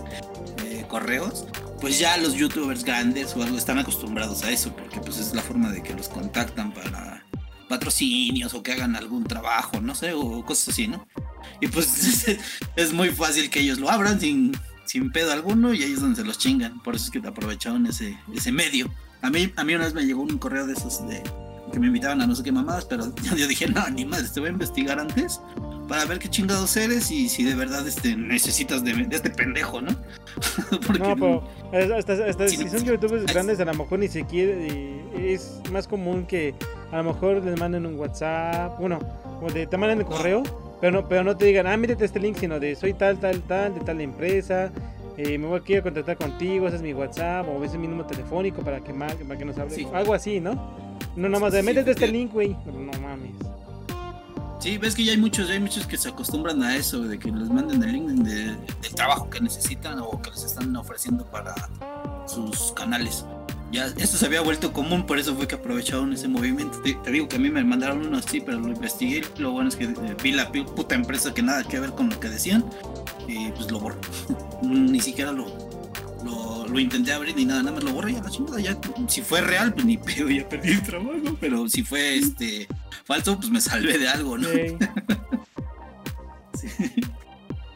eh, 0.65 0.85
correos. 0.89 1.47
Pues 1.81 1.99
ya 1.99 2.17
los 2.19 2.35
youtubers 2.35 2.85
grandes 2.85 3.35
o 3.37 3.43
algo 3.43 3.57
están 3.57 3.79
acostumbrados 3.79 4.43
a 4.45 4.51
eso, 4.51 4.75
porque 4.77 5.01
pues 5.01 5.19
es 5.19 5.33
la 5.35 5.43
forma 5.43 5.71
de 5.71 5.83
que 5.83 5.95
los 5.95 6.09
contactan 6.09 6.73
para 6.73 7.25
patrocinios 7.69 8.55
o 8.55 8.63
que 8.63 8.73
hagan 8.73 8.97
algún 8.97 9.25
trabajo, 9.25 9.81
no 9.81 9.95
sé, 9.95 10.13
o 10.13 10.45
cosas 10.45 10.69
así, 10.69 10.89
¿no? 10.89 11.07
Y 11.61 11.69
pues 11.69 12.27
es 12.77 12.93
muy 12.93 13.11
fácil 13.11 13.49
que 13.49 13.61
ellos 13.61 13.79
lo 13.79 13.89
abran 13.89 14.21
sin, 14.21 14.53
sin 14.89 15.13
pedo 15.13 15.33
alguno 15.33 15.75
y 15.75 15.83
ahí 15.83 15.93
es 15.93 16.01
donde 16.01 16.17
se 16.17 16.25
los 16.25 16.39
chingan. 16.39 16.83
Por 16.83 16.97
eso 16.97 17.05
es 17.05 17.11
que 17.11 17.21
te 17.21 17.29
aprovecharon 17.29 17.87
ese, 17.87 18.19
ese 18.35 18.51
medio. 18.51 18.91
A 19.21 19.31
mí, 19.31 19.53
a 19.55 19.65
mí 19.65 19.75
una 19.75 19.85
vez 19.85 19.95
me 19.95 20.05
llegó 20.05 20.23
un 20.23 20.39
correo 20.39 20.67
de 20.67 20.73
esos 20.73 21.07
de 21.07 21.23
que 21.73 21.79
me 21.79 21.89
invitaban 21.89 22.23
a 22.23 22.27
no 22.27 22.35
sé 22.35 22.43
qué 22.43 22.51
mamadas, 22.51 22.87
pero 22.87 23.15
yo, 23.37 23.47
dije, 23.47 23.69
no, 23.69 23.89
ni 23.91 24.05
madre, 24.05 24.27
te 24.33 24.41
voy 24.41 24.49
a 24.49 24.53
investigar 24.53 24.99
antes 24.99 25.41
para 25.89 26.05
ver 26.05 26.19
qué 26.19 26.29
chingados 26.29 26.77
eres 26.77 27.11
y 27.11 27.29
si 27.29 27.43
de 27.45 27.55
verdad 27.55 27.87
este, 27.89 28.15
necesitas 28.17 28.85
de, 28.85 28.93
de 28.93 29.17
este 29.17 29.31
pendejo, 29.31 29.81
¿no? 29.81 29.91
Porque 30.87 30.99
No, 31.03 31.15
pero 31.17 31.43
es- 31.73 31.91
hasta, 31.91 32.13
hasta 32.27 32.49
Sí, 32.49 32.57
si 32.59 32.65
no, 32.67 32.71
son 32.71 32.81
sí. 32.81 32.87
youtubers 32.87 33.25
Ay, 33.27 33.33
grandes, 33.35 33.59
a 33.61 33.65
lo 33.65 33.75
mejor 33.75 33.99
ni 33.99 34.09
siquiera 34.09 34.53
es 35.19 35.61
más 35.73 35.89
común 35.89 36.27
que 36.27 36.55
a 36.93 36.99
lo 36.99 37.05
mejor 37.13 37.43
les 37.45 37.59
manden 37.59 37.87
un 37.87 37.99
WhatsApp, 37.99 38.79
bueno, 38.79 38.99
o 39.43 39.51
de, 39.51 39.67
te 39.67 39.77
mandan 39.77 39.99
el 40.01 40.05
correo, 40.07 40.43
pero 40.81 40.93
no, 41.01 41.09
pero 41.09 41.25
no 41.25 41.37
te 41.37 41.47
digan, 41.47 41.67
ah, 41.67 41.77
mírate 41.77 42.05
este 42.05 42.21
link, 42.21 42.37
sino 42.39 42.61
de 42.61 42.77
soy 42.77 42.93
tal, 42.95 43.19
tal, 43.19 43.41
tal, 43.43 43.75
de 43.75 43.81
tal 43.81 44.01
empresa, 44.01 44.71
eh, 45.17 45.37
me 45.39 45.47
voy 45.49 45.59
aquí 45.59 45.75
a 45.75 45.83
contactar 45.83 46.17
contigo, 46.17 46.67
ese 46.69 46.77
es 46.77 46.83
mi 46.83 46.93
WhatsApp, 46.95 47.47
o 47.49 47.57
ese 47.65 47.75
es 47.75 47.81
mi 47.81 47.89
número 47.89 48.07
telefónico 48.07 48.63
para 48.63 48.81
que, 48.81 48.93
para 48.95 49.17
que 49.39 49.45
nos 49.45 49.59
hable, 49.59 49.75
Sí. 49.75 49.87
algo 49.93 50.15
así, 50.15 50.39
¿no? 50.41 50.55
No, 51.17 51.29
nada 51.29 51.41
más 51.41 51.53
de 51.53 51.61
Sí, 51.61 51.67
métete 51.67 51.91
este 51.91 52.03
porque- 52.07 52.13
link, 52.13 52.33
güey, 52.33 52.57
no 52.67 52.99
mames. 53.01 53.33
Sí, 54.61 54.77
ves 54.77 54.95
que 54.97 55.05
ya 55.05 55.13
hay 55.13 55.19
muchos, 55.19 55.47
ya 55.47 55.55
hay 55.55 55.61
muchos 55.61 55.87
que 55.87 55.97
se 55.97 56.09
acostumbran 56.09 56.63
a 56.65 56.75
eso, 56.77 57.01
de 57.03 57.19
que 57.19 57.31
les 57.31 57.49
manden 57.49 57.83
el 57.83 57.93
link 57.93 58.09
de- 58.25 58.57
del 58.83 58.95
trabajo 58.95 59.31
que 59.31 59.41
necesitan 59.41 60.01
o 60.01 60.21
que 60.21 60.31
les 60.31 60.43
están 60.43 60.75
ofreciendo 60.75 61.25
para 61.27 61.55
sus 62.27 62.73
canales. 62.73 63.25
Ya, 63.71 63.87
esto 63.87 64.17
se 64.17 64.27
había 64.27 64.41
vuelto 64.41 64.73
común, 64.73 65.05
por 65.07 65.19
eso 65.19 65.37
fue 65.37 65.47
que 65.47 65.55
aprovecharon 65.55 66.13
ese 66.13 66.27
movimiento. 66.27 66.81
Te, 66.81 67.11
digo 67.13 67.29
que 67.29 67.37
a 67.37 67.39
mí 67.39 67.51
me 67.51 67.63
mandaron 67.63 68.05
uno 68.07 68.17
así, 68.19 68.41
pero 68.41 68.59
lo 68.59 68.69
investigué. 68.69 69.23
Lo 69.39 69.53
bueno 69.53 69.69
es 69.69 69.77
que 69.77 69.85
eh, 69.85 70.17
vi 70.23 70.33
la 70.33 70.51
puta 70.51 70.95
empresa 70.95 71.33
que 71.35 71.43
nada 71.43 71.63
que 71.65 71.79
ver 71.79 71.91
con 71.91 72.09
lo 72.09 72.19
que 72.19 72.29
decían 72.31 72.65
y 73.29 73.51
pues 73.51 73.71
lo 73.71 73.79
borré. 73.79 73.99
Ni 74.63 75.01
siquiera 75.01 75.33
lo, 75.33 75.47
lo, 76.25 76.67
lo 76.67 76.81
intenté 76.81 77.13
abrir 77.13 77.37
ni 77.37 77.45
nada, 77.45 77.63
nada 77.63 77.75
más 77.77 77.85
lo 77.85 77.93
borré 77.93 78.13
y 78.13 78.17
a 78.17 78.23
la 78.23 78.31
chingada. 78.31 78.59
Ya, 78.59 78.77
si 79.07 79.21
fue 79.23 79.43
real, 79.43 79.73
pues 79.75 79.85
ni 79.87 79.97
pedo, 79.99 80.29
ya 80.31 80.49
perdí 80.49 80.71
el 80.71 80.83
trabajo. 80.83 81.37
Pero 81.39 81.69
si 81.69 81.83
fue 81.83 82.17
este 82.17 82.67
falso, 83.09 83.37
pues 83.37 83.51
me 83.51 83.61
salvé 83.61 83.99
de 83.99 84.07
algo, 84.07 84.39
¿no? 84.39 84.47
Sí. 86.55 86.87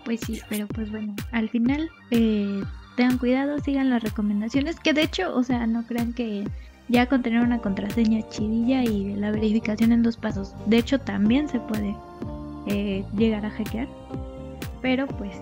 Pues 0.04 0.18
sí, 0.26 0.40
pero 0.48 0.66
pues 0.66 0.90
bueno, 0.90 1.14
al 1.30 1.48
final 1.48 1.88
eh, 2.10 2.60
tengan 2.96 3.18
cuidado, 3.18 3.60
sigan 3.60 3.88
las 3.88 4.02
recomendaciones, 4.02 4.80
que 4.80 4.92
de 4.92 5.02
hecho, 5.04 5.32
o 5.32 5.44
sea, 5.44 5.64
no 5.68 5.86
crean 5.86 6.12
que 6.12 6.42
ya 6.88 7.06
con 7.06 7.22
tener 7.22 7.40
una 7.40 7.60
contraseña 7.60 8.28
chidilla 8.28 8.82
y 8.82 9.14
la 9.14 9.30
verificación 9.30 9.92
en 9.92 10.02
dos 10.02 10.16
pasos, 10.16 10.56
de 10.66 10.78
hecho 10.78 10.98
también 10.98 11.48
se 11.48 11.60
puede 11.60 11.94
eh, 12.66 13.04
llegar 13.16 13.46
a 13.46 13.50
hackear, 13.50 13.86
pero 14.82 15.06
pues 15.06 15.36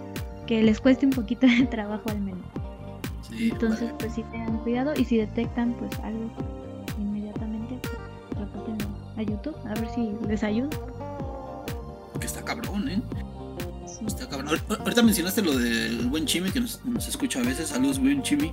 que 0.47 0.63
les 0.63 0.79
cueste 0.79 1.07
un 1.07 1.13
poquito 1.13 1.47
de 1.47 1.65
trabajo 1.67 2.11
al 2.11 2.21
menos. 2.21 2.45
Sí, 3.23 3.49
Entonces, 3.51 3.87
vale. 3.87 3.95
pues 3.99 4.13
sí 4.13 4.25
tengan 4.31 4.59
cuidado 4.59 4.93
y 4.95 5.07
si 5.07 5.17
detectan 5.17 5.73
pues 5.73 5.99
algo 6.01 6.31
a 9.21 9.23
YouTube, 9.23 9.55
a 9.67 9.75
ver 9.75 9.89
si 9.95 10.13
les 10.27 10.43
ayuda. 10.43 10.71
que 12.19 12.27
está 12.27 12.43
cabrón, 12.45 12.89
¿eh? 12.89 13.03
Está 14.07 14.29
cabrón. 14.29 14.49
Ahor- 14.69 14.79
Ahorita 14.81 15.03
mencionaste 15.03 15.43
lo 15.43 15.57
del 15.57 16.09
buen 16.09 16.25
Chimi 16.27 16.51
que 16.51 16.61
nos, 16.61 16.85
nos 16.85 17.07
escucha 17.07 17.41
a 17.41 17.43
veces. 17.43 17.69
Saludos, 17.69 17.99
buen 17.99 18.23
Chimi. 18.23 18.53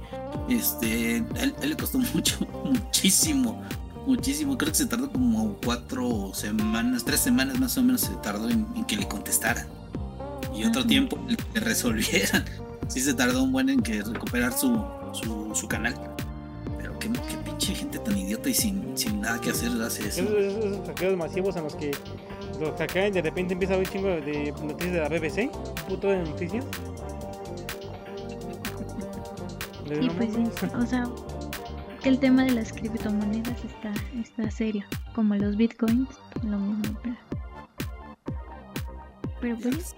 Este, 0.50 1.24
a 1.38 1.44
él, 1.44 1.56
a 1.60 1.64
él 1.64 1.70
le 1.70 1.78
costó 1.78 2.00
mucho, 2.14 2.38
muchísimo, 2.66 3.62
muchísimo. 4.06 4.58
Creo 4.58 4.72
que 4.72 4.78
se 4.78 4.86
tardó 4.86 5.10
como 5.12 5.56
cuatro 5.64 6.32
semanas, 6.34 7.06
tres 7.06 7.22
semanas 7.22 7.60
más 7.60 7.78
o 7.78 7.84
menos 7.84 8.02
se 8.02 8.14
tardó 8.18 8.50
en, 8.50 8.68
en 8.76 8.84
que 8.86 8.98
le 8.98 9.08
contestaran. 9.08 9.68
Y 10.54 10.66
otro 10.66 10.82
Ajá. 10.82 10.88
tiempo 10.90 11.18
le, 11.28 11.38
le 11.54 11.60
resolvieran. 11.62 12.44
Sí 12.90 13.00
se 13.02 13.14
tardó 13.14 13.44
un 13.44 13.52
buen 13.52 13.70
en 13.70 13.82
que 13.82 14.02
recuperar 14.04 14.52
su, 14.54 14.82
su, 15.14 15.54
su 15.56 15.68
canal. 15.68 15.94
Pero 16.78 16.98
qué, 17.00 17.10
qué 17.12 17.38
pinche 17.46 17.74
gente 17.76 18.00
tan 18.00 18.17
y 18.48 18.54
sin, 18.54 18.98
sin 18.98 19.22
nada 19.22 19.40
que 19.42 19.50
hacer 19.52 19.70
hace 19.82 20.08
eso. 20.08 20.22
esos, 20.22 20.34
esos- 20.34 20.66
esos 20.66 20.88
hackeos 20.88 21.18
masivos 21.18 21.56
en 21.56 21.64
los 21.64 21.76
que 21.76 21.92
los 22.60 22.72
hackean 22.78 23.08
y 23.08 23.12
de 23.12 23.22
repente 23.22 23.54
empieza 23.54 23.76
a 23.76 23.78
un 23.78 23.86
chingo 23.86 24.08
de 24.08 24.52
noticias 24.64 24.94
de 24.94 25.00
la 25.00 25.10
BBC, 25.10 25.50
puto 25.88 26.08
de 26.08 26.24
noticias. 26.24 26.66
Y 30.02 30.10
pues 30.10 30.34
sí, 30.34 30.40
mames. 30.40 30.74
o 30.76 30.86
sea, 30.86 31.08
que 32.04 32.10
el 32.10 32.20
tema 32.20 32.44
de 32.44 32.52
las 32.52 32.74
criptomonedas 32.74 33.64
está, 33.64 33.94
está 34.20 34.52
serio, 34.52 34.84
como 35.16 35.36
los 35.36 35.56
bitcoins, 35.56 36.10
lo 36.44 36.58
mismo. 36.60 37.00
Pero, 37.02 37.16
pero 39.40 39.58
pues, 39.60 39.96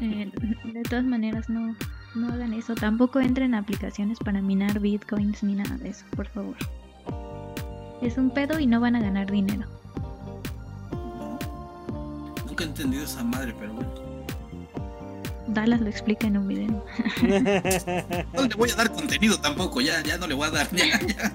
eh, 0.00 0.30
de 0.64 0.82
todas 0.82 1.04
maneras 1.06 1.48
no, 1.48 1.74
no 2.14 2.28
hagan 2.32 2.52
eso. 2.52 2.74
Tampoco 2.74 3.18
entren 3.20 3.54
a 3.54 3.60
aplicaciones 3.60 4.18
para 4.18 4.42
minar 4.42 4.78
bitcoins 4.78 5.42
ni 5.42 5.54
nada 5.54 5.76
de 5.78 5.88
eso, 5.88 6.04
por 6.14 6.26
favor. 6.28 6.56
Es 8.00 8.16
un 8.16 8.30
pedo 8.30 8.58
y 8.58 8.66
no 8.66 8.80
van 8.80 8.96
a 8.96 9.00
ganar 9.00 9.30
dinero. 9.30 9.66
Nunca 12.46 12.64
he 12.64 12.66
entendido 12.66 13.04
esa 13.04 13.22
madre, 13.24 13.54
pero 13.58 13.74
bueno. 13.74 14.08
Dallas 15.48 15.80
lo 15.80 15.88
explica 15.88 16.26
en 16.26 16.36
un 16.36 16.46
video. 16.46 16.84
no 18.34 18.42
le 18.42 18.54
voy 18.54 18.70
a 18.70 18.76
dar 18.76 18.92
contenido 18.92 19.40
tampoco, 19.40 19.80
ya, 19.80 20.02
ya 20.02 20.18
no 20.18 20.26
le 20.26 20.34
voy 20.34 20.46
a 20.46 20.50
dar, 20.50 20.68
ya, 20.72 21.00
ya. 21.00 21.32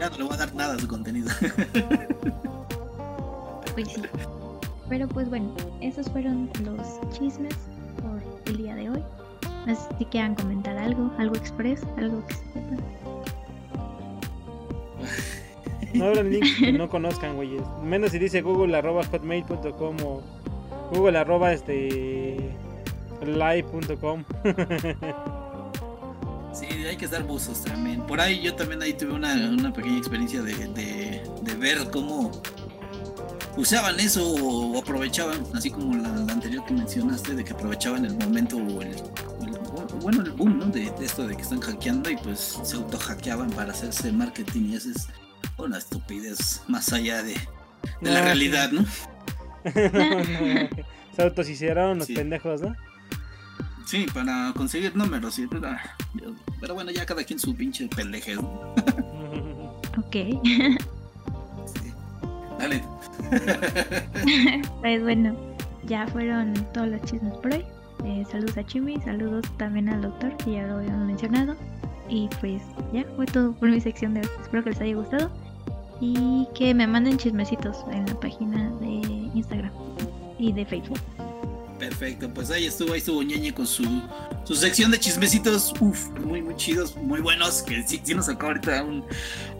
ya 0.00 0.10
no 0.10 0.16
le 0.16 0.24
voy 0.24 0.34
a 0.34 0.36
dar 0.36 0.54
nada 0.54 0.74
a 0.74 0.78
su 0.78 0.86
contenido. 0.86 1.28
pues 3.74 3.88
sí. 3.88 4.02
Pero 4.88 5.08
pues 5.08 5.28
bueno, 5.28 5.52
esos 5.80 6.08
fueron 6.10 6.50
los 6.64 6.86
chismes 7.12 7.54
por 8.00 8.22
el 8.46 8.56
día 8.56 8.74
de 8.74 8.90
hoy. 8.90 9.02
No 9.66 9.74
sé 9.74 9.82
si 9.98 10.04
quieran 10.06 10.34
comentar 10.34 10.78
algo, 10.78 11.10
algo 11.18 11.36
express, 11.36 11.82
algo 11.98 12.26
que 12.26 12.34
sepan. 12.34 12.78
No 15.94 16.06
abran 16.06 16.30
links 16.30 16.58
que 16.58 16.72
no 16.72 16.88
conozcan, 16.88 17.36
güeyes. 17.36 17.62
Menos 17.82 18.10
si 18.10 18.18
dice 18.18 18.42
google 18.42 18.76
arroba 18.76 19.04
hotmail.com 19.04 19.96
o 20.04 20.22
google 20.92 21.18
arroba 21.18 21.52
este 21.52 22.36
live.com. 23.24 24.24
sí, 26.52 26.66
hay 26.66 26.96
que 26.96 27.04
estar 27.04 27.22
buzos 27.24 27.64
también. 27.64 28.02
Por 28.02 28.20
ahí 28.20 28.40
yo 28.40 28.54
también 28.54 28.82
ahí 28.82 28.92
tuve 28.92 29.12
una, 29.12 29.34
una 29.34 29.72
pequeña 29.72 29.98
experiencia 29.98 30.42
de, 30.42 30.54
de, 30.54 31.54
ver 31.54 31.90
cómo 31.90 32.30
usaban 33.56 33.98
eso 33.98 34.24
o 34.32 34.78
aprovechaban, 34.78 35.44
así 35.54 35.70
como 35.70 35.96
la, 35.96 36.08
la, 36.08 36.32
anterior 36.32 36.64
que 36.64 36.74
mencionaste, 36.74 37.34
de 37.34 37.44
que 37.44 37.52
aprovechaban 37.52 38.04
el 38.04 38.14
momento 38.14 38.56
o 38.56 38.82
el 38.82 38.94
bueno, 40.08 40.22
el 40.22 40.30
boom, 40.30 40.58
¿no? 40.58 40.64
De, 40.66 40.90
de, 40.90 41.04
esto 41.04 41.26
de 41.26 41.36
que 41.36 41.42
están 41.42 41.60
hackeando 41.60 42.08
y 42.08 42.16
pues 42.16 42.58
se 42.62 42.76
auto 42.76 42.96
hackeaban 42.96 43.50
para 43.50 43.72
hacerse 43.72 44.10
marketing 44.10 44.70
y 44.70 44.76
ese 44.76 44.92
es 44.92 45.06
una 45.58 45.76
estupidez 45.76 46.62
más 46.66 46.90
allá 46.94 47.22
de, 47.22 47.34
de 48.00 48.10
la 48.10 48.22
realidad, 48.22 48.70
¿no? 48.70 48.86
Se 51.14 51.22
autohicieron 51.22 51.98
los 51.98 52.06
sí. 52.06 52.14
pendejos, 52.14 52.62
¿no? 52.62 52.74
Sí, 53.86 54.06
para 54.14 54.54
conseguir 54.56 54.96
números. 54.96 55.34
Sí, 55.34 55.46
pero, 55.46 55.76
pero, 56.58 56.72
bueno, 56.72 56.90
ya 56.90 57.04
cada 57.04 57.22
quien 57.22 57.38
su 57.38 57.54
pinche 57.54 57.86
pendeje. 57.88 58.36
¿no? 58.36 58.74
ok. 59.98 60.16
Sí. 61.66 61.92
Dale. 62.58 62.82
pues 64.80 65.02
bueno, 65.02 65.36
ya 65.84 66.06
fueron 66.06 66.54
todos 66.72 66.88
los 66.88 67.02
chismes 67.02 67.34
por 67.34 67.52
hoy. 67.52 67.64
Eh, 68.04 68.24
saludos 68.30 68.56
a 68.56 68.64
Chimi, 68.64 69.00
saludos 69.00 69.44
también 69.56 69.88
al 69.88 70.02
doctor, 70.02 70.36
que 70.38 70.52
ya 70.52 70.66
lo 70.66 70.76
habíamos 70.76 71.06
mencionado. 71.06 71.56
Y 72.08 72.28
pues 72.40 72.62
ya 72.92 73.04
fue 73.16 73.26
todo 73.26 73.52
por 73.52 73.68
mi 73.68 73.80
sección 73.80 74.14
de 74.14 74.20
hoy. 74.20 74.28
Espero 74.40 74.64
que 74.64 74.70
les 74.70 74.80
haya 74.80 74.94
gustado. 74.94 75.30
Y 76.00 76.46
que 76.54 76.72
me 76.74 76.86
manden 76.86 77.18
chismecitos 77.18 77.84
en 77.90 78.06
la 78.06 78.20
página 78.20 78.70
de 78.80 78.86
Instagram 79.34 79.72
y 80.38 80.52
de 80.52 80.64
Facebook. 80.64 81.00
Perfecto, 81.78 82.28
pues 82.34 82.50
ahí 82.50 82.66
estuvo, 82.66 82.92
ahí 82.92 82.98
estuvo 82.98 83.22
Ñeñe 83.22 83.54
con 83.54 83.66
su, 83.66 83.84
su 84.44 84.56
sección 84.56 84.90
de 84.90 84.98
chismecitos, 84.98 85.72
uff, 85.80 86.08
muy, 86.24 86.42
muy 86.42 86.56
chidos, 86.56 86.96
muy 86.96 87.20
buenos, 87.20 87.62
que 87.62 87.86
sí, 87.86 88.00
sí 88.02 88.14
nos 88.14 88.26
sacó 88.26 88.46
ahorita 88.46 88.82
un... 88.82 89.04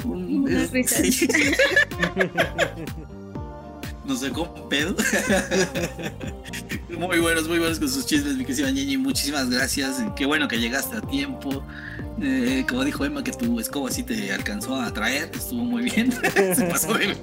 un 0.04 0.48
es, 0.48 0.90
sí. 0.90 1.28
nos 4.08 4.20
sacó 4.20 4.42
un 4.44 4.68
pedo. 4.68 4.96
muy 6.88 7.20
buenos, 7.20 7.46
muy 7.46 7.58
buenos 7.58 7.78
con 7.78 7.88
sus 7.88 8.06
chismes, 8.06 8.36
mi 8.36 8.44
querida 8.44 8.70
Ñeñe, 8.70 8.96
muchísimas 8.96 9.50
gracias, 9.50 10.02
qué 10.16 10.26
bueno 10.26 10.48
que 10.48 10.58
llegaste 10.58 10.96
a 10.96 11.00
tiempo. 11.02 11.62
Eh, 12.20 12.64
como 12.68 12.84
dijo 12.84 13.04
Emma, 13.04 13.22
que 13.22 13.32
tu 13.32 13.60
escoba 13.60 13.90
sí 13.90 14.02
te 14.02 14.32
alcanzó 14.32 14.80
a 14.80 14.92
traer, 14.92 15.30
estuvo 15.34 15.62
muy 15.62 15.82
bien. 15.82 16.10
Se 16.54 16.64
pasó 16.64 16.94
de 16.94 17.16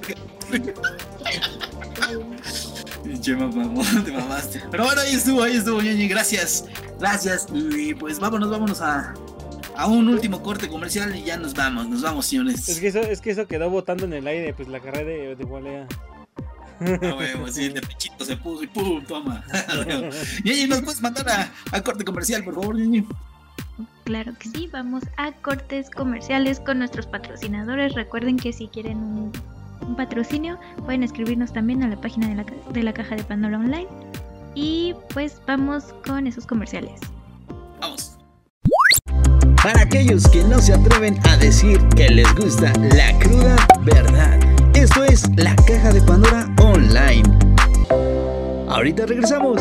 Che, 3.20 3.34
te 4.04 4.12
mamaste. 4.12 4.62
Pero 4.70 4.84
bueno, 4.84 5.00
ahí 5.00 5.14
estuvo, 5.14 5.42
ahí 5.42 5.56
estuvo, 5.56 5.82
Ñañi. 5.82 6.08
Gracias, 6.08 6.64
gracias. 7.00 7.46
Y 7.52 7.94
pues 7.94 8.20
vámonos, 8.20 8.48
vámonos 8.48 8.80
a, 8.80 9.12
a 9.76 9.86
un 9.86 10.08
último 10.08 10.42
corte 10.42 10.68
comercial 10.68 11.14
y 11.16 11.24
ya 11.24 11.36
nos 11.36 11.54
vamos, 11.54 11.88
nos 11.88 12.02
vamos, 12.02 12.26
señores. 12.26 12.68
Es 12.68 12.80
que 12.80 12.88
eso, 12.88 13.00
es 13.00 13.20
que 13.20 13.30
eso 13.30 13.46
quedó 13.46 13.68
botando 13.70 14.04
en 14.04 14.12
el 14.12 14.26
aire, 14.26 14.54
pues 14.54 14.68
la 14.68 14.80
carrera 14.80 15.04
de, 15.04 15.36
de 15.36 15.44
volea. 15.44 15.88
No, 16.80 17.16
huevo, 17.16 17.48
sí, 17.48 17.68
de 17.68 17.80
pechito 17.80 18.24
se 18.24 18.36
puso 18.36 18.62
y 18.62 18.66
pum, 18.66 19.02
toma. 19.04 19.44
Ñañi, 20.44 20.66
¿nos 20.66 20.82
puedes 20.82 21.00
mandar 21.00 21.28
a, 21.28 21.52
a 21.72 21.80
corte 21.82 22.04
comercial, 22.04 22.44
por 22.44 22.54
favor, 22.54 22.76
Ñañi? 22.76 23.06
Claro 24.04 24.32
que 24.38 24.48
sí, 24.48 24.68
vamos 24.72 25.02
a 25.16 25.32
cortes 25.32 25.90
comerciales 25.90 26.60
con 26.60 26.78
nuestros 26.78 27.06
patrocinadores. 27.06 27.94
Recuerden 27.94 28.36
que 28.36 28.52
si 28.52 28.68
quieren 28.68 28.98
un, 28.98 29.32
un 29.80 29.96
patrocinio, 29.96 30.58
pueden 30.84 31.02
escribirnos 31.02 31.52
también 31.52 31.82
a 31.82 31.88
la 31.88 32.00
página 32.00 32.28
de 32.28 32.34
la, 32.36 32.46
de 32.72 32.82
la 32.82 32.92
caja 32.92 33.16
de 33.16 33.24
Pandora 33.24 33.58
Online. 33.58 33.88
Y 34.54 34.94
pues 35.12 35.40
vamos 35.46 35.94
con 36.06 36.26
esos 36.26 36.46
comerciales. 36.46 37.00
Vamos. 37.80 38.16
Para 39.62 39.82
aquellos 39.82 40.28
que 40.28 40.44
no 40.44 40.60
se 40.60 40.74
atreven 40.74 41.18
a 41.26 41.36
decir 41.36 41.80
que 41.96 42.08
les 42.08 42.32
gusta 42.36 42.72
la 42.94 43.18
cruda 43.18 43.56
verdad, 43.82 44.38
esto 44.96 45.04
es 45.04 45.36
la 45.36 45.54
caja 45.56 45.92
de 45.92 46.00
Pandora 46.00 46.46
Online. 46.62 47.22
Ahorita 48.68 49.04
regresamos. 49.04 49.60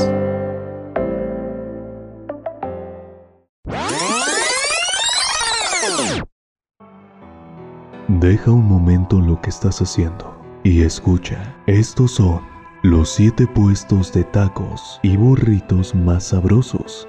Deja 8.08 8.52
un 8.52 8.66
momento 8.66 9.20
lo 9.20 9.42
que 9.42 9.50
estás 9.50 9.82
haciendo 9.82 10.34
y 10.64 10.84
escucha. 10.84 11.54
Estos 11.68 12.12
son 12.12 12.42
los 12.84 13.10
7 13.10 13.46
puestos 13.48 14.14
de 14.14 14.24
tacos 14.24 15.02
y 15.04 15.18
burritos 15.18 15.94
más 15.94 16.26
sabrosos. 16.26 17.08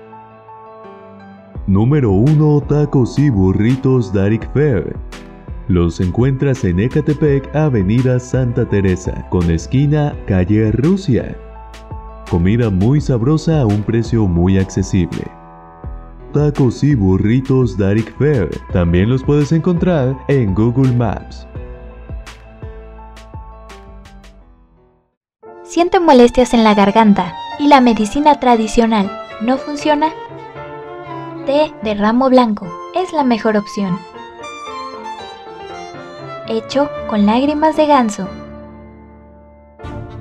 Número 1.68 2.10
1 2.10 2.60
Tacos 2.68 3.18
y 3.18 3.30
burritos 3.30 4.12
Darik 4.12 4.52
Fair. 4.52 4.96
Los 5.68 6.00
encuentras 6.00 6.64
en 6.64 6.80
Ecatepec, 6.80 7.54
Avenida 7.54 8.20
Santa 8.20 8.68
Teresa, 8.68 9.26
con 9.30 9.50
esquina 9.50 10.14
Calle 10.26 10.70
Rusia. 10.72 11.36
Comida 12.30 12.70
muy 12.70 13.00
sabrosa 13.00 13.60
a 13.60 13.66
un 13.66 13.82
precio 13.82 14.26
muy 14.26 14.58
accesible 14.58 15.24
tacos 16.36 16.84
y 16.84 16.94
burritos 16.94 17.78
Darik 17.78 18.14
Fair. 18.18 18.50
También 18.70 19.08
los 19.08 19.24
puedes 19.24 19.52
encontrar 19.52 20.14
en 20.28 20.54
Google 20.54 20.92
Maps. 20.92 21.46
¿Siente 25.62 25.98
molestias 25.98 26.52
en 26.52 26.62
la 26.62 26.74
garganta 26.74 27.34
y 27.58 27.68
la 27.68 27.80
medicina 27.80 28.38
tradicional 28.38 29.10
no 29.40 29.56
funciona? 29.56 30.10
Té 31.46 31.72
de 31.82 31.94
ramo 31.94 32.28
blanco 32.28 32.66
es 32.94 33.14
la 33.14 33.24
mejor 33.24 33.56
opción. 33.56 33.98
Hecho 36.48 36.88
con 37.08 37.26
lágrimas 37.26 37.76
de 37.76 37.86
ganso. 37.86 38.28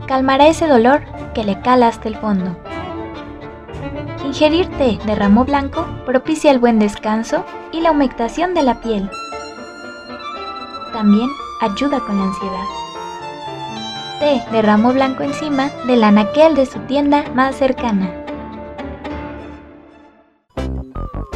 Calmará 0.08 0.48
ese 0.48 0.68
dolor 0.68 1.04
que 1.36 1.44
le 1.44 1.62
cala 1.62 1.88
hasta 1.88 2.08
el 2.08 2.16
fondo. 2.16 2.56
Ingerir 4.26 4.68
té 4.78 4.98
de 5.06 5.16
ramo 5.16 5.46
blanco 5.46 5.86
propicia 6.06 6.50
el 6.50 6.58
buen 6.58 6.80
descanso 6.80 7.46
y 7.72 7.82
la 7.82 7.92
humectación 7.92 8.56
de 8.56 8.64
la 8.64 8.82
piel. 8.82 9.10
También 10.94 11.30
ayuda 11.62 12.00
con 12.00 12.18
la 12.18 12.24
ansiedad. 12.24 12.66
Té 14.20 14.52
de 14.52 14.62
ramo 14.64 14.94
blanco 14.94 15.22
encima 15.22 15.70
del 15.86 16.04
anaquel 16.04 16.56
de 16.56 16.66
su 16.66 16.80
tienda 16.80 17.24
más 17.36 17.56
cercana. 17.56 18.10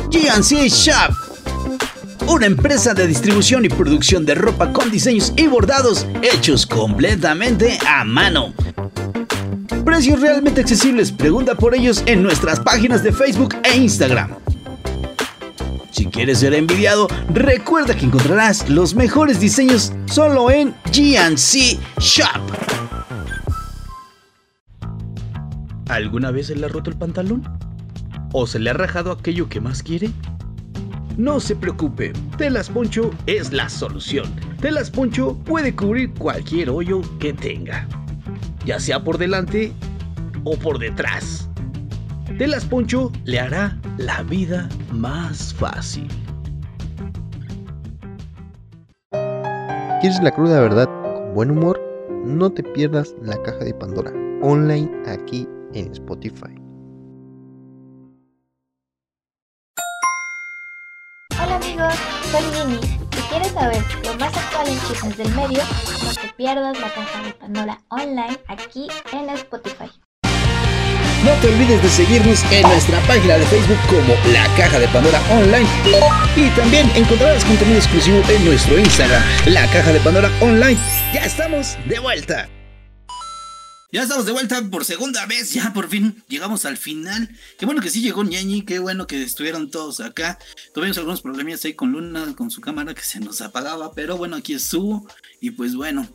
GNC 0.10 0.68
Shop. 0.68 1.29
Una 2.30 2.46
empresa 2.46 2.94
de 2.94 3.08
distribución 3.08 3.66
y 3.66 3.70
producción 3.70 4.24
de 4.24 4.36
ropa 4.36 4.72
con 4.72 4.92
diseños 4.92 5.34
y 5.36 5.48
bordados 5.48 6.06
hechos 6.22 6.68
completamente 6.68 7.80
a 7.88 8.04
mano. 8.04 8.54
Precios 9.84 10.22
realmente 10.22 10.62
accesibles, 10.62 11.12
pregunta 11.12 11.56
por 11.56 11.74
ellos 11.74 12.04
en 12.06 12.22
nuestras 12.22 12.60
páginas 12.60 13.02
de 13.02 13.14
Facebook 13.14 13.56
e 13.64 13.76
Instagram. 13.78 14.36
Si 15.90 16.06
quieres 16.06 16.38
ser 16.38 16.54
envidiado, 16.54 17.08
recuerda 17.34 17.96
que 17.96 18.06
encontrarás 18.06 18.70
los 18.70 18.94
mejores 18.94 19.40
diseños 19.40 19.92
solo 20.06 20.52
en 20.52 20.76
GNC 20.94 21.80
Shop. 22.00 22.42
¿Alguna 25.88 26.30
vez 26.30 26.46
se 26.48 26.56
le 26.56 26.68
ha 26.68 26.70
roto 26.70 26.92
el 26.92 26.98
pantalón? 26.98 27.42
¿O 28.34 28.46
se 28.46 28.60
le 28.60 28.70
ha 28.70 28.74
rajado 28.74 29.12
aquello 29.12 29.50
que 29.50 29.62
más 29.62 29.82
quiere? 29.82 30.12
No 31.20 31.42
se 31.42 31.54
preocupe, 31.54 32.14
Telas 32.38 32.70
Poncho 32.70 33.12
es 33.26 33.52
la 33.52 33.68
solución. 33.68 34.34
Telas 34.62 34.90
Poncho 34.90 35.36
puede 35.44 35.76
cubrir 35.76 36.14
cualquier 36.14 36.70
hoyo 36.70 37.02
que 37.20 37.34
tenga, 37.34 37.86
ya 38.66 38.80
sea 38.80 39.04
por 39.04 39.18
delante 39.18 39.74
o 40.46 40.56
por 40.56 40.80
detrás. 40.80 41.50
Telas 42.38 42.64
Poncho 42.64 43.12
le 43.26 43.38
hará 43.38 43.78
la 43.98 44.24
vida 44.24 44.70
más 44.94 45.54
fácil. 45.54 46.08
¿Quieres 50.00 50.24
la 50.24 50.32
cruda 50.32 50.62
verdad 50.62 50.86
con 50.86 51.34
buen 51.34 51.52
humor? 51.52 51.82
No 52.24 52.50
te 52.50 52.64
pierdas 52.64 53.14
la 53.22 53.36
caja 53.44 53.66
de 53.66 53.74
Pandora 53.74 54.14
online 54.42 54.90
aquí 55.06 55.46
en 55.74 55.92
Spotify. 55.92 56.59
Hola 61.50 61.66
amigos, 61.66 61.94
soy 62.30 62.44
Nini. 62.54 62.80
Si 63.12 63.22
quieres 63.28 63.52
saber 63.54 63.84
lo 64.06 64.14
más 64.18 64.38
actual 64.38 64.68
en 64.68 64.80
chismes 64.82 65.18
del 65.18 65.30
medio, 65.30 65.64
no 66.04 66.14
te 66.14 66.28
pierdas 66.38 66.80
la 66.80 66.94
caja 66.94 67.24
de 67.24 67.34
Pandora 67.34 67.82
online 67.88 68.38
aquí 68.48 68.88
en 69.12 69.32
Spotify. 69.32 69.90
No 71.26 71.32
te 71.42 71.48
olvides 71.48 71.82
de 71.82 71.90
seguirnos 71.90 72.44
en 72.52 72.62
nuestra 72.62 73.00
página 73.08 73.40
de 73.40 73.46
Facebook 73.48 73.80
como 73.88 74.14
La 74.32 74.46
Caja 74.58 74.78
de 74.78 74.88
Pandora 74.90 75.20
Online. 75.32 75.68
Y 76.36 76.50
también 76.52 76.88
encontrarás 76.96 77.44
contenido 77.44 77.80
exclusivo 77.80 78.22
en 78.30 78.46
nuestro 78.46 78.78
Instagram, 78.78 79.24
La 79.48 79.66
Caja 79.72 79.92
de 79.92 80.00
Pandora 80.02 80.30
Online. 80.42 80.78
Ya 81.14 81.26
estamos 81.26 81.80
de 81.88 81.98
vuelta. 81.98 82.48
Ya 83.92 84.04
estamos 84.04 84.28
de 84.28 84.34
vuelta 84.34 84.62
por 84.70 84.86
segunda 84.86 85.26
vez, 85.26 85.52
ya 85.52 85.74
por 85.74 85.90
fin 85.90 86.24
llegamos 86.28 86.64
al 86.66 86.78
final. 86.78 87.28
Qué 87.58 87.66
bueno 87.66 87.82
que 87.82 87.90
sí 87.90 88.02
llegó 88.02 88.24
Ñañi, 88.24 88.62
qué 88.62 88.78
bueno 88.78 89.08
que 89.08 89.24
estuvieron 89.24 89.72
todos 89.72 90.00
acá. 90.00 90.38
Tuvimos 90.76 91.00
algunos 91.00 91.22
problemas 91.22 91.66
ahí 91.66 91.74
con 91.74 91.92
Luna, 91.94 92.36
con 92.36 92.52
su 92.52 92.62
cámara 92.62 92.94
que 92.94 93.02
se 93.02 93.20
nos 93.20 93.42
apagaba, 93.42 93.92
pero 93.96 94.16
bueno, 94.16 94.36
aquí 94.36 94.54
estuvo. 94.54 95.08
Y 95.42 95.50
pues 95.52 95.74
bueno, 95.74 96.08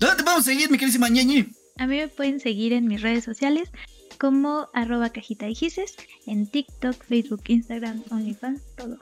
¿dónde 0.00 0.16
te 0.16 0.22
podemos 0.22 0.46
seguir, 0.46 0.70
mi 0.70 0.78
queridísima 0.78 1.10
Ñañi? 1.10 1.52
A 1.76 1.86
mí 1.86 1.96
me 1.96 2.08
pueden 2.08 2.40
seguir 2.40 2.72
en 2.72 2.88
mis 2.88 3.02
redes 3.02 3.24
sociales 3.24 3.68
como 4.18 4.70
arroba 4.72 5.10
cajita 5.10 5.44
de 5.44 5.54
gises, 5.54 5.96
en 6.26 6.50
TikTok, 6.50 7.04
Facebook, 7.04 7.42
Instagram, 7.48 8.04
OnlyFans, 8.10 8.62
todo. 8.74 8.96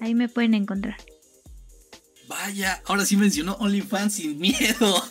Ahí 0.00 0.14
me 0.14 0.30
pueden 0.30 0.54
encontrar. 0.54 0.96
Vaya, 2.26 2.80
ahora 2.86 3.04
sí 3.04 3.18
mencionó 3.18 3.54
OnlyFans 3.56 4.14
sin 4.14 4.38
miedo. 4.38 5.04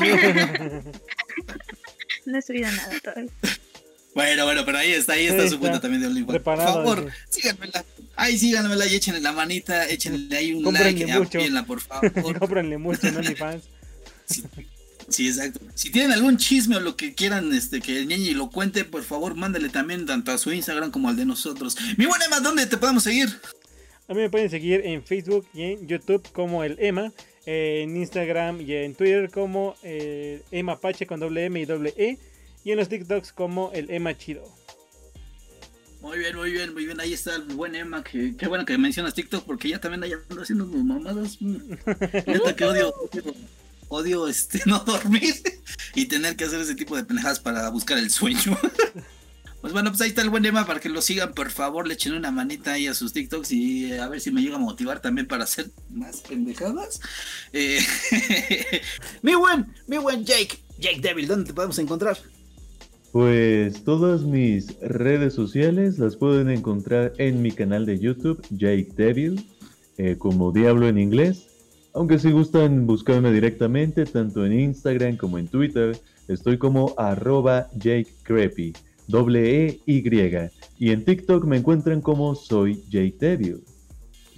no 2.26 2.38
he 2.38 2.42
subido 2.42 2.70
nada 2.70 3.00
todavía. 3.02 3.30
Bueno, 4.14 4.44
bueno, 4.44 4.64
pero 4.66 4.78
ahí 4.78 4.92
está, 4.92 5.14
ahí 5.14 5.26
está 5.26 5.44
Sí, 5.44 5.48
su 5.50 5.58
cuenta 5.58 5.80
también 5.80 6.02
de 6.02 6.08
OnlyFans. 6.08 6.42
Por 6.42 6.58
favor, 6.58 7.10
sí. 7.30 7.40
síganmela. 7.40 7.84
Ahí 8.16 8.36
síganmela 8.36 8.86
y 8.86 8.94
échenle 8.94 9.20
la 9.20 9.32
manita, 9.32 9.88
échenle 9.88 10.36
ahí 10.36 10.52
un 10.52 10.62
Cómprenle 10.64 10.92
like, 11.06 11.18
mucho. 11.18 11.38
apíenla, 11.38 11.64
por 11.64 11.80
favor. 11.82 12.38
Cómprenle 12.38 12.76
mucho 12.78 13.06
en 13.06 13.16
OnlyFans. 13.16 13.62
Sí, 14.26 14.44
sí, 15.08 15.28
exacto. 15.28 15.60
Si 15.74 15.90
tienen 15.90 16.12
algún 16.12 16.36
chisme 16.36 16.76
o 16.76 16.80
lo 16.80 16.94
que 16.94 17.14
quieran 17.14 17.52
este, 17.54 17.80
que 17.80 18.04
Ñeñi 18.04 18.34
lo 18.34 18.50
cuente, 18.50 18.84
por 18.84 19.02
favor, 19.02 19.34
mándale 19.34 19.70
también 19.70 20.04
tanto 20.04 20.30
a 20.30 20.36
su 20.38 20.52
Instagram 20.52 20.90
como 20.90 21.08
al 21.08 21.16
de 21.16 21.24
nosotros. 21.24 21.76
Mi 21.96 22.04
buena 22.04 22.26
Emma, 22.26 22.40
¿dónde 22.40 22.66
te 22.66 22.76
podemos 22.76 23.02
seguir? 23.04 23.28
A 24.08 24.14
mí 24.14 24.20
me 24.20 24.28
pueden 24.28 24.50
seguir 24.50 24.82
en 24.84 25.02
Facebook 25.02 25.46
y 25.54 25.62
en 25.62 25.88
YouTube 25.88 26.22
como 26.32 26.64
el 26.64 26.76
Emma, 26.80 27.12
en 27.46 27.96
Instagram 27.96 28.60
y 28.60 28.72
en 28.72 28.94
Twitter 28.94 29.30
como 29.30 29.74
eh, 29.82 30.42
Emma 30.50 30.80
Pache 30.80 31.06
con 31.06 31.20
doble 31.20 31.46
M 31.46 31.60
y 31.60 31.64
doble 31.64 31.94
E, 31.96 32.18
y 32.64 32.70
en 32.70 32.78
los 32.78 32.88
TikToks 32.88 33.32
como 33.32 33.70
el 33.72 33.90
Emma 33.90 34.16
Chido. 34.16 34.44
Muy 36.02 36.18
bien, 36.18 36.36
muy 36.36 36.50
bien, 36.50 36.74
muy 36.74 36.84
bien. 36.84 37.00
Ahí 37.00 37.12
está 37.12 37.36
el 37.36 37.42
buen 37.42 37.76
Emma. 37.76 38.02
Que, 38.02 38.36
qué 38.36 38.48
bueno 38.48 38.64
que 38.64 38.76
mencionas 38.76 39.14
TikTok 39.14 39.44
porque 39.44 39.68
ya 39.68 39.80
también 39.80 40.02
ahí 40.02 40.12
ando 40.12 40.42
haciendo 40.42 40.66
sus 40.66 40.82
mamadas. 40.82 41.36
Mm. 41.40 41.56
Neta 42.26 42.56
que 42.56 42.64
odio, 42.64 42.92
odio, 42.92 43.34
odio, 43.88 44.28
este, 44.28 44.62
no 44.66 44.80
dormir 44.80 45.34
y 45.94 46.06
tener 46.06 46.36
que 46.36 46.44
hacer 46.44 46.60
ese 46.60 46.74
tipo 46.74 46.96
de 46.96 47.04
pendejadas 47.04 47.38
para 47.38 47.68
buscar 47.70 47.98
el 47.98 48.10
sueño. 48.10 48.58
Pues 49.62 49.72
bueno, 49.72 49.90
pues 49.90 50.00
ahí 50.00 50.08
está 50.08 50.22
el 50.22 50.30
buen 50.30 50.44
Emma 50.44 50.66
para 50.66 50.80
que 50.80 50.88
lo 50.88 51.00
sigan, 51.00 51.34
por 51.34 51.48
favor, 51.50 51.86
le 51.86 51.94
echen 51.94 52.14
una 52.14 52.32
manita 52.32 52.72
ahí 52.72 52.88
a 52.88 52.94
sus 52.94 53.12
TikToks 53.12 53.52
y 53.52 53.92
a 53.92 54.08
ver 54.08 54.20
si 54.20 54.32
me 54.32 54.42
llega 54.42 54.56
a 54.56 54.58
motivar 54.58 55.00
también 55.00 55.28
para 55.28 55.44
hacer 55.44 55.70
más 55.88 56.20
pendejadas. 56.22 57.00
Eh, 57.52 57.78
mi 59.22 59.36
buen, 59.36 59.72
mi 59.86 59.98
buen 59.98 60.24
Jake, 60.24 60.58
Jake 60.80 61.00
Devil, 61.00 61.28
¿dónde 61.28 61.46
te 61.46 61.54
podemos 61.54 61.78
encontrar? 61.78 62.18
Pues 63.12 63.84
todas 63.84 64.22
mis 64.22 64.76
redes 64.80 65.34
sociales 65.34 65.96
las 65.96 66.16
pueden 66.16 66.50
encontrar 66.50 67.12
en 67.18 67.40
mi 67.40 67.52
canal 67.52 67.86
de 67.86 68.00
YouTube, 68.00 68.44
Jake 68.50 68.88
Devil, 68.96 69.46
eh, 69.96 70.16
como 70.18 70.50
Diablo 70.50 70.88
en 70.88 70.98
inglés. 70.98 71.46
Aunque 71.94 72.18
si 72.18 72.32
gustan 72.32 72.84
buscarme 72.86 73.30
directamente, 73.30 74.06
tanto 74.06 74.44
en 74.44 74.58
Instagram 74.58 75.18
como 75.18 75.38
en 75.38 75.46
Twitter, 75.46 75.96
estoy 76.26 76.58
como 76.58 76.94
arroba 76.96 77.68
Jake 77.74 78.08
Creepy, 78.24 78.72
doble 79.06 79.66
E 79.66 79.80
Y. 79.86 80.02
Y 80.78 80.90
en 80.90 81.04
TikTok 81.04 81.44
me 81.44 81.58
encuentran 81.58 82.00
como 82.00 82.34
soy 82.34 82.82
Jake 82.88 83.16
Devil. 83.18 83.64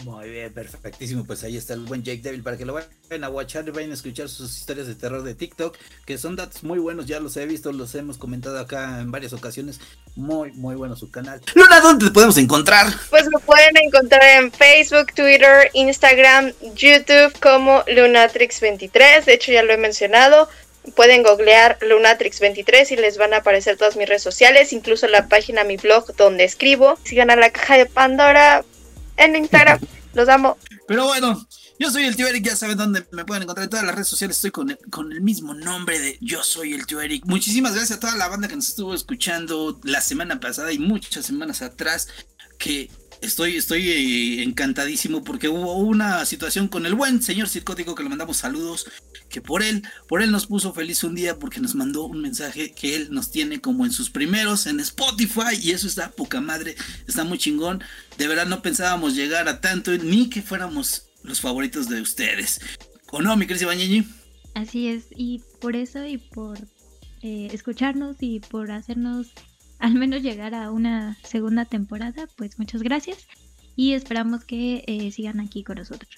Muy 0.02 0.28
bien, 0.28 0.52
perfectísimo. 0.52 1.24
Pues 1.24 1.44
ahí 1.44 1.56
está 1.56 1.74
el 1.74 1.80
buen 1.80 2.02
Jake 2.02 2.20
Devil 2.22 2.42
para 2.42 2.58
que 2.58 2.64
lo 2.64 2.74
vayan 2.74 3.24
a 3.24 3.28
watchar 3.28 3.66
y 3.66 3.70
vayan 3.70 3.90
a 3.90 3.94
escuchar 3.94 4.28
sus 4.28 4.56
historias 4.58 4.86
de 4.86 4.94
terror 4.94 5.22
de 5.22 5.34
TikTok, 5.34 5.76
que 6.04 6.18
son 6.18 6.36
datos 6.36 6.62
muy 6.62 6.78
buenos, 6.78 7.06
ya 7.06 7.20
los 7.20 7.36
he 7.36 7.46
visto, 7.46 7.72
los 7.72 7.94
hemos 7.94 8.18
comentado 8.18 8.58
acá 8.58 9.00
en 9.00 9.10
varias 9.10 9.32
ocasiones. 9.32 9.80
Muy, 10.16 10.52
muy 10.52 10.76
bueno 10.76 10.94
su 10.94 11.10
canal. 11.10 11.40
Luna, 11.54 11.80
¿dónde 11.80 12.06
te 12.06 12.12
podemos 12.12 12.36
encontrar? 12.38 12.92
Pues 13.10 13.24
me 13.24 13.40
pueden 13.40 13.76
encontrar 13.78 14.22
en 14.42 14.52
Facebook, 14.52 15.12
Twitter, 15.14 15.70
Instagram, 15.72 16.52
YouTube 16.74 17.32
como 17.40 17.82
Lunatrix23. 17.84 19.24
De 19.24 19.34
hecho, 19.34 19.52
ya 19.52 19.62
lo 19.62 19.72
he 19.72 19.78
mencionado. 19.78 20.48
Pueden 20.94 21.22
googlear 21.22 21.78
Lunatrix23 21.80 22.92
y 22.92 22.96
les 22.96 23.16
van 23.16 23.32
a 23.32 23.38
aparecer 23.38 23.76
todas 23.76 23.96
mis 23.96 24.08
redes 24.08 24.22
sociales, 24.22 24.72
incluso 24.72 25.06
la 25.08 25.28
página, 25.28 25.64
mi 25.64 25.76
blog 25.76 26.14
donde 26.16 26.44
escribo. 26.44 26.98
Sigan 27.04 27.30
a 27.30 27.36
la 27.36 27.50
caja 27.50 27.78
de 27.78 27.86
Pandora 27.86 28.64
en 29.16 29.36
Instagram. 29.36 29.80
Los 30.14 30.28
amo. 30.28 30.58
Pero 30.86 31.06
bueno, 31.06 31.46
yo 31.78 31.90
soy 31.90 32.04
el 32.04 32.14
tío 32.14 32.28
Eric, 32.28 32.44
ya 32.44 32.54
saben 32.56 32.76
dónde 32.76 33.04
me 33.10 33.24
pueden 33.24 33.42
encontrar 33.42 33.64
en 33.64 33.70
todas 33.70 33.84
las 33.84 33.94
redes 33.94 34.08
sociales. 34.08 34.36
Estoy 34.36 34.52
con 34.52 34.70
el, 34.70 34.78
con 34.90 35.10
el 35.10 35.20
mismo 35.22 35.54
nombre 35.54 35.98
de 35.98 36.18
Yo 36.20 36.42
soy 36.44 36.72
el 36.72 36.86
tío 36.86 37.00
Eric. 37.00 37.24
Muchísimas 37.26 37.74
gracias 37.74 37.98
a 37.98 38.00
toda 38.00 38.16
la 38.16 38.28
banda 38.28 38.46
que 38.46 38.54
nos 38.54 38.68
estuvo 38.68 38.94
escuchando 38.94 39.80
la 39.82 40.00
semana 40.00 40.38
pasada 40.38 40.72
y 40.72 40.78
muchas 40.78 41.26
semanas 41.26 41.62
atrás. 41.62 42.08
Que 42.58 42.90
estoy, 43.24 43.56
estoy 43.56 43.88
eh, 43.88 44.42
encantadísimo 44.42 45.24
porque 45.24 45.48
hubo 45.48 45.74
una 45.78 46.24
situación 46.24 46.68
con 46.68 46.86
el 46.86 46.94
buen 46.94 47.22
señor 47.22 47.48
Circótico 47.48 47.94
que 47.94 48.02
le 48.02 48.08
mandamos 48.08 48.36
saludos. 48.36 48.86
Que 49.28 49.40
por 49.40 49.62
él, 49.62 49.82
por 50.06 50.22
él 50.22 50.30
nos 50.30 50.46
puso 50.46 50.72
feliz 50.72 51.02
un 51.02 51.14
día 51.14 51.38
porque 51.38 51.60
nos 51.60 51.74
mandó 51.74 52.04
un 52.04 52.20
mensaje 52.20 52.72
que 52.72 52.94
él 52.94 53.08
nos 53.10 53.30
tiene 53.30 53.60
como 53.60 53.84
en 53.84 53.90
sus 53.90 54.10
primeros 54.10 54.66
en 54.66 54.78
Spotify 54.80 55.58
y 55.60 55.72
eso 55.72 55.86
está 55.86 56.10
poca 56.10 56.40
madre, 56.40 56.76
está 57.08 57.24
muy 57.24 57.38
chingón. 57.38 57.82
De 58.16 58.28
verdad 58.28 58.46
no 58.46 58.62
pensábamos 58.62 59.16
llegar 59.16 59.48
a 59.48 59.60
tanto 59.60 59.90
ni 59.98 60.30
que 60.30 60.42
fuéramos 60.42 61.06
los 61.22 61.40
favoritos 61.40 61.88
de 61.88 62.00
ustedes. 62.00 62.60
¿O 63.10 63.22
no, 63.22 63.36
mi 63.36 63.46
querida 63.46 63.66
Bañeñi? 63.66 64.06
Así 64.54 64.88
es, 64.88 65.06
y 65.16 65.42
por 65.60 65.74
eso 65.74 66.06
y 66.06 66.18
por 66.18 66.58
eh, 67.22 67.48
escucharnos 67.52 68.16
y 68.20 68.40
por 68.40 68.70
hacernos 68.70 69.32
al 69.84 69.92
menos 69.96 70.22
llegar 70.22 70.54
a 70.54 70.70
una 70.70 71.18
segunda 71.22 71.66
temporada, 71.66 72.26
pues 72.36 72.58
muchas 72.58 72.82
gracias 72.82 73.18
y 73.76 73.92
esperamos 73.92 74.42
que 74.42 74.82
eh, 74.86 75.12
sigan 75.12 75.40
aquí 75.40 75.62
con 75.62 75.76
nosotros. 75.76 76.10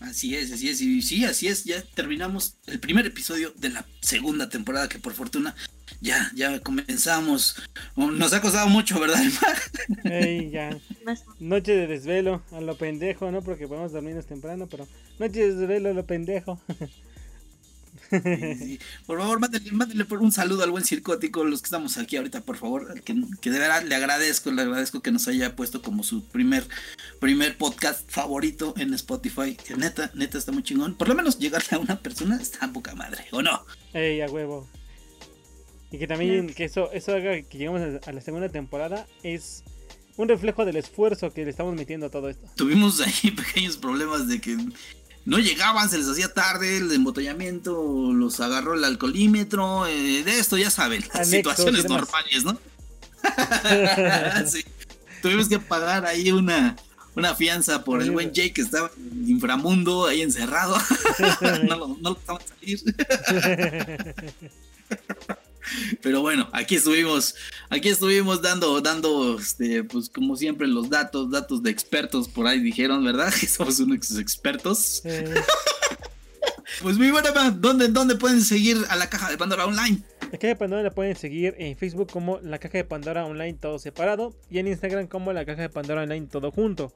Así 0.00 0.34
es, 0.34 0.50
así 0.52 0.70
es, 0.70 0.80
y 0.80 1.02
sí, 1.02 1.26
así 1.26 1.48
es, 1.48 1.64
ya 1.64 1.82
terminamos 1.82 2.56
el 2.66 2.80
primer 2.80 3.04
episodio 3.04 3.52
de 3.58 3.68
la 3.68 3.84
segunda 4.00 4.48
temporada 4.48 4.88
que 4.88 4.98
por 4.98 5.12
fortuna 5.12 5.54
ya, 6.00 6.30
ya 6.34 6.58
comenzamos. 6.60 7.56
Nos 7.94 8.32
ha 8.32 8.40
costado 8.40 8.68
mucho, 8.68 8.98
¿verdad, 8.98 9.22
Ey, 10.04 10.48
ya. 10.48 10.78
Noche 11.38 11.72
de 11.72 11.86
desvelo 11.86 12.42
a 12.52 12.62
lo 12.62 12.78
pendejo, 12.78 13.30
¿no? 13.30 13.42
Porque 13.42 13.68
podemos 13.68 13.92
dormirnos 13.92 14.24
temprano, 14.24 14.66
pero 14.66 14.88
noche 15.18 15.40
de 15.40 15.54
desvelo 15.54 15.90
a 15.90 15.92
lo 15.92 16.06
pendejo. 16.06 16.58
Sí, 18.10 18.78
Por 19.06 19.18
favor, 19.18 19.40
mándenle, 19.40 19.72
mándenle 19.72 20.04
por 20.04 20.18
un 20.22 20.32
saludo 20.32 20.62
al 20.64 20.70
buen 20.70 20.84
circótico, 20.84 21.44
los 21.44 21.60
que 21.62 21.66
estamos 21.66 21.96
aquí 21.98 22.16
ahorita, 22.16 22.42
por 22.42 22.56
favor, 22.56 23.00
que, 23.02 23.14
que 23.40 23.50
de 23.50 23.58
verdad 23.58 23.82
le 23.82 23.94
agradezco, 23.94 24.50
le 24.52 24.62
agradezco 24.62 25.00
que 25.02 25.10
nos 25.12 25.26
haya 25.28 25.56
puesto 25.56 25.82
como 25.82 26.02
su 26.02 26.24
primer, 26.28 26.66
primer 27.20 27.56
podcast 27.58 28.08
favorito 28.10 28.74
en 28.76 28.94
Spotify, 28.94 29.56
que 29.56 29.76
neta, 29.76 30.10
neta 30.14 30.38
está 30.38 30.52
muy 30.52 30.62
chingón. 30.62 30.94
Por 30.96 31.08
lo 31.08 31.14
menos 31.14 31.38
llegarle 31.38 31.68
a 31.72 31.78
una 31.78 32.00
persona 32.00 32.36
está 32.40 32.72
poca 32.72 32.94
madre, 32.94 33.24
¿o 33.32 33.42
no? 33.42 33.64
Ey, 33.92 34.20
a 34.20 34.26
huevo. 34.26 34.68
Y 35.90 35.98
que 35.98 36.06
también 36.06 36.52
que 36.52 36.64
eso, 36.64 36.90
eso 36.92 37.12
haga 37.14 37.40
que 37.42 37.58
lleguemos 37.58 37.80
a- 37.80 38.10
a 38.10 38.12
la 38.12 38.20
segunda 38.20 38.48
temporada 38.48 39.06
es 39.22 39.62
un 40.16 40.28
reflejo 40.28 40.64
del 40.64 40.76
esfuerzo 40.76 41.32
que 41.32 41.44
le 41.44 41.50
estamos 41.50 41.74
metiendo 41.76 42.06
a 42.06 42.10
todo 42.10 42.28
esto. 42.28 42.46
Tuvimos 42.56 43.00
ahí 43.00 43.30
pequeños 43.36 43.76
problemas 43.76 44.26
de 44.28 44.40
que 44.40 44.56
no 45.26 45.38
llegaban, 45.38 45.90
se 45.90 45.98
les 45.98 46.08
hacía 46.08 46.32
tarde, 46.32 46.78
el 46.78 46.90
embotellamiento 46.92 48.12
los 48.12 48.40
agarró 48.40 48.74
el 48.74 48.84
alcoholímetro, 48.84 49.86
eh, 49.86 50.22
de 50.22 50.38
esto 50.38 50.56
ya 50.56 50.70
saben, 50.70 51.04
las 51.12 51.28
situaciones 51.28 51.88
normales, 51.88 52.44
¿no? 52.44 52.58
Sí. 54.46 54.64
Tuvimos 55.20 55.48
que 55.48 55.58
pagar 55.58 56.06
ahí 56.06 56.30
una, 56.30 56.76
una 57.16 57.34
fianza 57.34 57.82
por 57.82 58.02
el 58.02 58.12
buen 58.12 58.32
Jake 58.32 58.52
que 58.52 58.62
estaba 58.62 58.88
en 58.96 59.28
inframundo 59.28 60.06
ahí 60.06 60.22
encerrado. 60.22 60.76
no, 61.64 61.76
lo, 61.76 61.88
no 62.00 62.10
lo 62.10 62.18
salir. 62.46 62.80
Pero 66.02 66.20
bueno, 66.22 66.48
aquí 66.52 66.76
estuvimos, 66.76 67.34
aquí 67.68 67.88
estuvimos 67.88 68.42
dando, 68.42 68.80
dando, 68.80 69.38
este, 69.38 69.84
pues 69.84 70.08
como 70.08 70.36
siempre, 70.36 70.66
los 70.66 70.90
datos, 70.90 71.30
datos 71.30 71.62
de 71.62 71.70
expertos 71.70 72.28
por 72.28 72.46
ahí 72.46 72.60
dijeron, 72.60 73.04
¿verdad? 73.04 73.32
Que 73.32 73.46
somos 73.46 73.78
unos 73.80 74.18
expertos. 74.18 75.02
pues 76.82 76.96
muy 76.96 77.10
buena, 77.10 77.30
¿dónde, 77.50 77.88
¿dónde 77.88 78.16
pueden 78.16 78.42
seguir 78.42 78.78
a 78.88 78.96
la 78.96 79.08
caja 79.08 79.30
de 79.30 79.38
Pandora 79.38 79.66
Online? 79.66 80.02
La 80.32 80.38
caja 80.38 80.48
de 80.48 80.56
Pandora 80.56 80.82
la 80.82 80.90
pueden 80.90 81.14
seguir 81.14 81.54
en 81.58 81.76
Facebook 81.76 82.10
como 82.10 82.40
la 82.42 82.58
caja 82.58 82.78
de 82.78 82.84
Pandora 82.84 83.24
Online 83.24 83.54
todo 83.54 83.78
separado 83.78 84.34
y 84.50 84.58
en 84.58 84.66
Instagram 84.66 85.06
como 85.06 85.32
la 85.32 85.44
caja 85.44 85.62
de 85.62 85.68
Pandora 85.68 86.02
Online 86.02 86.26
todo 86.26 86.50
junto. 86.50 86.92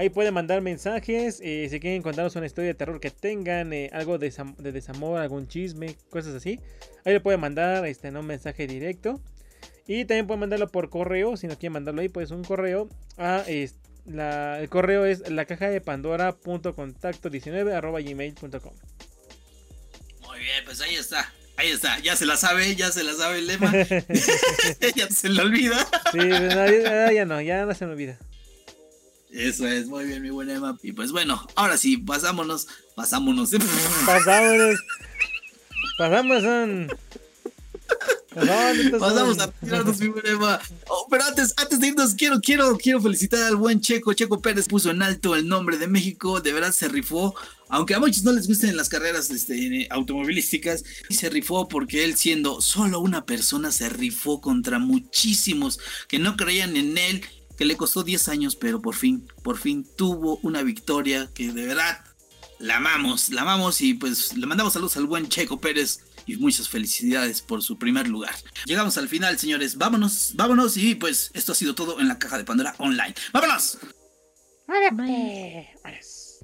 Ahí 0.00 0.08
pueden 0.08 0.32
mandar 0.32 0.62
mensajes, 0.62 1.40
eh, 1.42 1.68
si 1.68 1.78
quieren 1.78 2.00
contarnos 2.00 2.34
una 2.34 2.46
historia 2.46 2.68
de 2.68 2.74
terror 2.74 3.00
que 3.00 3.10
tengan, 3.10 3.74
eh, 3.74 3.90
algo 3.92 4.16
de, 4.16 4.32
desamor, 4.72 5.20
algún 5.20 5.46
chisme, 5.46 5.94
cosas 6.08 6.34
así. 6.34 6.58
Ahí 7.04 7.12
le 7.12 7.20
pueden 7.20 7.38
mandar 7.38 7.84
este, 7.84 8.08
un 8.08 8.24
mensaje 8.24 8.66
directo. 8.66 9.20
Y 9.86 10.06
también 10.06 10.26
pueden 10.26 10.40
mandarlo 10.40 10.68
por 10.68 10.88
correo, 10.88 11.36
si 11.36 11.48
no 11.48 11.58
quieren 11.58 11.74
mandarlo 11.74 12.00
ahí, 12.00 12.08
pues 12.08 12.30
un 12.30 12.44
correo 12.44 12.88
a... 13.18 13.44
el 13.46 14.68
correo 14.70 15.04
es 15.04 15.28
la 15.28 15.44
caja 15.44 15.68
de 15.68 15.82
pandora.contacto19 15.82 17.70
arroba 17.70 18.00
gmail.com. 18.00 18.72
Muy 20.22 20.38
bien, 20.38 20.64
pues 20.64 20.80
ahí 20.80 20.94
está. 20.94 21.30
Ahí 21.58 21.72
está, 21.72 21.98
ya 21.98 22.16
se 22.16 22.24
la 22.24 22.38
sabe, 22.38 22.74
ya 22.74 22.90
se 22.90 23.04
la 23.04 23.12
sabe 23.12 23.40
el 23.40 23.48
lema. 23.48 23.70
ya 24.96 25.08
se 25.10 25.28
le 25.28 25.42
olvida. 25.42 25.86
sí, 26.10 26.20
ya, 26.26 27.12
ya 27.12 27.26
no, 27.26 27.42
ya 27.42 27.66
no 27.66 27.74
se 27.74 27.84
me 27.84 27.92
olvida. 27.92 28.18
Eso 29.32 29.66
es, 29.66 29.86
muy 29.86 30.06
bien, 30.06 30.22
mi 30.22 30.30
buena 30.30 30.54
Emma. 30.54 30.76
Y 30.82 30.92
pues 30.92 31.12
bueno, 31.12 31.46
ahora 31.54 31.76
sí, 31.76 31.96
pasámonos, 31.96 32.66
pasámonos. 32.96 33.50
Pasámonos. 34.06 34.80
Pasamos 35.98 36.42
Pasamos 38.98 39.38
a 39.40 39.50
tirarnos, 39.50 40.00
mi 40.00 40.08
buena 40.08 40.30
Emma. 40.30 40.60
Oh, 40.88 41.06
pero 41.10 41.24
antes, 41.24 41.52
antes 41.56 41.80
de 41.80 41.88
irnos, 41.88 42.14
quiero, 42.14 42.40
quiero, 42.40 42.76
quiero 42.78 43.00
felicitar 43.00 43.42
al 43.42 43.56
buen 43.56 43.80
Checo. 43.80 44.12
Checo 44.14 44.40
Pérez 44.40 44.66
puso 44.66 44.90
en 44.90 45.02
alto 45.02 45.36
el 45.36 45.48
nombre 45.48 45.78
de 45.78 45.88
México. 45.88 46.40
De 46.40 46.52
verdad 46.52 46.72
se 46.72 46.88
rifó. 46.88 47.34
Aunque 47.68 47.94
a 47.94 48.00
muchos 48.00 48.24
no 48.24 48.32
les 48.32 48.48
gusten 48.48 48.76
las 48.76 48.88
carreras 48.88 49.30
este, 49.30 49.86
automovilísticas, 49.90 50.84
se 51.08 51.28
rifó 51.28 51.68
porque 51.68 52.04
él 52.04 52.16
siendo 52.16 52.60
solo 52.60 52.98
una 52.98 53.26
persona 53.26 53.70
se 53.70 53.88
rifó 53.88 54.40
contra 54.40 54.80
muchísimos 54.80 55.78
que 56.08 56.18
no 56.18 56.36
creían 56.36 56.76
en 56.76 56.98
él 56.98 57.24
que 57.60 57.66
le 57.66 57.76
costó 57.76 58.02
10 58.02 58.28
años, 58.30 58.56
pero 58.56 58.80
por 58.80 58.94
fin, 58.94 59.28
por 59.42 59.58
fin 59.58 59.86
tuvo 59.94 60.38
una 60.42 60.62
victoria 60.62 61.28
que 61.34 61.52
de 61.52 61.66
verdad 61.66 62.02
la 62.58 62.78
amamos, 62.78 63.28
la 63.28 63.42
amamos 63.42 63.82
y 63.82 63.92
pues 63.92 64.34
le 64.34 64.46
mandamos 64.46 64.72
saludos 64.72 64.96
al 64.96 65.04
buen 65.04 65.28
Checo 65.28 65.60
Pérez 65.60 66.00
y 66.24 66.38
muchas 66.38 66.70
felicidades 66.70 67.42
por 67.42 67.62
su 67.62 67.76
primer 67.76 68.08
lugar. 68.08 68.34
Llegamos 68.64 68.96
al 68.96 69.10
final, 69.10 69.38
señores. 69.38 69.76
Vámonos, 69.76 70.32
vámonos 70.36 70.78
y 70.78 70.94
pues 70.94 71.30
esto 71.34 71.52
ha 71.52 71.54
sido 71.54 71.74
todo 71.74 72.00
en 72.00 72.08
la 72.08 72.18
caja 72.18 72.38
de 72.38 72.44
Pandora 72.44 72.74
Online. 72.78 73.14
¡Vámonos! 73.30 73.76
¡Vámonos! 74.66 76.38